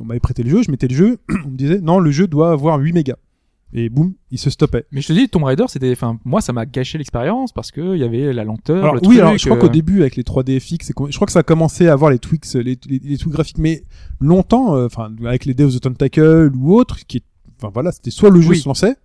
on 0.00 0.04
m'avait 0.04 0.20
prêté 0.20 0.42
le 0.42 0.50
jeu, 0.50 0.62
je 0.62 0.70
mettais 0.70 0.88
le 0.88 0.94
jeu, 0.94 1.18
on 1.46 1.50
me 1.50 1.56
disait 1.56 1.80
non, 1.80 1.98
le 1.98 2.10
jeu 2.10 2.26
doit 2.26 2.52
avoir 2.52 2.78
8 2.78 2.92
mégas. 2.92 3.16
Et 3.72 3.88
boum, 3.88 4.14
il 4.32 4.38
se 4.38 4.50
stoppait. 4.50 4.84
Mais 4.90 5.00
je 5.00 5.06
te 5.06 5.12
dis, 5.12 5.28
Tomb 5.28 5.44
Raider, 5.44 5.64
c'était, 5.68 5.92
enfin, 5.92 6.18
moi, 6.24 6.40
ça 6.40 6.52
m'a 6.52 6.66
gâché 6.66 6.98
l'expérience 6.98 7.52
parce 7.52 7.70
que 7.70 7.94
il 7.94 8.00
y 8.00 8.04
avait 8.04 8.32
la 8.32 8.42
lenteur. 8.42 8.82
Alors, 8.82 8.94
le 8.96 9.00
oui, 9.02 9.06
truc, 9.10 9.18
alors 9.20 9.38
je 9.38 9.44
crois 9.44 9.56
euh, 9.56 9.60
qu'au 9.60 9.68
début 9.68 10.00
avec 10.00 10.16
les 10.16 10.24
3D 10.24 10.58
FX, 10.58 10.88
je 10.88 10.92
crois 10.92 11.26
que 11.26 11.32
ça 11.32 11.38
a 11.38 11.42
commencé 11.44 11.86
à 11.86 11.92
avoir 11.92 12.10
les 12.10 12.18
tweaks, 12.18 12.52
les, 12.54 12.76
les, 12.88 12.98
les 13.02 13.16
trucs 13.16 13.32
graphiques, 13.32 13.58
mais 13.58 13.84
longtemps, 14.20 14.74
euh, 14.74 14.86
enfin 14.86 15.12
avec 15.24 15.44
les 15.44 15.54
Deus 15.54 15.66
of 15.66 15.74
the 15.76 15.80
Tentacle 15.82 16.50
ou 16.56 16.74
autres, 16.74 17.06
qui, 17.06 17.18
est- 17.18 17.24
enfin 17.58 17.70
voilà, 17.72 17.92
c'était 17.92 18.10
soit 18.10 18.30
le 18.30 18.40
jeu 18.40 18.50
Oui. 18.50 18.58
se 18.58 18.68
lançait, 18.68 18.96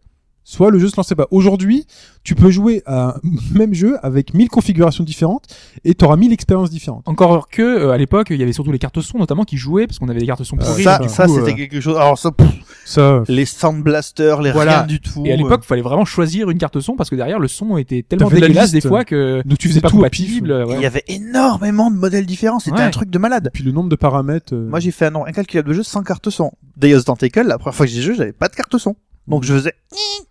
soit 0.45 0.71
le 0.71 0.79
jeu 0.79 0.87
se 0.87 0.95
lançait 0.95 1.15
pas. 1.15 1.27
Aujourd'hui, 1.31 1.85
tu 2.23 2.35
peux 2.35 2.49
jouer 2.49 2.81
à 2.85 3.09
un 3.09 3.13
même 3.53 3.73
jeu 3.73 3.97
avec 4.03 4.33
1000 4.33 4.47
configurations 4.47 5.03
différentes 5.03 5.43
et 5.83 5.93
t'auras 5.95 6.15
1000 6.15 6.31
expériences 6.31 6.69
différentes. 6.69 7.03
Encore 7.07 7.49
que, 7.49 7.61
euh, 7.61 7.91
à 7.91 7.97
l'époque, 7.97 8.27
il 8.29 8.37
y 8.39 8.43
avait 8.43 8.53
surtout 8.53 8.71
les 8.71 8.79
cartes 8.79 9.01
son, 9.01 9.17
notamment, 9.17 9.43
qui 9.43 9.57
jouaient 9.57 9.87
parce 9.87 9.99
qu'on 9.99 10.07
avait 10.07 10.19
des 10.21 10.25
cartes 10.27 10.43
son 10.43 10.55
Euh, 10.55 10.59
pourries. 10.65 10.83
ça, 10.83 10.99
du 10.99 11.09
ça 11.09 11.25
coup, 11.25 11.35
c'était 11.35 11.51
euh, 11.51 11.55
quelque 11.55 11.81
chose. 11.81 11.97
Alors 11.97 12.17
ça, 12.17 12.31
pff, 12.31 12.47
Ça, 12.85 13.23
les 13.27 13.45
sound 13.45 13.83
blasters, 13.83 14.41
les 14.41 14.51
Voilà. 14.51 14.77
rien 14.79 14.87
du 14.87 15.01
tout. 15.01 15.23
Et 15.25 15.33
à 15.33 15.35
l'époque, 15.35 15.61
il 15.63 15.67
fallait 15.67 15.81
vraiment 15.81 16.05
choisir 16.05 16.49
une 16.51 16.57
carte 16.59 16.79
son 16.79 16.95
parce 16.95 17.09
que 17.09 17.15
derrière, 17.15 17.39
le 17.39 17.47
son 17.47 17.77
était 17.77 18.03
tellement 18.07 18.29
dégueulasse 18.29 18.71
des 18.71 18.81
fois 18.81 19.03
que 19.03 19.41
donc 19.45 19.57
tu 19.57 19.67
faisais 19.67 19.81
pas 19.81 19.89
tout 19.89 19.97
compatible. 19.97 20.63
il 20.67 20.73
ouais. 20.75 20.81
y 20.81 20.85
avait 20.85 21.03
énormément 21.07 21.89
de 21.91 21.95
modèles 21.97 22.25
différents. 22.27 22.59
C'était 22.59 22.77
Ouais. 22.77 22.83
un 22.83 22.91
truc 22.91 23.09
de 23.09 23.17
malade. 23.17 23.49
Puis 23.53 23.63
le 23.63 23.71
nombre 23.71 23.89
de 23.89 23.95
paramètres. 23.95 24.53
euh, 24.53 24.69
Moi, 24.69 24.79
j'ai 24.79 24.91
fait 24.91 25.07
un 25.07 25.11
nombre 25.11 25.27
incalculable 25.27 25.69
de 25.69 25.73
jeux 25.73 25.83
sans 25.83 26.03
carte 26.03 26.29
son. 26.29 26.51
Deus 26.77 27.01
Tentacle, 27.03 27.41
la 27.47 27.57
première 27.57 27.73
fois 27.75 27.85
que 27.85 27.91
j'ai 27.91 28.01
joué, 28.01 28.15
j'avais 28.15 28.33
pas 28.33 28.47
de 28.49 28.55
carte 28.55 28.77
son. 28.77 28.95
Donc 29.27 29.43
je 29.43 29.53
faisais. 29.53 29.73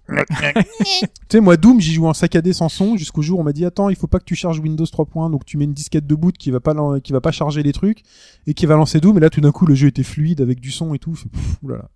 Tu 0.07 1.39
sais, 1.39 1.41
moi, 1.41 1.57
Doom, 1.57 1.81
j'y 1.81 1.95
joue 1.95 2.07
en 2.07 2.15
saccadé 2.15 2.53
sans 2.53 2.69
son 2.69 2.97
jusqu'au 2.97 3.23
jour 3.23 3.39
où 3.39 3.43
on 3.43 3.45
m'a 3.45 3.53
dit 3.53 3.65
attends, 3.65 3.89
il 3.89 3.97
faut 3.97 4.07
pas 4.07 4.19
que 4.19 4.25
tu 4.25 4.35
charges 4.35 4.61
Windows 4.61 4.85
3.1, 4.85 5.31
donc 5.31 5.45
tu 5.45 5.57
mets 5.57 5.65
une 5.65 5.73
disquette 5.73 6.07
de 6.07 6.15
boot 6.15 6.37
qui 6.37 6.51
va 6.51 6.61
pas 6.61 6.75
qui 7.01 7.13
va 7.13 7.21
pas 7.21 7.33
charger 7.33 7.63
les 7.63 7.73
trucs 7.73 8.03
et 8.47 8.55
qui 8.55 8.67
va 8.67 8.77
lancer 8.77 9.01
Doom. 9.01 9.17
Et 9.17 9.21
là, 9.21 9.31
tout 9.31 9.41
d'un 9.41 9.53
coup, 9.53 9.67
le 9.67 9.75
jeu 9.75 9.89
était 9.89 10.03
fluide 10.03 10.41
avec 10.41 10.61
du 10.61 10.71
son 10.71 10.95
et 10.95 10.99
tout. 10.99 11.15
Je 11.15 11.23
fais, 11.23 11.29
pff, 11.29 11.57
oulala. 11.63 11.89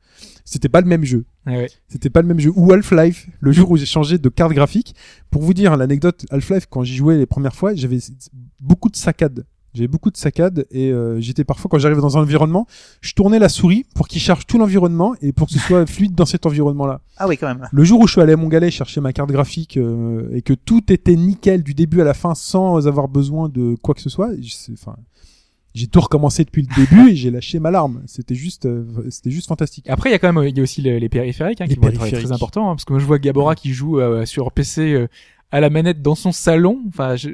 C'était 0.45 0.69
pas 0.69 0.81
le 0.81 0.87
même 0.87 1.05
jeu. 1.05 1.25
Ouais. 1.47 1.69
C'était 1.89 2.11
pas 2.11 2.23
le 2.23 2.29
même 2.29 2.41
jeu. 2.41 2.51
Ou 2.57 2.73
Half-Life, 2.73 3.29
le 3.41 3.53
jour 3.53 3.70
où 3.70 3.77
j'ai 3.77 3.87
changé 3.87 4.19
de 4.19 4.29
carte 4.29 4.53
graphique. 4.53 4.95
Pour 5.31 5.43
vous 5.43 5.55
dire 5.55 5.77
l'anecdote, 5.77 6.27
Half-Life, 6.31 6.66
quand 6.69 6.83
j'y 6.83 6.97
jouais 6.97 7.16
les 7.16 7.27
premières 7.27 7.55
fois, 7.55 7.75
j'avais 7.75 7.99
beaucoup 8.59 8.89
de 8.89 8.97
saccades. 8.97 9.45
J'avais 9.79 9.89
beaucoup 9.89 10.11
de 10.11 10.17
saccades 10.17 10.67
et 10.71 10.91
euh, 10.93 11.21
j'étais 11.21 11.45
parfois 11.45 11.69
quand 11.71 11.79
j'arrivais 11.79 12.01
dans 12.03 12.19
un 12.19 12.23
environnement, 12.23 12.67
je 13.01 13.15
tournais 13.15 13.39
la 13.39 13.49
souris 13.49 13.87
pour 13.95 14.09
qu'il 14.09 14.21
charge 14.21 14.47
tout 14.47 14.59
l'environnement 14.59 15.15
et 15.23 15.33
pour 15.33 15.47
que 15.47 15.55
ce 15.55 15.59
soit 15.59 15.87
fluide 15.91 16.15
dans 16.15 16.27
cet 16.27 16.45
environnement-là. 16.47 17.01
Ah 17.17 17.27
oui, 17.29 17.37
quand 17.39 17.47
même. 17.47 17.67
Le 17.73 17.85
jour 17.85 18.01
où 18.01 18.07
je 18.07 18.13
suis 18.13 18.21
allé 18.21 18.35
à 18.35 18.37
Montgalet 18.37 18.71
chercher 18.71 19.01
ma 19.01 19.13
carte 19.13 19.31
graphique 19.31 19.77
euh, 19.77 20.29
et 20.35 20.43
que 20.43 20.53
tout 20.53 20.93
était 20.93 21.17
nickel 21.17 21.63
du 21.63 21.73
début 21.75 22.01
à 22.01 22.05
la 22.05 22.15
fin 22.15 22.35
sans 22.35 22.87
avoir 22.87 23.09
besoin 23.09 23.49
de 23.49 23.77
quoi 23.83 23.95
que 23.95 24.01
ce 24.03 24.11
soit, 24.11 24.31
je 24.41 24.51
sais- 24.53 24.73
enfin, 24.73 24.97
j'ai 25.75 25.87
tout 25.87 26.01
recommencé 26.01 26.45
depuis 26.45 26.63
le 26.69 26.75
début 26.75 27.11
et 27.11 27.17
j'ai 27.17 27.31
lâché 27.31 27.61
ma 27.61 27.71
larme. 27.71 28.03
C'était 28.07 28.35
juste, 28.35 28.67
euh, 28.67 28.85
c'était 29.11 29.31
juste 29.31 29.47
fantastique. 29.49 29.89
Après, 29.89 30.09
il 30.11 30.13
y 30.13 30.17
a 30.17 30.19
quand 30.19 30.33
même, 30.33 30.45
il 30.49 30.57
y 30.57 30.61
a 30.61 30.63
aussi 30.63 30.83
les, 30.83 30.99
les 30.99 31.09
périphériques 31.09 31.61
hein, 31.61 31.67
Les 31.69 31.75
qui 31.75 31.81
vont 31.81 31.89
être 31.89 31.99
périphériques. 31.99 32.27
très 32.27 32.35
importants, 32.35 32.69
hein, 32.71 32.75
parce 32.75 32.85
que 32.85 32.93
moi 32.95 33.01
je 33.01 33.07
vois 33.07 33.19
Gabora 33.19 33.55
qui 33.55 33.73
joue 33.73 34.01
euh, 34.01 34.25
sur 34.27 34.51
PC 34.51 34.93
euh, 34.93 35.07
à 35.53 35.61
la 35.61 35.71
manette 35.71 36.03
dans 36.03 36.15
son 36.17 36.33
salon. 36.33 36.81
Enfin, 36.89 37.15
je... 37.17 37.31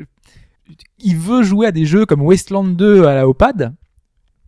il 0.99 1.16
veut 1.16 1.43
jouer 1.43 1.66
à 1.66 1.73
des 1.73 1.85
jeux 1.86 2.07
comme 2.07 2.23
Wasteland 2.23 2.65
2 2.65 3.05
à 3.07 3.15
la 3.15 3.28
au 3.28 3.35
pad. 3.35 3.74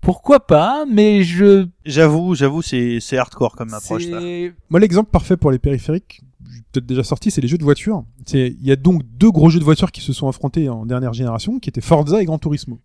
Pourquoi 0.01 0.47
pas 0.47 0.85
Mais 0.91 1.23
je. 1.25 1.67
J'avoue, 1.85 2.35
j'avoue, 2.35 2.63
c'est 2.63 2.99
c'est 3.01 3.19
hardcore 3.19 3.57
comme 3.57 3.75
approche. 3.75 4.05
C'est- 4.05 4.53
Moi, 4.71 4.79
l'exemple 4.81 5.11
parfait 5.11 5.37
pour 5.37 5.51
les 5.51 5.59
périphériques, 5.59 6.21
j'ai 6.49 6.61
peut-être 6.73 6.87
déjà 6.87 7.03
sorti, 7.03 7.31
c'est 7.31 7.41
les 7.41 7.49
jeux 7.49 7.59
de 7.59 7.65
voiture. 7.65 8.05
C'est, 8.25 8.55
il 8.61 8.65
y 8.67 8.71
a 8.71 8.77
donc 8.77 9.03
deux 9.19 9.31
gros 9.31 9.51
jeux 9.51 9.59
de 9.59 9.65
voiture 9.65 9.91
qui 9.91 10.01
se 10.01 10.13
sont 10.13 10.29
affrontés 10.29 10.69
en 10.69 10.87
dernière 10.87 11.13
génération, 11.13 11.59
qui 11.59 11.69
étaient 11.71 11.81
Forza 11.81 12.23
et 12.23 12.25
Gran 12.25 12.39
Turismo. 12.39 12.79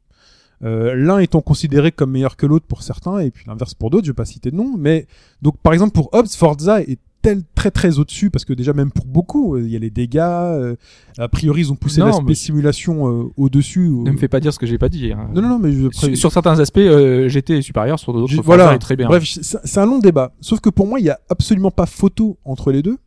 Euh, 0.64 0.95
L'un 0.95 1.20
étant 1.20 1.41
considéré 1.41 1.91
comme 1.91 2.12
meilleur 2.12 2.38
que 2.38 2.45
l'autre 2.45 2.66
pour 2.68 2.82
certains, 2.84 3.20
et 3.20 3.30
puis 3.32 3.45
l'inverse 3.48 3.74
pour 3.76 3.90
d'autres, 3.91 4.06
je 4.06 4.12
vais 4.12 4.16
pas 4.16 4.26
citer 4.26 4.49
de 4.52 4.56
nom. 4.56 4.76
Mais 4.78 5.06
donc 5.44 5.58
par 5.60 5.74
exemple 5.74 5.91
pour 5.94 6.10
Hobbs, 6.14 6.30
Forza 6.36 6.82
est 6.82 6.99
tel 7.22 7.43
très 7.56 7.72
très 7.72 7.99
au-dessus 7.99 8.30
parce 8.30 8.45
que 8.45 8.53
déjà 8.53 8.73
même 8.73 8.91
pour 8.91 9.06
beaucoup 9.06 9.56
euh, 9.56 9.61
il 9.61 9.69
y 9.69 9.76
a 9.76 9.80
les 9.80 9.89
dégâts 9.89 10.18
euh, 10.19 10.76
a 11.18 11.27
priori 11.27 11.61
ils 11.61 11.72
ont 11.72 11.76
poussé 11.76 12.02
l'aspect 12.02 12.23
mais- 12.27 12.34
simulation 12.35 13.07
euh, 13.07 13.31
au-dessus 13.38 13.89
Ne 13.89 14.11
me 14.11 14.18
fais 14.18 14.27
pas 14.27 14.39
dire 14.39 14.53
ce 14.53 14.60
que 14.60 14.65
j'ai 14.65 14.77
pas 14.77 14.89
dit. 14.89 15.11
hein. 15.11 15.30
non 15.34 15.41
non 15.41 15.49
non 15.49 15.60
mais 15.60 15.72
je, 15.72 15.89
Sur, 15.91 16.18
sur 16.18 16.31
certains 16.31 16.60
aspects, 16.60 16.77
euh, 16.80 17.30
j'étais 17.30 17.61
supérieur, 17.61 17.99
sur 17.99 18.14
d'autres, 18.14 18.41
voilà 18.43 18.73
est 18.73 18.80
très 18.80 18.95
bien. 18.95 19.07
bref 19.07 19.23
c'est 19.26 19.77
un 19.80 19.85
long 19.85 19.99
débat 19.99 20.34
sauf 20.41 20.60
que 20.60 20.69
pour 20.69 20.88
moi 20.88 20.99
il 20.99 21.06
y 21.06 21.10
a 21.10 21.19
absolument 21.30 21.72
pas 21.72 21.85
photo 21.85 22.38
entre 22.45 22.72
les 22.72 22.81
deux 22.81 22.98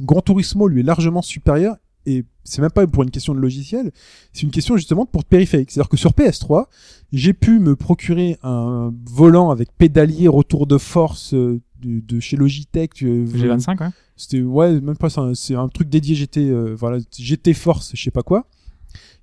Gran 0.00 0.20
Turismo 0.20 0.68
lui 0.68 0.80
est 0.80 0.84
largement 0.84 1.22
supérieur 1.22 1.76
et 2.04 2.24
c'est 2.44 2.62
même 2.62 2.70
pas 2.70 2.86
pour 2.86 3.02
une 3.02 3.10
question 3.10 3.34
de 3.34 3.40
logiciel, 3.40 3.90
c'est 4.32 4.42
une 4.44 4.52
question 4.52 4.76
justement 4.76 5.06
pour 5.06 5.24
périphérique. 5.24 5.72
C'est-à-dire 5.72 5.88
que 5.88 5.96
sur 5.96 6.12
PS3, 6.12 6.66
j'ai 7.12 7.32
pu 7.32 7.58
me 7.58 7.74
procurer 7.74 8.38
un 8.44 8.94
volant 9.10 9.50
avec 9.50 9.70
pédalier 9.76 10.28
retour 10.28 10.68
de 10.68 10.78
force 10.78 11.34
euh, 11.34 11.60
de, 11.80 12.00
de 12.00 12.20
chez 12.20 12.36
Logitech. 12.36 13.02
euh, 13.02 13.26
G25, 13.26 13.80
ouais. 13.80 13.88
C'était 14.16 14.40
ouais, 14.40 14.80
même 14.80 14.96
pas 14.96 15.08
c'est 15.34 15.54
un 15.54 15.68
truc 15.68 15.88
dédié 15.88 16.14
GT 16.14 16.48
euh, 16.50 16.74
voilà, 16.74 16.98
GT 17.18 17.52
Force, 17.54 17.92
je 17.94 18.02
sais 18.02 18.10
pas 18.10 18.22
quoi, 18.22 18.46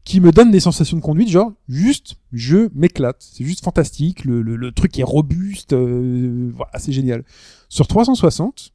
qui 0.03 0.19
me 0.19 0.31
donne 0.31 0.51
des 0.51 0.59
sensations 0.59 0.97
de 0.97 1.01
conduite 1.01 1.29
genre 1.29 1.51
juste 1.67 2.15
je 2.31 2.69
m'éclate, 2.75 3.17
c'est 3.19 3.43
juste 3.43 3.63
fantastique, 3.63 4.23
le, 4.25 4.41
le, 4.41 4.55
le 4.55 4.71
truc 4.71 4.97
est 4.99 5.03
robuste, 5.03 5.73
euh, 5.73 6.51
voilà, 6.55 6.71
c'est 6.77 6.91
génial. 6.91 7.23
Sur 7.69 7.87
360, 7.87 8.71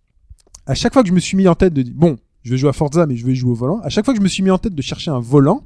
à 0.67 0.75
chaque 0.75 0.93
fois 0.93 1.03
que 1.03 1.09
je 1.09 1.15
me 1.15 1.21
suis 1.21 1.37
mis 1.37 1.47
en 1.47 1.55
tête 1.55 1.73
de 1.73 1.83
dire 1.83 1.95
bon, 1.97 2.17
je 2.43 2.51
vais 2.51 2.57
jouer 2.59 2.71
à 2.71 2.73
Forza 2.73 3.07
mais 3.07 3.17
je 3.17 3.25
vais 3.25 3.35
jouer 3.37 3.53
au 3.53 3.55
volant, 3.55 3.79
à 3.81 3.89
chaque 3.89 4.05
fois 4.05 4.13
que 4.15 4.19
je 4.19 4.25
me 4.25 4.29
suis 4.29 4.43
mis 4.43 4.51
en 4.51 4.59
tête 4.59 4.75
de 4.75 4.83
chercher 4.83 5.11
un 5.13 5.21
volant 5.21 5.63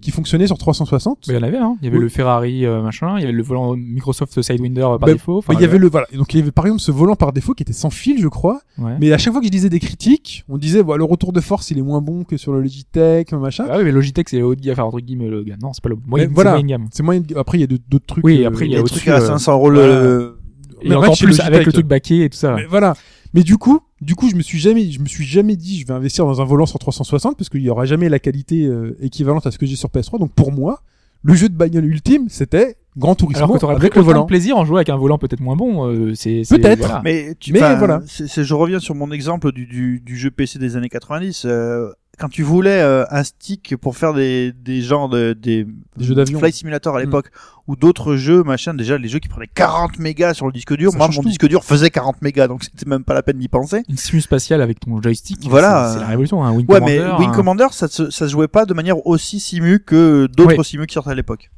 qui 0.00 0.10
fonctionnait 0.10 0.46
sur 0.46 0.58
360, 0.58 1.24
Mais 1.26 1.34
il 1.34 1.36
y 1.36 1.40
en 1.40 1.42
avait, 1.42 1.56
hein. 1.58 1.76
Il 1.80 1.86
y 1.86 1.88
avait 1.88 1.96
Oui. 1.96 2.02
le 2.04 2.08
Ferrari 2.08 2.64
euh, 2.66 2.82
machin, 2.82 3.14
il 3.16 3.20
y 3.22 3.24
avait 3.24 3.32
le 3.32 3.42
volant 3.42 3.74
Microsoft 3.76 4.40
Sidewinder 4.42 4.82
euh, 4.82 4.98
par 4.98 4.98
Bah, 5.00 5.12
défaut. 5.12 5.38
Enfin, 5.38 5.52
bah, 5.54 5.58
il 5.58 5.62
y 5.62 5.64
avait 5.66 5.78
le 5.78 5.88
voilà, 5.88 6.06
donc 6.14 6.32
il 6.34 6.38
y 6.38 6.42
avait 6.42 6.52
par 6.52 6.66
exemple 6.66 6.82
ce 6.82 6.92
volant 6.92 7.16
par 7.16 7.32
défaut 7.32 7.54
qui 7.54 7.62
était 7.62 7.72
sans 7.72 7.90
fil, 7.90 8.20
je 8.20 8.28
crois. 8.28 8.60
ouais. 8.78 8.92
Mais 9.00 9.12
à 9.12 9.18
chaque 9.18 9.32
fois 9.32 9.40
que 9.40 9.46
je 9.46 9.50
disais 9.52 9.68
des 9.70 9.80
critiques, 9.80 10.44
on 10.48 10.58
disait 10.58 10.82
voilà 10.82 10.98
le 10.98 11.04
retour 11.04 11.32
de 11.32 11.40
force 11.40 11.70
il 11.70 11.78
est 11.78 11.82
moins 11.82 12.00
bon 12.02 12.24
que 12.24 12.36
sur 12.36 12.52
le 12.52 12.60
Logitech, 12.60 13.32
machin. 13.32 13.66
Ah 13.70 13.78
oui, 13.78 13.84
mais 13.84 13.92
Logitech 13.92 14.28
c'est 14.28 14.42
haut 14.42 14.54
de 14.54 14.60
gamme, 14.60 14.72
enfin 14.74 14.84
entre 14.84 15.00
guillemets 15.00 15.28
le 15.28 15.42
gars. 15.42 15.56
Non, 15.62 15.72
c'est 15.72 15.82
pas 15.82 15.88
le 15.88 15.96
moyen, 16.06 16.28
voilà. 16.30 16.60
gamme. 16.62 16.86
C'est 16.92 17.02
moyen. 17.02 17.20
de- 17.20 17.36
Après 17.36 17.58
il 17.58 17.62
y 17.62 17.64
a 17.64 17.66
d'autres 17.66 18.06
trucs. 18.06 18.24
Oui, 18.24 18.44
euh, 18.44 18.48
après, 18.48 18.66
il 18.66 18.72
y 18.72 18.76
a 18.76 18.82
trucs 18.82 18.92
au-dessus, 18.92 19.10
à 19.10 19.16
euh, 19.16 19.26
500 19.26 19.52
euros 19.54 19.70
le... 19.70 20.38
Et 20.82 20.94
encore 20.94 21.16
plus 21.16 21.26
Logitech, 21.28 21.46
avec 21.46 21.66
le 21.66 21.72
truc 21.72 21.86
baquet 21.86 22.18
et 22.18 22.28
tout 22.30 22.36
ça. 22.36 22.54
Mais 22.54 22.66
voilà. 22.66 22.94
Mais 23.36 23.42
du 23.44 23.56
coup, 23.58 23.78
du 24.00 24.14
coup, 24.16 24.28
je 24.30 24.34
me 24.34 24.42
suis 24.42 24.58
jamais, 24.58 24.90
je 24.90 24.98
me 25.00 25.06
suis 25.06 25.24
jamais 25.24 25.54
dit, 25.56 25.78
je 25.80 25.86
vais 25.86 25.92
investir 25.94 26.24
dans 26.26 26.40
un 26.40 26.44
volant 26.44 26.66
sur 26.66 26.78
360 26.80 27.36
parce 27.36 27.48
qu'il 27.50 27.60
y 27.62 27.70
aura 27.70 27.84
jamais 27.84 28.08
la 28.08 28.18
qualité 28.18 28.64
euh, 28.66 28.96
équivalente 29.00 29.46
à 29.46 29.50
ce 29.52 29.58
que 29.58 29.66
j'ai 29.66 29.76
sur 29.76 29.90
PS3. 29.90 30.18
Donc 30.18 30.32
pour 30.32 30.50
moi, 30.52 30.82
le 31.22 31.34
jeu 31.34 31.48
de 31.48 31.54
bagnole 31.54 31.84
ultime, 31.84 32.28
c'était 32.28 32.76
Gran 32.96 33.14
Turismo 33.14 33.44
Alors 33.44 33.54
que 33.56 33.60
t'aurais 33.60 33.74
avec 33.76 33.90
pris 33.90 34.00
le 34.00 34.06
volant. 34.06 34.22
de 34.22 34.26
plaisir 34.26 34.56
en 34.56 34.64
jouant 34.64 34.76
avec 34.76 34.88
un 34.88 34.96
volant 34.96 35.18
peut-être 35.18 35.40
moins 35.40 35.54
bon. 35.56 35.86
euh, 35.86 36.14
c'est 36.14 36.44
c'est- 36.44 36.56
Peut-être. 36.58 36.78
voilà. 36.78 37.02
Mais, 37.04 37.34
tu, 37.38 37.52
Mais 37.52 37.58
voilà. 37.76 38.00
je 38.06 38.54
reviens 38.54 38.78
sur 38.80 38.94
mon 38.94 39.10
exemple 39.12 39.52
du, 39.52 39.66
du, 39.66 40.00
du 40.00 40.16
jeu 40.16 40.30
PC 40.30 40.58
des 40.58 40.76
années 40.76 40.88
90. 40.88 41.44
euh, 41.44 41.90
quand 42.18 42.28
tu 42.28 42.42
voulais 42.42 42.80
euh, 42.80 43.04
un 43.10 43.22
stick 43.24 43.76
pour 43.76 43.96
faire 43.96 44.14
des, 44.14 44.52
des 44.52 44.80
genres 44.80 45.08
de 45.08 45.32
des, 45.34 45.64
Des 45.96 46.04
jeux 46.04 46.14
d'avion. 46.14 46.38
Flight 46.38 46.54
Simulator 46.54 46.96
à 46.96 47.00
Mm. 47.00 47.02
l'époque 47.04 47.30
ou 47.66 47.76
d'autres 47.76 48.16
jeux 48.16 48.42
machin 48.42 48.74
déjà 48.74 48.96
les 48.96 49.08
jeux 49.08 49.18
qui 49.18 49.28
prenaient 49.28 49.48
40 49.52 49.98
mégas 49.98 50.34
sur 50.34 50.46
le 50.46 50.52
disque 50.52 50.74
dur 50.76 50.92
Ça 50.92 50.98
moi 50.98 51.08
mon 51.08 51.22
tout. 51.22 51.28
disque 51.28 51.46
dur 51.48 51.64
faisait 51.64 51.90
40 51.90 52.22
mégas 52.22 52.48
donc 52.48 52.64
c'était 52.64 52.88
même 52.88 53.04
pas 53.04 53.12
la 53.14 53.22
peine 53.22 53.38
d'y 53.38 53.48
penser 53.48 53.82
Une 53.88 53.96
simu 53.96 54.20
spatiale 54.20 54.62
avec 54.62 54.80
ton 54.80 55.00
joystick. 55.02 55.46
Voilà. 55.48 55.92
c'est- 55.94 56.00
la 56.00 56.06
révolution. 56.06 56.42
Hein. 56.44 56.52
Wing 56.52 56.66
ouais 56.68 56.74
Commander, 56.80 56.98
mais 57.12 57.18
Wing 57.18 57.28
un- 57.30 57.32
Commander 57.32 57.66
ça 57.72 57.88
se, 57.88 58.10
ça 58.10 58.26
se 58.26 58.32
jouait 58.32 58.48
pas 58.48 58.64
de 58.66 58.72
manière 58.74 59.04
aussi 59.06 59.40
simu 59.40 59.80
que 59.80 60.26
d'autres 60.26 60.58
Oui. 60.58 60.64
simus 60.64 60.86
qui 60.86 60.94
sortaient 60.94 61.10
à 61.10 61.14
l'époque 61.14 61.50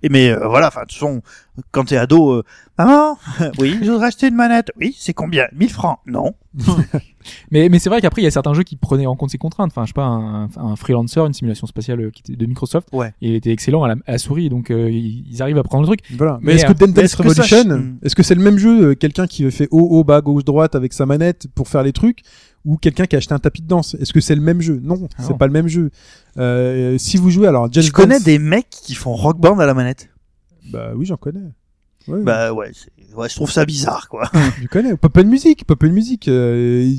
et 0.00 0.08
mais 0.10 0.30
euh, 0.30 0.46
voilà 0.46 0.68
enfin 0.68 0.82
de 0.82 0.86
toute 0.86 0.94
façon 0.94 1.22
quand 1.72 1.84
t'es 1.86 1.96
ado 1.96 2.30
euh, 2.30 2.44
maman 2.78 3.18
oui 3.58 3.78
je 3.82 3.90
voudrais 3.90 4.06
acheter 4.06 4.28
une 4.28 4.36
manette 4.36 4.70
oui 4.76 4.96
c'est 4.96 5.12
combien? 5.12 5.46
1000 5.52 5.70
francs? 5.70 5.98
Non 6.06 6.34
Mais, 7.50 7.68
mais 7.68 7.78
c'est 7.78 7.90
vrai 7.90 8.00
qu'après, 8.00 8.22
il 8.22 8.24
y 8.24 8.28
a 8.28 8.30
certains 8.30 8.54
jeux 8.54 8.62
qui 8.62 8.76
prenaient 8.76 9.06
en 9.06 9.16
compte 9.16 9.30
ces 9.30 9.38
contraintes. 9.38 9.70
Enfin, 9.70 9.82
je 9.84 9.88
sais 9.88 9.92
pas, 9.94 10.04
un, 10.06 10.48
un 10.56 10.76
freelancer, 10.76 11.20
une 11.26 11.34
simulation 11.34 11.66
spatiale 11.66 12.00
euh, 12.00 12.10
qui 12.10 12.22
était 12.22 12.36
de 12.36 12.46
Microsoft. 12.46 12.88
Ouais. 12.92 13.12
Il 13.20 13.34
était 13.34 13.50
excellent 13.50 13.82
à 13.84 13.88
la, 13.88 13.94
à 14.06 14.12
la 14.12 14.18
souris, 14.18 14.48
donc 14.48 14.70
euh, 14.70 14.90
ils 14.90 15.42
arrivent 15.42 15.58
à 15.58 15.62
prendre 15.62 15.82
le 15.82 15.86
truc. 15.88 16.00
Voilà. 16.16 16.38
Mais, 16.40 16.54
Mais, 16.54 16.54
est-ce 16.54 16.66
que 16.66 16.72
euh, 16.84 16.86
Dance 16.86 17.14
Revolution, 17.14 17.44
ch- 17.44 17.66
Mm. 17.66 17.98
est-ce 18.02 18.14
que 18.16 18.22
c'est 18.22 18.34
le 18.34 18.42
même 18.42 18.56
jeu, 18.58 18.90
euh, 18.90 18.94
quelqu'un 18.94 19.26
qui 19.26 19.48
fait 19.50 19.68
haut, 19.70 19.86
haut, 19.90 20.04
bas, 20.04 20.20
gauche, 20.20 20.44
droite 20.44 20.74
avec 20.74 20.92
sa 20.92 21.04
manette 21.06 21.48
pour 21.54 21.68
faire 21.68 21.82
les 21.82 21.92
trucs, 21.92 22.20
ou 22.64 22.76
quelqu'un 22.76 23.04
qui 23.06 23.14
a 23.16 23.18
acheté 23.18 23.34
un 23.34 23.38
tapis 23.38 23.62
de 23.62 23.68
danse? 23.68 23.94
Est-ce 24.00 24.12
que 24.12 24.20
c'est 24.20 24.34
le 24.34 24.40
même 24.42 24.60
jeu? 24.62 24.80
Non, 24.82 25.08
Ah 25.18 25.22
c'est 25.26 25.36
pas 25.36 25.46
le 25.46 25.52
même 25.52 25.68
jeu. 25.68 25.90
Euh, 26.38 26.96
si 26.98 27.16
vous 27.18 27.30
jouez 27.30 27.46
alors, 27.46 27.70
Just 27.72 27.88
je 27.88 27.92
connais 27.92 28.20
des 28.20 28.38
mecs 28.38 28.70
qui 28.70 28.94
font 28.94 29.14
rock 29.14 29.38
band 29.38 29.58
à 29.58 29.66
la 29.66 29.74
manette 29.74 30.08
Bah 30.72 30.92
oui, 30.96 31.04
j'en 31.04 31.16
connais. 31.16 31.40
Ouais, 32.08 32.22
bah 32.22 32.52
ouais, 32.52 32.72
ouais 33.16 33.28
je 33.28 33.34
trouve 33.34 33.50
ça 33.50 33.64
bizarre 33.64 34.08
quoi 34.08 34.30
je 34.62 34.66
connais. 34.68 34.96
Pop 34.96 35.16
and 35.16 35.24
Music, 35.24 35.64
Pop 35.64 35.82
and 35.84 35.92
Music. 35.92 36.28
euh, 36.28 36.90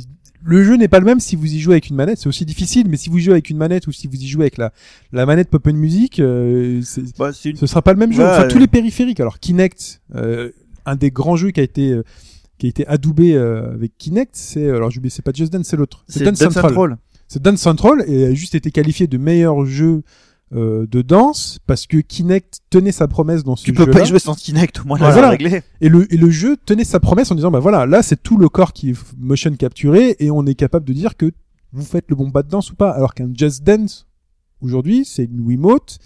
le 0.42 0.64
jeu 0.64 0.78
n'est 0.78 0.88
pas 0.88 1.00
le 1.00 1.06
même 1.06 1.20
si 1.20 1.36
vous 1.36 1.54
y 1.54 1.60
jouez 1.60 1.74
avec 1.74 1.90
une 1.90 1.96
manette, 1.96 2.18
c'est 2.20 2.28
aussi 2.28 2.46
difficile. 2.46 2.88
Mais 2.90 2.98
si 2.98 3.10
vous 3.10 3.20
jouez 3.20 3.34
avec 3.34 3.50
une 3.50 3.58
manette 3.58 3.88
ou 3.88 3.92
si 3.92 4.08
vous 4.08 4.16
y 4.16 4.28
jouez 4.28 4.44
avec 4.44 4.58
la 4.58 4.72
la 5.12 5.26
manette 5.26 5.50
Pop 5.50 5.66
and 5.68 5.74
Music, 5.74 6.20
euh, 6.20 6.82
bah, 7.18 7.32
une 7.44 7.56
ce 7.58 7.68
sera 7.68 7.82
pas 7.82 7.94
le 7.94 8.00
même 8.00 8.14
jeu. 8.14 8.24
Ouais, 8.24 8.30
enfin, 8.30 8.48
tous 8.48 8.60
les 8.60 8.68
périphériques. 8.68 9.20
Alors 9.20 9.40
Kinect, 9.40 10.02
euh, 10.16 10.52
un 10.86 10.96
des 10.96 11.12
grands 11.12 11.36
jeux 11.36 11.52
qui 11.52 11.60
a 11.60 11.64
été 11.64 11.92
euh, 11.92 12.04
qui 12.58 12.68
a 12.68 12.70
été 12.70 12.88
adoubé 12.88 13.34
euh, 13.36 13.74
avec 13.74 13.98
Kinect, 13.98 14.32
c'est 14.36 14.70
alors 14.70 14.92
j'oublie, 14.92 15.10
c'est 15.10 15.22
pas 15.22 15.32
Just 15.34 15.52
Dance, 15.52 15.68
c'est 15.68 15.78
l'autre. 15.78 16.04
c'est 16.08 16.20
C'est 16.20 16.26
Dance 16.26 16.40
Dance 16.40 16.54
Central. 16.54 16.72
Central. 16.74 16.98
C'est 17.28 17.42
Dance 17.42 17.62
Central 17.62 18.04
et 18.08 18.26
a 18.26 18.34
juste 18.34 18.56
été 18.56 18.72
qualifié 18.72 19.08
de 19.08 19.18
meilleur 19.18 19.66
jeu 19.66 20.04
euh, 20.54 20.88
de 20.90 21.02
danse 21.04 21.60
parce 21.68 21.86
que 21.86 21.98
Kinect 21.98 22.62
tenait 22.70 22.92
sa 22.92 23.08
promesse 23.08 23.44
dans 23.44 23.56
ce 23.56 23.64
Tu 23.66 23.74
peux 23.74 23.86
jeu 23.86 23.92
pas 23.92 24.02
y 24.02 24.06
jouer 24.08 24.20
sans 24.20 24.36
Kinect, 24.36 24.80
au 24.80 24.88
moins 24.88 24.98
là, 24.98 25.12
Voilà. 25.12 25.30
réglé. 25.30 25.62
et 25.82 25.90
le 25.90 26.12
et 26.14 26.18
le 26.18 26.30
jeu 26.30 26.58
tenait 26.66 26.84
sa 26.84 27.00
promesse 27.00 27.30
en 27.32 27.36
disant 27.36 27.52
bah 27.52 27.60
voilà 27.60 27.86
là 27.86 28.02
c'est 28.02 28.22
tout 28.22 28.38
le 28.38 28.50
corps 28.50 28.74
qui 28.74 28.90
est 28.92 28.96
motion 29.18 29.54
capturé 29.56 30.16
et 30.20 30.32
on 30.32 30.46
est 30.48 30.56
capable 30.56 30.86
de 30.86 30.94
dire 30.94 31.16
que 31.18 31.32
vous 31.72 31.84
faites 31.84 32.06
le 32.10 32.16
bon 32.16 32.32
pas 32.32 32.42
de 32.42 32.50
danse 32.50 32.72
ou 32.72 32.76
pas 32.76 32.90
alors 32.90 33.14
qu'un 33.14 33.30
Just 33.34 33.64
Dance 33.64 34.08
aujourd'hui 34.62 35.06
c'est 35.06 35.26
une 35.26 35.42
Wiimote 35.42 36.00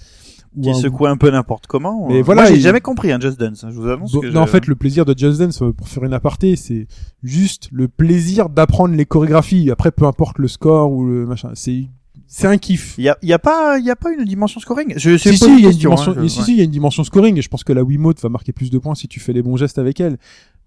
Qui 0.62 0.70
un- 0.70 0.74
secoue 0.74 1.08
un 1.08 1.18
peu 1.18 1.32
n'importe 1.32 1.66
comment. 1.66 2.08
Mais 2.10 2.20
Euh, 2.20 2.22
voilà, 2.22 2.44
Moi, 2.44 2.52
j'ai 2.52 2.60
jamais 2.60 2.82
compris 2.82 3.12
un 3.12 3.20
Just 3.20 3.40
Dance, 3.40 3.64
hein, 3.64 3.70
je 3.72 3.76
vous 3.80 3.88
annonce 3.88 4.12
Bon, 4.12 4.20
que 4.22 4.28
non, 4.28 4.34
je- 4.34 4.38
en 4.38 4.46
fait, 4.46 4.68
le 4.68 4.76
plaisir 4.76 5.04
de 5.04 5.18
Just 5.18 5.40
Dance, 5.40 5.64
euh, 5.64 5.72
pour 5.74 5.88
faire 5.88 6.04
une 6.04 6.14
aparté, 6.14 6.56
c'est 6.56 6.86
juste 7.24 7.70
le 7.72 7.88
plaisir 7.88 8.50
d'apprendre 8.50 8.94
les 8.94 9.06
chorégraphies. 9.08 9.72
Après, 9.72 9.90
peu 9.92 10.06
importe 10.06 10.38
le 10.38 10.48
score 10.48 10.92
ou 10.92 11.06
le 11.08 11.26
machin, 11.26 11.50
c'est 11.56 11.88
c'est 12.36 12.48
un 12.48 12.58
kiff. 12.58 12.96
il 12.98 13.04
y 13.04 13.10
a, 13.10 13.18
il 13.22 13.30
y 13.30 13.34
a 13.34 13.40
pas, 13.40 13.78
il 13.78 13.86
y 13.86 13.92
a 13.92 13.96
pas 13.96 14.12
une 14.12 14.26
dimension 14.26 14.60
scoring? 14.60 14.94
Je 14.98 15.18
Si, 15.18 15.38
si, 15.38 15.46
il 15.46 15.60
y 15.64 15.68
a 15.68 15.70
une 15.70 15.78
dimension, 15.78 16.12
hein, 16.14 16.16
je- 16.22 16.28
si, 16.28 16.40
ouais. 16.40 16.46
si, 16.46 16.52
il 16.54 16.58
y 16.58 16.62
a 16.62 16.64
une 16.64 16.72
dimension 16.72 17.04
scoring. 17.04 17.38
Et 17.38 17.42
je 17.42 17.50
pense 17.50 17.64
que 17.64 17.74
la 17.74 17.84
Wiimote 17.84 18.20
va 18.22 18.30
marquer 18.30 18.52
plus 18.54 18.70
de 18.72 18.78
points 18.80 18.96
si 18.96 19.08
tu 19.08 19.20
fais 19.20 19.34
les 19.34 19.42
bons 19.44 19.56
gestes 19.58 19.78
avec 19.78 20.00
elle. 20.00 20.18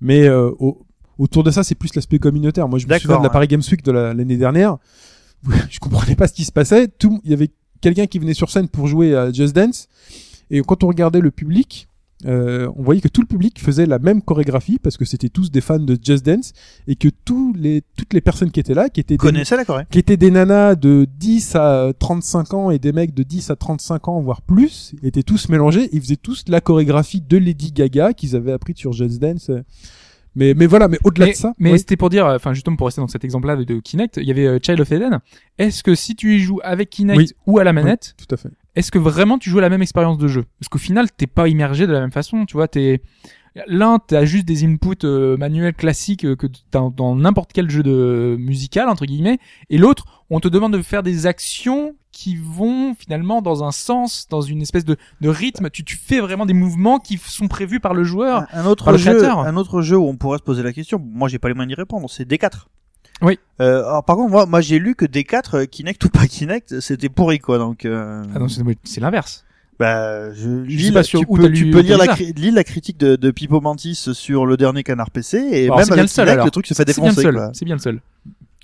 Mais 0.00 0.26
euh, 0.28 0.50
au- 0.58 0.86
autour 1.18 1.42
de 1.44 1.50
ça, 1.50 1.64
c'est 1.64 1.74
plus 1.74 1.94
l'aspect 1.94 2.18
communautaire. 2.18 2.68
Moi, 2.68 2.78
je 2.78 2.86
me 2.86 2.98
souviens 2.98 3.18
de 3.18 3.24
la. 3.24 3.30
Paris 3.30 3.48
Games 3.48 3.62
Week 3.70 3.82
de 3.82 3.90
la- 3.92 4.14
l'année 4.14 4.36
dernière. 4.36 4.76
je 5.70 5.78
comprenais 5.80 6.14
pas 6.14 6.28
ce 6.28 6.32
qui 6.34 6.44
se 6.44 6.52
passait. 6.52 6.88
Tout, 6.88 7.20
il 7.24 7.30
y 7.30 7.34
avait 7.34 7.50
quelqu'un 7.80 8.06
qui 8.06 8.18
venait 8.18 8.34
sur 8.34 8.50
scène 8.50 8.68
pour 8.68 8.86
jouer 8.86 9.14
à 9.16 9.32
Just 9.32 9.54
Dance. 9.54 9.88
Et 10.50 10.60
quand 10.62 10.84
on 10.84 10.88
regardait 10.88 11.20
le 11.20 11.30
public, 11.32 11.88
euh, 12.24 12.70
on 12.76 12.82
voyait 12.82 13.02
que 13.02 13.08
tout 13.08 13.20
le 13.20 13.26
public 13.26 13.60
faisait 13.60 13.84
la 13.84 13.98
même 13.98 14.22
chorégraphie 14.22 14.78
parce 14.78 14.96
que 14.96 15.04
c'était 15.04 15.28
tous 15.28 15.50
des 15.50 15.60
fans 15.60 15.78
de 15.78 15.98
Just 16.02 16.24
Dance 16.24 16.52
et 16.86 16.96
que 16.96 17.08
tous 17.24 17.52
les, 17.54 17.82
toutes 17.96 18.14
les 18.14 18.22
personnes 18.22 18.50
qui 18.50 18.60
étaient 18.60 18.74
là, 18.74 18.88
qui 18.88 19.00
étaient 19.00 19.16
des, 19.18 19.44
la 19.50 19.64
Corée 19.64 19.84
qui 19.90 19.98
étaient 19.98 20.16
des 20.16 20.30
nanas 20.30 20.76
de 20.76 21.06
10 21.18 21.56
à 21.56 21.92
35 21.98 22.54
ans 22.54 22.70
et 22.70 22.78
des 22.78 22.92
mecs 22.92 23.12
de 23.12 23.22
10 23.22 23.50
à 23.50 23.56
35 23.56 24.08
ans, 24.08 24.20
voire 24.20 24.40
plus, 24.40 24.94
étaient 25.02 25.22
tous 25.22 25.48
mélangés. 25.48 25.90
Ils 25.92 26.00
faisaient 26.00 26.16
tous 26.16 26.44
la 26.48 26.60
chorégraphie 26.60 27.20
de 27.20 27.36
Lady 27.36 27.72
Gaga 27.72 28.14
qu'ils 28.14 28.34
avaient 28.34 28.52
appris 28.52 28.72
sur 28.76 28.92
Just 28.92 29.20
Dance. 29.20 29.50
Mais, 30.34 30.52
mais 30.54 30.66
voilà, 30.66 30.86
mais 30.86 30.98
au-delà 31.02 31.28
de 31.28 31.32
ça, 31.32 31.54
mais 31.58 31.72
oui. 31.72 31.78
c'était 31.78 31.96
pour 31.96 32.10
dire, 32.10 32.26
enfin 32.26 32.52
justement 32.52 32.76
pour 32.76 32.86
rester 32.86 33.00
dans 33.00 33.08
cet 33.08 33.24
exemple-là 33.24 33.56
de, 33.56 33.64
de 33.64 33.80
Kinect, 33.80 34.18
il 34.18 34.28
y 34.28 34.30
avait 34.30 34.46
euh, 34.46 34.58
Child 34.62 34.80
of 34.80 34.92
Eden. 34.92 35.20
Est-ce 35.56 35.82
que 35.82 35.94
si 35.94 36.14
tu 36.14 36.36
y 36.36 36.40
joues 36.40 36.60
avec 36.62 36.90
Kinect 36.90 37.18
Oui. 37.18 37.30
ou 37.46 37.58
à 37.58 37.64
la 37.64 37.72
manette, 37.72 38.14
tout 38.18 38.34
à 38.34 38.36
fait. 38.36 38.50
Est-ce 38.76 38.92
que 38.92 38.98
vraiment 38.98 39.38
tu 39.38 39.50
joues 39.50 39.58
la 39.58 39.70
même 39.70 39.82
expérience 39.82 40.18
de 40.18 40.28
jeu? 40.28 40.44
Parce 40.60 40.68
qu'au 40.68 40.78
final, 40.78 41.10
t'es 41.10 41.26
pas 41.26 41.48
immergé 41.48 41.86
de 41.86 41.92
la 41.92 42.00
même 42.00 42.12
façon, 42.12 42.46
tu 42.46 42.56
vois, 42.56 42.68
t'es 42.68 43.00
l'un 43.66 43.98
t'as 43.98 44.26
juste 44.26 44.44
des 44.44 44.64
inputs 44.64 45.04
euh, 45.04 45.38
manuels 45.38 45.72
classiques 45.72 46.26
euh, 46.26 46.36
que 46.36 46.46
t'as 46.70 46.90
dans 46.94 47.16
n'importe 47.16 47.54
quel 47.54 47.70
jeu 47.70 47.82
de 47.82 48.36
musical 48.38 48.90
entre 48.90 49.06
guillemets, 49.06 49.38
et 49.70 49.78
l'autre 49.78 50.04
on 50.28 50.40
te 50.40 50.48
demande 50.48 50.74
de 50.74 50.82
faire 50.82 51.02
des 51.02 51.24
actions 51.26 51.94
qui 52.12 52.36
vont 52.36 52.94
finalement 52.94 53.42
dans 53.42 53.62
un 53.62 53.72
sens, 53.72 54.26
dans 54.28 54.40
une 54.40 54.62
espèce 54.62 54.86
de, 54.86 54.96
de 55.20 55.28
rythme. 55.28 55.68
Tu, 55.68 55.84
tu 55.84 55.96
fais 55.96 56.18
vraiment 56.18 56.46
des 56.46 56.54
mouvements 56.54 56.98
qui 56.98 57.18
sont 57.18 57.46
prévus 57.46 57.78
par 57.78 57.92
le 57.92 58.04
joueur. 58.04 58.44
Un, 58.52 58.64
un 58.64 58.66
autre 58.66 58.84
par 58.84 58.92
le 58.92 58.98
jeu, 58.98 59.12
créateur. 59.12 59.40
un 59.40 59.56
autre 59.56 59.82
jeu 59.82 59.98
où 59.98 60.06
on 60.06 60.16
pourrait 60.16 60.38
se 60.38 60.42
poser 60.42 60.62
la 60.62 60.72
question. 60.72 60.98
Moi, 60.98 61.28
j'ai 61.28 61.38
pas 61.38 61.48
les 61.48 61.54
moyens 61.54 61.74
d'y 61.74 61.80
répondre. 61.80 62.08
C'est 62.10 62.26
D4. 62.26 62.68
Oui. 63.22 63.38
Euh, 63.60 63.84
alors, 63.86 64.04
par 64.04 64.16
contre, 64.16 64.30
moi, 64.30 64.46
moi, 64.46 64.60
j'ai 64.60 64.78
lu 64.78 64.94
que 64.94 65.06
D4, 65.06 65.56
euh, 65.56 65.64
Kinect 65.64 66.04
ou 66.04 66.08
pas 66.10 66.26
Kinect, 66.26 66.80
c'était 66.80 67.08
pourri, 67.08 67.38
quoi. 67.38 67.58
Donc, 67.58 67.84
euh, 67.84 68.22
Ah 68.34 68.38
non, 68.38 68.48
c'est 68.48 68.62
c'est 68.84 69.00
l'inverse. 69.00 69.44
bah, 69.80 70.32
je, 70.34 70.64
Je 70.66 70.76
lis 70.76 70.92
pas 70.92 71.02
sur 71.02 71.20
tu 71.20 71.26
peux, 71.26 71.50
tu 71.52 71.70
peux 71.70 71.80
lire 71.80 71.96
la, 71.98 72.14
lis 72.14 72.64
critique 72.64 72.98
de, 72.98 73.16
de 73.16 73.30
Pipo 73.30 73.60
Mantis 73.60 73.94
sur 74.12 74.44
le 74.46 74.56
dernier 74.56 74.82
Canard 74.82 75.10
PC 75.10 75.38
et 75.50 75.64
Alors, 75.64 75.78
même 75.78 75.84
c'est 75.86 75.90
bien 75.94 75.98
avec 75.98 76.02
le 76.04 76.08
seul 76.08 76.24
Kinect, 76.24 76.32
alors. 76.34 76.44
le 76.46 76.50
truc 76.50 76.66
se 76.66 76.74
fait 76.74 76.84
C'est 76.86 77.00
bien 77.00 77.10
le 77.10 77.16
défoncer. 77.16 77.50
C'est 77.54 77.64
bien 77.64 77.74
le 77.76 77.80
seul. 77.80 78.00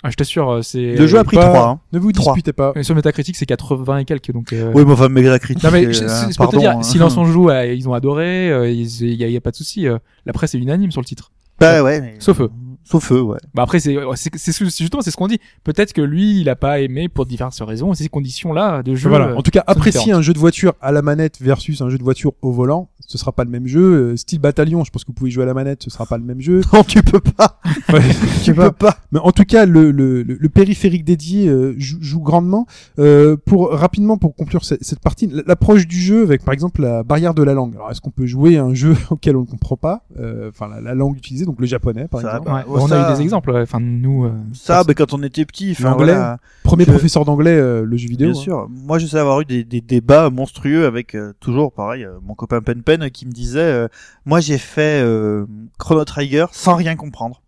Ah, 0.04 0.10
je 0.10 0.16
t'assure, 0.16 0.50
euh, 0.50 0.62
c'est. 0.62 0.96
Le 0.96 1.06
jeu 1.06 1.16
a 1.18 1.22
pris 1.24 1.36
Pas- 1.36 1.44
3. 1.48 1.68
Hein. 1.68 1.80
Ne 1.92 2.00
vous 2.00 2.10
Trois. 2.10 2.32
disputez 2.34 2.52
pas. 2.52 2.72
Mais 2.74 2.82
sur 2.82 2.94
Metacritic, 2.96 3.36
c'est 3.36 3.46
80 3.46 3.98
et 3.98 4.04
quelques, 4.04 4.32
donc. 4.32 4.52
euh, 4.52 4.72
Oui, 4.74 4.82
mais 4.84 4.92
enfin, 4.92 5.08
Metacritic. 5.08 5.62
Non 5.62 5.70
mais 5.70 5.86
euh, 5.86 5.92
je- 5.92 6.26
pour 6.26 6.36
pardon, 6.38 6.52
te 6.52 6.56
dire, 6.58 6.72
hein. 6.72 6.82
Silence 6.82 7.16
on 7.16 7.24
joue, 7.24 7.50
euh, 7.50 7.66
ils 7.72 7.88
ont 7.88 7.94
adoré, 7.94 8.50
euh, 8.50 8.68
il 8.68 8.84
y, 9.14 9.36
a, 9.36 9.40
pas 9.40 9.52
de 9.52 9.56
souci. 9.56 9.86
euh, 9.86 9.98
la 10.26 10.32
presse 10.32 10.54
est 10.56 10.58
unanime 10.58 10.90
sur 10.90 11.00
le 11.00 11.06
titre. 11.06 11.30
Bah 11.60 11.84
ouais, 11.84 12.00
mais... 12.00 12.16
Sauf 12.18 12.40
eux. 12.40 12.50
Sauf 12.84 13.12
eux, 13.12 13.20
ouais. 13.20 13.38
Bah 13.54 13.62
après 13.62 13.78
c'est 13.80 13.96
c'est 14.16 14.34
c'est- 14.36 14.52
c'est 14.52 14.64
justement 14.68 15.02
c'est 15.02 15.10
ce 15.10 15.16
qu'on 15.16 15.28
dit. 15.28 15.38
Peut-être 15.64 15.92
que 15.92 16.00
lui 16.02 16.40
il 16.40 16.48
a 16.48 16.56
pas 16.56 16.80
aimé 16.80 17.08
pour 17.08 17.26
diverses 17.26 17.62
raisons. 17.62 17.94
Ces 17.94 18.08
conditions 18.08 18.52
là 18.52 18.82
de 18.82 18.94
jeu. 18.94 19.08
Voilà. 19.08 19.28
euh, 19.28 19.36
En 19.36 19.42
tout 19.42 19.50
cas, 19.50 19.62
apprécier 19.66 20.00
différentes. 20.00 20.18
un 20.18 20.22
jeu 20.22 20.32
de 20.32 20.38
voiture 20.38 20.74
à 20.80 20.90
la 20.92 21.02
manette 21.02 21.40
versus 21.40 21.80
un 21.80 21.88
jeu 21.88 21.98
de 21.98 22.02
voiture 22.02 22.32
au 22.42 22.50
volant, 22.52 22.88
ce 23.06 23.18
sera 23.18 23.32
pas 23.32 23.44
le 23.44 23.50
même 23.50 23.66
jeu. 23.66 23.80
Euh, 24.12 24.16
Style 24.16 24.38
bataillon, 24.40 24.84
je 24.84 24.90
pense 24.90 25.04
que 25.04 25.08
vous 25.08 25.14
pouvez 25.14 25.30
jouer 25.30 25.42
à 25.42 25.46
la 25.46 25.54
manette, 25.54 25.82
ce 25.82 25.90
sera 25.90 26.06
pas 26.06 26.18
le 26.18 26.24
même 26.24 26.40
jeu. 26.40 26.60
Non, 26.72 26.82
tu 26.84 27.02
peux 27.02 27.20
pas. 27.20 27.60
Ouais, 27.92 28.00
Tu 28.44 28.54
pas. 28.54 28.70
peux 28.70 28.76
pas. 28.76 28.96
Mais 29.12 29.18
en 29.20 29.32
tout 29.32 29.44
cas, 29.44 29.66
le, 29.66 29.90
le, 29.90 30.22
le, 30.22 30.36
le 30.38 30.48
périphérique 30.48 31.04
dédié 31.04 31.48
euh, 31.48 31.74
joue, 31.78 31.98
joue 32.00 32.20
grandement. 32.20 32.66
Euh, 32.98 33.36
pour 33.36 33.70
rapidement 33.72 34.16
pour 34.18 34.34
conclure 34.34 34.64
cette, 34.64 34.82
cette 34.84 35.00
partie, 35.00 35.28
l'approche 35.46 35.86
du 35.86 35.96
jeu 35.96 36.22
avec 36.22 36.44
par 36.44 36.54
exemple 36.54 36.82
la 36.82 37.02
barrière 37.02 37.34
de 37.34 37.42
la 37.42 37.54
langue. 37.54 37.74
Alors, 37.74 37.90
est-ce 37.90 38.00
qu'on 38.00 38.10
peut 38.10 38.26
jouer 38.26 38.56
à 38.58 38.64
un 38.64 38.74
jeu 38.74 38.94
auquel 39.10 39.36
on 39.36 39.40
ne 39.42 39.46
comprend 39.46 39.76
pas, 39.76 40.04
euh, 40.18 40.48
enfin 40.50 40.68
la, 40.68 40.80
la 40.80 40.94
langue 40.94 41.16
utilisée, 41.16 41.44
donc 41.44 41.60
le 41.60 41.66
japonais 41.66 42.08
par 42.08 42.20
Ça, 42.20 42.28
exemple. 42.38 42.46
bah, 42.46 42.64
Ouais, 42.66 42.74
ouais, 42.76 42.80
on 42.82 42.88
ça- 42.88 43.08
a 43.08 43.12
eu 43.12 43.16
des 43.16 43.22
exemples. 43.22 43.50
ouais. 43.50 43.62
Enfin 43.62 43.80
nous. 43.80 44.24
euh, 44.24 44.30
Ça, 44.54 44.84
bah, 44.84 44.94
quand 44.94 45.12
on 45.12 45.22
était 45.22 45.44
petit, 45.44 45.72
enfin, 45.72 45.94
voilà. 45.96 46.38
Premier 46.62 46.84
je- 46.84 46.90
professeur 46.90 47.24
d'anglais, 47.24 47.56
euh, 47.56 47.84
le 47.84 47.96
jeu 47.96 48.08
vidéo. 48.08 48.30
Bien 48.30 48.38
hein. 48.38 48.42
sûr. 48.42 48.68
Moi, 48.70 48.98
je 48.98 49.06
sais 49.06 49.18
avoir 49.18 49.40
eu 49.40 49.44
des, 49.44 49.64
des 49.64 49.80
débats 49.80 50.30
monstrueux 50.30 50.86
avec 50.86 51.14
euh, 51.14 51.32
toujours 51.40 51.72
pareil 51.72 52.04
euh, 52.04 52.12
mon 52.22 52.34
copain 52.34 52.60
Pen 52.60 52.82
Pen 52.98 53.10
qui 53.10 53.26
me 53.26 53.32
disait 53.32 53.60
euh, 53.60 53.88
moi 54.24 54.40
j'ai 54.40 54.58
fait 54.58 55.02
euh, 55.02 55.46
Chrono 55.78 56.04
Trigger 56.04 56.46
sans 56.52 56.74
rien 56.76 56.96
comprendre. 56.96 57.40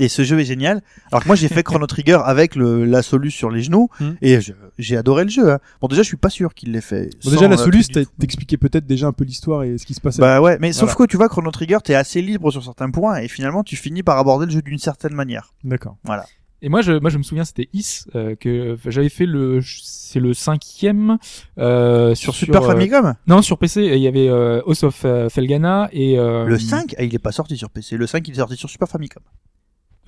Et 0.00 0.08
ce 0.08 0.22
jeu 0.22 0.38
est 0.38 0.44
génial. 0.44 0.80
Alors 1.10 1.22
que 1.22 1.26
moi 1.26 1.34
j'ai 1.34 1.48
fait 1.48 1.64
Chrono 1.64 1.86
Trigger 1.88 2.18
avec 2.24 2.54
le, 2.54 2.84
la 2.84 3.02
Solus 3.02 3.32
sur 3.32 3.50
les 3.50 3.62
genoux 3.62 3.88
Hmm. 3.98 4.12
et 4.22 4.38
j'ai 4.78 4.96
adoré 4.96 5.24
le 5.24 5.30
jeu. 5.30 5.50
hein. 5.52 5.58
Bon 5.80 5.88
déjà 5.88 6.02
je 6.02 6.06
suis 6.08 6.16
pas 6.16 6.30
sûr 6.30 6.54
qu'il 6.54 6.70
l'ait 6.72 6.80
fait. 6.80 7.10
Bon, 7.24 7.30
déjà, 7.32 7.48
la 7.48 7.54
un 7.54 7.56
Solus 7.58 7.84
t'expliquait 8.18 8.58
peut-être 8.58 8.86
déjà 8.86 9.08
un 9.08 9.12
peu 9.12 9.24
l'histoire 9.24 9.64
et 9.64 9.76
ce 9.76 9.84
qui 9.86 9.94
se 9.94 10.00
passait. 10.00 10.20
Bah 10.20 10.40
ouais, 10.40 10.56
mais 10.60 10.72
sauf 10.72 10.90
Voilà. 10.90 10.94
que 11.06 11.10
tu 11.10 11.16
vois 11.16 11.28
Chrono 11.28 11.50
Trigger 11.50 11.78
t'es 11.82 11.94
assez 11.94 12.22
libre 12.22 12.50
sur 12.52 12.62
certains 12.62 12.90
points 12.90 13.16
et 13.18 13.28
finalement 13.28 13.64
tu 13.64 13.74
finis 13.76 14.02
par 14.04 14.18
aborder 14.18 14.46
le 14.46 14.52
jeu 14.52 14.62
d'une 14.62 14.78
certaine 14.78 15.14
manière. 15.14 15.52
D'accord. 15.64 15.96
Et 16.60 16.68
moi 16.68 16.82
je 16.82 16.92
moi 16.92 17.08
je 17.10 17.18
me 17.18 17.22
souviens 17.22 17.44
c'était 17.44 17.68
Is 17.72 18.04
euh, 18.16 18.34
que 18.34 18.76
j'avais 18.86 19.08
fait 19.08 19.26
le 19.26 19.60
c'est 19.62 20.18
le 20.18 20.34
cinquième 20.34 21.18
euh, 21.58 22.14
Sur 22.16 22.34
sur 22.34 22.46
Super 22.46 22.62
euh, 22.64 22.66
Famicom 22.66 23.14
Non 23.28 23.42
sur 23.42 23.58
PC 23.58 23.84
il 23.84 23.98
y 24.02 24.08
avait 24.08 24.28
euh, 24.28 24.60
House 24.66 24.82
of 24.82 25.02
euh, 25.04 25.28
Felgana 25.28 25.88
et 25.92 26.18
euh, 26.18 26.46
Le 26.46 26.58
5 26.58 26.96
ah, 26.98 27.04
il 27.04 27.14
est 27.14 27.18
pas 27.20 27.30
sorti 27.32 27.56
sur 27.56 27.70
PC. 27.70 27.96
Le 27.96 28.06
5 28.08 28.26
il 28.26 28.32
est 28.32 28.38
sorti 28.38 28.56
sur 28.56 28.68
Super 28.68 28.88
Famicom. 28.88 29.22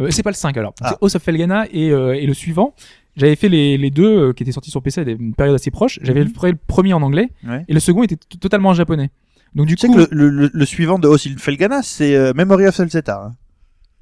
Euh, 0.01 0.10
c'est 0.10 0.22
pas 0.24 0.31
le 0.31 0.35
5 0.36 0.56
alors. 0.56 0.74
Ah. 0.81 0.90
C'est 0.90 0.97
House 1.05 1.14
of 1.14 1.22
Felgana 1.22 1.66
et, 1.72 1.90
euh, 1.93 2.14
et 2.14 2.27
le 2.27 2.35
suivant. 2.35 2.74
J'avais 3.16 3.36
fait 3.36 3.48
les, 3.48 3.77
les 3.77 3.90
deux 3.90 4.32
qui 4.32 4.43
étaient 4.44 4.52
sortis 4.52 4.70
sur 4.70 4.82
PC 4.82 5.02
à 5.02 5.05
une 5.05 5.35
période 5.35 5.55
assez 5.55 5.70
proche. 5.70 5.98
J'avais 6.02 6.24
Mhm. 6.24 6.31
fait 6.35 6.51
le 6.52 6.59
premier 6.66 6.94
en 6.94 7.02
anglais 7.02 7.28
Ouais. 7.47 7.64
et 7.68 7.74
le 7.74 7.81
second 7.81 8.02
était 8.02 8.16
totalement 8.16 8.70
en 8.70 8.74
japonais. 8.74 9.10
Donc 9.55 9.66
du 9.66 9.74
Tu 9.77 9.82
sais 9.82 9.86
coup, 9.89 9.94
que 10.06 10.09
le, 10.14 10.28
le, 10.31 10.51
le, 10.52 10.64
suivant 10.64 10.98
de 11.01 11.06
Osil 11.09 11.36
Felgana, 11.39 11.82
c'est 11.82 12.14
euh, 12.14 12.32
Memory 12.35 12.66
of 12.68 12.74
Celzeta. 12.77 13.24
Hein. 13.27 13.32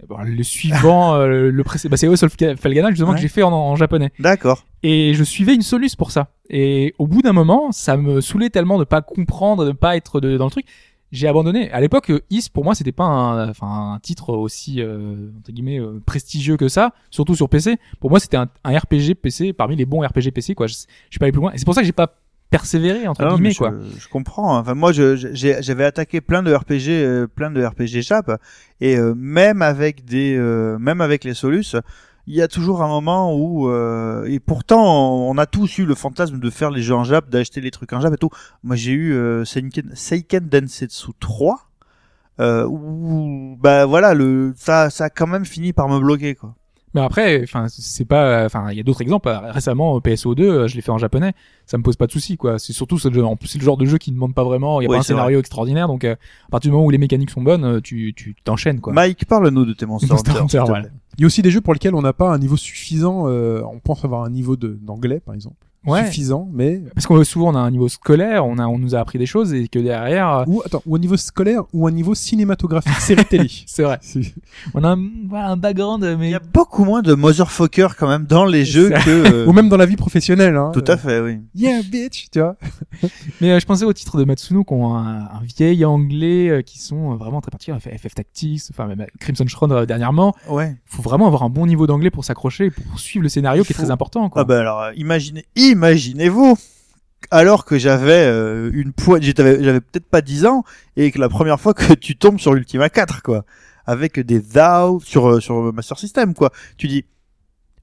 Bon, 0.06 0.18
le 0.22 0.42
suivant, 0.42 1.14
euh, 1.14 1.50
le 1.50 1.64
précédent, 1.64 1.90
bah, 1.90 1.96
c'est 1.96 2.06
House 2.06 2.22
of 2.22 2.34
Felgana 2.60 2.90
justement 2.90 3.10
Ouais. 3.10 3.16
que 3.16 3.20
j'ai 3.22 3.28
fait 3.28 3.42
en, 3.42 3.52
en 3.52 3.74
japonais. 3.76 4.12
D'accord. 4.18 4.64
Et 4.82 5.14
je 5.14 5.24
suivais 5.24 5.54
une 5.54 5.62
soluce 5.62 5.96
pour 5.96 6.10
ça. 6.10 6.28
Et 6.50 6.94
au 6.98 7.06
bout 7.06 7.22
d'un 7.22 7.32
moment, 7.32 7.72
ça 7.72 7.96
me 7.96 8.20
saoulait 8.20 8.50
tellement 8.50 8.78
de 8.78 8.84
pas 8.84 9.02
comprendre, 9.02 9.64
de 9.64 9.72
pas 9.72 9.96
être 9.96 10.20
de- 10.20 10.36
dans 10.36 10.44
le 10.44 10.50
truc. 10.50 10.66
J'ai 11.10 11.26
abandonné. 11.26 11.70
À 11.72 11.80
l'époque, 11.80 12.12
Is 12.28 12.48
pour 12.52 12.64
moi 12.64 12.74
c'était 12.74 12.92
pas 12.92 13.04
un, 13.04 13.48
enfin 13.48 13.94
un 13.94 13.98
titre 13.98 14.34
aussi 14.34 14.82
euh, 14.82 15.30
entre 15.38 15.52
guillemets 15.52 15.80
euh, 15.80 16.02
prestigieux 16.04 16.58
que 16.58 16.68
ça, 16.68 16.92
surtout 17.10 17.34
sur 17.34 17.48
PC. 17.48 17.78
Pour 17.98 18.10
moi, 18.10 18.20
c'était 18.20 18.36
un, 18.36 18.46
un 18.62 18.78
RPG 18.78 19.14
PC 19.20 19.54
parmi 19.54 19.74
les 19.74 19.86
bons 19.86 20.02
RPG 20.06 20.30
PC 20.34 20.54
quoi. 20.54 20.66
Je, 20.66 20.74
je 20.74 20.78
suis 21.10 21.18
pas 21.18 21.24
allé 21.24 21.32
plus 21.32 21.40
loin. 21.40 21.52
Et 21.52 21.58
c'est 21.58 21.64
pour 21.64 21.74
ça 21.74 21.80
que 21.80 21.86
j'ai 21.86 21.92
pas 21.92 22.14
persévéré 22.50 23.06
entre 23.06 23.22
Ah 23.22 23.28
non, 23.30 23.34
guillemets 23.34 23.50
je, 23.52 23.58
quoi. 23.58 23.72
je 23.98 24.08
comprends. 24.08 24.58
Enfin, 24.58 24.74
moi, 24.74 24.92
j'avais 24.92 25.84
attaqué 25.84 26.20
plein 26.20 26.42
de 26.42 26.52
RPG, 26.54 26.88
euh, 26.88 27.26
plein 27.26 27.50
de 27.50 27.64
RPG 27.64 28.02
Chap, 28.02 28.40
et 28.80 28.96
euh, 28.96 29.14
même 29.16 29.62
avec 29.62 30.04
des, 30.04 30.36
euh, 30.36 30.78
même 30.78 31.00
avec 31.00 31.24
les 31.24 31.34
Solus, 31.34 31.76
il 32.26 32.34
y 32.34 32.42
a 32.42 32.48
toujours 32.48 32.82
un 32.82 32.88
moment 32.88 33.34
où, 33.34 33.70
euh, 33.70 34.24
et 34.26 34.38
pourtant, 34.38 35.28
on 35.28 35.38
a 35.38 35.46
tous 35.46 35.78
eu 35.78 35.86
le 35.86 35.94
fantasme 35.94 36.38
de 36.38 36.50
faire 36.50 36.70
les 36.70 36.82
jeux 36.82 36.94
en 36.94 37.04
Jap, 37.04 37.30
d'acheter 37.30 37.60
les 37.60 37.70
trucs 37.70 37.92
en 37.92 38.00
Jap 38.00 38.12
et 38.12 38.18
tout. 38.18 38.30
Moi, 38.62 38.76
j'ai 38.76 38.92
eu 38.92 39.14
euh, 39.14 39.44
Seiken, 39.44 39.90
Seiken 39.94 40.48
Densetsu 40.48 41.12
3. 41.20 41.64
Euh, 42.40 42.64
où 42.68 43.56
bah 43.60 43.84
voilà 43.84 44.14
le 44.14 44.52
ça 44.56 44.90
ça 44.90 45.06
a 45.06 45.10
quand 45.10 45.26
même 45.26 45.44
fini 45.44 45.72
par 45.72 45.88
me 45.88 45.98
bloquer 45.98 46.36
quoi. 46.36 46.54
Mais 46.98 47.04
après, 47.04 47.42
enfin 47.42 47.66
c'est 47.68 48.04
pas, 48.04 48.44
enfin 48.44 48.70
il 48.70 48.76
y 48.76 48.80
a 48.80 48.82
d'autres 48.82 49.02
exemples. 49.02 49.28
Récemment, 49.50 49.98
PSO2, 50.00 50.40
euh, 50.42 50.66
je 50.68 50.74
l'ai 50.76 50.82
fait 50.82 50.90
en 50.90 50.98
japonais. 50.98 51.32
Ça 51.66 51.78
me 51.78 51.82
pose 51.82 51.96
pas 51.96 52.06
de 52.06 52.12
soucis 52.12 52.36
quoi. 52.36 52.58
C'est 52.58 52.72
surtout 52.72 52.98
ce 52.98 53.12
jeu. 53.12 53.24
En 53.24 53.36
plus, 53.36 53.48
c'est 53.48 53.58
le 53.58 53.64
genre 53.64 53.76
de 53.76 53.84
jeu 53.86 53.98
qui 53.98 54.10
ne 54.10 54.16
demande 54.16 54.34
pas 54.34 54.44
vraiment. 54.44 54.80
Il 54.80 54.84
y 54.84 54.86
a 54.86 54.90
Oui, 54.90 54.96
pas 54.96 55.00
un 55.00 55.02
scénario 55.02 55.38
extraordinaire. 55.38 55.86
Donc 55.86 56.04
euh, 56.04 56.14
à 56.14 56.50
partir 56.50 56.70
du 56.70 56.72
moment 56.74 56.86
où 56.86 56.90
les 56.90 56.98
mécaniques 56.98 57.30
sont 57.30 57.42
bonnes, 57.42 57.64
euh, 57.64 57.80
tu 57.80 58.12
tu 58.14 58.34
t'enchaînes 58.44 58.80
quoi. 58.80 58.92
Mike 58.92 59.24
parle-nous 59.26 59.64
de 59.64 59.72
tes 59.72 59.86
Monster, 59.86 60.08
Monster 60.10 60.30
Hunter, 60.32 60.40
Hunter, 60.58 60.64
voilà. 60.66 60.88
Il 61.16 61.22
y 61.22 61.24
a 61.24 61.26
aussi 61.26 61.42
des 61.42 61.50
jeux 61.50 61.60
pour 61.60 61.72
lesquels 61.72 61.94
on 61.94 62.02
n'a 62.02 62.12
pas 62.12 62.30
un 62.32 62.38
niveau 62.38 62.56
suffisant. 62.56 63.24
euh, 63.28 63.62
on 63.72 63.78
pense 63.80 64.04
avoir 64.04 64.22
un 64.24 64.30
niveau 64.30 64.56
de 64.56 64.78
d'anglais, 64.80 65.20
par 65.20 65.34
exemple, 65.34 65.56
Ouais. 65.86 66.04
suffisant, 66.06 66.48
mais 66.52 66.82
Parce 66.94 67.06
qu'on 67.06 67.22
souvent 67.24 67.48
on 67.52 67.54
a 67.54 67.60
un 67.60 67.70
niveau 67.70 67.88
scolaire, 67.88 68.44
on 68.44 68.58
a 68.58 68.66
on 68.66 68.78
nous 68.78 68.94
a 68.94 68.98
appris 68.98 69.18
des 69.18 69.26
choses 69.26 69.54
et 69.54 69.68
que 69.68 69.78
derrière, 69.78 70.28
euh, 70.40 70.44
ou 70.46 70.60
attends, 70.64 70.82
ou 70.84 70.96
un 70.96 70.98
niveau 70.98 71.16
scolaire 71.16 71.62
ou 71.72 71.86
un 71.86 71.90
niveau 71.90 72.14
cinématographique, 72.14 72.92
série 73.00 73.24
télé. 73.24 73.48
c'est 73.66 73.84
vrai. 73.84 73.98
On 74.74 74.84
a 74.84 74.90
un, 74.90 75.08
voilà, 75.28 75.48
un 75.50 75.56
background 75.56 76.04
Il 76.04 76.16
mais 76.18 76.30
y 76.30 76.34
a 76.34 76.40
beaucoup 76.40 76.84
moins 76.84 77.00
de 77.00 77.14
motherfucker 77.14 77.88
quand 77.98 78.08
même 78.08 78.24
dans 78.26 78.44
les 78.44 78.64
jeux 78.64 78.90
Ça- 78.90 79.00
que 79.00 79.10
euh, 79.10 79.46
ou 79.46 79.52
même 79.52 79.68
dans 79.68 79.76
la 79.76 79.86
vie 79.86 79.96
professionnelle. 79.96 80.56
Hein, 80.56 80.72
tout 80.74 80.84
à 80.86 80.96
fait 80.96 81.20
oui. 81.20 81.38
Yeah, 81.54 81.80
bitch, 81.82 82.26
tu 82.32 82.40
vois. 82.40 82.56
mais 83.40 83.52
euh, 83.52 83.60
je 83.60 83.64
pensais 83.66 83.84
au 83.84 83.92
titre 83.92 84.18
de 84.18 84.24
Matsuno 84.24 84.64
qui 84.64 84.72
ont 84.74 84.94
un, 84.96 85.20
un 85.20 85.40
vieil 85.56 85.84
anglais 85.84 86.48
euh, 86.50 86.62
qui 86.62 86.78
sont 86.80 87.12
euh, 87.12 87.16
vraiment 87.16 87.40
très 87.40 87.50
particuliers. 87.50 87.78
FF 87.80 88.02
FF 88.02 88.14
Tactics, 88.14 88.62
enfin 88.70 88.86
même 88.86 89.06
Crimson 89.20 89.46
Shroud 89.46 89.72
euh, 89.72 89.86
dernièrement. 89.86 90.34
Ouais. 90.48 90.76
faut 90.86 91.02
vraiment 91.02 91.26
avoir 91.26 91.44
un 91.44 91.50
bon 91.50 91.66
niveau 91.66 91.86
d'anglais 91.86 92.10
pour 92.10 92.24
s'accrocher 92.24 92.66
et 92.66 92.70
pour 92.70 92.98
suivre 92.98 93.22
le 93.22 93.28
scénario 93.28 93.62
Il 93.62 93.66
qui 93.66 93.72
est 93.72 93.76
très 93.76 93.90
important 93.90 94.28
quoi. 94.28 94.42
Ah 94.42 94.44
bah 94.44 94.60
alors 94.60 94.80
euh, 94.82 94.92
imaginez 94.96 95.46
imaginez-vous 95.70 96.56
alors 97.30 97.64
que 97.64 97.78
j'avais 97.78 98.12
euh, 98.26 98.70
une 98.72 98.92
poigne 98.92 99.22
j'étais 99.22 99.62
j'avais 99.62 99.80
peut-être 99.80 100.08
pas 100.08 100.20
10 100.22 100.46
ans 100.46 100.64
et 100.96 101.10
que 101.10 101.18
la 101.18 101.28
première 101.28 101.60
fois 101.60 101.74
que 101.74 101.92
tu 101.94 102.16
tombes 102.16 102.38
sur 102.38 102.54
Ultima 102.54 102.88
4 102.88 103.22
quoi 103.22 103.44
avec 103.86 104.20
des 104.20 104.40
thou 104.40 105.00
sur 105.04 105.28
euh, 105.28 105.40
sur 105.40 105.72
Master 105.72 105.98
System 105.98 106.34
quoi. 106.34 106.50
Tu 106.76 106.88
dis 106.88 107.04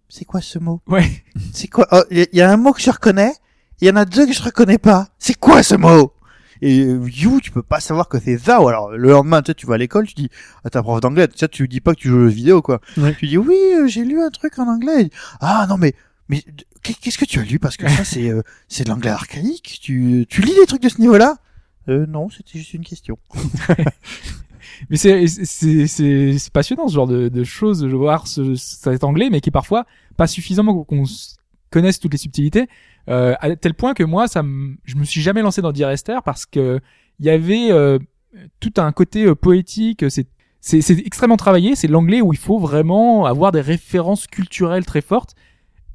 c'est 0.08 0.26
quoi 0.26 0.40
ce 0.40 0.60
mot? 0.60 0.82
Ouais. 0.88 1.06
C'est 1.52 1.68
quoi? 1.68 1.88
Oh, 1.92 2.04
Il 2.12 2.20
y, 2.20 2.22
a- 2.22 2.28
il 2.32 2.38
y 2.38 2.42
a 2.42 2.50
un 2.52 2.58
mot 2.58 2.74
que 2.74 2.82
je 2.82 2.92
reconnais, 2.92 3.34
il 3.82 3.88
y 3.88 3.92
en 3.92 3.96
a 3.96 4.06
deux 4.06 4.26
que 4.28 4.34
je 4.34 4.42
reconnais 4.42 4.78
pas. 4.78 5.08
C'est 5.18 5.34
quoi 5.38 5.64
ce 5.64 5.76
mot? 5.76 6.14
Et 6.62 6.82
euh, 6.86 7.02
you, 7.10 7.42
tu 7.42 7.52
peux 7.52 7.64
pas 7.64 7.80
savoir 7.82 8.08
que 8.08 8.18
c'est 8.20 8.38
thou. 8.38 8.68
Alors 8.70 8.92
le 8.92 9.10
lendemain, 9.10 9.42
tu 9.42 9.48
sais, 9.52 9.56
tu 9.56 9.66
vas 9.66 9.74
à 9.76 9.78
l'école, 9.78 10.06
tu 10.08 10.14
dis 10.14 10.30
à 10.64 10.70
ta 10.70 10.82
prof 10.84 11.02
d'anglais, 11.02 11.28
tu 11.28 11.38
sais, 11.38 11.48
tu 11.50 11.68
dis 11.68 11.82
pas 11.82 11.94
que 11.96 12.00
tu 12.00 12.08
joues 12.10 12.18
aux 12.18 12.22
jeux 12.22 12.28
vidéo 12.28 12.62
quoi. 12.62 12.80
Tu 13.18 13.28
dis 13.28 13.38
oui, 13.38 13.58
euh, 13.76 13.88
j'ai 13.88 14.06
lu 14.06 14.22
un 14.22 14.30
truc 14.30 14.58
en 14.60 14.68
anglais. 14.68 15.10
Ah 15.42 15.66
non 15.68 15.78
mais 15.78 15.96
mais 16.30 16.44
qu'est- 16.84 17.00
qu'est-ce 17.00 17.18
que 17.18 17.26
tu 17.26 17.40
as 17.40 17.44
lu? 17.44 17.60
Parce 17.60 17.78
que 17.78 17.88
ça 17.90 18.04
c'est 18.04 18.30
euh, 18.30 18.42
c'est 18.68 18.84
de 18.86 18.90
l'anglais 18.90 19.10
archaïque. 19.12 19.80
Tu 19.82 20.26
tu 20.30 20.42
lis 20.42 20.54
des 20.60 20.66
trucs 20.66 20.82
de 20.82 20.90
ce 20.90 21.00
niveau-là? 21.02 21.38
Euh, 21.88 22.06
Non, 22.08 22.30
c'était 22.30 22.58
juste 22.60 22.74
une 22.74 22.84
question. 22.84 23.18
Mais 24.90 24.98
c'est 24.98 25.28
c'est 25.28 26.50
passionnant 26.52 26.88
ce 26.88 26.96
genre 26.96 27.08
de, 27.08 27.30
de 27.30 27.44
choses 27.44 27.80
de 27.82 27.88
voir 27.88 28.28
ce, 28.28 28.56
cet 28.56 29.04
anglais 29.04 29.30
mais 29.30 29.40
qui 29.40 29.50
est 29.50 29.52
parfois 29.52 29.86
pas 30.18 30.28
suffisamment 30.28 30.84
qu'on 30.84 31.04
connaisse 31.70 32.00
toutes 32.00 32.12
les 32.14 32.18
subtilités 32.18 32.68
euh, 33.08 33.36
à 33.40 33.56
tel 33.56 33.74
point 33.76 33.94
que 33.94 34.04
moi 34.04 34.28
ça 34.28 34.44
je 34.86 34.96
me 34.96 35.04
suis 35.06 35.22
jamais 35.22 35.42
lancé 35.44 35.62
dans 35.62 35.72
Direster 35.72 36.18
parce 36.26 36.46
que 36.46 36.80
il 37.20 37.26
y 37.26 37.30
avait 37.30 37.72
euh, 37.72 38.00
tout 38.60 38.74
un 38.78 38.92
côté 38.92 39.26
euh, 39.26 39.36
poétique 39.36 40.04
c'est 40.10 40.28
c'est 40.62 40.98
extrêmement 41.06 41.38
travaillé 41.38 41.76
c'est 41.76 41.88
l'anglais 41.88 42.22
où 42.22 42.34
il 42.34 42.40
faut 42.40 42.58
vraiment 42.60 43.26
avoir 43.26 43.52
des 43.52 43.62
références 43.62 44.26
culturelles 44.28 44.86
très 44.86 45.02
fortes 45.02 45.36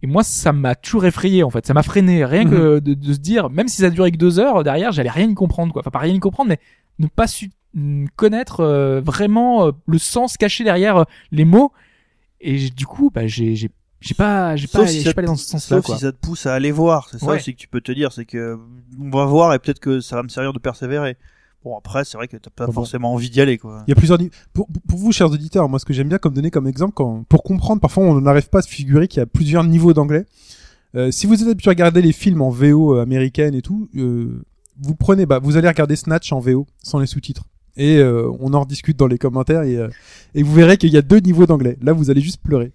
et 0.03 0.07
moi 0.07 0.23
ça 0.23 0.53
m'a 0.53 0.75
toujours 0.75 1.05
effrayé 1.07 1.43
en 1.43 1.51
fait. 1.51 1.67
Ça 1.67 1.75
m'a 1.75 1.83
freiné. 1.83 2.25
Rien 2.25 2.45
que 2.49 2.79
de, 2.79 2.95
de 2.95 3.13
se 3.13 3.19
dire 3.19 3.51
même 3.51 3.69
si 3.69 3.83
ça 3.83 3.91
durait 3.91 4.11
que 4.13 4.17
deux 4.17 4.39
heures 4.39 4.65
derrière 4.65 4.93
j'allais 4.93 5.11
rien 5.11 5.29
y 5.29 5.35
comprendre 5.35 5.73
quoi. 5.73 5.83
Enfin 5.83 5.91
pas 5.91 5.99
rien 6.01 6.15
y 6.15 6.19
comprendre 6.21 6.49
mais 6.49 6.59
ne 6.99 7.07
pas 7.07 7.27
su 7.27 7.51
connaître 8.17 8.61
euh, 8.61 9.01
vraiment 9.01 9.67
euh, 9.67 9.73
le 9.87 9.99
sens 9.99 10.37
caché 10.37 10.65
derrière 10.65 10.97
euh, 10.97 11.05
les 11.31 11.45
mots. 11.45 11.73
Et 12.41 12.71
du 12.71 12.87
coup 12.87 13.11
bah 13.15 13.27
j'ai 13.27 13.55
j'ai 13.55 13.71
j'ai 14.01 14.15
pas 14.15 14.57
j'ai 14.57 14.67
pas 14.67 14.87
si 14.87 15.05
pas 15.13 15.23
dans 15.23 15.37
ce 15.37 15.45
sens 15.47 15.71
là 15.71 15.77
Sauf 15.77 15.87
quoi. 15.87 15.95
si 15.97 16.01
ça 16.03 16.13
te 16.13 16.17
pousse 16.17 16.47
à 16.47 16.55
aller 16.55 16.73
voir, 16.73 17.09
c'est 17.11 17.19
ça 17.19 17.27
Ouais. 17.27 17.37
aussi 17.37 17.53
que 17.55 17.61
tu 17.61 17.69
peux 17.69 17.83
te 17.83 17.93
dire, 17.93 18.13
c'est 18.13 18.25
que 18.25 18.59
on 18.99 19.11
va 19.11 19.27
voir 19.27 19.53
et 19.53 19.59
peut-être 19.59 19.79
que 19.81 20.01
ça 20.01 20.17
va 20.17 20.23
me 20.23 20.29
servir 20.29 20.53
de 20.55 20.59
persévérer. 20.59 21.17
Bon 21.65 21.77
après, 21.77 22.05
c'est 22.05 22.17
vrai 22.17 22.27
que 22.27 22.37
t'as 22.39 22.51
pas 22.51 22.67
Bon. 22.67 22.73
forcément 22.73 23.13
envie 23.13 23.29
d'y 23.29 23.41
aller 23.41 23.59
quoi. 23.59 23.83
Il 23.87 23.91
y 23.91 23.93
a 23.93 23.95
plusieurs 23.95 24.19
niveaux. 24.19 24.31
Pour, 24.55 24.67
pour 24.89 24.99
vous, 24.99 25.13
chers 25.13 25.31
auditeurs, 25.31 25.69
moi, 25.69 25.79
ce 25.79 25.85
que 25.85 25.93
j'aime 25.93 26.09
bien 26.09 26.17
comme 26.19 26.33
donner 26.33 26.51
comme 26.51 26.67
exemple, 26.67 26.95
quand, 26.95 27.25
pour 27.29 27.43
comprendre, 27.43 27.81
parfois, 27.81 28.05
on 28.05 28.21
n'arrive 28.21 28.49
pas 28.49 28.61
à 28.61 28.63
se 28.63 28.69
figurer 28.69 29.09
qu'il 29.09 29.19
y 29.21 29.23
a 29.23 29.27
plusieurs 29.27 29.65
niveaux 29.65 29.93
d'anglais. 29.93 30.25
Euh, 30.97 31.11
si 31.11 31.27
vous 31.27 31.41
êtes 31.43 31.49
habitué 31.49 31.69
à 31.69 31.73
regarder 31.73 32.01
les 32.03 32.13
films 32.13 32.41
en 32.43 32.51
VO 32.51 32.97
euh, 32.97 33.03
américaine 33.03 33.55
et 33.55 33.63
tout, 33.63 33.89
euh, 33.97 34.43
vous 34.81 34.95
prenez, 34.95 35.27
bah, 35.27 35.39
vous 35.43 35.57
allez 35.59 35.69
regarder 35.69 35.97
Snatch 35.97 36.33
en 36.33 36.41
VO 36.41 36.67
sans 36.83 36.99
les 36.99 37.07
sous-titres. 37.07 37.45
Et 37.77 37.99
euh, 37.99 38.29
on 38.41 38.53
en 38.55 38.61
rediscute 38.63 38.97
dans 38.99 39.07
les 39.07 39.19
commentaires 39.19 39.63
et, 39.63 39.77
euh, 39.77 39.89
et 40.35 40.43
vous 40.43 40.53
verrez 40.55 40.77
qu'il 40.79 40.91
y 40.91 40.97
a 40.97 41.03
deux 41.03 41.19
niveaux 41.21 41.47
d'anglais. 41.47 41.77
Là, 41.83 41.93
vous 41.93 42.11
allez 42.11 42.21
juste 42.23 42.43
pleurer. 42.43 42.73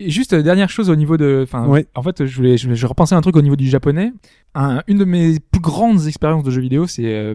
Et 0.00 0.10
juste 0.10 0.32
euh, 0.32 0.42
dernière 0.42 0.70
chose 0.70 0.88
au 0.90 0.96
niveau 0.96 1.16
de, 1.16 1.40
enfin, 1.42 1.66
Ouais. 1.66 1.86
en 1.96 2.02
fait, 2.04 2.24
je 2.24 2.36
voulais, 2.36 2.56
je, 2.56 2.72
je 2.72 2.86
repensais 2.86 3.14
à 3.14 3.18
un 3.18 3.20
truc 3.20 3.36
au 3.36 3.42
niveau 3.42 3.56
du 3.56 3.66
japonais. 3.68 4.12
Un- 4.54 4.82
une 4.86 4.98
de 4.98 5.04
mes 5.04 5.38
plus 5.40 5.60
grandes 5.60 6.06
expériences 6.06 6.44
de 6.44 6.50
jeux 6.52 6.62
vidéo, 6.62 6.86
c'est 6.86 7.04
euh, 7.04 7.34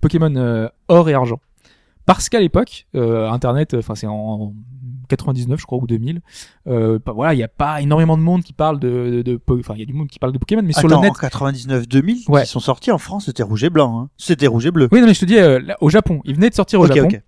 Pokémon 0.00 0.34
euh, 0.36 0.68
Or 0.88 1.08
et 1.08 1.14
Argent. 1.14 1.40
Parce 2.06 2.28
qu'à 2.28 2.40
l'époque, 2.40 2.86
euh, 2.94 3.28
Internet, 3.30 3.74
enfin 3.74 3.94
c'est 3.94 4.06
en 4.06 4.52
99 5.08 5.60
je 5.60 5.66
crois 5.66 5.78
ou 5.78 5.86
2000, 5.86 6.20
euh, 6.68 6.98
bah, 7.04 7.12
voilà, 7.12 7.34
il 7.34 7.38
y 7.38 7.42
a 7.42 7.48
pas 7.48 7.80
énormément 7.80 8.16
de 8.16 8.22
monde 8.22 8.42
qui 8.42 8.52
parle 8.52 8.78
de, 8.78 9.22
enfin 9.50 9.74
il 9.74 9.80
y 9.80 9.82
a 9.82 9.86
du 9.86 9.92
monde 9.92 10.08
qui 10.08 10.18
parle 10.18 10.32
de 10.32 10.38
Pokémon, 10.38 10.62
mais 10.64 10.72
sur 10.72 10.88
le 10.88 10.96
net. 10.96 11.10
en 11.10 11.14
99-2000, 11.14 12.28
Ouais. 12.30 12.42
qui 12.42 12.48
sont 12.48 12.60
sortis 12.60 12.90
en 12.90 12.98
France, 12.98 13.26
c'était 13.26 13.42
rouge 13.42 13.64
et 13.64 13.70
blanc. 13.70 14.00
Hein. 14.00 14.08
C'était 14.16 14.46
rouge 14.46 14.66
et 14.66 14.70
bleu. 14.70 14.88
Oui, 14.92 15.00
non 15.00 15.06
mais 15.06 15.14
je 15.14 15.20
te 15.20 15.24
dis, 15.24 15.36
euh, 15.38 15.60
là, 15.60 15.76
au 15.80 15.90
Japon, 15.90 16.20
il 16.24 16.34
venait 16.34 16.50
de 16.50 16.54
sortir 16.54 16.80
au 16.80 16.86
Japon. 16.86 17.08
ok. 17.12 17.20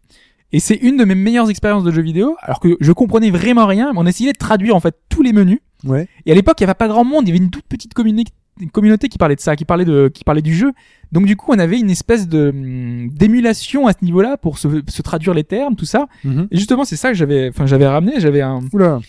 Et 0.54 0.60
c'est 0.60 0.74
une 0.76 0.96
de 0.98 1.04
mes 1.04 1.14
meilleures 1.14 1.48
expériences 1.48 1.82
de 1.84 1.90
jeux 1.90 2.02
vidéo, 2.02 2.36
alors 2.40 2.60
que 2.60 2.76
je 2.80 2.92
comprenais 2.92 3.30
vraiment 3.30 3.66
rien, 3.66 3.92
mais 3.92 3.98
on 4.00 4.06
essayait 4.06 4.32
de 4.32 4.38
traduire 4.38 4.76
en 4.76 4.80
fait 4.80 4.94
tous 5.08 5.22
les 5.22 5.32
menus. 5.32 5.60
Ouais. 5.84 6.08
Et 6.26 6.32
à 6.32 6.34
l'époque, 6.34 6.56
il 6.60 6.62
y 6.62 6.64
avait 6.64 6.74
pas 6.74 6.88
grand 6.88 7.04
monde, 7.04 7.26
il 7.26 7.30
y 7.34 7.36
avait 7.36 7.42
une 7.44 7.50
toute 7.50 7.64
petite 7.66 7.94
communi- 7.94 8.26
une 8.60 8.70
communauté 8.70 9.08
qui 9.08 9.18
parlait 9.18 9.36
de 9.36 9.40
ça, 9.40 9.56
qui 9.56 9.64
parlait 9.64 9.84
de, 9.84 10.08
qui 10.12 10.24
parlait 10.24 10.42
du 10.42 10.54
jeu. 10.54 10.72
Donc 11.10 11.26
du 11.26 11.36
coup, 11.36 11.52
on 11.52 11.58
avait 11.58 11.78
une 11.80 11.90
espèce 11.90 12.28
de 12.28 12.50
hum, 12.50 13.08
d'émulation 13.10 13.86
à 13.86 13.92
ce 13.92 14.04
niveau-là 14.04 14.36
pour 14.36 14.58
se, 14.58 14.68
se 14.88 15.02
traduire 15.02 15.34
les 15.34 15.44
termes, 15.44 15.74
tout 15.76 15.84
ça. 15.84 16.06
Mhm. 16.24 16.48
Et 16.50 16.56
justement, 16.56 16.84
c'est 16.84 16.96
ça 16.96 17.08
que 17.10 17.14
j'avais, 17.16 17.48
enfin, 17.48 17.66
j'avais 17.66 17.86
ramené. 17.86 18.14
J'avais 18.18 18.40
un, 18.42 18.60
Oula. 18.72 19.00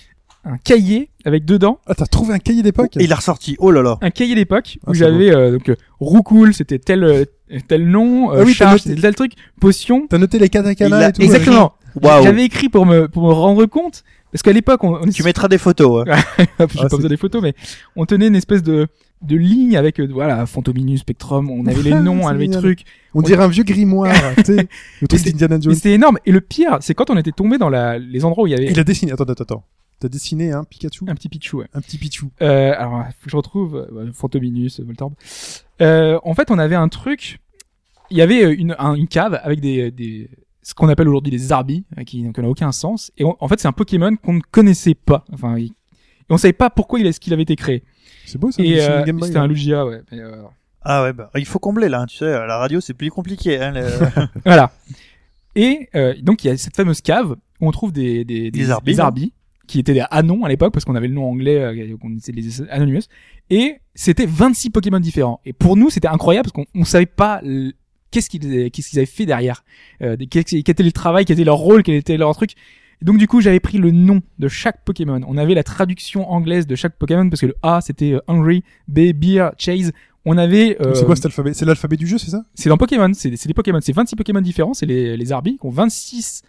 un 0.45 0.57
cahier 0.57 1.09
avec 1.25 1.45
dedans 1.45 1.79
Ah, 1.87 1.95
t'as 1.95 2.05
trouvé 2.05 2.33
un 2.33 2.39
cahier 2.39 2.63
d'époque 2.63 2.97
Et 2.97 3.03
il 3.03 3.11
a 3.13 3.15
ressorti. 3.15 3.55
Oh 3.59 3.71
là 3.71 3.81
là. 3.81 3.97
un 4.01 4.09
cahier 4.11 4.35
d'époque 4.35 4.77
Ah, 4.85 4.91
où 4.91 4.93
j'avais 4.93 5.31
euh, 5.33 5.51
donc 5.51 5.69
euh, 5.69 5.75
Roucoule, 5.99 6.53
c'était 6.53 6.79
tel 6.79 7.03
euh, 7.03 7.23
tel 7.67 7.87
nom, 7.87 8.31
euh, 8.31 8.39
Ah 8.39 8.43
oui, 8.45 8.51
t'as 8.57 8.65
Charge, 8.65 8.73
noté. 8.79 8.89
c'était 8.89 9.01
tel 9.01 9.15
truc, 9.15 9.33
Potion. 9.61 10.07
T'as 10.09 10.17
noté 10.17 10.39
les 10.39 10.49
katakana 10.49 10.97
a- 10.97 11.09
et 11.09 11.13
tout. 11.13 11.21
Exactement. 11.21 11.73
Waouh. 12.01 12.23
J'avais 12.23 12.43
écrit 12.45 12.69
pour 12.69 12.85
me 12.85 13.07
pour 13.07 13.23
me 13.27 13.31
rendre 13.33 13.65
compte 13.65 14.03
parce 14.31 14.41
qu'à 14.41 14.51
l'époque 14.53 14.83
on, 14.83 14.95
on 14.95 15.05
Tu 15.09 15.23
mettras 15.23 15.47
des 15.47 15.57
photos. 15.57 16.05
hein. 16.07 16.15
j'ai 16.37 16.45
Ah, 16.59 16.67
pas 16.67 16.73
c'est- 16.89 16.95
besoin 16.95 17.09
des 17.09 17.17
photos 17.17 17.41
mais 17.41 17.53
on 17.95 18.05
tenait 18.05 18.27
une 18.27 18.35
espèce 18.35 18.63
de 18.63 18.87
de 19.21 19.37
ligne 19.37 19.77
avec 19.77 19.99
euh, 20.01 20.07
voilà 20.11 20.45
Fantominus, 20.45 20.99
Spectrum, 21.01 21.49
on 21.49 21.65
avait 21.65 21.81
les 21.81 21.93
noms, 21.93 22.19
C'est 22.19 22.25
on 22.25 22.27
avait 22.27 22.45
les 22.47 22.51
trucs. 22.51 22.83
On 23.13 23.21
dirait 23.21 23.43
un 23.43 23.47
vieux 23.47 23.63
grimoire, 23.63 24.13
tu 24.37 24.43
sais, 24.43 24.67
le 25.01 25.07
truc 25.07 25.23
d'Indiana 25.23 25.59
Jones. 25.61 25.73
c'était 25.75 25.93
énorme 25.93 26.17
et 26.25 26.31
le 26.33 26.41
pire, 26.41 26.77
c'est 26.81 26.93
quand 26.93 27.09
on 27.09 27.15
était 27.15 27.31
tombé 27.31 27.57
dans 27.57 27.69
la 27.69 27.97
les 27.99 28.25
endroits 28.25 28.43
où 28.43 28.47
il 28.47 28.51
y 28.51 28.53
avait 28.55 28.65
Il 28.69 28.79
a 28.79 28.83
dessiné. 28.83 29.13
Attends, 29.13 29.23
attends, 29.23 29.43
attends. 29.43 29.63
T'as 30.01 30.09
dessiné 30.09 30.51
un 30.51 30.65
Pikachu, 30.65 31.05
un 31.07 31.15
petit 31.15 31.29
Pichou. 31.29 31.59
Ouais. 31.59 31.67
un 31.73 31.79
petit 31.79 31.97
Pichou. 31.97 32.29
Euh, 32.41 32.73
alors, 32.77 33.03
faut 33.19 33.25
que 33.25 33.29
je 33.31 33.37
retrouve 33.37 33.75
euh, 33.77 34.11
Fantominus, 34.13 34.81
Voltorb. 34.81 35.13
Euh, 35.81 36.19
en 36.25 36.33
fait, 36.33 36.51
on 36.51 36.59
avait 36.59 36.75
un 36.75 36.89
truc. 36.89 37.39
Il 38.11 38.17
y 38.17 38.21
avait 38.21 38.43
euh, 38.43 38.53
une, 38.57 38.75
un- 38.77 38.95
une 38.95 39.07
cave 39.07 39.39
avec 39.41 39.61
des, 39.61 39.91
des 39.91 40.29
ce 40.63 40.73
qu'on 40.73 40.89
appelle 40.89 41.07
aujourd'hui 41.07 41.31
des 41.31 41.37
Zarbi, 41.37 41.85
euh, 41.99 42.03
qui 42.03 42.23
n'a 42.23 42.49
aucun 42.49 42.71
sens. 42.71 43.11
Et 43.17 43.23
on- 43.25 43.35
en 43.39 43.47
fait, 43.47 43.59
c'est 43.59 43.67
un 43.67 43.71
Pokémon 43.73 44.15
qu'on 44.15 44.33
ne 44.33 44.41
connaissait 44.51 44.95
pas. 44.95 45.23
Enfin, 45.31 45.57
il- 45.57 45.65
et 45.65 45.73
on 46.29 46.37
savait 46.37 46.53
pas 46.53 46.69
pourquoi 46.69 46.99
il 46.99 47.05
est 47.05 47.11
ce 47.11 47.19
qu'il 47.19 47.33
avait 47.33 47.43
été 47.43 47.55
créé. 47.55 47.83
C'est 48.25 48.37
beau 48.39 48.49
ça. 48.51 48.63
Et 48.63 48.81
euh, 48.81 49.03
c'était 49.21 49.37
un 49.37 49.43
hein. 49.43 49.47
Lugia, 49.47 49.85
ouais. 49.85 50.01
Mais, 50.11 50.19
euh, 50.19 50.41
Ah 50.81 51.03
ouais, 51.03 51.13
bah, 51.13 51.29
il 51.35 51.45
faut 51.45 51.59
combler 51.59 51.89
là. 51.89 52.01
hein, 52.01 52.05
Tu 52.07 52.17
sais, 52.17 52.25
la 52.31 52.57
radio, 52.57 52.79
c'est 52.81 52.93
plus 52.93 53.09
compliqué. 53.09 53.61
Hein, 53.61 53.71
le- 53.73 53.81
voilà. 54.45 54.71
Et 55.55 55.89
euh, 55.95 56.13
donc 56.21 56.43
il 56.43 56.47
y 56.47 56.49
a 56.49 56.57
cette 56.57 56.75
fameuse 56.75 57.01
cave 57.01 57.35
où 57.61 57.67
on 57.67 57.71
trouve 57.71 57.91
des 57.91 58.25
des, 58.25 58.49
Des 58.51 58.65
qui 59.67 59.79
étaient 59.79 59.93
des 59.93 60.03
Anons 60.11 60.43
à 60.43 60.49
l'époque 60.49 60.73
parce 60.73 60.83
qu'on 60.83 60.95
avait 60.95 61.07
le 61.07 61.13
nom 61.13 61.29
anglais, 61.29 61.59
euh, 61.59 61.97
qu'on 61.97 62.15
était 62.17 62.31
les 62.31 62.61
Anonymous. 62.69 63.03
Et 63.49 63.75
c'était 63.95 64.25
26 64.25 64.71
Pokémon 64.71 64.99
différents. 64.99 65.39
Et 65.45 65.53
pour 65.53 65.77
nous 65.77 65.89
c'était 65.89 66.07
incroyable 66.07 66.49
parce 66.49 66.53
qu'on 66.53 66.65
on 66.79 66.83
savait 66.85 67.05
pas 67.05 67.39
qu'est-ce 68.13 68.29
qu'ils 68.29 68.71
qu'est-ce 68.71 68.89
qu'ils 68.89 68.99
avaient 68.99 69.05
fait 69.05 69.25
derrière, 69.25 69.65
euh, 70.01 70.15
quel, 70.29 70.45
quel 70.45 70.59
était 70.59 70.83
le 70.83 70.91
travail, 70.91 71.25
quel 71.25 71.35
était 71.35 71.43
leur 71.43 71.57
rôle, 71.57 71.83
quel 71.83 71.95
était 71.95 72.15
leur 72.15 72.33
truc. 72.35 72.51
Et 73.01 73.05
donc 73.05 73.17
du 73.17 73.27
coup 73.27 73.41
j'avais 73.41 73.59
pris 73.59 73.79
le 73.79 73.91
nom 73.91 74.21
de 74.39 74.47
chaque 74.47 74.85
Pokémon. 74.85 75.19
On 75.27 75.37
avait 75.37 75.55
la 75.55 75.63
traduction 75.63 76.31
anglaise 76.31 76.67
de 76.67 76.75
chaque 76.75 76.97
Pokémon 76.97 77.29
parce 77.29 77.41
que 77.41 77.47
le 77.47 77.55
A 77.63 77.81
c'était 77.81 78.13
euh, 78.13 78.21
Hungry, 78.27 78.63
B 78.87 79.11
Beer, 79.13 79.49
Chase. 79.57 79.91
On 80.25 80.37
avait 80.37 80.77
euh, 80.79 80.93
C'est 80.93 81.05
quoi 81.05 81.17
cet 81.17 81.25
alphabet? 81.25 81.53
C'est 81.53 81.65
l'alphabet 81.65 81.97
du 81.97 82.07
jeu, 82.07 82.17
c'est 82.17 82.31
ça? 82.31 82.43
C'est 82.53 82.69
dans 82.69 82.77
Pokémon, 82.77 83.11
c'est 83.13 83.35
c'est 83.35 83.47
des 83.47 83.53
Pokémon, 83.53 83.79
c'est 83.81 83.91
26 83.91 84.15
Pokémon 84.15 84.39
différents, 84.39 84.73
c'est 84.73 84.85
les, 84.85 85.17
les 85.17 85.31
Arby 85.33 85.57
qui 85.57 85.65
ont 85.65 85.71
26 85.71 86.43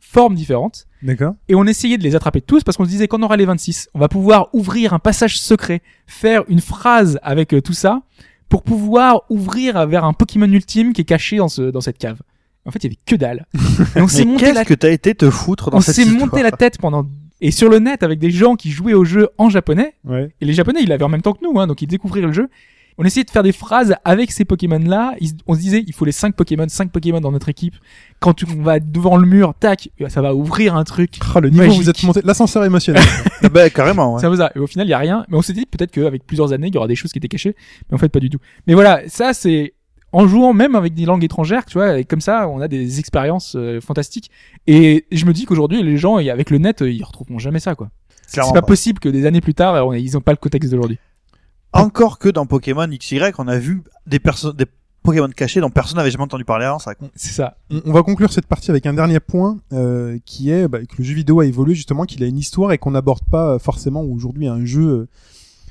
formes 0.00 0.34
différentes. 0.34 0.86
D'accord. 1.02 1.34
Et 1.48 1.54
on 1.54 1.66
essayait 1.66 1.98
de 1.98 2.02
les 2.02 2.16
attraper 2.16 2.40
tous 2.40 2.64
parce 2.64 2.76
qu'on 2.76 2.84
se 2.84 2.90
disait 2.90 3.08
qu'on 3.08 3.22
aura 3.22 3.36
les 3.36 3.44
26, 3.44 3.90
on 3.94 3.98
va 3.98 4.08
pouvoir 4.08 4.48
ouvrir 4.54 4.94
un 4.94 4.98
passage 4.98 5.38
secret, 5.38 5.82
faire 6.06 6.44
une 6.48 6.60
phrase 6.60 7.18
avec 7.22 7.52
euh, 7.52 7.60
tout 7.60 7.74
ça 7.74 8.02
pour 8.50 8.62
pouvoir 8.62 9.22
ouvrir 9.30 9.86
vers 9.86 10.04
un 10.04 10.12
Pokémon 10.12 10.44
ultime 10.52 10.92
qui 10.92 11.00
est 11.00 11.04
caché 11.04 11.38
dans, 11.38 11.48
ce, 11.48 11.62
dans 11.62 11.80
cette 11.80 11.96
cave. 11.96 12.20
En 12.66 12.70
fait, 12.70 12.80
il 12.80 12.84
y 12.84 12.86
avait 12.88 12.98
que 13.06 13.16
dalle. 13.16 13.46
Et 13.96 14.00
on 14.02 14.08
s'est 14.08 14.26
monté 14.26 14.44
qu'est-ce 14.44 14.54
la 14.54 14.64
que 14.66 14.74
t'as 14.74 14.90
été 14.90 15.14
te 15.14 15.30
foutre 15.30 15.70
dans 15.70 15.78
on 15.78 15.80
cette 15.80 15.94
s'est 15.94 16.02
histoire 16.02 16.26
monté 16.26 16.42
la 16.42 16.50
tête 16.52 16.76
pendant 16.78 17.06
et 17.42 17.52
sur 17.52 17.70
le 17.70 17.78
net 17.78 18.02
avec 18.02 18.18
des 18.18 18.30
gens 18.30 18.54
qui 18.54 18.70
jouaient 18.70 18.92
au 18.92 19.06
jeu 19.06 19.30
en 19.38 19.48
japonais 19.48 19.94
Ouais. 20.04 20.34
et 20.42 20.44
les 20.44 20.52
japonais 20.52 20.80
ils 20.82 20.88
l'avaient 20.90 21.04
en 21.04 21.08
même 21.08 21.22
temps 21.22 21.32
que 21.32 21.42
nous 21.42 21.58
hein, 21.58 21.66
donc 21.66 21.80
ils 21.80 21.86
découvraient 21.86 22.20
le 22.20 22.32
jeu 22.32 22.50
on 22.98 23.04
essayait 23.04 23.24
de 23.24 23.30
faire 23.30 23.42
des 23.42 23.52
phrases 23.52 23.94
avec 24.04 24.30
ces 24.32 24.44
Pokémon 24.44 24.78
là 24.78 25.14
on 25.46 25.54
se 25.54 25.60
disait 25.60 25.82
il 25.86 25.92
faut 25.94 26.04
les 26.04 26.12
5 26.12 26.34
Pokémon 26.34 26.66
5 26.68 26.90
Pokémon 26.92 27.20
dans 27.20 27.32
notre 27.32 27.48
équipe 27.48 27.74
quand 28.18 28.34
tu- 28.34 28.46
on 28.58 28.62
va 28.62 28.80
devant 28.80 29.16
le 29.16 29.26
mur 29.26 29.54
tac 29.58 29.88
ça 30.08 30.20
va 30.22 30.34
ouvrir 30.34 30.74
un 30.76 30.84
truc 30.84 31.18
Ah, 31.34 31.40
le 31.40 31.50
niveau 31.50 31.62
où 31.62 31.66
Magique. 31.68 31.82
vous 31.82 31.90
êtes 31.90 32.02
monté, 32.02 32.20
l'ascenseur 32.24 32.64
émotionnel. 32.64 33.02
Ah 33.42 33.48
bah, 33.48 33.70
carrément. 33.70 34.14
Ouais. 34.14 34.20
ça 34.20 34.34
ça 34.36 34.52
et 34.54 34.58
au 34.58 34.66
final 34.66 34.86
il 34.86 34.90
y 34.90 34.94
a 34.94 34.98
rien 34.98 35.24
mais 35.28 35.36
on 35.36 35.42
s'est 35.42 35.52
dit 35.54 35.64
peut-être 35.66 35.90
qu'avec 35.92 36.26
plusieurs 36.26 36.52
années 36.52 36.68
il 36.68 36.74
y 36.74 36.78
aura 36.78 36.88
des 36.88 36.94
choses 36.96 37.10
qui 37.12 37.18
étaient 37.18 37.28
cachées 37.28 37.56
mais 37.88 37.94
en 37.94 37.98
fait 37.98 38.08
pas 38.10 38.20
du 38.20 38.28
tout 38.30 38.38
mais 38.66 38.74
voilà 38.74 39.00
ça 39.08 39.32
c'est 39.32 39.72
en 40.12 40.26
jouant 40.26 40.52
même 40.52 40.74
avec 40.74 40.92
des 40.94 41.04
langues 41.06 41.22
étrangères 41.24 41.64
tu 41.64 41.74
vois 41.78 41.98
et 41.98 42.04
comme 42.04 42.20
ça 42.20 42.48
on 42.48 42.60
a 42.60 42.68
des 42.68 42.98
expériences 42.98 43.54
euh, 43.56 43.80
fantastiques 43.80 44.30
et 44.66 45.06
je 45.12 45.24
me 45.24 45.32
dis 45.32 45.44
qu'aujourd'hui 45.46 45.82
les 45.82 45.96
gens 45.96 46.16
avec 46.16 46.50
le 46.50 46.58
net 46.58 46.82
ils 46.86 47.02
retrouveront 47.04 47.38
jamais 47.38 47.60
ça 47.60 47.74
quoi 47.74 47.90
c'est 48.26 48.34
Clairement 48.34 48.52
pas 48.52 48.60
pas. 48.60 48.66
possible 48.66 48.98
que 49.00 49.08
des 49.08 49.24
années 49.24 49.40
plus 49.40 49.54
tard 49.54 49.86
on- 49.86 49.92
ils 49.92 50.16
ont 50.16 50.20
pas 50.20 50.32
le 50.32 50.36
contexte 50.36 50.70
d'aujourd'hui 50.70 50.98
Encore 51.72 52.18
que 52.18 52.28
dans 52.28 52.46
Pokémon 52.46 52.88
XY, 52.88 53.20
on 53.38 53.48
a 53.48 53.58
vu 53.58 53.82
des 54.06 54.18
personnes, 54.18 54.56
des 54.56 54.66
Pokémon 55.02 55.28
cachés 55.28 55.60
dont 55.60 55.70
personne 55.70 55.96
n'avait 55.96 56.10
jamais 56.10 56.24
entendu 56.24 56.44
parler 56.44 56.66
avant. 56.66 56.78
Ça. 56.78 56.94
c'est 57.14 57.32
ça 57.32 57.56
on, 57.70 57.92
va 57.92 58.02
conclure 58.02 58.32
cette 58.32 58.46
partie 58.46 58.70
avec 58.70 58.86
un 58.86 58.92
dernier 58.92 59.20
point 59.20 59.58
euh, 59.72 60.18
qui 60.26 60.50
est 60.50 60.68
bah, 60.68 60.80
que 60.80 60.96
le 60.98 61.04
jeu 61.04 61.14
vidéo 61.14 61.40
a 61.40 61.46
évolué 61.46 61.74
justement, 61.74 62.04
qu'il 62.04 62.22
a 62.22 62.26
une 62.26 62.38
histoire 62.38 62.72
et 62.72 62.78
qu'on 62.78 62.90
n'aborde 62.90 63.24
pas 63.30 63.54
euh, 63.54 63.58
forcément 63.58 64.02
aujourd'hui 64.02 64.46
un 64.46 64.64
jeu 64.64 65.08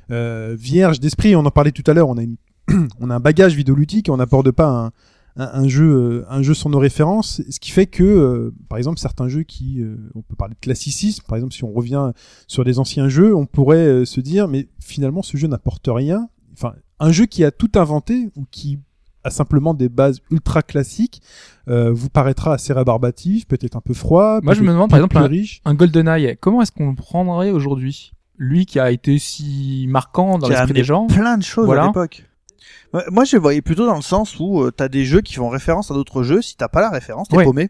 euh, 0.09 0.55
vierge 0.57 0.99
d'esprit. 0.99 1.35
On 1.35 1.45
en 1.45 1.51
parlait 1.51 1.71
tout 1.71 1.83
à 1.85 1.93
l'heure. 1.93 2.09
On 2.09 2.17
a 2.17 2.23
on 2.99 3.09
a 3.09 3.15
un 3.15 3.19
bagage 3.19 3.55
vidéoludique 3.55 4.09
et 4.09 4.11
on 4.11 4.17
n'aborde 4.17 4.51
pas 4.51 4.67
un, 4.67 4.91
un, 5.35 5.49
un 5.63 5.67
jeu, 5.67 5.85
euh, 5.89 6.25
un 6.29 6.41
jeu 6.41 6.53
sans 6.53 6.69
nos 6.69 6.79
références. 6.79 7.41
Ce 7.49 7.59
qui 7.59 7.71
fait 7.71 7.85
que, 7.87 8.03
euh, 8.03 8.53
par 8.69 8.77
exemple, 8.77 8.99
certains 8.99 9.27
jeux 9.29 9.43
qui, 9.43 9.81
euh, 9.81 9.95
on 10.15 10.21
peut 10.21 10.35
parler 10.35 10.55
de 10.55 10.59
classicisme. 10.59 11.23
Par 11.27 11.37
exemple, 11.37 11.53
si 11.53 11.63
on 11.63 11.71
revient 11.71 12.11
sur 12.47 12.63
des 12.65 12.79
anciens 12.79 13.09
jeux, 13.09 13.35
on 13.35 13.45
pourrait 13.45 13.77
euh, 13.85 14.05
se 14.05 14.19
dire, 14.21 14.47
mais 14.47 14.67
finalement, 14.79 15.21
ce 15.21 15.37
jeu 15.37 15.47
n'apporte 15.47 15.87
rien. 15.89 16.29
Enfin, 16.53 16.73
un 16.99 17.11
jeu 17.11 17.25
qui 17.25 17.43
a 17.43 17.51
tout 17.51 17.71
inventé 17.75 18.29
ou 18.35 18.45
qui 18.51 18.79
a 19.23 19.29
simplement 19.29 19.73
des 19.73 19.89
bases 19.89 20.21
ultra 20.31 20.61
classiques 20.61 21.21
euh, 21.67 21.91
vous 21.91 22.09
paraîtra 22.09 22.53
assez 22.53 22.71
rébarbatif, 22.73 23.47
peut-être 23.47 23.75
un 23.75 23.81
peu 23.81 23.93
froid. 23.93 24.39
Moi, 24.43 24.53
je 24.53 24.61
me 24.61 24.67
demande, 24.71 24.89
par 24.89 24.97
exemple, 24.99 25.17
un- 25.17 25.27
riche. 25.27 25.61
un 25.65 25.73
GoldenEye 25.73 26.37
comment 26.39 26.61
est-ce 26.61 26.71
qu'on 26.71 26.89
le 26.91 26.95
prendrait 26.95 27.51
aujourd'hui? 27.51 28.11
Lui 28.37 28.65
qui 28.65 28.79
a 28.79 28.89
été 28.91 29.19
si 29.19 29.85
marquant 29.89 30.37
dans 30.37 30.47
l'esprit 30.47 30.71
des 30.71 30.85
gens 30.85 31.07
plein 31.07 31.37
de 31.37 31.43
choses 31.43 31.65
Voilà. 31.65 31.83
à 31.83 31.87
l'époque. 31.87 32.28
Moi, 33.11 33.23
je 33.25 33.35
le 33.35 33.41
voyais 33.41 33.61
plutôt 33.61 33.85
dans 33.85 33.95
le 33.95 34.01
sens 34.01 34.39
où 34.39 34.61
euh, 34.63 34.71
t'as 34.71 34.87
des 34.87 35.05
jeux 35.05 35.21
qui 35.21 35.35
font 35.35 35.49
référence 35.49 35.91
à 35.91 35.93
d'autres 35.93 36.23
jeux. 36.23 36.41
Si 36.41 36.55
t'as 36.57 36.67
pas 36.69 36.81
la 36.81 36.89
référence, 36.89 37.27
t'es 37.29 37.37
Ouais. 37.37 37.43
paumé. 37.43 37.69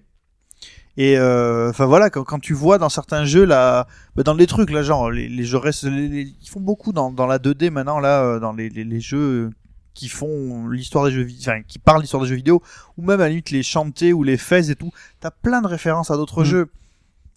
Et 0.97 1.17
euh, 1.17 1.69
enfin 1.69 1.85
voilà, 1.85 2.09
quand, 2.09 2.23
quand 2.23 2.39
tu 2.39 2.53
vois 2.53 2.77
dans 2.77 2.89
certains 2.89 3.23
jeux 3.25 3.45
là, 3.45 3.87
bah, 4.15 4.23
dans 4.23 4.33
les 4.33 4.47
trucs 4.47 4.69
là, 4.71 4.81
genre 4.83 5.11
les, 5.11 5.29
les 5.29 5.43
jeux 5.45 5.57
restent, 5.57 5.83
les- 5.85 6.07
les- 6.09 6.33
ils 6.41 6.49
font 6.49 6.59
beaucoup 6.59 6.91
dans, 6.91 7.11
dans 7.11 7.25
la 7.25 7.37
2D 7.37 7.69
maintenant 7.69 7.99
là, 7.99 8.21
euh, 8.23 8.39
dans 8.39 8.51
les, 8.53 8.69
les, 8.69 8.83
les 8.83 8.99
jeux 8.99 9.49
qui 9.93 10.09
font 10.09 10.67
l'histoire 10.67 11.05
des 11.05 11.11
jeux, 11.11 11.23
vi- 11.23 11.37
enfin 11.39 11.61
qui 11.67 11.79
parlent 11.79 12.01
l'histoire 12.01 12.23
des 12.23 12.27
jeux 12.29 12.35
vidéo, 12.35 12.61
ou 12.97 13.01
même 13.03 13.19
à 13.21 13.23
la 13.23 13.29
limite 13.29 13.51
les 13.51 13.63
chanter 13.63 14.11
ou 14.13 14.23
les 14.23 14.35
fez 14.37 14.71
et 14.71 14.75
tout. 14.75 14.91
T'as 15.21 15.31
plein 15.31 15.61
de 15.61 15.67
références 15.67 16.11
à 16.11 16.17
d'autres 16.17 16.41
Mm. 16.41 16.45
jeux. 16.45 16.69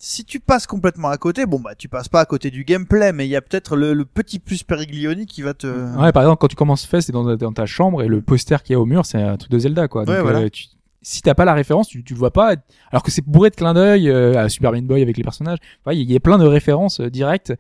Si 0.05 0.25
tu 0.25 0.41
passes 0.41 0.67
complètement 0.67 1.11
à 1.11 1.17
côté, 1.17 1.47
bon 1.47 1.61
bah 1.61 1.77
tu 1.77 1.89
passes 1.89 2.09
pas 2.09 2.19
à 2.19 2.25
côté 2.25 2.51
du 2.51 2.65
gameplay, 2.65 3.13
mais 3.13 3.25
il 3.25 3.31
y 3.31 3.37
a 3.37 3.41
peut-être 3.41 3.77
le, 3.77 3.95
le 3.95 4.05
petit 4.05 4.41
plus 4.41 4.65
Périglioni 4.65 5.27
qui 5.27 5.43
va 5.43 5.55
te. 5.55 5.69
ouais 5.97 6.11
par 6.11 6.25
exemple 6.25 6.39
quand 6.41 6.49
tu 6.49 6.57
commences 6.57 6.85
Fest 6.85 7.07
c'est 7.07 7.13
dans, 7.13 7.37
dans 7.37 7.53
ta 7.53 7.67
chambre 7.67 8.03
et 8.03 8.09
le 8.09 8.21
poster 8.21 8.65
qu'il 8.65 8.73
y 8.73 8.77
a 8.77 8.81
au 8.81 8.85
mur 8.85 9.07
c'est 9.07 9.23
un 9.23 9.37
truc 9.37 9.53
de 9.53 9.61
Zelda 9.61 9.87
quoi 9.87 10.05
donc 10.05 10.17
Ouais, 10.17 10.21
voilà. 10.21 10.41
euh, 10.41 10.49
tu, 10.51 10.65
si 11.03 11.23
t'as 11.23 11.35
pas 11.35 11.45
la 11.45 11.55
référence 11.55 11.87
tu, 11.87 12.03
tu 12.03 12.15
le 12.15 12.19
vois 12.19 12.33
pas 12.33 12.57
alors 12.91 13.05
que 13.05 13.13
c'est 13.13 13.25
bourré 13.25 13.51
de 13.51 13.55
clins 13.55 13.75
d'œil 13.75 14.11
euh, 14.11 14.37
à 14.43 14.49
Super 14.49 14.73
Meat 14.73 14.85
Boy 14.89 15.03
avec 15.03 15.17
les 15.17 15.23
personnages 15.23 15.59
Enfin, 15.85 15.95
il 15.95 16.11
y, 16.11 16.17
a 16.17 16.21
plein 16.21 16.39
de 16.39 16.47
références 16.47 16.99
euh, 16.99 17.09
directes 17.09 17.53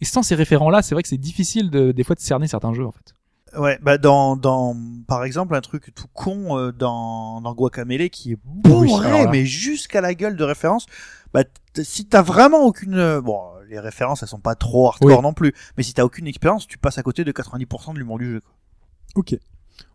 et 0.00 0.06
sans 0.06 0.22
ces 0.22 0.34
référents 0.34 0.70
là 0.70 0.80
c'est 0.80 0.94
vrai 0.94 1.02
que 1.02 1.08
c'est 1.10 1.18
difficile 1.18 1.68
de, 1.68 1.92
des 1.92 2.02
fois 2.02 2.16
de 2.16 2.20
cerner 2.20 2.46
certains 2.46 2.72
jeux 2.72 2.86
en 2.86 2.92
fait 2.92 3.14
Ouais, 3.58 3.80
bah 3.82 3.98
dans, 3.98 4.36
dans 4.36 4.76
par 5.08 5.24
exemple 5.24 5.56
un 5.56 5.60
truc 5.60 5.92
tout 5.92 6.06
con 6.14 6.56
euh, 6.56 6.70
dans, 6.70 7.40
dans 7.40 7.52
Guacamele 7.52 8.08
qui 8.08 8.32
est 8.32 8.38
bourré 8.44 9.12
Oui, 9.12 9.26
mais 9.32 9.44
jusqu'à 9.44 10.00
la 10.00 10.14
gueule 10.14 10.36
de 10.36 10.44
références. 10.44 10.86
Bah 11.32 11.44
si 11.82 12.06
t'as 12.06 12.22
vraiment 12.22 12.64
aucune 12.64 12.94
euh, 12.96 13.20
bon 13.20 13.40
les 13.68 13.78
références 13.78 14.22
elles 14.22 14.28
sont 14.28 14.40
pas 14.40 14.56
trop 14.56 14.88
hardcore 14.88 15.18
Oui. 15.18 15.22
non 15.22 15.32
plus, 15.32 15.54
mais 15.76 15.82
si 15.84 15.94
t'as 15.94 16.04
aucune 16.04 16.26
expérience 16.26 16.66
tu 16.66 16.76
passes 16.78 16.98
à 16.98 17.02
côté 17.02 17.24
de 17.24 17.30
90% 17.32 17.94
de 17.94 17.98
l'humour 17.98 18.18
du 18.18 18.32
jeu. 18.32 18.40
Quoi. 18.40 18.52
Ok. 19.14 19.36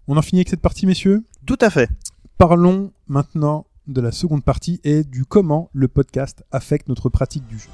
On 0.08 0.18
en 0.18 0.22
finit 0.22 0.40
avec 0.40 0.50
cette 0.50 0.62
partie, 0.62 0.86
messieurs? 0.86 1.24
Tout 1.46 1.58
à 1.62 1.70
fait. 1.70 1.90
Parlons 2.38 2.92
maintenant 3.08 3.66
de 3.88 4.02
la 4.02 4.12
seconde 4.12 4.44
partie 4.44 4.80
et 4.84 5.04
du 5.04 5.26
comment 5.26 5.70
le 5.74 5.88
podcast 5.88 6.44
affecte 6.52 6.88
notre 6.90 7.10
pratique 7.10 7.46
du 7.48 7.60
jeu. 7.60 7.70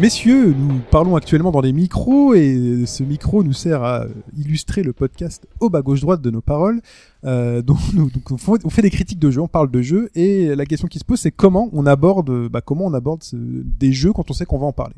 Messieurs, 0.00 0.54
nous 0.56 0.80
parlons 0.90 1.14
actuellement 1.14 1.50
dans 1.50 1.60
des 1.60 1.72
micros 1.74 2.32
et 2.34 2.84
ce 2.86 3.02
micro 3.02 3.42
nous 3.44 3.52
sert 3.52 3.82
à 3.82 4.06
illustrer 4.34 4.82
le 4.82 4.94
podcast 4.94 5.46
au 5.60 5.68
bas 5.68 5.82
gauche 5.82 6.00
droite 6.00 6.22
de 6.22 6.30
nos 6.30 6.40
paroles. 6.40 6.80
Euh, 7.24 7.60
donc, 7.60 7.76
nous, 7.92 8.08
donc 8.10 8.30
on, 8.30 8.38
fait, 8.38 8.64
on 8.64 8.70
fait 8.70 8.80
des 8.82 8.90
critiques 8.90 9.18
de 9.18 9.30
jeux, 9.30 9.42
on 9.42 9.48
parle 9.48 9.70
de 9.70 9.82
jeux 9.82 10.08
et 10.14 10.54
la 10.54 10.64
question 10.64 10.88
qui 10.88 10.98
se 10.98 11.04
pose 11.04 11.20
c'est 11.20 11.30
comment 11.30 11.68
on 11.74 11.84
aborde, 11.84 12.48
bah, 12.48 12.62
comment 12.62 12.86
on 12.86 12.94
aborde 12.94 13.22
ce- 13.22 13.36
des 13.36 13.92
jeux 13.92 14.12
quand 14.14 14.30
on 14.30 14.34
sait 14.34 14.46
qu'on 14.46 14.58
va 14.58 14.66
en 14.66 14.72
parler. 14.72 14.94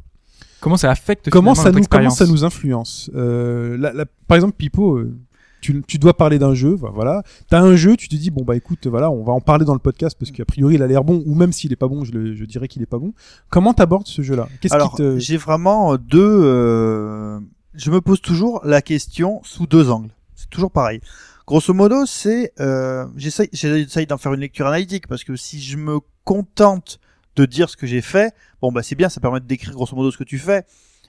Comment 0.60 0.76
ça 0.76 0.90
affecte 0.92 1.30
Comment 1.30 1.56
ça 1.56 1.64
notre 1.72 1.78
nous 1.80 1.84
comment 1.90 2.10
ça 2.10 2.26
nous 2.26 2.44
influence? 2.44 3.10
Euh, 3.16 3.76
la- 3.76 3.92
la- 3.92 4.06
Par 4.28 4.36
exemple, 4.36 4.54
Pipo, 4.56 4.98
euh, 4.98 5.16
tu, 5.62 5.82
tu 5.86 5.96
dois 5.98 6.14
parler 6.14 6.38
d'un 6.38 6.52
jeu, 6.52 6.74
voilà. 6.74 7.22
T'as 7.48 7.60
un 7.60 7.74
jeu, 7.76 7.96
tu 7.96 8.08
te 8.08 8.16
dis 8.16 8.30
bon 8.30 8.44
bah 8.44 8.54
écoute, 8.56 8.86
voilà, 8.86 9.10
on 9.10 9.24
va 9.24 9.32
en 9.32 9.40
parler 9.40 9.64
dans 9.64 9.72
le 9.72 9.78
podcast 9.78 10.14
parce 10.18 10.30
qu'a 10.30 10.44
priori 10.44 10.74
il 10.74 10.82
a 10.82 10.86
l'air 10.86 11.04
bon 11.04 11.22
ou 11.24 11.34
même 11.34 11.52
s'il 11.52 11.72
est 11.72 11.76
pas 11.76 11.88
bon, 11.88 12.04
je, 12.04 12.12
le- 12.12 12.34
je 12.34 12.44
dirais 12.44 12.68
qu'il 12.68 12.82
est 12.82 12.86
pas 12.86 12.98
bon. 12.98 13.14
Comment 13.48 13.72
t'abordes 13.72 14.06
ce 14.06 14.20
jeu-là? 14.20 14.48
Qu'est-ce 14.60 14.74
Alors, 14.74 14.90
qui 14.90 14.96
te 14.98 15.18
j'ai 15.18 15.38
vraiment 15.38 15.96
deux. 15.96 16.20
euh, 16.44 17.40
Je 17.74 17.90
me 17.90 18.00
pose 18.00 18.20
toujours 18.20 18.60
la 18.64 18.82
question 18.82 19.40
sous 19.44 19.66
deux 19.66 19.88
angles. 19.90 20.10
C'est 20.34 20.50
toujours 20.50 20.70
pareil. 20.70 21.00
Grosso 21.46 21.72
modo, 21.74 22.06
c'est 22.06 22.52
euh, 22.60 23.06
j'essaye 23.16 23.48
j'essaye 23.52 24.06
d'en 24.06 24.18
faire 24.18 24.32
une 24.34 24.40
lecture 24.40 24.66
analytique 24.66 25.06
parce 25.08 25.24
que 25.24 25.34
si 25.36 25.60
je 25.60 25.76
me 25.76 25.98
contente 26.24 27.00
de 27.36 27.46
dire 27.46 27.68
ce 27.70 27.76
que 27.76 27.86
j'ai 27.86 28.00
fait, 28.02 28.34
bon 28.60 28.70
bah 28.72 28.82
c'est 28.82 28.94
bien, 28.94 29.08
ça 29.08 29.20
permet 29.20 29.40
de 29.40 29.46
décrire 29.46 29.72
grosso 29.74 29.96
modo 29.96 30.10
ce 30.10 30.18
que 30.18 30.24
tu 30.24 30.38
fais. 30.38 30.64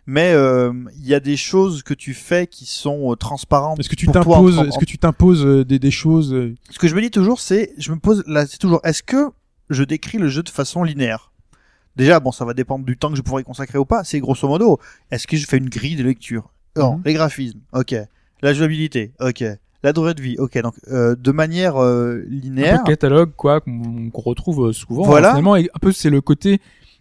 Mais 0.05 0.33
euh, 0.33 0.73
il 0.97 1.07
y 1.07 1.13
a 1.13 1.19
des 1.21 1.37
choses 1.37 1.81
que 1.81 1.93
tu 1.93 2.13
fais 2.13 2.45
qui 2.47 2.65
sont 2.65 3.11
euh, 3.11 3.15
transparentes. 3.15 3.79
Est-ce 3.79 3.87
que 3.89 3.95
tu 3.95 4.07
t'imposes 4.07 4.59
en- 4.59 4.65
Est-ce 4.65 4.77
que 4.77 4.83
tu 4.85 4.97
t'imposes 4.97 5.45
euh, 5.45 5.63
des, 5.63 5.79
des 5.79 5.91
choses 5.91 6.35
ce 6.69 6.77
que 6.79 6.87
je 6.89 6.95
me 6.95 7.01
dis 7.01 7.09
toujours, 7.11 7.39
c'est, 7.39 7.73
je 7.77 7.91
me 7.91 7.97
pose 7.99 8.23
là, 8.27 8.45
c'est 8.45 8.57
toujours, 8.57 8.81
est-ce 8.83 9.01
que 9.03 9.29
je 9.69 9.83
décris 9.83 10.17
le 10.17 10.27
jeu 10.27 10.43
de 10.43 10.49
façon 10.49 10.83
linéaire? 10.83 11.31
Déjà, 11.95 12.19
bon, 12.19 12.31
ça 12.31 12.43
va 12.43 12.53
dépendre 12.53 12.83
du 12.85 12.97
temps 12.97 13.11
que 13.11 13.15
je 13.15 13.21
pourrais 13.21 13.43
y 13.43 13.45
consacrer 13.45 13.77
ou 13.77 13.85
pas. 13.85 14.03
C'est 14.03 14.19
grosso 14.19 14.47
modo, 14.47 14.79
est-ce 15.11 15.25
que 15.27 15.37
je 15.37 15.45
fais 15.47 15.57
une 15.57 15.69
grille 15.69 15.95
de 15.95 16.03
lecture? 16.03 16.49
Non, 16.75 16.95
Mhm. 16.97 17.01
les 17.05 17.13
graphismes, 17.13 17.59
ok. 17.71 17.95
La 18.41 18.53
jouabilité, 18.53 19.13
ok. 19.21 19.43
La 19.83 19.93
durée 19.93 20.13
de 20.15 20.21
vie, 20.21 20.35
ok. 20.39 20.57
Donc, 20.61 20.73
euh, 20.89 21.15
de 21.15 21.31
manière 21.31 21.77
euh, 21.77 22.23
un 22.25 22.29
linéaire. 22.29 22.77
peu 22.79 22.83
de 22.91 22.95
catalogue 22.95 23.31
quoi 23.37 23.61
qu'on 23.61 24.09
retrouve 24.15 24.71
souvent 24.73 25.03
Voilà. 25.03 25.29
hein, 25.29 25.31
finalement 25.31 25.55
et 25.55 25.69
un 25.73 25.79
peu 25.79 25.91
c'est 25.91 26.09
le 26.09 26.19
côté 26.21 26.59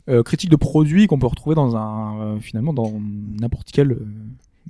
euh, 0.08 0.22
critique 0.22 0.50
de 0.50 0.56
produit 0.56 1.06
qu'on 1.06 1.18
peut 1.18 1.26
retrouver 1.26 1.54
dans 1.54 1.76
un 1.76 2.20
euh, 2.20 2.40
finalement 2.40 2.72
dans 2.72 2.92
n'importe 3.40 3.68
quel 3.72 3.92
euh, 3.92 4.06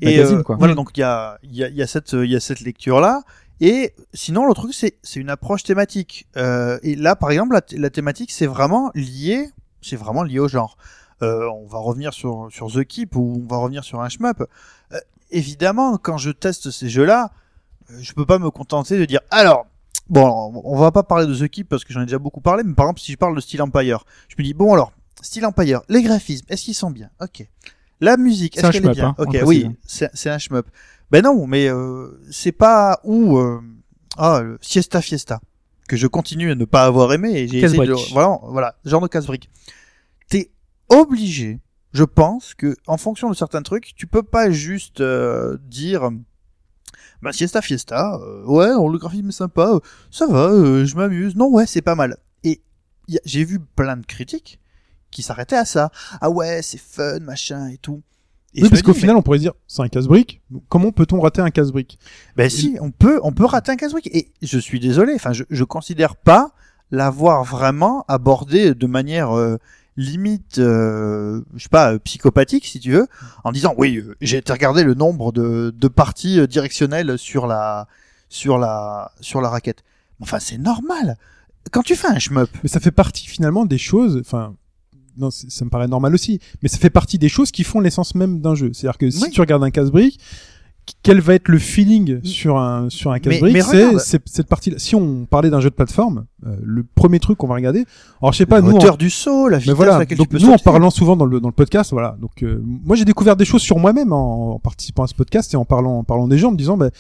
Et 0.01 0.17
magazine 0.17 0.39
euh, 0.39 0.43
quoi 0.43 0.57
voilà, 0.57 0.75
donc 0.75 0.91
il 0.97 1.01
y 1.01 1.05
a, 1.05 1.39
il 1.43 1.55
y, 1.55 1.65
a, 1.65 1.69
y 1.69 1.83
a 1.83 1.87
cette, 1.87 2.13
il 2.13 2.31
y 2.31 2.37
a 2.37 2.41
cette 2.41 2.61
lecture 2.61 3.01
là. 3.01 3.23
Et 3.61 3.95
sinon, 4.13 4.47
le 4.47 4.55
truc, 4.55 4.75
c'est, 4.75 4.97
c'est 5.05 5.21
une 5.21 5.31
approche 5.31 5.63
thématique. 5.63 6.27
Euh, 6.37 6.81
et 6.83 6.97
là, 6.97 7.15
par 7.15 7.31
exemple, 7.31 7.53
la, 7.53 7.61
la 7.79 7.91
thématique, 7.91 8.33
c'est 8.33 8.49
vraiment 8.49 8.91
lié, 8.97 9.51
c'est 9.83 9.95
vraiment 9.95 10.25
lié 10.25 10.41
au 10.41 10.49
genre. 10.49 10.77
Euh, 11.23 11.49
on 11.49 11.69
va 11.69 11.79
revenir 11.79 12.13
sur, 12.13 12.49
sur 12.51 12.73
The 12.73 12.83
Keep 12.83 13.15
ou 13.15 13.41
on 13.45 13.47
va 13.47 13.59
revenir 13.59 13.85
sur 13.85 14.01
un 14.01 14.09
shmup. 14.09 14.43
Euh, 14.93 14.99
évidemment, 15.31 15.97
quand 15.97 16.19
je 16.19 16.33
teste 16.33 16.73
ces 16.73 16.89
jeux-là, 16.89 17.31
euh, 17.91 17.99
je 18.01 18.13
peux 18.15 18.27
pas 18.27 18.41
me 18.41 18.51
contenter 18.51 18.99
de 18.99 19.05
dire, 19.05 19.21
alors, 19.31 19.67
bon, 20.09 20.61
on 20.65 20.77
va 20.77 20.91
pas 20.91 21.05
parler 21.05 21.29
de 21.29 21.35
The 21.37 21.49
Keep 21.49 21.69
parce 21.69 21.85
que 21.85 21.93
j'en 21.93 22.01
ai 22.01 22.07
déjà 22.07 22.19
beaucoup 22.19 22.41
parlé, 22.41 22.65
mais 22.65 22.75
par 22.75 22.87
exemple, 22.87 23.01
si 23.01 23.13
je 23.13 23.17
parle 23.17 23.37
de 23.37 23.41
Steel 23.41 23.63
Empire, 23.63 24.05
je 24.27 24.35
me 24.37 24.43
dis, 24.43 24.55
bon 24.55 24.75
alors, 24.75 24.93
Steel 25.23 25.47
Empire, 25.47 25.81
les 25.89 26.03
graphismes, 26.03 26.45
est-ce 26.49 26.65
qu'ils 26.65 26.75
sont 26.75 26.91
bien? 26.91 27.11
Ok. 27.21 27.47
La 28.01 28.17
musique, 28.17 28.59
est-ce 28.59 28.71
qu'elle 28.73 28.85
est 28.85 28.91
bien? 28.91 29.15
hein, 29.19 29.25
Ok, 29.25 29.37
oui, 29.45 29.69
c'est 29.87 30.31
un 30.31 30.39
shmup. 30.39 30.67
Ben 31.11 31.23
non, 31.23 31.47
mais 31.47 31.69
euh, 31.69 32.21
c'est 32.31 32.53
pas 32.53 33.01
où 33.05 33.39
euh, 33.39 33.61
ah 34.17 34.43
Siesta 34.61 35.01
Fiesta 35.01 35.41
que 35.89 35.97
je 35.97 36.07
continue 36.07 36.51
à 36.51 36.55
ne 36.55 36.65
pas 36.65 36.85
avoir 36.85 37.13
aimé 37.13 37.33
et 37.33 37.49
j'ai 37.49 37.61
essayé 37.61 37.87
de 37.87 38.13
voilà 38.13 38.39
voilà 38.45 38.75
genre 38.85 39.03
de 39.03 39.09
casse-brique. 39.09 39.51
T'es 40.29 40.51
obligé, 40.89 41.61
je 41.93 42.05
pense 42.05 42.55
que 42.55 42.75
en 42.87 42.97
fonction 42.97 43.29
de 43.31 43.35
certains 43.37 43.63
trucs, 43.63 43.95
tu 43.95 44.07
peux 44.07 44.23
pas 44.23 44.51
juste 44.51 45.01
euh, 45.01 45.59
dire 45.69 46.11
bah 47.21 47.33
Siesta 47.33 47.63
Fiesta, 47.63 48.15
euh, 48.17 48.45
ouais, 48.47 48.69
le 48.69 48.99
graphisme 48.99 49.29
est 49.29 49.33
sympa, 49.33 49.75
euh, 49.75 49.81
ça 50.11 50.27
va, 50.27 50.49
euh, 50.49 50.85
je 50.85 50.97
m'amuse. 50.97 51.37
Non 51.37 51.49
ouais, 51.51 51.67
c'est 51.67 51.83
pas 51.83 51.95
mal. 51.95 52.17
Et 52.43 52.63
j'ai 53.25 53.45
vu 53.45 53.61
plein 53.61 53.97
de 53.97 54.07
critiques 54.07 54.59
qui 55.13 55.23
s'arrêtaient 55.23 55.57
à 55.57 55.65
ça. 55.65 55.93
Ah 56.21 56.31
ouais, 56.31 56.61
c'est 56.63 56.81
fun, 56.81 57.21
machin 57.21 57.69
et 57.69 57.79
tout. 57.79 58.03
Et 58.55 58.63
Oui, 58.63 58.69
parce 58.69 58.83
qu'au 58.83 58.93
final, 58.93 59.17
on 59.17 59.23
pourrait 59.23 59.39
dire 59.39 59.53
c'est 59.67 59.83
un 59.83 59.89
casse-brique. 59.89 60.43
Comment 60.69 60.93
peut-on 60.93 61.21
rater 61.21 61.41
un 61.41 61.51
casse-brique? 61.51 61.99
Ben 62.37 62.51
si, 62.51 62.77
on 62.81 62.91
peut, 62.91 63.21
on 63.23 63.33
peut 63.33 63.47
rater 63.47 63.73
un 63.73 63.77
casse-brique. 63.77 64.11
Et 64.13 64.31
je 64.43 64.59
suis 64.59 64.81
désolé, 64.81 65.15
enfin, 65.15 65.33
je, 65.33 65.45
je 65.49 65.65
considère 65.65 66.17
pas 66.17 66.53
l'avoir 66.91 67.45
vraiment 67.45 68.05
abordé 68.09 68.75
de 68.75 68.87
manière 68.87 69.35
euh, 69.35 69.57
limite, 69.97 70.59
euh, 70.59 71.41
je 71.55 71.63
sais 71.63 71.69
pas, 71.71 71.95
euh, 71.95 71.99
psychopathique 71.99 72.67
si 72.67 72.81
tu 72.81 72.93
veux, 72.93 73.07
en 73.45 73.53
disant 73.53 73.75
oui, 73.79 73.97
euh, 73.97 74.15
j'ai 74.21 74.39
été 74.39 74.53
regarder 74.53 74.85
le 74.85 74.93
nombre 74.93 75.33
de, 75.33 75.73
de 75.75 75.89
parties 75.89 76.39
euh, 76.41 76.47
directionnelles 76.47 77.17
sur 77.19 77.47
la, 77.47 77.89
sur 78.29 78.59
la, 78.59 79.13
sur 79.21 79.41
la 79.41 79.49
raquette. 79.49 79.83
Enfin, 80.21 80.39
c'est 80.39 80.59
normal. 80.59 81.17
Quand 81.71 81.83
tu 81.83 81.97
fais 81.97 82.09
un 82.09 82.19
shmup, 82.19 82.51
Mais 82.63 82.69
ça 82.69 82.81
fait 82.81 82.91
partie 82.91 83.27
finalement 83.27 83.65
des 83.65 83.79
choses. 83.79 84.21
Enfin, 84.21 84.55
non, 85.17 85.31
ça 85.31 85.65
me 85.65 85.71
paraît 85.71 85.89
normal 85.89 86.15
aussi. 86.15 86.39
Mais 86.63 86.69
ça 86.69 86.79
fait 86.79 86.91
partie 86.91 87.19
des 87.19 87.29
choses 87.29 87.51
qui 87.51 87.65
font 87.65 87.81
l'essence 87.81 88.15
même 88.15 88.41
d'un 88.41 88.55
jeu. 88.55 88.71
C'est-à-dire 88.73 88.99
que 88.99 89.11
si 89.11 89.23
Oui. 89.25 89.31
tu 89.31 89.41
regardes 89.41 89.65
un 89.65 89.71
casse-brique, 89.71 90.19
quel 91.05 91.21
va 91.21 91.35
être 91.35 91.47
le 91.47 91.59
feeling 91.61 92.21
sur 92.25 92.59
un 92.59 92.91
sur 92.91 93.13
un 93.13 93.21
casse-brique 93.21 93.57
C'est 94.01 94.21
cette 94.27 94.49
partie-là. 94.49 94.79
Si 94.81 94.97
on 94.97 95.27
parlait 95.27 95.49
d'un 95.49 95.61
jeu 95.61 95.71
de 95.71 95.75
plateforme, 95.77 96.25
euh, 96.45 96.57
le 96.63 96.83
premier 96.83 97.21
truc 97.21 97.39
qu'on 97.39 97.47
va 97.47 97.55
regarder. 97.55 97.85
Alors 98.21 98.33
je 98.33 98.39
sais 98.39 98.47
pas, 98.47 98.57
la 98.61 98.63
nous. 98.69 98.75
hauteur 98.77 98.97
du 98.99 99.09
saut, 99.09 99.49
la 99.49 99.59
vitesse 99.59 99.67
Mais 99.69 99.73
à 99.73 99.77
voilà, 99.77 99.99
laquelle 99.99 100.19
donc 100.19 100.29
tu 100.29 100.37
peux 100.39 100.45
nous 100.45 100.51
en 100.53 100.59
parlant 100.59 100.91
souvent 100.91 101.17
dans 101.17 101.25
le 101.25 101.39
dans 101.39 101.49
le 101.49 101.55
podcast, 101.55 101.93
voilà. 101.93 102.17
Donc 102.21 102.43
euh, 102.43 102.61
moi 102.65 102.97
j'ai 102.97 103.05
découvert 103.05 103.37
des 103.37 103.45
choses 103.45 103.63
sur 103.63 103.79
moi-même 103.79 104.13
en, 104.13 104.55
en 104.55 104.59
participant 104.59 105.05
à 105.05 105.07
ce 105.07 105.15
podcast 105.15 105.55
et 105.55 105.57
en 105.57 105.65
parlant 105.65 105.99
en 105.99 106.05
parlant 106.05 106.27
des 106.27 106.37
gens, 106.39 106.49
en 106.49 106.53
me 106.53 106.57
disant 106.57 106.77
bah, 106.77 106.91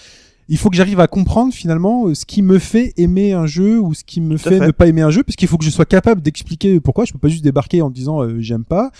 il 0.48 0.58
faut 0.58 0.68
que 0.70 0.76
j'arrive 0.76 1.00
à 1.00 1.06
comprendre 1.06 1.52
finalement 1.52 2.06
euh, 2.08 2.14
ce 2.14 2.24
qui 2.26 2.42
me 2.42 2.58
fait 2.58 2.92
aimer 2.96 3.32
un 3.32 3.46
jeu 3.46 3.78
ou 3.80 3.94
ce 3.94 4.04
qui 4.04 4.20
me 4.20 4.36
fait, 4.36 4.58
fait. 4.58 4.66
ne 4.66 4.70
pas 4.72 4.86
aimer 4.86 5.02
un 5.02 5.10
jeu, 5.10 5.22
parce 5.22 5.36
qu'il 5.36 5.48
faut 5.48 5.56
que 5.58 5.64
je 5.64 5.70
sois 5.70 5.84
capable 5.86 6.20
d'expliquer 6.20 6.80
pourquoi. 6.80 7.04
Je 7.04 7.12
peux 7.12 7.18
pas 7.18 7.28
juste 7.28 7.44
débarquer 7.44 7.80
en 7.82 7.90
disant 7.90 8.22
euh, 8.22 8.36
j'aime 8.40 8.64
pas. 8.64 8.90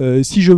Euh, 0.00 0.22
si 0.22 0.40
je, 0.42 0.52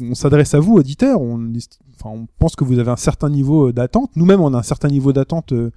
on 0.00 0.14
s'adresse 0.14 0.54
à 0.54 0.60
vous 0.60 0.74
auditeurs, 0.74 1.20
on, 1.20 1.52
est- 1.54 1.78
enfin, 2.00 2.10
on 2.16 2.26
pense 2.38 2.56
que 2.56 2.64
vous 2.64 2.78
avez 2.78 2.90
un 2.90 2.96
certain 2.96 3.30
niveau 3.30 3.72
d'attente. 3.72 4.10
Nous-mêmes, 4.16 4.40
on 4.40 4.52
a 4.54 4.58
un 4.58 4.62
certain 4.62 4.88
niveau 4.88 5.12
d'attente 5.12 5.52
euh, 5.52 5.70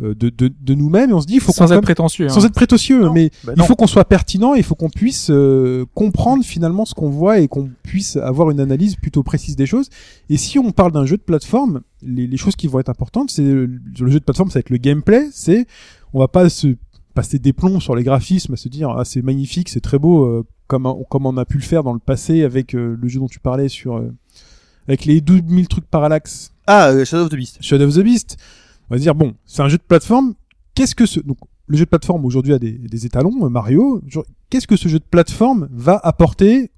de, 0.00 0.30
de, 0.30 0.50
de 0.60 0.74
nous-mêmes. 0.74 1.10
Et 1.10 1.12
on 1.12 1.20
se 1.20 1.26
dit 1.26 1.34
il 1.34 1.40
faut 1.40 1.52
sans 1.52 1.66
qu'on 1.66 1.72
être 1.74 1.82
prétentieux 1.82 2.26
hein. 2.26 2.30
sans 2.30 2.44
être 2.44 2.54
prétentieux, 2.54 3.04
Non. 3.04 3.12
mais 3.12 3.30
Ben 3.44 3.54
il 3.56 3.62
faut 3.64 3.76
qu'on 3.76 3.86
soit 3.86 4.04
pertinent, 4.04 4.54
il 4.54 4.62
faut 4.62 4.74
qu'on 4.74 4.88
puisse 4.90 5.28
euh, 5.30 5.84
comprendre 5.94 6.44
finalement 6.44 6.84
ce 6.84 6.94
qu'on 6.94 7.10
voit 7.10 7.38
et 7.38 7.48
qu'on 7.48 7.70
puisse 7.82 8.16
avoir 8.16 8.50
une 8.50 8.60
analyse 8.60 8.96
plutôt 8.96 9.22
précise 9.22 9.56
des 9.56 9.66
choses. 9.66 9.88
Et 10.28 10.36
si 10.36 10.58
on 10.58 10.72
parle 10.72 10.92
d'un 10.92 11.04
jeu 11.06 11.16
de 11.16 11.22
plateforme, 11.22 11.82
les, 12.02 12.26
les 12.26 12.36
choses 12.36 12.56
qui 12.56 12.66
vont 12.66 12.78
être 12.80 12.88
importantes, 12.88 13.30
c'est 13.30 13.42
le, 13.42 13.66
le 13.66 14.10
jeu 14.10 14.18
de 14.20 14.24
plateforme, 14.24 14.48
ça 14.50 14.54
va 14.54 14.60
être 14.60 14.70
le 14.70 14.78
gameplay. 14.78 15.28
C'est 15.32 15.66
on 16.12 16.18
va 16.18 16.28
pas 16.28 16.48
se 16.48 16.74
passer 17.14 17.38
des 17.38 17.52
plombs 17.52 17.80
sur 17.80 17.94
les 17.94 18.04
graphismes, 18.04 18.54
à 18.54 18.56
se 18.56 18.68
dire 18.68 18.90
ah 18.90 19.04
c'est 19.04 19.22
magnifique, 19.22 19.68
c'est 19.68 19.80
très 19.80 19.98
beau, 19.98 20.24
euh, 20.24 20.44
comme 20.68 20.86
on- 20.86 21.02
comme 21.10 21.26
on 21.26 21.36
a 21.36 21.44
pu 21.44 21.56
le 21.58 21.62
faire 21.64 21.82
dans 21.82 21.92
le 21.92 21.98
passé 21.98 22.42
avec 22.44 22.74
euh, 22.74 22.96
le 23.00 23.08
jeu 23.08 23.18
dont 23.20 23.26
tu 23.28 23.40
parlais 23.40 23.68
sur 23.68 23.96
euh, 23.96 24.12
avec 24.88 25.04
les 25.04 25.20
12 25.20 25.42
000 25.48 25.62
trucs 25.64 25.86
parallax. 25.86 26.52
Ah, 26.66 26.88
euh, 26.90 27.04
Shadow 27.04 27.24
of 27.24 27.30
the 27.30 27.34
Beast. 27.36 27.58
Shadow 27.60 27.86
of 27.86 27.94
the 27.96 28.00
Beast. 28.02 28.36
On 28.90 28.94
va 28.94 28.98
se 28.98 29.02
dire 29.02 29.14
bon, 29.14 29.34
c'est 29.46 29.62
un 29.62 29.68
jeu 29.68 29.76
de 29.78 29.82
plateforme. 29.82 30.34
Qu'est-ce 30.74 30.94
que 30.94 31.06
ce 31.06 31.20
donc 31.20 31.38
le 31.66 31.76
jeu 31.76 31.84
de 31.84 31.90
plateforme 31.90 32.24
aujourd'hui 32.24 32.52
a 32.52 32.58
des, 32.58 32.72
des 32.72 33.06
étalons, 33.06 33.32
euh, 33.44 33.48
Mario. 33.48 34.02
Qu'est-ce 34.50 34.66
que 34.66 34.76
ce 34.76 34.88
jeu 34.88 34.98
de 34.98 35.04
plateforme 35.08 35.68
va 35.72 36.00
apporter 36.02 36.70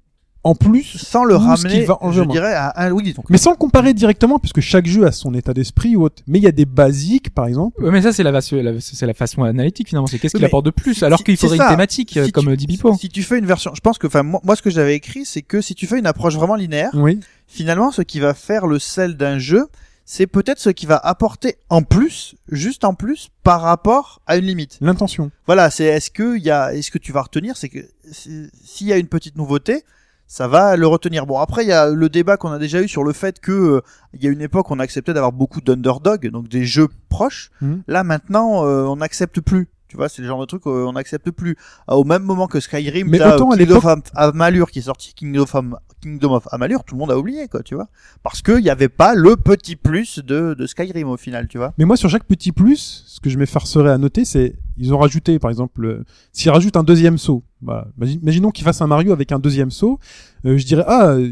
en 0.45 0.55
plus, 0.55 0.83
Sans 0.97 1.23
le 1.23 1.37
ramener, 1.37 1.85
va 1.85 1.97
en 2.03 2.11
je 2.11 2.21
dirais, 2.23 2.53
à 2.53 2.73
un, 2.87 2.91
oui, 2.91 3.13
donc, 3.13 3.29
mais 3.29 3.37
sans 3.37 3.51
le 3.51 3.55
comparer 3.55 3.93
directement, 3.93 4.39
puisque 4.39 4.59
chaque 4.59 4.85
jeu 4.85 5.07
a 5.07 5.13
son 5.13 5.33
état 5.33 5.53
d'esprit 5.53 5.95
ou 5.95 6.03
autre. 6.03 6.21
Mais 6.27 6.37
il 6.37 6.43
y 6.43 6.47
a 6.47 6.51
des 6.51 6.65
basiques, 6.65 7.29
par 7.33 7.45
exemple. 7.47 7.81
Ouais, 7.81 7.91
mais 7.91 8.01
ça 8.01 8.11
c'est 8.11 8.23
la, 8.23 8.33
façon- 8.33 8.57
la- 8.61 8.73
c'est 8.81 9.05
la 9.05 9.13
façon 9.13 9.43
analytique 9.43 9.87
finalement 9.87 10.05
c'est 10.07 10.19
qu'est-ce 10.19 10.35
qu'il 10.35 10.43
apporte 10.43 10.65
de 10.65 10.71
plus 10.71 10.95
si- 10.95 11.05
alors 11.05 11.19
si- 11.19 11.23
qu'il 11.23 11.37
faudrait 11.37 11.55
ça. 11.55 11.63
une 11.63 11.69
thématique 11.69 12.17
euh, 12.17 12.25
Si 12.25 12.33
comme 12.33 12.47
tu- 12.49 12.57
dit 12.57 12.67
Bipo 12.67 12.93
Si 12.97 13.07
tu 13.07 13.23
fais 13.23 13.39
une 13.39 13.45
version, 13.45 13.71
je 13.73 13.79
pense 13.79 13.97
que, 13.97 14.07
enfin, 14.07 14.21
moi, 14.23 14.41
moi, 14.43 14.57
ce 14.57 14.61
que 14.61 14.69
j'avais 14.69 14.95
écrit, 14.95 15.23
c'est 15.23 15.43
que 15.43 15.61
si 15.61 15.75
tu 15.75 15.87
fais 15.87 15.97
une 15.97 16.05
approche 16.07 16.35
vraiment 16.35 16.55
linéaire, 16.55 16.91
Oui. 16.93 17.21
finalement, 17.47 17.91
ce 17.93 18.01
qui 18.01 18.19
va 18.19 18.33
faire 18.33 18.67
le 18.67 18.79
sel 18.79 19.15
d'un 19.15 19.37
jeu, 19.39 19.67
c'est 20.05 20.27
peut-être 20.27 20.59
ce 20.59 20.69
qui 20.69 20.85
va 20.85 20.97
apporter 20.97 21.55
en 21.69 21.81
plus, 21.81 22.35
juste 22.49 22.83
en 22.83 22.93
plus, 22.93 23.29
par 23.43 23.61
rapport 23.61 24.21
à 24.27 24.37
une 24.37 24.45
limite. 24.45 24.77
L'intention. 24.81 25.31
Voilà, 25.45 25.69
c'est 25.69 25.85
est-ce 25.85 26.09
que 26.11 26.37
il 26.37 26.43
y 26.43 26.51
a, 26.51 26.73
est-ce 26.73 26.91
que 26.91 26.97
tu 26.97 27.11
vas 27.11 27.21
retenir, 27.21 27.55
c'est 27.57 27.69
que 27.69 27.79
si- 28.11 28.49
s'il 28.63 28.87
y 28.87 28.93
a 28.93 28.97
une 28.97 29.07
petite 29.07 29.35
nouveauté, 29.37 29.83
ça 30.27 30.47
va 30.47 30.75
le 30.77 30.87
retenir. 30.87 31.25
Bon, 31.27 31.37
après, 31.37 31.63
il 31.63 31.67
y 31.67 31.73
a 31.73 31.89
le 31.89 32.09
débat 32.09 32.37
qu'on 32.37 32.51
a 32.51 32.57
déjà 32.59 32.81
eu 32.81 32.87
sur 32.87 33.03
le 33.03 33.13
fait 33.13 33.39
que 33.39 33.51
euh, 33.51 33.81
il 34.13 34.23
y 34.23 34.27
a 34.27 34.31
une 34.31 34.41
époque, 34.41 34.71
on 34.71 34.79
acceptait 34.79 35.13
d'avoir 35.13 35.31
beaucoup 35.31 35.61
d'underdog, 35.61 36.27
donc 36.29 36.47
des 36.47 36.65
jeux 36.65 36.87
proches. 37.09 37.51
Mhm. 37.61 37.83
Là, 37.87 38.03
maintenant, 38.03 38.65
euh, 38.65 38.83
on 38.85 38.95
n'accepte 38.95 39.41
plus. 39.41 39.67
Tu 39.93 39.97
vois, 39.97 40.09
c'est 40.09 40.23
le 40.23 40.27
genre 40.27 40.39
de 40.41 40.45
truc 40.47 40.63
euh, 40.65 40.87
on 40.87 40.93
n'accepte 40.93 41.29
plus. 41.29 41.55
Ah, 41.87 41.97
Au 41.97 42.03
même 42.03 42.23
moment 42.23 42.47
que 42.47 42.59
Skyrim, 42.59 43.09
Mais 43.09 43.19
autant 43.21 43.51
à 43.51 43.57
Kingdom 43.57 43.75
of 43.77 43.85
Am- 43.85 44.01
Amalur 44.15 44.71
qui 44.71 44.79
est 44.79 44.81
sorti, 44.81 45.13
Kingdom 45.13 45.43
of, 45.43 45.53
Am- 45.53 45.77
Kingdom 46.01 46.31
of 46.33 46.47
Amalur, 46.51 46.83
tout 46.83 46.95
le 46.95 46.99
monde 46.99 47.11
a 47.11 47.17
oublié, 47.19 47.47
quoi, 47.47 47.61
tu 47.61 47.75
vois. 47.75 47.89
Parce 48.23 48.41
qu'il 48.41 48.57
n'y 48.63 48.71
avait 48.71 48.89
pas 48.89 49.13
le 49.13 49.35
petit 49.35 49.75
plus 49.75 50.17
de, 50.17 50.55
de 50.55 50.65
Skyrim 50.65 51.07
au 51.09 51.15
final, 51.17 51.47
tu 51.47 51.59
vois. 51.59 51.75
Mais 51.77 51.85
moi, 51.85 51.95
sur 51.95 52.09
chaque 52.09 52.23
petit 52.25 52.51
plus, 52.51 53.03
ce 53.05 53.19
que 53.19 53.29
je 53.29 53.37
m'efforcerais 53.37 53.91
à 53.91 53.99
noter, 53.99 54.25
c'est 54.25 54.55
ils 54.77 54.91
ont 54.95 54.97
rajouté, 54.97 55.37
par 55.37 55.51
exemple, 55.51 55.85
euh, 55.85 56.03
s'ils 56.31 56.49
rajoutent 56.49 56.75
un 56.77 56.83
deuxième 56.83 57.19
saut. 57.19 57.43
Voilà. 57.61 57.85
Imagine- 57.97 58.19
Imaginons 58.23 58.49
qu'ils 58.49 58.65
fassent 58.65 58.81
un 58.81 58.87
Mario 58.87 59.11
avec 59.11 59.31
un 59.31 59.37
deuxième 59.37 59.69
saut. 59.69 59.99
euh, 60.45 60.57
je 60.57 60.65
dirais 60.65 60.85
ah, 60.87 61.09
euh, 61.09 61.31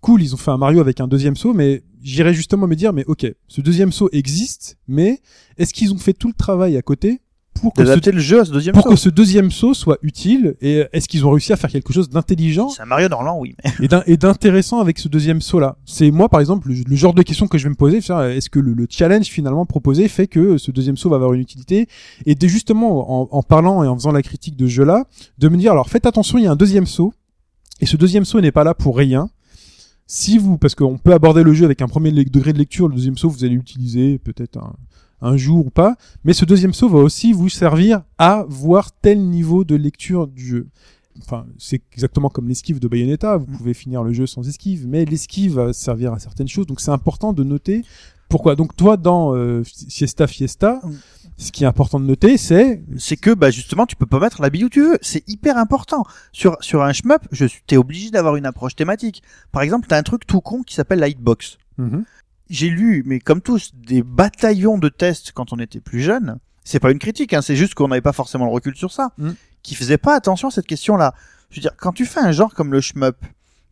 cool, 0.00 0.22
ils 0.22 0.32
ont 0.32 0.38
fait 0.38 0.52
un 0.52 0.58
Mario 0.58 0.78
avec 0.80 1.00
un 1.00 1.08
deuxième 1.08 1.34
saut, 1.34 1.52
mais 1.54 1.82
j'irais 2.02 2.34
justement 2.34 2.68
me 2.68 2.76
dire, 2.76 2.92
mais 2.92 3.04
ok, 3.08 3.26
ce 3.48 3.60
deuxième 3.60 3.90
saut 3.90 4.08
existe, 4.12 4.78
mais 4.86 5.20
est-ce 5.58 5.74
qu'ils 5.74 5.92
ont 5.92 5.98
fait 5.98 6.12
tout 6.12 6.28
le 6.28 6.34
travail 6.34 6.76
à 6.76 6.82
côté 6.82 7.20
pour 7.60 7.72
que, 7.72 7.82
ce, 7.82 7.88
D'adapter 7.88 8.12
le 8.12 8.20
jeu 8.20 8.40
à 8.40 8.44
ce 8.44 8.50
deuxième 8.52 8.74
pour 8.74 8.84
saut. 8.84 8.90
que 8.90 8.96
ce 8.96 9.08
deuxième 9.08 9.50
saut 9.50 9.74
soit 9.74 9.98
utile 10.02 10.56
et 10.60 10.84
est-ce 10.92 11.08
qu'ils 11.08 11.24
ont 11.26 11.30
réussi 11.30 11.52
à 11.52 11.56
faire 11.56 11.70
quelque 11.70 11.92
chose 11.92 12.08
d'intelligent 12.08 12.68
C'est 12.68 12.82
un 12.82 12.86
Mario 12.86 13.08
dans 13.08 13.22
l'an, 13.22 13.38
oui. 13.38 13.54
Mais... 13.64 13.72
et 13.84 13.88
d'in- 13.88 14.02
et 14.06 14.16
d'intéressant 14.16 14.80
avec 14.80 14.98
ce 14.98 15.08
deuxième 15.08 15.40
saut 15.40 15.58
là 15.60 15.76
C'est 15.84 16.10
moi 16.10 16.28
par 16.28 16.40
exemple 16.40 16.68
le, 16.68 16.74
le 16.86 16.96
genre 16.96 17.14
de 17.14 17.22
question 17.22 17.46
que 17.48 17.58
je 17.58 17.64
vais 17.64 17.70
me 17.70 17.74
poser, 17.74 17.98
est-ce 17.98 18.50
que 18.50 18.58
le, 18.58 18.72
le 18.74 18.86
challenge 18.88 19.26
finalement 19.26 19.66
proposé 19.66 20.08
fait 20.08 20.26
que 20.26 20.58
ce 20.58 20.70
deuxième 20.70 20.96
saut 20.96 21.10
va 21.10 21.16
avoir 21.16 21.32
une 21.32 21.40
utilité? 21.40 21.88
Et 22.26 22.34
dès 22.34 22.48
justement 22.48 23.22
en, 23.22 23.28
en 23.30 23.42
parlant 23.42 23.82
et 23.84 23.88
en 23.88 23.94
faisant 23.96 24.12
la 24.12 24.22
critique 24.22 24.56
de 24.56 24.66
ce 24.66 24.70
jeu 24.72 24.84
là, 24.84 25.04
de 25.38 25.48
me 25.48 25.56
dire 25.56 25.72
alors 25.72 25.88
faites 25.88 26.06
attention, 26.06 26.38
il 26.38 26.44
y 26.44 26.46
a 26.46 26.52
un 26.52 26.56
deuxième 26.56 26.86
saut 26.86 27.12
et 27.80 27.86
ce 27.86 27.96
deuxième 27.96 28.24
saut 28.24 28.40
n'est 28.40 28.52
pas 28.52 28.64
là 28.64 28.74
pour 28.74 28.96
rien. 28.96 29.28
Si 30.08 30.38
vous, 30.38 30.56
parce 30.56 30.76
qu'on 30.76 30.98
peut 30.98 31.12
aborder 31.12 31.42
le 31.42 31.52
jeu 31.52 31.64
avec 31.64 31.82
un 31.82 31.88
premier 31.88 32.12
degré 32.12 32.52
de 32.52 32.58
lecture, 32.58 32.86
le 32.86 32.94
deuxième 32.94 33.18
saut 33.18 33.28
vous 33.28 33.44
allez 33.44 33.54
l'utiliser 33.54 34.18
peut-être 34.18 34.56
un, 34.56 34.72
un 35.26 35.36
jour 35.36 35.66
ou 35.66 35.70
pas, 35.70 35.96
mais 36.24 36.32
ce 36.32 36.44
deuxième 36.44 36.72
saut 36.72 36.88
va 36.88 36.98
aussi 36.98 37.32
vous 37.32 37.48
servir 37.48 38.02
à 38.18 38.44
voir 38.48 38.92
tel 38.92 39.20
niveau 39.20 39.64
de 39.64 39.74
lecture 39.74 40.26
du 40.26 40.46
jeu. 40.46 40.66
Enfin, 41.22 41.46
c'est 41.58 41.82
exactement 41.92 42.28
comme 42.28 42.46
l'esquive 42.48 42.78
de 42.78 42.88
Bayonetta, 42.88 43.36
vous 43.38 43.46
pouvez 43.46 43.74
finir 43.74 44.02
le 44.02 44.12
jeu 44.12 44.26
sans 44.26 44.46
esquive, 44.48 44.86
mais 44.86 45.04
l'esquive 45.04 45.54
va 45.54 45.72
servir 45.72 46.12
à 46.12 46.18
certaines 46.18 46.48
choses, 46.48 46.66
donc 46.66 46.80
c'est 46.80 46.90
important 46.90 47.32
de 47.32 47.42
noter. 47.42 47.84
Pourquoi? 48.28 48.56
Donc 48.56 48.74
toi, 48.76 48.96
dans 48.96 49.34
euh, 49.34 49.62
Fiesta 49.64 50.26
Fiesta, 50.26 50.80
Mm. 50.82 50.92
ce 51.38 51.52
qui 51.52 51.64
est 51.64 51.66
important 51.66 52.00
de 52.00 52.04
noter, 52.06 52.36
c'est 52.38 52.82
c'est 52.98 53.16
que 53.16 53.32
bah 53.32 53.50
justement 53.50 53.86
tu 53.86 53.94
peux 53.94 54.06
pas 54.06 54.18
mettre 54.18 54.42
la 54.42 54.50
bille 54.50 54.64
où 54.64 54.68
tu 54.68 54.80
veux. 54.82 54.98
C'est 55.00 55.22
hyper 55.28 55.56
important. 55.58 56.04
Sur 56.32 56.56
sur 56.60 56.82
un 56.82 56.92
shmup 56.92 57.22
je 57.30 57.44
suis 57.46 57.62
t'es 57.66 57.76
obligé 57.76 58.10
d'avoir 58.10 58.36
une 58.36 58.46
approche 58.46 58.74
thématique. 58.74 59.22
Par 59.52 59.62
exemple 59.62 59.86
t'as 59.88 59.98
un 59.98 60.02
truc 60.02 60.26
tout 60.26 60.40
con 60.40 60.62
qui 60.62 60.74
s'appelle 60.74 60.98
la 60.98 61.08
hitbox 61.08 61.58
j'ai 62.48 62.68
lu 62.68 63.02
mais 63.06 63.18
comme 63.18 63.40
tous 63.40 63.72
des 63.74 64.02
bataillons 64.02 64.78
de 64.78 64.88
tests 64.88 65.32
quand 65.32 65.52
on 65.52 65.58
était 65.58 65.80
plus 65.80 66.00
jeune 66.00 66.38
c'est 66.64 66.80
pas 66.80 66.90
une 66.90 66.98
critique 66.98 67.32
hein, 67.32 67.42
c'est 67.42 67.56
juste 67.56 67.74
qu'on 67.74 67.88
n'avait 67.88 68.00
pas 68.00 68.12
forcément 68.12 68.44
le 68.46 68.52
recul 68.52 68.74
sur 68.76 68.92
ça 68.92 69.10
Mm. 69.18 69.30
qui 69.62 69.74
faisaient 69.74 69.98
pas 69.98 70.14
attention 70.14 70.48
à 70.48 70.50
cette 70.50 70.66
question 70.66 70.96
là 70.96 71.14
je 71.50 71.56
veux 71.56 71.62
dire 71.62 71.76
quand 71.76 71.92
tu 71.92 72.04
fais 72.06 72.20
un 72.20 72.32
genre 72.32 72.54
comme 72.54 72.72
le 72.72 72.80
shmup 72.80 73.16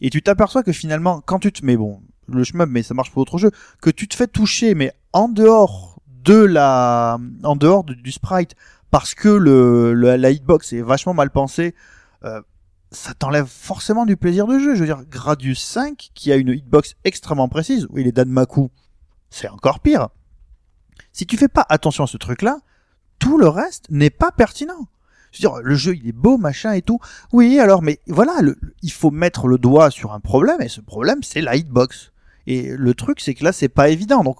et 0.01 0.11
tu 0.11 0.23
t'aperçois 0.23 0.63
que 0.63 0.73
finalement 0.73 1.21
quand 1.25 1.39
tu 1.39 1.53
te 1.53 1.65
mais 1.65 1.77
bon 1.77 2.01
le 2.29 2.43
shmup 2.45 2.69
mais 2.69 2.83
ça 2.83 2.95
marche 2.95 3.11
pour 3.11 3.23
d'autres 3.25 3.39
jeux 3.39 3.51
que 3.81 3.91
tu 3.91 4.09
te 4.09 4.15
fais 4.17 4.27
toucher 4.27 4.75
mais 4.75 4.93
en 5.13 5.29
dehors 5.29 6.01
de 6.25 6.35
la 6.37 7.19
en 7.43 7.55
dehors 7.57 7.85
du, 7.85 7.95
du 7.97 8.11
sprite 8.13 8.55
parce 8.91 9.15
que 9.15 9.29
le, 9.29 9.93
le- 9.93 10.17
la 10.17 10.31
hitbox 10.31 10.73
est 10.73 10.81
vachement 10.83 11.15
mal 11.15 11.31
pensée 11.31 11.75
euh, 12.25 12.41
ça 12.95 13.15
t'enlève 13.15 13.47
forcément 13.47 14.07
du 14.07 14.17
plaisir 14.17 14.47
de 14.47 14.59
jeu 14.59 14.75
je 14.75 14.81
veux 14.81 14.87
dire 14.87 15.05
Gradius 15.05 15.63
5 15.63 16.11
qui 16.15 16.33
a 16.33 16.37
une 16.37 16.51
hitbox 16.51 16.95
extrêmement 17.05 17.49
précise 17.49 17.87
où 17.91 17.99
il 17.99 18.07
est 18.07 18.13
Danmaku 18.13 18.71
c'est 19.31 19.49
encore 19.49 19.81
pire 19.81 20.09
si 21.13 21.27
tu 21.27 21.37
fais 21.37 21.49
pas 21.49 21.67
attention 21.69 22.05
à 22.05 22.07
ce 22.07 22.17
truc 22.17 22.43
là 22.43 22.59
tout 23.19 23.39
le 23.39 23.49
reste 23.49 23.87
n'est 23.91 24.11
pas 24.11 24.33
pertinent 24.33 24.89
je 25.35 25.43
veux 25.43 25.51
dire, 25.51 25.63
le 25.63 25.75
jeu, 25.75 25.97
il 25.97 26.07
est 26.07 26.13
beau, 26.13 26.39
machin 26.39 26.73
et 26.73 26.83
tout. 26.83 27.01
Oui, 27.33 27.59
alors, 27.59 27.83
mais 27.83 27.99
voilà, 28.07 28.37
il 28.83 28.93
faut 28.93 29.11
mettre 29.11 29.49
le 29.49 29.59
doigt 29.59 29.91
sur 29.91 30.13
un 30.13 30.21
problème, 30.21 30.61
et 30.61 30.69
ce 30.69 30.81
problème, 30.81 31.25
c'est 31.25 31.41
la 31.41 31.57
hitbox. 31.57 32.13
Et 32.47 32.77
le 32.77 32.95
truc, 32.95 33.21
c'est 33.21 33.35
que 33.35 33.43
là, 33.43 33.53
c'est 33.53 33.69
pas 33.69 33.89
évident. 33.89 34.23
Donc, 34.23 34.39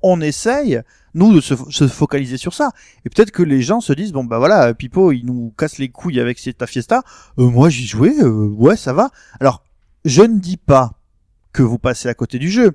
on 0.00 0.20
essaye, 0.20 0.80
nous, 1.14 1.34
de 1.34 1.40
se, 1.40 1.54
se 1.70 1.88
focaliser 1.88 2.36
sur 2.36 2.54
ça. 2.54 2.70
Et 3.04 3.10
peut-être 3.10 3.30
que 3.30 3.42
les 3.42 3.62
gens 3.62 3.80
se 3.80 3.92
disent, 3.92 4.12
bon, 4.12 4.24
bah 4.24 4.38
voilà, 4.38 4.72
Pipo, 4.74 5.12
il 5.12 5.26
nous 5.26 5.52
casse 5.56 5.78
les 5.78 5.88
couilles 5.88 6.20
avec 6.20 6.38
Siesta 6.38 6.66
Fiesta. 6.66 7.02
Euh, 7.38 7.48
moi, 7.48 7.68
j'y 7.68 7.86
jouais, 7.86 8.14
euh, 8.20 8.48
ouais, 8.48 8.76
ça 8.76 8.92
va. 8.92 9.10
Alors, 9.40 9.62
je 10.04 10.22
ne 10.22 10.38
dis 10.38 10.56
pas 10.56 10.92
que 11.52 11.62
vous 11.62 11.78
passez 11.78 12.08
à 12.08 12.14
côté 12.14 12.38
du 12.38 12.50
jeu. 12.50 12.72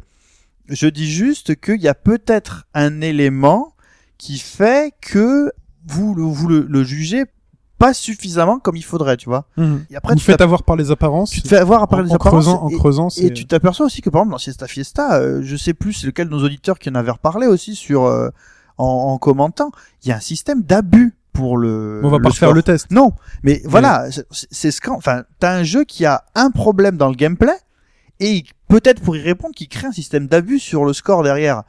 Je 0.70 0.88
dis 0.88 1.10
juste 1.10 1.60
qu'il 1.60 1.82
y 1.82 1.88
a 1.88 1.96
peut-être 1.96 2.68
un 2.74 3.02
élément 3.02 3.74
qui 4.18 4.38
fait 4.38 4.94
que 5.02 5.52
vous, 5.86 6.14
vous 6.14 6.48
le 6.48 6.84
jugez 6.84 7.24
pas 7.78 7.94
suffisamment 7.94 8.60
comme 8.60 8.76
il 8.76 8.84
faudrait, 8.84 9.18
tu 9.18 9.30
vois. 9.30 9.46
Et 9.90 9.96
après, 9.96 10.14
vous 10.14 10.20
tu 10.20 10.26
faites 10.26 10.38
t'app- 10.38 10.46
avoir 10.46 10.64
par 10.64 10.76
les 10.76 10.90
apparences. 10.92 11.30
tu 11.32 11.42
te 11.42 11.48
fais 11.48 11.58
avoir 11.58 11.88
par 11.88 12.00
en, 12.00 12.02
les 12.04 12.12
en 12.12 12.16
apparences 12.16 12.46
creusant, 12.46 12.64
en 12.64 12.70
et- 12.70 12.76
creusant, 12.78 13.08
et 13.18 13.34
tu 13.34 13.46
t'aperçois 13.46 13.86
aussi 13.86 14.02
que 14.02 14.10
par 14.10 14.22
exemple 14.22 14.32
dans 14.32 14.38
Siesta 14.40 14.68
Fiesta, 14.68 15.16
euh, 15.20 15.42
je 15.44 15.56
sais 15.56 15.74
plus 15.74 15.94
c'est 15.94 16.08
lequel 16.08 16.28
de 16.30 16.34
nos 16.34 16.44
auditeurs 16.44 16.80
qui 16.80 16.90
en 16.90 16.96
avait 16.96 17.12
reparlé 17.12 17.46
aussi 17.48 17.76
sur 17.76 18.06
euh, 18.06 18.30
en, 18.78 18.86
en 18.86 19.18
commentant, 19.18 19.72
il 20.04 20.10
y 20.10 20.12
a 20.12 20.16
un 20.16 20.20
système 20.22 20.62
d'abus 20.64 21.16
pour 21.34 21.58
le. 21.58 22.02
on 22.04 22.10
va 22.10 22.18
le 22.18 22.24
pas 22.24 22.30
refaire 22.30 22.52
le 22.54 22.64
test. 22.64 22.90
Non, 22.92 23.12
mais 23.44 23.62
voilà, 23.66 24.10
c'est- 24.12 24.26
c'est 24.32 24.72
ce 24.72 24.80
enfin, 24.90 25.24
t'as 25.40 25.54
un 25.56 25.64
jeu 25.64 25.84
qui 25.84 26.06
a 26.06 26.24
un 26.36 26.50
problème 26.52 26.98
dans 26.98 27.10
le 27.10 27.16
gameplay 27.16 27.54
et 28.20 28.44
peut-être 28.68 29.02
pour 29.04 29.16
y 29.16 29.22
répondre, 29.22 29.54
qui 29.54 29.68
crée 29.68 29.86
un 29.88 29.92
système 29.92 30.28
d'abus 30.28 30.58
sur 30.60 30.84
le 30.84 30.94
score 30.94 31.22
derrière. 31.22 31.62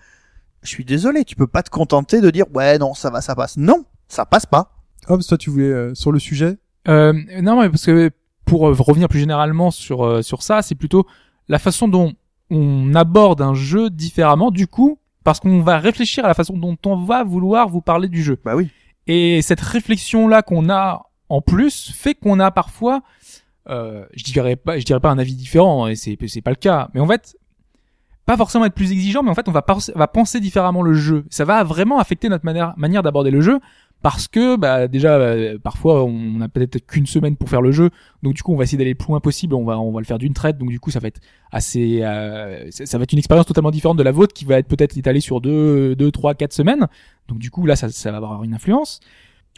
Je 0.62 0.68
suis 0.70 0.84
désolé, 0.86 1.24
tu 1.24 1.36
peux 1.36 1.46
pas 1.46 1.62
te 1.62 1.68
contenter 1.70 2.20
de 2.22 2.30
dire 2.30 2.46
ouais 2.54 2.78
non 2.78 2.94
ça 2.94 3.10
va 3.10 3.20
ça 3.20 3.34
passe. 3.34 3.56
Non, 3.58 3.84
ça 4.08 4.24
passe 4.24 4.46
pas. 4.46 4.72
Hobbs, 5.08 5.22
toi, 5.26 5.38
tu 5.38 5.50
voulais 5.50 5.64
euh, 5.64 5.94
sur 5.94 6.12
le 6.12 6.18
sujet? 6.18 6.58
Euh, 6.88 7.12
non, 7.42 7.60
mais 7.60 7.68
parce 7.68 7.86
que 7.86 8.10
pour 8.44 8.68
euh, 8.68 8.76
revenir 8.78 9.08
plus 9.08 9.20
généralement 9.20 9.70
sur 9.70 10.04
euh, 10.04 10.22
sur 10.22 10.42
ça, 10.42 10.62
c'est 10.62 10.74
plutôt 10.74 11.06
la 11.48 11.58
façon 11.58 11.88
dont 11.88 12.14
on 12.50 12.94
aborde 12.94 13.42
un 13.42 13.54
jeu 13.54 13.90
différemment. 13.90 14.50
Du 14.50 14.66
coup, 14.66 14.98
parce 15.24 15.40
qu'on 15.40 15.60
va 15.60 15.78
réfléchir 15.78 16.24
à 16.24 16.28
la 16.28 16.34
façon 16.34 16.56
dont 16.56 16.76
on 16.86 16.96
va 16.96 17.24
vouloir 17.24 17.68
vous 17.68 17.82
parler 17.82 18.08
du 18.08 18.22
jeu. 18.22 18.38
Bah 18.44 18.56
oui. 18.56 18.70
Et 19.06 19.42
cette 19.42 19.60
réflexion 19.60 20.28
là 20.28 20.42
qu'on 20.42 20.70
a 20.70 21.06
en 21.28 21.42
plus 21.42 21.92
fait 21.94 22.14
qu'on 22.14 22.40
a 22.40 22.50
parfois, 22.50 23.02
euh, 23.68 24.04
je 24.14 24.24
dirais 24.24 24.56
pas, 24.56 24.78
je 24.78 24.84
dirais 24.84 25.00
pas 25.00 25.10
un 25.10 25.18
avis 25.18 25.34
différent, 25.34 25.86
et 25.86 25.96
c'est 25.96 26.16
c'est 26.26 26.40
pas 26.40 26.50
le 26.50 26.56
cas. 26.56 26.88
Mais 26.94 27.00
en 27.00 27.06
fait, 27.06 27.36
pas 28.24 28.36
forcément 28.36 28.64
être 28.64 28.74
plus 28.74 28.92
exigeant, 28.92 29.22
mais 29.22 29.30
en 29.30 29.34
fait 29.34 29.48
on 29.48 29.52
va 29.52 29.62
penser, 29.62 29.92
va 29.94 30.08
penser 30.08 30.40
différemment 30.40 30.82
le 30.82 30.94
jeu. 30.94 31.24
Ça 31.28 31.44
va 31.44 31.64
vraiment 31.64 31.98
affecter 31.98 32.28
notre 32.28 32.44
manière 32.44 32.72
manière 32.78 33.02
d'aborder 33.02 33.30
le 33.30 33.40
jeu 33.42 33.60
parce 34.02 34.28
que 34.28 34.56
bah 34.56 34.86
déjà 34.86 35.16
euh, 35.16 35.58
parfois 35.58 36.04
on 36.04 36.40
a 36.40 36.48
peut-être 36.48 36.86
qu'une 36.86 37.06
semaine 37.06 37.36
pour 37.36 37.48
faire 37.48 37.62
le 37.62 37.72
jeu, 37.72 37.90
donc 38.22 38.34
du 38.34 38.42
coup 38.42 38.52
on 38.52 38.56
va 38.56 38.64
essayer 38.64 38.78
d'aller 38.78 38.90
le 38.90 38.96
plus 38.96 39.08
loin 39.08 39.20
possible. 39.20 39.54
On 39.54 39.64
va 39.64 39.78
on 39.78 39.92
va 39.92 40.00
le 40.00 40.06
faire 40.06 40.18
d'une 40.18 40.34
traite, 40.34 40.58
donc 40.58 40.68
du 40.68 40.78
coup 40.78 40.90
ça 40.90 41.00
va 41.00 41.08
être 41.08 41.20
assez, 41.50 42.00
euh, 42.02 42.68
ça, 42.70 42.98
va 42.98 43.04
être 43.04 43.12
une 43.12 43.18
expérience 43.18 43.46
totalement 43.46 43.70
différente 43.70 43.98
de 43.98 44.02
la 44.02 44.12
vôtre 44.12 44.34
qui 44.34 44.44
va 44.44 44.58
être 44.58 44.68
peut-être 44.68 44.96
étalée 44.96 45.20
sur 45.20 45.40
deux, 45.40 45.96
deux, 45.96 46.10
trois, 46.12 46.34
quatre 46.34 46.52
semaines. 46.52 46.86
Donc 47.28 47.38
du 47.38 47.50
coup 47.50 47.66
là 47.66 47.74
ça, 47.76 47.88
ça 47.88 48.10
va 48.12 48.18
avoir 48.18 48.44
une 48.44 48.54
influence. 48.54 49.00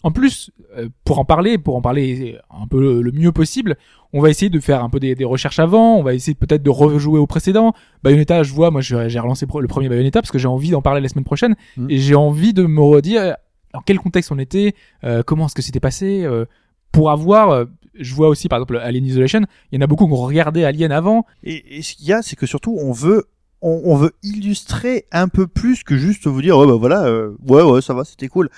En 0.02 0.12
plus, 0.12 0.50
euh, 0.78 0.88
pour 1.04 1.18
en 1.18 1.26
parler, 1.26 1.58
pour 1.58 1.76
en 1.76 1.82
parler 1.82 2.38
un 2.50 2.66
peu 2.66 3.02
le, 3.02 3.12
mieux 3.12 3.32
possible, 3.32 3.76
on 4.14 4.22
va 4.22 4.30
essayer 4.30 4.48
de 4.48 4.58
faire 4.58 4.82
un 4.82 4.88
peu 4.88 4.98
des, 4.98 5.14
des 5.14 5.26
recherches 5.26 5.58
avant, 5.58 5.96
on 5.96 6.02
va 6.02 6.14
essayer 6.14 6.34
peut-être 6.34 6.62
de 6.62 6.70
rejouer 6.70 7.18
au 7.18 7.26
précédent. 7.26 7.74
Bayonetta, 8.02 8.42
je 8.42 8.54
vois, 8.54 8.70
moi 8.70 8.80
j'ai 8.80 9.18
relancé 9.18 9.46
le 9.46 9.68
premier 9.68 9.90
Bayonetta 9.90 10.22
parce 10.22 10.30
que 10.30 10.38
j'ai 10.38 10.48
envie 10.48 10.70
d'en 10.70 10.80
parler 10.80 11.02
la 11.02 11.08
semaine 11.08 11.24
prochaine 11.24 11.54
Mhm. 11.76 11.90
et 11.90 11.98
j'ai 11.98 12.14
envie 12.14 12.54
de 12.54 12.64
me 12.64 12.80
redire 12.80 13.36
dans 13.72 13.80
quel 13.80 13.98
contexte 13.98 14.32
on 14.32 14.38
était, 14.38 14.74
euh, 15.04 15.22
comment 15.22 15.46
est-ce 15.46 15.54
que 15.54 15.62
c'était 15.62 15.80
passé, 15.80 16.24
euh, 16.24 16.44
pour 16.92 17.10
avoir. 17.10 17.50
euh, 17.50 17.64
je 17.94 18.14
vois 18.14 18.28
aussi 18.28 18.48
par 18.48 18.58
exemple 18.58 18.78
Alien 18.78 19.04
Isolation, 19.04 19.40
il 19.70 19.76
y 19.76 19.78
en 19.78 19.84
a 19.84 19.86
beaucoup 19.86 20.06
qui 20.06 20.12
ont 20.12 20.16
regardé 20.16 20.64
Alien 20.64 20.92
avant. 20.92 21.26
Et, 21.42 21.78
et 21.78 21.82
ce 21.82 21.94
qu'il 21.94 22.06
y 22.06 22.12
a, 22.12 22.22
c'est 22.22 22.36
que 22.36 22.46
surtout, 22.46 22.76
on 22.80 22.92
veut, 22.92 23.26
on, 23.62 23.82
on 23.84 23.96
veut 23.96 24.12
illustrer 24.22 25.06
un 25.12 25.28
peu 25.28 25.46
plus 25.46 25.82
que 25.82 25.96
juste 25.96 26.26
vous 26.26 26.40
dire, 26.40 26.56
ouais, 26.56 26.66
bah 26.66 26.76
voilà, 26.78 27.04
euh, 27.04 27.36
ouais, 27.46 27.62
ouais, 27.62 27.82
ça 27.82 27.92
va, 27.94 28.04
c'était 28.04 28.28
cool. 28.28 28.48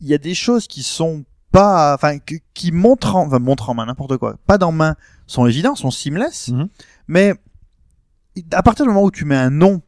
Il 0.00 0.06
y 0.06 0.14
a 0.14 0.18
des 0.18 0.34
choses 0.34 0.66
qui 0.66 0.82
sont 0.82 1.24
pas, 1.50 1.94
enfin, 1.94 2.18
qui 2.52 2.72
montrent 2.72 3.16
en, 3.16 3.26
enfin, 3.26 3.38
montrent 3.38 3.70
en 3.70 3.74
main, 3.74 3.86
n'importe 3.86 4.16
quoi, 4.18 4.36
pas 4.46 4.58
dans 4.58 4.70
main, 4.72 4.96
sont 5.26 5.46
évidents, 5.46 5.74
sont 5.74 5.90
seamless, 5.90 6.48
Mhm. 6.48 6.68
mais 7.08 7.34
à 8.52 8.62
partir 8.62 8.84
du 8.84 8.90
moment 8.90 9.04
où 9.04 9.10
tu 9.10 9.24
mets 9.24 9.36
un 9.36 9.50
nom 9.50 9.80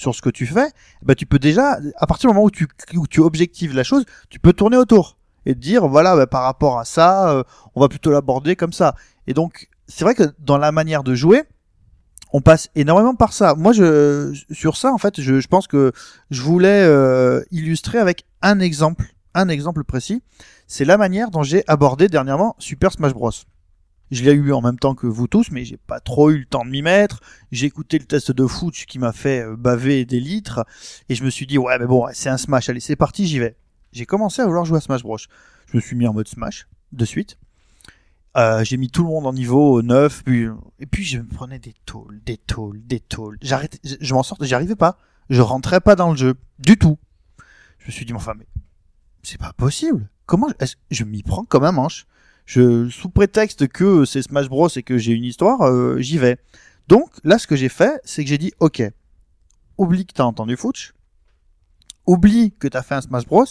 sur 0.00 0.14
ce 0.14 0.22
que 0.22 0.30
tu 0.30 0.46
fais, 0.46 0.70
bah, 1.02 1.14
tu 1.14 1.26
peux 1.26 1.38
déjà, 1.38 1.78
à 1.96 2.06
partir 2.06 2.30
du 2.30 2.34
moment 2.34 2.46
où 2.46 3.06
tu, 3.06 3.20
objectives 3.20 3.74
la 3.74 3.84
chose, 3.84 4.04
tu 4.30 4.38
peux 4.40 4.54
tourner 4.54 4.78
autour 4.78 5.18
et 5.44 5.54
te 5.54 5.58
dire, 5.58 5.86
voilà, 5.86 6.16
bah, 6.16 6.26
par 6.26 6.42
rapport 6.42 6.78
à 6.78 6.86
ça, 6.86 7.30
euh, 7.30 7.42
on 7.74 7.80
va 7.80 7.88
plutôt 7.88 8.10
l'aborder 8.10 8.56
comme 8.56 8.72
ça. 8.72 8.94
Et 9.26 9.34
donc, 9.34 9.68
c'est 9.88 10.04
vrai 10.04 10.14
que 10.14 10.24
dans 10.38 10.56
la 10.56 10.72
manière 10.72 11.02
de 11.02 11.14
jouer, 11.14 11.42
on 12.32 12.40
passe 12.40 12.70
énormément 12.74 13.14
par 13.14 13.34
ça. 13.34 13.54
Moi, 13.54 13.72
je 13.72 14.32
sur 14.50 14.76
ça, 14.76 14.90
en 14.92 14.98
fait, 14.98 15.20
je, 15.20 15.40
je 15.40 15.48
pense 15.48 15.66
que 15.66 15.92
je 16.30 16.42
voulais 16.42 16.82
euh, 16.82 17.42
illustrer 17.50 17.98
avec 17.98 18.24
un 18.40 18.58
exemple, 18.58 19.14
un 19.34 19.48
exemple 19.48 19.84
précis. 19.84 20.22
C'est 20.66 20.86
la 20.86 20.96
manière 20.96 21.30
dont 21.30 21.42
j'ai 21.42 21.62
abordé 21.66 22.08
dernièrement 22.08 22.56
Super 22.58 22.92
Smash 22.92 23.12
Bros. 23.12 23.32
Je 24.10 24.24
l'ai 24.24 24.32
eu 24.32 24.52
en 24.52 24.60
même 24.60 24.78
temps 24.78 24.94
que 24.94 25.06
vous 25.06 25.28
tous, 25.28 25.50
mais 25.50 25.64
j'ai 25.64 25.76
pas 25.76 26.00
trop 26.00 26.30
eu 26.30 26.38
le 26.38 26.44
temps 26.44 26.64
de 26.64 26.70
m'y 26.70 26.82
mettre. 26.82 27.20
J'ai 27.52 27.66
écouté 27.66 27.98
le 27.98 28.04
test 28.04 28.32
de 28.32 28.46
Fouch 28.46 28.86
qui 28.86 28.98
m'a 28.98 29.12
fait 29.12 29.44
euh, 29.44 29.56
baver 29.56 30.04
des 30.04 30.20
litres, 30.20 30.64
et 31.08 31.14
je 31.14 31.24
me 31.24 31.30
suis 31.30 31.46
dit 31.46 31.58
ouais, 31.58 31.78
mais 31.78 31.86
bon, 31.86 32.06
c'est 32.12 32.28
un 32.28 32.36
Smash, 32.36 32.68
allez, 32.68 32.80
c'est 32.80 32.96
parti, 32.96 33.26
j'y 33.26 33.38
vais. 33.38 33.56
J'ai 33.92 34.06
commencé 34.06 34.42
à 34.42 34.46
vouloir 34.46 34.64
jouer 34.64 34.78
à 34.78 34.80
Smash 34.80 35.02
Bros. 35.02 35.18
Je 35.18 35.76
me 35.76 35.80
suis 35.80 35.96
mis 35.96 36.06
en 36.06 36.12
mode 36.12 36.28
Smash 36.28 36.66
de 36.92 37.04
suite. 37.04 37.38
Euh, 38.36 38.62
j'ai 38.62 38.76
mis 38.76 38.90
tout 38.90 39.02
le 39.02 39.08
monde 39.08 39.26
en 39.26 39.32
niveau 39.32 39.82
9, 39.82 40.24
puis, 40.24 40.46
et 40.78 40.86
puis 40.86 41.04
je 41.04 41.18
me 41.18 41.26
prenais 41.26 41.58
des 41.58 41.74
tôles, 41.84 42.20
des 42.24 42.36
tôles, 42.36 42.80
des 42.86 43.00
tôles. 43.00 43.38
J'arrêtais, 43.42 43.78
je, 43.82 44.14
m'en 44.14 44.22
sortais, 44.22 44.46
j'y 44.46 44.54
arrivais 44.54 44.76
pas. 44.76 44.98
Je 45.30 45.40
rentrais 45.40 45.80
pas 45.80 45.96
dans 45.96 46.10
le 46.10 46.16
jeu, 46.16 46.34
du 46.58 46.76
tout. 46.76 46.98
Je 47.78 47.86
me 47.86 47.92
suis 47.92 48.04
dit, 48.04 48.12
mais 48.12 48.18
enfin, 48.18 48.34
mais 48.36 48.46
c'est 49.22 49.38
pas 49.38 49.52
possible. 49.52 50.08
Comment 50.26 50.48
je 50.90 51.04
m'y 51.04 51.22
prends 51.22 51.44
comme 51.44 51.64
un 51.64 51.72
manche 51.72 52.06
Sous 52.46 53.10
prétexte 53.14 53.68
que 53.68 54.04
c'est 54.04 54.22
Smash 54.22 54.48
Bros 54.48 54.68
et 54.68 54.82
que 54.82 54.98
j'ai 54.98 55.12
une 55.12 55.24
histoire, 55.24 55.62
euh, 55.62 55.98
j'y 55.98 56.18
vais. 56.18 56.38
Donc 56.88 57.10
là, 57.22 57.38
ce 57.38 57.46
que 57.46 57.56
j'ai 57.56 57.68
fait, 57.68 58.00
c'est 58.04 58.24
que 58.24 58.28
j'ai 58.28 58.38
dit, 58.38 58.52
ok, 58.58 58.82
oublie 59.78 60.06
que 60.06 60.12
t'as 60.12 60.24
entendu 60.24 60.56
Fouch, 60.56 60.92
oublie 62.06 62.52
que 62.58 62.66
t'as 62.66 62.82
fait 62.82 62.96
un 62.96 63.00
Smash 63.00 63.26
Bros, 63.26 63.44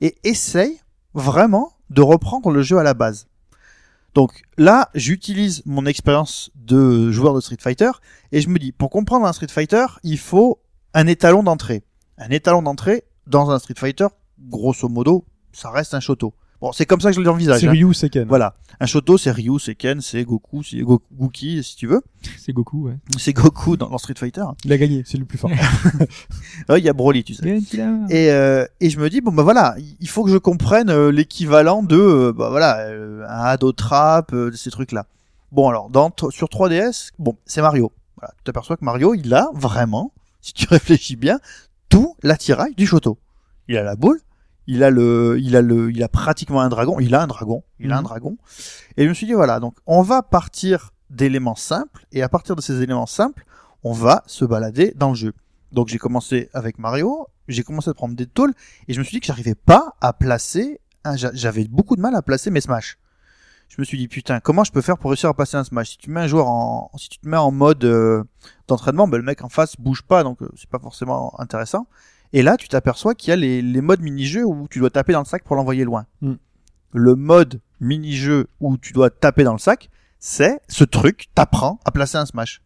et 0.00 0.16
essaye 0.22 0.80
vraiment 1.14 1.72
de 1.90 2.02
reprendre 2.02 2.50
le 2.50 2.62
jeu 2.62 2.78
à 2.78 2.82
la 2.82 2.94
base. 2.94 3.26
Donc 4.14 4.42
là, 4.56 4.90
j'utilise 4.94 5.62
mon 5.66 5.86
expérience 5.86 6.52
de 6.54 7.10
joueur 7.10 7.34
de 7.34 7.40
Street 7.40 7.56
Fighter, 7.60 7.90
et 8.30 8.40
je 8.40 8.48
me 8.48 8.58
dis, 8.60 8.70
pour 8.70 8.90
comprendre 8.90 9.26
un 9.26 9.32
Street 9.32 9.48
Fighter, 9.50 9.86
il 10.04 10.18
faut 10.18 10.60
un 10.94 11.08
étalon 11.08 11.42
d'entrée. 11.42 11.82
Un 12.16 12.30
étalon 12.30 12.62
d'entrée 12.62 13.02
dans 13.26 13.50
un 13.50 13.58
Street 13.58 13.74
Fighter, 13.76 14.06
grosso 14.38 14.88
modo, 14.88 15.24
ça 15.52 15.70
reste 15.70 15.94
un 15.94 16.00
Shoto. 16.00 16.34
Bon, 16.64 16.72
c'est 16.72 16.86
comme 16.86 17.02
ça 17.02 17.10
que 17.10 17.16
je 17.16 17.20
l'envisage. 17.20 17.60
C'est 17.60 17.66
hein. 17.68 17.72
Ryu 17.72 17.92
Seken. 17.92 18.26
Voilà. 18.26 18.54
Un 18.80 18.86
Shoto, 18.86 19.18
c'est 19.18 19.30
Ryu, 19.30 19.58
c'est 19.58 19.74
Ken, 19.74 20.00
c'est 20.00 20.24
Goku, 20.24 20.62
c'est 20.62 20.78
Go- 20.78 21.02
Gookie, 21.12 21.62
si 21.62 21.76
tu 21.76 21.86
veux. 21.86 22.00
C'est 22.38 22.54
Goku, 22.54 22.86
ouais. 22.86 22.96
C'est 23.18 23.34
Goku 23.34 23.76
dans, 23.76 23.90
dans 23.90 23.98
Street 23.98 24.14
Fighter. 24.16 24.44
Il 24.64 24.72
a 24.72 24.78
gagné, 24.78 25.02
c'est 25.04 25.18
le 25.18 25.26
plus 25.26 25.36
fort. 25.36 25.50
Il 26.70 26.82
y 26.82 26.88
a 26.88 26.94
Broly, 26.94 27.22
tu 27.22 27.34
sais. 27.34 27.58
Et, 28.08 28.30
euh, 28.30 28.64
et 28.80 28.88
je 28.88 28.98
me 28.98 29.10
dis 29.10 29.20
bon 29.20 29.30
bah 29.30 29.42
voilà, 29.42 29.76
il 30.00 30.08
faut 30.08 30.24
que 30.24 30.30
je 30.30 30.38
comprenne 30.38 30.88
euh, 30.88 31.10
l'équivalent 31.12 31.82
de 31.82 31.98
euh, 31.98 32.32
bah 32.32 32.48
voilà 32.48 32.78
euh, 32.86 33.26
un 33.28 33.42
Hado 33.44 33.72
Trap, 33.72 34.34
ces 34.54 34.70
trucs 34.70 34.92
là. 34.92 35.04
Bon 35.52 35.68
alors 35.68 35.90
dans 35.90 36.10
sur 36.30 36.48
3DS, 36.48 37.10
bon 37.18 37.36
c'est 37.44 37.60
Mario. 37.60 37.92
Voilà, 38.16 38.32
tu 38.38 38.44
t'aperçois 38.44 38.78
que 38.78 38.84
Mario 38.86 39.12
il 39.14 39.34
a 39.34 39.48
vraiment, 39.52 40.12
si 40.40 40.54
tu 40.54 40.66
réfléchis 40.70 41.16
bien, 41.16 41.40
tout 41.90 42.16
l'attirail 42.22 42.74
du 42.74 42.86
Shoto. 42.86 43.18
Il 43.68 43.76
a 43.76 43.82
la 43.82 43.96
boule, 43.96 44.20
il 44.66 44.82
a 44.82 44.90
le, 44.90 45.36
il 45.40 45.56
a 45.56 45.62
le, 45.62 45.90
il 45.90 46.02
a 46.02 46.08
pratiquement 46.08 46.60
un 46.60 46.68
dragon, 46.68 46.98
il 47.00 47.14
a 47.14 47.22
un 47.22 47.26
dragon, 47.26 47.62
il 47.80 47.92
a 47.92 47.96
un 47.96 48.00
Mhm. 48.00 48.04
dragon. 48.04 48.36
Et 48.96 49.04
je 49.04 49.08
me 49.08 49.14
suis 49.14 49.26
dit 49.26 49.32
voilà 49.34 49.60
donc 49.60 49.74
on 49.86 50.02
va 50.02 50.22
partir 50.22 50.90
d'éléments 51.10 51.54
simples 51.56 52.06
et 52.12 52.22
à 52.22 52.28
partir 52.28 52.56
de 52.56 52.60
ces 52.60 52.80
éléments 52.82 53.06
simples, 53.06 53.44
on 53.82 53.92
va 53.92 54.22
se 54.26 54.44
balader 54.44 54.92
dans 54.96 55.10
le 55.10 55.14
jeu. 55.14 55.32
Donc 55.72 55.88
j'ai 55.88 55.98
commencé 55.98 56.48
avec 56.54 56.78
Mario, 56.78 57.26
j'ai 57.48 57.62
commencé 57.62 57.90
à 57.90 57.94
prendre 57.94 58.14
des 58.14 58.26
tôles 58.26 58.54
et 58.88 58.94
je 58.94 58.98
me 58.98 59.04
suis 59.04 59.16
dit 59.16 59.20
que 59.20 59.26
j'arrivais 59.26 59.54
pas 59.54 59.94
à 60.00 60.12
placer, 60.12 60.80
un- 61.04 61.16
j'a- 61.16 61.32
j'avais 61.34 61.64
beaucoup 61.68 61.96
de 61.96 62.00
mal 62.00 62.14
à 62.14 62.22
placer 62.22 62.50
mes 62.50 62.60
smash. 62.60 62.96
Je 63.68 63.76
me 63.80 63.84
suis 63.84 63.98
dit 63.98 64.08
putain 64.08 64.40
comment 64.40 64.62
je 64.64 64.72
peux 64.72 64.80
faire 64.82 64.96
pour 64.98 65.10
réussir 65.10 65.28
à 65.28 65.34
placer 65.34 65.56
un 65.56 65.64
smash? 65.64 65.90
Si 65.90 65.98
tu 65.98 66.10
mets 66.10 66.20
un 66.20 66.26
joueur 66.26 66.46
en, 66.48 66.90
si 66.96 67.08
tu 67.08 67.18
te 67.18 67.28
mets 67.28 67.36
en 67.36 67.50
mode 67.50 67.84
euh, 67.84 68.22
d'entraînement, 68.68 69.08
ben 69.08 69.18
le 69.18 69.24
mec 69.24 69.42
en 69.42 69.48
face 69.48 69.74
bouge 69.78 70.02
pas 70.02 70.22
donc 70.22 70.40
euh, 70.42 70.48
c'est 70.56 70.68
pas 70.70 70.78
forcément 70.78 71.38
intéressant. 71.40 71.86
Et 72.34 72.42
là 72.42 72.58
tu 72.58 72.68
t'aperçois 72.68 73.14
qu'il 73.14 73.30
y 73.30 73.32
a 73.32 73.36
les, 73.36 73.62
les 73.62 73.80
modes 73.80 74.00
mini-jeux 74.00 74.44
où 74.44 74.68
tu 74.68 74.80
dois 74.80 74.90
taper 74.90 75.14
dans 75.14 75.20
le 75.20 75.24
sac 75.24 75.42
pour 75.44 75.56
l'envoyer 75.56 75.84
loin. 75.84 76.04
Mm. 76.20 76.34
Le 76.92 77.14
mode 77.14 77.60
mini-jeu 77.80 78.48
où 78.60 78.76
tu 78.76 78.92
dois 78.92 79.08
taper 79.08 79.44
dans 79.44 79.54
le 79.54 79.58
sac, 79.58 79.88
c'est 80.18 80.60
ce 80.68 80.84
truc 80.84 81.30
t'apprend 81.34 81.80
à 81.86 81.90
placer 81.90 82.18
un 82.18 82.26
smash. 82.26 82.60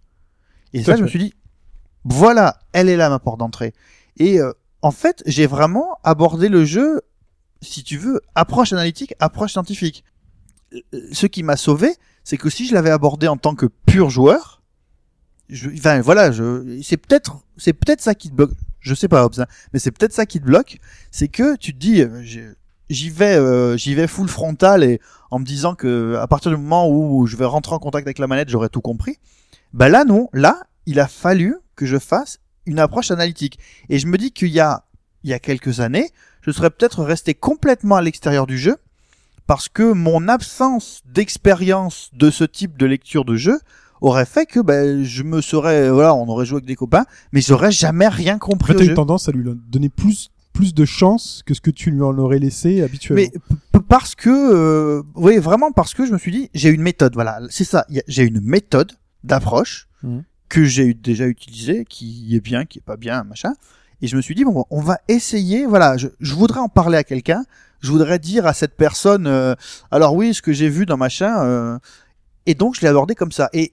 Et 0.72 0.82
ça 0.82 0.96
je 0.96 1.02
me 1.02 1.06
suis 1.06 1.20
dit 1.20 1.34
voilà, 2.04 2.58
elle 2.72 2.88
est 2.88 2.96
là 2.96 3.08
ma 3.10 3.18
porte 3.18 3.38
d'entrée. 3.38 3.74
Et 4.16 4.40
euh, 4.40 4.52
en 4.82 4.90
fait, 4.90 5.22
j'ai 5.26 5.46
vraiment 5.46 5.98
abordé 6.04 6.48
le 6.48 6.64
jeu, 6.64 7.02
si 7.60 7.82
tu 7.82 7.98
veux, 7.98 8.20
approche 8.34 8.72
analytique, 8.72 9.14
approche 9.20 9.52
scientifique. 9.52 10.04
Euh, 10.72 10.80
Ce 11.12 11.26
qui 11.26 11.42
m'a 11.42 11.56
sauvé, 11.56 11.94
c'est 12.24 12.36
que 12.36 12.50
si 12.50 12.66
je 12.66 12.74
l'avais 12.74 12.90
abordé 12.90 13.28
en 13.28 13.36
tant 13.36 13.54
que 13.54 13.66
pur 13.66 14.10
joueur, 14.10 14.62
je, 15.48 15.70
enfin 15.70 16.00
voilà, 16.00 16.30
je, 16.30 16.80
c'est 16.82 16.96
peut-être, 16.96 17.42
c'est 17.56 17.72
peut-être 17.72 18.00
ça 18.00 18.14
qui 18.14 18.30
te 18.30 18.34
bloque. 18.34 18.52
Je 18.80 18.94
sais 18.94 19.08
pas, 19.08 19.24
Hobbs, 19.24 19.40
hein, 19.40 19.46
mais 19.72 19.78
c'est 19.78 19.90
peut-être 19.90 20.12
ça 20.12 20.26
qui 20.26 20.40
te 20.40 20.44
bloque, 20.44 20.78
c'est 21.10 21.28
que 21.28 21.56
tu 21.56 21.72
te 21.72 21.78
dis, 21.78 22.02
euh, 22.02 22.22
j'y 22.90 23.10
vais, 23.10 23.36
euh, 23.36 23.76
j'y 23.76 23.94
vais 23.94 24.06
full 24.06 24.28
frontal 24.28 24.84
et 24.84 25.00
en 25.30 25.38
me 25.38 25.44
disant 25.44 25.74
que 25.74 26.16
à 26.16 26.26
partir 26.26 26.50
du 26.50 26.56
moment 26.56 26.88
où 26.88 27.26
je 27.26 27.36
vais 27.36 27.44
rentrer 27.44 27.74
en 27.74 27.78
contact 27.78 28.06
avec 28.06 28.18
la 28.18 28.26
manette, 28.26 28.48
j'aurai 28.48 28.68
tout 28.68 28.80
compris. 28.80 29.18
Bah 29.72 29.88
là 29.88 30.04
non, 30.04 30.28
là 30.32 30.62
il 30.86 31.00
a 31.00 31.08
fallu 31.08 31.56
que 31.76 31.86
je 31.86 31.98
fasse 31.98 32.38
une 32.66 32.78
approche 32.78 33.10
analytique. 33.10 33.58
Et 33.88 33.98
je 33.98 34.06
me 34.06 34.16
dis 34.16 34.32
qu'il 34.32 34.48
y 34.48 34.60
a, 34.60 34.84
il 35.22 35.30
y 35.30 35.34
a 35.34 35.38
quelques 35.38 35.80
années, 35.80 36.10
je 36.40 36.50
serais 36.50 36.70
peut-être 36.70 37.04
resté 37.04 37.34
complètement 37.34 37.96
à 37.96 38.02
l'extérieur 38.02 38.46
du 38.46 38.58
jeu 38.58 38.76
parce 39.46 39.68
que 39.68 39.92
mon 39.92 40.28
absence 40.28 41.02
d'expérience 41.06 42.10
de 42.12 42.30
ce 42.30 42.44
type 42.44 42.78
de 42.78 42.86
lecture 42.86 43.24
de 43.24 43.36
jeu 43.36 43.58
aurait 44.00 44.24
fait 44.26 44.46
que 44.46 44.60
ben, 44.60 45.02
je 45.04 45.22
me 45.22 45.40
serais, 45.40 45.90
voilà, 45.90 46.14
on 46.14 46.26
aurait 46.28 46.46
joué 46.46 46.56
avec 46.56 46.66
des 46.66 46.76
copains, 46.76 47.04
mais 47.32 47.40
j'aurais 47.40 47.72
jamais 47.72 48.08
rien 48.08 48.36
En 48.36 48.38
compris 48.38 48.68
fait, 48.72 48.76
au 48.76 48.78
t'as 48.78 48.84
jeu. 48.86 48.92
eu 48.92 48.94
tendance 48.94 49.28
à 49.28 49.32
lui 49.32 49.44
donner 49.68 49.88
plus 49.88 50.30
plus 50.54 50.74
de 50.74 50.84
chance 50.84 51.44
que 51.46 51.54
ce 51.54 51.60
que 51.60 51.70
tu 51.70 51.92
lui 51.92 52.02
en 52.02 52.18
aurais 52.18 52.40
laissé 52.40 52.82
habituellement. 52.82 53.22
Mais 53.72 53.80
parce 53.88 54.16
que, 54.16 54.28
euh, 54.28 55.02
oui, 55.14 55.38
vraiment 55.38 55.70
parce 55.70 55.94
que 55.94 56.04
je 56.04 56.12
me 56.12 56.18
suis 56.18 56.32
dit, 56.32 56.50
j'ai 56.52 56.70
une 56.70 56.82
méthode, 56.82 57.14
voilà, 57.14 57.38
c'est 57.48 57.62
ça, 57.62 57.86
j'ai 58.08 58.24
une 58.24 58.40
méthode 58.40 58.90
d'approche 59.22 59.86
Mhm. 60.02 60.22
que 60.48 60.64
j'ai 60.64 60.94
déjà 60.94 61.26
utilisée, 61.26 61.84
qui 61.88 62.34
est 62.34 62.40
bien, 62.40 62.64
qui 62.64 62.78
est 62.78 62.82
pas 62.84 62.96
bien, 62.96 63.22
machin. 63.24 63.52
Et 64.02 64.06
je 64.08 64.16
me 64.16 64.20
suis 64.22 64.34
dit, 64.34 64.44
bon, 64.44 64.64
on 64.70 64.80
va 64.80 64.98
essayer, 65.06 65.64
voilà, 65.66 65.96
je, 65.96 66.08
je 66.18 66.34
voudrais 66.34 66.60
en 66.60 66.68
parler 66.68 66.96
à 66.98 67.04
quelqu'un, 67.04 67.44
je 67.80 67.90
voudrais 67.92 68.18
dire 68.18 68.44
à 68.46 68.52
cette 68.54 68.76
personne, 68.76 69.26
euh, 69.28 69.54
alors 69.92 70.14
oui, 70.16 70.34
ce 70.34 70.42
que 70.42 70.52
j'ai 70.52 70.68
vu 70.68 70.86
dans 70.86 70.96
machin, 70.96 71.40
euh, 71.44 71.78
et 72.46 72.54
donc 72.54 72.74
je 72.74 72.80
l'ai 72.80 72.88
abordé 72.88 73.14
comme 73.14 73.30
ça. 73.32 73.48
Et 73.52 73.72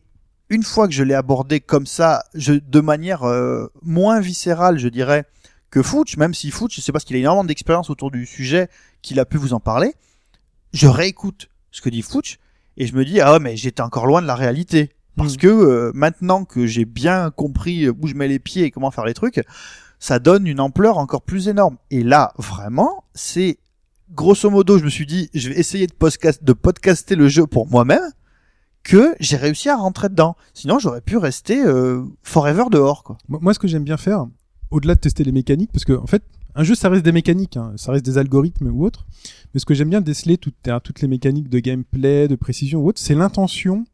une 0.50 0.64
fois 0.64 0.88
que 0.88 0.94
je 0.94 1.04
l'ai 1.04 1.14
abordé 1.14 1.60
comme 1.60 1.86
ça, 1.86 2.24
je, 2.34 2.54
de 2.54 2.80
manière 2.80 3.24
euh, 3.24 3.68
moins 3.82 4.20
viscérale, 4.20 4.78
je 4.78 4.88
dirais, 4.88 5.26
que 5.72 5.82
Fouch, 5.82 6.18
même 6.18 6.34
si 6.34 6.52
Fouch, 6.52 6.80
c'est 6.80 6.92
parce 6.92 7.04
qu'il 7.04 7.16
a 7.16 7.20
énormément 7.20 7.44
d'expérience 7.44 7.90
autour 7.90 8.12
du 8.12 8.26
sujet 8.26 8.70
qu'il 9.02 9.20
a 9.20 9.26
pu 9.26 9.38
vous 9.38 9.54
en 9.54 9.60
parler, 9.60 9.94
je 10.74 10.88
réécoute 10.88 11.50
ce 11.72 11.82
que 11.82 11.90
dit 11.90 12.02
Fouch 12.02 12.38
et 12.78 12.88
je 12.88 12.96
me 12.96 13.06
dis 13.06 13.20
ah 13.22 13.34
ouais 13.34 13.40
mais 13.40 13.58
j'étais 13.58 13.82
encore 13.82 14.06
loin 14.06 14.22
de 14.22 14.28
la 14.28 14.36
réalité 14.36 14.92
parce 15.18 15.34
Mhm. 15.34 15.38
que 15.38 15.48
euh, 15.48 15.92
maintenant 15.94 16.46
que 16.46 16.66
j'ai 16.66 16.86
bien 16.86 17.32
compris 17.32 17.90
où 17.90 18.08
je 18.08 18.14
mets 18.14 18.28
les 18.28 18.40
pieds 18.40 18.64
et 18.64 18.72
comment 18.72 18.92
faire 18.92 19.06
les 19.06 19.14
trucs, 19.14 19.42
ça 20.00 20.20
donne 20.20 20.48
une 20.48 20.60
ampleur 20.60 20.98
encore 20.98 21.22
plus 21.22 21.48
énorme. 21.48 21.78
Et 21.92 22.04
là 22.04 22.34
vraiment 22.38 23.04
c'est 23.14 23.58
grosso 24.12 24.50
modo 24.50 24.78
je 24.78 24.84
me 24.84 24.90
suis 24.90 25.06
dit 25.06 25.30
je 25.34 25.50
vais 25.50 25.58
essayer 25.60 25.88
de, 25.88 25.94
podcast, 25.94 26.44
de 26.44 26.54
podcaster 26.54 27.16
le 27.16 27.28
jeu 27.28 27.48
pour 27.48 27.68
moi-même 27.68 28.12
que 28.86 29.16
j'ai 29.20 29.36
réussi 29.36 29.68
à 29.68 29.76
rentrer 29.76 30.08
dedans. 30.08 30.38
Sinon 30.54 30.80
j'aurais 30.80 31.02
pu 31.02 31.18
rester 31.18 31.62
euh, 31.66 32.04
forever 32.22 32.66
dehors 32.72 33.04
quoi. 33.04 33.18
Moi, 33.28 33.54
ce 33.54 33.60
que 33.60 33.68
j'aime 33.68 33.84
bien 33.84 33.98
faire, 33.98 34.28
au-delà 34.72 34.96
de 34.96 35.00
tester 35.00 35.26
les 35.26 35.34
mécaniques, 35.34 35.72
parce 35.74 35.84
que 35.84 35.94
en 35.94 36.06
fait, 36.06 36.24
un 36.54 36.64
jeu, 36.64 36.76
ça 36.76 36.88
reste 36.88 37.04
des 37.04 37.12
mécaniques, 37.12 37.58
hein, 37.58 37.74
ça 37.76 37.92
reste 37.92 38.06
des 38.06 38.18
algorithmes 38.18 38.68
ou 38.68 38.86
autre. 38.86 39.06
Mais 39.54 39.60
ce 39.60 39.66
que 39.66 39.74
j'aime 39.74 39.90
bien 39.90 40.02
déceler 40.02 40.38
toutes, 40.38 40.68
euh, 40.68 40.80
toutes 40.80 41.02
les 41.02 41.08
mécaniques 41.10 41.50
de 41.50 41.60
gameplay, 41.60 42.30
de 42.30 42.36
précision 42.36 42.80
ou 42.80 42.88
autre, 42.88 43.02
c'est 43.02 43.16
l'intention 43.16 43.86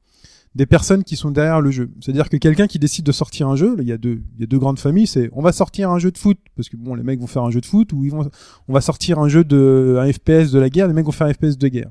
des 0.54 0.66
personnes 0.66 1.06
qui 1.06 1.16
sont 1.16 1.32
derrière 1.32 1.62
le 1.62 1.72
jeu. 1.72 1.90
C'est-à-dire 2.02 2.28
que 2.28 2.36
quelqu'un 2.36 2.68
qui 2.68 2.78
décide 2.78 3.06
de 3.06 3.14
sortir 3.14 3.48
un 3.48 3.56
jeu, 3.56 3.78
il 3.80 3.88
y 3.88 3.94
a 3.94 3.98
deux, 3.98 4.22
il 4.36 4.42
y 4.42 4.44
a 4.44 4.48
deux 4.48 4.60
grandes 4.60 4.80
familles, 4.80 5.08
c'est 5.08 5.30
on 5.32 5.42
va 5.42 5.54
sortir 5.54 5.90
un 5.90 5.98
jeu 6.00 6.12
de 6.12 6.18
foot 6.18 6.38
parce 6.58 6.68
que 6.68 6.76
bon, 6.76 6.94
les 6.96 7.04
mecs 7.04 7.22
vont 7.22 7.28
faire 7.28 7.44
un 7.44 7.52
jeu 7.52 7.62
de 7.62 7.66
foot 7.66 7.94
ou 7.94 8.04
ils 8.04 8.12
vont, 8.12 8.30
on 8.68 8.74
va 8.74 8.82
sortir 8.82 9.20
un 9.20 9.30
jeu 9.30 9.46
de 9.46 9.98
un 9.98 10.12
FPS 10.12 10.52
de 10.52 10.60
la 10.60 10.70
guerre, 10.70 10.88
les 10.88 10.94
mecs 10.94 11.06
vont 11.06 11.14
faire 11.14 11.28
un 11.28 11.34
FPS 11.34 11.58
de 11.58 11.68
guerre. 11.70 11.90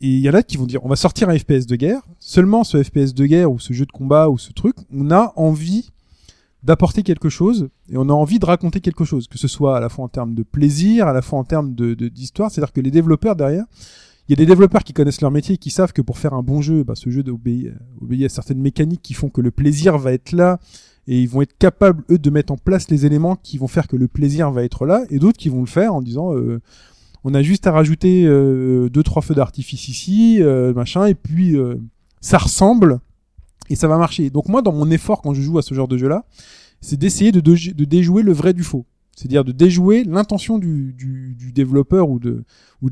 Et 0.00 0.08
il 0.08 0.20
y 0.20 0.30
en 0.30 0.34
a 0.34 0.42
qui 0.42 0.56
vont 0.56 0.66
dire 0.66 0.84
on 0.84 0.88
va 0.88 0.96
sortir 0.96 1.28
un 1.28 1.38
FPS 1.38 1.66
de 1.66 1.76
guerre. 1.76 2.02
Seulement 2.18 2.64
ce 2.64 2.82
FPS 2.82 3.14
de 3.14 3.26
guerre 3.26 3.50
ou 3.50 3.58
ce 3.58 3.72
jeu 3.72 3.86
de 3.86 3.92
combat 3.92 4.28
ou 4.28 4.38
ce 4.38 4.52
truc, 4.52 4.76
on 4.92 5.10
a 5.10 5.32
envie 5.36 5.90
d'apporter 6.62 7.02
quelque 7.02 7.28
chose 7.28 7.68
et 7.90 7.96
on 7.96 8.08
a 8.08 8.12
envie 8.12 8.38
de 8.38 8.46
raconter 8.46 8.80
quelque 8.80 9.04
chose, 9.04 9.28
que 9.28 9.38
ce 9.38 9.48
soit 9.48 9.76
à 9.76 9.80
la 9.80 9.88
fois 9.88 10.04
en 10.04 10.08
termes 10.08 10.34
de 10.34 10.42
plaisir, 10.42 11.06
à 11.06 11.12
la 11.12 11.22
fois 11.22 11.38
en 11.38 11.44
termes 11.44 11.74
de 11.74 11.94
d'histoire. 11.94 12.50
C'est-à-dire 12.50 12.72
que 12.72 12.80
les 12.80 12.90
développeurs 12.90 13.36
derrière, 13.36 13.64
il 14.28 14.32
y 14.32 14.34
a 14.34 14.36
des 14.36 14.46
développeurs 14.46 14.84
qui 14.84 14.92
connaissent 14.92 15.22
leur 15.22 15.30
métier 15.30 15.54
et 15.54 15.58
qui 15.58 15.70
savent 15.70 15.94
que 15.94 16.02
pour 16.02 16.18
faire 16.18 16.34
un 16.34 16.42
bon 16.42 16.60
jeu, 16.60 16.84
bah, 16.84 16.94
ce 16.94 17.08
jeu 17.08 17.24
obéit 17.26 18.24
à 18.24 18.28
certaines 18.28 18.60
mécaniques 18.60 19.00
qui 19.02 19.14
font 19.14 19.30
que 19.30 19.40
le 19.40 19.50
plaisir 19.50 19.96
va 19.96 20.12
être 20.12 20.32
là 20.32 20.58
et 21.06 21.18
ils 21.22 21.28
vont 21.28 21.40
être 21.40 21.56
capables 21.56 22.04
eux 22.10 22.18
de 22.18 22.28
mettre 22.28 22.52
en 22.52 22.58
place 22.58 22.90
les 22.90 23.06
éléments 23.06 23.36
qui 23.36 23.56
vont 23.56 23.68
faire 23.68 23.88
que 23.88 23.96
le 23.96 24.06
plaisir 24.06 24.50
va 24.50 24.64
être 24.64 24.84
là 24.84 25.04
et 25.08 25.18
d'autres 25.18 25.38
qui 25.38 25.48
vont 25.48 25.60
le 25.60 25.66
faire 25.66 25.94
en 25.94 26.02
disant 26.02 26.34
euh, 26.34 26.60
on 27.28 27.34
a 27.34 27.42
juste 27.42 27.66
à 27.66 27.72
rajouter 27.72 28.24
euh, 28.24 28.88
deux 28.88 29.02
trois 29.02 29.20
feux 29.20 29.34
d'artifice 29.34 29.88
ici 29.88 30.38
euh, 30.40 30.72
machin 30.72 31.04
et 31.04 31.14
puis 31.14 31.56
euh, 31.56 31.74
ça 32.22 32.38
ressemble 32.38 33.00
et 33.68 33.76
ça 33.76 33.86
va 33.86 33.98
marcher. 33.98 34.30
Donc 34.30 34.48
moi 34.48 34.62
dans 34.62 34.72
mon 34.72 34.90
effort 34.90 35.20
quand 35.20 35.34
je 35.34 35.42
joue 35.42 35.58
à 35.58 35.62
ce 35.62 35.74
genre 35.74 35.88
de 35.88 35.98
jeu 35.98 36.08
là, 36.08 36.24
c'est 36.80 36.98
d'essayer 36.98 37.30
de, 37.30 37.40
déjouer 37.84 38.22
le 38.22 38.32
vrai 38.32 38.54
du 38.54 38.62
faux. 38.62 38.86
C'est-à-dire 39.14 39.44
de 39.44 39.52
déjouer 39.52 40.04
l'intention 40.04 40.58
du, 40.58 40.94
développeur 41.54 42.08
ou 42.08 42.18
de, 42.18 42.44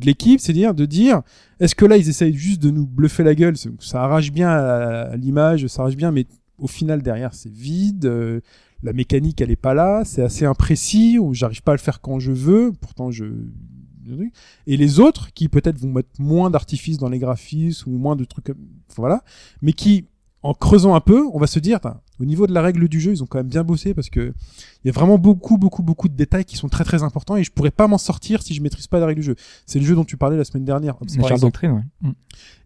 l'équipe, 0.02 0.38
c'est-à-dire 0.38 0.74
de 0.74 0.84
dire 0.84 1.22
est-ce 1.58 1.74
que 1.74 1.86
là 1.86 1.96
ils 1.96 2.08
essayent 2.08 2.34
juste 2.34 2.60
de 2.60 2.70
nous 2.70 2.86
bluffer 2.86 3.24
la 3.24 3.34
gueule, 3.34 3.56
ça- 3.56 4.02
arrache 4.02 4.32
bien 4.32 4.50
à, 4.50 5.16
l'image, 5.16 5.66
ça 5.68 5.82
arrache 5.82 5.96
bien, 5.96 6.10
mais 6.10 6.26
au 6.58 6.66
final 6.66 7.00
derrière 7.00 7.32
c'est 7.32 7.50
vide, 7.50 8.04
euh, 8.04 8.40
la 8.82 8.92
mécanique 8.92 9.40
elle 9.40 9.50
est 9.50 9.56
pas 9.56 9.72
là, 9.72 10.02
c'est 10.04 10.22
assez 10.22 10.44
imprécis, 10.44 11.18
j'arrive 11.32 11.62
pas 11.62 11.72
à 11.72 11.76
le 11.76 11.80
faire 11.80 12.02
quand 12.02 12.18
je 12.18 12.32
veux, 12.32 12.72
pourtant 12.78 13.10
je 13.10 13.24
et 14.66 14.76
les 14.76 15.00
autres 15.00 15.32
qui 15.32 15.48
peut-être 15.48 15.78
vont 15.78 15.92
mettre 15.92 16.10
moins 16.18 16.50
d'artifices 16.50 16.98
dans 16.98 17.08
les 17.08 17.18
graphismes 17.18 17.92
ou 17.92 17.98
moins 17.98 18.16
de 18.16 18.24
trucs 18.24 18.52
voilà, 18.96 19.22
mais 19.62 19.72
qui 19.72 20.06
en 20.42 20.54
creusant 20.54 20.94
un 20.94 21.00
peu, 21.00 21.24
on 21.32 21.40
va 21.40 21.48
se 21.48 21.58
dire 21.58 21.80
au 22.20 22.24
niveau 22.24 22.46
de 22.46 22.52
la 22.52 22.62
règle 22.62 22.88
du 22.88 23.00
jeu, 23.00 23.10
ils 23.10 23.22
ont 23.22 23.26
quand 23.26 23.38
même 23.38 23.48
bien 23.48 23.64
bossé 23.64 23.94
parce 23.94 24.08
que 24.08 24.32
il 24.84 24.86
y 24.86 24.90
a 24.90 24.92
vraiment 24.92 25.18
beaucoup 25.18 25.58
beaucoup 25.58 25.82
beaucoup 25.82 26.08
de 26.08 26.14
détails 26.14 26.44
qui 26.44 26.56
sont 26.56 26.68
très 26.68 26.84
très 26.84 27.02
importants 27.02 27.36
et 27.36 27.42
je 27.42 27.50
pourrais 27.50 27.72
pas 27.72 27.88
m'en 27.88 27.98
sortir 27.98 28.42
si 28.42 28.54
je 28.54 28.62
maîtrise 28.62 28.86
pas 28.86 29.00
la 29.00 29.06
règle 29.06 29.22
du 29.22 29.26
jeu. 29.26 29.36
C'est 29.66 29.80
le 29.80 29.84
jeu 29.84 29.96
dont 29.96 30.04
tu 30.04 30.16
parlais 30.16 30.36
la 30.36 30.44
semaine 30.44 30.64
dernière. 30.64 30.96
Exemple. 31.02 31.40
Doctrine, 31.40 31.72
ouais. 31.72 31.82
Mm. 32.00 32.12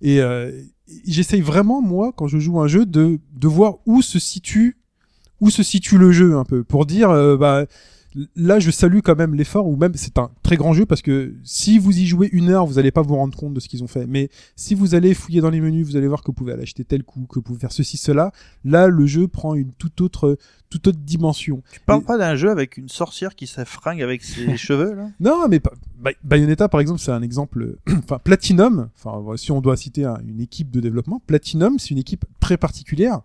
Et, 0.02 0.20
euh, 0.20 0.62
j'essaye 1.06 1.40
vraiment 1.40 1.80
moi 1.80 2.12
quand 2.14 2.26
je 2.26 2.38
joue 2.38 2.60
un 2.60 2.68
jeu 2.68 2.84
de 2.84 3.18
de 3.32 3.48
voir 3.48 3.76
où 3.86 4.02
se 4.02 4.18
situe 4.18 4.76
où 5.40 5.48
se 5.48 5.62
situe 5.62 5.96
le 5.96 6.12
jeu 6.12 6.36
un 6.36 6.44
peu 6.44 6.64
pour 6.64 6.84
dire 6.84 7.10
euh, 7.10 7.36
bah 7.36 7.64
là 8.34 8.58
je 8.58 8.70
salue 8.70 8.98
quand 9.04 9.16
même 9.16 9.34
l'effort 9.34 9.68
ou 9.68 9.76
même 9.76 9.92
c'est 9.94 10.18
un 10.18 10.30
très 10.42 10.56
grand 10.56 10.72
jeu 10.72 10.84
parce 10.84 11.00
que 11.02 11.34
si 11.44 11.78
vous 11.78 11.96
y 11.96 12.06
jouez 12.06 12.28
une 12.32 12.48
heure 12.48 12.66
vous 12.66 12.78
allez 12.78 12.90
pas 12.90 13.02
vous 13.02 13.14
rendre 13.14 13.36
compte 13.38 13.54
de 13.54 13.60
ce 13.60 13.68
qu'ils 13.68 13.84
ont 13.84 13.88
fait 13.88 14.06
mais 14.06 14.30
si 14.56 14.74
vous 14.74 14.94
allez 14.96 15.14
fouiller 15.14 15.40
dans 15.40 15.50
les 15.50 15.60
menus 15.60 15.86
vous 15.86 15.96
allez 15.96 16.08
voir 16.08 16.22
que 16.22 16.26
vous 16.26 16.32
pouvez 16.32 16.52
aller 16.52 16.62
acheter 16.62 16.84
tel 16.84 17.04
coup 17.04 17.26
que 17.28 17.36
vous 17.36 17.42
pouvez 17.42 17.58
faire 17.60 17.70
ceci 17.72 17.96
cela 17.96 18.32
là 18.64 18.88
le 18.88 19.06
jeu 19.06 19.28
prend 19.28 19.54
une 19.54 19.72
toute 19.72 20.00
autre 20.00 20.36
toute 20.70 20.86
autre 20.88 20.98
dimension 20.98 21.62
Tu 21.72 21.80
parles 21.80 22.02
Et- 22.02 22.04
pas 22.04 22.18
d'un 22.18 22.34
jeu 22.36 22.50
avec 22.50 22.76
une 22.76 22.88
sorcière 22.88 23.34
qui 23.36 23.46
s'affringue 23.46 24.02
avec 24.02 24.22
ses 24.22 24.56
cheveux 24.56 24.94
là? 24.94 25.08
Non, 25.18 25.48
mais 25.48 25.60
Bayonetta, 26.22 26.68
par 26.68 26.80
exemple, 26.80 27.00
c'est 27.00 27.10
un 27.10 27.22
exemple. 27.22 27.76
Enfin, 28.04 28.20
Platinum. 28.22 28.88
Enfin, 28.96 29.36
si 29.36 29.50
on 29.50 29.60
doit 29.60 29.76
citer 29.76 30.04
un- 30.04 30.20
une 30.26 30.40
équipe 30.40 30.70
de 30.70 30.78
développement, 30.78 31.20
Platinum, 31.26 31.78
c'est 31.80 31.90
une 31.90 31.98
équipe 31.98 32.24
très 32.38 32.56
particulière 32.56 33.16
euh, 33.16 33.20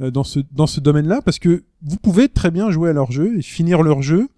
dans 0.00 0.24
ce 0.24 0.40
dans 0.52 0.66
ce 0.66 0.80
domaine-là 0.80 1.22
parce 1.22 1.38
que 1.38 1.64
vous 1.82 1.96
pouvez 1.96 2.28
très 2.28 2.50
bien 2.50 2.70
jouer 2.70 2.90
à 2.90 2.92
leur 2.92 3.10
jeu 3.12 3.38
et 3.38 3.42
finir 3.42 3.82
leur 3.82 4.02
jeu 4.02 4.28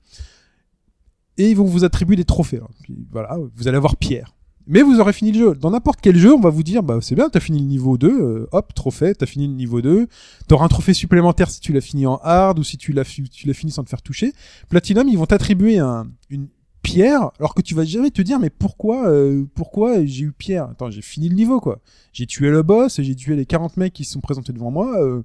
et 1.36 1.50
ils 1.50 1.56
vont 1.56 1.64
vous 1.64 1.84
attribuer 1.84 2.16
des 2.16 2.24
trophées. 2.24 2.60
hein. 2.62 2.68
Puis, 2.82 3.06
voilà, 3.10 3.38
vous 3.56 3.68
allez 3.68 3.76
avoir 3.76 3.96
Pierre. 3.96 4.34
Mais 4.66 4.82
vous 4.82 5.00
aurez 5.00 5.12
fini 5.12 5.32
le 5.32 5.38
jeu. 5.38 5.54
Dans 5.54 5.70
n'importe 5.70 6.00
quel 6.02 6.16
jeu, 6.16 6.32
on 6.34 6.40
va 6.40 6.50
vous 6.50 6.62
dire, 6.62 6.82
bah 6.82 6.98
c'est 7.00 7.14
bien, 7.14 7.28
t'as 7.30 7.40
fini 7.40 7.58
le 7.58 7.64
niveau 7.64 7.96
2, 7.98 8.08
euh, 8.08 8.46
hop, 8.52 8.72
trophée, 8.74 9.14
t'as 9.14 9.26
fini 9.26 9.46
le 9.48 9.54
niveau 9.54 9.80
2. 9.80 10.06
T'auras 10.48 10.66
un 10.66 10.68
trophée 10.68 10.92
supplémentaire 10.94 11.50
si 11.50 11.60
tu 11.60 11.72
l'as 11.72 11.80
fini 11.80 12.06
en 12.06 12.20
hard 12.22 12.58
ou 12.58 12.62
si 12.62 12.76
tu 12.76 12.92
l'as 12.92 13.04
tu 13.04 13.46
l'as 13.46 13.54
fini 13.54 13.72
sans 13.72 13.82
te 13.84 13.88
faire 13.88 14.02
toucher. 14.02 14.32
Platinum, 14.68 15.08
ils 15.08 15.16
vont 15.18 15.26
t'attribuer 15.26 15.78
un, 15.78 16.08
une 16.28 16.48
pierre, 16.82 17.30
alors 17.38 17.54
que 17.54 17.62
tu 17.62 17.74
vas 17.74 17.84
jamais 17.84 18.10
te 18.10 18.22
dire, 18.22 18.38
mais 18.38 18.50
pourquoi, 18.50 19.08
euh, 19.08 19.44
pourquoi 19.54 20.04
j'ai 20.04 20.24
eu 20.24 20.32
pierre? 20.32 20.64
Attends, 20.70 20.90
j'ai 20.90 21.02
fini 21.02 21.28
le 21.28 21.34
niveau, 21.34 21.58
quoi. 21.60 21.80
J'ai 22.12 22.26
tué 22.26 22.50
le 22.50 22.62
boss, 22.62 23.00
j'ai 23.00 23.16
tué 23.16 23.34
les 23.36 23.46
40 23.46 23.76
mecs 23.76 23.92
qui 23.94 24.04
se 24.04 24.12
sont 24.12 24.20
présentés 24.20 24.52
devant 24.52 24.70
moi. 24.70 24.94
euh, 25.02 25.22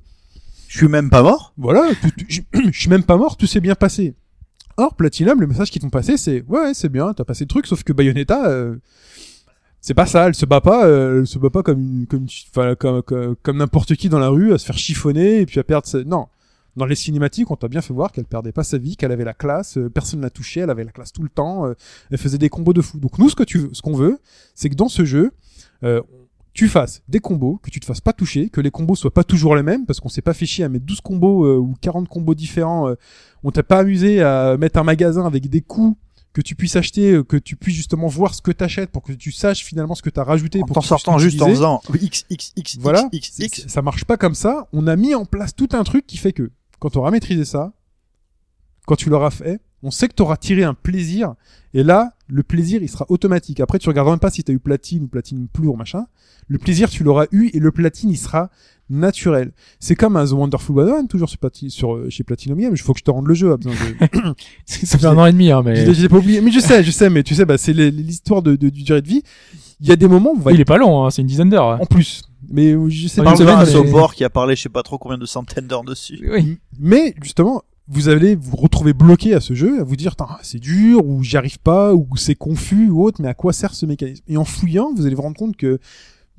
Je 0.67 0.77
suis 0.77 0.87
même 0.87 1.09
pas 1.09 1.23
mort. 1.23 1.53
voilà, 1.57 1.89
je 2.27 2.71
suis 2.71 2.89
même 2.89 3.03
pas 3.03 3.17
mort, 3.17 3.37
tout 3.37 3.47
s'est 3.47 3.61
bien 3.61 3.75
passé. 3.75 4.15
Or, 4.77 4.95
Platinum, 4.95 5.39
le 5.39 5.47
message 5.47 5.71
qu'ils 5.71 5.81
t'ont 5.81 5.89
passé, 5.89 6.17
c'est 6.17 6.43
ouais, 6.47 6.73
c'est 6.73 6.89
bien, 6.89 7.13
t'as 7.13 7.23
passé 7.23 7.45
le 7.45 7.47
truc, 7.47 7.65
sauf 7.65 7.83
que 7.83 7.93
Bayonetta, 7.93 8.47
euh, 8.49 8.75
c'est 9.79 9.93
pas 9.93 10.05
ça, 10.05 10.27
elle 10.27 10.35
se 10.35 10.45
bat 10.45 10.61
pas, 10.61 10.85
euh, 10.85 11.19
elle 11.19 11.27
se 11.27 11.39
bat 11.39 11.49
pas 11.49 11.63
comme 11.63 12.05
comme 12.07 13.57
n'importe 13.57 13.95
qui 13.95 14.09
dans 14.09 14.19
la 14.19 14.29
rue, 14.29 14.53
à 14.53 14.57
se 14.57 14.65
faire 14.65 14.77
chiffonner 14.77 15.41
et 15.41 15.45
puis 15.45 15.59
à 15.59 15.63
perdre. 15.63 15.87
Sa... 15.87 16.03
Non, 16.03 16.27
dans 16.75 16.85
les 16.85 16.95
cinématiques, 16.95 17.49
on 17.51 17.55
t'a 17.55 17.67
bien 17.67 17.81
fait 17.81 17.93
voir 17.93 18.11
qu'elle 18.11 18.25
perdait 18.25 18.51
pas 18.51 18.63
sa 18.63 18.77
vie, 18.77 18.97
qu'elle 18.97 19.11
avait 19.11 19.23
la 19.23 19.33
classe, 19.33 19.77
euh, 19.77 19.89
personne 19.89 20.21
l'a 20.21 20.29
touchée, 20.29 20.61
elle 20.61 20.69
avait 20.69 20.83
la 20.83 20.91
classe 20.91 21.13
tout 21.13 21.23
le 21.23 21.29
temps, 21.29 21.67
euh, 21.67 21.73
elle 22.11 22.17
faisait 22.17 22.37
des 22.37 22.49
combos 22.49 22.73
de 22.73 22.81
fou. 22.81 22.99
Donc 22.99 23.17
nous, 23.17 23.29
ce 23.29 23.35
que 23.35 23.43
tu 23.43 23.69
ce 23.71 23.81
qu'on 23.81 23.95
veut, 23.95 24.19
c'est 24.55 24.69
que 24.69 24.75
dans 24.75 24.89
ce 24.89 25.05
jeu, 25.05 25.31
euh, 25.83 26.01
tu 26.55 26.69
fasses 26.69 27.03
des 27.07 27.19
combos, 27.19 27.59
que 27.61 27.69
tu 27.69 27.79
te 27.79 27.85
fasses 27.85 28.01
pas 28.01 28.13
toucher, 28.13 28.49
que 28.49 28.61
les 28.61 28.71
combos 28.71 28.95
soient 28.95 29.13
pas 29.13 29.25
toujours 29.25 29.55
les 29.55 29.61
mêmes, 29.61 29.85
parce 29.85 29.99
qu'on 29.99 30.09
s'est 30.09 30.21
pas 30.23 30.33
fait 30.33 30.45
chier 30.45 30.63
à 30.63 30.69
mettre 30.69 30.85
12 30.85 31.01
combos 31.01 31.45
euh, 31.45 31.57
ou 31.57 31.75
40 31.81 32.07
combos 32.07 32.33
différents. 32.33 32.87
euh, 32.89 32.95
on 33.43 33.51
t'a 33.51 33.61
pas 33.61 33.79
amusé 33.79 34.23
à 34.23 34.55
mettre 34.57 34.79
un 34.79 34.83
magasin 34.83 35.25
avec 35.25 35.49
des 35.49 35.61
coups 35.61 35.97
que 36.31 36.41
tu 36.41 36.55
puisses 36.55 36.75
acheter, 36.77 37.11
euh, 37.11 37.23
que 37.23 37.35
tu 37.37 37.57
puisses 37.57 37.75
justement 37.75 38.07
voir 38.07 38.33
ce 38.33 38.41
que 38.41 38.51
t'achètes 38.51 38.89
pour 38.89 39.03
que 39.03 39.11
tu 39.13 39.31
saches 39.33 39.63
finalement 39.65 39.95
ce 39.95 40.01
que 40.01 40.09
t'as 40.09 40.23
rajouté 40.23 40.61
En 40.63 40.65
pour 40.65 40.75
t'en 40.75 40.81
sortant 40.81 41.17
juste 41.17 41.41
en 41.41 41.47
faisant 41.47 41.81
X, 42.01 42.25
X, 42.29 42.53
X, 42.55 42.77
Voilà, 42.79 43.07
X, 43.11 43.37
X. 43.39 43.67
ça 43.67 43.81
marche 43.81 44.05
pas 44.05 44.15
comme 44.17 44.35
ça. 44.35 44.67
On 44.71 44.87
a 44.87 44.95
mis 44.95 45.13
en 45.13 45.25
place 45.25 45.53
tout 45.55 45.69
un 45.73 45.83
truc 45.83 46.07
qui 46.07 46.17
fait 46.17 46.31
que 46.33 46.51
quand 46.79 46.89
tu 46.89 46.97
auras 46.97 47.11
maîtrisé 47.11 47.43
ça, 47.45 47.73
quand 48.87 48.95
tu 48.95 49.09
l'auras 49.09 49.31
fait, 49.31 49.59
on 49.85 49.91
sait 49.91 50.07
que 50.07 50.13
tu 50.15 50.21
auras 50.23 50.37
tiré 50.37 50.63
un 50.63 50.73
plaisir. 50.73 51.35
Et 51.73 51.83
là, 51.83 52.11
le 52.27 52.43
plaisir, 52.43 52.81
il 52.81 52.89
sera 52.89 53.05
automatique. 53.09 53.59
Après, 53.59 53.79
tu 53.79 53.87
regarderas 53.89 54.13
même 54.15 54.19
pas 54.19 54.29
si 54.31 54.43
tu 54.43 54.51
as 54.51 54.55
eu 54.55 54.59
platine 54.59 55.03
ou 55.03 55.07
platine 55.07 55.47
plus 55.51 55.67
ou 55.67 55.75
machin. 55.75 56.05
Le 56.47 56.57
plaisir, 56.57 56.89
tu 56.89 57.03
l'auras 57.03 57.25
eu 57.31 57.49
et 57.53 57.59
le 57.59 57.71
platine, 57.71 58.09
il 58.09 58.17
sera 58.17 58.49
naturel. 58.89 59.51
C'est 59.79 59.95
comme 59.95 60.15
un 60.15 60.25
The 60.25 60.31
Wonderful 60.31 60.75
101, 60.87 61.05
toujours 61.07 61.29
sur, 61.29 61.39
Plati- 61.39 61.69
sur, 61.69 61.95
euh, 61.95 62.09
chez 62.09 62.23
Platinum 62.23 62.59
Games. 62.59 62.71
Il 62.73 62.81
faut 62.81 62.93
que 62.93 62.99
je 62.99 63.03
te 63.03 63.11
rende 63.11 63.27
le 63.27 63.33
jeu. 63.33 63.51
a 63.51 63.57
besoin 63.57 63.73
de... 63.73 64.35
ça 64.65 64.97
fait 64.97 65.05
un 65.07 65.17
an 65.17 65.25
et 65.25 65.31
demi, 65.31 65.51
hein, 65.51 65.61
mais 65.65 65.85
l'ai 65.85 66.09
pas 66.09 66.17
oublié. 66.17 66.41
Mais 66.41 66.51
je 66.51 66.59
sais, 66.59 66.83
je 66.83 66.91
sais, 66.91 67.09
mais 67.09 67.23
tu 67.23 67.33
sais, 67.35 67.45
bah, 67.45 67.57
c'est 67.57 67.73
l'histoire 67.73 68.41
de, 68.41 68.55
de, 68.55 68.69
du 68.69 68.83
durée 68.83 69.01
de 69.01 69.07
vie. 69.07 69.23
Il 69.81 69.87
y 69.87 69.91
a 69.91 69.95
des 69.95 70.07
moments 70.07 70.31
où 70.33 70.39
va 70.39 70.51
il 70.53 70.61
est 70.61 70.65
pas 70.65 70.77
long, 70.77 71.03
hein, 71.05 71.09
c'est 71.09 71.21
une 71.21 71.27
dizaine 71.27 71.49
d'heures. 71.49 71.71
hein. 71.71 71.77
en 71.81 71.85
plus. 71.85 72.21
Mais 72.49 72.71
euh, 72.73 72.87
je 72.89 73.07
sais 73.07 73.21
pas. 73.21 73.33
Parle 73.33 73.49
à 73.49 73.65
mais- 74.11 74.15
qui 74.15 74.23
a 74.23 74.29
parlé 74.29 74.55
je 74.55 74.61
sais 74.61 74.69
pas 74.69 74.83
trop 74.83 74.97
combien 74.97 75.17
de 75.17 75.25
centaines 75.25 75.67
d'heures 75.67 75.83
dessus. 75.83 76.29
Oui. 76.31 76.57
Mais 76.79 77.13
justement, 77.21 77.63
vous 77.87 78.09
allez 78.09 78.35
vous 78.35 78.55
retrouver 78.55 78.93
bloqué 78.93 79.33
à 79.33 79.39
ce 79.39 79.53
jeu, 79.53 79.79
à 79.79 79.83
vous 79.83 79.95
dire, 79.95 80.15
Tain, 80.15 80.27
c'est 80.41 80.59
dur, 80.59 81.05
ou 81.05 81.23
j'y 81.23 81.37
arrive 81.37 81.59
pas, 81.59 81.93
ou 81.93 82.07
c'est 82.15 82.35
confus, 82.35 82.89
ou 82.89 83.03
autre, 83.03 83.21
mais 83.21 83.27
à 83.27 83.33
quoi 83.33 83.53
sert 83.53 83.75
ce 83.75 83.85
mécanisme? 83.85 84.23
Et 84.27 84.37
en 84.37 84.45
fouillant, 84.45 84.93
vous 84.95 85.05
allez 85.05 85.15
vous 85.15 85.21
rendre 85.21 85.37
compte 85.37 85.55
que 85.55 85.79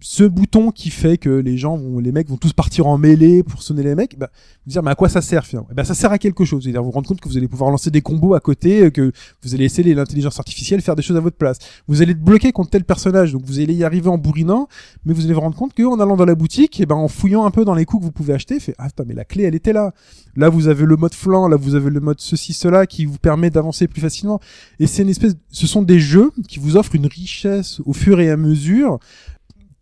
ce 0.01 0.25
bouton 0.25 0.71
qui 0.71 0.91
fait 0.91 1.17
que 1.17 1.31
les 1.31 1.57
gens 1.57 1.77
vont, 1.77 1.99
les 1.99 2.13
mecs 2.13 2.29
vont 2.29 2.37
tous 2.37 2.53
partir 2.53 2.87
en 2.87 2.99
mêlée 2.99 3.43
pour 3.43 3.63
sonner 3.63 3.83
les 3.83 3.95
mecs, 3.95 4.19
bah, 4.19 4.31
vous 4.67 4.71
dire, 4.71 4.83
mais 4.83 4.91
à 4.91 4.95
quoi 4.95 5.09
ça 5.09 5.23
sert 5.23 5.47
finalement? 5.47 5.69
Eh 5.73 5.75
ben, 5.75 5.85
ça 5.85 5.95
sert 5.95 6.13
à 6.13 6.19
quelque 6.19 6.45
chose. 6.45 6.65
C'est-à-dire, 6.65 6.83
vous 6.83 6.89
vous 6.89 6.93
rendre 6.93 7.09
compte 7.09 7.21
que 7.21 7.29
vous 7.29 7.37
allez 7.39 7.49
pouvoir 7.49 7.71
lancer 7.71 7.91
des 7.91 8.03
combos 8.03 8.35
à 8.35 8.41
côté, 8.41 8.85
euh, 8.85 8.91
que 8.91 9.13
vous 9.43 9.55
allez 9.55 9.65
essayer 9.65 9.95
l'intelligence 9.95 10.39
artificielle 10.39 10.83
faire 10.83 10.97
des 10.97 11.03
choses 11.03 11.17
à 11.17 11.21
votre 11.21 11.37
place. 11.37 11.59
Vous 11.89 12.03
allez 12.03 12.13
être 12.13 12.23
bloqué 12.23 12.53
contre 12.53 12.71
tel 12.71 12.85
personnage, 12.85 13.33
donc 13.33 13.43
vous 13.45 13.59
allez 13.59 13.75
y 13.75 13.85
arriver 13.85 14.09
en 14.09 14.19
bourrinant, 14.19 14.69
mais 15.05 15.15
vous 15.15 15.25
allez 15.25 15.33
vous 15.33 15.41
rendre 15.41 15.57
compte 15.57 15.75
qu'en 15.75 15.99
allant 15.99 16.17
dans 16.17 16.27
la 16.27 16.35
boutique, 16.35 16.79
et 16.81 16.87
ben, 16.87 16.97
en 16.97 17.09
fouillant 17.09 17.47
un 17.47 17.51
peu 17.51 17.65
dans 17.65 17.75
les 17.75 17.87
coups 17.87 18.03
que 18.03 18.05
vous 18.07 18.13
pouvez 18.13 18.35
acheter, 18.35 18.61
fait, 18.61 18.75
ah, 18.79 18.89
putain, 18.89 19.05
mais 19.07 19.15
la 19.15 19.25
clé, 19.25 19.45
elle 19.45 19.55
était 19.55 19.73
là. 19.73 19.95
Là, 20.37 20.51
vous 20.51 20.69
avez 20.69 20.85
le 20.85 20.97
mode 20.97 21.15
flanc, 21.15 21.49
là, 21.49 21.57
vous 21.57 21.75
avez 21.75 21.89
le 21.89 22.01
mode 22.01 22.21
ceci, 22.21 22.53
cela, 22.53 22.87
qui 22.87 23.07
vous 23.07 23.19
permet 23.19 23.49
d'avancer 23.49 23.89
plus 23.89 24.03
facilement. 24.03 24.41
Et 24.79 24.87
c'est 24.87 25.03
une 25.03 25.09
espèce, 25.09 25.35
ce 25.51 25.67
sont 25.67 25.83
des 25.83 25.99
jeux 25.99 26.31
qui 26.49 26.59
vous 26.59 26.77
offrent 26.77 26.95
une 26.95 27.07
richesse 27.07 27.81
au 27.87 27.95
fur 27.95 28.21
et 28.21 28.31
à 28.31 28.37
mesure 28.37 28.99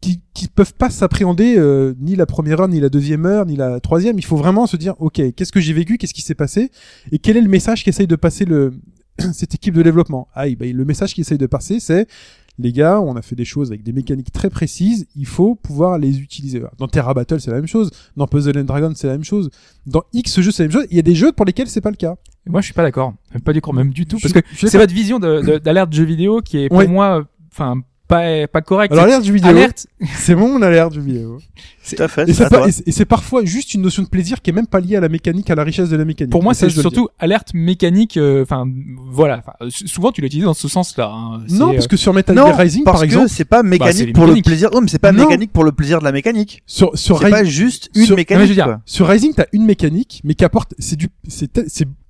qui, 0.04 0.20
qui 0.34 0.48
peuvent 0.48 0.74
pas 0.74 0.90
s'appréhender 0.90 1.54
euh, 1.56 1.94
ni 1.98 2.14
la 2.16 2.26
première 2.26 2.60
heure, 2.60 2.68
ni 2.68 2.78
la 2.80 2.88
deuxième 2.90 3.24
heure, 3.24 3.46
ni 3.46 3.56
la 3.56 3.80
troisième. 3.80 4.18
Il 4.18 4.24
faut 4.24 4.36
vraiment 4.36 4.66
se 4.66 4.76
dire, 4.76 4.94
ok, 4.98 5.20
qu'est-ce 5.34 5.52
que 5.52 5.60
j'ai 5.60 5.72
vécu, 5.72 5.96
qu'est-ce 5.96 6.12
qui 6.14 6.20
s'est 6.22 6.34
passé, 6.34 6.70
et 7.12 7.18
quel 7.18 7.36
est 7.36 7.40
le 7.40 7.48
message 7.48 7.84
qu'essaye 7.84 8.06
de 8.06 8.16
passer 8.16 8.44
le 8.44 8.74
cette 9.32 9.54
équipe 9.54 9.74
de 9.74 9.82
développement. 9.82 10.28
Ah, 10.34 10.44
ben, 10.58 10.76
le 10.76 10.84
message 10.84 11.14
qu'il 11.14 11.22
essaye 11.22 11.38
de 11.38 11.46
passer, 11.46 11.80
c'est 11.80 12.06
les 12.58 12.70
gars, 12.72 13.00
on 13.00 13.16
a 13.16 13.22
fait 13.22 13.34
des 13.34 13.44
choses 13.44 13.70
avec 13.70 13.82
des 13.82 13.92
mécaniques 13.92 14.30
très 14.30 14.50
précises, 14.50 15.06
il 15.16 15.26
faut 15.26 15.54
pouvoir 15.56 15.98
les 15.98 16.20
utiliser. 16.20 16.62
Dans 16.78 16.86
Terra 16.86 17.12
Battle, 17.14 17.40
c'est 17.40 17.50
la 17.50 17.56
même 17.56 17.66
chose. 17.66 17.90
Dans 18.16 18.26
Puzzle 18.28 18.58
and 18.58 18.64
Dragon, 18.64 18.92
c'est 18.94 19.06
la 19.08 19.14
même 19.14 19.24
chose. 19.24 19.50
Dans 19.86 20.02
X 20.12 20.40
jeux, 20.40 20.50
c'est 20.52 20.64
la 20.64 20.68
même 20.68 20.78
chose. 20.80 20.86
Il 20.90 20.96
y 20.96 21.00
a 21.00 21.02
des 21.02 21.14
jeux 21.16 21.32
pour 21.32 21.46
lesquels 21.46 21.68
c'est 21.68 21.80
pas 21.80 21.90
le 21.90 21.96
cas. 21.96 22.14
Et 22.46 22.50
Moi, 22.50 22.60
je 22.60 22.66
suis 22.66 22.74
pas 22.74 22.82
d'accord. 22.82 23.14
Pas 23.44 23.52
d'accord 23.52 23.72
même 23.74 23.92
du 23.92 24.04
tout, 24.06 24.18
parce 24.20 24.32
que 24.34 24.40
c'est 24.54 24.76
votre 24.78 24.92
vision 24.94 25.18
de- 25.18 25.40
de- 25.40 25.58
d'alerte 25.58 25.92
jeu 25.92 26.04
vidéo 26.04 26.42
qui 26.42 26.58
est 26.58 26.68
pour 26.68 26.78
Ouais. 26.78 26.86
moi, 26.86 27.20
euh, 27.20 27.24
enfin, 27.52 27.80
pas 28.18 28.46
pas 28.48 28.60
correcte. 28.62 28.92
Alors, 28.92 29.04
alerte 29.04 29.22
du 29.24 29.32
vidéo, 29.32 29.50
alerte, 29.50 29.86
c'est 30.16 30.34
mon 30.34 30.60
alerte 30.62 30.92
du 30.92 31.00
vidéo. 31.00 31.38
Tout 31.88 32.02
à 32.02 32.08
fait. 32.08 32.22
Et, 32.22 32.26
c'est 32.32 32.34
ça 32.34 32.46
à 32.46 32.50
pa- 32.50 32.56
toi. 32.58 32.68
et 32.68 32.92
c'est- 32.92 33.04
parfois 33.04 33.44
juste 33.44 33.74
une 33.74 33.82
notion 33.82 34.02
de 34.02 34.08
plaisir 34.08 34.40
qui 34.40 34.50
est 34.50 34.52
même 34.52 34.66
pas 34.66 34.80
liée 34.80 34.96
à 34.96 35.00
la 35.00 35.08
mécanique, 35.08 35.50
à 35.50 35.54
la 35.54 35.64
richesse 35.64 35.88
de 35.90 35.96
la 35.96 36.04
mécanique. 36.04 36.30
pour 36.32 36.42
moi, 36.42 36.54
c'est 36.54 36.70
surtout 36.70 37.08
alerte 37.18 37.52
mécanique. 37.54 38.16
euh, 38.16 38.42
Enfin, 38.42 38.64
voilà. 39.10 39.42
Euh, 39.60 39.68
souvent, 39.70 40.10
tu 40.12 40.20
l'utilises 40.22 40.44
dans 40.46 40.54
ce 40.54 40.68
sens-là. 40.68 41.10
hein. 41.12 41.40
Non, 41.50 41.68
C'est, 41.70 41.74
parce 41.74 41.84
euh, 41.84 41.88
que 41.88 41.96
sur 41.96 42.14
Metal 42.14 42.36
Gear 42.36 42.56
Rising, 42.56 42.84
par 42.84 43.02
exemple, 43.02 43.28
c'est 43.28 43.44
pas 43.44 43.60
c'est 43.62 43.68
mécanique 43.68 44.12
pour 44.14 44.26
le 44.26 44.40
plaisir. 44.42 44.70
Non, 44.72 44.80
mais 44.80 44.88
c'est 44.88 44.98
pas 44.98 45.12
Non. 45.12 45.24
mécanique 45.28 45.52
pour 45.52 45.64
le 45.64 45.72
plaisir 45.72 45.98
de 45.98 46.04
la 46.04 46.12
mécanique. 46.12 46.62
sur, 46.66 46.96
sur 46.96 47.18
C'est 47.18 47.30
pas 47.30 47.36
Rising, 47.38 47.50
juste 47.52 47.90
une 47.94 48.02
sur- 48.04 48.10
non, 48.12 48.16
mais 48.16 48.20
mécanique. 48.20 48.44
je 48.44 48.48
veux 48.48 48.54
dire, 48.54 48.64
quoi. 48.64 48.80
sur 48.86 49.06
Rising, 49.06 49.32
t'as 49.34 49.46
une 49.52 49.64
mécanique, 49.66 50.20
mais 50.24 50.34
qui 50.34 50.44
apporte, 50.44 50.74
c'est 50.78 50.96
du, 50.96 51.08
c'est 51.28 51.50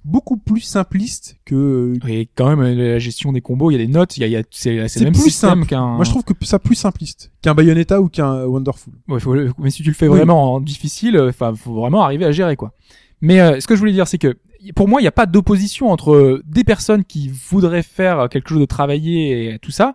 beaucoup 0.04 0.36
plus 0.36 0.60
simpliste 0.60 1.36
que, 1.44 1.94
Et 2.08 2.28
quand 2.34 2.48
même, 2.54 2.60
euh, 2.60 2.92
la 2.92 2.98
gestion 2.98 3.32
des 3.32 3.40
combos, 3.40 3.70
il 3.70 3.74
y 3.74 3.82
a 3.82 3.84
des 3.86 3.90
notes, 3.92 4.16
il 4.16 4.20
y 4.20 4.24
a, 4.24 4.26
il 4.26 4.32
y 4.32 4.36
a 4.36 4.42
c'est 4.50 4.86
c'est 4.88 5.04
même 5.04 5.12
plus 5.14 5.22
système 5.22 5.50
simple. 5.50 5.66
qu'un. 5.66 5.86
moi 5.96 6.04
je 6.04 6.10
trouve 6.10 6.24
que 6.24 6.34
ça 6.44 6.58
plus 6.58 6.74
simpliste 6.74 7.32
qu'un 7.42 7.54
Bayonetta 7.54 8.00
ou 8.00 8.08
qu'un 8.08 8.44
Wonderful. 8.44 8.92
Ouais, 9.08 9.18
faut 9.20 9.34
mais 9.58 9.70
si 9.70 9.82
tu 9.82 9.88
le 9.88 9.94
fais 9.94 10.08
Oui. 10.08 10.16
vraiment 10.18 10.54
en 10.54 10.60
difficile, 10.60 11.16
euh, 11.16 11.30
enfin, 11.30 11.54
faut 11.54 11.74
vraiment 11.74 12.02
arriver 12.02 12.24
à 12.26 12.32
gérer 12.32 12.56
quoi. 12.56 12.72
Mais 13.20 13.40
euh, 13.40 13.60
ce 13.60 13.66
que 13.66 13.74
je 13.74 13.80
voulais 13.80 13.92
dire, 13.92 14.06
c'est 14.06 14.18
que 14.18 14.36
pour 14.76 14.88
moi, 14.88 15.00
il 15.00 15.04
n'y 15.04 15.08
a 15.08 15.12
pas 15.12 15.26
d'opposition 15.26 15.90
entre 15.90 16.14
euh, 16.14 16.42
des 16.46 16.64
personnes 16.64 17.04
qui 17.04 17.28
voudraient 17.28 17.82
faire 17.82 18.28
quelque 18.30 18.48
chose 18.50 18.60
de 18.60 18.64
travaillé 18.66 19.54
et 19.54 19.58
tout 19.58 19.70
ça. 19.70 19.94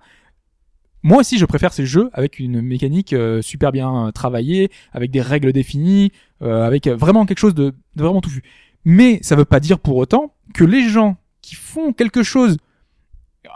Moi 1.02 1.20
aussi, 1.20 1.38
je 1.38 1.46
préfère 1.46 1.72
ces 1.72 1.86
jeux 1.86 2.10
avec 2.14 2.40
une 2.40 2.62
mécanique 2.62 3.14
euh, 3.14 3.42
super 3.42 3.72
bien 3.72 4.12
travaillée, 4.14 4.70
avec 4.92 5.12
des 5.12 5.22
règles 5.22 5.54
définies, 5.54 6.12
euh, 6.42 6.64
avec 6.64 6.88
vraiment 6.88 7.26
quelque 7.26 7.38
chose 7.40 7.56
de, 7.56 7.74
de 7.96 8.04
vraiment 8.04 8.20
touffu. 8.22 8.44
Mais 8.92 9.20
ça 9.22 9.36
veut 9.36 9.46
pas 9.46 9.60
dire 9.60 9.78
pour 9.78 9.98
autant 9.98 10.34
que 10.52 10.64
les 10.64 10.90
gens 10.90 11.16
qui 11.44 11.54
font 11.54 11.94
quelque 11.94 12.24
chose, 12.24 12.58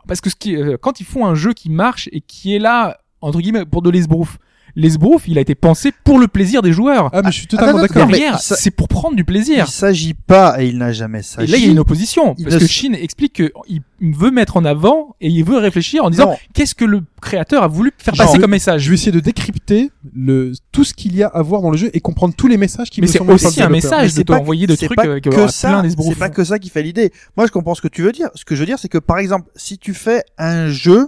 parce 0.08 0.22
que 0.22 0.30
euh, 0.50 0.78
quand 0.78 1.00
ils 1.00 1.08
font 1.08 1.26
un 1.26 1.34
jeu 1.34 1.54
qui 1.54 1.72
marche 1.72 2.08
et 2.12 2.22
qui 2.22 2.56
est 2.56 2.60
là 2.60 3.00
entre 3.20 3.42
guillemets 3.42 3.66
pour 3.66 3.82
de 3.82 3.90
l'esbrouf, 3.90 4.38
l'esbrouf, 4.76 5.28
il 5.28 5.38
a 5.38 5.42
été 5.42 5.56
pensé 5.56 5.92
pour 6.04 6.18
le 6.20 6.28
plaisir 6.28 6.62
des 6.62 6.74
joueurs. 6.74 7.10
Ah, 7.14 7.22
mais 7.24 7.32
je 7.32 7.38
suis 7.38 7.48
totalement 7.48 7.78
attends, 7.80 7.82
d'accord. 7.94 8.08
mais 8.08 8.14
Derrière, 8.14 8.40
c'est 8.40 8.72
pour 8.72 8.88
prendre 8.88 9.16
du 9.16 9.24
plaisir. 9.24 9.66
Il 9.68 9.72
s'agit 9.72 10.14
pas, 10.14 10.62
et 10.62 10.68
il 10.68 10.78
n'a 10.78 10.92
jamais 10.92 11.20
Et 11.20 11.24
s'agi. 11.24 11.52
là, 11.52 11.58
il 11.58 11.64
y 11.66 11.68
a 11.68 11.72
une 11.72 11.80
opposition. 11.80 12.36
il 12.38 12.46
Parce 12.46 12.58
que 12.58 12.68
Shin 12.68 12.94
explique 12.94 13.34
qu'il 13.34 13.82
veut 14.16 14.32
mettre 14.32 14.58
en 14.58 14.66
avant 14.66 15.16
et 15.22 15.28
il 15.30 15.44
veut 15.44 15.58
réfléchir 15.58 16.04
en 16.04 16.10
disant 16.10 16.32
Non. 16.32 16.38
qu'est-ce 16.54 16.76
que 16.76 16.86
le 16.86 17.02
créateur 17.22 17.64
a 17.64 17.68
voulu 17.68 17.92
faire 17.98 18.14
passer 18.16 18.40
comme 18.40 18.52
message? 18.52 18.82
Je 18.84 18.90
vais 18.90 18.96
essayer 18.96 19.12
de 19.12 19.20
décrypter 19.20 19.92
le, 20.14 20.54
tout 20.72 20.84
ce 20.84 20.94
qu'il 20.94 21.16
y 21.16 21.24
a 21.24 21.28
à 21.28 21.42
voir 21.42 21.62
dans 21.62 21.72
le 21.72 21.78
jeu 21.78 21.90
et 21.94 22.00
comprendre 22.00 22.34
tous 22.36 22.48
les 22.48 22.58
messages 22.58 22.90
qui 22.90 23.02
Mais 23.02 23.08
me 23.08 23.12
c'est 23.12 23.20
sont 23.20 23.24
envoyés 23.26 23.40
par 23.42 23.50
aussi 23.52 23.62
un 23.62 23.70
message 23.70 24.02
Mais 24.02 24.08
de 24.08 24.14
c'est 24.14 24.24
pas- 24.26 24.38
t'envoyer 24.40 24.68
de 24.68 24.76
c'est 24.76 24.86
trucs 24.88 24.96
pas 24.98 25.06
euh, 25.08 25.20
qui 25.20 25.30
que 25.30 25.36
aura 25.36 25.48
ça. 25.50 25.84
C'est 25.88 26.18
pas 26.18 26.30
que 26.30 26.44
ça 26.44 26.60
qui 26.60 26.70
fait 26.70 26.84
l'idée. 26.84 27.12
Moi, 27.38 27.46
je 27.48 27.52
comprends 27.52 27.76
ce 27.76 27.82
que 27.82 27.88
tu 27.88 28.02
veux 28.02 28.12
dire. 28.12 28.30
Ce 28.36 28.44
que 28.46 28.56
je 28.56 28.60
veux 28.62 28.66
dire, 28.66 28.80
c'est 28.80 28.90
que 28.90 28.98
par 28.98 29.20
exemple, 29.20 29.50
si 29.56 29.78
tu 29.78 29.94
fais 29.94 30.24
un 30.38 30.68
jeu 30.70 31.08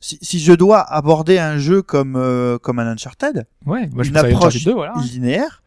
si, 0.00 0.18
si 0.22 0.40
je 0.40 0.52
dois 0.52 0.80
aborder 0.80 1.38
un 1.38 1.58
jeu 1.58 1.82
comme 1.82 2.16
euh, 2.16 2.58
comme 2.58 2.78
un 2.78 2.86
Uncharted, 2.86 3.46
Ouais, 3.66 3.88
moi 3.92 4.02
je 4.02 4.10
une 4.10 4.16
approche 4.16 4.56
Uncharted 4.56 4.64
2, 4.64 4.72
voilà. 4.72 4.94
linéaire 5.12 5.62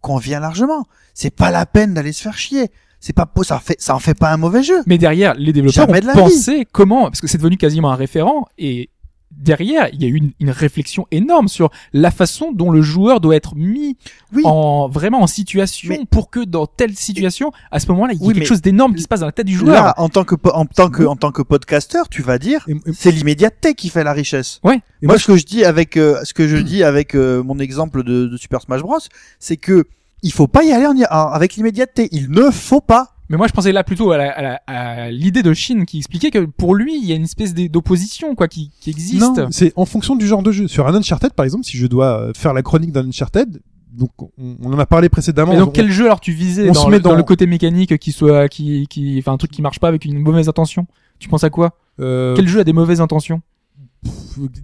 convient 0.00 0.40
largement. 0.40 0.86
C'est 1.14 1.34
pas 1.34 1.50
la 1.50 1.66
peine 1.66 1.94
d'aller 1.94 2.12
se 2.12 2.22
faire 2.22 2.36
chier. 2.36 2.70
C'est 3.00 3.12
pas 3.12 3.30
ça 3.42 3.60
fait 3.60 3.80
ça 3.80 3.94
en 3.94 3.98
fait 4.00 4.14
pas 4.14 4.32
un 4.32 4.36
mauvais 4.36 4.62
jeu. 4.62 4.82
Mais 4.86 4.98
derrière, 4.98 5.34
les 5.34 5.52
développeurs 5.52 5.86
Jamais 5.86 6.00
de 6.00 6.06
ont 6.06 6.08
la 6.08 6.14
pensé 6.14 6.66
comment, 6.72 7.04
parce 7.04 7.20
que 7.20 7.28
c'est 7.28 7.38
devenu 7.38 7.56
quasiment 7.56 7.92
un 7.92 7.96
référent, 7.96 8.46
et 8.58 8.90
derrière, 9.38 9.88
il 9.92 10.02
y 10.02 10.04
a 10.04 10.08
eu 10.08 10.16
une, 10.16 10.32
une 10.40 10.50
réflexion 10.50 11.06
énorme 11.10 11.48
sur 11.48 11.70
la 11.92 12.10
façon 12.10 12.52
dont 12.52 12.70
le 12.70 12.82
joueur 12.82 13.20
doit 13.20 13.36
être 13.36 13.54
mis 13.54 13.96
Oui. 14.34 14.42
en 14.44 14.88
vraiment 14.88 15.22
en 15.22 15.26
situation 15.26 15.88
Mais- 15.90 16.00
pour 16.10 16.28
que 16.30 16.40
dans 16.44 16.66
telle 16.66 16.94
situation, 16.96 17.52
à 17.70 17.80
ce 17.80 17.86
moment-là, 17.88 18.12
il 18.14 18.20
y 18.20 18.24
ait 18.24 18.26
Oui, 18.28 18.34
quelque 18.34 18.46
chose 18.46 18.60
d'énorme 18.62 18.94
qui 18.94 19.02
se 19.02 19.08
passe 19.08 19.20
dans 19.20 19.26
la 19.26 19.32
tête 19.32 19.46
du 19.46 19.56
joueur. 19.56 19.72
Là, 19.84 19.94
en 19.96 20.08
tant 20.08 20.24
que 20.24 20.34
en 20.52 20.66
tant 20.66 20.90
que 20.90 21.02
en 21.04 21.16
tant 21.16 21.32
que 21.32 21.42
podcasteur, 21.42 22.08
tu 22.08 22.22
vas 22.22 22.38
dire 22.38 22.66
c'est 22.92 23.10
l'immédiateté 23.12 23.74
qui 23.74 23.88
fait 23.88 24.04
la 24.04 24.12
richesse. 24.12 24.60
Ouais. 24.64 24.76
Et 25.02 25.06
moi, 25.06 25.14
moi, 25.14 25.18
ce 25.18 25.26
que 25.26 25.36
je 25.36 25.44
dis 25.46 25.64
avec 25.64 25.96
euh, 25.96 26.20
ce 26.24 26.34
que 26.34 26.46
je 26.48 26.56
dis 26.70 26.82
avec 26.82 27.14
euh, 27.14 27.42
mon 27.42 27.58
exemple 27.58 28.02
de, 28.02 28.26
de 28.26 28.36
Super 28.36 28.60
Smash 28.60 28.82
Bros, 28.82 28.98
c'est 29.38 29.56
que 29.56 29.84
il 30.22 30.32
faut 30.32 30.48
pas 30.48 30.64
y 30.64 30.72
aller 30.72 30.86
en- 30.86 31.16
avec 31.28 31.54
l'immédiateté. 31.54 32.08
Il 32.12 32.30
ne 32.30 32.50
faut 32.50 32.80
pas. 32.80 33.14
Mais 33.30 33.36
moi, 33.36 33.46
je 33.46 33.52
pensais 33.52 33.72
là 33.72 33.84
plutôt 33.84 34.10
à 34.12 34.16
la- 34.16 34.30
à 34.32 34.42
la- 34.42 34.60
à 34.66 35.10
l'idée 35.10 35.42
de 35.42 35.52
Shin 35.52 35.84
qui 35.84 35.98
expliquait 35.98 36.30
que 36.30 36.38
pour 36.46 36.74
lui, 36.74 36.96
il 36.98 37.04
y 37.06 37.12
a 37.12 37.16
une 37.16 37.24
espèce 37.24 37.52
d'opposition 37.54 38.34
quoi 38.34 38.48
qui, 38.48 38.70
qui 38.80 38.90
existe. 38.90 39.20
Non, 39.20 39.48
c'est 39.50 39.72
en 39.76 39.84
fonction 39.84 40.16
du 40.16 40.26
genre 40.26 40.42
de 40.42 40.50
jeu. 40.52 40.66
Sur 40.68 40.86
un 40.88 40.94
Uncharted, 40.94 41.32
par 41.34 41.44
exemple, 41.44 41.64
si 41.64 41.76
je 41.76 41.86
dois 41.86 42.20
euh, 42.22 42.32
faire 42.34 42.54
la 42.54 42.62
chronique 42.62 42.90
d'un 42.92 43.06
Uncharted, 43.06 43.60
donc 43.92 44.10
on, 44.38 44.56
en 44.72 44.78
a 44.78 44.86
parlé 44.86 45.08
précédemment. 45.10 45.52
Et 45.52 45.58
donc 45.58 45.68
on- 45.68 45.72
quel 45.72 45.90
jeu 45.90 46.06
alors 46.06 46.20
tu 46.20 46.32
visais 46.32 46.70
on 46.70 46.72
dans, 46.72 46.80
se 46.82 46.86
le, 46.86 46.92
met 46.92 47.00
dans 47.00 47.10
dans- 47.10 47.16
le 47.16 47.22
côté 47.22 47.46
mécanique 47.46 47.98
qui 47.98 48.12
soit 48.12 48.48
qui 48.48 48.86
qui 48.88 49.16
enfin 49.18 49.32
un 49.32 49.36
truc 49.36 49.50
qui 49.50 49.60
marche 49.60 49.78
pas 49.80 49.88
avec 49.88 50.04
une 50.06 50.18
mauvaise 50.18 50.48
intention? 50.48 50.86
Tu 51.18 51.28
penses 51.28 51.44
à 51.44 51.50
quoi? 51.50 51.76
Euh, 52.00 52.34
Quel 52.36 52.48
jeu 52.48 52.60
a 52.60 52.64
des 52.64 52.72
mauvaises 52.72 53.00
intentions? 53.00 53.42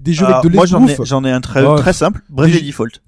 des 0.01 0.12
jeux 0.12 0.27
Ah, 0.28 0.39
avec 0.39 0.51
de 0.51 0.57
moi, 0.57 0.65
j'en 0.66 0.86
ai 1.27 1.28
ai 1.28 1.32
un 1.32 1.41
très 1.41 1.65
Oh, 1.66 1.77
très 1.77 1.93
simple. 1.93 2.23
Bravely 2.31 2.62
Default. 2.62 3.01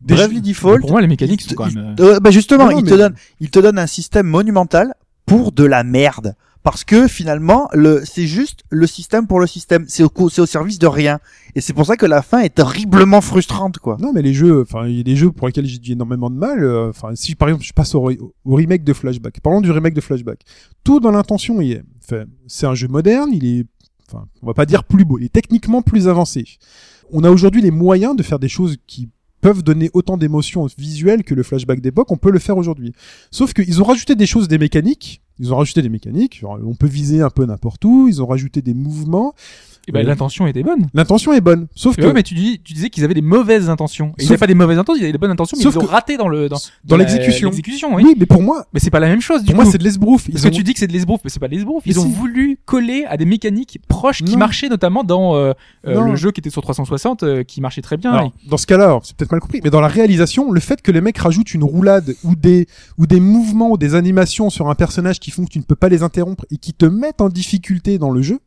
Des 0.00 0.14
Bravely 0.14 0.40
Default. 0.40 0.80
Pour 0.80 0.90
moi, 0.92 1.00
les 1.00 1.06
mécaniques 1.08 1.42
sont 1.42 1.54
quand 1.54 1.72
même. 1.74 1.94
te- 1.96 2.02
euh, 2.02 2.20
bah 2.20 2.30
justement, 2.30 2.66
Non, 2.66 2.72
non, 2.72 2.78
il 2.78 2.84
te 2.84 2.94
donne, 2.94 3.14
il 3.40 3.50
te 3.50 3.58
donne 3.58 3.78
un 3.78 3.86
système 3.86 4.26
monumental 4.26 4.94
pour 5.26 5.52
de 5.52 5.64
la 5.64 5.84
merde. 5.84 6.34
Parce 6.62 6.84
que 6.84 7.08
finalement, 7.08 7.70
le, 7.72 8.02
c'est 8.04 8.26
juste 8.26 8.64
le 8.68 8.86
système 8.86 9.26
pour 9.26 9.40
le 9.40 9.46
système. 9.46 9.86
C'est 9.88 10.02
au, 10.02 10.10
c'est 10.28 10.42
au 10.42 10.46
service 10.46 10.78
de 10.78 10.86
rien. 10.86 11.18
Et 11.54 11.62
c'est 11.62 11.72
pour 11.72 11.86
ça 11.86 11.96
que 11.96 12.04
la 12.04 12.20
fin 12.20 12.40
est 12.40 12.60
horriblement 12.60 13.22
frustrante, 13.22 13.78
quoi. 13.78 13.96
Non, 13.98 14.12
mais 14.12 14.20
les 14.20 14.34
jeux, 14.34 14.60
enfin, 14.60 14.86
il 14.86 14.96
y 14.98 15.00
a 15.00 15.02
des 15.02 15.16
jeux 15.16 15.30
pour 15.32 15.46
lesquels 15.46 15.64
j'ai 15.64 15.78
dit 15.78 15.92
énormément 15.92 16.28
de 16.28 16.36
mal. 16.36 16.62
euh, 16.62 16.90
Enfin, 16.90 17.12
si 17.14 17.34
par 17.34 17.48
exemple 17.48 17.64
je 17.64 17.72
passe 17.72 17.94
au 17.94 18.10
remake 18.44 18.84
de 18.84 18.92
Flashback. 18.92 19.40
Parlons 19.40 19.62
du 19.62 19.70
remake 19.70 19.94
de 19.94 20.02
Flashback. 20.02 20.40
Tout 20.84 21.00
dans 21.00 21.10
l'intention 21.12 21.62
y 21.62 21.72
est. 21.72 21.82
Enfin, 22.04 22.24
c'est 22.46 22.66
un 22.66 22.74
jeu 22.74 22.88
moderne. 22.88 23.30
Il 23.32 23.46
est, 23.46 23.64
enfin, 24.06 24.26
on 24.42 24.46
va 24.46 24.52
pas 24.54 24.66
dire 24.66 24.84
plus 24.84 25.06
beau. 25.06 25.18
Il 25.18 25.24
est 25.24 25.32
techniquement 25.32 25.80
plus 25.80 26.08
avancé. 26.08 26.44
On 27.10 27.24
a 27.24 27.30
aujourd'hui 27.30 27.62
les 27.62 27.70
moyens 27.70 28.14
de 28.14 28.22
faire 28.22 28.38
des 28.38 28.48
choses 28.50 28.76
qui 28.86 29.08
peuvent 29.40 29.62
donner 29.62 29.90
autant 29.92 30.16
d'émotions 30.16 30.66
visuelles 30.78 31.24
que 31.24 31.34
le 31.34 31.42
flashback 31.42 31.80
d'époque, 31.80 32.10
on 32.10 32.16
peut 32.16 32.30
le 32.30 32.38
faire 32.38 32.56
aujourd'hui. 32.56 32.92
Sauf 33.30 33.52
qu'ils 33.52 33.80
ont 33.80 33.84
rajouté 33.84 34.14
des 34.14 34.26
choses, 34.26 34.48
des 34.48 34.58
mécaniques. 34.58 35.22
Ils 35.40 35.52
ont 35.52 35.56
rajouté 35.56 35.82
des 35.82 35.88
mécaniques. 35.88 36.38
Genre, 36.40 36.58
on 36.64 36.74
peut 36.74 36.86
viser 36.86 37.22
un 37.22 37.30
peu 37.30 37.44
n'importe 37.46 37.84
où. 37.84 38.06
Ils 38.08 38.22
ont 38.22 38.26
rajouté 38.26 38.62
des 38.62 38.74
mouvements. 38.74 39.32
Eh 39.88 39.92
ben, 39.92 40.00
euh, 40.00 40.08
l'intention 40.08 40.46
était 40.46 40.62
bonne. 40.62 40.88
L'intention 40.92 41.32
est 41.32 41.40
bonne. 41.40 41.66
Sauf 41.74 41.96
que 41.96 42.02
Ouais, 42.04 42.12
mais 42.12 42.22
tu, 42.22 42.34
dis, 42.34 42.60
tu 42.62 42.74
disais 42.74 42.90
qu'ils 42.90 43.02
avaient 43.02 43.14
des 43.14 43.22
mauvaises 43.22 43.70
intentions. 43.70 44.12
Et 44.18 44.22
Ils 44.22 44.26
n'avaient 44.26 44.36
pas 44.38 44.46
des 44.46 44.54
mauvaises 44.54 44.78
intentions, 44.78 45.00
ils 45.00 45.04
avaient 45.04 45.12
des 45.12 45.18
bonnes 45.18 45.30
intentions, 45.30 45.56
mais 45.56 45.64
Sauf 45.64 45.74
ils 45.74 45.78
ont 45.78 45.80
que- 45.80 45.86
raté 45.86 46.16
dans 46.18 46.28
le 46.28 46.50
dans, 46.50 46.58
dans 46.84 46.96
la- 46.98 47.04
l'exécution. 47.04 47.50
Oui. 47.94 48.02
oui, 48.04 48.14
mais 48.18 48.26
pour 48.26 48.42
moi, 48.42 48.66
Mais 48.74 48.78
c'est 48.78 48.90
pas 48.90 49.00
la 49.00 49.08
même 49.08 49.22
chose 49.22 49.40
du 49.40 49.46
pour 49.46 49.54
coup. 49.56 49.62
moi, 49.62 49.72
c'est 49.72 49.78
de 49.78 49.82
l'esbrouf. 49.84 50.28
Parce 50.30 50.44
ont- 50.44 50.50
que 50.50 50.54
tu 50.54 50.62
dis 50.62 50.74
que 50.74 50.78
c'est 50.80 50.86
de 50.86 50.92
l'esbrouf, 50.92 51.22
mais 51.24 51.30
c'est 51.30 51.40
pas 51.40 51.48
de 51.48 51.54
l'esbrouf. 51.54 51.82
Ils 51.86 51.98
ont 51.98 52.04
si. 52.04 52.12
voulu 52.12 52.58
coller 52.66 53.06
à 53.08 53.16
des 53.16 53.24
mécaniques 53.24 53.78
proches 53.88 54.22
qui 54.22 54.36
marchaient 54.36 54.68
notamment 54.68 55.02
dans 55.02 55.34
euh, 55.34 55.54
euh, 55.86 56.04
le 56.04 56.14
jeu 56.14 56.30
qui 56.30 56.40
était 56.40 56.50
sur 56.50 56.60
360, 56.62 57.22
euh, 57.22 57.42
qui 57.42 57.62
marchait 57.62 57.80
très 57.82 57.96
bien. 57.96 58.12
Alors, 58.12 58.32
dans 58.48 58.58
ce 58.58 58.66
cas-là, 58.66 59.00
c'est 59.02 59.16
peut-être 59.16 59.32
mal 59.32 59.40
compris, 59.40 59.60
mais 59.64 59.70
dans 59.70 59.80
la 59.80 59.88
réalisation, 59.88 60.52
le 60.52 60.60
fait 60.60 60.82
que 60.82 60.92
les 60.92 61.00
mecs 61.00 61.16
rajoutent 61.18 61.54
une 61.54 61.64
roulade 61.64 62.14
ou 62.22 62.36
des 62.36 62.66
ou 62.98 63.06
des 63.06 63.18
mouvements 63.18 63.70
ou 63.70 63.78
des 63.78 63.94
animations 63.94 64.50
sur 64.50 64.68
un 64.68 64.74
personnage 64.74 65.18
qui 65.20 65.29
font 65.30 65.44
que 65.44 65.50
tu 65.50 65.58
ne 65.58 65.64
peux 65.64 65.76
pas 65.76 65.88
les 65.88 66.02
interrompre 66.02 66.46
et 66.50 66.56
qui 66.56 66.72
te 66.72 66.86
mettent 66.86 67.20
en 67.20 67.28
difficulté 67.28 67.98
dans 67.98 68.10
le 68.10 68.22
jeu, 68.22 68.40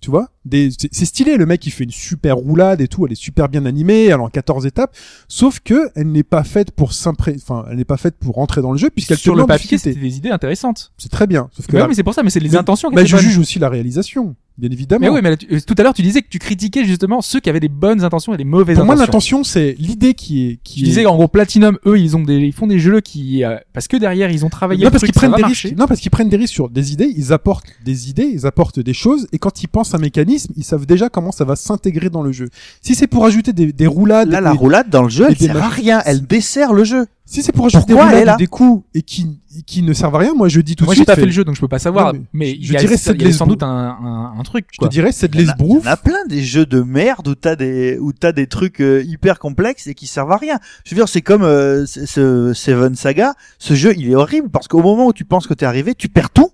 tu 0.00 0.10
vois, 0.10 0.30
c'est 0.50 0.88
c'est 0.92 1.04
stylé 1.04 1.36
le 1.36 1.46
mec 1.46 1.64
il 1.66 1.70
fait 1.70 1.84
une 1.84 1.90
super 1.90 2.36
roulade 2.36 2.80
et 2.80 2.88
tout, 2.88 3.06
elle 3.06 3.12
est 3.12 3.16
super 3.16 3.48
bien 3.48 3.64
animée, 3.64 4.04
elle 4.06 4.10
est 4.10 4.14
en 4.14 4.28
14 4.28 4.66
étapes, 4.66 4.94
sauf 5.28 5.60
que 5.60 5.88
elle 5.94 6.10
n'est 6.10 6.22
pas 6.24 6.44
faite 6.44 6.70
pour 6.72 6.92
s'impré 6.92 7.36
enfin, 7.36 7.64
elle 7.70 7.76
n'est 7.76 7.84
pas 7.84 7.96
faite 7.96 8.16
pour 8.18 8.34
rentrer 8.34 8.60
dans 8.62 8.72
le 8.72 8.78
jeu 8.78 8.90
puisqu'elle 8.90 9.18
sur 9.18 9.34
le 9.36 9.46
papier, 9.46 9.78
c'était 9.78 9.98
des 9.98 10.16
idées 10.16 10.30
intéressantes. 10.30 10.92
C'est 10.98 11.10
très 11.10 11.26
bien, 11.26 11.48
sauf 11.52 11.66
que 11.66 11.76
la- 11.76 11.86
mais 11.88 11.94
c'est 11.94 12.02
pour 12.02 12.14
ça, 12.14 12.22
mais 12.22 12.30
c'est 12.30 12.40
les 12.40 12.48
Mais- 12.50 12.56
intentions 12.56 12.90
bah, 12.90 13.02
étaient 13.02 13.10
je 13.10 13.16
juge 13.18 13.38
aussi 13.38 13.58
la 13.58 13.68
réalisation, 13.68 14.34
bien 14.58 14.70
évidemment. 14.70 15.00
Mais 15.06 15.08
oui, 15.10 15.20
mais 15.22 15.36
euh, 15.54 15.60
tout 15.66 15.74
à 15.78 15.82
l'heure 15.82 15.94
tu 15.94 16.02
disais 16.02 16.22
que 16.22 16.28
tu 16.28 16.38
critiquais 16.38 16.84
justement 16.84 17.20
ceux 17.22 17.40
qui 17.40 17.48
avaient 17.48 17.60
des 17.60 17.68
bonnes 17.68 18.02
intentions 18.02 18.34
et 18.34 18.36
des 18.36 18.44
mauvaises 18.44 18.76
pour 18.76 18.84
moi 18.84 18.94
intentions. 18.94 19.38
l'intention 19.40 19.44
c'est 19.44 19.76
l'idée 19.78 20.14
qui 20.14 20.48
est 20.48 20.58
qui 20.64 20.80
Je 20.80 20.84
est- 20.84 20.88
disais 20.88 21.06
en 21.06 21.14
gros 21.16 21.28
Platinum, 21.28 21.78
eux, 21.86 21.98
ils 21.98 22.16
ont 22.16 22.22
des, 22.22 22.36
ils 22.38 22.52
font 22.52 22.66
des 22.66 22.78
jeux 22.78 23.00
qui, 23.00 23.44
euh, 23.44 23.56
parce 23.72 23.86
que 23.88 23.96
derrière 23.96 24.30
ils 24.30 24.44
ont 24.44 24.50
travaillé 24.50 24.84
non 24.84 24.90
parce 24.90 25.04
qu'ils 25.04 25.12
prennent 25.14 25.32
des 25.34 25.44
risques. 25.44 25.72
Non 25.76 25.86
parce 25.86 26.00
qu'ils 26.00 26.10
prennent 26.10 26.28
des 26.28 26.36
risques 26.36 26.52
sur 26.54 26.68
des 26.68 26.92
idées. 26.92 27.12
Ils 27.16 27.32
apportent 27.32 27.66
des 27.84 28.10
idées, 28.10 28.30
ils 28.32 28.46
apportent 28.46 28.80
des 28.80 28.94
choses, 28.94 29.26
et 29.32 29.38
quand 29.38 29.62
ils 29.62 29.68
pensent 29.68 29.94
un 29.94 29.98
mécanisme, 29.98 30.31
ils 30.56 30.64
savent 30.64 30.86
déjà 30.86 31.08
comment 31.08 31.32
ça 31.32 31.44
va 31.44 31.56
s'intégrer 31.56 32.10
dans 32.10 32.22
le 32.22 32.32
jeu. 32.32 32.48
Si 32.80 32.94
c'est 32.94 33.06
pour 33.06 33.24
ajouter 33.24 33.52
des, 33.52 33.72
des 33.72 33.86
roulades, 33.86 34.30
Là, 34.30 34.40
la 34.40 34.52
et- 34.52 34.56
roulade 34.56 34.88
dans 34.90 35.02
le 35.02 35.08
jeu, 35.08 35.26
elle 35.28 35.36
sert 35.38 35.56
à 35.62 35.68
rien. 35.68 36.02
Elle 36.04 36.26
dessert 36.26 36.72
le 36.72 36.84
jeu. 36.84 37.06
si 37.24 37.42
c'est 37.42 37.52
pour 37.52 37.66
ajouter 37.66 37.86
des 37.86 37.92
Pourquoi 37.94 38.10
elle 38.10 38.14
est 38.16 38.20
roulades, 38.20 38.26
là 38.26 38.34
ou 38.34 38.38
des 38.38 38.46
coups 38.46 38.84
et 38.94 39.02
qui 39.02 39.38
qui 39.66 39.82
ne 39.82 39.92
servent 39.92 40.14
à 40.14 40.18
rien, 40.18 40.32
moi 40.34 40.48
je 40.48 40.62
dis 40.62 40.76
tout 40.76 40.84
Moi 40.84 40.94
de 40.94 40.96
j'ai 40.96 41.00
suite. 41.00 41.06
pas 41.08 41.14
fait 41.14 41.26
le 41.26 41.30
jeu 41.30 41.44
donc 41.44 41.54
je 41.56 41.60
peux 41.60 41.68
pas 41.68 41.78
savoir, 41.78 42.14
Non, 42.14 42.20
mais 42.32 42.54
mais, 42.56 42.58
je 42.62 42.74
a, 42.74 42.78
dirais 42.78 42.96
c'est 42.96 43.12
de 43.12 43.30
sans 43.32 43.46
doute 43.46 43.62
un, 43.62 43.66
un, 43.68 44.34
un 44.38 44.42
truc. 44.44 44.64
Je 44.72 44.76
te 44.78 44.80
Quoi. 44.80 44.88
dirais 44.88 45.12
c'est 45.12 45.28
de 45.28 45.36
Il 45.36 45.42
y 45.42 45.44
en 45.44 45.48
a- 45.48 45.52
l'esbrouf. 45.52 45.82
Il 45.82 45.86
y 45.86 45.88
en 45.90 45.92
a 45.92 45.96
plein 45.98 46.24
des 46.28 46.42
jeux 46.42 46.64
de 46.64 46.80
merde 46.80 47.28
où 47.28 47.34
t'as 47.34 47.54
des 47.54 47.98
où 48.00 48.12
t'as 48.14 48.32
des 48.32 48.46
trucs 48.46 48.80
euh, 48.80 49.02
hyper 49.06 49.38
complexes 49.38 49.86
et 49.88 49.94
qui 49.94 50.06
servent 50.06 50.32
à 50.32 50.38
rien. 50.38 50.58
Je 50.86 50.90
veux 50.94 50.96
dire, 51.00 51.08
c'est 51.08 51.20
comme 51.20 51.42
euh, 51.42 51.84
ce 51.86 52.52
Seven 52.54 52.94
Saga. 52.94 53.34
Ce 53.58 53.74
jeu, 53.74 53.92
il 53.96 54.10
est 54.10 54.14
horrible 54.14 54.48
parce 54.48 54.68
qu'au 54.68 54.80
moment 54.82 55.06
où 55.08 55.12
tu 55.12 55.26
penses 55.26 55.46
que 55.46 55.54
t'es 55.54 55.66
arrivé, 55.66 55.94
tu 55.94 56.08
perds 56.08 56.30
tout. 56.30 56.50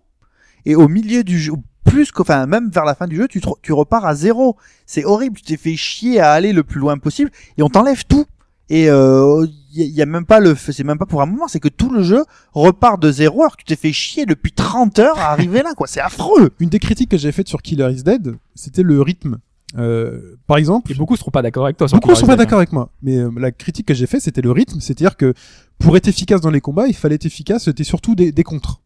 Et 0.67 0.75
au 0.75 0.89
milieu 0.89 1.23
du 1.23 1.39
jeu, 1.39 1.53
plus 1.89 2.13
qu'enfin 2.13 2.47
même 2.47 2.71
vers 2.71 2.85
la 2.85 2.95
fin 2.95 3.07
du 3.07 3.17
jeu, 3.17 3.29
tu, 3.29 3.41
te- 3.41 3.49
tu 3.63 3.73
repars 3.73 4.05
à 4.07 4.15
zéro. 4.15 4.57
C'est 4.87 5.05
horrible. 5.05 5.37
Tu 5.39 5.43
t'es 5.45 5.57
fait 5.57 5.77
chier 5.77 6.21
à 6.21 6.33
aller 6.33 6.53
le 6.53 6.63
plus 6.65 6.81
loin 6.81 6.99
possible 6.99 7.31
et 7.57 7.63
on 7.63 7.69
t'enlève 7.69 8.05
tout. 8.07 8.25
Et 8.71 8.91
euh, 8.91 9.47
il 9.75 9.87
y, 9.87 10.03
a 10.03 10.07
même 10.07 10.27
pas 10.27 10.41
le, 10.41 10.55
c'est 10.55 10.85
même 10.85 10.99
pas 10.99 11.07
pour 11.07 11.23
un 11.23 11.27
moment, 11.27 11.49
c'est 11.49 11.61
que 11.61 11.69
tout 11.69 11.91
le 11.91 12.03
jeu 12.03 12.25
repart 12.53 13.01
de 13.01 13.11
zéro 13.11 13.41
alors 13.41 13.53
que 13.57 13.63
tu 13.63 13.65
t'es 13.65 13.77
fait 13.77 13.93
chier 13.95 14.27
depuis 14.27 14.53
30 14.53 14.99
heures 14.99 15.19
à 15.19 15.31
arriver 15.33 15.63
là, 15.63 15.73
quoi. 15.75 15.87
C'est 15.87 16.01
affreux. 16.01 16.51
Une 16.61 16.69
des 16.69 16.79
critiques 16.79 17.11
que 17.11 17.17
j'ai 17.17 17.33
faites 17.33 17.49
sur 17.49 17.63
Killer 17.63 17.89
is 17.91 18.03
Dead, 18.03 18.35
c'était 18.55 18.83
le 18.83 19.01
rythme. 19.01 19.39
Euh, 19.79 20.37
par 20.47 20.57
exemple, 20.59 20.93
Et 20.93 20.95
beaucoup 20.95 21.17
seront 21.17 21.31
pas 21.31 21.41
d'accord 21.43 21.65
avec 21.65 21.77
toi. 21.79 21.89
sur 21.89 21.97
Beaucoup 21.97 22.11
ne 22.11 22.15
sont 22.15 22.23
Killer 22.23 22.33
pas 22.33 22.37
d'accord 22.37 22.59
avec 22.59 22.73
moi, 22.73 22.91
mais 23.03 23.17
euh, 23.17 23.31
la 23.39 23.53
critique 23.53 23.87
que 23.87 23.95
j'ai 23.95 24.07
faite, 24.07 24.21
c'était 24.23 24.43
le 24.43 24.51
rythme, 24.51 24.81
c'est-à-dire 24.81 25.17
que 25.17 25.33
pour 25.79 25.97
être 25.97 26.09
efficace 26.09 26.41
dans 26.43 26.51
les 26.51 26.61
combats, 26.61 26.89
il 26.89 26.95
fallait 26.95 27.15
être 27.15 27.27
efficace, 27.27 27.65
c'était 27.65 27.85
surtout 27.85 28.15
des, 28.15 28.33
des 28.33 28.45
contres. 28.45 28.83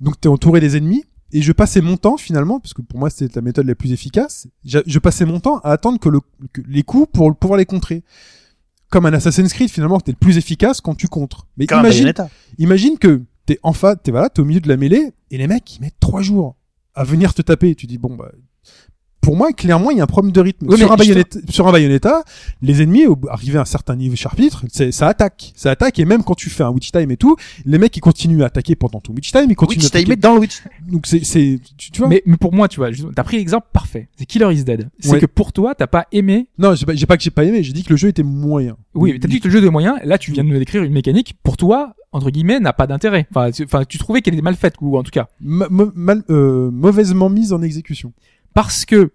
Donc 0.00 0.18
t'es 0.20 0.28
entouré 0.28 0.60
des 0.60 0.76
ennemis, 0.78 1.04
et 1.34 1.42
je 1.42 1.52
passais 1.52 1.80
mon 1.80 1.96
temps 1.96 2.16
finalement, 2.16 2.60
parce 2.60 2.72
que 2.72 2.80
pour 2.80 2.98
moi 2.98 3.10
c'était 3.10 3.34
la 3.34 3.42
méthode 3.42 3.66
la 3.66 3.74
plus 3.74 3.92
efficace, 3.92 4.46
je, 4.64 4.78
je 4.86 4.98
passais 5.00 5.26
mon 5.26 5.40
temps 5.40 5.58
à 5.58 5.72
attendre 5.72 5.98
que, 5.98 6.08
le, 6.08 6.20
que 6.52 6.62
les 6.66 6.84
coups 6.84 7.10
pour 7.12 7.36
pouvoir 7.36 7.58
les 7.58 7.66
contrer. 7.66 8.04
Comme 8.88 9.06
un 9.06 9.12
Assassin's 9.12 9.52
Creed 9.52 9.68
finalement, 9.68 9.98
t'es 9.98 10.12
le 10.12 10.16
plus 10.16 10.38
efficace 10.38 10.80
quand 10.80 10.94
tu 10.94 11.08
contres. 11.08 11.48
Mais 11.56 11.66
Comme 11.66 11.80
imagine, 11.80 12.12
imagine 12.58 12.98
que 12.98 13.22
t'es 13.46 13.58
en 13.64 13.72
face, 13.72 13.96
t'es 14.04 14.12
voilà, 14.12 14.30
t'es 14.30 14.40
au 14.40 14.44
milieu 14.44 14.60
de 14.60 14.68
la 14.68 14.76
mêlée, 14.76 15.12
et 15.32 15.36
les 15.36 15.48
mecs 15.48 15.76
ils 15.76 15.80
mettent 15.80 15.98
trois 15.98 16.22
jours 16.22 16.54
à 16.94 17.02
venir 17.02 17.34
te 17.34 17.42
taper. 17.42 17.74
Tu 17.74 17.88
dis 17.88 17.98
bon 17.98 18.14
bah 18.14 18.30
pour 19.24 19.36
moi, 19.36 19.52
clairement, 19.52 19.90
il 19.90 19.96
y 19.98 20.00
a 20.00 20.04
un 20.04 20.06
problème 20.06 20.32
de 20.32 20.40
rythme. 20.40 20.66
Oui, 20.68 20.78
sur, 20.78 20.92
un 20.92 20.96
Bayonetta, 20.96 21.38
sur 21.48 21.66
un 21.66 21.72
Bayonetta, 21.72 22.22
les 22.62 22.82
ennemis, 22.82 23.04
arrivés 23.28 23.58
à 23.58 23.62
un 23.62 23.64
certain 23.64 23.96
niveau 23.96 24.16
chapitre, 24.16 24.64
ça 24.90 25.08
attaque. 25.08 25.52
Ça 25.56 25.70
attaque, 25.70 25.98
et 25.98 26.04
même 26.04 26.22
quand 26.22 26.34
tu 26.34 26.50
fais 26.50 26.62
un 26.62 26.70
witch 26.70 26.92
time 26.92 27.10
et 27.10 27.16
tout, 27.16 27.36
les 27.64 27.78
mecs, 27.78 27.96
ils 27.96 28.00
continuent 28.00 28.42
à 28.42 28.46
attaquer 28.46 28.74
pendant 28.76 29.00
ton 29.00 29.12
witch 29.12 29.32
time, 29.32 29.46
ils 29.50 29.56
continuent 29.56 29.82
Witch 29.82 29.86
à 29.94 29.98
attaquer. 29.98 30.04
Time 30.04 30.16
dans 30.16 30.34
le 30.34 30.40
Witch. 30.40 30.62
Donc 30.88 31.06
c'est, 31.06 31.24
c'est, 31.24 31.58
tu, 31.76 31.90
tu 31.90 31.98
vois? 32.00 32.08
Mais, 32.08 32.22
mais 32.26 32.36
pour 32.36 32.52
moi, 32.52 32.68
tu 32.68 32.76
vois, 32.80 32.90
justement, 32.90 33.12
t'as 33.14 33.24
pris 33.24 33.38
l'exemple 33.38 33.66
parfait. 33.72 34.08
C'est 34.16 34.26
Killer 34.26 34.52
is 34.52 34.64
Dead. 34.64 34.88
C'est 35.00 35.10
Ouais. 35.12 35.20
que 35.20 35.26
pour 35.26 35.52
toi, 35.52 35.74
t'as 35.74 35.86
pas 35.86 36.06
aimé. 36.12 36.48
Non, 36.58 36.74
j'ai 36.74 36.86
pas, 36.86 36.94
j'ai 36.94 37.06
pas 37.06 37.16
que 37.16 37.22
j'ai 37.22 37.30
pas 37.30 37.44
aimé, 37.44 37.62
j'ai 37.62 37.72
dit 37.72 37.82
que 37.84 37.90
le 37.90 37.96
jeu 37.96 38.08
était 38.08 38.22
moyen. 38.22 38.76
Oui, 38.94 39.12
mais 39.12 39.18
t'as 39.18 39.28
dit 39.28 39.40
que 39.40 39.48
le 39.48 39.52
jeu 39.52 39.60
de 39.60 39.68
moyens. 39.68 39.96
Là, 40.04 40.18
tu 40.18 40.30
viens 40.32 40.44
de 40.44 40.48
me 40.48 40.58
décrire 40.58 40.82
une 40.82 40.92
mécanique. 40.92 41.34
Pour 41.42 41.56
toi, 41.56 41.94
entre 42.12 42.30
guillemets, 42.30 42.60
n'a 42.60 42.72
pas 42.72 42.86
d'intérêt. 42.86 43.26
Enfin, 43.30 43.50
tu, 43.50 43.64
enfin, 43.64 43.84
tu 43.88 43.98
trouvais 43.98 44.22
qu'elle 44.22 44.34
était 44.34 44.42
mal 44.42 44.54
faite, 44.54 44.74
ou 44.80 44.96
en 44.98 45.02
tout 45.02 45.10
cas. 45.10 45.28
Ma- 45.40 45.68
ma- 45.68 45.90
mal, 45.94 46.22
euh, 46.30 46.70
mauvaisement 46.70 47.28
mise 47.28 47.52
en 47.52 47.60
exécution. 47.62 48.12
Parce 48.54 48.84
que, 48.84 49.12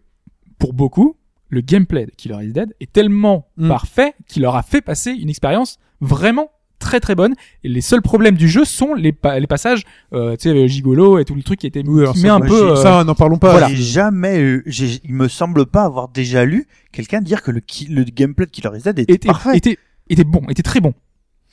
pour 0.57 0.73
beaucoup, 0.73 1.15
le 1.49 1.61
gameplay 1.61 2.05
de 2.05 2.11
Killer 2.11 2.45
is 2.45 2.51
Dead 2.53 2.73
est 2.79 2.91
tellement 2.91 3.47
Mm. 3.57 3.69
parfait 3.69 4.13
qu'il 4.27 4.41
leur 4.43 4.55
a 4.55 4.63
fait 4.63 4.81
passer 4.81 5.11
une 5.11 5.29
expérience 5.29 5.77
vraiment 6.01 6.49
très 6.77 6.99
très 6.99 7.15
bonne. 7.15 7.33
Et 7.63 7.69
les 7.69 7.81
seuls 7.81 8.01
problèmes 8.01 8.35
du 8.35 8.47
jeu 8.47 8.63
sont 8.65 8.93
les, 8.93 9.11
pa- 9.11 9.39
les 9.39 9.47
passages, 9.47 9.83
euh, 10.13 10.35
tu 10.37 10.49
sais, 10.49 10.67
gigolo 10.67 11.17
et 11.19 11.25
tout 11.25 11.35
le 11.35 11.43
truc 11.43 11.59
qui 11.59 11.67
était 11.67 11.83
Oui, 11.85 12.01
alors 12.01 12.13
qui 12.13 12.21
met 12.23 12.29
un 12.29 12.39
peu. 12.39 12.71
euh, 12.71 12.75
Ça, 12.77 13.03
n'en 13.03 13.15
parlons 13.15 13.37
pas. 13.37 13.67
J'ai 13.69 13.75
jamais 13.75 14.39
eu, 14.39 14.63
il 15.03 15.13
me 15.13 15.27
semble 15.27 15.65
pas 15.65 15.83
avoir 15.83 16.07
déjà 16.09 16.45
lu 16.45 16.67
quelqu'un 16.91 17.19
dire 17.21 17.41
que 17.41 17.51
le, 17.51 17.61
gameplay 18.03 18.45
de 18.45 18.51
Killer 18.51 18.77
is 18.77 18.81
Dead 18.83 18.99
était, 18.99 19.13
était, 19.13 19.27
parfait. 19.27 19.57
était, 19.57 19.77
était 20.09 20.23
bon, 20.23 20.41
était 20.49 20.63
très 20.63 20.79
bon. 20.79 20.93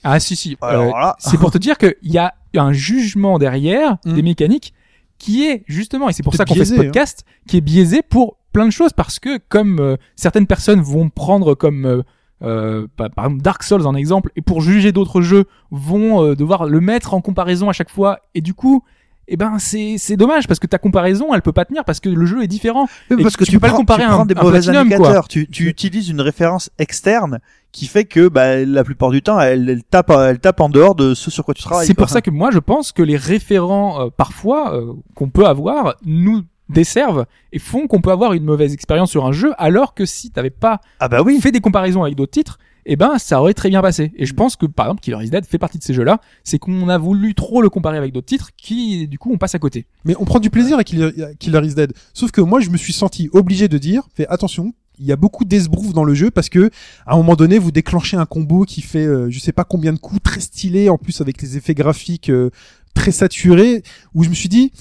Ah 0.05 0.21
si 0.21 0.37
si. 0.37 0.57
Euh, 0.63 0.91
c'est 1.19 1.39
pour 1.39 1.51
te 1.51 1.59
dire 1.59 1.79
qu'il 1.79 1.95
y 2.03 2.19
a 2.19 2.35
un 2.55 2.73
jugement 2.73 3.39
derrière 3.39 3.97
Mm. 4.05 4.15
des 4.15 4.23
mécaniques 4.23 4.75
qui 5.19 5.45
est 5.45 5.65
justement, 5.67 6.09
et 6.09 6.13
c'est 6.13 6.23
pour 6.23 6.35
ça 6.35 6.45
qu'on 6.45 6.55
fait 6.55 6.65
ce 6.65 6.75
hein. 6.75 6.79
podcast, 6.79 7.25
qui 7.49 7.57
est 7.57 7.61
biaisé 7.61 8.03
pour 8.03 8.39
plein 8.53 8.67
de 8.67 8.73
choses 8.73 8.93
parce 8.93 9.19
que 9.19 9.39
comme 9.49 9.81
euh, 9.81 9.97
certaines 10.17 10.47
personnes 10.47 10.81
vont 10.81 11.11
prendre 11.11 11.55
comme 11.55 11.85
euh, 11.85 12.03
euh, 12.43 12.87
par 12.97 13.11
par 13.11 13.25
exemple 13.25 13.43
Dark 13.43 13.63
Souls 13.63 13.87
en 13.87 13.95
exemple 13.95 14.31
et 14.37 14.43
pour 14.43 14.61
juger 14.61 14.93
d'autres 14.93 15.23
jeux 15.23 15.47
vont 15.71 16.23
euh, 16.23 16.37
devoir 16.37 16.67
le 16.67 16.83
mettre 16.83 17.15
en 17.15 17.23
comparaison 17.23 17.71
à 17.71 17.73
chaque 17.73 17.89
fois 17.89 18.21
et 18.35 18.43
du 18.43 18.53
coup 18.53 18.85
eh 19.29 19.37
ben 19.37 19.59
c'est 19.59 19.97
c'est 19.99 20.17
dommage 20.17 20.47
parce 20.47 20.61
que 20.61 20.67
ta 20.67 20.79
comparaison 20.79 21.35
elle 21.35 21.43
peut 21.43 21.53
pas 21.53 21.65
tenir 21.65 21.85
parce 21.85 22.01
que 22.01 22.09
le 22.09 22.27
jeu 22.27 22.43
est 22.43 22.47
différent 22.49 22.87
Oui, 23.11 23.17
Et 23.19 23.23
parce 23.23 23.37
que 23.37 23.45
tu 23.45 23.51
tu, 23.53 23.57
peux 23.59 23.67
pas 23.67 23.73
le 23.73 23.77
comparer 23.79 24.03
tu 24.05 24.09
à 24.09 24.13
un- 24.15 24.27
des 24.27 24.35
mauvais 24.35 24.69
indicateurs. 24.69 25.29
Tu, 25.29 25.49
tu 25.49 25.69
utilises 25.69 26.09
une 26.09 26.21
référence 26.21 26.71
externe 26.79 27.41
qui 27.73 27.87
fait 27.87 28.05
que 28.05 28.29
bah, 28.29 28.65
la 28.65 28.85
plupart 28.85 29.11
du 29.11 29.21
temps, 29.23 29.39
elle, 29.41 29.69
elle 29.69 29.83
tape, 29.85 30.11
elle 30.11 30.39
tape 30.39 30.61
en 30.61 30.69
dehors 30.69 30.95
de 30.95 31.13
ce 31.15 31.31
sur 31.31 31.45
quoi 31.45 31.53
tu 31.55 31.63
travailles. 31.63 31.87
C'est 31.87 31.95
pour 31.95 32.09
ça 32.09 32.23
que 32.23 32.31
moi 32.31 32.51
je 32.51 32.59
pense 32.59 32.93
que 32.93 33.03
les 33.03 33.17
référents 33.17 34.01
euh, 34.07 34.09
parfois 34.17 34.75
euh, 34.75 34.93
qu'on 35.15 35.29
peut 35.29 35.47
avoir 35.47 35.97
nous 36.05 36.43
desservent 36.69 37.27
et 37.53 37.59
font 37.59 37.87
qu'on 37.87 38.01
peut 38.01 38.11
avoir 38.11 38.33
une 38.33 38.45
mauvaise 38.45 38.73
expérience 38.73 39.11
sur 39.11 39.25
un 39.27 39.33
jeu 39.33 39.53
alors 39.59 39.95
que 39.95 40.05
si 40.07 40.31
t'avais 40.31 40.51
pas 40.51 40.81
Ah 41.01 41.09
bah 41.09 41.23
oui. 41.25 41.41
fait 41.41 41.53
des 41.53 41.61
comparaisons 41.61 42.03
avec 42.03 42.17
d'autres 42.17 42.33
titres 42.33 42.59
eh 42.87 42.97
ben 42.97 43.19
ça 43.19 43.41
aurait 43.41 43.55
très 43.55 43.69
bien 43.69 43.83
passé 43.83 44.13
et 44.17 44.27
je 44.27 44.35
pense 44.35 44.57
que 44.57 44.67
par 44.67 44.87
exemple 44.87 45.03
Killer 45.03 45.25
is 45.25 45.31
Dead 45.31 45.45
fait 45.45 45.59
partie 45.59 45.79
de 45.79 45.83
ces 45.83 45.93
jeux 45.93 46.05
là 46.05 46.21
c'est 46.45 46.59
qu'on 46.59 46.89
a 46.89 46.99
voulu 46.99 47.35
trop 47.35 47.61
le 47.63 47.69
comparer 47.69 47.99
avec 47.99 48.13
d'autres 48.13 48.27
titres 48.27 48.51
qui 48.57 49.09
du 49.09 49.19
coup 49.19 49.31
on 49.33 49.39
passe 49.39 49.55
à 49.55 49.59
côté 49.59 49.87
Mais 50.05 50.15
on 50.19 50.25
prend 50.25 50.41
du 50.41 50.51
plaisir 50.51 50.79
à 50.79 50.85
Killer, 50.85 51.23
à 51.23 51.35
Killer 51.35 51.61
is 51.65 51.75
Dead. 51.75 51.93
Sauf 52.15 52.31
que 52.31 52.41
moi, 52.41 52.61
je 52.61 52.71
me 52.71 52.77
suis 52.77 52.93
senti 52.93 53.29
obligé 53.33 53.69
de 53.69 53.79
dire, 53.79 54.09
fais 54.15 54.27
attention, 54.29 54.73
il 54.99 55.07
y 55.07 55.13
a 55.13 55.17
beaucoup 55.17 55.45
d'esbrouf 55.45 55.93
dans 55.93 56.05
le 56.05 56.15
jeu 56.15 56.31
parce 56.31 56.49
que 56.49 56.71
à 57.07 57.15
un 57.15 57.17
moment 57.17 57.37
donné, 57.37 57.59
vous 57.59 57.71
déclenchez 57.73 58.17
un 58.17 58.27
combo 58.27 58.65
qui 58.65 58.81
fait, 58.81 59.07
euh, 59.07 59.31
je 59.31 59.39
sais 59.39 59.53
pas 59.53 59.65
combien 59.65 59.93
de 59.93 59.99
coups, 59.99 60.23
très 60.23 60.41
stylé, 60.41 60.89
en 60.89 60.99
plus 60.99 61.21
avec 61.21 61.43
les 61.43 61.57
effets 61.57 61.75
graphiques 61.75 62.31
euh, 62.31 62.51
très 62.95 63.11
saturés, 63.13 63.83
où 64.15 64.25
je 64.25 64.31
me 64.31 64.35
suis 64.35 64.49
dit, 64.49 64.73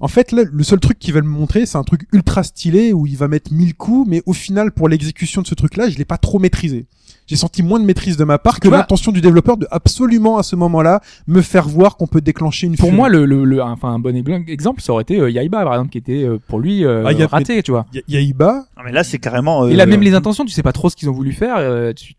en 0.00 0.08
fait, 0.08 0.30
là, 0.30 0.42
le 0.44 0.62
seul 0.62 0.78
truc 0.78 0.98
qu'ils 0.98 1.14
veulent 1.14 1.24
me 1.24 1.28
montrer, 1.30 1.66
c'est 1.66 1.78
un 1.78 1.82
truc 1.82 2.06
ultra 2.12 2.44
stylé 2.44 2.92
où 2.92 3.06
il 3.06 3.16
va 3.16 3.28
mettre 3.28 3.52
1000 3.52 3.74
coups, 3.74 4.08
mais 4.08 4.22
au 4.26 4.34
final, 4.34 4.70
pour 4.70 4.88
l'exécution 4.88 5.42
de 5.42 5.46
ce 5.46 5.54
truc-là, 5.54 5.88
je 5.88 5.96
l'ai 5.96 6.04
pas 6.04 6.18
trop 6.18 6.38
maîtrisé. 6.38 6.86
J'ai 7.26 7.36
senti 7.36 7.62
moins 7.62 7.80
de 7.80 7.84
maîtrise 7.84 8.16
de 8.16 8.24
ma 8.24 8.38
part 8.38 8.60
que 8.60 8.68
l'intention 8.78 9.10
du 9.12 9.20
développeur 9.20 9.56
de 9.56 9.66
absolument 9.70 10.38
à 10.38 10.42
ce 10.42 10.54
moment-là 10.56 11.00
me 11.26 11.40
faire 11.42 11.68
voir 11.68 11.96
qu'on 11.96 12.06
peut 12.06 12.20
déclencher 12.20 12.66
une 12.68 12.76
pour 12.76 12.92
moi 12.92 13.08
le, 13.08 13.24
le, 13.26 13.44
le- 13.44 13.60
enfin 13.62 13.88
un 13.88 13.98
bon 13.98 14.14
exemple 14.46 14.80
ça 14.80 14.92
aurait 14.92 15.02
été 15.02 15.18
euh, 15.20 15.30
Yaiba 15.30 15.64
par 15.64 15.74
exemple 15.74 15.90
qui 15.90 15.98
était 15.98 16.22
euh, 16.24 16.38
pour 16.48 16.60
lui 16.60 16.84
euh, 16.84 17.04
Ah, 17.06 17.12
y 17.12 17.22
a- 17.22 17.26
raté 17.26 17.62
tu 17.62 17.72
vois 17.72 17.86
Y- 17.92 18.02
Yaiba, 18.08 18.64
Non, 18.76 18.82
mais 18.84 18.92
là, 18.92 19.02
c'est 19.04 19.18
carrément. 19.18 19.64
euh, 19.64 19.68
Et 19.68 19.74
là, 19.76 19.86
même 19.86 20.02
les 20.02 20.14
intentions, 20.14 20.44
tu 20.44 20.52
sais 20.52 20.62
pas 20.62 20.72
trop 20.72 20.88
ce 20.88 20.96
qu'ils 20.96 21.08
ont 21.10 21.12
voulu 21.12 21.32
faire. 21.32 21.56
euh, 21.58 21.92
tu, 21.92 22.14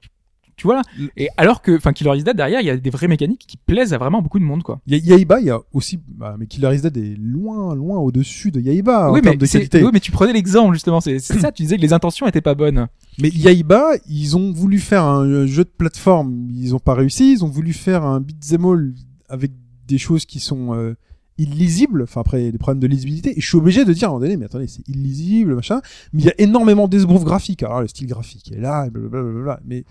tu- 0.57 0.67
vois 0.67 0.75
là. 0.75 0.81
Et 1.15 1.29
alors 1.37 1.61
que, 1.61 1.77
enfin, 1.77 1.93
Killer 1.93 2.17
is 2.17 2.23
Dead 2.23 2.35
derrière, 2.35 2.59
il 2.61 2.67
y 2.67 2.69
a 2.69 2.75
des 2.77 2.89
vraies 2.89 3.07
mécaniques 3.07 3.45
qui 3.47 3.55
plaisent 3.57 3.93
à 3.93 3.97
vraiment 3.97 4.21
beaucoup 4.21 4.39
de 4.39 4.43
monde, 4.43 4.63
quoi. 4.63 4.79
Il 4.87 4.97
y 4.97 5.13
a 5.13 5.15
Yaiba, 5.15 5.39
il 5.39 5.45
y 5.45 5.49
a 5.49 5.59
aussi, 5.73 5.99
bah, 6.07 6.35
mais 6.37 6.47
Killer 6.47 6.75
is 6.75 6.81
Dead 6.81 6.97
est 6.97 7.15
loin, 7.17 7.73
loin 7.75 7.97
au-dessus 7.99 8.51
de 8.51 8.59
Yaiba 8.59 9.11
oui, 9.11 9.19
en 9.19 9.21
termes 9.21 9.35
mais 9.35 9.37
de 9.37 9.51
qualité. 9.51 9.83
oui, 9.83 9.89
mais 9.93 9.99
tu 9.99 10.11
prenais 10.11 10.33
l'exemple 10.33 10.73
justement. 10.73 10.99
C'est 10.99 11.19
c'est 11.19 11.39
ça. 11.39 11.51
Tu 11.51 11.63
disais 11.63 11.77
que 11.77 11.81
les 11.81 11.93
intentions 11.93 12.27
étaient 12.27 12.41
pas 12.41 12.55
bonnes. 12.55 12.87
Mais 13.19 13.29
Yaiba, 13.29 13.91
ils 14.09 14.35
ont 14.35 14.51
voulu 14.51 14.79
faire 14.79 15.03
un 15.03 15.45
jeu 15.45 15.63
de 15.63 15.69
plateforme, 15.69 16.49
ils 16.53 16.75
ont 16.75 16.79
pas 16.79 16.93
réussi. 16.95 17.31
Ils 17.33 17.45
ont 17.45 17.49
voulu 17.49 17.73
faire 17.73 18.03
un 18.03 18.19
beat'em 18.19 18.65
all 18.65 18.93
avec 19.29 19.51
des 19.87 19.97
choses 19.97 20.25
qui 20.25 20.39
sont 20.39 20.73
euh, 20.73 20.95
illisibles. 21.37 22.03
Enfin 22.03 22.21
après, 22.21 22.51
des 22.51 22.57
problèmes 22.57 22.79
de 22.79 22.87
lisibilité. 22.87 23.37
Et 23.37 23.41
je 23.41 23.47
suis 23.47 23.57
obligé 23.57 23.85
de 23.85 23.93
dire 23.93 24.11
à 24.11 24.19
mais 24.19 24.45
attendez, 24.45 24.67
c'est 24.67 24.87
illisible, 24.87 25.55
machin. 25.55 25.81
Mais 26.13 26.23
il 26.23 26.25
y 26.25 26.29
a 26.29 26.35
énormément 26.37 26.87
d'esbrouf 26.87 27.23
graphique. 27.23 27.63
Alors 27.63 27.81
le 27.81 27.87
style 27.87 28.07
graphique 28.07 28.51
est 28.51 28.59
là, 28.59 28.89
blablabla. 28.89 29.59
Mais 29.65 29.83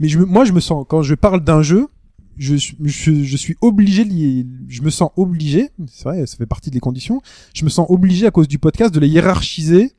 mais 0.00 0.08
je, 0.08 0.18
moi, 0.18 0.44
je 0.44 0.52
me 0.52 0.60
sens 0.60 0.84
quand 0.88 1.02
je 1.02 1.14
parle 1.14 1.42
d'un 1.42 1.62
jeu. 1.62 1.88
Je, 2.36 2.56
je, 2.56 3.22
je 3.22 3.36
suis 3.36 3.56
obligé 3.60 4.04
de 4.04 4.44
je 4.66 4.82
me 4.82 4.90
sens 4.90 5.10
obligé, 5.16 5.70
c'est 5.86 6.02
vrai, 6.02 6.26
ça 6.26 6.36
fait 6.36 6.46
partie 6.46 6.68
des 6.68 6.80
conditions, 6.80 7.22
je 7.54 7.64
me 7.64 7.70
sens 7.70 7.86
obligé 7.88 8.26
à 8.26 8.32
cause 8.32 8.48
du 8.48 8.58
podcast 8.58 8.92
de 8.92 8.98
les 8.98 9.06
hiérarchiser 9.06 9.92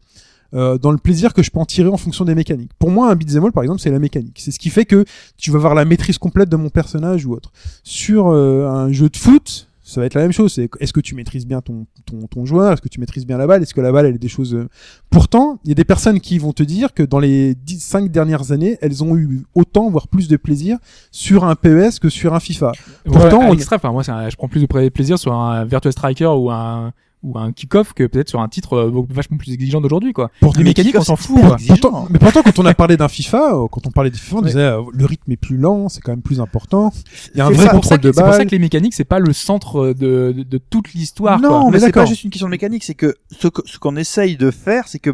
euh, 0.54 0.78
dans 0.78 0.92
le 0.92 0.98
plaisir 0.98 1.34
que 1.34 1.44
je 1.44 1.50
peux 1.50 1.60
en 1.60 1.66
tirer 1.66 1.90
en 1.90 1.98
fonction 1.98 2.24
des 2.24 2.36
mécaniques. 2.36 2.72
Pour 2.78 2.92
moi, 2.92 3.10
un 3.10 3.16
beat'em 3.16 3.44
all, 3.44 3.52
par 3.52 3.64
exemple, 3.64 3.82
c'est 3.82 3.90
la 3.90 4.00
mécanique. 4.00 4.40
C'est 4.40 4.52
ce 4.52 4.60
qui 4.60 4.70
fait 4.70 4.86
que 4.86 5.04
tu 5.38 5.52
vas 5.52 5.58
avoir 5.58 5.76
la 5.76 5.86
maîtrise 5.86 6.18
complète 6.18 6.50
de 6.50 6.56
mon 6.56 6.70
personnage 6.70 7.26
ou 7.26 7.34
autre. 7.34 7.52
Sur 7.84 8.28
euh, 8.28 8.68
un 8.68 8.92
jeu 8.92 9.10
de 9.10 9.18
foot, 9.18 9.68
ça 9.88 10.02
va 10.02 10.08
être 10.08 10.16
la 10.16 10.22
même 10.22 10.32
chose. 10.32 10.52
C'est 10.54 10.68
est-ce 10.80 10.92
que 10.92 11.00
tu 11.00 11.14
maîtrises 11.14 11.46
bien 11.46 11.62
ton, 11.62 11.86
ton, 12.08 12.26
ton 12.26 12.44
joueur 12.46 12.74
Est-ce 12.74 12.82
que 12.82 12.90
tu 12.90 13.00
maîtrises 13.00 13.26
bien 13.28 13.38
la 13.38 13.46
balle? 13.46 13.62
Est-ce 13.62 13.74
que 13.76 13.82
la 13.82 13.92
balle, 13.92 14.08
elle 14.08 14.16
est 14.16 14.18
des 14.18 14.28
choses... 14.28 14.56
euh, 14.56 14.68
Pourtant, 15.12 15.60
il 15.64 15.70
y 15.70 15.72
a 15.72 15.76
des 15.76 15.86
personnes 15.86 16.20
qui 16.20 16.40
vont 16.40 16.54
te 16.54 16.64
dire 16.64 16.94
que 16.94 17.04
dans 17.04 17.20
les 17.20 17.54
10, 17.54 17.80
5 17.80 18.10
dernières 18.12 18.52
années, 18.52 18.78
elles 18.82 19.04
ont 19.04 19.16
eu 19.16 19.44
autant, 19.54 19.90
voire 19.92 20.08
plus 20.08 20.28
de 20.28 20.38
plaisir 20.38 20.78
sur 21.12 21.46
un 21.46 21.56
PES 21.56 22.00
que 22.02 22.10
sur 22.10 22.34
un 22.34 22.40
FIFA. 22.40 22.72
Pourtant, 23.06 23.38
Ouais, 23.40 23.46
à 23.46 23.50
on- 23.50 23.52
l'extrême, 23.52 23.78
enfin, 23.78 23.92
moi, 23.92 24.02
un- 24.10 24.30
je 24.30 24.36
prends 24.36 24.48
plus 24.50 24.62
de 24.68 24.90
plaisir 24.90 25.20
sur 25.20 25.34
un 25.34 25.64
Virtua 25.66 25.92
Striker 25.92 26.26
ou 26.38 26.50
un 26.50 26.92
ou 27.24 27.38
un 27.40 27.52
kick-off 27.52 27.94
que 27.94 28.04
peut-être 28.06 28.30
sur 28.30 28.40
un 28.42 28.48
titre 28.48 28.74
euh, 28.74 29.06
vachement 29.10 29.38
plus 29.38 29.52
exigeant 29.54 29.82
d'aujourd'hui, 29.82 30.14
quoi. 30.14 30.30
Pour 30.42 30.54
Les 30.54 30.60
mais 30.60 30.70
mécaniques, 30.70 30.96
on 30.98 31.04
s'en 31.04 31.16
fout. 31.16 31.40
quoi. 31.42 31.58
Pourtant, 31.68 32.08
mais 32.12 32.20
pourtant, 32.20 32.44
quand 32.44 32.60
on 32.60 32.66
a 32.68 32.74
parlé 32.76 32.98
d'un 32.98 33.08
FIFA, 33.08 33.56
euh, 33.56 33.68
quand 33.72 33.88
on 33.88 33.92
parlait 33.92 34.12
des 34.12 34.18
FIFA, 34.18 34.36
on 34.36 34.40
Ouais. 34.42 34.46
disait 34.48 34.60
euh, 34.60 34.82
le 34.94 35.06
rythme 35.06 35.32
est 35.32 35.38
plus 35.38 35.58
lent, 35.58 35.90
c'est 35.90 36.02
quand 36.02 36.12
même 36.12 36.22
plus 36.22 36.40
important. 36.40 36.92
Il 37.34 37.38
y 37.40 37.42
a 37.42 37.48
un 37.48 37.50
vrai 37.50 37.68
contrôle 37.70 38.00
de 38.00 38.12
c'est 38.12 38.22
pour 38.22 38.32
ça 38.32 38.38
balle. 38.40 38.48
que 38.48 38.52
les 38.52 38.60
mécaniques, 38.60 38.94
c'est 38.94 39.04
pas 39.06 39.20
le 39.20 39.34
centre 39.34 39.88
de, 39.88 40.34
de, 40.38 40.44
de 40.44 40.58
toute 40.58 40.94
l'histoire. 40.94 41.40
non, 41.40 41.62
quoi. 41.62 41.72
mais 41.72 41.80
c'est 41.80 41.92
pas 41.92 42.06
juste 42.06 42.24
une 42.24 42.30
question 42.30 42.48
de 42.48 42.52
mécanique, 42.52 42.84
c'est 42.84 42.94
que 42.96 43.16
ce 43.32 43.48
que- 43.48 43.62
ce 43.66 43.80
qu'on 43.80 43.96
essaye 43.96 44.38
de 44.38 44.52
faire, 44.52 44.88
c'est 44.88 45.00
que 45.00 45.12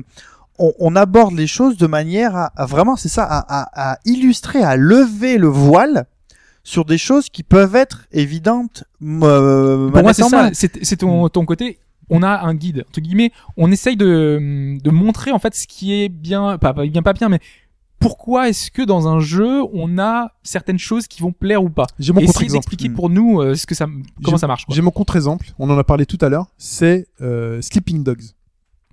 on, 0.59 0.73
on 0.79 0.95
aborde 0.97 1.33
les 1.33 1.47
choses 1.47 1.77
de 1.77 1.87
manière 1.87 2.35
à, 2.35 2.51
à 2.57 2.65
vraiment, 2.65 2.95
c'est 2.97 3.07
ça, 3.09 3.23
à, 3.23 3.39
à, 3.61 3.91
à 3.93 3.97
illustrer, 4.05 4.61
à 4.61 4.75
lever 4.75 5.37
le 5.37 5.47
voile 5.47 6.05
sur 6.63 6.85
des 6.85 6.99
choses 6.99 7.29
qui 7.29 7.41
peuvent 7.41 7.75
être 7.75 8.05
évidentes. 8.11 8.83
Euh, 9.01 9.89
Pour 9.89 10.03
moi, 10.03 10.13
c'est 10.13 10.23
ça. 10.23 10.49
C'est 10.53 10.83
c'est 10.85 10.97
ton, 10.97 11.27
ton 11.29 11.45
côté. 11.45 11.79
On 12.11 12.21
a 12.23 12.41
un 12.41 12.53
guide, 12.53 12.83
entre 12.87 13.01
guillemets. 13.01 13.31
On 13.57 13.71
essaye 13.71 13.95
de, 13.97 14.77
de 14.83 14.89
montrer, 14.91 15.31
en 15.31 15.39
fait, 15.39 15.55
ce 15.55 15.65
qui 15.65 15.93
est 15.93 16.09
bien, 16.09 16.57
pas, 16.59 16.73
pas 16.73 16.85
bien, 16.85 17.01
pas 17.01 17.13
bien, 17.13 17.29
mais 17.29 17.39
pourquoi 17.99 18.49
est-ce 18.49 18.69
que 18.71 18.81
dans 18.81 19.07
un 19.07 19.19
jeu, 19.19 19.61
on 19.73 19.97
a 19.99 20.31
certaines 20.43 20.79
choses 20.79 21.07
qui 21.07 21.21
vont 21.21 21.31
plaire 21.31 21.63
ou 21.63 21.69
pas? 21.69 21.85
J'ai 21.99 22.11
mon 22.13 22.21
contre-exemple. 22.21 22.57
d'expliquer 22.65 22.89
Mm. 22.89 22.93
pour 22.95 23.09
nous 23.09 23.39
euh, 23.41 23.55
ce 23.55 23.65
que 23.65 23.75
ça, 23.75 23.85
comment 24.23 24.37
ça 24.37 24.47
marche. 24.47 24.65
J'ai 24.69 24.81
mon 24.81 24.91
contre-exemple. 24.91 25.51
On 25.59 25.69
en 25.69 25.77
a 25.77 25.83
parlé 25.83 26.05
tout 26.05 26.17
à 26.21 26.27
l'heure. 26.29 26.47
C'est 26.57 27.07
euh, 27.21 27.61
Sleeping 27.61 28.03
Dogs. 28.03 28.23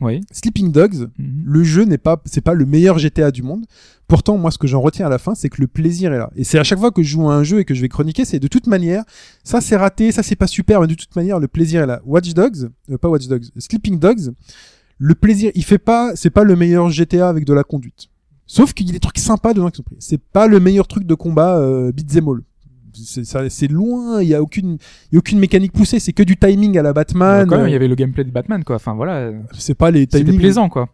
Oui. 0.00 0.20
Sleeping 0.30 0.70
Dogs, 0.70 1.08
Mhm. 1.18 1.42
le 1.44 1.64
jeu 1.64 1.84
n'est 1.84 1.98
pas, 1.98 2.22
c'est 2.24 2.40
pas 2.40 2.54
le 2.54 2.64
meilleur 2.66 2.98
GTA 2.98 3.30
du 3.30 3.42
monde. 3.42 3.64
Pourtant, 4.06 4.38
moi, 4.38 4.50
ce 4.50 4.58
que 4.58 4.66
j'en 4.66 4.80
retiens 4.80 5.06
à 5.06 5.08
la 5.08 5.18
fin, 5.18 5.34
c'est 5.34 5.48
que 5.48 5.60
le 5.60 5.66
plaisir 5.66 6.12
est 6.12 6.18
là. 6.18 6.30
Et 6.36 6.44
c'est 6.44 6.58
à 6.58 6.64
chaque 6.64 6.78
fois 6.78 6.90
que 6.92 7.02
je 7.02 7.08
joue 7.10 7.28
à 7.28 7.34
un 7.34 7.42
jeu 7.42 7.58
et 7.58 7.64
que 7.64 7.74
je 7.74 7.80
vais 7.82 7.88
chroniquer, 7.88 8.24
c'est 8.24 8.38
de 8.38 8.48
toute 8.48 8.66
manière, 8.66 9.04
ça 9.44 9.60
c'est 9.60 9.76
raté, 9.76 10.12
ça 10.12 10.22
c'est 10.22 10.36
pas 10.36 10.46
super, 10.46 10.80
mais 10.80 10.86
de 10.86 10.94
toute 10.94 11.14
manière, 11.16 11.38
le 11.40 11.48
plaisir 11.48 11.82
est 11.82 11.86
là. 11.86 12.00
Watch 12.06 12.32
Dogs, 12.32 12.70
euh, 12.90 12.96
pas 12.96 13.08
Watch 13.08 13.26
Dogs, 13.26 13.44
Sleeping 13.58 13.98
Dogs, 13.98 14.32
le 14.98 15.14
plaisir, 15.14 15.50
il 15.54 15.64
fait 15.64 15.78
pas, 15.78 16.12
c'est 16.16 16.30
pas 16.30 16.44
le 16.44 16.56
meilleur 16.56 16.88
GTA 16.90 17.28
avec 17.28 17.44
de 17.44 17.52
la 17.52 17.64
conduite. 17.64 18.06
Sauf 18.46 18.72
qu'il 18.72 18.86
y 18.86 18.90
a 18.90 18.92
des 18.94 19.00
trucs 19.00 19.18
sympas 19.18 19.52
dedans 19.52 19.68
qui 19.68 19.76
sont 19.76 19.82
pris. 19.82 19.96
C'est 19.98 20.20
pas 20.22 20.46
le 20.46 20.58
meilleur 20.58 20.88
truc 20.88 21.04
de 21.04 21.14
combat 21.14 21.58
euh, 21.58 21.92
beat'em 21.92 22.28
all. 22.28 22.40
C'est 23.04 23.24
c'est 23.48 23.68
loin, 23.68 24.22
il 24.22 24.28
y 24.28 24.34
a 24.34 24.42
aucune, 24.42 24.78
y 25.12 25.16
a 25.16 25.18
aucune 25.18 25.38
mécanique 25.38 25.72
poussée, 25.72 26.00
c'est 26.00 26.12
que 26.12 26.22
du 26.22 26.36
timing 26.36 26.78
à 26.78 26.82
la 26.82 26.92
Batman. 26.92 27.46
quand 27.46 27.56
même, 27.56 27.68
il 27.68 27.70
y 27.70 27.74
euh, 27.74 27.76
avait 27.76 27.88
le 27.88 27.94
gameplay 27.94 28.24
de 28.24 28.30
Batman, 28.30 28.64
quoi. 28.64 28.76
Enfin, 28.76 28.94
voilà. 28.94 29.32
c'est 29.58 29.74
pas 29.74 29.90
les 29.90 30.00
C'était 30.00 30.24
timings 30.24 30.38
plaisant, 30.38 30.68
quoi. 30.68 30.88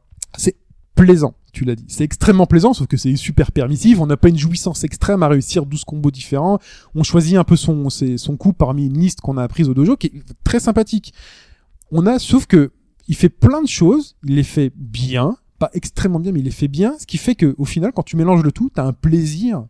plaisant, 0.94 1.34
tu 1.52 1.64
l'as 1.64 1.74
dit. 1.74 1.84
C'est 1.88 2.04
extrêmement 2.04 2.46
plaisant, 2.46 2.72
sauf 2.72 2.86
que 2.86 2.96
c'est 2.96 3.16
super 3.16 3.52
permissif. 3.52 3.98
On 4.00 4.06
n'a 4.06 4.16
pas 4.16 4.28
une 4.28 4.38
jouissance 4.38 4.84
extrême 4.84 5.22
à 5.22 5.28
réussir 5.28 5.66
12 5.66 5.84
combos 5.84 6.10
différents. 6.10 6.58
On 6.94 7.02
choisit 7.02 7.36
un 7.36 7.44
peu 7.44 7.56
son, 7.56 7.88
son 7.90 8.36
coup 8.36 8.52
parmi 8.52 8.86
une 8.86 8.98
liste 8.98 9.20
qu'on 9.20 9.36
a 9.36 9.42
apprise 9.42 9.68
au 9.68 9.74
dojo, 9.74 9.96
qui 9.96 10.08
est 10.08 10.12
très 10.44 10.60
sympathique. 10.60 11.14
On 11.90 12.06
a, 12.06 12.18
sauf 12.18 12.46
que, 12.46 12.72
il 13.06 13.16
fait 13.16 13.28
plein 13.28 13.62
de 13.62 13.68
choses, 13.68 14.16
il 14.24 14.36
les 14.36 14.42
fait 14.42 14.72
bien, 14.74 15.36
pas 15.58 15.70
extrêmement 15.74 16.20
bien, 16.20 16.32
mais 16.32 16.40
il 16.40 16.44
les 16.44 16.50
fait 16.50 16.68
bien, 16.68 16.96
ce 16.98 17.06
qui 17.06 17.18
fait 17.18 17.34
que, 17.34 17.54
au 17.58 17.64
final, 17.64 17.92
quand 17.92 18.02
tu 18.02 18.16
mélanges 18.16 18.42
le 18.42 18.52
tout, 18.52 18.70
t'as 18.74 18.84
un 18.84 18.92
plaisir 18.92 19.66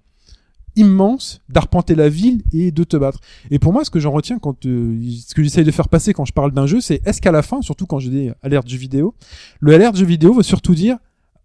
immense 0.77 1.41
d'arpenter 1.49 1.95
la 1.95 2.09
ville 2.09 2.43
et 2.53 2.71
de 2.73 2.85
te 2.85 2.97
battre. 2.97 3.21
Et 3.51 3.59
pour 3.59 3.73
moi, 3.73 3.85
ce 3.85 3.91
que 3.91 4.01
j'en 4.01 4.11
retiens 4.13 4.39
quand 4.39 4.67
euh, 4.67 4.99
ce 5.27 5.35
que 5.35 5.43
j'essaye 5.43 5.65
de 5.65 5.71
faire 5.71 5.89
passer 5.89 6.13
quand 6.13 6.25
je 6.25 6.33
parle 6.33 6.53
d'un 6.53 6.67
jeu, 6.67 6.81
c'est 6.81 7.01
est-ce 7.07 7.21
qu'à 7.21 7.33
la 7.33 7.43
fin, 7.43 7.63
surtout 7.63 7.87
quand 7.87 7.99
j'ai 7.99 8.11
des 8.11 8.33
alertes 8.43 8.69
jeux 8.69 8.79
vidéo, 8.79 9.15
le 9.61 9.73
alerte 9.75 9.97
jeu 9.97 10.07
vidéo 10.07 10.35
veut 10.35 10.43
surtout 10.43 10.75
dire 10.75 10.97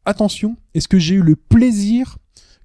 attention, 0.05 0.55
est-ce 0.73 0.87
que 0.87 0.97
j'ai 0.99 1.15
eu 1.15 1.21
le 1.21 1.35
plaisir 1.35 2.17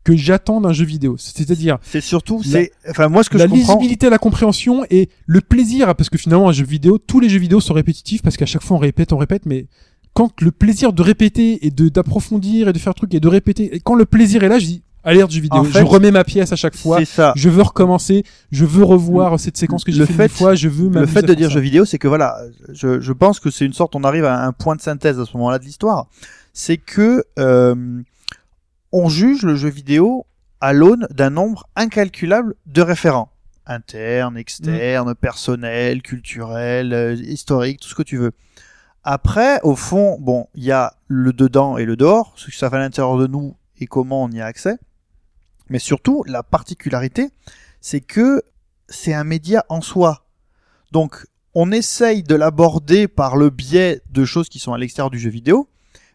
que 0.04 0.16
j'attends 0.16 0.60
d'un 0.60 0.72
jeu 0.72 0.84
vidéo? 0.84 1.16
C'est-à-dire 1.18 1.78
C'est 1.82 2.00
surtout, 2.00 2.38
La- 2.44 2.50
c'est, 2.50 2.72
enfin, 2.88 3.08
moi, 3.08 3.22
ce 3.24 3.30
que 3.30 3.38
la 3.38 3.44
je 3.46 3.50
comprends. 3.50 3.74
lisibilité, 3.74 4.08
la 4.10 4.18
compréhension 4.18 4.84
et 4.90 5.08
le 5.26 5.40
plaisir, 5.40 5.94
parce 5.96 6.08
que 6.10 6.18
finalement 6.18 6.48
un 6.48 6.52
jeu 6.52 6.64
vidéo, 6.64 6.98
tous 6.98 7.20
les 7.20 7.28
jeux 7.28 7.38
vidéo 7.38 7.60
sont 7.60 7.74
répétitifs 7.74 8.22
parce 8.22 8.36
qu'à 8.36 8.46
chaque 8.46 8.62
fois 8.62 8.76
on 8.76 8.80
répète, 8.80 9.12
on 9.12 9.18
répète, 9.18 9.44
mais 9.46 9.66
quand 10.14 10.40
le 10.40 10.52
plaisir 10.52 10.92
de 10.92 11.02
répéter 11.02 11.66
et 11.66 11.70
de 11.70 11.88
d'approfondir 11.88 12.68
et 12.68 12.72
de 12.72 12.78
faire 12.78 12.94
truc 12.94 13.12
et 13.14 13.20
de 13.20 13.28
répéter, 13.28 13.74
et 13.74 13.80
quand 13.80 13.96
le 13.96 14.04
plaisir 14.04 14.44
est 14.44 14.48
là, 14.48 14.58
je 14.60 14.66
dis 14.66 14.82
alerte 15.04 15.30
jeu 15.30 15.40
vidéo, 15.40 15.60
En 15.60 15.64
fait, 15.64 15.80
je 15.80 15.84
remets 15.84 16.10
ma 16.10 16.24
pièce 16.24 16.52
à 16.52 16.56
chaque 16.56 16.74
fois, 16.76 17.04
ça. 17.04 17.32
je 17.36 17.48
veux 17.48 17.62
recommencer, 17.62 18.24
je 18.50 18.64
veux 18.64 18.84
revoir 18.84 19.38
cette 19.38 19.56
séquence 19.56 19.84
que 19.84 19.92
j'ai 19.92 20.06
fait, 20.06 20.12
fait- 20.14 20.22
une 20.24 20.28
fois, 20.30 20.54
je 20.54 20.68
veux 20.68 20.88
Le 20.88 21.06
fait 21.06 21.18
à 21.20 21.22
de 21.22 21.34
dire 21.34 21.48
ça. 21.48 21.54
jeu 21.54 21.60
vidéo, 21.60 21.84
c'est 21.84 21.98
que 21.98 22.08
voilà, 22.08 22.38
je, 22.72 23.00
je 23.00 23.12
pense 23.12 23.38
que 23.40 23.50
c'est 23.50 23.64
une 23.66 23.72
sorte, 23.74 23.94
on 23.94 24.02
arrive 24.04 24.24
à 24.24 24.44
un 24.44 24.52
point 24.52 24.74
de 24.76 24.80
synthèse 24.80 25.20
à 25.20 25.24
ce 25.26 25.36
moment-là 25.36 25.58
de 25.58 25.64
l'histoire. 25.64 26.06
C'est 26.52 26.76
que 26.78 27.24
euh, 27.38 27.74
on 28.92 29.08
juge 29.08 29.42
le 29.42 29.56
jeu 29.56 29.68
vidéo 29.68 30.26
à 30.60 30.72
l'aune 30.72 31.06
d'un 31.10 31.30
nombre 31.30 31.68
incalculable 31.76 32.54
de 32.66 32.80
référents. 32.82 33.30
interne, 33.66 34.36
externe, 34.36 35.14
personnel, 35.14 36.00
culturel, 36.02 36.92
euh, 36.92 37.14
historique, 37.14 37.80
tout 37.80 37.88
ce 37.88 37.94
que 37.94 38.02
tu 38.02 38.16
veux. 38.18 38.32
Après, 39.02 39.60
au 39.62 39.74
fond, 39.76 40.16
bon, 40.20 40.46
il 40.54 40.64
y 40.64 40.72
a 40.72 40.94
le 41.08 41.32
dedans 41.32 41.76
et 41.76 41.84
le 41.84 41.96
dehors, 41.96 42.32
ce 42.36 42.46
que 42.46 42.54
ça 42.56 42.70
fait 42.70 42.76
à 42.76 42.78
l'intérieur 42.78 43.16
de 43.18 43.26
nous 43.26 43.54
et 43.80 43.86
comment 43.86 44.22
on 44.24 44.30
y 44.30 44.40
a 44.40 44.46
accès. 44.46 44.76
Mais 45.68 45.78
surtout, 45.78 46.24
la 46.26 46.42
particularité, 46.42 47.30
c'est 47.80 48.00
que 48.00 48.42
c'est 48.88 49.14
un 49.14 49.24
média 49.24 49.64
en 49.68 49.80
soi. 49.80 50.26
Donc, 50.92 51.26
on 51.54 51.70
essaye 51.72 52.22
de 52.22 52.34
l'aborder 52.34 53.08
par 53.08 53.36
le 53.36 53.50
biais 53.50 54.02
de 54.10 54.24
choses 54.24 54.48
qui 54.48 54.58
sont 54.58 54.72
à 54.72 54.78
l'extérieur 54.78 55.10
du 55.10 55.18
jeu 55.18 55.30
vidéo. 55.30 55.68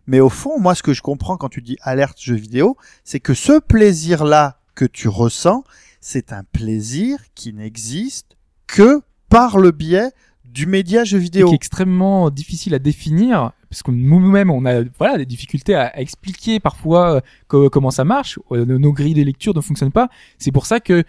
Mais 0.06 0.20
au 0.20 0.30
fond, 0.30 0.60
moi, 0.60 0.76
ce 0.76 0.84
que 0.84 0.94
je 0.94 1.02
comprends 1.02 1.38
quand 1.38 1.50
tu 1.50 1.62
dis 1.62 1.78
alerte 1.82 2.20
jeu 2.20 2.36
vidéo, 2.36 2.78
c'est 3.04 3.20
que 3.20 3.34
ce 3.34 3.60
plaisir-là 3.60 4.60
que 4.76 4.86
tu 4.86 5.08
ressens, 5.08 5.64
c'est 6.02 6.34
un 6.34 6.44
plaisir 6.44 7.20
qui 7.36 7.54
n'existe 7.54 8.38
que 8.68 9.02
par 9.30 9.58
le 9.58 9.72
biais 9.72 10.12
du 10.46 10.66
média 10.66 11.04
jeu 11.04 11.18
Et 11.18 11.22
vidéo. 11.22 11.48
qui 11.48 11.54
est 11.54 11.56
extrêmement 11.56 12.30
difficile 12.30 12.74
à 12.74 12.80
définir 12.80 13.52
parce 13.70 13.84
que 13.84 13.92
nous-mêmes 13.92 14.50
on 14.50 14.66
a 14.66 14.84
voilà 14.98 15.18
des 15.18 15.26
difficultés 15.26 15.76
à, 15.76 16.00
expliquer 16.00 16.60
parfois 16.60 17.16
euh, 17.16 17.22
co- 17.48 17.70
comment 17.70 17.92
ça 17.92 18.04
marche. 18.06 18.40
Euh, 18.52 18.66
nos 18.66 18.92
grilles 18.94 19.14
de 19.14 19.24
lecture 19.24 19.54
ne 19.56 19.62
fonctionnent 19.62 19.92
pas. 19.92 20.10
C'est 20.38 20.52
pour 20.52 20.66
ça 20.66 20.80
que 20.80 21.04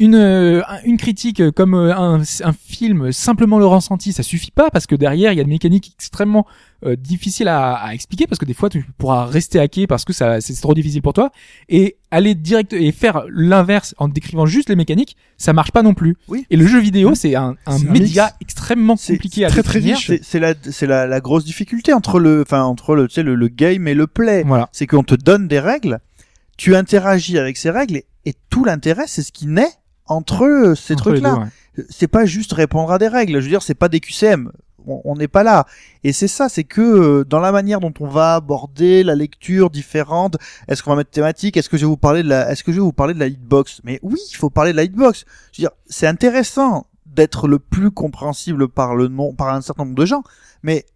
une 0.00 0.16
euh, 0.16 0.62
un- 0.66 0.80
une 0.84 0.96
critique 0.96 1.50
comme 1.52 1.74
euh, 1.74 1.94
un, 1.94 2.20
un 2.20 2.52
film 2.52 3.12
simplement 3.12 3.58
le 3.60 3.66
ressenti 3.66 4.12
ça 4.12 4.22
suffit 4.24 4.50
pas 4.50 4.70
parce 4.70 4.86
que 4.88 4.96
derrière 4.96 5.32
il 5.32 5.36
y 5.36 5.38
a 5.38 5.42
une 5.42 5.48
mécanique 5.48 5.92
extrêmement 5.96 6.46
euh, 6.84 6.96
difficile 6.96 7.46
à, 7.48 7.74
à 7.74 7.94
expliquer 7.94 8.26
parce 8.26 8.38
que 8.38 8.44
des 8.46 8.54
fois 8.54 8.68
tu 8.70 8.84
pourras 8.98 9.26
rester 9.26 9.60
hacké 9.60 9.86
parce 9.86 10.04
que 10.04 10.12
ça 10.12 10.40
c'est 10.40 10.54
trop 10.60 10.74
difficile 10.74 11.02
pour 11.02 11.12
toi 11.12 11.30
et 11.68 11.96
aller 12.10 12.34
direct 12.34 12.72
et 12.72 12.90
faire 12.90 13.24
l'inverse 13.30 13.94
en 13.98 14.08
décrivant 14.08 14.46
juste 14.46 14.68
les 14.70 14.76
mécaniques 14.76 15.16
ça 15.36 15.52
marche 15.52 15.70
pas 15.70 15.82
non 15.82 15.94
plus 15.94 16.16
Oui. 16.28 16.46
et 16.50 16.56
le 16.56 16.66
jeu 16.66 16.80
vidéo 16.80 17.14
c'est 17.14 17.34
un, 17.36 17.54
un 17.66 17.78
média 17.80 18.32
extrêmement 18.40 18.96
compliqué 18.96 19.44
à 19.44 19.48
très, 19.50 19.62
très 19.62 19.78
riche. 19.80 20.06
C'est 20.08 20.24
c'est 20.24 20.40
la, 20.40 20.54
c'est 20.70 20.86
la, 20.86 21.06
la 21.06 21.20
grosse 21.20 21.44
difficulté 21.44 21.92
entre 21.92 22.18
le, 22.18 22.42
enfin, 22.42 22.62
entre 22.62 22.94
le, 22.94 23.06
tu 23.08 23.14
sais, 23.14 23.22
le, 23.22 23.34
le 23.34 23.48
game 23.48 23.86
et 23.86 23.94
le 23.94 24.06
play. 24.06 24.42
Voilà. 24.46 24.68
C'est 24.72 24.86
qu'on 24.86 25.02
te 25.02 25.14
donne 25.14 25.46
des 25.48 25.60
règles, 25.60 26.00
tu 26.56 26.74
interagis 26.74 27.38
avec 27.38 27.56
ces 27.56 27.70
règles 27.70 27.96
et, 27.96 28.06
et 28.26 28.34
tout 28.50 28.64
l'intérêt, 28.64 29.04
c'est 29.06 29.22
ce 29.22 29.32
qui 29.32 29.46
naît 29.46 29.68
entre 30.10 30.44
euh, 30.44 30.74
ces 30.74 30.96
trucs-là. 30.96 31.36
ouais. 31.36 31.84
c'est 31.88 32.08
pas 32.08 32.26
juste 32.26 32.52
répondre 32.52 32.92
à 32.92 32.98
des 32.98 33.08
règles. 33.08 33.34
Je 33.38 33.44
veux 33.44 33.50
dire, 33.50 33.62
c'est 33.62 33.74
pas 33.74 33.88
des 33.88 34.00
QCM. 34.00 34.52
On 34.86 35.00
on 35.04 35.14
n'est 35.14 35.28
pas 35.28 35.42
là. 35.42 35.66
Et 36.04 36.12
c'est 36.12 36.28
ça, 36.28 36.48
c'est 36.48 36.64
que 36.64 36.80
euh, 36.80 37.24
dans 37.24 37.38
la 37.38 37.52
manière 37.52 37.80
dont 37.80 37.94
on 38.00 38.08
va 38.08 38.34
aborder 38.34 39.04
la 39.04 39.14
lecture 39.14 39.70
différente, 39.70 40.36
est-ce 40.68 40.82
qu'on 40.82 40.90
va 40.90 40.96
mettre 40.96 41.10
thématique, 41.10 41.56
est-ce 41.56 41.68
que 41.68 41.76
je 41.76 41.82
vais 41.82 41.88
vous 41.88 41.96
parler 41.96 42.22
de 42.22 42.28
la, 42.28 42.50
est-ce 42.50 42.64
que 42.64 42.72
je 42.72 42.78
vais 42.78 42.82
vous 42.82 42.92
parler 42.92 43.14
de 43.14 43.20
la 43.20 43.28
hitbox? 43.28 43.82
Mais 43.84 44.00
oui, 44.02 44.18
il 44.30 44.36
faut 44.36 44.50
parler 44.50 44.72
de 44.72 44.76
la 44.76 44.84
hitbox. 44.84 45.24
Je 45.52 45.62
veux 45.62 45.68
dire, 45.68 45.76
c'est 45.86 46.06
intéressant 46.06 46.86
d'être 47.06 47.46
le 47.46 47.58
plus 47.58 47.90
compréhensible 47.90 48.68
par 48.68 48.96
le 48.96 49.08
nom, 49.08 49.34
par 49.34 49.54
un 49.54 49.60
certain 49.60 49.84
nombre 49.84 49.96
de 49.96 50.06
gens, 50.06 50.22
mais 50.62 50.86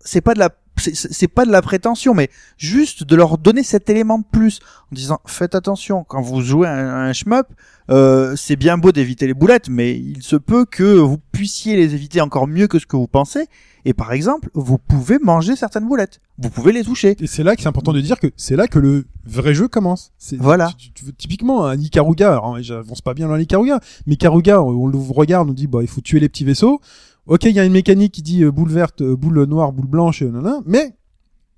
c'est 0.00 0.20
pas 0.20 0.34
de 0.34 0.38
la 0.38 0.50
c'est- 0.76 1.28
pas 1.28 1.44
de 1.46 1.50
la 1.50 1.62
prétention, 1.62 2.14
mais 2.14 2.30
juste 2.56 3.04
de 3.04 3.16
leur 3.16 3.38
donner 3.38 3.62
cet 3.62 3.88
élément 3.90 4.18
de 4.18 4.24
plus 4.30 4.60
en 4.92 4.94
disant 4.94 5.20
faites 5.26 5.54
attention 5.54 6.04
quand 6.04 6.20
vous 6.20 6.40
jouez 6.40 6.68
à 6.68 6.72
un, 6.74 6.88
à 6.88 7.08
un 7.08 7.12
shmup, 7.12 7.46
euh, 7.90 8.34
c'est 8.36 8.56
bien 8.56 8.78
beau 8.78 8.92
d'éviter 8.92 9.26
les 9.26 9.34
boulettes, 9.34 9.68
mais 9.68 9.96
il 9.98 10.22
se 10.22 10.36
peut 10.36 10.64
que 10.64 10.84
vous 10.98 11.18
puissiez 11.32 11.76
les 11.76 11.94
éviter 11.94 12.20
encore 12.20 12.46
mieux 12.46 12.66
que 12.66 12.78
ce 12.78 12.86
que 12.86 12.96
vous 12.96 13.06
pensez. 13.08 13.46
Et 13.86 13.92
par 13.92 14.12
exemple, 14.12 14.48
vous 14.54 14.78
pouvez 14.78 15.18
manger 15.18 15.56
certaines 15.56 15.86
boulettes, 15.86 16.20
vous 16.38 16.48
pouvez 16.48 16.72
les 16.72 16.82
toucher. 16.84 17.16
Et 17.20 17.26
c'est 17.26 17.42
là 17.44 17.54
que 17.54 17.60
c'est 17.60 17.68
important 17.68 17.92
de 17.92 18.00
dire 18.00 18.18
que 18.18 18.28
c'est 18.36 18.56
là 18.56 18.66
que 18.66 18.78
le 18.78 19.04
vrai 19.26 19.52
jeu 19.52 19.68
commence. 19.68 20.12
Voilà. 20.38 20.72
typiquement, 21.18 21.66
un 21.66 21.78
Ikaruga, 21.78 22.32
alors 22.32 22.56
j'avance 22.62 23.02
pas 23.02 23.12
bien 23.12 23.28
dans 23.28 23.36
l'Ikaruga, 23.36 23.80
mais 24.06 24.14
Ikaruga, 24.14 24.62
on 24.62 24.86
le 24.86 24.96
regarde, 24.98 25.50
on 25.50 25.52
dit, 25.52 25.66
bah, 25.66 25.80
il 25.82 25.88
faut 25.88 26.00
tuer 26.00 26.20
les 26.20 26.30
petits 26.30 26.44
vaisseaux. 26.44 26.80
Ok, 27.26 27.44
il 27.44 27.52
y 27.52 27.60
a 27.60 27.64
une 27.64 27.72
mécanique 27.72 28.12
qui 28.12 28.22
dit 28.22 28.42
euh, 28.44 28.50
boule 28.50 28.70
verte, 28.70 29.00
euh, 29.00 29.16
boule 29.16 29.44
noire, 29.44 29.72
boule 29.72 29.86
blanche, 29.86 30.20
euh, 30.22 30.30
nanana, 30.30 30.60
mais 30.66 30.94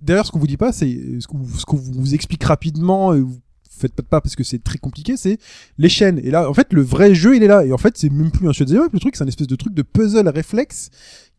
derrière 0.00 0.24
ce 0.24 0.30
qu'on 0.30 0.38
vous 0.38 0.46
dit 0.46 0.56
pas, 0.56 0.70
c'est 0.70 0.96
ce 1.18 1.26
qu'on 1.26 1.76
vous, 1.76 2.14
explique 2.14 2.44
rapidement, 2.44 3.14
et 3.14 3.20
vous 3.20 3.36
faites 3.68 3.92
pas 3.92 4.02
de 4.02 4.06
pas 4.06 4.20
parce 4.20 4.36
que 4.36 4.44
c'est 4.44 4.62
très 4.62 4.78
compliqué, 4.78 5.16
c'est 5.16 5.38
les 5.78 5.88
chaînes. 5.88 6.20
Et 6.22 6.30
là, 6.30 6.48
en 6.48 6.54
fait, 6.54 6.72
le 6.72 6.82
vrai 6.82 7.16
jeu, 7.16 7.36
il 7.36 7.42
est 7.42 7.48
là. 7.48 7.64
Et 7.64 7.72
en 7.72 7.78
fait, 7.78 7.98
c'est 7.98 8.10
même 8.10 8.30
plus 8.30 8.48
un 8.48 8.52
shoot'em 8.52 8.78
up, 8.78 8.92
le 8.92 9.00
truc, 9.00 9.16
c'est 9.16 9.24
un 9.24 9.26
espèce 9.26 9.48
de 9.48 9.56
truc 9.56 9.74
de 9.74 9.82
puzzle 9.82 10.28
réflexe 10.28 10.90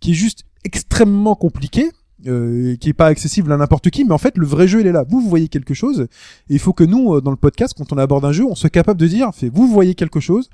qui 0.02 0.12
est 0.12 0.16
juste 0.16 0.44
extrêmement 0.66 1.36
compliqué. 1.36 1.92
euh, 2.26 2.76
qui 2.78 2.90
est 2.90 2.94
pas 2.94 3.06
accessible 3.06 3.52
à 3.52 3.58
n'importe 3.58 3.92
qui, 3.92 4.04
mais 4.04 4.12
en 4.12 4.18
fait 4.18 4.40
le 4.40 4.46
vrai 4.48 4.68
jeu 4.68 4.82
il 4.82 4.88
est 4.88 4.92
là. 4.92 5.06
Vous 5.08 5.22
vous 5.22 5.30
voyez 5.30 5.50
quelque 5.50 5.76
chose, 5.76 6.08
et 6.50 6.54
il 6.56 6.60
faut 6.60 6.74
que 6.74 6.84
nous 6.84 7.22
dans 7.22 7.30
le 7.30 7.38
podcast 7.38 7.76
quand 7.78 7.94
on 7.94 7.98
aborde 8.00 8.26
un 8.26 8.32
jeu, 8.32 8.44
on 8.44 8.56
soit 8.56 8.72
capable 8.72 9.00
de 9.00 9.06
dire, 9.06 9.30
fait 9.36 9.50
vous 9.50 9.68
voyez 9.68 9.94
quelque 9.94 10.20
chose. 10.20 10.50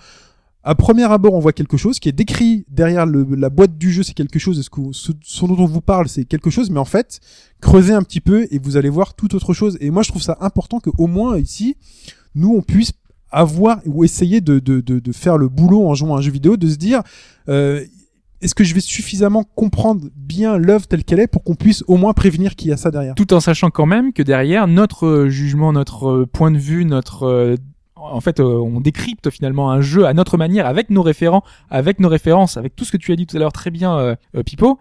À 0.66 0.75
premier 0.75 1.03
abord, 1.03 1.33
on 1.33 1.40
voit 1.40 1.51
quelque 1.53 1.75
chose 1.75 2.00
qui 2.00 2.08
est 2.08 2.14
décrit 2.14 2.66
derrière 2.69 3.06
le- 3.06 3.27
la 3.35 3.50
boîte 3.50 3.77
du 3.77 3.92
jeu, 3.92 4.01
c'est 4.03 4.14
quelque 4.14 4.40
chose. 4.40 4.59
Est-ce 4.59 4.69
que 4.69 4.82
ce, 4.93 5.11
ce 5.22 5.45
dont 5.45 5.58
on 5.59 5.66
vous 5.66 5.82
parle, 5.82 6.08
c'est 6.08 6.24
quelque 6.24 6.50
chose, 6.50 6.69
mais 6.69 6.80
en 6.80 6.85
fait, 6.85 7.19
creusez 7.59 7.93
un 7.93 8.01
petit 8.01 8.22
peu 8.22 8.48
et 8.50 8.59
vous 8.59 8.77
allez 8.77 8.90
voir 8.90 9.14
tout 9.14 9.35
autre 9.35 9.53
chose. 9.53 9.77
Et 9.82 9.90
moi, 9.92 10.03
je 10.03 10.09
trouve 10.09 10.22
ça 10.22 10.38
important 10.40 10.80
que 10.80 10.90
au 10.98 11.08
moins 11.08 11.38
ici, 11.38 11.75
nous, 12.35 12.53
on 12.56 12.61
puisse 12.61 12.93
avoir 13.30 13.80
ou 13.85 14.03
essayer 14.06 14.40
de, 14.42 14.59
de, 14.59 14.80
de, 14.80 15.00
de 15.00 15.11
faire 15.11 15.38
le 15.38 15.50
boulot 15.50 15.85
en 15.88 15.95
jouant 15.95 16.16
à 16.16 16.19
un 16.19 16.22
jeu 16.22 16.32
vidéo, 16.32 16.56
de 16.56 16.69
se 16.69 16.75
dire, 16.77 17.01
euh, 17.50 17.83
est-ce 18.42 18.56
que 18.56 18.64
je 18.64 18.74
vais 18.74 18.80
suffisamment 18.82 19.43
comprendre 19.43 20.08
bien 20.16 20.58
l'œuvre 20.58 20.85
telle 20.88 21.03
qu'elle 21.03 21.19
est 21.19 21.27
pour 21.27 21.43
qu'on 21.43 21.56
puisse 21.56 21.83
au 21.88 21.98
moins 21.98 22.14
prévenir 22.14 22.56
qu'il 22.56 22.69
y 22.69 22.74
a 22.74 22.77
ça 22.77 22.92
derrière? 22.92 23.16
Tout 23.16 23.33
en 23.33 23.40
sachant 23.40 23.69
quand 23.69 23.85
même 23.85 24.14
que 24.14 24.22
derrière 24.24 24.67
notre 24.67 25.25
jugement, 25.30 25.74
notre 25.74 26.08
euh, 26.09 26.25
point 26.25 26.51
de 26.51 26.58
vue, 26.58 26.85
notre 26.85 27.24
euh, 27.24 27.56
en 28.12 28.22
fait, 28.22 28.40
euh, 28.40 28.44
on 28.44 28.80
décrypte 28.82 29.30
finalement 29.30 29.72
un 29.72 29.82
jeu 29.82 30.06
à 30.06 30.14
notre 30.14 30.38
manière, 30.38 30.66
avec 30.66 30.90
nos 30.90 31.02
référents, 31.02 31.44
avec 31.70 32.00
nos 32.00 32.10
références, 32.10 32.58
avec 32.58 32.76
tout 32.76 32.86
ce 32.86 32.92
que 32.92 32.98
tu 32.98 33.12
as 33.12 33.16
dit 33.16 33.26
tout 33.28 33.36
à 33.38 33.40
l'heure 33.40 33.54
très 33.54 33.72
bien, 33.72 33.98
euh, 33.98 34.16
euh, 34.36 34.44
Pipo. 34.44 34.80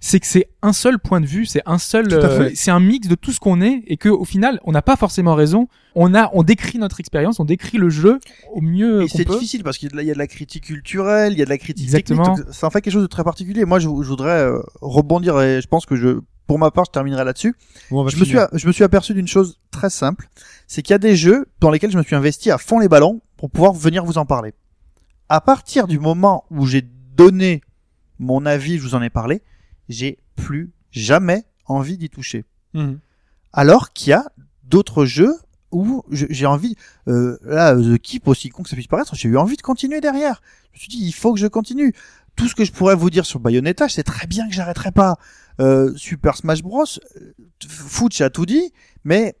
C'est 0.00 0.20
que 0.20 0.28
c'est 0.28 0.48
un 0.62 0.72
seul 0.72 1.00
point 1.00 1.20
de 1.20 1.26
vue, 1.26 1.44
c'est 1.44 1.62
un 1.66 1.78
seul, 1.78 2.06
euh, 2.12 2.50
c'est 2.54 2.70
un 2.70 2.78
mix 2.78 3.08
de 3.08 3.16
tout 3.16 3.32
ce 3.32 3.40
qu'on 3.40 3.60
est, 3.60 3.82
et 3.88 3.96
que 3.96 4.08
au 4.08 4.24
final, 4.24 4.60
on 4.62 4.70
n'a 4.70 4.80
pas 4.82 4.94
forcément 4.94 5.34
raison. 5.34 5.66
On 5.96 6.14
a, 6.14 6.30
on 6.34 6.44
décrit 6.44 6.78
notre 6.78 7.00
expérience, 7.00 7.40
on 7.40 7.44
décrit 7.44 7.78
le 7.78 7.90
jeu 7.90 8.20
au 8.54 8.60
mieux 8.60 9.02
Et 9.02 9.08
c'est 9.08 9.24
difficile 9.28 9.64
parce 9.64 9.76
qu'il 9.76 9.88
y 9.88 9.90
a 9.90 9.92
de 9.92 9.96
la- 9.96 10.02
il 10.04 10.06
y 10.06 10.10
a 10.12 10.14
de 10.14 10.18
la 10.18 10.28
critique 10.28 10.62
culturelle, 10.66 11.32
il 11.32 11.38
y 11.40 11.42
a 11.42 11.46
de 11.46 11.50
la 11.50 11.58
critique 11.58 11.86
Exactement. 11.86 12.22
technique. 12.22 12.44
donc 12.46 12.54
Ça 12.54 12.68
en 12.68 12.70
fait 12.70 12.80
quelque 12.80 12.92
chose 12.92 13.02
de 13.02 13.08
très 13.08 13.24
particulier. 13.24 13.64
Moi, 13.64 13.80
je, 13.80 13.86
je 13.88 14.08
voudrais 14.08 14.38
euh, 14.42 14.60
rebondir 14.80 15.40
et 15.40 15.60
je 15.60 15.66
pense 15.66 15.84
que 15.84 15.96
je, 15.96 16.20
pour 16.46 16.60
ma 16.60 16.70
part, 16.70 16.84
je 16.84 16.92
terminerai 16.92 17.24
là-dessus. 17.24 17.56
Bon, 17.90 18.06
je 18.06 18.16
me 18.20 18.24
suis, 18.24 18.38
je 18.52 18.66
me 18.68 18.72
suis 18.72 18.84
aperçu 18.84 19.14
d'une 19.14 19.26
chose 19.26 19.58
très 19.72 19.90
simple, 19.90 20.28
c'est 20.68 20.82
qu'il 20.82 20.92
y 20.92 20.94
a 20.94 20.98
des 20.98 21.16
jeux 21.16 21.46
dans 21.60 21.70
lesquels 21.70 21.90
je 21.90 21.98
me 21.98 22.02
suis 22.02 22.14
investi 22.14 22.50
à 22.50 22.58
fond 22.58 22.78
les 22.78 22.88
ballons 22.88 23.20
pour 23.36 23.50
pouvoir 23.50 23.72
venir 23.72 24.04
vous 24.04 24.18
en 24.18 24.26
parler. 24.26 24.54
À 25.28 25.40
partir 25.40 25.88
du 25.88 25.98
moment 25.98 26.44
où 26.50 26.66
j'ai 26.66 26.82
donné 26.82 27.62
mon 28.18 28.46
avis, 28.46 28.76
je 28.76 28.82
vous 28.82 28.94
en 28.94 29.02
ai 29.02 29.10
parlé, 29.10 29.42
j'ai 29.88 30.18
plus 30.36 30.72
jamais 30.90 31.44
envie 31.64 31.96
d'y 31.96 32.10
toucher. 32.10 32.44
Mhm. 32.74 33.00
Alors 33.52 33.92
qu'il 33.92 34.10
y 34.10 34.12
a 34.12 34.24
d'autres 34.62 35.06
jeux 35.06 35.34
où 35.70 36.02
j'ai 36.10 36.46
envie, 36.46 36.76
euh, 37.08 37.38
là, 37.42 37.74
The 37.74 37.98
Keep, 37.98 38.28
aussi 38.28 38.50
con 38.50 38.62
que 38.62 38.68
ça 38.68 38.76
puisse 38.76 38.86
paraître, 38.86 39.14
j'ai 39.14 39.28
eu 39.28 39.36
envie 39.36 39.56
de 39.56 39.62
continuer 39.62 40.00
derrière. 40.00 40.42
Je 40.72 40.78
me 40.78 40.80
suis 40.80 40.88
dit, 40.88 40.98
il 41.00 41.12
faut 41.12 41.32
que 41.32 41.40
je 41.40 41.46
continue. 41.46 41.94
Tout 42.36 42.46
ce 42.46 42.54
que 42.54 42.64
je 42.64 42.72
pourrais 42.72 42.94
vous 42.94 43.10
dire 43.10 43.26
sur 43.26 43.40
Bayonetta, 43.40 43.88
c'est 43.88 44.04
très 44.04 44.26
bien 44.26 44.48
que 44.48 44.54
j'arrêterai 44.54 44.92
pas. 44.92 45.16
Euh, 45.60 45.92
Super 45.96 46.36
Smash 46.36 46.62
Bros, 46.62 46.84
euh, 46.84 47.32
Fouch 47.68 48.20
a 48.20 48.30
tout 48.30 48.46
dit, 48.46 48.72
mais 49.04 49.36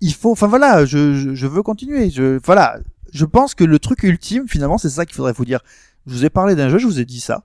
il 0.00 0.14
faut, 0.14 0.32
enfin 0.32 0.46
voilà, 0.46 0.84
je, 0.84 1.14
je, 1.14 1.34
je 1.34 1.46
veux 1.46 1.62
continuer. 1.62 2.10
Je, 2.10 2.38
voilà, 2.44 2.78
je 3.12 3.24
pense 3.24 3.54
que 3.54 3.64
le 3.64 3.78
truc 3.78 4.02
ultime, 4.02 4.48
finalement, 4.48 4.78
c'est 4.78 4.90
ça 4.90 5.04
qu'il 5.06 5.14
faudrait 5.14 5.32
vous 5.32 5.44
dire. 5.44 5.60
Je 6.06 6.12
vous 6.14 6.24
ai 6.24 6.30
parlé 6.30 6.54
d'un 6.54 6.68
jeu, 6.68 6.78
je 6.78 6.86
vous 6.86 7.00
ai 7.00 7.04
dit 7.04 7.20
ça, 7.20 7.44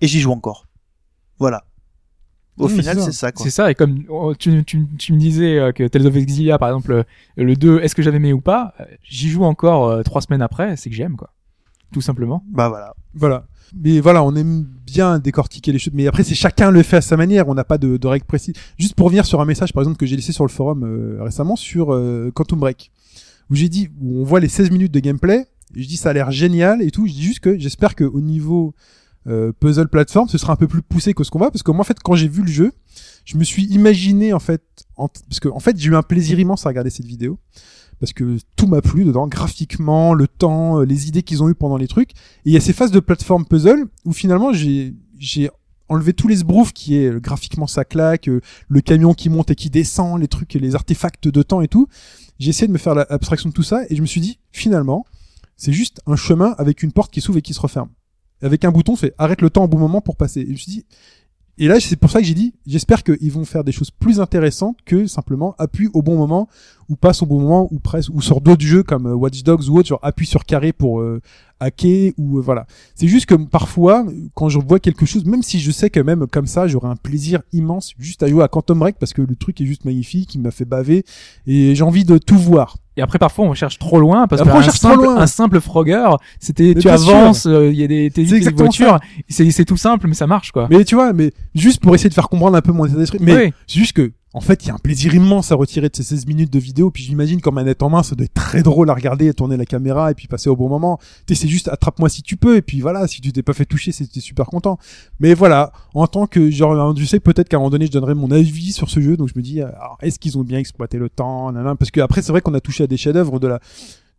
et 0.00 0.06
j'y 0.08 0.20
joue 0.20 0.32
encore. 0.32 0.66
Voilà. 1.38 1.64
Au 2.56 2.68
Oui, 2.68 2.76
final, 2.76 2.96
c'est 2.96 3.00
ça. 3.00 3.06
c'est 3.06 3.12
ça, 3.12 3.32
quoi. 3.32 3.44
C'est 3.44 3.50
ça, 3.50 3.70
et 3.70 3.74
comme 3.74 4.04
oh, 4.08 4.34
tu, 4.34 4.64
tu, 4.64 4.86
tu 4.96 5.12
me 5.12 5.18
disais 5.18 5.58
euh, 5.58 5.72
que 5.72 5.86
Tales 5.88 6.06
of 6.06 6.14
Exilia, 6.14 6.56
par 6.58 6.68
exemple, 6.68 7.04
le 7.36 7.56
2, 7.56 7.80
est-ce 7.80 7.96
que 7.96 8.02
j'avais 8.02 8.18
aimé 8.18 8.32
ou 8.32 8.40
pas? 8.40 8.74
Euh, 8.80 8.84
J'y 9.02 9.28
joue 9.28 9.42
encore 9.44 9.88
euh, 9.88 10.02
trois 10.02 10.20
semaines 10.20 10.42
après, 10.42 10.76
c'est 10.76 10.88
que 10.88 10.94
j'aime, 10.94 11.16
quoi. 11.16 11.33
Tout 11.94 12.00
simplement. 12.00 12.42
Bah 12.50 12.68
voilà. 12.68 12.96
Voilà. 13.14 13.46
Mais 13.72 14.00
voilà, 14.00 14.24
on 14.24 14.34
aime 14.34 14.66
bien 14.84 15.20
décortiquer 15.20 15.70
les 15.70 15.78
choses. 15.78 15.94
Mais 15.94 16.08
après, 16.08 16.24
c'est 16.24 16.34
chacun 16.34 16.72
le 16.72 16.82
fait 16.82 16.96
à 16.96 17.00
sa 17.00 17.16
manière. 17.16 17.46
On 17.46 17.54
n'a 17.54 17.62
pas 17.62 17.78
de, 17.78 17.96
de 17.96 18.06
règles 18.08 18.24
précises. 18.24 18.56
Juste 18.76 18.96
pour 18.96 19.06
revenir 19.06 19.24
sur 19.24 19.40
un 19.40 19.44
message, 19.44 19.72
par 19.72 19.84
exemple, 19.84 19.96
que 19.96 20.04
j'ai 20.04 20.16
laissé 20.16 20.32
sur 20.32 20.44
le 20.44 20.50
forum 20.50 20.82
euh, 20.82 21.22
récemment 21.22 21.54
sur 21.54 21.94
euh, 21.94 22.32
Quantum 22.34 22.58
Break, 22.58 22.90
où 23.48 23.54
j'ai 23.54 23.68
dit, 23.68 23.90
où 24.00 24.22
on 24.22 24.24
voit 24.24 24.40
les 24.40 24.48
16 24.48 24.72
minutes 24.72 24.90
de 24.90 24.98
gameplay. 24.98 25.46
Et 25.76 25.84
je 25.84 25.86
dis, 25.86 25.96
ça 25.96 26.10
a 26.10 26.12
l'air 26.12 26.32
génial 26.32 26.82
et 26.82 26.90
tout. 26.90 27.06
Je 27.06 27.12
dis 27.12 27.22
juste 27.22 27.38
que 27.38 27.56
j'espère 27.56 27.94
que 27.94 28.02
au 28.02 28.20
niveau 28.20 28.74
euh, 29.28 29.52
puzzle 29.52 29.86
plateforme, 29.86 30.28
ce 30.28 30.36
sera 30.36 30.52
un 30.52 30.56
peu 30.56 30.66
plus 30.66 30.82
poussé 30.82 31.14
que 31.14 31.22
ce 31.22 31.30
qu'on 31.30 31.38
va, 31.38 31.52
parce 31.52 31.62
que 31.62 31.70
moi, 31.70 31.82
en 31.82 31.84
fait, 31.84 32.00
quand 32.02 32.16
j'ai 32.16 32.28
vu 32.28 32.42
le 32.42 32.50
jeu, 32.50 32.72
je 33.24 33.36
me 33.36 33.44
suis 33.44 33.66
imaginé 33.66 34.32
en 34.32 34.40
fait, 34.40 34.64
en 34.96 35.06
parce 35.06 35.38
que 35.38 35.48
en 35.48 35.60
fait, 35.60 35.78
j'ai 35.78 35.90
eu 35.90 35.94
un 35.96 36.02
plaisir 36.02 36.40
immense 36.40 36.66
à 36.66 36.70
regarder 36.70 36.90
cette 36.90 37.06
vidéo 37.06 37.38
parce 38.04 38.12
que 38.12 38.36
tout 38.56 38.66
m'a 38.66 38.82
plu 38.82 39.06
dedans, 39.06 39.26
graphiquement, 39.26 40.12
le 40.12 40.28
temps, 40.28 40.80
euh, 40.80 40.84
les 40.84 41.08
idées 41.08 41.22
qu'ils 41.22 41.42
ont 41.42 41.48
eu 41.48 41.54
pendant 41.54 41.78
les 41.78 41.88
trucs. 41.88 42.10
Et 42.10 42.50
il 42.50 42.52
y 42.52 42.56
a 42.58 42.60
ces 42.60 42.74
phases 42.74 42.90
de 42.90 43.00
plateforme 43.00 43.46
puzzle 43.46 43.86
où 44.04 44.12
finalement 44.12 44.52
j'ai 44.52 44.94
j'ai 45.18 45.48
enlevé 45.88 46.12
tous 46.12 46.28
les 46.28 46.36
sbroufs 46.36 46.74
qui 46.74 46.96
est 46.96 47.06
euh, 47.06 47.18
graphiquement 47.18 47.66
ça 47.66 47.86
claque, 47.86 48.28
euh, 48.28 48.42
le 48.68 48.80
camion 48.82 49.14
qui 49.14 49.30
monte 49.30 49.50
et 49.50 49.54
qui 49.54 49.70
descend, 49.70 50.20
les 50.20 50.28
trucs, 50.28 50.52
les 50.52 50.74
artefacts 50.74 51.28
de 51.28 51.42
temps 51.42 51.62
et 51.62 51.68
tout. 51.68 51.88
J'ai 52.38 52.50
essayé 52.50 52.68
de 52.68 52.74
me 52.74 52.78
faire 52.78 52.94
l'abstraction 52.94 53.48
de 53.48 53.54
tout 53.54 53.62
ça 53.62 53.84
et 53.88 53.96
je 53.96 54.02
me 54.02 54.06
suis 54.06 54.20
dit 54.20 54.38
finalement 54.52 55.06
c'est 55.56 55.72
juste 55.72 56.02
un 56.06 56.16
chemin 56.16 56.54
avec 56.58 56.82
une 56.82 56.92
porte 56.92 57.10
qui 57.10 57.22
s'ouvre 57.22 57.38
et 57.38 57.42
qui 57.42 57.54
se 57.54 57.60
referme. 57.60 57.88
Avec 58.42 58.66
un 58.66 58.70
bouton, 58.70 58.96
fait 58.96 59.14
arrête 59.16 59.40
le 59.40 59.48
temps 59.48 59.64
au 59.64 59.68
bon 59.68 59.78
moment 59.78 60.02
pour 60.02 60.16
passer. 60.16 60.40
Et 60.40 60.46
je 60.46 60.50
me 60.50 60.56
suis 60.56 60.72
dit, 60.72 60.84
et 61.56 61.68
là, 61.68 61.78
c'est 61.78 61.96
pour 61.96 62.10
ça 62.10 62.20
que 62.20 62.26
j'ai 62.26 62.34
dit, 62.34 62.52
j'espère 62.66 63.04
qu'ils 63.04 63.30
vont 63.30 63.44
faire 63.44 63.62
des 63.62 63.70
choses 63.70 63.90
plus 63.90 64.20
intéressantes 64.20 64.76
que 64.84 65.06
simplement 65.06 65.54
appuie 65.58 65.88
au 65.94 66.02
bon 66.02 66.16
moment 66.16 66.48
ou 66.88 66.96
passe 66.96 67.22
au 67.22 67.26
bon 67.26 67.40
moment 67.40 67.68
ou 67.70 67.78
presque 67.78 68.10
ou 68.12 68.20
sur 68.20 68.40
d'autres 68.40 68.64
jeux 68.64 68.82
comme 68.82 69.06
euh, 69.06 69.14
Watch 69.14 69.42
Dogs 69.44 69.68
ou 69.68 69.78
autre, 69.78 69.88
genre 69.88 70.00
appuie 70.02 70.26
sur 70.26 70.44
carré 70.44 70.72
pour 70.72 71.00
euh, 71.00 71.20
hacker 71.60 72.12
ou 72.18 72.38
euh, 72.38 72.42
voilà. 72.42 72.66
C'est 72.96 73.06
juste 73.06 73.26
que 73.26 73.36
parfois, 73.36 74.04
quand 74.34 74.48
je 74.48 74.58
vois 74.58 74.80
quelque 74.80 75.06
chose, 75.06 75.24
même 75.24 75.42
si 75.42 75.60
je 75.60 75.70
sais 75.70 75.90
que 75.90 76.00
même 76.00 76.26
comme 76.26 76.46
ça, 76.46 76.66
j'aurais 76.66 76.88
un 76.88 76.96
plaisir 76.96 77.42
immense 77.52 77.94
juste 77.98 78.24
à 78.24 78.26
jouer 78.26 78.42
à 78.42 78.48
Quantum 78.48 78.80
Break 78.80 78.96
parce 78.98 79.12
que 79.12 79.22
le 79.22 79.36
truc 79.36 79.60
est 79.60 79.66
juste 79.66 79.84
magnifique, 79.84 80.34
il 80.34 80.40
m'a 80.40 80.50
fait 80.50 80.64
baver 80.64 81.04
et 81.46 81.76
j'ai 81.76 81.84
envie 81.84 82.04
de 82.04 82.18
tout 82.18 82.38
voir. 82.38 82.76
Et 82.96 83.02
après, 83.02 83.18
parfois, 83.18 83.46
on 83.46 83.54
cherche 83.54 83.78
trop 83.78 83.98
loin 83.98 84.26
parce 84.26 84.42
qu'un 84.42 84.62
simple, 84.70 85.04
loin. 85.04 85.16
un 85.16 85.26
simple 85.26 85.60
Frogger, 85.60 86.08
c'était, 86.38 86.74
tu 86.74 86.88
avances, 86.88 87.46
euh, 87.46 87.70
il 87.72 87.78
y 87.78 87.84
a 87.84 87.88
des, 87.88 88.10
des 88.10 88.50
voitures, 88.50 88.98
c'est, 89.28 89.64
tout 89.64 89.76
simple, 89.76 90.06
mais 90.06 90.14
ça 90.14 90.26
marche, 90.26 90.52
quoi. 90.52 90.68
Mais 90.70 90.84
tu 90.84 90.94
vois, 90.94 91.12
mais 91.12 91.32
juste 91.54 91.80
pour 91.80 91.94
essayer 91.94 92.10
de 92.10 92.14
faire 92.14 92.28
comprendre 92.28 92.56
un 92.56 92.62
peu 92.62 92.72
mon 92.72 92.86
état 92.86 92.96
d'esprit. 92.96 93.18
Mais 93.20 93.36
Oui. 93.36 93.52
c'est 93.66 93.78
juste 93.78 93.94
que, 93.94 94.12
en 94.36 94.40
fait, 94.40 94.64
il 94.64 94.68
y 94.68 94.70
a 94.72 94.74
un 94.74 94.78
plaisir 94.78 95.14
immense 95.14 95.52
à 95.52 95.54
retirer 95.54 95.88
de 95.88 95.94
ces 95.94 96.02
16 96.02 96.26
minutes 96.26 96.52
de 96.52 96.58
vidéo. 96.58 96.90
Puis 96.90 97.04
j'imagine 97.04 97.40
qu'en 97.40 97.52
manette 97.52 97.84
en 97.84 97.88
main, 97.88 98.02
ça 98.02 98.16
doit 98.16 98.24
être 98.24 98.34
très 98.34 98.64
drôle 98.64 98.90
à 98.90 98.94
regarder, 98.94 99.32
tourner 99.32 99.56
la 99.56 99.64
caméra 99.64 100.10
et 100.10 100.14
puis 100.14 100.26
passer 100.26 100.50
au 100.50 100.56
bon 100.56 100.68
moment. 100.68 100.98
Tu 101.28 101.36
c'est 101.36 101.46
juste 101.46 101.68
attrape-moi 101.68 102.08
si 102.08 102.20
tu 102.22 102.36
peux. 102.36 102.56
Et 102.56 102.62
puis 102.62 102.80
voilà, 102.80 103.06
si 103.06 103.20
tu 103.20 103.32
t'es 103.32 103.44
pas 103.44 103.52
fait 103.52 103.64
toucher, 103.64 103.92
c'était 103.92 104.18
super 104.18 104.46
content. 104.46 104.76
Mais 105.20 105.34
voilà, 105.34 105.72
en 105.94 106.08
tant 106.08 106.26
que, 106.26 106.50
genre, 106.50 106.96
je 106.96 107.04
sais 107.04 107.20
peut-être 107.20 107.48
qu'à 107.48 107.58
un 107.58 107.60
moment 107.60 107.70
donné, 107.70 107.86
je 107.86 107.92
donnerai 107.92 108.14
mon 108.14 108.32
avis 108.32 108.72
sur 108.72 108.90
ce 108.90 108.98
jeu. 108.98 109.16
Donc 109.16 109.28
je 109.28 109.34
me 109.36 109.42
dis, 109.42 109.62
alors, 109.62 109.98
est-ce 110.02 110.18
qu'ils 110.18 110.36
ont 110.36 110.42
bien 110.42 110.58
exploité 110.58 110.98
le 110.98 111.08
temps, 111.08 111.52
Parce 111.78 111.92
que 111.92 112.00
après, 112.00 112.20
c'est 112.20 112.32
vrai 112.32 112.40
qu'on 112.40 112.54
a 112.54 112.60
touché 112.60 112.82
à 112.84 112.86
des 112.86 112.96
chefs-d'œuvre 112.96 113.40
de 113.40 113.48
la, 113.48 113.60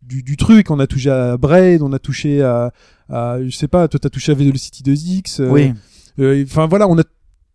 du, 0.01 0.21
du 0.23 0.37
truc. 0.37 0.69
On 0.71 0.79
a 0.79 0.87
touché 0.87 1.09
à 1.09 1.37
Braid, 1.37 1.81
on 1.81 1.93
a 1.93 1.99
touché 1.99 2.41
à, 2.41 2.71
à 3.09 3.37
je 3.43 3.55
sais 3.55 3.67
pas, 3.67 3.87
toi 3.87 3.99
t'as 3.99 4.09
touché 4.09 4.31
à 4.31 4.35
Velocity 4.35 4.83
2X. 4.83 5.41
euh, 5.41 5.49
Oui. 5.49 5.73
euh, 6.19 6.43
Enfin 6.47 6.67
voilà, 6.67 6.87
on 6.87 6.97
a 6.99 7.03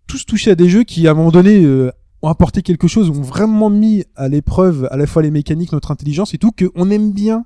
tous 0.06 0.24
touché 0.26 0.50
à 0.50 0.55
des 0.55 0.68
jeux 0.68 0.82
qui, 0.84 1.06
à 1.06 1.12
un 1.12 1.14
moment 1.14 1.30
donné, 1.30 1.62
euh, 1.64 1.90
ont 2.22 2.28
apporté 2.28 2.62
quelque 2.62 2.89
chose, 2.89 3.08
ont 3.10 3.22
vraiment 3.22 3.70
mis 3.70 4.05
à 4.16 4.28
l'épreuve 4.28 4.89
à 4.90 4.97
la 4.97 5.06
fois 5.06 5.22
les 5.22 5.30
mécaniques, 5.30 5.72
notre 5.72 5.90
intelligence 5.92 6.34
et 6.34 6.39
tout, 6.39 6.50
qu'on 6.52 6.90
aime 6.90 7.12
bien. 7.12 7.44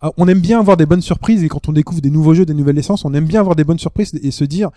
Ah, 0.00 0.12
On 0.16 0.28
aime 0.28 0.40
bien 0.40 0.60
avoir 0.60 0.76
des 0.76 0.86
bonnes 0.86 1.00
surprises 1.02 1.42
et 1.42 1.48
quand 1.48 1.68
on 1.68 1.72
découvre 1.72 2.00
des 2.00 2.10
nouveaux 2.10 2.32
jeux, 2.34 2.44
des 2.46 2.54
nouvelles 2.54 2.78
essences, 2.78 3.04
on 3.04 3.12
aime 3.14 3.24
bien 3.24 3.40
avoir 3.40 3.56
des 3.56 3.64
bonnes 3.64 3.80
surprises 3.80 4.12
et 4.22 4.30
se 4.30 4.44
dire 4.44 4.70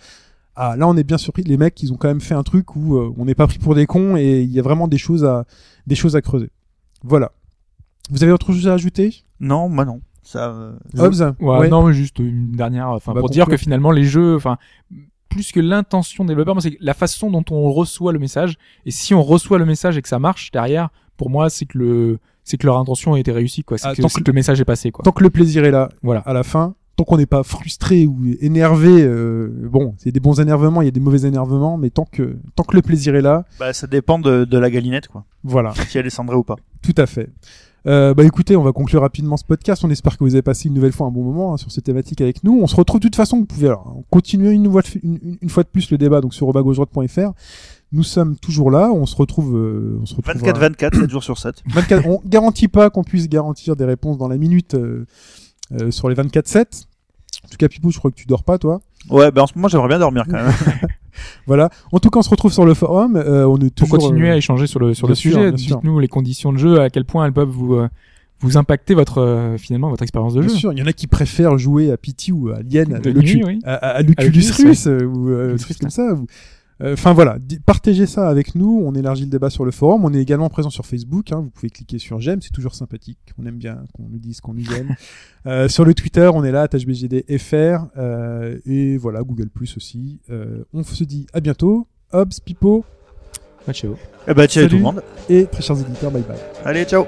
ah 0.56 0.74
là 0.76 0.88
on 0.88 0.96
est 0.96 1.04
bien 1.04 1.16
surpris. 1.18 1.44
Les 1.44 1.56
mecs, 1.56 1.80
ils 1.82 1.92
ont 1.92 1.96
quand 1.96 2.08
même 2.08 2.20
fait 2.20 2.34
un 2.34 2.42
truc 2.42 2.74
où 2.74 2.98
on 3.16 3.24
n'est 3.24 3.36
pas 3.36 3.46
pris 3.46 3.58
pour 3.58 3.74
des 3.76 3.86
cons 3.86 4.16
et 4.16 4.40
il 4.42 4.50
y 4.50 4.58
a 4.58 4.62
vraiment 4.62 4.88
des 4.88 4.98
choses 4.98 5.24
à 5.24 5.44
des 5.86 5.94
choses 5.94 6.16
à 6.16 6.22
creuser. 6.22 6.50
Voilà. 7.04 7.30
Vous 8.10 8.22
avez 8.22 8.32
autre 8.32 8.52
chose 8.52 8.68
à 8.68 8.74
ajouter? 8.74 9.24
Non, 9.40 9.68
moi 9.68 9.84
non. 9.84 10.00
Ça. 10.22 10.50
euh, 10.50 10.72
Hobbs? 10.98 11.20
Ouais, 11.40 11.58
Ouais. 11.58 11.68
non, 11.68 11.86
mais 11.86 11.92
juste 11.92 12.18
une 12.18 12.52
dernière, 12.52 12.88
enfin, 12.88 13.12
Bah, 13.12 13.20
pour 13.20 13.30
dire 13.30 13.46
que 13.46 13.56
finalement, 13.56 13.90
les 13.90 14.04
jeux, 14.04 14.36
enfin, 14.36 14.56
plus 15.28 15.50
que 15.52 15.60
l'intention 15.60 16.24
des 16.24 16.28
développeurs, 16.30 16.60
c'est 16.62 16.76
la 16.80 16.94
façon 16.94 17.30
dont 17.30 17.44
on 17.50 17.70
reçoit 17.72 18.12
le 18.12 18.18
message. 18.18 18.56
Et 18.86 18.90
si 18.90 19.14
on 19.14 19.22
reçoit 19.22 19.58
le 19.58 19.64
message 19.66 19.96
et 19.96 20.02
que 20.02 20.08
ça 20.08 20.18
marche 20.18 20.50
derrière, 20.52 20.90
pour 21.16 21.30
moi, 21.30 21.50
c'est 21.50 21.66
que 21.66 21.78
le, 21.78 22.18
c'est 22.44 22.56
que 22.56 22.66
leur 22.66 22.78
intention 22.78 23.14
a 23.14 23.20
été 23.20 23.32
réussie, 23.32 23.62
quoi. 23.64 23.78
C'est 23.78 23.88
Ah, 23.88 23.94
que, 23.94 24.02
tant 24.02 24.08
c'est 24.08 24.18
que- 24.18 24.24
que 24.24 24.30
le 24.30 24.34
message 24.34 24.60
est 24.60 24.64
passé, 24.64 24.90
quoi. 24.90 25.02
Tant 25.04 25.12
que 25.12 25.22
le 25.22 25.30
plaisir 25.30 25.64
est 25.64 25.70
là, 25.70 25.88
Voilà. 26.02 26.20
à 26.20 26.32
la 26.32 26.42
fin, 26.44 26.74
tant 26.96 27.04
qu'on 27.04 27.16
n'est 27.16 27.26
pas 27.26 27.42
frustré 27.42 28.06
ou 28.06 28.18
énervé, 28.40 29.02
euh, 29.02 29.48
bon, 29.70 29.94
c'est 29.98 30.12
des 30.12 30.20
bons 30.20 30.38
énervements, 30.40 30.82
il 30.82 30.84
y 30.86 30.88
a 30.88 30.92
des 30.92 31.00
mauvais 31.00 31.26
énervements, 31.26 31.78
mais 31.78 31.90
tant 31.90 32.04
que 32.04 32.36
tant 32.54 32.64
que 32.64 32.76
le 32.76 32.82
plaisir 32.82 33.14
est 33.16 33.22
là, 33.22 33.44
Bah, 33.58 33.72
ça 33.72 33.86
dépend 33.86 34.18
de, 34.18 34.44
de 34.44 34.58
la 34.58 34.70
galinette, 34.70 35.08
quoi. 35.08 35.24
voilà, 35.42 35.72
Si 35.88 35.96
elle 35.98 36.04
descendrait 36.04 36.36
ou 36.36 36.44
pas. 36.44 36.56
tout 36.82 36.94
à 36.98 37.06
fait. 37.06 37.30
Euh, 37.86 38.14
bah 38.14 38.22
écoutez, 38.24 38.54
on 38.56 38.62
va 38.62 38.72
conclure 38.72 39.00
rapidement 39.00 39.36
ce 39.36 39.44
podcast. 39.44 39.82
On 39.84 39.90
espère 39.90 40.16
que 40.16 40.22
vous 40.24 40.34
avez 40.34 40.42
passé 40.42 40.68
une 40.68 40.74
nouvelle 40.74 40.92
fois 40.92 41.06
un 41.06 41.10
bon 41.10 41.24
moment 41.24 41.54
hein, 41.54 41.56
sur 41.56 41.72
cette 41.72 41.84
thématique 41.84 42.20
avec 42.20 42.44
nous. 42.44 42.60
On 42.62 42.66
se 42.68 42.76
retrouve 42.76 43.00
de 43.00 43.06
toute 43.06 43.16
façon. 43.16 43.38
Vous 43.38 43.44
pouvez 43.46 43.66
alors 43.68 43.96
continuer 44.10 44.52
une, 44.52 44.70
fois 44.70 44.82
de- 44.82 44.88
une, 45.02 45.38
une- 45.42 45.48
fois 45.50 45.64
de 45.64 45.68
plus 45.68 45.90
le 45.90 45.98
débat 45.98 46.20
donc 46.20 46.32
sur 46.34 46.46
robagaugedroite.fr. 46.46 47.32
Nous 47.90 48.02
sommes 48.04 48.36
toujours 48.36 48.70
là. 48.70 48.90
On 48.92 49.04
se 49.06 49.16
retrouve. 49.16 49.56
euh, 49.56 49.98
on 50.00 50.06
se 50.06 50.14
retrouve 50.14 50.34
24-24, 50.42 51.00
7 51.00 51.10
jours 51.10 51.24
sur 51.24 51.38
7. 51.38 51.62
24, 51.66 52.06
on 52.06 52.20
garantit 52.24 52.68
pas 52.68 52.88
qu'on 52.90 53.02
puisse 53.04 53.28
garantir 53.28 53.74
des 53.74 53.84
réponses 53.84 54.16
dans 54.16 54.28
la 54.28 54.36
minute 54.38 54.74
euh, 54.74 55.06
euh, 55.80 55.90
sur 55.90 56.08
les 56.08 56.14
24-7. 56.14 56.84
En 57.44 57.48
tout 57.48 57.56
cas, 57.58 57.66
Pipou, 57.68 57.90
je 57.90 57.98
crois 57.98 58.10
que 58.12 58.16
tu 58.16 58.26
dors 58.26 58.44
pas, 58.44 58.58
toi. 58.58 58.80
Ouais, 59.10 59.32
ben 59.32 59.42
en 59.42 59.46
ce 59.48 59.54
moment, 59.56 59.66
j'aimerais 59.66 59.88
bien 59.88 59.98
dormir 59.98 60.24
quand 60.26 60.34
même. 60.36 60.52
Voilà. 61.46 61.70
En 61.92 61.98
tout 61.98 62.10
cas, 62.10 62.18
on 62.20 62.22
se 62.22 62.30
retrouve 62.30 62.52
sur 62.52 62.64
le 62.64 62.74
forum. 62.74 63.16
Euh, 63.16 63.44
on 63.46 63.56
est 63.58 63.74
Pour 63.74 63.88
toujours. 63.88 63.98
continuer 63.98 64.30
euh, 64.30 64.34
à 64.34 64.36
échanger 64.36 64.66
sur 64.66 64.80
le, 64.80 64.94
sur 64.94 65.06
bien 65.06 65.12
le 65.12 65.14
sûr, 65.16 65.30
sujet, 65.32 65.46
bien 65.52 65.52
dites-nous 65.52 65.98
les 65.98 66.08
conditions 66.08 66.52
de 66.52 66.58
jeu, 66.58 66.80
à 66.80 66.90
quel 66.90 67.04
point 67.04 67.26
elles 67.26 67.32
peuvent 67.32 67.48
vous, 67.48 67.74
euh, 67.74 67.88
vous 68.40 68.56
impacter 68.56 68.94
votre, 68.94 69.18
euh, 69.18 69.56
finalement, 69.58 69.90
votre 69.90 70.02
expérience 70.02 70.34
de 70.34 70.40
Bien 70.40 70.48
jeu. 70.48 70.54
sûr, 70.56 70.72
il 70.72 70.78
y 70.78 70.82
en 70.82 70.86
a 70.86 70.92
qui 70.92 71.06
préfèrent 71.06 71.58
jouer 71.58 71.90
à 71.92 71.96
Pity 71.96 72.32
ou 72.32 72.48
à 72.50 72.56
Alien, 72.56 72.94
à, 72.94 72.98
De 72.98 73.10
l'Ocu- 73.10 73.36
nuit, 73.36 73.44
oui. 73.46 73.58
à, 73.64 73.98
à- 73.98 74.02
Russe, 74.02 74.86
euh, 74.86 75.04
ou 75.04 75.30
euh, 75.30 75.52
des 75.54 75.58
trucs 75.58 75.78
comme 75.78 75.90
ça. 75.90 76.12
ou- 76.12 76.22
euh, 76.22 76.26
Enfin 76.84 77.12
voilà, 77.12 77.38
partagez 77.66 78.06
ça 78.06 78.28
avec 78.28 78.54
nous. 78.54 78.82
On 78.84 78.94
élargit 78.94 79.24
le 79.24 79.30
débat 79.30 79.50
sur 79.50 79.64
le 79.64 79.70
forum. 79.70 80.04
On 80.04 80.12
est 80.12 80.20
également 80.20 80.48
présent 80.48 80.70
sur 80.70 80.84
Facebook. 80.86 81.30
hein. 81.32 81.40
Vous 81.42 81.50
pouvez 81.50 81.70
cliquer 81.70 81.98
sur 81.98 82.20
j'aime, 82.20 82.40
c'est 82.42 82.50
toujours 82.52 82.74
sympathique. 82.74 83.18
On 83.38 83.46
aime 83.46 83.56
bien 83.56 83.84
qu'on 83.94 84.04
nous 84.08 84.18
dise 84.18 84.40
qu'on 84.40 84.54
nous 84.54 84.72
aime. 84.74 84.94
Euh, 85.44 85.68
sur 85.68 85.84
le 85.84 85.92
Twitter, 85.92 86.30
on 86.32 86.44
est 86.44 86.52
là, 86.52 86.68
HBGDFR 86.68 87.86
euh, 87.96 88.58
et 88.64 88.96
voilà 88.96 89.22
Google 89.24 89.48
Plus 89.48 89.76
aussi. 89.76 90.20
Euh, 90.30 90.62
on 90.72 90.84
se 90.84 91.02
dit 91.02 91.26
à 91.32 91.40
bientôt. 91.40 91.88
Hobbs, 92.12 92.38
Pipo 92.44 92.84
Ciao. 93.72 93.96
Eh 94.28 94.34
ben, 94.34 94.46
ciao 94.46 94.62
Salut. 94.62 94.68
tout 94.68 94.76
le 94.76 94.82
monde. 94.82 95.02
et 95.28 95.46
très 95.46 95.62
chers 95.62 95.80
éditeurs, 95.80 96.12
bye 96.12 96.22
bye. 96.22 96.36
Allez, 96.64 96.84
ciao. 96.84 97.06